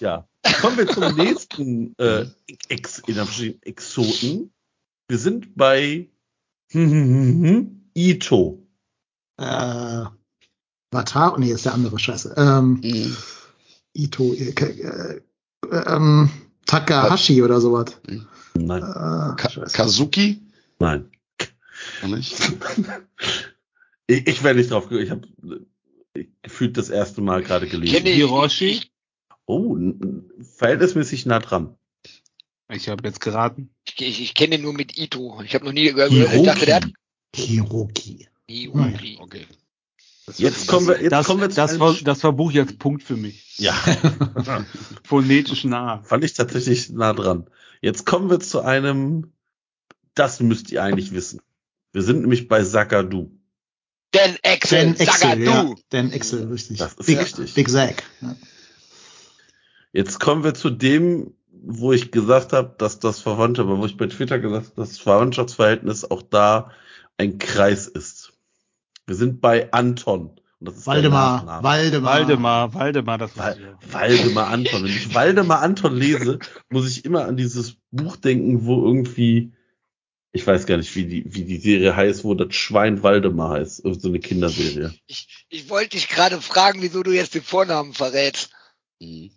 ja. 0.00 0.28
Kommen 0.60 0.76
wir 0.76 0.86
zum 0.88 1.14
nächsten 1.16 1.94
äh, 1.98 2.26
Ex, 2.68 2.98
in 3.06 3.18
Anführungsstrichen 3.18 3.62
Exoten. 3.62 4.52
Wir 5.08 5.18
sind 5.18 5.56
bei 5.56 6.08
Ito. 7.94 8.66
Äh, 9.38 10.04
Vatar, 10.90 11.38
nee, 11.38 11.50
ist 11.50 11.64
der 11.64 11.74
andere 11.74 11.98
Scheiße. 11.98 12.34
Ähm, 12.36 12.80
Mhm. 12.82 13.16
Ito, 13.94 14.34
äh, 14.34 14.50
äh, 14.50 15.20
ähm, 15.70 16.30
Takahashi 16.66 17.42
oder 17.42 17.60
sowas. 17.60 18.00
Nein, 18.54 18.82
Äh, 18.82 19.36
Ka. 19.36 19.48
Kazuki? 19.72 20.42
nein. 20.78 21.10
Nicht? 22.06 22.36
Ich, 24.06 24.26
ich 24.26 24.42
wäre 24.44 24.54
nicht 24.54 24.70
drauf. 24.70 24.90
Ich 24.90 25.10
habe 25.10 25.26
gefühlt 26.42 26.76
das 26.76 26.90
erste 26.90 27.22
Mal 27.22 27.42
gerade 27.42 27.66
gelesen. 27.66 28.04
Hiroshi. 28.04 28.82
Oh, 29.46 29.78
verhältnismäßig 30.58 31.24
nah 31.24 31.38
dran. 31.38 31.74
Ich 32.68 32.90
habe 32.90 33.08
jetzt 33.08 33.22
geraten. 33.22 33.70
Ich, 33.88 34.02
ich, 34.02 34.20
ich 34.20 34.34
kenne 34.34 34.58
nur 34.58 34.74
mit 34.74 34.98
Ito. 34.98 35.40
Ich 35.42 35.54
habe 35.54 35.64
noch 35.64 35.72
nie 35.72 35.90
gehört. 35.90 36.12
Ich 36.12 36.42
dachte, 36.42 36.66
der 36.66 36.76
hat 36.76 36.86
Hiroki. 37.34 38.28
Hiroki. 38.46 39.18
Okay. 39.20 39.46
Jetzt 40.36 40.68
kommen 40.68 40.88
wir, 40.88 41.00
jetzt 41.00 41.12
Das, 41.12 41.26
kommen 41.26 41.40
wir 41.40 41.50
zu 41.50 41.56
das, 41.56 41.78
war, 41.78 41.94
das 42.02 42.24
war 42.24 42.32
Buch 42.32 42.50
jetzt 42.50 42.78
Punkt 42.78 43.02
für 43.02 43.16
mich. 43.16 43.58
Ja, 43.58 43.74
Phonetisch 45.04 45.64
nah. 45.64 46.02
fand 46.02 46.24
ich 46.24 46.32
tatsächlich 46.32 46.90
nah 46.90 47.12
dran. 47.12 47.46
Jetzt 47.82 48.06
kommen 48.06 48.30
wir 48.30 48.40
zu 48.40 48.60
einem, 48.60 49.34
das 50.14 50.40
müsst 50.40 50.70
ihr 50.72 50.82
eigentlich 50.82 51.12
wissen. 51.12 51.40
Wir 51.92 52.02
sind 52.02 52.22
nämlich 52.22 52.48
bei 52.48 52.64
Sagadu. 52.64 53.30
Dan 54.12 54.36
Excel, 54.42 54.94
ja. 54.98 55.12
Sagadu. 55.12 55.74
Dan 55.90 56.10
Excel, 56.10 56.48
richtig. 56.48 56.78
Das 56.78 56.94
ist 56.94 57.06
Big, 57.06 57.18
richtig. 57.18 57.54
Big 57.54 57.68
Zack. 57.68 58.04
Ja. 58.20 58.36
Jetzt 59.92 60.20
kommen 60.20 60.42
wir 60.42 60.54
zu 60.54 60.70
dem, 60.70 61.34
wo 61.50 61.92
ich 61.92 62.10
gesagt 62.10 62.52
habe, 62.52 62.74
dass 62.78 62.98
das 62.98 63.20
Verwandte, 63.20 63.62
aber 63.62 63.78
wo 63.78 63.86
ich 63.86 63.96
bei 63.96 64.06
Twitter 64.06 64.38
gesagt 64.38 64.66
habe, 64.66 64.76
dass 64.76 64.88
das 64.88 64.98
Verwandtschaftsverhältnis 64.98 66.10
auch 66.10 66.22
da 66.22 66.70
ein 67.18 67.38
Kreis 67.38 67.86
ist. 67.86 68.23
Wir 69.06 69.14
sind 69.14 69.40
bei 69.40 69.72
Anton. 69.72 70.30
Und 70.60 70.68
das 70.68 70.76
ist 70.78 70.86
Waldemar. 70.86 71.62
Waldemar. 71.62 72.12
Waldemar, 72.12 72.74
Waldemar, 72.74 73.18
das 73.18 73.36
war 73.36 73.56
Wal 73.56 73.76
Waldemar 73.90 74.48
Anton. 74.48 74.84
Wenn 74.84 74.90
ich 74.90 75.14
Waldemar 75.14 75.60
Anton 75.60 75.96
lese, 75.96 76.38
muss 76.70 76.88
ich 76.88 77.04
immer 77.04 77.26
an 77.26 77.36
dieses 77.36 77.76
Buch 77.90 78.16
denken, 78.16 78.64
wo 78.64 78.82
irgendwie, 78.86 79.52
ich 80.32 80.46
weiß 80.46 80.66
gar 80.66 80.78
nicht, 80.78 80.94
wie 80.96 81.04
die, 81.04 81.34
wie 81.34 81.44
die 81.44 81.58
Serie 81.58 81.94
heißt, 81.94 82.24
wo 82.24 82.34
das 82.34 82.54
Schwein 82.54 83.02
Waldemar 83.02 83.50
heißt. 83.50 83.84
Irgend 83.84 84.00
So 84.00 84.08
eine 84.08 84.20
Kinderserie. 84.20 84.94
Ich, 85.06 85.46
ich 85.50 85.68
wollte 85.68 85.90
dich 85.90 86.08
gerade 86.08 86.40
fragen, 86.40 86.80
wieso 86.80 87.02
du 87.02 87.12
jetzt 87.12 87.34
den 87.34 87.42
Vornamen 87.42 87.92
verrätst. 87.92 88.50
Mhm. 89.00 89.32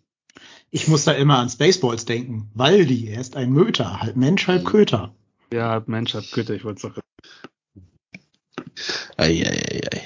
Ich 0.70 0.88
muss 0.88 1.06
da 1.06 1.14
immer 1.14 1.40
an 1.40 1.50
Spaceballs 1.50 2.06
denken. 2.06 2.52
Waldi, 2.54 3.08
er 3.08 3.22
ist 3.22 3.36
ein 3.36 3.52
Möter, 3.52 4.02
halb 4.02 4.16
Mensch, 4.16 4.48
halb 4.48 4.66
Köter. 4.66 5.14
Ja, 5.52 5.82
Mensch 5.86 6.14
hat 6.14 6.32
Güte, 6.32 6.56
ich 6.56 6.66
wollte 6.66 6.82
sagen. 6.82 7.02
Eieiei. 9.18 10.02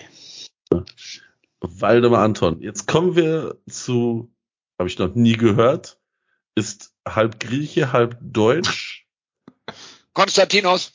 Waldemar 1.62 2.24
Anton. 2.24 2.62
Jetzt 2.62 2.88
kommen 2.88 3.16
wir 3.16 3.58
zu, 3.70 4.32
habe 4.80 4.90
ich 4.90 4.98
noch 5.00 5.14
nie 5.16 5.34
gehört, 5.38 6.00
ist 6.56 6.92
halb 7.08 7.40
Grieche, 7.40 7.92
halb 7.94 8.18
Deutsch. 8.22 9.06
Konstantinos. 10.14 10.92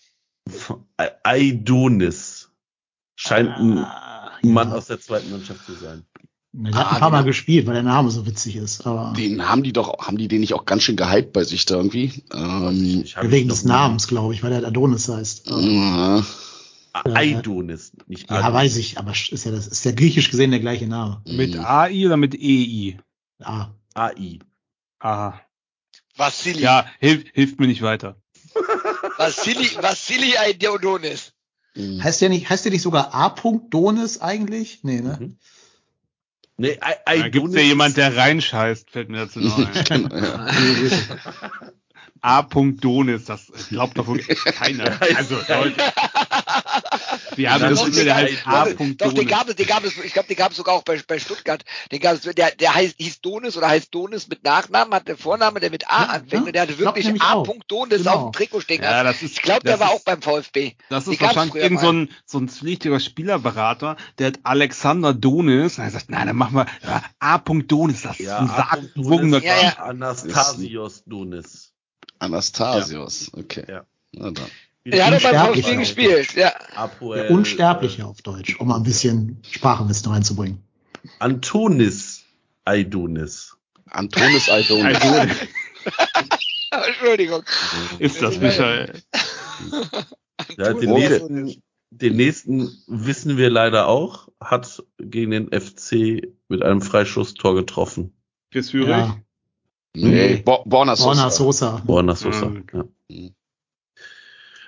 Aidonis. 1.23 2.51
Scheint 3.17 3.51
ein 3.51 3.79
Ah, 3.79 4.31
Mann 4.43 4.71
ja. 4.71 4.75
aus 4.77 4.87
der 4.87 5.01
zweiten 5.01 5.31
Mannschaft 5.31 5.65
zu 5.65 5.73
sein. 5.75 6.05
Der 6.53 6.75
hat 6.75 6.87
Ah, 6.87 6.91
ein 6.95 7.01
paar 7.01 7.11
Mal 7.11 7.25
gespielt, 7.25 7.67
weil 7.67 7.75
der 7.75 7.83
Name 7.83 8.11
so 8.11 8.27
witzig 8.27 8.57
ist. 8.57 8.87
Aber 8.87 9.13
Den 9.17 9.49
haben 9.49 9.63
die 9.63 9.73
doch, 9.73 9.99
haben 10.07 10.17
die 10.19 10.29
den 10.29 10.41
nicht 10.41 10.55
auch 10.55 10.65
ganz 10.65 10.83
schön 10.83 10.97
gehypt 10.97 11.33
bei 11.33 11.45
sich 11.45 11.65
da 11.67 11.77
irgendwie? 11.77 12.25
Ähm, 12.33 13.05
wegen 13.23 13.49
des 13.49 13.65
Namens, 13.65 14.07
glaube 14.09 14.35
ich, 14.35 14.43
weil 14.43 14.51
der 14.51 14.67
Adonis 14.67 15.09
heißt. 15.09 15.49
ja. 15.51 16.25
Aidonis, 17.05 17.93
nicht 18.07 18.31
Ja, 18.31 18.37
Adonis. 18.39 18.55
weiß 18.55 18.77
ich, 18.77 18.99
aber 18.99 19.13
ist 19.13 19.45
ja, 19.45 19.51
das 19.53 19.67
ist 19.67 19.85
ja 19.85 19.93
griechisch 19.93 20.31
gesehen 20.31 20.51
der 20.51 20.61
gleiche 20.61 20.87
Name. 20.87 21.23
Mit. 21.27 21.57
AI 21.59 22.07
oder 22.07 22.17
mit 22.17 22.35
EI? 22.35 22.99
Ah, 23.43 23.69
AI. 23.95 24.39
Aha. 25.01 25.41
Vassili. 26.17 26.61
Ja, 26.63 26.87
hilft, 26.99 27.29
hilft 27.35 27.61
mir 27.61 27.67
nicht 27.67 27.83
weiter. 27.83 28.17
Vassili, 29.19 29.69
Vassili 29.81 30.37
Aidiodonis. 30.39 31.33
Mhm. 31.75 32.03
heißt 32.03 32.23
der 32.23 32.31
nicht, 32.31 32.49
heißt 32.49 32.65
der 32.65 32.73
nicht 32.73 32.81
sogar 32.83 33.15
A. 33.15 33.29
Donis 33.69 34.21
eigentlich? 34.23 34.81
Nee, 34.83 35.03
ne? 35.03 35.19
Mhm. 35.21 35.39
Nee, 36.57 36.79
Ai- 36.81 36.97
Da 37.05 37.29
gibt 37.29 37.35
Aidonis. 37.45 37.55
ja 37.57 37.61
jemand, 37.63 37.97
der 37.99 38.17
reinscheißt, 38.17 38.91
fällt 38.91 39.11
mir 39.11 39.19
dazu 39.19 39.41
noch 39.41 39.59
ein. 39.75 39.85
Genau, 39.85 40.17
ja. 40.17 40.47
A. 42.23 42.43
Donis, 42.43 43.27
das 43.27 43.47
glaubt 43.69 43.99
doch 43.99 44.07
wohl 44.07 44.21
keiner. 44.21 44.99
Also, 45.17 45.37
Leute. 45.49 45.75
Wir 47.37 47.53
haben 47.53 47.63
Ja, 47.63 47.71
das 47.71 47.79
doch, 47.81 47.87
immer, 47.89 48.05
der 48.05 48.15
heißt 48.15 48.47
A. 48.47 48.65
Doch, 48.99 49.13
den 49.13 49.27
gab 49.27 49.49
es, 49.49 49.57
den 49.57 49.67
gab 49.67 49.85
es, 49.85 49.97
ich 49.99 50.13
glaube, 50.13 50.29
den 50.29 50.37
gab 50.37 50.51
es 50.53 50.57
sogar 50.57 50.75
auch 50.75 50.83
bei, 50.83 51.01
bei 51.07 51.19
Stuttgart. 51.19 51.65
Den 51.93 52.01
gab 52.01 52.15
es, 52.15 52.23
der, 52.23 52.51
der 52.53 52.75
heißt, 52.75 52.97
hieß 52.99 53.21
Donis 53.21 53.57
oder 53.57 53.69
heißt 53.69 53.95
Donis 53.95 54.29
mit 54.29 54.45
Nachnamen, 54.45 54.95
hat 54.95 55.09
der 55.09 55.17
Vorname, 55.17 55.61
der 55.61 55.71
mit 55.71 55.89
A 55.91 56.03
Ja, 56.03 56.09
anfängt 56.11 56.33
ja, 56.33 56.47
und 56.47 56.53
der 56.55 56.63
hatte 56.63 56.79
wirklich 56.79 57.23
A. 57.23 57.33
auch. 57.35 57.47
Donis 57.69 57.99
Genau. 57.99 58.13
auf 58.13 58.31
dem 58.31 58.33
Trikot 58.33 58.61
stehen. 58.61 58.83
Ja, 58.83 59.03
das 59.03 59.23
ist, 59.23 59.33
ich 59.37 59.43
glaube, 59.43 59.65
der 59.65 59.79
war 59.81 59.89
ist- 59.89 59.95
auch 59.95 60.05
beim 60.05 60.23
VfB. 60.23 60.73
Das 60.89 61.07
ist 61.07 61.21
wahrscheinlich 61.21 61.53
früher 61.53 61.63
irgend 61.63 61.81
so 61.81 61.93
ein, 61.93 62.09
so 62.25 62.39
ein 62.39 62.49
zwielichtiger 62.49 63.01
Spielerberater, 63.01 63.97
der 64.19 64.29
hat 64.29 64.41
Alexander 64.45 65.15
Donis, 65.15 65.79
und 65.79 65.85
er 65.85 65.91
sagt, 65.91 66.11
nein, 66.11 66.27
dann 66.27 66.37
machen 66.37 66.55
wir 66.57 66.67
ja, 66.85 67.03
A. 67.19 67.39
Donis, 67.39 68.03
das 68.03 68.21
ist 68.21 68.29
ein 68.31 68.91
Donis, 68.95 69.43
Ja, 69.43 69.61
ja. 69.63 69.73
Anastasios 69.79 71.03
Donis. 71.07 71.73
Anastasios, 72.19 73.31
okay. 73.35 73.65
Ja. 73.69 73.85
Na 74.13 74.31
dann. 74.31 74.47
Er 74.93 75.07
hat 75.07 75.23
beim. 75.23 75.55
VfB 75.55 75.77
gespielt, 75.77 76.35
ja. 76.35 76.53
Apoel, 76.75 77.23
Der 77.23 77.31
Unsterbliche 77.31 78.07
auf 78.07 78.23
Deutsch, 78.23 78.59
um 78.61 78.69
mal 78.69 78.77
ein 78.77 78.83
bisschen 78.83 79.39
Sprachenwissen 79.51 80.13
reinzubringen. 80.13 80.63
Äh, 81.05 81.09
Antonis 81.19 82.25
Aidonis. 82.65 83.57
Antonis 83.91 84.49
Aidonis. 84.49 84.97
Also, 85.01 85.29
Entschuldigung. 86.89 87.43
ist 87.99 88.21
das 88.23 88.39
Michael? 88.39 88.93
Ja, 90.57 90.73
den, 90.75 90.91
nächsten, 90.91 91.63
den 91.91 92.17
nächsten 92.17 92.71
wissen 92.87 93.37
wir 93.37 93.51
leider 93.51 93.89
auch, 93.89 94.29
hat 94.41 94.83
gegen 94.99 95.31
den 95.31 95.49
FC 95.53 96.23
mit 96.49 96.63
einem 96.63 96.83
Freischusstor 96.83 97.55
getroffen. 97.55 98.13
Für 98.53 98.63
Zürich? 98.63 98.89
Ja, 98.89 99.17
Nee, 99.97 100.43
Bo 100.45 100.63
Borna 100.67 100.95
Borna 100.95 100.97
Sosa. 100.97 101.31
Sosa. 101.31 101.83
Borna 101.87 102.15
Sosa. 102.15 102.47
Ah, 102.47 102.61
okay. 102.61 102.83
Ja. 103.09 103.31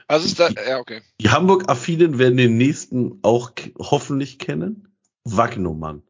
Was 0.09 0.25
ist 0.25 0.41
da? 0.41 0.49
Ja, 0.49 0.79
okay. 0.79 1.03
Die 1.21 1.29
Hamburg-Affinen 1.31 2.19
werden 2.19 2.37
den 2.39 2.57
nächsten 2.57 3.19
auch 3.23 3.53
hoffentlich 3.79 4.39
kennen. 4.39 4.89
Wagnumann. 5.25 6.03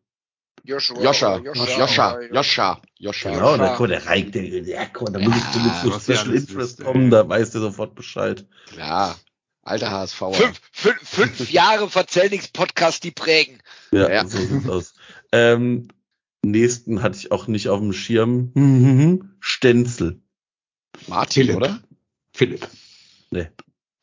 Joshua. 0.65 1.03
Joscha, 1.03 1.39
Joscha. 1.39 1.79
Joscha, 1.79 2.21
Joscha, 2.31 2.83
Joscha. 2.99 3.31
Genau, 3.31 3.57
der, 3.57 3.69
guck 3.71 3.81
mal, 3.81 3.89
der 3.89 4.07
reicht, 4.07 4.35
der, 4.35 4.43
der, 4.63 4.87
guck 4.93 5.11
mal, 5.11 5.19
da 5.21 5.29
muss 5.29 5.37
ich 5.39 5.51
zu 5.51 5.59
ihr 5.61 5.75
so 5.93 5.99
Special 5.99 6.35
Interest 6.35 6.85
kommen, 6.85 7.05
ey. 7.05 7.11
da 7.11 7.29
weiß 7.29 7.51
der 7.53 7.61
sofort 7.63 7.95
Bescheid. 7.95 8.47
Ja, 8.77 9.17
alter 9.63 9.91
HSV. 9.91 10.19
Fünf, 10.33 10.61
fünf, 10.73 10.99
fünf 11.03 11.51
Jahre 11.51 11.89
Verzellnix-Podcast, 11.89 13.03
die 13.03 13.11
prägen. 13.13 13.61
Ja, 13.93 14.11
Ja. 14.11 14.27
so 14.29 14.39
sieht's 14.39 14.69
aus. 14.69 14.95
Ähm, 15.33 15.89
nächsten 16.45 17.03
hatte 17.03 17.17
ich 17.19 17.33
auch 17.33 17.47
nicht 17.49 17.69
auf 17.71 17.81
dem 17.81 17.93
Schirm. 17.95 18.51
Mhm. 18.55 19.31
Stenzel. 19.41 20.21
Martin, 21.07 21.45
Philipp. 21.45 21.57
oder? 21.57 21.81
Philipp. 22.35 22.69
Nee, 23.31 23.49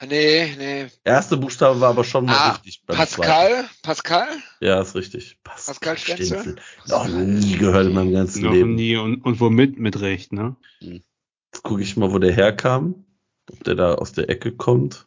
nee. 0.08 0.88
Erste 1.04 1.38
Buchstabe 1.38 1.80
war 1.80 1.90
aber 1.90 2.04
schon 2.04 2.26
mal 2.26 2.34
Ah, 2.36 2.52
richtig. 2.52 2.84
beim 2.86 2.98
Pascal? 2.98 3.66
Pascal? 3.82 4.28
zweiten. 4.28 4.44
Ja, 4.62 4.82
ist 4.82 4.96
richtig. 4.96 5.38
Pascal 5.44 5.98
Stenzel? 5.98 6.56
Noch 6.88 7.08
nie 7.08 7.58
gehört 7.58 7.88
in 7.88 7.94
meinem 7.94 8.14
ganzen 8.14 8.44
Noch 8.44 8.52
Leben. 8.54 8.76
nie 8.76 8.98
und, 8.98 9.24
und 9.24 9.40
womit 9.40 9.80
mit 9.80 10.00
Recht, 10.02 10.34
ne? 10.34 10.56
Jetzt 10.82 11.64
gucke 11.64 11.82
ich 11.82 11.96
mal, 11.98 12.12
wo 12.12 12.20
der 12.20 12.34
herkam. 12.34 13.06
Ob 13.52 13.64
der 13.64 13.76
da 13.76 13.94
aus 13.96 14.12
der 14.12 14.30
Ecke 14.30 14.52
kommt. 14.52 15.06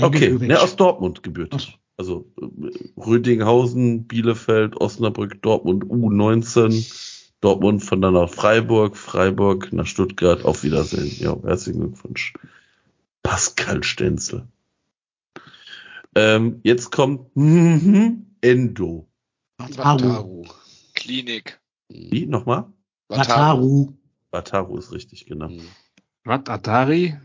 Okay, 0.00 0.30
ne, 0.32 0.60
aus 0.60 0.76
Dortmund 0.76 1.22
gebürtig. 1.22 1.78
Also 1.96 2.26
äh, 2.40 3.00
Rödinghausen, 3.00 4.06
Bielefeld, 4.06 4.76
Osnabrück, 4.80 5.40
Dortmund 5.42 5.84
U19, 5.84 6.90
Dortmund 7.40 7.84
von 7.84 8.00
dann 8.00 8.14
nach 8.14 8.28
Freiburg, 8.30 8.96
Freiburg 8.96 9.72
nach 9.72 9.86
Stuttgart, 9.86 10.44
auf 10.44 10.62
Wiedersehen. 10.64 11.14
Ja, 11.18 11.36
herzlichen 11.44 11.80
Glückwunsch. 11.80 12.34
Pascal 13.22 13.82
Stenzel. 13.82 14.48
Ähm, 16.14 16.60
jetzt 16.62 16.90
kommt 16.90 17.34
mhm, 17.36 18.26
Endo. 18.40 19.08
Wataru. 19.58 20.44
Klinik. 20.94 21.60
Wie? 21.88 22.26
Nochmal? 22.26 22.72
Wataru. 23.08 23.94
Wataru 24.30 24.78
ist 24.78 24.92
richtig, 24.92 25.26
genau. 25.26 25.48
Mhm. 25.48 25.68
Was, 26.24 26.46
Atari? 26.46 27.18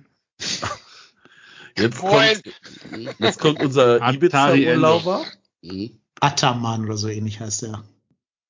Jetzt 1.78 2.02
Moin. 2.02 2.41
kommt, 2.91 3.19
jetzt 3.19 3.40
kommt 3.40 3.61
unser 3.61 4.02
Ibiza-Urlauber. 4.02 5.26
Mhm. 5.61 5.99
Ataman 6.19 6.86
oder 6.86 6.98
so 6.98 7.07
ähnlich 7.07 7.40
heißt 7.40 7.64
der. 7.64 7.84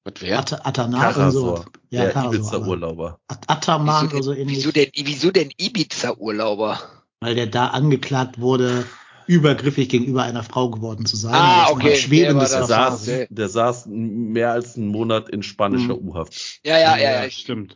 Was 0.05 0.13
wer? 0.21 0.39
At 0.39 0.65
Atana 0.65 1.25
und 1.25 1.31
so. 1.31 1.65
Ja, 1.89 2.05
der 2.05 2.23
Ibiza-Urlauber. 2.25 3.19
At 3.27 3.49
Ataman 3.49 4.09
Wieso 4.11 4.15
oder 4.15 4.23
so 4.23 4.31
denn, 4.33 4.41
ähnlich. 4.41 4.57
wieso 4.57 4.71
denn, 4.71 4.89
wieso 4.95 5.31
denn 5.31 5.51
Ibiza-Urlauber? 5.57 6.79
Weil 7.19 7.35
der 7.35 7.47
da 7.47 7.67
angeklagt 7.67 8.39
wurde, 8.39 8.85
übergriffig 9.25 9.89
gegenüber 9.89 10.23
einer 10.23 10.43
Frau 10.43 10.69
geworden 10.69 11.05
zu 11.05 11.17
sein. 11.17 11.33
Ah, 11.35 11.69
okay, 11.69 11.95
Schwebendes 11.95 12.51
der 12.51 12.65
saß, 12.65 13.09
der 13.29 13.49
saß 13.49 13.85
mehr 13.87 14.51
als 14.51 14.75
einen 14.77 14.87
Monat 14.87 15.29
in 15.29 15.43
spanischer 15.43 15.95
Mhm. 15.95 16.09
U-Haft. 16.09 16.59
Ja, 16.63 16.77
ja, 16.77 16.97
ja, 16.97 17.11
ja. 17.11 17.25
Ich, 17.25 17.37
Stimmt. 17.39 17.75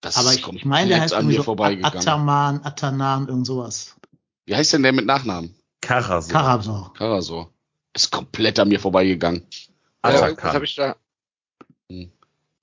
Das 0.00 0.16
Aber 0.16 0.30
ist 0.32 0.40
ich, 0.40 0.48
ich 0.52 0.64
meine, 0.64 0.88
der 0.88 0.98
komplett 0.98 1.02
heißt 1.02 1.12
an 1.14 1.18
irgendwie 1.20 1.32
mir 1.34 1.38
so 1.38 1.44
vorbeigegangen. 1.44 1.98
Ataman, 1.98 2.60
Atanan, 2.64 3.28
irgend 3.28 3.46
sowas. 3.46 3.96
Wie 4.46 4.54
heißt 4.56 4.72
denn 4.72 4.82
der 4.82 4.92
mit 4.92 5.06
Nachnamen? 5.06 5.54
Karasor. 5.80 6.32
Karasor. 6.32 6.92
Karasor. 6.94 7.52
Ist 7.94 8.10
komplett 8.10 8.58
an 8.58 8.68
mir 8.68 8.80
vorbeigegangen. 8.80 9.42
ja, 9.42 10.10
Atakan. 10.10 10.28
irgendwas 10.28 10.54
habe 10.54 10.64
ich 10.64 10.74
da. 10.74 10.96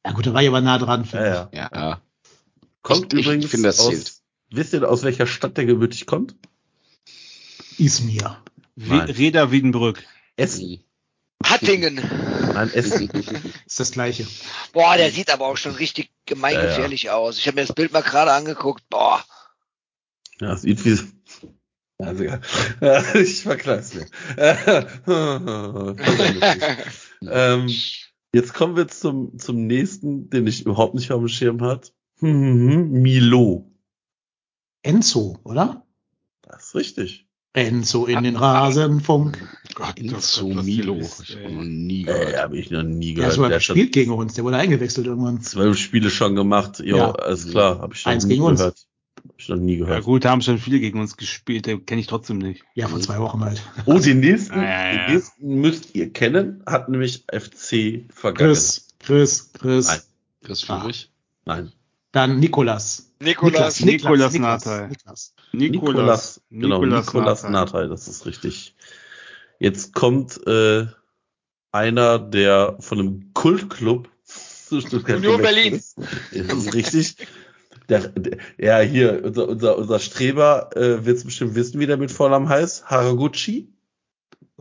Ja 0.05 0.11
gut, 0.13 0.25
da 0.27 0.33
war 0.33 0.41
ich 0.41 0.47
aber 0.49 0.61
nah 0.61 0.77
dran. 0.77 1.07
Ja, 1.11 1.25
ja. 1.25 1.49
Ja, 1.53 1.69
ja. 1.73 2.01
Kommt 2.81 3.13
Ich- 3.13 3.19
ich 3.19 3.25
übrigens 3.25 3.51
finde, 3.51 3.69
das 3.69 3.79
aus, 3.79 3.87
zählt. 3.89 4.13
Wisst 4.51 4.73
ihr, 4.73 4.89
aus 4.89 5.03
welcher 5.03 5.27
Stadt 5.27 5.57
der 5.57 5.65
gebürtig 5.65 6.05
kommt? 6.05 6.35
Izmir. 7.77 8.43
Reda 8.77 9.51
Wiedenbrück. 9.51 10.03
Essen. 10.35 10.83
Hattingen. 11.43 11.95
Nein, 11.95 12.71
Essen. 12.73 13.09
Ist 13.65 13.79
das 13.79 13.91
gleiche. 13.91 14.27
Boah, 14.73 14.97
der 14.97 15.11
sieht 15.11 15.31
aber 15.31 15.47
auch 15.47 15.57
schon 15.57 15.75
richtig 15.75 16.11
gemeingefährlich 16.25 17.09
aus. 17.09 17.37
Ich 17.37 17.47
habe 17.47 17.55
mir 17.55 17.65
das 17.65 17.75
Bild 17.75 17.93
mal 17.93 18.01
gerade 18.01 18.31
angeguckt. 18.33 18.83
Boah. 18.89 19.23
Ja, 20.39 20.55
sieht 20.57 20.83
wie. 20.85 20.99
Also, 21.97 22.23
ja. 22.23 22.39
ich 23.13 23.43
verkleid's 23.43 23.93
mir. 23.93 24.07
ähm, 27.21 27.69
jetzt 28.33 28.53
kommen 28.53 28.77
wir 28.77 28.87
zum, 28.87 29.37
zum 29.37 29.67
nächsten, 29.67 30.29
den 30.29 30.47
ich 30.47 30.65
überhaupt 30.65 30.95
nicht 30.95 31.11
auf 31.11 31.19
dem 31.19 31.27
Schirm 31.27 31.61
hat. 31.61 31.93
Milo. 32.21 33.68
Enzo, 34.83 35.39
oder? 35.43 35.85
Das 36.41 36.65
ist 36.67 36.75
richtig. 36.75 37.25
Enzo 37.53 38.05
in 38.05 38.23
den 38.23 38.35
Rasenfunk. 38.35 39.37
Gott, 39.73 39.97
Inzo 39.99 40.17
was 40.17 40.35
du 40.35 40.47
Milo. 40.63 40.95
bist, 40.95 41.21
Ich 41.21 41.35
ey. 41.35 41.43
habe 41.45 41.53
noch 41.55 41.63
nie 41.63 42.01
Äh, 42.01 42.05
gehört. 42.05 42.37
habe 42.37 42.57
ich 42.57 42.69
noch 42.71 42.83
nie 42.83 43.13
gehört. 43.15 43.33
sogar 43.33 43.49
Der 43.49 43.55
hat 43.57 43.63
schon 43.63 43.75
gespielt 43.75 43.93
gegen 43.93 44.11
uns. 44.11 44.33
Der 44.35 44.43
wurde 44.43 44.57
eingewechselt 44.57 45.07
irgendwann. 45.07 45.41
zwölf 45.41 45.77
Spiele 45.77 46.09
schon 46.11 46.35
gemacht. 46.35 46.79
Jo, 46.79 46.97
Ja. 46.97 47.11
alles 47.11 47.49
klar. 47.49 47.79
Habe 47.79 47.93
ich 47.95 48.05
noch 48.05 48.11
Eins 48.11 48.25
nie 48.25 48.33
gegen 48.35 48.43
uns. 48.43 48.59
gehört. 48.59 48.85
Hab 49.17 49.33
ich 49.37 49.49
noch 49.49 49.57
nie 49.57 49.73
Ja 49.73 49.85
gehört. 49.85 50.03
gut, 50.05 50.23
da 50.25 50.29
haben 50.29 50.41
schon 50.41 50.59
viele 50.59 50.79
gegen 50.79 50.99
uns 51.01 51.17
gespielt, 51.17 51.65
den 51.65 51.85
kenne 51.85 51.99
ich 51.99 52.07
trotzdem 52.07 52.37
nicht. 52.37 52.63
Ja, 52.75 52.87
vor 52.87 53.01
zwei 53.01 53.19
Wochen 53.19 53.43
halt. 53.43 53.61
Oh, 53.85 53.99
den 53.99 54.19
nächsten, 54.21 54.55
Ja, 54.55 54.63
ja, 54.63 54.93
ja. 54.93 55.05
den 55.07 55.15
nächsten 55.15 55.59
müsst 55.61 55.95
ihr 55.95 56.13
kennen. 56.13 56.63
Hat 56.65 56.87
nämlich 56.87 57.25
FC 57.31 58.05
vergangen. 58.13 58.51
Chris, 58.51 58.87
Chris, 58.99 59.51
Chris. 59.53 59.87
Nein. 59.87 59.99
Chris 60.43 60.61
Führig. 60.61 61.11
Nein. 61.45 61.71
Dann 62.11 62.39
Nikolas. 62.39 63.11
Nikolas. 63.19 63.79
Nikolas 63.81 64.33
Nathai. 64.33 64.87
Niklas. 64.87 65.33
Nikolas, 65.51 66.41
genau, 66.49 66.79
Nikolas, 66.79 67.05
Nikolas 67.05 67.43
Nathai. 67.43 67.87
Das 67.87 68.07
ist 68.07 68.25
richtig. 68.25 68.75
Jetzt 69.59 69.93
kommt 69.93 70.45
äh, 70.47 70.87
einer, 71.71 72.17
der 72.19 72.77
von 72.79 72.99
einem 72.99 73.33
Kultclub 73.33 74.09
zu 74.23 74.81
Stuttgart 74.81 75.17
Union 75.17 75.41
Berlin. 75.41 75.75
ist. 75.75 75.97
Das 75.97 76.57
ist 76.57 76.73
richtig. 76.73 77.27
Der, 77.89 78.07
der, 78.09 78.37
ja, 78.57 78.79
hier, 78.79 79.23
unser, 79.23 79.49
unser, 79.49 79.77
unser 79.77 79.99
Streber 79.99 80.69
äh, 80.75 81.05
wird 81.05 81.17
es 81.17 81.25
bestimmt 81.25 81.55
wissen, 81.55 81.79
wie 81.79 81.87
der 81.87 81.97
mit 81.97 82.11
Vornamen 82.11 82.47
heißt. 82.47 82.85
Haraguchi? 82.85 83.73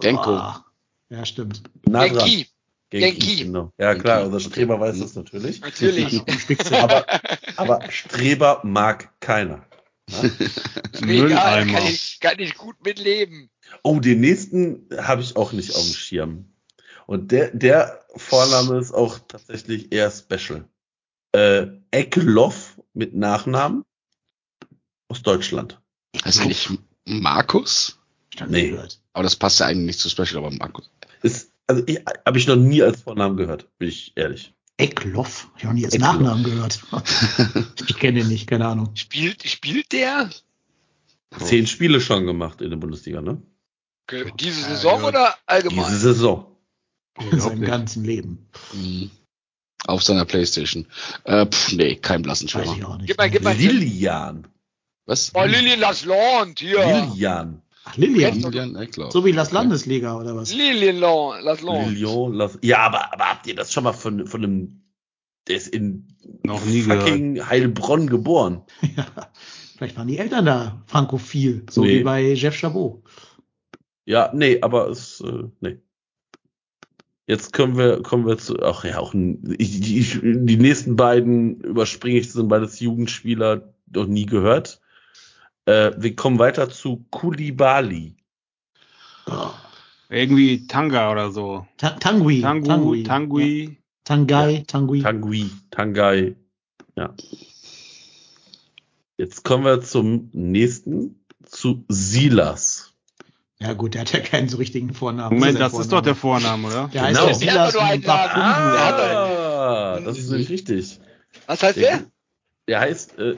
Denko. 0.03 0.37
Ah, 0.37 0.65
ja, 1.11 1.25
stimmt. 1.25 1.63
Nah 1.87 2.09
dran. 2.09 2.45
Genki. 2.91 3.19
Genki. 3.19 3.45
Genau. 3.45 3.73
Ja, 3.79 3.95
klar, 3.95 4.25
unser 4.25 4.41
Streber 4.41 4.81
weiß 4.81 4.99
das 4.99 5.15
natürlich. 5.15 5.61
Natürlich. 5.61 6.23
Aber, 6.73 7.07
aber 7.57 7.91
Streber 7.91 8.61
mag 8.65 9.13
keiner. 9.21 9.67
Egal, 10.09 11.05
Mülleimer. 11.05 11.73
kann 11.73 11.87
ich, 11.87 12.19
kann 12.21 12.39
ich 12.39 12.55
gut 12.55 12.83
mitleben. 12.83 13.51
Oh, 13.83 14.01
den 14.01 14.21
nächsten 14.21 14.89
habe 14.97 15.21
ich 15.21 15.37
auch 15.37 15.53
nicht 15.53 15.75
auf 15.75 15.83
dem 15.83 15.93
Schirm. 15.93 16.53
Und 17.07 17.31
der, 17.31 17.51
der 17.51 18.05
Vorname 18.17 18.79
ist 18.79 18.93
auch 18.93 19.19
tatsächlich 19.29 19.93
eher 19.93 20.11
special. 20.11 20.65
Äh, 21.33 21.67
Eckloff 21.91 22.81
mit 22.95 23.15
Nachnamen 23.15 23.85
aus 25.09 25.23
Deutschland. 25.23 25.81
Er 26.25 26.47
nicht 26.47 26.71
Markus? 27.05 27.99
Nee. 28.47 28.79
Aber 29.13 29.23
das 29.23 29.37
passt 29.37 29.61
ja 29.61 29.67
eigentlich 29.67 29.87
nicht 29.87 30.01
zu 30.01 30.09
Special, 30.09 30.45
aber 30.45 30.51
Markus. 30.53 30.91
Ist, 31.23 31.53
also 31.69 31.83
ich, 31.87 32.01
habe 32.27 32.39
ich 32.39 32.47
noch 32.47 32.57
nie 32.57 32.83
als 32.83 33.03
Vornamen 33.03 33.37
gehört, 33.37 33.69
bin 33.79 33.89
ich 33.89 34.13
ehrlich. 34.17 34.55
Eckloff. 34.77 35.49
Ich 35.57 35.65
habe 35.65 35.75
noch 35.75 35.81
nie 35.81 35.85
als 35.85 35.95
Eckloff. 35.95 36.13
Nachnamen 36.15 36.45
gehört. 36.45 36.81
ich 37.89 37.97
kenne 37.97 38.21
den 38.21 38.29
nicht, 38.29 38.47
keine 38.49 38.67
Ahnung. 38.67 38.91
Spielt, 38.95 39.47
spielt 39.49 39.93
der 39.93 40.31
Zehn 41.39 41.67
Spiele 41.67 42.01
schon 42.01 42.27
gemacht 42.27 42.63
in 42.63 42.71
der 42.71 42.79
Bundesliga, 42.79 43.21
ne? 43.21 43.41
Ge- 44.07 44.33
diese 44.41 44.63
Saison 44.63 45.03
ja. 45.03 45.09
oder 45.09 45.25
Diese 45.27 45.47
allgemein? 45.47 45.95
Saison. 45.95 46.57
In 47.31 47.41
seinem 47.41 47.63
ganzen 47.63 48.05
Leben. 48.05 48.49
Mhm. 48.73 49.11
Auf 49.87 50.03
seiner 50.03 50.25
Playstation. 50.25 50.87
Äh, 51.25 51.47
pf, 51.47 51.73
nee, 51.73 51.97
kein 51.97 52.23
blassen 52.23 52.49
Weiß 52.53 52.65
ich 52.65 52.71
Schwimmer. 52.73 52.89
auch 52.89 52.97
nicht. 52.97 53.09
Gib 53.09 53.19
mal, 53.19 53.29
gib 53.31 53.43
mal. 53.43 53.55
Lilian. 53.55 54.47
Was? 55.07 55.33
Oh, 55.35 55.45
Lilian 55.45 55.81
Lasland, 55.81 56.61
hier. 56.61 56.79
Lilian. 56.85 57.61
Ach, 57.91 57.97
Lilian. 57.97 58.41
Lilian 58.41 58.77
Eckloff. 58.77 59.13
So 59.13 59.25
wie 59.25 59.33
Las 59.33 59.53
Landesliga 59.53 60.17
oder 60.19 60.37
was? 60.37 60.53
Lilian 60.55 60.97
La- 60.99 61.39
Lasland. 61.41 61.91
Lilian. 61.91 62.33
Las 62.35 62.59
ja, 62.63 62.79
aber, 62.81 63.13
aber 63.13 63.25
habt 63.31 63.47
ihr 63.47 63.55
das 63.55 63.73
schon 63.73 63.85
mal 63.85 63.93
von, 63.93 64.27
von 64.27 64.45
einem, 64.45 64.83
der 65.47 65.57
ist 65.57 65.69
in 65.69 66.09
Noch 66.45 66.65
nie 66.65 66.83
gehört. 66.83 67.03
fucking 67.09 67.47
Heilbronn 67.49 68.07
geboren. 68.09 68.63
ja. 68.97 69.07
Vielleicht 69.77 69.97
waren 69.97 70.09
die 70.09 70.19
Eltern 70.19 70.45
da 70.47 70.83
frankophil, 70.87 71.65
so 71.71 71.83
Nee. 71.83 72.01
wie 72.01 72.03
bei 72.03 72.33
Jeff 72.33 72.57
Chabot. 72.57 73.03
Ja, 74.07 74.31
nee, 74.35 74.61
aber 74.61 74.89
es, 74.89 75.21
äh, 75.21 75.45
nee. 75.61 75.79
Jetzt 77.27 77.53
können 77.53 77.77
wir, 77.77 78.03
kommen 78.03 78.27
wir 78.27 78.39
zu, 78.39 78.57
ach 78.63 78.85
ja, 78.85 78.99
auch 78.99 79.13
ich, 79.15 79.81
die, 79.81 79.99
ich, 80.01 80.19
die 80.23 80.57
nächsten 80.57 80.97
beiden 80.97 81.61
überspringe 81.61 82.19
ich, 82.19 82.27
das 82.27 82.33
sind 82.35 82.49
beides 82.49 82.81
Jugendspieler, 82.81 83.75
noch 83.93 84.07
nie 84.07 84.25
gehört. 84.25 84.81
Äh, 85.69 85.93
wir 85.99 86.17
kommen 86.17 86.39
weiter 86.39 86.71
zu 86.71 87.05
Kulibali. 87.11 88.17
Irgendwie 90.09 90.67
Tanga 90.67 91.13
oder 91.13 91.31
so. 91.31 91.67
Ta 91.77 91.91
Tangui. 91.91 92.41
Tangu, 92.41 92.67
Tangui. 92.67 93.03
Tangui. 93.03 93.65
Ja. 93.65 93.75
Tangai, 94.05 94.65
Tangui. 94.67 95.03
Tangui, 95.03 95.51
Tangai, 95.71 96.37
ja. 96.97 97.13
Jetzt 99.19 99.45
kommen 99.45 99.65
wir 99.67 99.83
zum 99.83 100.31
nächsten, 100.33 101.23
zu 101.45 101.85
Silas. 101.89 102.95
Ja 103.59 103.75
gut, 103.75 103.93
der 103.93 104.03
hat 104.03 104.13
ja 104.15 104.21
keinen 104.21 104.49
so 104.49 104.57
richtigen 104.57 104.95
Vornamen. 104.95 105.39
Moment, 105.39 105.61
das 105.61 105.79
ist 105.79 105.93
doch 105.93 106.01
der 106.01 106.15
Vorname. 106.15 106.69
Oder? 106.69 106.89
Der 106.95 107.03
heißt 107.03 107.19
Genau. 107.21 107.29
ja 107.29 107.35
Silas 107.35 107.73
Der. 107.75 107.99
Der 107.99 108.87
hat 108.87 109.01
Ah, 109.01 110.01
das 110.01 110.17
ist 110.17 110.31
nämlich 110.31 110.49
richtig. 110.49 110.99
Was 111.47 111.63
heißt 111.63 111.77
der? 111.77 112.05
Der 112.69 112.81
heißt, 112.81 113.19
äh, 113.19 113.37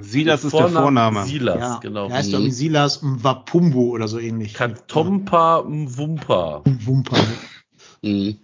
Silas 0.00 0.44
ist 0.44 0.52
der 0.56 0.68
Vorname. 0.68 1.24
Silas, 1.24 1.58
Ja, 1.58 1.78
genau. 1.82 2.06
Der 2.08 2.16
heißt 2.16 2.28
Mhm. 2.28 2.34
irgendwie 2.34 2.52
Silas 2.52 3.02
Mwapumbu 3.02 3.90
oder 3.94 4.06
so 4.08 4.18
ähnlich. 4.18 4.54
Kantompa 4.54 5.64
Mwumpa. 5.66 6.62
Wumpa. 6.64 7.16
Mhm. 8.02 8.36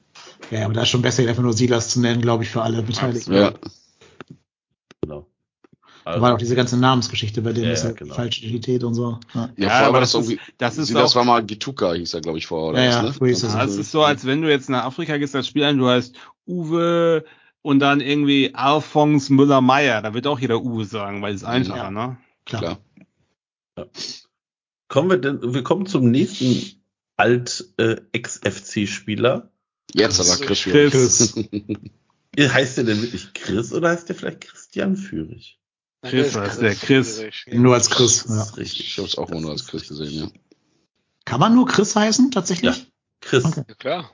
Ja, 0.51 0.65
aber 0.65 0.75
da 0.75 0.83
ist 0.83 0.89
schon 0.89 1.03
besser, 1.03 1.23
ihn 1.23 1.29
einfach 1.29 1.43
nur 1.43 1.53
Silas 1.53 1.91
zu 1.91 2.01
nennen, 2.01 2.21
glaube 2.21 2.43
ich, 2.43 2.51
für 2.51 2.63
alle 2.63 2.83
Beteiligten. 2.83 3.33
Ja. 3.35 3.53
Genau. 5.03 5.27
Da 6.05 6.21
war 6.21 6.33
doch 6.33 6.39
diese 6.39 6.55
ganze 6.55 6.77
Namensgeschichte 6.77 7.41
bei 7.41 7.53
denen, 7.53 7.65
Ja, 7.67 7.71
das 7.71 7.81
ist 7.81 7.87
ja, 7.87 7.93
genau. 7.93 8.15
falsche 8.15 8.43
Identität 8.45 8.85
und 8.85 8.95
so. 8.95 9.19
Ja, 9.33 9.41
Ja, 9.41 9.49
Ja, 9.57 9.69
vorher 9.69 9.85
aber 9.87 9.93
war 9.95 10.01
das, 10.01 10.13
das 10.13 10.23
ist- 10.25 10.31
irgendwie. 10.33 10.53
Das 10.59 10.77
ist 10.79 10.89
Sie, 10.89 10.95
das 10.95 11.13
auch, 11.13 11.17
war 11.17 11.25
mal 11.25 11.43
Gituka, 11.45 11.93
hieß 11.95 12.13
er, 12.15 12.21
glaube 12.21 12.39
ich, 12.39 12.47
vorher. 12.47 12.71
Oder 12.71 12.83
Ja, 12.83 12.89
was, 12.89 12.95
ja, 12.95 13.49
ne? 13.49 13.55
ja, 13.59 13.65
es 13.65 13.77
ist 13.77 13.91
so, 13.91 14.03
als 14.03 14.27
wenn 14.27 14.43
du 14.43 14.51
jetzt 14.51 14.69
nach 14.69 14.85
Afrika 14.85 15.17
gehst 15.17 15.35
als 15.35 15.47
Spieler 15.49 15.71
und 15.71 15.79
du 15.79 15.89
heißt 15.89 16.15
Uwe 16.47 17.25
und 17.65 17.79
dann 17.81 18.01
irgendwie 18.03 18.55
Alphonse 18.55 19.33
Müller-Meyer. 19.33 20.03
Da 20.03 20.13
wird 20.13 20.27
auch 20.27 20.39
jeder 20.39 20.63
Uwe 20.63 20.85
sagen, 20.85 21.23
weil 21.23 21.35
es 21.35 21.45
einfacher, 21.45 21.85
Ja. 21.85 21.91
ne? 21.91 22.19
klar. 22.45 22.79
Klar. 23.75 23.89
Kommen 24.89 25.09
wir 25.11 25.17
denn, 25.17 25.55
wir 25.55 25.63
kommen 25.63 25.87
zum 25.87 26.11
nächsten 26.11 26.79
Alt-Ex-FC-Spieler. 28.13 29.51
Jetzt 29.95 30.21
aber 30.21 30.37
Chris. 30.45 30.63
Chris. 30.63 31.35
heißt 32.39 32.77
der 32.77 32.85
denn 32.85 33.01
wirklich 33.03 33.33
Chris 33.33 33.73
oder 33.73 33.89
heißt 33.91 34.09
der 34.11 34.17
vielleicht 34.17 34.43
Christian 34.43 34.97
Führig? 34.97 35.59
Chris 36.03 36.37
heißt 36.37 36.61
der, 36.61 36.75
Chris. 36.75 37.23
Nur 37.51 37.73
als 37.75 37.89
Chris. 37.89 38.25
Das 38.25 38.37
Ja. 38.37 38.43
ist 38.43 38.57
richtig. 38.59 38.89
Ich 38.89 38.99
habe 38.99 39.09
es 39.09 39.17
auch 39.17 39.31
mal 39.31 39.41
nur 39.41 39.53
als 39.53 39.67
Chris 39.67 39.89
gesehen, 39.89 40.13
ja. 40.13 40.29
Kann 41.25 41.41
man 41.41 41.55
nur 41.55 41.65
Chris 41.67 41.97
heißen, 41.97 42.31
tatsächlich? 42.31 42.93
Chris. 43.23 43.45
Okay. 43.47 43.63
Ja, 43.67 43.75
klar. 43.77 44.11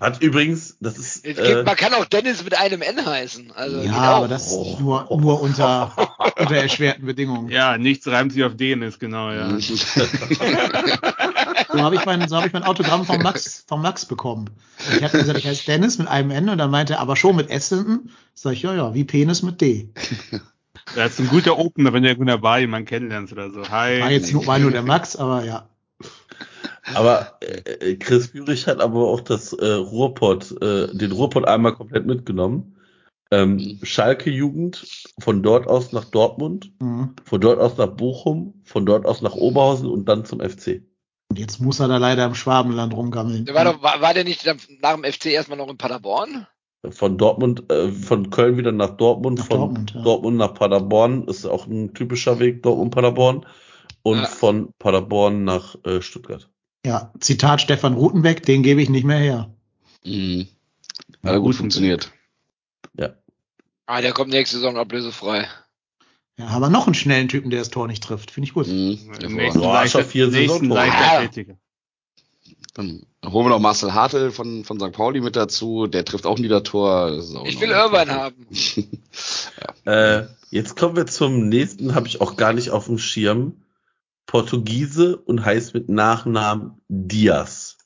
Hat 0.00 0.22
übrigens, 0.22 0.76
das 0.80 0.98
ist, 0.98 1.24
Es 1.24 1.38
äh, 1.38 1.42
gibt, 1.42 1.66
man 1.66 1.76
kann 1.76 1.94
auch 1.94 2.04
Dennis 2.04 2.42
mit 2.42 2.58
einem 2.58 2.82
N 2.82 3.06
heißen. 3.06 3.52
Also 3.52 3.82
Ja, 3.82 3.92
aber 3.92 4.28
das 4.28 4.52
Oh. 4.52 4.76
nur, 4.80 5.06
nur 5.20 5.40
unter, 5.40 5.92
unter 6.38 6.56
erschwerten 6.56 7.06
Bedingungen. 7.06 7.48
Ja, 7.48 7.78
nichts 7.78 8.06
reimt 8.08 8.32
sich 8.32 8.42
auf 8.44 8.56
den, 8.56 8.82
ist 8.82 8.98
genau, 8.98 9.30
ja. 9.30 9.48
Mhm. 9.48 9.60
So 9.60 9.76
habe 11.82 11.96
ich 11.96 12.04
mein, 12.04 12.28
so 12.28 12.36
habe 12.36 12.46
ich 12.46 12.52
mein 12.52 12.64
Autogramm 12.64 13.04
vom 13.04 13.22
Max, 13.22 13.64
vom 13.68 13.82
Max 13.82 14.06
bekommen. 14.06 14.50
Ich 14.96 15.02
habe 15.02 15.18
gesagt, 15.18 15.38
ich 15.38 15.46
heiße 15.46 15.66
Dennis 15.66 15.98
mit 15.98 16.08
einem 16.08 16.30
N 16.30 16.48
und 16.48 16.58
dann 16.58 16.70
meinte 16.70 16.94
er, 16.94 17.00
aber 17.00 17.16
schon 17.16 17.36
mit 17.36 17.50
S 17.50 17.68
hinten. 17.68 18.10
Sag 18.34 18.54
ich, 18.54 18.62
ja, 18.62 18.74
ja, 18.74 18.94
wie 18.94 19.04
Penis 19.04 19.42
mit 19.42 19.60
D. 19.60 19.90
Das 20.94 21.12
ist 21.12 21.20
ein 21.20 21.28
guter 21.28 21.58
Opener, 21.58 21.92
wenn 21.92 22.02
du 22.02 22.08
irgendwo 22.08 22.30
dabei 22.30 22.60
jemanden 22.60 22.86
kennenlernst 22.86 23.32
oder 23.32 23.50
so. 23.50 23.68
Hi. 23.68 24.00
War 24.00 24.10
jetzt 24.10 24.32
nur, 24.32 24.46
war 24.46 24.58
nur 24.58 24.70
der 24.70 24.82
Max, 24.82 25.16
aber 25.16 25.44
ja. 25.44 25.68
Aber 26.94 27.38
äh, 27.40 27.90
äh, 27.92 27.96
Chris 27.96 28.28
Führig 28.28 28.66
hat 28.66 28.80
aber 28.80 29.06
auch 29.08 29.20
das 29.20 29.52
äh, 29.52 29.66
Ruhrpott, 29.72 30.52
äh, 30.62 30.88
den 30.94 31.12
Ruhrpott 31.12 31.46
einmal 31.46 31.74
komplett 31.74 32.06
mitgenommen. 32.06 32.76
Ähm, 33.32 33.80
Schalke 33.82 34.30
Jugend, 34.30 34.86
von 35.18 35.42
dort 35.42 35.66
aus 35.66 35.92
nach 35.92 36.04
Dortmund, 36.04 36.72
Mhm. 36.80 37.16
von 37.24 37.40
dort 37.40 37.58
aus 37.58 37.76
nach 37.76 37.88
Bochum, 37.88 38.60
von 38.64 38.86
dort 38.86 39.04
aus 39.04 39.20
nach 39.20 39.34
Oberhausen 39.34 39.88
und 39.88 40.08
dann 40.08 40.24
zum 40.24 40.40
FC. 40.40 40.82
Und 41.30 41.38
jetzt 41.40 41.60
muss 41.60 41.80
er 41.80 41.88
da 41.88 41.96
leider 41.96 42.24
im 42.24 42.36
Schwabenland 42.36 42.94
rumgammeln. 42.94 43.48
War, 43.52 43.64
doch, 43.64 43.82
war, 43.82 44.00
war 44.00 44.14
der 44.14 44.22
nicht 44.22 44.46
nach 44.80 44.94
dem 44.94 45.04
FC 45.04 45.26
erstmal 45.26 45.58
noch 45.58 45.68
in 45.68 45.76
Paderborn? 45.76 46.46
Von 46.90 47.18
Dortmund, 47.18 47.70
äh, 47.72 47.90
von 47.90 48.30
Köln 48.30 48.58
wieder 48.58 48.70
nach 48.70 48.90
Dortmund, 48.90 49.40
Nach 49.40 49.46
von 49.46 49.58
Dortmund, 49.58 49.92
ja. 49.92 50.02
Dortmund 50.02 50.36
nach 50.36 50.54
Paderborn, 50.54 51.26
ist 51.26 51.44
auch 51.46 51.66
ein 51.66 51.94
typischer 51.94 52.38
Weg, 52.38 52.62
Dortmund-Paderborn. 52.62 53.44
Und 54.04 54.18
Ja. 54.18 54.26
von 54.26 54.70
Paderborn 54.78 55.42
nach 55.42 55.74
äh, 55.84 56.00
Stuttgart. 56.00 56.48
Ja, 56.86 57.12
Zitat 57.18 57.60
Stefan 57.60 57.94
Rutenbeck, 57.94 58.44
den 58.44 58.62
gebe 58.62 58.80
ich 58.80 58.88
nicht 58.88 59.02
mehr 59.02 59.18
her. 59.18 59.50
Mhm. 60.04 60.46
Hat 61.24 61.32
ja, 61.32 61.38
gut 61.38 61.56
funktioniert. 61.56 62.12
Ah, 63.88 64.00
der 64.00 64.12
kommt 64.12 64.30
nächste 64.30 64.56
Saison 64.56 64.76
ablösefrei. 64.76 65.48
Ja, 66.38 66.46
aber 66.48 66.70
noch 66.70 66.86
einen 66.86 66.94
schnellen 66.94 67.28
Typen, 67.28 67.50
der 67.50 67.60
das 67.60 67.70
Tor 67.70 67.86
nicht 67.88 68.02
trifft. 68.02 68.30
Finde 68.32 68.46
ich 68.48 68.54
gut. 68.54 68.66
Mhm. 68.68 68.98
Im 69.20 69.30
Ja, 69.36 69.42
nächsten 69.42 69.60
Boah, 69.60 69.74
Leichter- 69.74 70.04
vier 70.04 70.28
nächsten. 70.28 70.68
Dann 72.74 73.06
holen 73.24 73.46
wir 73.46 73.50
noch 73.50 73.58
Marcel 73.60 73.94
Hartl 73.94 74.30
von, 74.32 74.64
von 74.64 74.78
St. 74.78 74.92
Pauli 74.92 75.20
mit 75.20 75.34
dazu. 75.34 75.86
Der 75.88 76.04
trifft 76.04 76.26
auch 76.26 76.38
Niedertor. 76.38 77.10
Das 77.10 77.34
auch 77.34 77.46
Ich 77.46 77.60
will 77.60 77.70
Irvine 77.70 78.12
haben. 78.12 78.46
Äh, 79.86 80.26
jetzt 80.50 80.76
kommen 80.76 80.94
wir 80.96 81.06
zum 81.06 81.48
nächsten, 81.48 81.94
habe 81.94 82.06
ich 82.08 82.20
auch 82.20 82.36
gar 82.36 82.52
nicht 82.52 82.70
auf 82.70 82.86
dem 82.86 82.98
Schirm. 82.98 83.54
Portugiese 84.26 85.16
und 85.16 85.44
heißt 85.44 85.74
mit 85.74 85.88
Nachnamen 85.88 86.80
Diaz. 86.88 87.78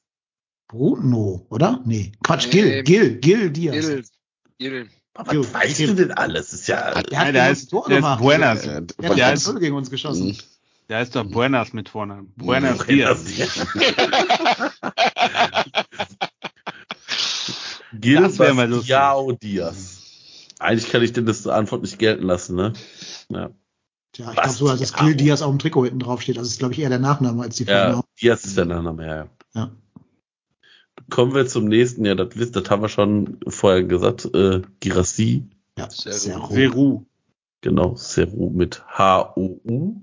Bruno, 0.69 1.47
oder? 1.51 1.81
Nee. 1.85 2.13
Quatsch, 2.25 2.47
Nee. 2.47 2.83
Gil, 2.83 2.83
Gil, 2.83 3.19
Gil 3.19 3.51
Diaz. 3.51 3.75
Gil. 3.87 4.05
Gil. 4.59 4.89
Was 5.15 5.53
weißt 5.53 5.77
Gil. 5.79 5.87
du 5.89 5.95
denn 5.97 6.13
alles? 6.13 6.53
Ist 6.53 6.69
ja, 6.69 7.03
Der 7.03 7.19
hat 7.19 7.35
der 7.35 7.43
heißt, 7.45 7.71
Tor 7.71 7.85
der 7.89 7.97
ist 7.99 8.03
gemacht. 8.03 8.21
Buenas. 8.23 8.63
Der 8.63 8.75
hat 8.77 8.95
der 9.19 9.33
ist- 9.33 9.45
Tor 9.45 9.59
gegen 9.61 9.75
uns 9.75 9.91
geschossen. 9.91 10.29
Mhm. 10.29 10.37
Der 10.89 10.99
heißt 10.99 11.15
doch 11.17 11.25
Buenas 11.25 11.73
mit 11.73 11.89
Vornamen. 11.89 12.33
Mhm. 12.37 12.45
Buenas 12.47 12.87
Dias. 12.87 13.25
Gil 17.93 18.23
Das 18.23 18.37
Diaz. 19.41 19.97
Eigentlich 20.59 20.91
kann 20.93 21.03
ich 21.03 21.13
denn 21.13 21.27
das 21.27 21.47
Antwort 21.47 21.83
nicht 21.83 21.99
gelten 21.99 22.25
lassen, 22.25 22.55
ne? 22.57 22.73
Ja, 23.31 23.51
Tja, 24.21 24.31
ich 24.31 24.37
glaube 24.37 24.51
sogar, 24.51 24.77
dass 24.77 24.91
Ja. 24.93 24.99
Gil 25.05 25.15
Diaz 25.17 25.43
auf 25.43 25.51
dem 25.51 25.59
Trikot 25.59 25.85
hinten 25.85 26.01
drauf 26.01 26.21
steht. 26.23 26.37
Das 26.37 26.47
ist, 26.49 26.59
glaube 26.59 26.75
ich, 26.75 26.81
eher 26.81 26.89
der 26.89 26.99
Nachname 26.99 27.43
als 27.43 27.57
die 27.57 27.65
ja 27.65 27.83
Vorname. 27.85 28.05
Diaz 28.21 28.45
ist 28.45 28.57
der 28.57 28.65
Nachname, 28.67 29.07
ja, 29.07 29.17
ja. 29.17 29.29
Ja. 29.55 29.71
Kommen 31.09 31.35
wir 31.35 31.47
zum 31.47 31.65
nächsten. 31.67 32.05
Ja, 32.05 32.15
das 32.15 32.37
wisst, 32.37 32.55
das 32.57 32.69
haben 32.71 32.83
wir 32.83 32.89
schon 32.89 33.39
vorher 33.49 33.83
gesagt. 33.85 34.27
Äh, 34.35 34.63
Girassi, 34.81 35.49
Ja, 35.79 35.89
Sehr 35.91 36.13
sehr 36.13 36.35
gut. 36.37 36.49
hoch. 36.51 36.55
Seru. 36.55 37.03
genau, 37.63 37.95
Seru 37.97 38.51
mit 38.51 38.83
H-O-U. 38.87 40.03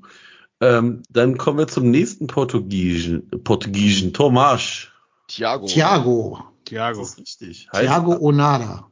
Ähm, 0.60 1.04
dann 1.10 1.38
kommen 1.38 1.60
wir 1.60 1.68
zum 1.68 1.92
nächsten 1.92 2.28
Portugiesen. 2.28 3.30
Portugiesen, 3.44 4.12
Tomas. 4.14 4.88
Thiago. 5.28 5.68
Thiago. 5.68 6.40
Thiago. 6.66 7.00
Das 7.02 7.10
ist 7.12 7.20
richtig. 7.20 7.70
Heißt, 7.72 7.84
Thiago 7.84 8.18
Onada. 8.20 8.88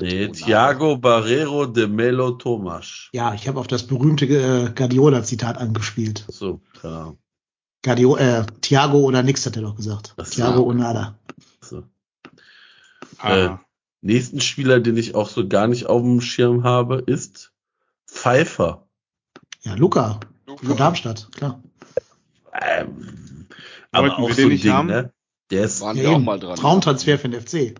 Nee, 0.00 0.28
Thiago 0.28 0.96
Barrero 0.96 1.66
de 1.66 1.86
Melo 1.86 2.32
Tomas. 2.32 3.08
Ja, 3.12 3.34
ich 3.34 3.48
habe 3.48 3.60
auf 3.60 3.66
das 3.66 3.86
berühmte 3.86 4.26
äh, 4.26 4.70
Guardiola-Zitat 4.74 5.58
angespielt. 5.58 6.24
So, 6.28 6.60
keine 6.80 6.96
Ahnung. 6.96 7.18
Guardio, 7.84 8.16
äh, 8.16 8.46
Thiago 8.60 8.98
oder 9.00 9.22
nix 9.22 9.44
hat 9.44 9.56
er 9.56 9.62
doch 9.62 9.74
gesagt. 9.76 10.14
Ach 10.16 10.24
so. 10.24 10.32
Thiago 10.34 10.62
Onada. 10.62 11.18
So. 11.60 11.82
Ah. 13.18 13.58
Nächsten 14.00 14.40
Spieler, 14.40 14.80
den 14.80 14.96
ich 14.96 15.14
auch 15.14 15.28
so 15.28 15.46
gar 15.48 15.66
nicht 15.68 15.86
auf 15.86 16.02
dem 16.02 16.20
Schirm 16.20 16.64
habe, 16.64 16.96
ist 17.06 17.52
Pfeiffer. 18.08 18.86
Ja, 19.62 19.74
Luca. 19.74 20.18
Von 20.46 20.56
Luca. 20.62 20.74
Darmstadt, 20.74 21.28
klar. 21.32 21.62
Ähm, 22.60 23.46
aber 23.92 24.08
Wollten 24.08 24.22
auch 24.22 24.28
wir 24.28 24.34
so 24.34 24.40
den 24.40 24.44
ein 24.46 24.52
nicht 24.52 24.64
Ding, 24.64 24.72
haben? 24.72 24.88
ne? 24.88 25.12
Der 25.50 25.64
ist, 25.64 25.80
Ja, 25.82 26.10
auch 26.10 26.18
mal 26.18 26.38
dran. 26.40 26.56
Traumtransfer 26.56 27.18
für 27.18 27.28
den 27.28 27.40
FC. 27.40 27.74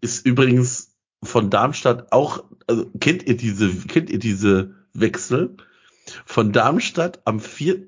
ist 0.00 0.26
übrigens 0.26 0.89
von 1.22 1.50
Darmstadt 1.50 2.12
auch, 2.12 2.44
also 2.66 2.86
kennt 3.00 3.24
ihr 3.26 3.36
diese, 3.36 3.70
kennt 3.86 4.10
ihr 4.10 4.18
diese 4.18 4.74
Wechsel? 4.94 5.56
Von 6.26 6.52
Darmstadt 6.52 7.20
am 7.24 7.40
4. 7.40 7.86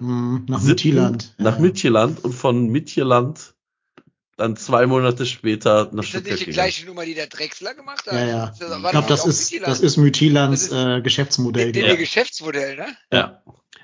Hm, 0.00 0.46
nach 0.48 0.62
Mittelland. 0.62 1.34
nach 1.38 1.58
Midtjylland 1.58 2.24
und 2.24 2.32
von 2.32 2.68
Midtjylland 2.68 3.54
dann 4.38 4.56
zwei 4.56 4.86
Monate 4.86 5.26
später 5.26 5.90
nach 5.92 6.02
Ist 6.04 6.04
das 6.04 6.06
Stuttgart 6.08 6.32
nicht 6.38 6.46
die 6.46 6.50
gleiche 6.52 6.86
Nummer, 6.86 7.04
die 7.04 7.12
der 7.12 7.26
Drechsler 7.26 7.74
gemacht 7.74 8.06
hat? 8.06 8.14
Ja, 8.14 8.24
ja. 8.26 8.46
Das 8.46 8.60
Ich 8.62 8.90
glaube, 8.90 9.08
das 9.08 9.26
ist, 9.26 9.50
Mittelland. 9.52 9.70
das 9.72 9.80
ist 9.82 9.98
Das 9.98 10.62
ist- 10.62 10.72
äh, 10.72 11.02
Geschäftsmodell. 11.02 11.72
der, 11.72 11.82
der 11.82 11.92
ich. 11.94 11.98
Geschäftsmodell, 11.98 12.76
ne? 12.76 12.86
Ja, 13.12 13.42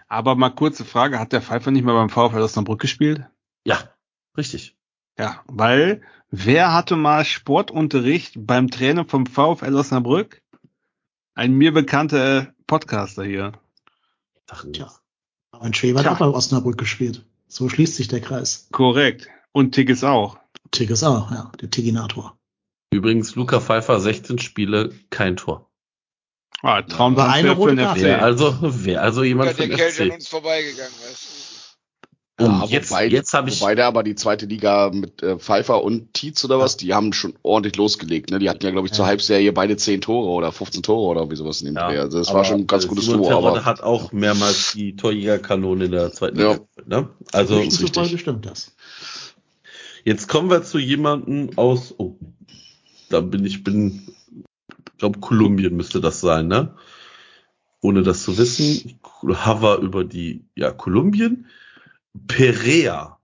Aber 0.08 0.34
mal 0.36 0.48
kurze 0.50 0.86
Frage, 0.86 1.18
hat 1.18 1.32
der 1.32 1.42
Pfeiffer 1.42 1.70
nicht 1.70 1.84
mal 1.84 1.92
beim 1.92 2.08
VfL 2.08 2.40
Osnabrück 2.40 2.80
gespielt? 2.80 3.20
ja, 3.66 3.78
richtig. 4.38 4.74
Ja, 5.18 5.42
weil 5.46 6.00
wer 6.30 6.72
hatte 6.72 6.96
mal 6.96 7.24
Sportunterricht 7.24 8.34
beim 8.36 8.70
Trainer 8.70 9.04
vom 9.04 9.26
VfL 9.26 9.74
Osnabrück? 9.74 10.42
Ein 11.34 11.52
mir 11.54 11.72
bekannter 11.72 12.54
Podcaster 12.66 13.24
hier. 13.24 13.52
Nichts. 14.50 14.66
Tja. 14.72 14.92
Aber 15.50 15.66
in 15.66 15.74
Schwebe 15.74 15.98
hat 16.00 16.06
auch 16.06 16.18
bei 16.18 16.26
Osnabrück 16.26 16.78
gespielt. 16.78 17.24
So 17.48 17.68
schließt 17.68 17.96
sich 17.96 18.08
der 18.08 18.20
Kreis. 18.20 18.68
Korrekt. 18.72 19.28
Und 19.52 19.74
Tickets 19.74 20.04
auch. 20.04 20.38
Tigges 20.70 21.02
auch, 21.02 21.30
ja, 21.30 21.50
der 21.60 21.70
Tiginator. 21.70 22.36
Übrigens, 22.90 23.34
Luca 23.34 23.60
Pfeiffer, 23.60 24.00
16 24.00 24.38
Spiele, 24.38 24.92
kein 25.10 25.36
Tor. 25.36 25.70
Ah, 26.62 26.68
War 26.68 26.74
eine 26.76 26.86
Traumtransfer 26.86 27.42
für 27.42 27.52
rote 27.54 27.76
den 27.76 27.84
Karte. 27.84 28.16
FC. 28.16 28.22
also, 28.22 28.56
wäre 28.84 29.00
also 29.00 29.22
jemand 29.22 29.50
Ja, 29.50 29.54
für 29.54 29.68
der 29.68 29.76
Kerl 29.76 29.88
ist 29.88 30.00
an 30.00 30.10
uns 30.10 30.28
vorbeigegangen, 30.28 30.92
du. 31.02 31.25
Um, 32.38 32.46
Ja, 32.46 32.66
jetzt, 32.66 32.90
wobei, 32.90 33.06
jetzt 33.08 33.32
habe 33.32 33.48
ich, 33.48 33.62
wobei 33.62 33.74
der 33.74 33.86
aber 33.86 34.02
die 34.02 34.14
zweite 34.14 34.44
Liga 34.44 34.90
mit 34.92 35.22
äh, 35.22 35.38
Pfeiffer 35.38 35.82
und 35.82 36.12
Tietz 36.12 36.44
oder 36.44 36.58
was, 36.58 36.76
die 36.76 36.92
haben 36.92 37.14
schon 37.14 37.34
ordentlich 37.42 37.76
losgelegt. 37.76 38.30
Ne? 38.30 38.38
Die 38.38 38.50
hatten 38.50 38.62
ja, 38.64 38.70
glaube 38.72 38.86
ich, 38.86 38.92
zur 38.92 39.04
Ja. 39.06 39.08
Halbserie 39.08 39.52
beide 39.52 39.76
10 39.78 40.02
Tore 40.02 40.28
oder 40.28 40.52
15 40.52 40.82
Tore 40.82 41.08
oder 41.08 41.30
wie 41.30 41.36
sowas 41.36 41.60
in 41.62 41.66
dem 41.68 41.76
Ja, 41.76 41.88
Dreh. 41.88 41.98
Also 41.98 42.18
das 42.18 42.28
aber, 42.28 42.38
war 42.38 42.44
schon 42.44 42.60
ein 42.60 42.66
ganz 42.66 42.84
äh, 42.84 42.88
gutes 42.88 43.06
Simon 43.06 43.20
Duo. 43.22 43.28
Terodde 43.30 43.48
Aber 43.48 43.64
hat 43.64 43.82
auch 43.82 44.12
mehrmals 44.12 44.72
die 44.74 44.96
Torjägerkanone 44.96 45.86
in 45.86 45.92
der 45.92 46.12
zweiten 46.12 46.38
Ja. 46.38 46.52
Liga. 46.52 46.64
Ne? 46.84 47.08
Also. 47.32 47.66
Zufolge 47.68 48.18
stimmt 48.18 48.44
das. 48.44 48.76
jetzt 50.04 50.28
kommen 50.28 50.50
wir 50.50 50.62
zu 50.62 50.78
jemandem 50.78 51.56
aus, 51.56 51.94
oh, 51.96 52.16
da 53.08 53.20
bin 53.22 53.46
ich, 53.46 53.64
bin, 53.64 54.08
ich 54.92 54.98
glaube, 54.98 55.20
Kolumbien 55.20 55.74
müsste 55.74 56.02
das 56.02 56.20
sein, 56.20 56.48
ne? 56.48 56.74
Ohne 57.80 58.02
das 58.02 58.24
zu 58.24 58.36
wissen, 58.36 58.64
ich 58.64 58.96
hover 59.22 59.78
über 59.78 60.04
die, 60.04 60.44
ja, 60.54 60.70
Kolumbien. 60.70 61.46
Perea. 62.26 63.18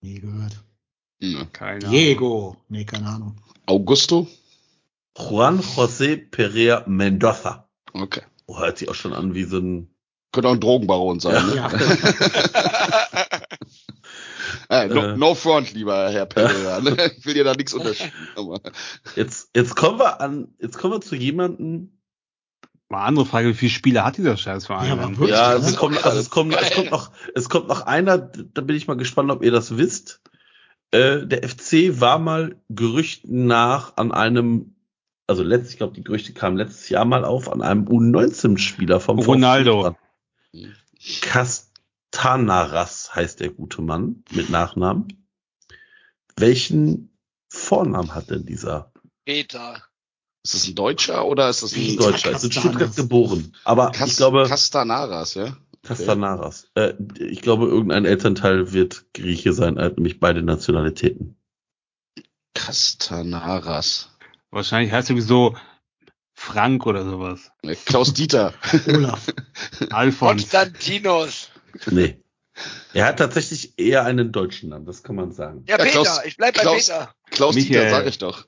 Nie 0.00 0.20
gehört. 0.20 0.56
mh. 1.20 1.44
Keine 1.52 1.78
Ahnung. 1.86 1.90
Diego. 1.90 2.56
Nee, 2.68 2.84
keine 2.84 3.06
Ahnung. 3.08 3.36
Augusto? 3.66 4.26
Juan 5.16 5.60
José 5.60 6.16
Perea 6.16 6.84
Mendoza. 6.86 7.68
Okay. 7.92 8.22
Oh, 8.46 8.58
hört 8.58 8.78
sich 8.78 8.88
auch 8.88 8.94
schon 8.94 9.12
an 9.12 9.34
wie 9.34 9.44
so 9.44 9.58
ein, 9.58 9.90
Könnte 10.32 10.48
auch 10.48 10.52
ein 10.54 10.60
Drogenbaron 10.60 11.20
sein. 11.20 11.46
Ne? 11.48 11.56
Ja. 11.56 11.70
Äh, 14.70 14.88
no, 14.88 15.00
Äh. 15.02 15.16
no 15.16 15.34
front, 15.34 15.72
lieber 15.72 16.10
Herr 16.10 16.26
Pereira. 16.26 16.80
ne? 16.80 16.90
Ich 17.18 17.24
will 17.24 17.32
dir 17.34 17.44
da 17.44 17.54
nichts 17.54 17.72
unterschieben. 17.72 18.12
Jetzt, 19.16 19.50
jetzt 19.56 19.74
kommen 19.76 19.98
wir 19.98 20.20
an, 20.20 20.54
jetzt 20.60 20.76
kommen 20.76 20.92
wir 20.94 21.00
zu 21.00 21.16
jemandem, 21.16 21.97
Mal 22.90 23.04
andere 23.04 23.26
Frage, 23.26 23.48
wie 23.48 23.54
viele 23.54 23.70
Spiele 23.70 24.04
hat 24.04 24.16
dieser 24.16 24.36
Scheißverein? 24.36 24.86
Ja, 24.86 24.92
aber 24.94 25.02
denn? 25.02 25.18
wirklich, 25.18 25.30
Ja, 25.36 25.54
es 25.54 25.76
kommt, 25.76 26.04
also 26.04 26.18
es 26.18 26.30
kommt, 26.30 26.54
es 26.54 26.70
kommt 26.70 26.90
noch, 26.90 27.10
es 27.34 27.48
kommt 27.50 27.68
noch 27.68 27.82
einer, 27.82 28.16
da 28.16 28.62
bin 28.62 28.76
ich 28.76 28.86
mal 28.86 28.96
gespannt, 28.96 29.30
ob 29.30 29.44
ihr 29.44 29.52
das 29.52 29.76
wisst. 29.76 30.22
Äh, 30.90 31.26
der 31.26 31.46
FC 31.46 32.00
war 32.00 32.18
mal 32.18 32.56
Gerüchten 32.70 33.46
nach 33.46 33.98
an 33.98 34.10
einem, 34.10 34.74
also 35.26 35.42
letztes, 35.42 35.72
ich 35.72 35.76
glaube, 35.76 35.92
die 35.94 36.02
Gerüchte 36.02 36.32
kamen 36.32 36.56
letztes 36.56 36.88
Jahr 36.88 37.04
mal 37.04 37.26
auf, 37.26 37.52
an 37.52 37.60
einem 37.60 37.84
U19-Spieler 37.84 39.00
vom 39.00 39.18
Ronaldo. 39.18 39.94
Castanaras 41.20 43.14
heißt 43.14 43.40
der 43.40 43.50
gute 43.50 43.82
Mann 43.82 44.24
mit 44.30 44.48
Nachnamen. 44.48 45.26
Welchen 46.36 47.14
Vornamen 47.50 48.14
hat 48.14 48.30
denn 48.30 48.46
dieser 48.46 48.92
Peter. 49.26 49.82
Ist 50.44 50.54
das 50.54 50.66
ein 50.68 50.74
Deutscher 50.74 51.26
oder 51.26 51.48
ist 51.50 51.62
das 51.62 51.72
ein 51.72 51.76
Peter 51.80 52.04
Deutscher? 52.10 52.30
Ist 52.32 52.44
in. 52.44 52.52
Stuttgart 52.52 52.96
geboren. 52.96 53.54
Aber 53.64 53.90
Kas 53.92 54.10
ich 54.10 54.16
glaube, 54.16 54.44
Castanaras, 54.48 55.34
ja? 55.34 55.56
Castanaras. 55.82 56.68
Äh, 56.74 56.94
ich 57.18 57.40
glaube, 57.42 57.66
irgendein 57.66 58.04
Elternteil 58.04 58.72
wird 58.72 59.04
Grieche 59.14 59.52
sein, 59.52 59.76
er 59.76 59.86
hat 59.86 59.96
nämlich 59.96 60.20
beide 60.20 60.42
Nationalitäten. 60.42 61.36
Castanaras. 62.54 64.10
Wahrscheinlich 64.50 64.92
heißt 64.92 65.10
er 65.10 65.20
so 65.22 65.56
Frank 66.34 66.86
oder 66.86 67.04
sowas. 67.04 67.50
Äh, 67.62 67.74
Klaus 67.74 68.12
Dieter. 68.14 68.54
Olaf. 68.86 69.26
Alfons. 69.90 70.42
Konstantinos. 70.42 71.50
Nee. 71.90 72.22
Er 72.92 73.06
hat 73.06 73.18
tatsächlich 73.18 73.78
eher 73.78 74.04
einen 74.04 74.32
deutschen 74.32 74.70
Namen, 74.70 74.84
das 74.86 75.02
kann 75.02 75.14
man 75.16 75.32
sagen. 75.32 75.64
Ja, 75.68 75.76
Ja, 75.78 75.84
Peter. 75.84 76.02
Klaus- 76.02 76.20
ich 76.24 76.36
bleib 76.36 76.54
bei 76.56 76.62
Klaus- 76.62 76.86
Peter. 76.86 77.14
Klaus 77.30 77.54
Michael. 77.54 77.84
Dieter, 77.84 77.90
sag 77.90 78.06
ich 78.06 78.18
doch. 78.18 78.44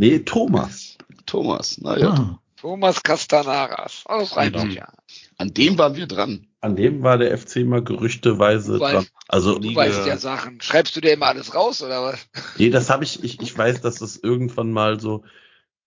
Nee, 0.00 0.20
Thomas. 0.20 0.96
Thomas, 1.26 1.78
naja. 1.78 2.14
Ja. 2.14 2.38
Thomas 2.56 3.02
Castanaras. 3.02 4.02
Das 4.08 4.30
sich 4.30 4.74
ja. 4.74 4.88
An 5.36 5.52
dem 5.52 5.76
waren 5.76 5.94
wir 5.94 6.06
dran. 6.06 6.46
An 6.62 6.74
dem 6.76 7.02
war 7.02 7.18
der 7.18 7.36
FC 7.36 7.64
mal 7.66 7.82
gerüchteweise 7.84 8.78
Du 8.78 8.84
weißt- 8.84 8.92
dran. 8.92 9.06
Also, 9.28 9.58
Du 9.58 9.74
weißt 9.74 9.90
gehört. 9.92 10.08
ja 10.08 10.16
Sachen. 10.16 10.58
Schreibst 10.62 10.96
du 10.96 11.02
dir 11.02 11.12
immer 11.12 11.26
alles 11.26 11.54
raus, 11.54 11.82
oder 11.82 12.02
was? 12.02 12.18
nee, 12.58 12.70
das 12.70 12.88
habe 12.88 13.04
ich, 13.04 13.22
ich, 13.22 13.40
ich 13.42 13.56
weiß, 13.56 13.82
dass 13.82 14.00
es 14.00 14.16
irgendwann 14.22 14.72
mal 14.72 14.98
so 15.00 15.22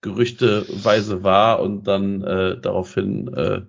gerüchteweise 0.02 1.24
war 1.24 1.60
und 1.62 1.86
dann 1.88 2.22
äh, 2.24 2.60
daraufhin 2.62 3.34
äh, 3.34 3.62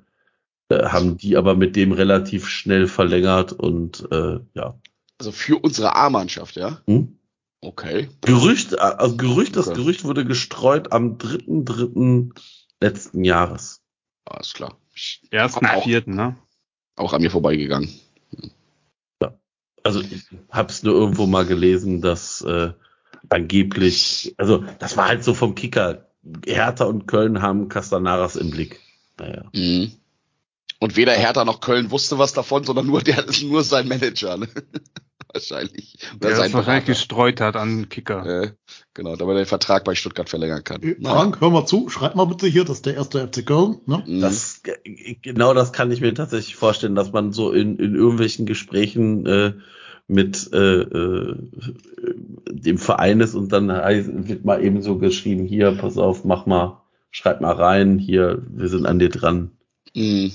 äh, 0.68 0.86
haben 0.86 1.16
die 1.16 1.36
aber 1.38 1.54
mit 1.54 1.76
dem 1.76 1.92
relativ 1.92 2.48
schnell 2.48 2.86
verlängert 2.86 3.52
und 3.52 4.06
äh, 4.10 4.40
ja. 4.54 4.78
Also 5.18 5.32
für 5.32 5.56
unsere 5.58 5.94
A-Mannschaft, 5.96 6.56
ja? 6.56 6.80
Hm? 6.86 7.18
Okay. 7.64 8.10
Gerücht, 8.20 8.78
also 8.78 9.16
Gerücht, 9.16 9.56
das 9.56 9.68
Okay. 9.68 9.76
Gerücht 9.78 10.04
wurde 10.04 10.24
gestreut 10.24 10.92
am 10.92 11.16
3.3. 11.16 12.30
letzten 12.80 13.24
Jahres. 13.24 13.80
Alles 14.26 14.52
klar. 14.52 14.78
Ersten, 15.30 15.66
Auch. 15.66 15.84
vierten, 15.84 16.14
ne? 16.14 16.36
Auch 16.96 17.14
an 17.14 17.22
mir 17.22 17.30
vorbeigegangen. 17.30 17.88
Also 19.82 20.00
ich 20.00 20.24
hab's 20.50 20.82
nur 20.82 20.94
irgendwo 20.94 21.26
mal 21.26 21.44
gelesen, 21.44 22.00
dass 22.00 22.40
äh, 22.40 22.72
angeblich, 23.28 24.34
also 24.38 24.64
das 24.78 24.96
war 24.96 25.08
halt 25.08 25.22
so 25.24 25.34
vom 25.34 25.54
Kicker. 25.54 26.08
Hertha 26.46 26.84
und 26.84 27.06
Köln 27.06 27.42
haben 27.42 27.68
Castanaras 27.68 28.36
im 28.36 28.50
Blick. 28.50 28.80
Naja. 29.18 29.44
Mhm. 29.54 29.92
Und 30.80 30.96
weder 30.96 31.12
Hertha 31.12 31.44
noch 31.44 31.60
Köln 31.60 31.90
wusste 31.90 32.18
was 32.18 32.32
davon, 32.32 32.64
sondern 32.64 32.86
nur 32.86 33.02
der 33.02 33.26
nur 33.42 33.62
sein 33.62 33.88
Manager, 33.88 34.38
ne? 34.38 34.48
Wahrscheinlich. 35.34 35.98
Oder 36.14 36.28
Der 36.28 36.36
sein 36.36 36.44
das 36.44 36.54
wahrscheinlich 36.54 36.84
Berater. 36.84 36.86
gestreut 36.86 37.40
hat 37.40 37.56
an 37.56 37.88
Kicker. 37.88 38.42
Äh, 38.44 38.52
genau, 38.94 39.16
damit 39.16 39.34
er 39.34 39.42
den 39.42 39.46
Vertrag 39.46 39.84
bei 39.84 39.96
Stuttgart 39.96 40.30
verlängern 40.30 40.62
kann. 40.62 40.80
Äh, 40.82 40.94
Frank, 41.02 41.40
hör 41.40 41.50
mal 41.50 41.66
zu, 41.66 41.88
schreib 41.88 42.14
mal 42.14 42.26
bitte 42.26 42.46
hier, 42.46 42.64
das 42.64 42.76
ist 42.76 42.86
der 42.86 42.94
erste 42.94 43.26
FC 43.26 43.44
Köln. 43.44 43.80
Ne? 43.86 44.04
Mhm. 44.06 44.20
Das, 44.20 44.62
genau 45.22 45.52
das 45.52 45.72
kann 45.72 45.90
ich 45.90 46.00
mir 46.00 46.14
tatsächlich 46.14 46.54
vorstellen, 46.54 46.94
dass 46.94 47.12
man 47.12 47.32
so 47.32 47.50
in, 47.50 47.78
in 47.78 47.96
irgendwelchen 47.96 48.46
Gesprächen 48.46 49.26
äh, 49.26 49.54
mit 50.06 50.52
äh, 50.52 50.82
äh, 50.82 51.36
dem 52.48 52.78
Verein 52.78 53.20
ist 53.20 53.34
und 53.34 53.52
dann 53.52 53.68
wird 53.68 54.44
mal 54.44 54.62
eben 54.62 54.82
so 54.82 54.98
geschrieben, 54.98 55.46
hier, 55.46 55.72
pass 55.72 55.98
auf, 55.98 56.24
mach 56.24 56.46
mal, 56.46 56.82
schreib 57.10 57.40
mal 57.40 57.54
rein, 57.54 57.98
hier, 57.98 58.42
wir 58.48 58.68
sind 58.68 58.86
an 58.86 59.00
dir 59.00 59.08
dran. 59.08 59.50
Mhm. 59.96 60.32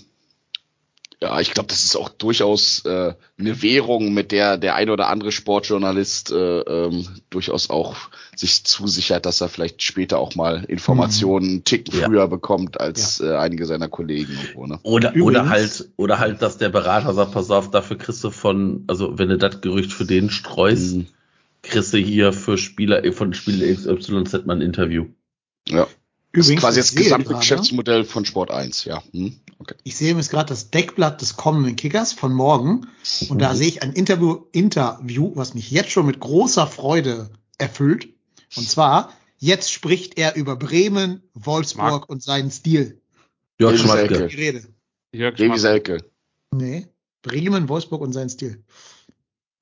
Ja, 1.22 1.38
ich 1.42 1.52
glaube, 1.52 1.68
das 1.68 1.84
ist 1.84 1.98
auch 1.98 2.08
durchaus 2.08 2.86
äh, 2.86 3.14
eine 3.38 3.62
Währung, 3.62 4.14
mit 4.14 4.32
der 4.32 4.58
der 4.58 4.76
ein 4.76 4.90
oder 4.90 5.10
andere 5.10 5.34
Sportjournalist 5.34 6.32
äh, 6.32 6.60
ähm, 6.62 7.08
durchaus 7.30 7.70
auch 7.70 7.98
sich 8.38 8.64
zusichert, 8.64 9.26
dass 9.26 9.42
er 9.42 9.50
vielleicht 9.50 9.84
später 9.84 10.18
auch 10.18 10.36
mal 10.36 10.64
Informationen 10.70 11.50
einen 11.50 11.64
Ticken 11.66 12.00
Ja. 12.00 12.06
früher 12.06 12.28
bekommt 12.30 12.80
als 12.80 13.20
äh, 13.20 13.36
einige 13.36 13.66
seiner 13.66 13.90
Kollegen 13.90 14.32
irgendwo, 14.32 14.66
ne? 14.66 14.80
Oder, 14.84 15.10
Übrigens- 15.14 15.26
oder 15.42 15.50
halt, 15.50 15.90
oder 15.98 16.20
halt, 16.20 16.42
dass 16.42 16.58
der 16.58 16.70
Berater 16.70 17.14
sagt, 17.14 17.34
pass 17.34 17.52
auf, 17.52 17.70
dafür 17.70 17.98
kriegst 17.98 18.24
du 18.24 18.30
von, 18.32 18.86
also 18.88 19.18
wenn 19.20 19.28
du 19.28 19.38
das 19.38 19.60
Gerücht 19.60 19.92
für 19.92 20.06
den 20.06 20.30
streust, 20.30 20.96
Mhm. 20.96 21.08
kriegst 21.64 21.94
du 21.94 21.98
hier 21.98 22.32
für 22.32 22.58
Spieler, 22.58 23.04
von 23.12 23.34
Spieler 23.34 23.68
XYZ 23.76 24.46
mal 24.46 24.56
ein 24.56 24.62
Interview. 24.62 25.08
Ja. 25.68 25.86
Das 26.32 26.46
ist 26.46 26.48
Übrigens, 26.48 26.62
quasi 26.62 26.80
das 26.80 26.96
gesamte 26.96 27.28
gerade- 27.28 27.40
Geschäftsmodell 27.40 28.06
von 28.06 28.24
Sport 28.24 28.52
1, 28.52 28.86
ja. 28.86 29.04
Mhm. 29.12 29.36
Okay. 29.60 29.76
Ich 29.84 29.98
sehe 29.98 30.16
jetzt 30.16 30.30
gerade 30.30 30.48
das 30.48 30.72
Deckblatt 30.72 31.22
des 31.22 31.36
kommenden 31.36 31.76
Kickers 31.76 32.14
von 32.14 32.34
morgen 32.34 32.88
und 33.28 33.40
da 33.40 33.56
sehe 33.56 33.68
ich 33.68 33.84
ein 33.84 33.92
Interview, 33.92 34.46
Interview, 34.54 35.34
was 35.36 35.54
mich 35.54 35.70
jetzt 35.70 35.92
schon 35.92 36.06
mit 36.06 36.22
großer 36.22 36.66
Freude 36.66 37.30
erfüllt. 37.58 38.08
Und 38.56 38.70
zwar, 38.70 39.14
jetzt 39.38 39.72
spricht 39.72 40.18
er 40.18 40.36
über 40.36 40.56
Bremen, 40.56 41.22
Wolfsburg 41.34 41.92
Marc. 41.92 42.10
und 42.10 42.24
seinen 42.24 42.52
Stil. 42.52 43.02
Jörg 43.60 43.78
Schmatke. 43.78 44.28
Die 44.28 44.36
Rede. 44.36 44.64
Jörg 45.12 45.38
Schmatke. 45.38 45.60
Selke. 45.60 45.98
Nee. 46.52 46.88
Bremen, 47.22 47.68
Wolfsburg 47.68 48.02
und 48.02 48.14
sein 48.14 48.30
Stil. 48.30 48.64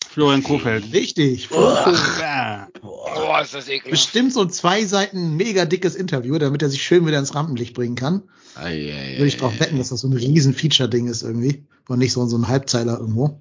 Florian 0.08 0.44
Kofeld. 0.44 0.94
Richtig. 0.94 1.50
Ja. 1.50 2.68
Ist 3.42 3.54
das 3.54 3.68
ekelhaft. 3.68 3.92
Bestimmt 3.92 4.34
so 4.34 4.42
ein 4.42 4.50
zwei 4.50 4.86
Seiten 4.86 5.36
mega 5.36 5.66
dickes 5.66 5.96
Interview, 5.96 6.38
damit 6.38 6.62
er 6.62 6.70
sich 6.70 6.84
schön 6.84 7.06
wieder 7.06 7.20
ins 7.20 7.36
Rampenlicht 7.36 7.74
bringen 7.74 7.96
kann. 7.96 8.24
Ei, 8.56 8.94
ei, 8.94 9.14
Würde 9.18 9.28
ich 9.28 9.38
drauf 9.38 9.60
wetten, 9.60 9.78
dass 9.78 9.90
das 9.90 10.02
so 10.02 10.08
ein 10.08 10.14
riesen 10.14 10.54
Feature-Ding 10.54 11.08
ist 11.08 11.22
irgendwie. 11.22 11.66
Und 11.88 12.00
nicht 12.00 12.14
so, 12.14 12.26
so 12.26 12.38
ein 12.38 12.48
Halbzeiler 12.48 13.00
irgendwo. 13.00 13.40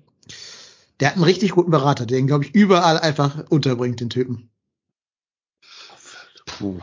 Der 1.00 1.08
hat 1.08 1.16
einen 1.16 1.24
richtig 1.24 1.50
guten 1.52 1.70
Berater, 1.70 2.06
der 2.06 2.18
ihn, 2.18 2.26
glaube 2.26 2.44
ich, 2.44 2.54
überall 2.54 2.98
einfach 2.98 3.44
unterbringt, 3.50 4.00
den 4.00 4.10
Typen. 4.10 4.50
Puh. 6.46 6.80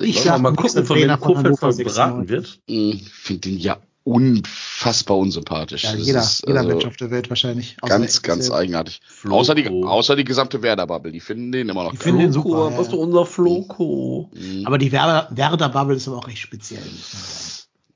Ich 0.00 0.20
sag, 0.20 0.40
mal 0.40 0.54
gucken, 0.54 0.84
von 0.84 0.96
wem 0.96 1.20
Kofeld 1.20 1.56
beraten 1.60 1.72
96. 1.72 2.28
wird. 2.28 2.60
Ich 2.66 3.08
finde 3.10 3.48
den 3.48 3.58
ja 3.58 3.80
unfassbar 4.04 5.16
unsympathisch. 5.18 5.84
Ja, 5.84 5.94
jeder, 5.94 6.20
ist, 6.20 6.44
jeder 6.46 6.58
also, 6.60 6.68
Mensch 6.70 6.84
auf 6.84 6.96
der 6.96 7.10
Welt 7.10 7.30
wahrscheinlich. 7.30 7.76
Außer 7.80 7.98
Ganz, 7.98 8.22
ganz 8.22 8.50
eigenartig. 8.50 9.00
Floco. 9.06 9.36
Außer 9.40 9.54
die, 9.54 9.68
außer 9.68 10.16
die 10.16 10.24
gesamte 10.24 10.62
Werder-Bubble. 10.62 11.10
Die 11.10 11.20
finden 11.20 11.50
den 11.52 11.68
immer 11.70 11.84
noch 11.84 11.92
Die 11.92 11.96
geil. 11.98 12.04
finden 12.04 12.20
den 12.20 12.32
super, 12.32 12.70
ja, 12.70 12.78
was 12.78 12.90
du 12.90 12.96
unser 12.96 13.24
Floco. 13.26 14.30
Mhm. 14.34 14.66
Aber 14.66 14.78
die 14.78 14.92
Werder- 14.92 15.28
Werder-Bubble 15.30 15.96
ist 15.96 16.06
aber 16.06 16.18
auch 16.18 16.28
recht 16.28 16.38
speziell. 16.38 16.82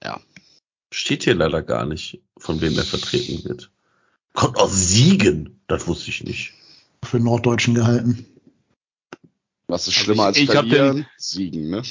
ja. 0.02 0.18
Steht 0.90 1.24
hier 1.24 1.34
leider 1.34 1.62
gar 1.62 1.84
nicht, 1.84 2.22
von 2.38 2.60
wem 2.62 2.76
er 2.78 2.84
vertreten 2.84 3.46
wird. 3.46 3.70
Kommt 4.32 4.56
aus 4.56 4.72
Siegen. 4.88 5.60
Das 5.66 5.86
wusste 5.86 6.08
ich 6.08 6.24
nicht. 6.24 6.54
Für 7.04 7.20
Norddeutschen 7.20 7.74
gehalten. 7.74 8.24
Was 9.68 9.86
ist 9.86 9.96
Also 9.98 10.04
schlimmer 10.04 10.24
als 10.24 10.36
ich- 10.36 10.44
ich 10.48 10.56
hab 10.56 10.66
verlieren? 10.66 10.96
den- 10.98 11.06
Siegen, 11.18 11.70
ne? 11.70 11.82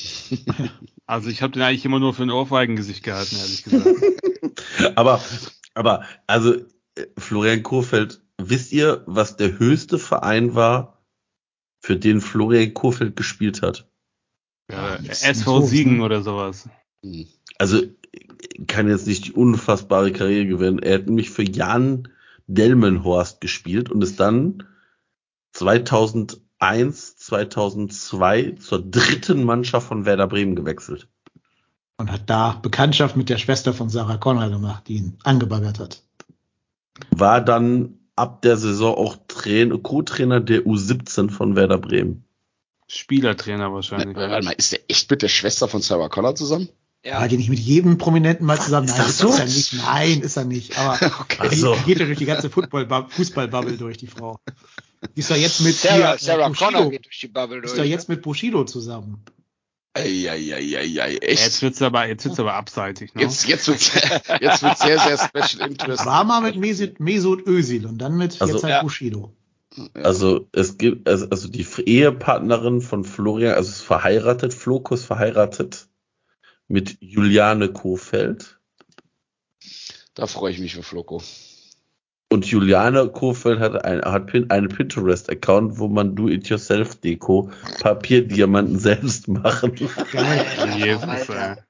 Also 1.06 1.30
ich 1.30 1.42
habe 1.42 1.54
den 1.54 1.62
eigentlich 1.62 1.86
immer 1.86 2.00
nur 2.00 2.14
für 2.14 2.24
ein 2.24 2.32
Ohrfeigengesicht 2.32 3.04
gehalten, 3.04 3.38
ehrlich 3.38 3.64
gesagt. 3.64 3.96
Aber, 4.96 5.22
aber, 5.74 6.04
also, 6.28 6.56
äh, 6.96 7.06
Florian 7.18 7.64
Kohfeldt, 7.64 8.22
wisst 8.38 8.72
ihr, 8.74 9.04
was 9.06 9.38
der 9.38 9.58
höchste 9.60 10.00
Verein 10.00 10.56
war, 10.56 11.02
für 11.80 11.96
den 11.96 12.20
Florian 12.22 12.74
Kohfeldt 12.74 13.16
gespielt 13.16 13.62
hat? 13.62 13.88
ja, 14.70 14.96
SV 14.96 15.62
so, 15.62 15.66
Siegen 15.68 15.98
ne? 15.98 16.04
oder 16.04 16.22
sowas. 16.24 16.68
Hm. 17.04 17.28
Also, 17.60 17.84
kann 18.68 18.90
jetzt 18.90 19.08
nicht 19.08 19.28
die 19.28 19.32
unfassbare 19.32 20.12
Karriere 20.12 20.46
gewinnen. 20.48 20.80
Er 20.80 20.96
hat 20.96 21.06
nämlich 21.06 21.30
für 21.30 21.44
Jan 21.44 22.10
Delmenhorst 22.48 23.40
gespielt 23.42 23.90
und 23.90 24.02
ist 24.04 24.20
dann 24.20 24.64
2001, 26.60 27.18
2002 27.18 28.52
zur 28.60 28.82
dritten 28.90 29.44
Mannschaft 29.44 29.88
von 29.88 30.06
Werder 30.06 30.28
Bremen 30.28 30.56
gewechselt. 30.56 31.08
Und 31.98 32.12
hat 32.12 32.30
da 32.30 32.54
Bekanntschaft 32.62 33.16
mit 33.18 33.30
der 33.30 33.38
Schwester 33.38 33.74
von 33.74 33.90
Sarah 33.90 34.18
Connor 34.18 34.50
gemacht, 34.50 34.84
die 34.88 34.98
ihn 34.98 35.18
angebaggert 35.24 35.80
hat. 35.80 36.04
War 37.12 37.42
dann 37.42 38.00
ab 38.16 38.42
der 38.42 38.58
Saison 38.58 38.96
auch 38.96 39.18
Train- 39.28 39.82
Co-Trainer 39.84 40.40
der 40.40 40.62
U17 40.66 41.30
von 41.30 41.56
Werder 41.56 41.78
Bremen. 41.78 42.24
Spielertrainer 42.88 43.68
Ne, 43.70 43.74
wahrscheinlich. 43.74 44.16
warte 44.16 44.46
mal, 44.46 44.52
ist 44.52 44.72
der 44.72 44.80
echt 44.88 45.10
mit 45.12 45.22
der 45.22 45.28
Schwester 45.28 45.68
von 45.68 45.82
Sarah 45.82 46.10
Connor 46.10 46.36
zusammen? 46.36 46.70
Ja. 47.04 47.20
War 47.20 47.28
die 47.28 47.38
nicht 47.38 47.50
mit 47.50 47.60
jedem 47.60 47.98
Prominenten 47.98 48.46
mal 48.46 48.60
zusammen? 48.60 48.88
Ist 48.88 48.98
Nein, 48.98 49.02
das 49.06 49.10
ist, 49.12 49.18
so? 49.20 49.28
ist 49.30 49.40
er 49.40 49.46
nicht. 49.46 49.74
Nein, 49.86 50.22
ist 50.22 50.38
er 50.38 50.46
nicht. 50.46 50.78
Aber 50.78 50.98
Ach 51.02 51.50
die, 51.50 51.56
so. 51.56 51.76
die 51.76 51.84
geht 51.84 52.00
ja 52.00 52.06
durch 52.06 52.18
die 52.18 52.26
ganze 52.26 52.50
Fußballbubble 52.50 53.78
durch, 53.78 53.98
die 53.98 54.08
Frau. 54.08 54.40
Die 55.16 55.20
ist 55.20 55.30
doch 55.32 55.36
jetzt 55.36 55.62
mit 55.62 55.76
Sarah, 55.76 56.12
hier, 56.12 56.18
Sarah 56.20 56.48
Bushido, 56.50 56.72
Connor 56.72 56.90
geht 56.92 57.06
durch 57.06 57.20
die 57.20 57.28
Bubble 57.28 57.62
durch. 57.62 57.72
ist 57.74 57.78
doch 57.80 57.84
jetzt 57.86 58.10
mit 58.10 58.22
Bushido 58.22 58.64
zusammen. 58.66 59.24
Eieieiei, 59.94 61.14
Jetzt 61.14 61.24
echt? 61.24 61.62
wird's 61.64 61.82
aber, 61.82 62.08
jetzt 62.08 62.24
wird's 62.26 62.40
aber 62.40 62.54
abseitig, 62.54 63.16
ne? 63.16 63.24
Jetzt, 63.24 63.48
jetzt 63.48 63.68
wird's, 63.68 63.92
jetzt 64.42 64.62
wird's 64.64 64.82
sehr, 64.82 65.00
sehr 65.00 65.18
special 65.18 65.70
interest. 65.70 66.06
War 66.06 66.24
mal 66.24 66.42
mit 66.42 66.56
Mesut, 66.56 67.00
Mesut 67.00 67.48
Özil 67.48 67.86
und 67.88 67.98
dann 67.98 68.16
mit 68.18 68.40
Also- 68.42 68.54
jetzt 68.54 68.64
halt 68.64 68.72
Ja. 68.74 68.82
Bushido. 68.84 69.34
Also 69.94 70.48
es 70.54 70.78
gibt, 70.80 71.08
also, 71.08 71.28
also 71.30 71.48
die 71.50 71.66
Ehepartnerin 71.86 72.82
von 72.82 73.04
Florian, 73.04 73.54
also 73.54 73.70
ist 73.70 73.82
verheiratet, 73.82 74.54
Flokus 74.54 75.04
verheiratet 75.06 75.88
mit 76.68 76.98
Juliane 77.00 77.72
Kofeld. 77.72 78.60
Da 80.16 80.26
freue 80.26 80.52
ich 80.52 80.60
mich 80.60 80.74
für 80.74 80.82
Floco. 80.82 81.22
Und 82.30 82.46
Juliane 82.46 83.08
Kofeld 83.08 83.60
hat, 83.60 83.86
ein, 83.86 84.02
hat 84.02 84.28
Pin, 84.28 84.50
einen 84.50 84.68
Pinterest-Account, 84.68 85.80
wo 85.80 85.88
man 85.88 86.14
Do-it-yourself-Deko, 86.16 87.52
Papierdiamanten 87.82 88.78
selbst 88.80 89.28
machen. 89.30 89.74
Geil. 90.12 90.46
Jesus, 90.78 91.04
Alter. 91.04 91.58
ey. 91.58 91.64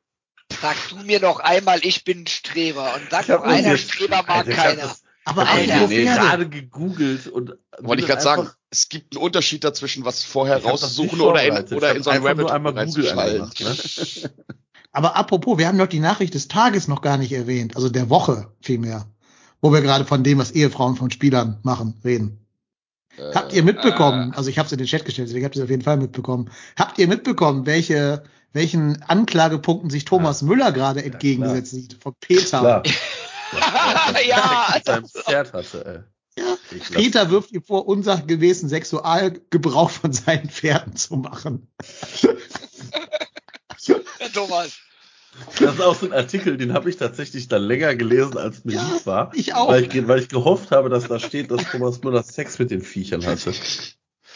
Sag 0.59 0.75
du 0.89 0.95
mir 1.05 1.19
noch 1.19 1.39
einmal, 1.41 1.79
ich 1.83 2.03
bin 2.03 2.21
ein 2.23 2.27
Streber. 2.27 2.95
Und 2.95 3.11
sag 3.11 3.27
doch 3.27 3.43
einer, 3.43 3.71
jetzt- 3.73 3.91
Streber 3.91 4.23
mag 4.27 4.47
Alter, 4.47 4.51
keiner. 4.51 4.81
das- 4.81 5.03
Aber 5.25 5.47
Alter, 5.47 5.87
nee, 5.87 6.05
gerade 6.05 6.47
gegoogelt 6.49 7.27
und 7.27 7.53
Wollte 7.79 8.01
ich 8.01 8.07
gerade 8.07 8.21
sagen, 8.21 8.49
es 8.71 8.89
gibt 8.89 9.15
einen 9.15 9.23
Unterschied 9.23 9.63
dazwischen, 9.63 10.05
was 10.05 10.23
vorher 10.23 10.55
nicht 10.57 10.65
oder 11.21 11.43
in, 11.43 11.75
oder 11.75 11.95
in 11.95 12.01
so 12.03 12.11
hab 12.11 12.17
ein 12.21 12.25
einfach 12.25 12.29
Rabbit 12.29 12.37
nur 12.39 12.53
einmal 12.53 12.85
Google 12.85 13.09
angemacht, 13.09 13.59
ne? 13.59 13.75
Aber 14.93 15.15
apropos, 15.15 15.57
wir 15.59 15.67
haben 15.67 15.77
doch 15.77 15.87
die 15.87 15.99
Nachricht 15.99 16.33
des 16.33 16.47
Tages 16.47 16.87
noch 16.87 17.01
gar 17.01 17.17
nicht 17.17 17.31
erwähnt, 17.33 17.75
also 17.75 17.89
der 17.89 18.09
Woche 18.09 18.51
vielmehr, 18.61 19.05
wo 19.61 19.73
wir 19.73 19.81
gerade 19.81 20.05
von 20.05 20.23
dem, 20.23 20.37
was 20.37 20.51
Ehefrauen 20.51 20.95
von 20.95 21.11
Spielern 21.11 21.59
machen, 21.63 21.99
reden. 22.03 22.39
Äh, 23.17 23.33
Habt 23.33 23.53
ihr 23.53 23.63
mitbekommen, 23.63 24.33
also 24.33 24.49
ich 24.49 24.57
habe 24.59 24.67
es 24.67 24.71
in 24.71 24.77
den 24.77 24.87
Chat 24.87 25.05
gestellt, 25.05 25.29
deswegen 25.29 25.45
habt 25.45 25.55
ihr 25.55 25.61
es 25.61 25.65
auf 25.65 25.69
jeden 25.71 25.83
Fall 25.83 25.97
mitbekommen, 25.97 26.49
habt 26.77 26.99
ihr 26.99 27.07
mitbekommen, 27.07 27.65
welche, 27.65 28.23
welchen 28.53 29.01
Anklagepunkten 29.03 29.89
sich 29.89 30.05
Thomas 30.05 30.41
Müller 30.41 30.71
gerade 30.71 31.03
entgegengesetzt 31.03 31.71
sieht? 31.71 31.97
Von 32.01 32.13
Peter. 32.19 32.59
Klar. 32.59 32.83
ja, 34.27 34.75
Pferd 35.25 35.53
hatte, 35.53 35.85
ey. 35.85 35.99
Ja. 36.37 36.55
Peter 36.91 37.31
wirft 37.31 37.51
ihm 37.51 37.63
vor, 37.63 37.87
unsachgemäßen 37.87 38.69
Sexualgebrauch 38.69 39.89
von 39.89 40.13
seinen 40.13 40.49
Pferden 40.49 40.95
zu 40.95 41.15
machen. 41.15 41.67
Thomas. 44.33 44.77
Das 45.59 45.75
ist 45.75 45.81
auch 45.81 45.95
so 45.95 46.05
ein 46.05 46.13
Artikel, 46.13 46.57
den 46.57 46.73
habe 46.73 46.89
ich 46.89 46.97
tatsächlich 46.97 47.47
dann 47.47 47.63
länger 47.63 47.95
gelesen, 47.95 48.37
als 48.37 48.63
mir 48.65 48.73
Ja, 48.73 48.83
lieb 48.93 49.05
war. 49.05 49.31
ich 49.35 49.53
auch. 49.53 49.69
Weil 49.69 49.83
ich, 49.83 50.07
weil 50.07 50.19
ich 50.19 50.29
gehofft 50.29 50.71
habe, 50.71 50.89
dass 50.89 51.07
da 51.07 51.19
steht, 51.19 51.51
dass 51.51 51.63
Thomas 51.71 52.03
Müller 52.03 52.23
Sex 52.23 52.59
mit 52.59 52.71
den 52.71 52.81
Viechern 52.81 53.25
hatte. 53.25 53.53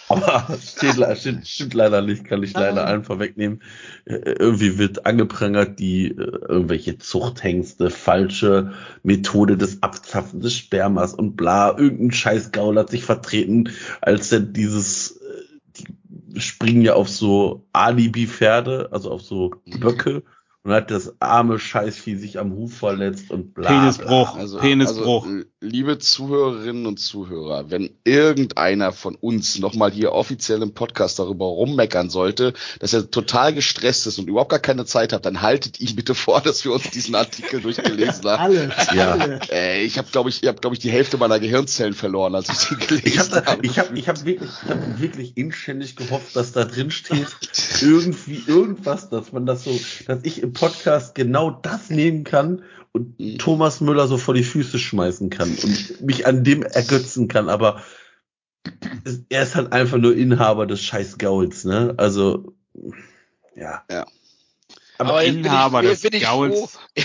Aber 0.09 0.57
steht, 0.61 0.97
le- 0.97 1.15
stimmt, 1.43 1.73
leider 1.73 2.01
nicht, 2.01 2.25
kann 2.25 2.43
ich 2.43 2.53
leider 2.53 2.75
Nein. 2.75 2.85
allen 2.85 3.03
vorwegnehmen. 3.03 3.61
Äh, 4.05 4.15
Irgendwie 4.39 4.77
wird 4.77 5.05
angeprangert, 5.05 5.79
die 5.79 6.07
äh, 6.07 6.13
irgendwelche 6.47 6.97
Zuchthengste, 6.97 7.89
falsche 7.89 8.73
Methode 9.03 9.57
des 9.57 9.81
Abzapfen 9.83 10.41
des 10.41 10.53
Spermas 10.55 11.13
und 11.13 11.35
bla. 11.37 11.77
Irgendein 11.77 12.11
Scheißgaul 12.11 12.77
hat 12.77 12.89
sich 12.89 13.03
vertreten, 13.05 13.69
als 14.01 14.31
er 14.31 14.41
dieses, 14.41 15.17
äh, 15.17 15.43
die 16.03 16.41
springen 16.41 16.81
ja 16.81 16.93
auf 16.95 17.09
so 17.09 17.67
Alibi-Pferde, 17.73 18.89
also 18.91 19.11
auf 19.11 19.21
so 19.21 19.51
Böcke. 19.65 20.23
Und 20.63 20.73
hat 20.73 20.91
das 20.91 21.15
arme 21.19 21.57
Scheißvieh 21.57 22.15
sich 22.17 22.37
am 22.37 22.51
Huf 22.53 22.77
verletzt 22.77 23.31
und 23.31 23.55
bla. 23.55 23.67
Penisbruch. 23.67 24.33
bla. 24.33 24.41
Also, 24.41 24.59
Penisbruch. 24.59 25.25
also, 25.25 25.43
liebe 25.59 25.97
Zuhörerinnen 25.97 26.85
und 26.85 26.99
Zuhörer, 26.99 27.71
wenn 27.71 27.89
irgendeiner 28.03 28.91
von 28.91 29.15
uns 29.15 29.57
nochmal 29.57 29.89
hier 29.91 30.11
offiziell 30.11 30.61
im 30.61 30.75
Podcast 30.75 31.17
darüber 31.17 31.45
rummeckern 31.45 32.11
sollte, 32.11 32.53
dass 32.79 32.93
er 32.93 33.09
total 33.09 33.55
gestresst 33.55 34.05
ist 34.05 34.19
und 34.19 34.27
überhaupt 34.29 34.51
gar 34.51 34.59
keine 34.59 34.85
Zeit 34.85 35.13
hat, 35.13 35.25
dann 35.25 35.41
haltet 35.41 35.79
ihm 35.79 35.95
bitte 35.95 36.13
vor, 36.13 36.41
dass 36.41 36.63
wir 36.63 36.73
uns 36.73 36.91
diesen 36.91 37.15
Artikel 37.15 37.59
durchgelesen 37.61 38.25
haben. 38.29 38.41
Alle, 38.43 38.71
Ja. 38.93 39.13
alle. 39.13 39.39
Äh, 39.51 39.83
ich 39.83 39.97
habe, 39.97 40.09
glaube 40.11 40.29
ich, 40.29 40.43
ich 40.43 40.47
habe, 40.47 40.59
glaube 40.59 40.75
ich, 40.75 40.79
die 40.79 40.91
Hälfte 40.91 41.17
meiner 41.17 41.39
Gehirnzellen 41.39 41.95
verloren, 41.95 42.35
als 42.35 42.49
ich 42.49 42.67
den 42.69 42.87
gelesen 42.87 43.07
Ich 43.07 43.19
habe 43.19 43.45
habe. 43.47 43.65
ich 43.65 43.79
hab, 43.79 43.95
ich 43.97 44.07
hab 44.07 44.25
wirklich, 44.25 44.51
ich 44.63 44.69
hab 44.69 44.99
wirklich 45.01 45.37
inständig 45.37 45.95
gehofft, 45.95 46.35
dass 46.35 46.51
da 46.51 46.65
drin 46.65 46.91
steht, 46.91 47.25
irgendwie 47.81 48.43
irgendwas, 48.45 49.09
dass 49.09 49.31
man 49.31 49.47
das 49.47 49.63
so, 49.63 49.79
dass 50.05 50.19
ich 50.21 50.41
im 50.43 50.50
Podcast 50.53 51.15
genau 51.15 51.51
das 51.51 51.89
nehmen 51.89 52.23
kann 52.23 52.63
und 52.91 53.39
Thomas 53.39 53.81
Müller 53.81 54.07
so 54.07 54.17
vor 54.17 54.33
die 54.33 54.43
Füße 54.43 54.79
schmeißen 54.79 55.29
kann 55.29 55.49
und 55.49 56.01
mich 56.01 56.25
an 56.25 56.43
dem 56.43 56.63
ergötzen 56.63 57.27
kann, 57.27 57.49
aber 57.49 57.81
er 59.29 59.43
ist 59.43 59.55
halt 59.55 59.71
einfach 59.73 59.97
nur 59.97 60.15
Inhaber 60.15 60.67
des 60.67 60.81
scheiß 60.83 61.17
Gauls, 61.17 61.65
ne? 61.65 61.93
Also, 61.97 62.53
ja. 63.55 63.83
Ja. 63.89 64.05
Aber, 64.97 65.09
Aber 65.09 65.23
Inhaber 65.23 65.83
ich, 65.83 66.01
des 66.01 66.21
Gauls. 66.21 66.79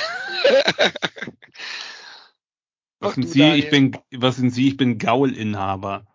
Was 2.99 3.15
sind 3.15 3.29
Sie? 3.29 3.43
Ich 3.43 3.71
bin, 3.71 3.97
was 4.11 4.37
sind 4.37 4.51
Sie? 4.51 4.69
Ich 4.69 4.77
bin 4.79 4.97
Gaulinhaber. 4.99 6.07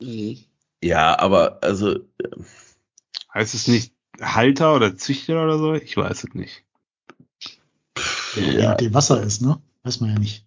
Mhm. 0.00 0.38
ja, 0.82 1.16
aber, 1.18 1.62
also, 1.62 2.00
Heißt 3.34 3.54
es 3.54 3.66
nicht 3.66 3.92
Halter 4.20 4.76
oder 4.76 4.96
Züchter 4.96 5.42
oder 5.42 5.58
so? 5.58 5.74
Ich 5.74 5.96
weiß 5.96 6.24
es 6.24 6.34
nicht. 6.34 6.64
Ja, 8.36 8.70
nachdem, 8.70 8.94
was 8.94 9.10
er 9.10 9.22
ist, 9.22 9.42
ne? 9.42 9.60
Weiß 9.82 10.00
man 10.00 10.10
ja 10.10 10.18
nicht. 10.18 10.44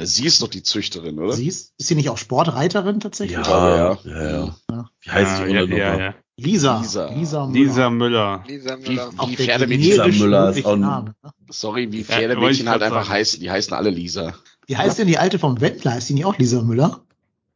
Sie 0.00 0.26
ist 0.26 0.42
doch 0.42 0.48
die 0.48 0.62
Züchterin, 0.62 1.18
oder? 1.18 1.32
Sie 1.32 1.46
ist, 1.48 1.72
ist 1.78 1.88
sie 1.88 1.94
nicht 1.94 2.08
auch 2.10 2.18
Sportreiterin 2.18 3.00
tatsächlich? 3.00 3.38
ja, 3.38 3.76
ja, 3.76 3.98
ja, 4.04 4.54
Ja. 4.70 4.90
Wie 5.00 5.10
heißt 5.10 5.40
ja, 5.40 5.46
die 5.46 5.52
ja, 5.52 5.64
ja, 5.76 5.98
ja. 5.98 6.14
Lisa. 6.36 6.80
Lisa. 6.80 7.08
Lisa 7.12 7.46
Müller. 7.46 7.54
Lisa 7.56 7.90
Müller. 7.90 8.44
Lisa 8.46 8.78
Wie, 8.78 8.88
Müller. 8.90 9.10
Auch 9.16 9.28
wie 9.30 9.36
der 9.36 9.46
Pferdemädchen, 9.46 9.90
Lisa 10.04 10.06
Müller 10.24 10.50
ist 10.50 10.64
auch 10.66 10.72
ein- 10.74 10.80
ne? 10.80 11.14
sorry, 11.50 11.90
wie 11.90 12.04
Pferdemädchen 12.04 12.68
halt 12.68 12.82
einfach 12.82 13.02
sagen. 13.04 13.14
heißen. 13.14 13.40
Die 13.40 13.50
heißen 13.50 13.72
alle 13.72 13.90
Lisa. 13.90 14.34
Wie 14.66 14.76
heißt 14.76 14.98
denn 14.98 15.08
die 15.08 15.18
alte 15.18 15.38
vom 15.38 15.60
Wendler? 15.60 15.96
Ist 15.98 16.08
die 16.10 16.14
nicht 16.14 16.26
auch 16.26 16.38
Lisa 16.38 16.62
Müller? 16.62 17.00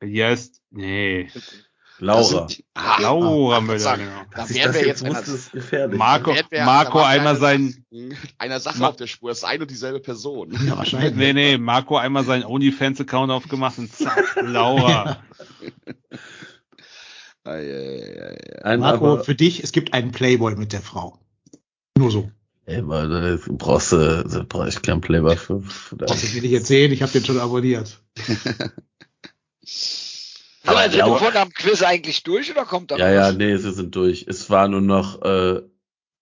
Die 0.03 0.25
heißt, 0.25 0.61
nee, 0.71 1.29
Laura. 2.03 2.49
Sind- 2.49 2.65
ah, 2.75 3.01
Laura 3.01 3.59
ah, 3.59 3.61
Müller, 3.61 3.79
sagen, 3.79 4.03
genau. 4.03 4.23
Da 4.33 4.51
wären 4.51 4.73
das 4.73 4.75
wir 4.75 4.87
jetzt 4.87 5.03
jetzt 5.03 5.53
gefährlich. 5.53 5.99
Marco, 5.99 6.35
wir- 6.35 6.65
Marco 6.65 7.01
einmal 7.01 7.37
sein, 7.37 7.85
einer 8.39 8.59
Sache 8.59 8.81
Ma- 8.81 8.89
auf 8.89 8.97
der 8.97 9.07
Spur. 9.07 9.31
Es 9.31 9.39
ist 9.39 9.45
eine 9.45 9.63
und 9.63 9.71
dieselbe 9.71 10.01
Person. 10.01 10.51
Ja, 10.67 10.77
wahrscheinlich. 10.77 11.15
nee, 11.15 11.33
nee, 11.33 11.59
Marco 11.59 11.97
einmal 11.97 12.25
seinen 12.25 12.45
OnlyFans-Account 12.45 13.31
aufgemacht 13.31 13.79
und 13.79 13.95
zack, 13.95 14.37
Laura. 14.43 15.23
Ei, 17.45 18.77
Marco, 18.79 19.23
für 19.23 19.35
dich, 19.35 19.63
es 19.63 19.73
gibt 19.73 19.95
einen 19.95 20.13
Playboy 20.13 20.57
mit 20.57 20.73
der 20.73 20.81
Frau. 20.81 21.19
Nur 21.97 22.11
so. 22.11 22.31
ey, 22.67 22.87
weil, 22.87 23.09
da 23.09 23.39
brauchst 23.49 23.93
du, 23.93 24.25
da 24.25 24.45
brauch 24.49 24.67
ich 24.67 24.81
keinen 24.83 25.01
Playboy 25.01 25.37
für, 25.37 25.61
für 25.61 25.97
das. 25.97 26.11
Das 26.11 26.35
will 26.35 26.45
ich 26.45 26.51
jetzt 26.51 26.67
sehen, 26.67 26.93
ich 26.93 27.03
habe 27.03 27.13
den 27.13 27.25
schon 27.25 27.39
abonniert. 27.39 28.01
Aber 30.67 30.79
also 30.79 30.99
Laura- 30.99 31.13
wir 31.15 31.19
vor 31.19 31.33
dem 31.33 31.53
Quiz 31.53 31.83
eigentlich 31.83 32.23
durch 32.23 32.51
oder 32.51 32.65
kommt 32.65 32.91
da 32.91 32.97
Ja, 32.97 33.07
noch 33.09 33.15
ja, 33.15 33.29
was? 33.29 33.37
nee, 33.37 33.57
sie 33.57 33.73
sind 33.73 33.95
durch. 33.97 34.27
Es 34.29 34.49
war 34.51 34.69
nur 34.69 34.81
noch 34.81 35.23
äh, 35.23 35.61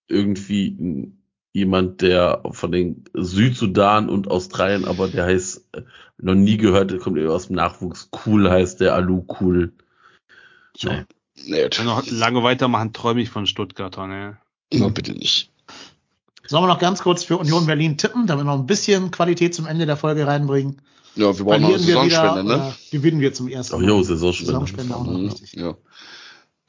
irgendwie 0.09 1.12
jemand, 1.52 2.01
der 2.01 2.43
von 2.52 2.73
den 2.73 3.05
Südsudan 3.12 4.09
und 4.09 4.31
Australien, 4.31 4.85
aber 4.85 5.09
der 5.09 5.25
heißt, 5.27 5.65
äh, 5.73 5.83
noch 6.19 6.35
nie 6.35 6.57
gehört, 6.57 6.91
der 6.91 6.99
kommt 6.99 7.19
aus 7.27 7.49
dem 7.49 7.57
Nachwuchs. 7.57 8.09
Cool 8.25 8.49
heißt 8.51 8.81
der, 8.81 8.94
Alu 8.94 9.25
Cool. 9.41 9.73
Nee. 10.83 11.05
Nee, 11.47 11.69
Wenn 11.77 11.86
noch 11.86 12.07
lange 12.10 12.43
weitermachen, 12.43 12.93
träume 12.93 13.23
ich 13.23 13.31
von 13.31 13.47
Stuttgarter, 13.47 14.07
ne? 14.07 14.39
no, 14.73 14.91
bitte 14.91 15.12
nicht. 15.12 15.51
Sollen 16.47 16.65
wir 16.65 16.69
noch 16.69 16.78
ganz 16.78 17.02
kurz 17.02 17.25
für 17.25 17.39
Union 17.39 17.67
Berlin 17.67 17.97
tippen, 17.97 18.27
damit 18.27 18.44
wir 18.44 18.52
noch 18.52 18.59
ein 18.60 18.67
bisschen 18.67 19.10
Qualität 19.10 19.55
zum 19.55 19.67
Ende 19.67 19.86
der 19.86 19.97
Folge 19.97 20.27
reinbringen? 20.27 20.83
Ja, 21.16 21.36
wir 21.36 21.44
brauchen 21.44 21.62
noch 21.62 21.68
eine 21.70 21.78
wir 21.78 21.86
wieder 21.86 22.08
Saisonspende, 22.10 22.44
ne? 22.44 22.55
oder 22.55 22.76
gewinnen 22.90 23.20
wir 23.20 23.32
zum 23.32 23.48
ersten 23.48 23.74
Ach 23.76 23.80
jo, 23.80 24.02
Saisonspende. 24.02 24.52
Saisonspende 24.52 24.94
auch 24.97 25.05
noch 25.05 25.12
Mhm, 25.18 25.26
richtig. 25.28 25.52
Ja. 25.55 25.76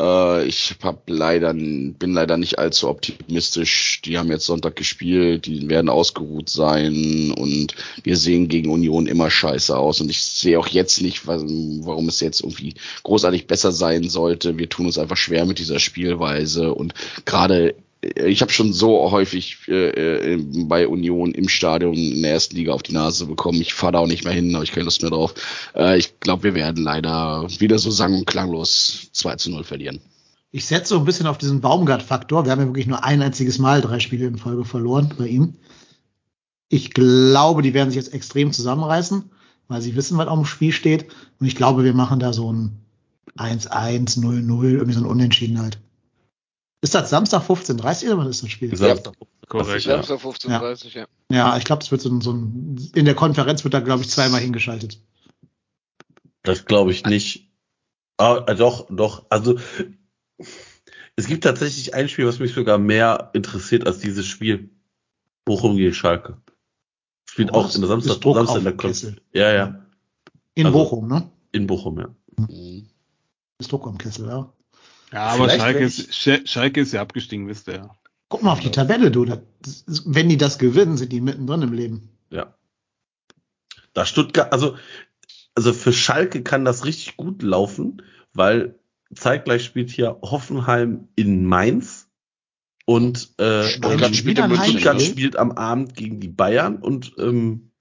Äh, 0.01 0.45
ich 0.47 0.75
hab 0.81 1.07
leider, 1.09 1.53
bin 1.53 2.13
leider 2.13 2.37
nicht 2.37 2.57
allzu 2.57 2.89
optimistisch. 2.89 4.01
Die 4.03 4.17
haben 4.17 4.29
jetzt 4.29 4.45
Sonntag 4.47 4.75
gespielt, 4.75 5.45
die 5.45 5.69
werden 5.69 5.89
ausgeruht 5.89 6.49
sein 6.49 7.31
und 7.37 7.75
wir 8.03 8.17
sehen 8.17 8.47
gegen 8.47 8.71
Union 8.71 9.05
immer 9.05 9.29
scheiße 9.29 9.77
aus. 9.77 10.01
Und 10.01 10.09
ich 10.09 10.21
sehe 10.23 10.57
auch 10.59 10.67
jetzt 10.67 11.01
nicht, 11.01 11.27
was- 11.27 11.43
warum 11.45 12.07
es 12.07 12.19
jetzt 12.19 12.41
irgendwie 12.41 12.73
großartig 13.03 13.45
besser 13.47 13.71
sein 13.71 14.09
sollte. 14.09 14.57
Wir 14.57 14.69
tun 14.69 14.87
uns 14.87 14.97
einfach 14.97 15.17
schwer 15.17 15.45
mit 15.45 15.59
dieser 15.59 15.79
Spielweise 15.79 16.73
und 16.73 16.93
gerade 17.25 17.69
äh, 17.69 17.73
ich 18.01 18.41
habe 18.41 18.51
schon 18.51 18.73
so 18.73 19.11
häufig 19.11 19.59
äh, 19.67 20.33
äh, 20.33 20.37
bei 20.65 20.87
Union 20.87 21.33
im 21.33 21.47
Stadion 21.47 21.93
in 21.93 22.23
der 22.23 22.31
ersten 22.31 22.55
Liga 22.55 22.73
auf 22.73 22.81
die 22.81 22.93
Nase 22.93 23.27
bekommen. 23.27 23.61
Ich 23.61 23.75
fahre 23.75 23.93
da 23.93 23.99
auch 23.99 24.07
nicht 24.07 24.23
mehr 24.23 24.33
hin, 24.33 24.53
habe 24.55 24.63
ich 24.63 24.71
keine 24.71 24.85
Lust 24.85 25.03
mehr 25.03 25.11
drauf. 25.11 25.35
Äh, 25.75 25.99
ich 25.99 26.19
glaube, 26.19 26.43
wir 26.43 26.55
werden 26.55 26.83
leider 26.83 27.47
wieder 27.59 27.77
so 27.77 27.91
sang- 27.91 28.15
und 28.15 28.25
klanglos 28.25 29.09
2 29.13 29.35
zu 29.35 29.51
0 29.51 29.63
verlieren. 29.63 30.01
Ich 30.49 30.65
setze 30.65 30.95
so 30.95 30.99
ein 30.99 31.05
bisschen 31.05 31.27
auf 31.27 31.37
diesen 31.37 31.61
Baumgart-Faktor. 31.61 32.45
Wir 32.45 32.51
haben 32.51 32.59
ja 32.59 32.65
wirklich 32.65 32.87
nur 32.87 33.03
ein 33.03 33.21
einziges 33.21 33.59
Mal 33.59 33.81
drei 33.81 33.99
Spiele 33.99 34.25
in 34.25 34.37
Folge 34.37 34.65
verloren 34.65 35.13
bei 35.17 35.27
ihm. 35.27 35.53
Ich 36.69 36.91
glaube, 36.91 37.61
die 37.61 37.73
werden 37.73 37.89
sich 37.89 37.97
jetzt 37.97 38.13
extrem 38.13 38.51
zusammenreißen, 38.51 39.29
weil 39.67 39.81
sie 39.81 39.95
wissen, 39.95 40.17
was 40.17 40.27
auf 40.27 40.39
dem 40.39 40.45
Spiel 40.45 40.71
steht. 40.71 41.05
Und 41.39 41.45
ich 41.45 41.55
glaube, 41.55 41.83
wir 41.83 41.93
machen 41.93 42.19
da 42.19 42.33
so 42.33 42.51
ein 42.51 42.79
1-1, 43.37 44.19
0-0, 44.19 44.63
irgendwie 44.63 44.93
so 44.93 45.01
ein 45.01 45.05
Unentschieden 45.05 45.61
halt. 45.61 45.79
Ist 46.81 46.95
das 46.95 47.09
Samstag 47.11 47.43
15.30 47.43 48.07
oder 48.07 48.17
wann 48.17 48.27
ist 48.27 48.41
das 48.43 48.49
Spiel? 48.49 48.75
Samstag. 48.75 49.13
Korrekt. 49.47 49.85
Ja. 49.85 50.01
Samstag 50.01 50.19
15.30 50.19 50.97
ja. 50.97 51.05
Ja, 51.31 51.57
ich 51.57 51.63
glaube, 51.63 51.83
es 51.83 51.91
wird 51.91 52.01
so 52.01 52.09
ein, 52.09 52.21
so 52.21 52.31
ein, 52.33 52.89
in 52.95 53.05
der 53.05 53.15
Konferenz 53.15 53.63
wird 53.63 53.73
da, 53.73 53.79
glaube 53.81 54.01
ich, 54.01 54.09
zweimal 54.09 54.41
hingeschaltet. 54.41 54.99
Das 56.43 56.65
glaube 56.65 56.91
ich 56.91 57.05
nicht. 57.05 57.51
Ah, 58.17 58.43
äh, 58.47 58.55
doch, 58.55 58.87
doch. 58.89 59.25
Also 59.29 59.59
es 61.15 61.27
gibt 61.27 61.43
tatsächlich 61.43 61.93
ein 61.93 62.09
Spiel, 62.09 62.25
was 62.25 62.39
mich 62.39 62.53
sogar 62.53 62.77
mehr 62.79 63.29
interessiert 63.33 63.85
als 63.85 63.99
dieses 63.99 64.25
Spiel. 64.25 64.69
Bochum 65.45 65.75
gegen 65.75 65.93
Schalke. 65.93 66.37
Spielt 67.29 67.51
Oh, 67.51 67.57
auch 67.57 67.75
in 67.75 67.81
der 67.81 67.87
Samstag, 67.87 68.21
Samstag 68.23 68.57
in 68.57 68.63
der 68.63 68.73
dem 68.73 68.77
Kon 68.77 68.89
Kessel. 68.89 69.21
Ja, 69.33 69.51
ja. 69.53 69.85
In 70.55 70.65
Also- 70.67 70.77
Bochum, 70.77 71.07
ne? 71.07 71.29
In 71.51 71.67
Bochum, 71.67 71.99
ja. 71.99 72.15
Mhm. 72.37 72.87
Ist 73.59 73.71
Druck 73.71 73.87
am 73.87 73.97
Kessel, 73.97 74.27
ja. 74.27 74.51
Ja, 75.11 75.27
aber 75.27 75.49
Schalke 75.49 75.79
ist, 75.79 76.11
Sch- 76.11 76.47
Schalke 76.47 76.81
ist 76.81 76.93
ja 76.93 77.01
abgestiegen, 77.01 77.47
wisst 77.47 77.67
ihr 77.67 77.75
ja. 77.75 77.95
Guck 78.29 78.43
mal 78.43 78.53
auf 78.53 78.61
die 78.61 78.71
Tabelle, 78.71 79.11
du. 79.11 79.25
Das, 79.25 79.43
wenn 80.05 80.29
die 80.29 80.37
das 80.37 80.57
gewinnen, 80.57 80.95
sind 80.95 81.11
die 81.11 81.19
mittendrin 81.19 81.63
im 81.63 81.73
Leben. 81.73 82.09
Ja. 82.29 82.55
Da 83.93 84.05
Stuttgart, 84.05 84.53
also, 84.53 84.77
also 85.53 85.73
für 85.73 85.91
Schalke 85.91 86.41
kann 86.41 86.63
das 86.63 86.85
richtig 86.85 87.17
gut 87.17 87.41
laufen, 87.43 88.01
weil 88.33 88.79
zeitgleich 89.13 89.65
spielt 89.65 89.89
hier 89.89 90.17
Hoffenheim 90.21 91.09
in 91.15 91.45
Mainz 91.45 92.07
und 92.85 93.37
äh, 93.37 93.63
Stuttgart 93.63 94.15
spielt 94.15 94.37
Stuttgart 94.37 94.97
ne? 94.97 95.01
spielt 95.01 95.35
am 95.35 95.51
Abend 95.51 95.95
gegen 95.95 96.21
die 96.21 96.29
Bayern 96.29 96.77
und 96.77 97.13
ähm, 97.17 97.71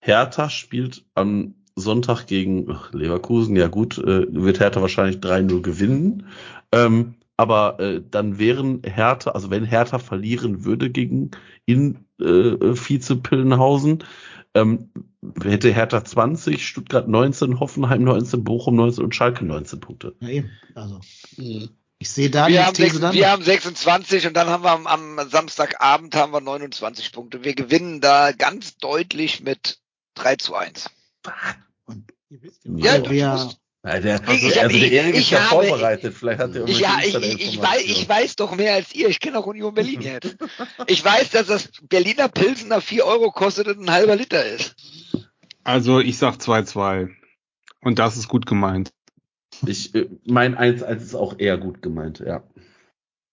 Hertha 0.00 0.50
spielt 0.50 1.04
am 1.14 1.54
Sonntag 1.76 2.26
gegen 2.26 2.70
ach, 2.70 2.92
Leverkusen. 2.92 3.56
Ja 3.56 3.68
gut, 3.68 3.98
äh, 3.98 4.26
wird 4.28 4.60
Hertha 4.60 4.80
wahrscheinlich 4.82 5.16
3-0 5.16 5.60
gewinnen. 5.62 6.26
Ähm, 6.74 7.14
aber 7.36 7.80
äh, 7.80 8.02
dann 8.10 8.38
wären 8.38 8.82
Hertha, 8.84 9.32
also 9.32 9.50
wenn 9.50 9.64
Hertha 9.64 9.98
verlieren 9.98 10.64
würde 10.64 10.90
gegen 10.90 11.32
in 11.66 12.04
äh, 12.20 12.74
Vize 12.74 13.16
Pillenhausen, 13.16 14.04
ähm, 14.54 14.90
hätte 15.42 15.72
Hertha 15.72 16.04
20, 16.04 16.66
Stuttgart 16.66 17.08
19, 17.08 17.58
Hoffenheim 17.58 18.04
19, 18.04 18.44
Bochum 18.44 18.76
19 18.76 19.04
und 19.04 19.14
Schalke 19.14 19.44
19 19.44 19.80
Punkte. 19.80 20.14
Ja, 20.20 20.28
eben. 20.28 20.50
Also, 20.74 21.00
Mhm. 21.36 21.70
ich 21.98 22.10
sehe 22.10 22.30
da 22.30 22.46
Wir 22.46 22.64
haben, 22.66 22.74
These 22.74 22.88
sechs, 22.90 23.00
dann. 23.00 23.14
wir 23.14 23.30
haben 23.30 23.42
26 23.42 24.26
und 24.28 24.34
dann 24.34 24.48
haben 24.48 24.62
wir 24.62 24.70
am, 24.70 24.86
am 24.86 25.28
Samstagabend 25.28 26.14
haben 26.14 26.32
wir 26.32 26.40
29 26.40 27.10
Punkte. 27.12 27.42
Wir 27.42 27.54
gewinnen 27.54 28.00
da 28.00 28.30
ganz 28.30 28.76
deutlich 28.76 29.42
mit 29.42 29.80
3 30.14 30.36
zu 30.36 30.54
1. 30.54 30.88
Und 31.86 32.12
ihr 32.30 32.42
wisst 32.42 32.64
Ja, 32.64 32.96
ja, 32.96 33.36
doch, 33.36 33.54
der, 33.84 34.20
Ich- 34.32 34.60
also 34.60 34.78
der 34.78 34.92
Erik 34.92 35.14
ich 35.14 35.20
ist 35.20 35.30
ja 35.30 35.50
habe- 35.50 35.66
vorbereitet. 35.66 36.14
Vielleicht 36.14 36.40
hat 36.40 36.54
er 36.56 36.66
Ich, 36.66 36.78
ja, 36.80 36.98
ich, 37.04 37.14
ich, 37.14 37.40
ich, 37.48 37.60
weiß, 37.62 37.82
ich 37.84 38.08
weiß 38.08 38.36
doch 38.36 38.56
mehr 38.56 38.74
als 38.74 38.94
ihr. 38.94 39.08
Ich 39.08 39.20
kenne 39.20 39.38
auch 39.38 39.46
Union 39.46 39.74
Berlin 39.74 40.00
jetzt. 40.02 40.36
Ich 40.86 41.04
weiß, 41.04 41.30
dass 41.30 41.46
das 41.48 41.68
Berliner 41.88 42.28
Pilsener 42.28 42.80
4 42.80 43.04
Euro 43.04 43.30
kostet 43.30 43.68
und 43.68 43.80
ein 43.80 43.90
halber 43.90 44.16
Liter 44.16 44.44
ist. 44.44 44.74
Also 45.64 46.00
ich 46.00 46.16
sag 46.18 46.36
2-2. 46.36 47.10
Und 47.82 47.98
das 47.98 48.16
ist 48.16 48.28
gut 48.28 48.46
gemeint. 48.46 48.90
Ich, 49.66 49.94
äh, 49.94 50.08
mein 50.24 50.56
1-1 50.56 50.96
ist 51.02 51.14
auch 51.14 51.38
eher 51.38 51.58
gut 51.58 51.82
gemeint, 51.82 52.20
ja. 52.20 52.42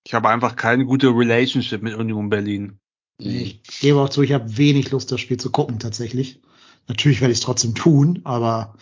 Ich 0.06 0.14
habe 0.14 0.30
einfach 0.30 0.56
keine 0.56 0.86
gute 0.86 1.08
Relationship 1.08 1.82
mit 1.82 1.96
Union 1.96 2.30
Berlin. 2.30 2.78
Ich 3.18 3.62
gebe 3.80 4.00
auch 4.02 4.10
zu, 4.10 4.22
ich 4.24 4.34
habe 4.34 4.58
wenig 4.58 4.92
Lust, 4.92 5.12
das 5.12 5.22
Spiel 5.22 5.38
zu 5.38 5.52
gucken, 5.52 5.80
tatsächlich. 5.80 6.42
Natürlich 6.88 7.22
werde 7.22 7.32
ich 7.32 7.38
es 7.40 7.46
trotzdem 7.46 7.76
tun, 7.76 8.20
aber 8.24 8.76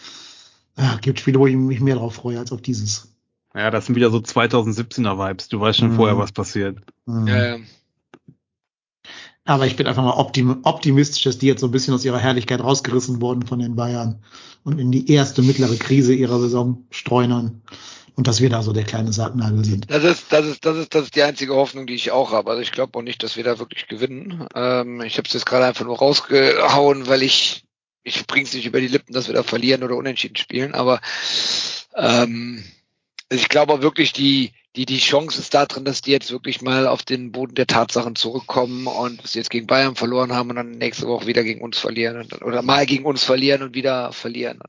ja, 0.78 0.98
gibt 1.02 1.20
Spiele, 1.20 1.40
wo 1.40 1.48
ich 1.48 1.56
mich 1.56 1.80
mehr 1.80 1.96
drauf 1.96 2.16
freue, 2.16 2.40
als 2.40 2.52
auf 2.52 2.62
dieses. 2.62 3.14
Ja, 3.56 3.72
das 3.72 3.88
sind 3.88 3.96
wieder 3.96 4.12
so 4.12 4.20
2017er 4.20 5.18
Vibes. 5.18 5.48
Du 5.50 5.60
weißt 5.60 5.80
schon 5.80 5.92
Mhm. 5.92 5.96
vorher, 5.96 6.18
was 6.18 6.32
passiert. 6.32 6.78
Hm. 7.08 7.28
Ja, 7.28 7.46
ja. 7.46 7.58
Aber 9.46 9.66
ich 9.66 9.76
bin 9.76 9.88
einfach 9.88 10.04
mal 10.04 10.12
optim 10.14 10.60
optimistisch, 10.64 11.24
dass 11.24 11.40
die 11.40 11.48
jetzt 11.48 11.62
so 11.62 11.68
ein 11.68 11.72
bisschen 11.72 11.94
aus 11.96 12.06
ihrer 12.06 12.20
Herrlichkeit 12.20 12.62
rausgerissen 12.62 13.20
wurden 13.22 13.48
von 13.48 13.58
den 13.60 13.76
Bayern 13.76 14.22
und 14.64 14.78
in 14.80 14.92
die 14.92 15.12
erste 15.12 15.42
mittlere 15.42 15.76
Krise 15.78 16.14
ihrer 16.14 16.40
Saison 16.40 16.86
streunern. 16.92 17.62
Und 18.16 18.28
dass 18.28 18.42
wir 18.42 18.50
da 18.50 18.62
so 18.62 18.74
der 18.74 18.84
kleine 18.84 19.14
Sargnagel 19.14 19.64
sind. 19.64 19.90
Das 19.90 20.04
ist, 20.04 20.26
das 20.32 20.46
ist, 20.46 20.66
das 20.66 20.78
ist, 20.78 20.94
das 20.94 21.04
ist 21.06 21.16
die 21.16 21.24
einzige 21.24 21.56
Hoffnung, 21.56 21.88
die 21.88 21.94
ich 21.96 22.12
auch 22.12 22.32
habe. 22.34 22.50
Also 22.52 22.62
ich 22.62 22.74
glaube 22.74 23.00
auch 23.00 23.02
nicht, 23.02 23.24
dass 23.24 23.38
wir 23.38 23.46
da 23.46 23.60
wirklich 23.60 23.88
gewinnen. 23.88 24.46
Ähm, 24.54 25.02
ich 25.02 25.18
habe 25.18 25.26
es 25.28 25.34
jetzt 25.34 25.46
gerade 25.46 25.66
einfach 25.66 25.86
nur 25.86 25.98
rausgehauen, 25.98 27.08
weil 27.08 27.24
ich, 27.24 27.64
ich 28.04 28.26
bring's 28.28 28.54
nicht 28.54 28.66
über 28.66 28.80
die 28.80 28.88
Lippen, 28.88 29.14
dass 29.14 29.28
wir 29.28 29.36
da 29.36 29.44
verlieren 29.44 29.84
oder 29.84 29.96
unentschieden 29.96 30.36
spielen. 30.36 30.74
Aber 30.74 31.02
ähm, 31.96 32.64
ich 33.30 33.50
glaube 33.50 33.82
wirklich, 33.82 34.14
die, 34.14 34.52
die, 34.76 34.86
die 34.86 34.98
Chance 35.00 35.40
ist 35.40 35.54
da 35.54 35.66
drin, 35.66 35.86
dass 35.86 36.02
die 36.02 36.12
jetzt 36.12 36.32
wirklich 36.32 36.62
mal 36.62 36.88
auf 36.88 37.04
den 37.04 37.32
Boden 37.32 37.56
der 37.56 37.68
Tatsachen 37.68 38.16
zurückkommen 38.16 38.88
und 38.88 39.26
sie 39.28 39.40
jetzt 39.40 39.50
gegen 39.50 39.68
Bayern 39.68 39.96
verloren 39.96 40.34
haben 40.34 40.50
und 40.50 40.56
dann 40.56 40.72
nächste 40.72 41.08
Woche 41.08 41.28
wieder 41.28 41.44
gegen 41.44 41.62
uns 41.62 41.78
verlieren 41.78 42.18
und, 42.18 42.42
oder 42.42 42.62
mal 42.62 42.86
gegen 42.86 43.06
uns 43.06 43.24
verlieren 43.24 43.62
und 43.62 43.76
wieder 43.76 44.12
verlieren. 44.14 44.60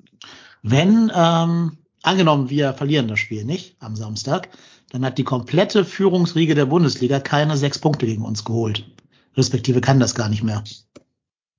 Wenn, 0.63 1.11
ähm, 1.15 1.79
angenommen, 2.03 2.51
wir 2.51 2.75
verlieren 2.75 3.09
das 3.09 3.21
Spiel 3.21 3.45
nicht 3.45 3.77
am 3.81 3.97
Samstag, 3.97 4.49
dann 4.91 5.05
hat 5.05 5.19
die 5.19 5.25
komplette 5.25 5.85
Führungsriege 5.85 6.55
der 6.55 6.67
Bundesliga 6.67 7.21
keine 7.21 7.57
sechs 7.57 7.79
Punkte 7.79 8.07
gegen 8.07 8.23
uns 8.23 8.45
geholt. 8.45 8.85
Respektive 9.37 9.81
kann 9.81 10.01
das 10.01 10.15
gar 10.15 10.29
nicht 10.29 10.43
mehr. 10.43 10.65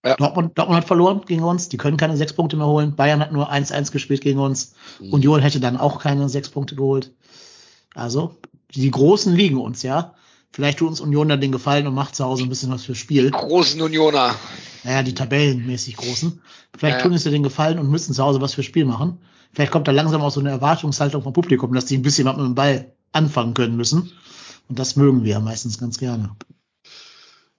Ja. 0.04 0.16
Dortmund, 0.16 0.58
Dortmund 0.58 0.78
hat 0.78 0.88
verloren 0.88 1.22
gegen 1.28 1.44
uns, 1.44 1.70
die 1.70 1.78
können 1.78 1.98
keine 1.98 2.18
sechs 2.18 2.34
Punkte 2.34 2.56
mehr 2.58 2.66
holen. 2.66 2.96
Bayern 2.96 3.20
hat 3.20 3.32
nur 3.32 3.52
1-1 3.52 3.92
gespielt 3.92 4.22
gegen 4.22 4.40
uns. 4.40 4.74
Mhm. 5.00 5.14
Union 5.14 5.42
hätte 5.42 5.60
dann 5.60 5.78
auch 5.78 6.00
keine 6.00 6.28
sechs 6.28 6.50
Punkte 6.50 6.76
geholt. 6.76 7.14
Also, 7.94 8.36
die 8.74 8.90
Großen 8.90 9.36
liegen 9.36 9.60
uns, 9.60 9.84
ja. 9.84 10.16
Vielleicht 10.54 10.80
tut 10.80 10.90
uns 10.90 11.00
Union 11.02 11.30
dann 11.30 11.40
den 11.40 11.52
Gefallen 11.52 11.88
und 11.88 11.94
macht 11.94 12.16
zu 12.16 12.26
Hause 12.26 12.44
ein 12.44 12.50
bisschen 12.50 12.72
was 12.72 12.84
fürs 12.84 12.98
Spiel. 12.98 13.32
Großen 13.32 13.82
Unioner. 13.82 14.36
Naja, 14.84 15.04
die 15.04 15.14
tabellenmäßig 15.14 15.96
Großen. 15.98 16.42
Vielleicht 16.78 16.98
Ja. 16.98 17.04
tun 17.04 17.18
sie 17.18 17.30
den 17.30 17.44
Gefallen 17.44 17.80
und 17.80 17.90
müssen 17.90 18.14
zu 18.14 18.24
Hause 18.24 18.42
was 18.42 18.56
fürs 18.56 18.66
Spiel 18.66 18.86
machen. 18.86 19.20
Vielleicht 19.54 19.72
kommt 19.72 19.88
da 19.88 19.92
langsam 19.92 20.22
auch 20.22 20.32
so 20.32 20.40
eine 20.40 20.50
Erwartungshaltung 20.50 21.22
vom 21.24 21.34
Publikum, 21.34 21.74
dass 21.74 21.86
die 21.86 21.98
ein 21.98 22.02
bisschen 22.02 22.26
was 22.26 22.36
mit 22.38 22.46
dem 22.46 22.56
Ball 22.56 22.92
anfangen 23.12 23.54
können 23.54 23.78
müssen. 23.78 24.12
Und 24.68 24.80
das 24.80 24.96
mögen 24.96 25.24
wir 25.24 25.32
ja 25.32 25.40
meistens 25.40 25.78
ganz 25.78 25.98
gerne. 26.00 26.36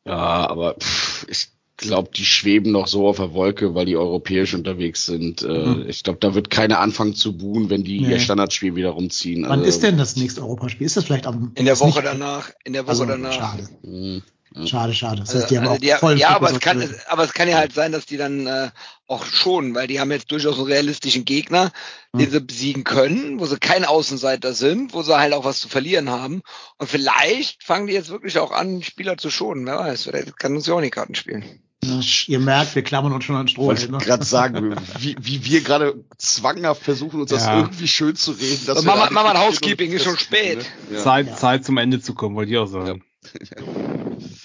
Ja, 0.04 0.48
aber 0.48 0.74
pff, 0.74 1.26
ich 1.28 1.48
glaube, 1.82 2.10
die 2.14 2.24
schweben 2.24 2.72
noch 2.72 2.86
so 2.86 3.06
auf 3.06 3.16
der 3.18 3.32
Wolke, 3.34 3.74
weil 3.74 3.86
die 3.86 3.96
europäisch 3.96 4.54
unterwegs 4.54 5.06
sind. 5.06 5.42
Äh, 5.42 5.46
Mhm. 5.46 5.84
Ich 5.88 6.02
glaube, 6.02 6.18
da 6.20 6.34
wird 6.34 6.50
keiner 6.50 6.80
anfangen 6.80 7.14
zu 7.14 7.36
buhen, 7.36 7.70
wenn 7.70 7.84
die 7.84 8.00
Nee. 8.00 8.10
ihr 8.12 8.20
Standardspiel 8.20 8.74
wieder 8.74 8.90
rumziehen. 8.90 9.42
Wann 9.44 9.50
Also, 9.60 9.64
ist 9.64 9.82
denn 9.82 9.98
das 9.98 10.16
nächste 10.16 10.40
Europaspiel? 10.42 10.86
Ist 10.86 10.96
das 10.96 11.04
vielleicht 11.04 11.26
am 11.26 11.52
In 11.54 11.64
der 11.66 11.78
Woche 11.78 11.98
nicht- 12.00 12.04
danach. 12.06 12.50
In 12.64 12.72
der 12.72 12.82
Woche 12.84 12.90
Also, 12.90 13.04
danach. 13.06 13.32
schade. 13.32 13.68
mh, 13.82 14.22
Schade, 14.66 14.92
schade. 14.92 15.20
Das 15.20 15.30
Also, 15.30 15.40
heißt, 15.40 15.50
die 15.50 15.56
haben 15.56 15.62
also 15.66 15.76
auch 15.76 15.80
die, 15.80 15.90
vollen 15.98 16.18
ja, 16.18 16.28
aber 16.36 16.50
es, 16.50 16.60
kann, 16.60 16.86
aber 17.08 17.24
es 17.24 17.32
kann 17.32 17.48
ja 17.48 17.56
halt 17.56 17.72
sein, 17.72 17.90
dass 17.90 18.04
die 18.04 18.18
dann 18.18 18.46
äh, 18.46 18.68
auch 19.06 19.24
schon, 19.24 19.74
weil 19.74 19.86
die 19.86 19.98
haben 19.98 20.10
jetzt 20.10 20.30
durchaus 20.30 20.56
einen 20.58 20.66
realistischen 20.66 21.24
Gegner, 21.24 21.72
den 22.14 22.30
sie 22.30 22.38
besiegen 22.42 22.84
können, 22.84 23.40
wo 23.40 23.46
sie 23.46 23.56
kein 23.56 23.86
Außenseiter 23.86 24.52
sind, 24.52 24.92
wo 24.92 25.00
sie 25.00 25.16
halt 25.18 25.32
auch 25.32 25.44
was 25.46 25.60
zu 25.60 25.70
verlieren 25.70 26.10
haben. 26.10 26.42
Und 26.76 26.90
vielleicht 26.90 27.64
fangen 27.64 27.86
die 27.86 27.94
jetzt 27.94 28.10
wirklich 28.10 28.38
auch 28.38 28.52
an, 28.52 28.82
Spieler 28.82 29.16
zu 29.16 29.30
schonen. 29.30 29.64
Wer 29.64 29.78
weiß, 29.78 30.02
vielleicht 30.02 30.38
kann 30.38 30.54
uns 30.54 30.66
ja 30.66 30.74
auch 30.74 30.80
nicht 30.82 30.92
Karten 30.92 31.14
spielen. 31.14 31.44
Ihr 32.28 32.38
merkt, 32.38 32.74
wir 32.76 32.82
klammern 32.82 33.12
uns 33.12 33.24
schon 33.24 33.34
an 33.34 33.48
Stroh. 33.48 33.64
Wollte 33.66 33.84
ich 33.84 33.90
Ne? 33.90 33.98
gerade 33.98 34.24
sagen, 34.24 34.76
wie, 35.00 35.16
wie 35.20 35.44
wir 35.44 35.62
gerade 35.62 36.04
zwanghaft 36.16 36.82
versuchen, 36.82 37.20
uns 37.20 37.30
das 37.30 37.44
Ja. 37.44 37.58
irgendwie 37.58 37.88
schön 37.88 38.14
zu 38.14 38.30
reden. 38.32 38.66
Dass 38.66 38.84
Mama- 38.84 39.10
Mama, 39.10 39.30
ein 39.32 39.38
Housekeeping 39.40 39.90
ist 39.90 40.04
schon 40.04 40.16
spät. 40.16 40.58
Ne? 40.90 40.96
Ja. 40.96 41.02
Zeit, 41.02 41.26
Ja. 41.26 41.36
Zeit 41.36 41.64
zum 41.64 41.78
Ende 41.78 42.00
zu 42.00 42.14
kommen, 42.14 42.36
wollte 42.36 42.52
ich 42.52 42.58
auch 42.58 42.66
sagen. 42.66 43.02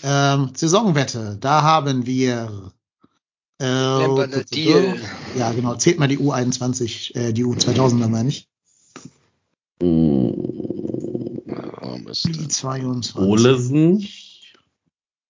Ähm, 0.04 0.52
Saisonwette, 0.56 1.38
da 1.40 1.62
haben 1.62 2.06
wir 2.08 2.72
äh. 3.62 3.66
Ja, 5.38 5.52
genau. 5.52 5.76
Zählt 5.76 6.00
mal 6.00 6.08
die 6.08 6.18
U21, 6.20 7.16
äh, 7.16 7.34
die 7.34 7.44
U2000er 7.46 8.08
meine 8.08 8.30
ich. 8.30 8.48
Oh. 9.82 10.34
Die 12.26 12.48
22. 12.48 13.16
Olesen. 13.16 14.08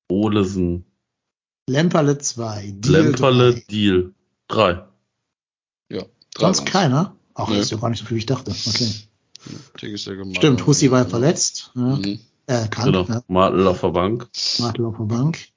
Olesen. 0.10 0.86
Lemperle 1.70 2.18
2. 2.18 2.74
Deal 2.78 2.94
Lemperle. 3.04 3.56
Deal. 3.70 4.14
Drei. 4.48 4.84
Ja, 5.90 6.04
Sonst 6.38 6.60
waren's. 6.60 6.66
keiner? 6.66 7.16
Ach, 7.34 7.50
Nö. 7.50 7.58
ist 7.58 7.72
ja 7.72 7.78
gar 7.78 7.90
nicht 7.90 8.00
so 8.00 8.06
viel, 8.06 8.16
wie 8.16 8.20
ich 8.20 8.26
dachte. 8.26 8.52
Okay. 8.52 8.90
Ja. 9.82 9.98
Stimmt, 10.36 10.66
Hussi 10.66 10.90
war 10.92 11.00
ja 11.04 11.06
verletzt. 11.06 11.72
Ja. 11.76 11.82
Mhm. 11.82 12.20
Äh, 12.48 12.68
krank, 12.70 12.86
Genau. 12.86 13.04
ja. 13.04 13.22
Martel 13.28 13.68
auf 13.68 13.82
der 13.82 13.90
Bank. 13.90 14.30
Martel 14.60 14.86
auf 14.86 14.98
der 14.98 15.04
Bank. 15.06 15.50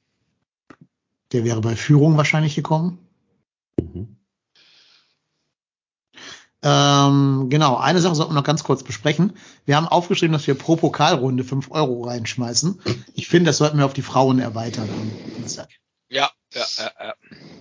Der 1.33 1.45
wäre 1.45 1.61
bei 1.61 1.77
Führung 1.77 2.17
wahrscheinlich 2.17 2.57
gekommen. 2.57 2.99
Mhm. 3.81 4.17
Ähm, 6.63 7.47
genau, 7.49 7.77
eine 7.77 8.01
Sache 8.01 8.15
sollten 8.17 8.33
wir 8.33 8.37
noch 8.39 8.45
ganz 8.45 8.65
kurz 8.65 8.83
besprechen. 8.83 9.33
Wir 9.65 9.77
haben 9.77 9.89
aufgeschrieben, 9.89 10.33
dass 10.35 10.47
wir 10.47 10.55
pro 10.55 10.77
Pokalrunde 10.77 11.43
5 11.45 11.71
Euro 11.71 12.03
reinschmeißen. 12.05 12.81
Ich 13.15 13.29
finde, 13.29 13.49
das 13.49 13.57
sollten 13.59 13.79
wir 13.79 13.87
auf 13.87 13.95
die 13.95 14.03
Frauen 14.03 14.41
erweitern 14.41 14.89
am 14.91 15.11
Dienstag. 15.37 15.69
Ja, 16.55 16.65
ja, 16.79 16.91
ja. 17.07 17.15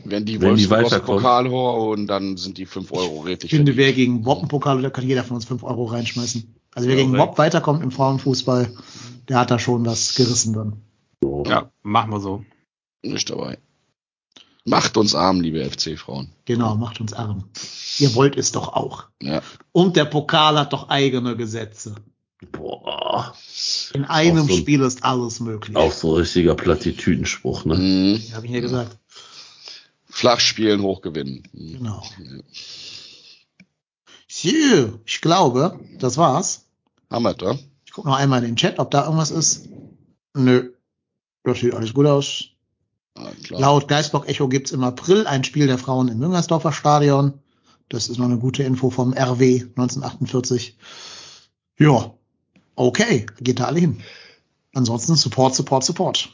Wenn 0.04 0.26
die 0.26 0.42
Wenn 0.42 0.56
die 0.56 0.70
weiterkommen. 0.70 1.22
Pokal 1.22 1.50
holen, 1.50 2.08
dann 2.08 2.38
sind 2.38 2.58
die 2.58 2.66
5 2.66 2.92
Euro 2.92 3.22
Ich 3.24 3.30
richtig. 3.30 3.50
finde, 3.52 3.74
verdient. 3.74 3.78
wer 3.78 3.94
gegen 3.94 4.26
Woppenpokal, 4.26 4.82
da 4.82 4.90
kann 4.90 5.08
jeder 5.08 5.24
von 5.24 5.36
uns 5.36 5.46
5 5.46 5.64
Euro 5.64 5.86
reinschmeißen. 5.86 6.56
Also 6.74 6.88
wer 6.88 6.96
Ja, 6.98 7.04
gegen. 7.04 7.18
Wop 7.18 7.38
weiterkommt 7.38 7.84
im 7.84 7.92
Frauenfußball, 7.92 8.74
der 9.28 9.40
hat 9.40 9.52
da 9.52 9.60
schon 9.60 9.86
was 9.86 10.16
gerissen 10.16 10.54
dann. 10.54 10.82
So. 11.22 11.44
Ja, 11.48 11.70
machen 11.84 12.12
wir 12.12 12.20
so. 12.20 12.44
Nicht 13.04 13.30
dabei. 13.30 13.60
Macht 14.66 14.98
uns 14.98 15.16
arm, 15.16 15.42
liebe 15.42 15.64
FC-Frauen. 15.70 16.32
Genau, 16.46 16.76
macht 16.76 17.00
uns 17.00 17.14
arm. 17.14 17.46
Ihr 17.98 18.14
wollt 18.16 18.38
es 18.38 18.52
doch 18.52 18.70
auch. 18.74 19.06
Ja. 19.22 19.42
Und 19.72 19.96
der 19.96 20.06
Pokal 20.06 20.60
hat 20.60 20.74
doch 20.74 20.90
eigene 20.90 21.36
Gesetze. 21.36 21.96
Boah. 22.52 23.34
In 23.94 24.06
einem 24.06 24.48
so 24.48 24.54
ein- 24.54 24.60
Spiel 24.60 24.82
ist 24.82 25.04
alles 25.04 25.40
möglich. 25.40 25.76
Auch 25.76 25.92
so 25.92 26.14
richtiger 26.14 26.56
Plattitüdenspruch, 26.56 27.66
ne? 27.66 27.76
Mhm. 27.76 28.34
Habe 28.34 28.46
ich 28.46 28.52
ja 28.54 28.60
gesagt. 28.62 28.98
Flach 30.08 30.40
spielen, 30.40 30.82
hoch 30.82 31.02
gewinnen. 31.02 31.44
Mhm. 31.54 31.74
Genau. 31.74 32.04
So, 34.28 35.00
ich 35.06 35.22
glaube, 35.22 35.80
das 35.98 36.18
war's. 36.18 36.66
Haben 37.10 37.24
wir 37.24 37.34
da? 37.34 37.58
Ich 37.86 37.92
gucke 37.92 38.08
noch 38.08 38.18
einmal 38.18 38.40
in 38.44 38.52
den 38.52 38.56
Chat, 38.56 38.80
ob 38.80 38.92
da 38.92 39.04
irgendwas 39.06 39.32
ist. 39.32 39.68
Nö. 40.36 40.72
Das 41.44 41.60
sieht 41.60 41.74
alles 41.74 41.94
gut 41.94 42.06
aus. 42.06 42.46
Ah, 43.16 43.32
klar. 43.44 43.60
Laut 43.62 43.88
Geisbock 43.88 44.28
Echo 44.30 44.48
gibt's 44.48 44.72
im 44.72 44.84
April 44.84 45.26
ein 45.26 45.44
Spiel 45.44 45.68
der 45.68 45.78
Frauen 45.80 46.08
im 46.08 46.20
Müngersdorfer 46.20 46.72
Stadion. 46.72 47.34
Das 47.90 48.08
ist 48.08 48.18
noch 48.20 48.26
eine 48.26 48.38
gute 48.38 48.62
Info 48.64 48.92
vom 48.92 49.14
RW 49.14 49.64
1948. 49.76 50.78
Ja, 51.80 52.14
okay, 52.88 53.26
geht 53.40 53.60
da 53.60 53.66
alle 53.66 53.80
hin. 53.80 54.02
Ansonsten 54.74 55.16
Support, 55.16 55.56
Support, 55.56 55.84
Support. 55.84 56.30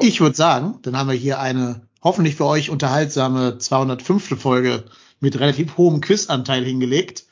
Ich 0.00 0.20
würde 0.20 0.36
sagen, 0.36 0.78
dann 0.82 0.96
haben 0.96 1.08
wir 1.08 1.16
hier 1.16 1.40
eine 1.40 1.82
hoffentlich 2.02 2.36
für 2.36 2.44
euch 2.46 2.70
unterhaltsame 2.70 3.58
205. 3.58 4.40
Folge 4.40 4.84
mit 5.20 5.38
relativ 5.40 5.76
hohem 5.76 6.00
Quizanteil 6.00 6.64
hingelegt. 6.64 7.24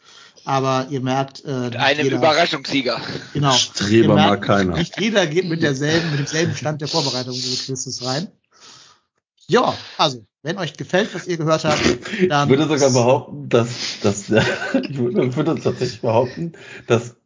Aber 0.44 0.86
ihr 0.90 1.00
merkt, 1.00 1.44
äh, 1.44 1.48
Mit 1.52 1.70
nicht 1.73 1.81
einem 1.81 2.05
jeder- 2.05 2.16
Überraschungssieger. 2.18 3.00
Genau. 3.32 3.52
Streber 3.52 3.90
Ihr 3.90 4.08
mal 4.08 4.28
merkt, 4.31 4.44
keiner. 4.44 4.76
Nicht 4.76 4.98
jeder 5.00 5.26
geht 5.26 5.48
mit 5.48 5.62
derselben, 5.62 6.10
mit 6.10 6.20
demselben 6.20 6.55
Stand 6.55 6.81
der 6.81 6.89
Vorbereitung 6.89 7.34
in 7.34 7.40
die 7.40 7.56
Quizzes 7.56 8.05
rein. 8.05 8.28
Ja, 9.48 9.74
also, 9.98 10.24
wenn 10.42 10.58
euch 10.58 10.74
gefällt, 10.76 11.15
was 11.15 11.26
ihr 11.26 11.36
gehört 11.36 11.65
habt, 11.65 11.81
dann. 12.28 12.48
Ich 12.50 12.58
würde 12.58 12.68
sogar 12.78 12.90
behaupten, 12.92 13.48
dass, 13.48 13.68
dass 14.02 14.23
ich 14.89 14.97
würde, 14.98 15.34
würde 15.36 15.60
tatsächlich 15.60 16.00
behaupten, 16.00 16.52
dass, 16.86 17.16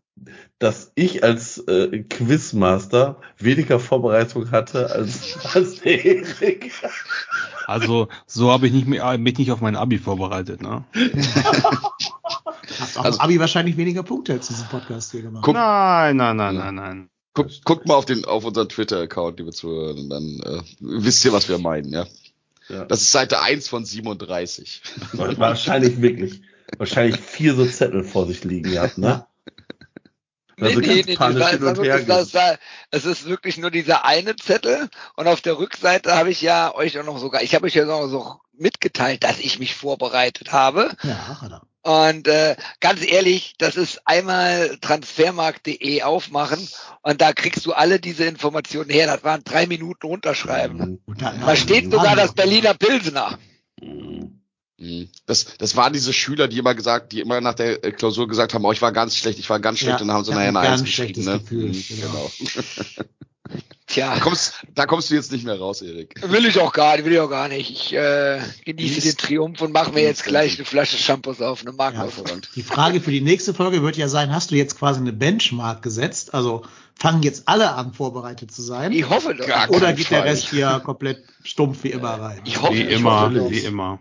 dass 0.59 0.93
ich 0.95 1.25
als 1.25 1.59
äh, 1.67 2.01
Quizmaster 2.05 3.21
weniger 3.39 3.81
Vorbereitung 3.81 4.51
hatte 4.51 4.91
als, 4.91 5.37
als 5.55 5.81
der 5.81 6.05
Erik. 6.05 6.73
Also, 7.67 8.09
so 8.27 8.51
habe 8.51 8.67
ich 8.67 8.73
nicht 8.73 8.87
mehr, 8.89 9.17
mich 9.19 9.39
nicht 9.39 9.53
auf 9.53 9.61
mein 9.61 9.77
Abi 9.77 9.99
vorbereitet, 9.99 10.61
ne? 10.63 10.85
Habt 10.95 12.99
auch 12.99 13.01
Also- 13.05 13.21
Abi 13.21 13.39
wahrscheinlich 13.41 13.77
weniger 13.77 14.03
Punkte 14.03 14.35
als 14.35 14.49
diesen 14.49 14.67
Podcast 14.69 15.13
hier 15.13 15.23
gemacht. 15.23 15.45
Guck- 15.45 15.55
Nein, 15.55 16.17
nein, 16.17 16.37
nein, 16.37 16.57
nein, 16.57 16.75
nein. 16.75 17.09
Guck, 17.33 17.49
guckt 17.65 17.87
mal 17.87 17.95
auf 17.95 18.07
den 18.07 18.25
auf 18.25 18.45
unseren 18.45 18.69
Twitter-Account, 18.69 19.39
liebe 19.39 19.53
Zuhörer, 19.53 19.95
und 19.95 20.11
dann 20.11 20.41
äh, 20.45 20.63
wisst 20.81 21.25
ihr, 21.25 21.33
was 21.33 21.49
wir 21.49 21.59
meinen, 21.59 21.93
ja. 21.93 22.07
Ja. 22.69 22.85
Das 22.85 23.01
ist 23.03 23.13
Seite 23.13 23.41
1 23.41 23.69
von 23.69 23.85
37. 23.85 24.83
Wahrscheinlich 25.13 26.01
wirklich, 26.03 26.43
wahrscheinlich 26.79 27.21
vier 27.21 27.55
so 27.55 27.65
Zettel 27.67 28.05
vor 28.05 28.27
sich 28.27 28.45
liegen 28.45 28.71
gehabt, 28.71 28.99
ne? 28.99 29.27
Also 30.63 30.81
ganz 30.81 31.15
panisch 31.15 31.41
das, 31.41 31.51
hin 31.51 31.65
und 31.65 31.83
her 31.83 32.01
das, 32.01 32.31
das, 32.31 32.59
es 32.91 33.05
ist 33.05 33.27
wirklich 33.27 33.59
nur 33.59 33.71
dieser 33.71 34.05
eine 34.05 34.37
Zettel 34.37 34.89
und 35.17 35.29
auf 35.29 35.41
der 35.41 35.59
Rückseite 35.59 36.15
habe 36.15 36.31
ich 36.31 36.43
ja 36.43 36.75
euch 36.75 36.99
auch 36.99 37.05
noch 37.05 37.19
sogar, 37.19 37.43
ich 37.43 37.55
habe 37.55 37.67
euch 37.67 37.75
ja 37.75 37.85
noch 37.85 38.09
so 38.09 38.41
mitgeteilt, 38.53 39.25
dass 39.25 39.39
ich 39.39 39.59
mich 39.59 39.75
vorbereitet 39.75 40.53
habe. 40.53 40.91
Ja, 41.03 41.41
hat 41.41 41.53
er. 41.53 41.63
Und 41.83 42.29
äh, 42.29 42.57
ganz 42.81 43.01
ehrlich, 43.03 43.55
das 43.57 43.77
ist 43.77 44.07
einmal 44.07 44.77
transfermarkt.de 44.83 46.03
aufmachen 46.03 46.69
und 47.01 47.23
da 47.23 47.33
kriegst 47.33 47.65
du 47.65 47.73
alle 47.73 47.99
diese 47.99 48.25
Informationen 48.25 48.91
her. 48.91 49.07
Das 49.07 49.25
waren 49.25 49.43
drei 49.45 49.67
Minuten 49.67 50.07
runterschreiben. 50.07 51.01
Und 51.07 51.23
da, 51.23 51.33
Da 51.33 51.57
steht 51.57 51.91
sogar 51.91 52.17
das 52.17 52.35
Berliner 52.35 52.75
Pilsener. 52.75 53.39
Mhm. 54.81 55.09
Das, 55.27 55.47
das 55.59 55.77
waren 55.77 55.93
diese 55.93 56.13
Schüler, 56.13 56.49
die 56.49 56.59
immer 56.59 56.75
gesagt, 56.75 57.13
die 57.13 57.21
immer 57.21 57.41
nach 57.43 57.55
der 57.55 57.85
äh, 57.85 57.93
Klausur 57.93 58.27
gesagt 58.27 58.55
haben, 58.55 58.65
oh, 58.65 58.73
ich 58.73 58.81
war 58.83 58.93
ganz 58.93 59.15
schlecht, 59.15 59.39
ich 59.39 59.49
war 59.51 59.61
ganz 59.61 59.79
schlecht, 59.79 59.99
Ja, 59.99 60.01
und 60.01 60.09
dann 60.09 60.17
haben 60.17 60.25
sie 60.25 60.31
nachher 60.33 60.49
eine 60.49 60.59
ein 60.59 60.67
Eins 60.67 60.81
ganz 60.81 60.85
geschrieben. 60.85 61.25
Ne? 61.25 61.39
Gefühl, 61.41 61.67
Mhm, 61.69 61.85
genau. 61.89 62.31
Genau. 62.39 62.65
Tja, 63.87 64.15
Da 64.15 64.21
kommst, 64.21 64.55
da 64.77 64.87
kommst 64.87 65.11
du 65.11 65.17
jetzt 65.17 65.33
nicht 65.33 65.45
mehr 65.45 65.59
raus, 65.59 65.83
Erik. 65.83 66.15
will 66.23 66.47
ich 66.47 66.61
auch 66.61 66.73
gar 66.73 66.95
nicht, 66.95 67.05
will 67.05 67.13
ich 67.15 67.19
auch 67.19 67.29
gar 67.29 67.49
nicht. 67.49 67.69
Ich 67.69 67.93
äh, 67.93 68.39
genieße 68.65 69.01
Genieß- 69.01 69.03
den 69.03 69.17
Triumph 69.17 69.61
und 69.63 69.73
mache 69.73 69.91
mir 69.93 70.03
jetzt 70.05 70.23
gleich 70.25 70.57
eine 70.57 70.65
Flasche 70.65 70.97
Shampoos 70.97 71.41
auf, 71.41 71.63
eine 71.63 71.73
Marke 71.73 71.97
Ja. 71.97 72.05
auf. 72.05 72.23
Die 72.55 72.63
Frage 72.63 73.01
für 73.01 73.11
die 73.11 73.21
nächste 73.21 73.53
Folge 73.53 73.83
wird 73.83 73.97
ja 73.97 74.07
sein, 74.09 74.33
hast 74.33 74.53
du 74.53 74.55
jetzt 74.55 74.79
quasi 74.79 75.01
eine 75.01 75.13
Benchmark 75.13 75.83
gesetzt? 75.83 76.33
Also 76.35 76.63
fangen 76.95 77.25
jetzt 77.25 77.49
alle 77.49 77.73
an, 77.75 77.93
vorbereitet 77.93 78.53
zu 78.53 78.63
sein? 78.63 78.93
Ich 78.93 79.09
hoffe 79.11 79.35
doch. 79.35 79.47
Gar 79.49 79.69
Oder 79.71 79.93
geht 79.93 80.11
der 80.11 80.21
Fall. 80.21 80.29
Rest 80.29 80.49
hier 80.51 80.81
komplett 80.85 81.25
stumpf 81.43 81.83
wie 81.83 81.91
immer 81.91 82.11
rein? 82.11 82.41
Ich 82.45 82.63
hoffe, 82.63 82.75
Wie 82.75 82.83
ich 82.83 82.91
immer, 83.01 83.35
wie 83.51 83.59
immer. 83.59 83.99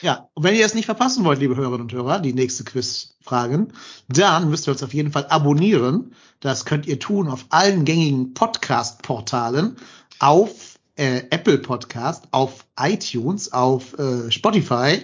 Ja, 0.00 0.28
und 0.34 0.42
wenn 0.42 0.54
ihr 0.54 0.64
es 0.64 0.74
nicht 0.74 0.86
verpassen 0.86 1.24
wollt, 1.24 1.38
liebe 1.38 1.56
Hörerinnen 1.56 1.82
und 1.82 1.92
Hörer, 1.92 2.20
die 2.20 2.32
nächste 2.32 2.64
Quizfragen, 2.64 3.72
dann 4.08 4.50
müsst 4.50 4.66
ihr 4.66 4.72
uns 4.72 4.82
auf 4.82 4.94
jeden 4.94 5.12
Fall 5.12 5.26
abonnieren. 5.26 6.14
Das 6.40 6.64
könnt 6.64 6.86
ihr 6.86 6.98
tun 6.98 7.28
auf 7.28 7.46
allen 7.50 7.84
gängigen 7.84 8.34
Podcast-Portalen, 8.34 9.76
auf 10.18 10.78
äh, 10.96 11.22
Apple 11.30 11.58
Podcast, 11.58 12.24
auf 12.30 12.64
iTunes, 12.78 13.52
auf 13.52 13.98
äh, 13.98 14.30
Spotify 14.30 15.02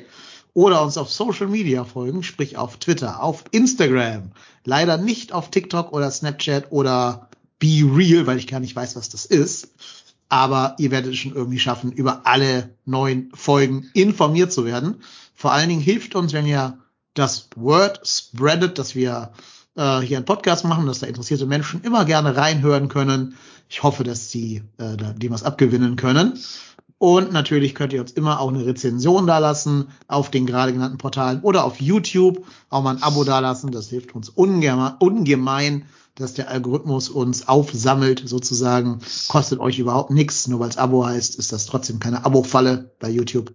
oder 0.55 0.83
uns 0.83 0.97
auf 0.99 1.11
Social 1.11 1.47
Media 1.47 1.85
folgen, 1.85 2.23
sprich 2.23 2.57
auf 2.57 2.77
Twitter, 2.79 3.23
auf 3.23 3.45
Instagram, 3.51 4.33
leider 4.65 4.97
nicht 4.97 5.33
auf 5.33 5.51
TikTok 5.51 5.93
oder 5.93 6.11
Snapchat 6.11 6.71
oder 6.71 7.29
Be 7.59 7.83
Real, 7.85 8.27
weil 8.27 8.39
ich 8.39 8.47
gar 8.47 8.61
nicht 8.61 8.75
weiß, 8.75 8.97
was 8.97 9.11
das 9.11 9.27
ist 9.27 9.69
aber 10.31 10.77
ihr 10.79 10.91
werdet 10.91 11.13
es 11.13 11.19
schon 11.19 11.35
irgendwie 11.35 11.59
schaffen, 11.59 11.93
über 11.93 12.23
alle 12.25 12.75
neuen 12.87 13.31
Folgen 13.35 13.91
informiert 13.93 14.53
zu 14.53 14.65
werden. 14.65 15.03
Vor 15.35 15.53
allen 15.53 15.69
Dingen 15.69 15.83
hilft 15.83 16.15
uns, 16.15 16.33
wenn 16.33 16.47
ihr 16.47 16.79
das 17.15 17.49
Word 17.57 18.01
spreadet, 18.07 18.79
dass 18.79 18.95
wir 18.95 19.33
äh, 19.75 19.99
hier 20.01 20.17
einen 20.17 20.25
Podcast 20.25 20.65
machen, 20.65 20.87
dass 20.87 21.01
da 21.01 21.07
interessierte 21.07 21.47
Menschen 21.47 21.83
immer 21.83 22.05
gerne 22.05 22.37
reinhören 22.37 22.89
können. 22.89 23.37
Ich 23.69 23.83
hoffe, 23.83 24.05
dass 24.05 24.31
sie 24.31 24.63
äh, 24.79 24.97
dem 24.97 25.33
was 25.33 25.43
abgewinnen 25.43 25.97
können. 25.97 26.39
Und 26.99 27.33
natürlich 27.33 27.75
könnt 27.75 27.93
ihr 27.93 28.01
uns 28.03 28.13
immer 28.13 28.41
auch 28.41 28.51
eine 28.51 28.67
Rezension 28.67 29.27
dalassen 29.27 29.89
auf 30.07 30.31
den 30.31 30.47
gerade 30.47 30.73
genannten 30.73 30.99
Portalen 30.99 31.41
oder 31.41 31.65
auf 31.65 31.81
YouTube. 31.81 32.45
Auch 32.69 32.83
mal 32.83 32.97
ein 32.97 33.03
Abo 33.03 33.25
dalassen. 33.25 33.73
Das 33.73 33.89
hilft 33.89 34.15
uns 34.15 34.29
ungemein, 34.29 34.95
ungemein 34.99 35.87
dass 36.21 36.35
der 36.35 36.51
Algorithmus 36.51 37.09
uns 37.09 37.49
aufsammelt, 37.49 38.23
sozusagen. 38.25 39.01
Kostet 39.29 39.59
euch 39.59 39.79
überhaupt 39.79 40.11
nichts, 40.11 40.49
nur 40.49 40.61
weil 40.61 40.69
es 40.69 40.77
Abo 40.77 41.05
heißt, 41.07 41.37
ist 41.37 41.53
das 41.53 41.67
trotzdem 41.67 41.99
keine 41.99 42.25
Abo-Falle 42.25 42.93
bei 42.99 43.11
YouTube. 43.11 43.53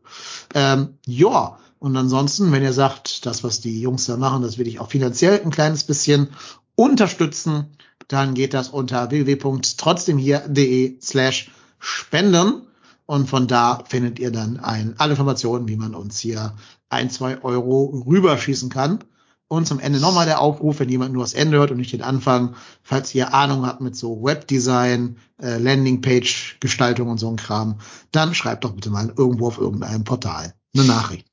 Ähm, 0.53 0.97
ja, 1.05 1.57
und 1.79 1.95
ansonsten, 1.97 2.51
wenn 2.51 2.63
ihr 2.63 2.73
sagt, 2.73 3.25
das, 3.25 3.43
was 3.43 3.61
die 3.61 3.79
Jungs 3.79 4.05
da 4.05 4.17
machen, 4.17 4.41
das 4.41 4.57
will 4.57 4.67
ich 4.67 4.79
auch 4.79 4.89
finanziell 4.89 5.41
ein 5.43 5.51
kleines 5.51 5.83
bisschen 5.83 6.29
unterstützen, 6.75 7.77
dann 8.07 8.33
geht 8.33 8.53
das 8.53 8.69
unter 8.69 9.11
www.trotzdemhier.de 9.11 10.99
slash 11.01 11.51
spenden. 11.79 12.63
Und 13.05 13.29
von 13.29 13.47
da 13.47 13.83
findet 13.87 14.17
ihr 14.19 14.31
dann 14.31 14.59
ein, 14.59 14.95
alle 14.97 15.11
Informationen, 15.11 15.67
wie 15.67 15.75
man 15.75 15.93
uns 15.93 16.19
hier 16.19 16.55
ein, 16.89 17.09
zwei 17.09 17.43
Euro 17.43 18.03
rüberschießen 18.07 18.69
kann. 18.69 19.03
Und 19.47 19.67
zum 19.67 19.79
Ende 19.79 19.99
nochmal 19.99 20.25
der 20.25 20.41
Aufruf, 20.41 20.79
wenn 20.79 20.89
jemand 20.89 21.13
nur 21.13 21.23
das 21.23 21.35
Ende 21.35 21.57
hört 21.57 21.69
und 21.69 21.77
nicht 21.77 21.93
den 21.93 22.01
Anfang, 22.01 22.55
falls 22.81 23.13
ihr 23.13 23.33
Ahnung 23.33 23.65
habt 23.65 23.79
mit 23.79 23.95
so 23.95 24.23
Webdesign, 24.23 25.17
äh, 25.39 25.57
Landingpage-Gestaltung 25.57 27.09
und 27.09 27.19
so 27.19 27.29
ein 27.29 27.35
Kram, 27.35 27.79
dann 28.11 28.33
schreibt 28.33 28.63
doch 28.63 28.73
bitte 28.73 28.89
mal 28.89 29.13
irgendwo 29.15 29.47
auf 29.47 29.59
irgendeinem 29.59 30.03
Portal 30.03 30.55
eine 30.73 30.85
Nachricht. 30.85 31.27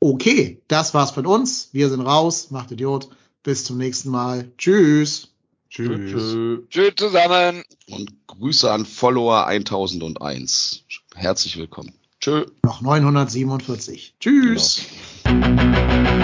Okay, 0.00 0.62
das 0.68 0.94
war's 0.94 1.10
von 1.10 1.26
uns. 1.26 1.70
Wir 1.72 1.90
sind 1.90 2.00
raus. 2.00 2.50
Macht 2.50 2.70
Idiot. 2.70 3.08
Bis 3.42 3.64
zum 3.64 3.78
nächsten 3.78 4.10
Mal. 4.10 4.50
Tschüss. 4.56 5.28
Tschüss. 5.68 6.60
Tschüss 6.70 6.92
zusammen. 6.96 7.62
Und 7.90 8.26
Grüße 8.26 8.70
an 8.70 8.86
Follower 8.86 9.46
1001. 9.46 10.84
Herzlich 11.14 11.56
willkommen. 11.58 11.92
Tschö. 12.20 12.46
Noch 12.64 12.80
947. 12.80 14.14
Tschüss. 14.18 14.82
Genau. 15.24 16.15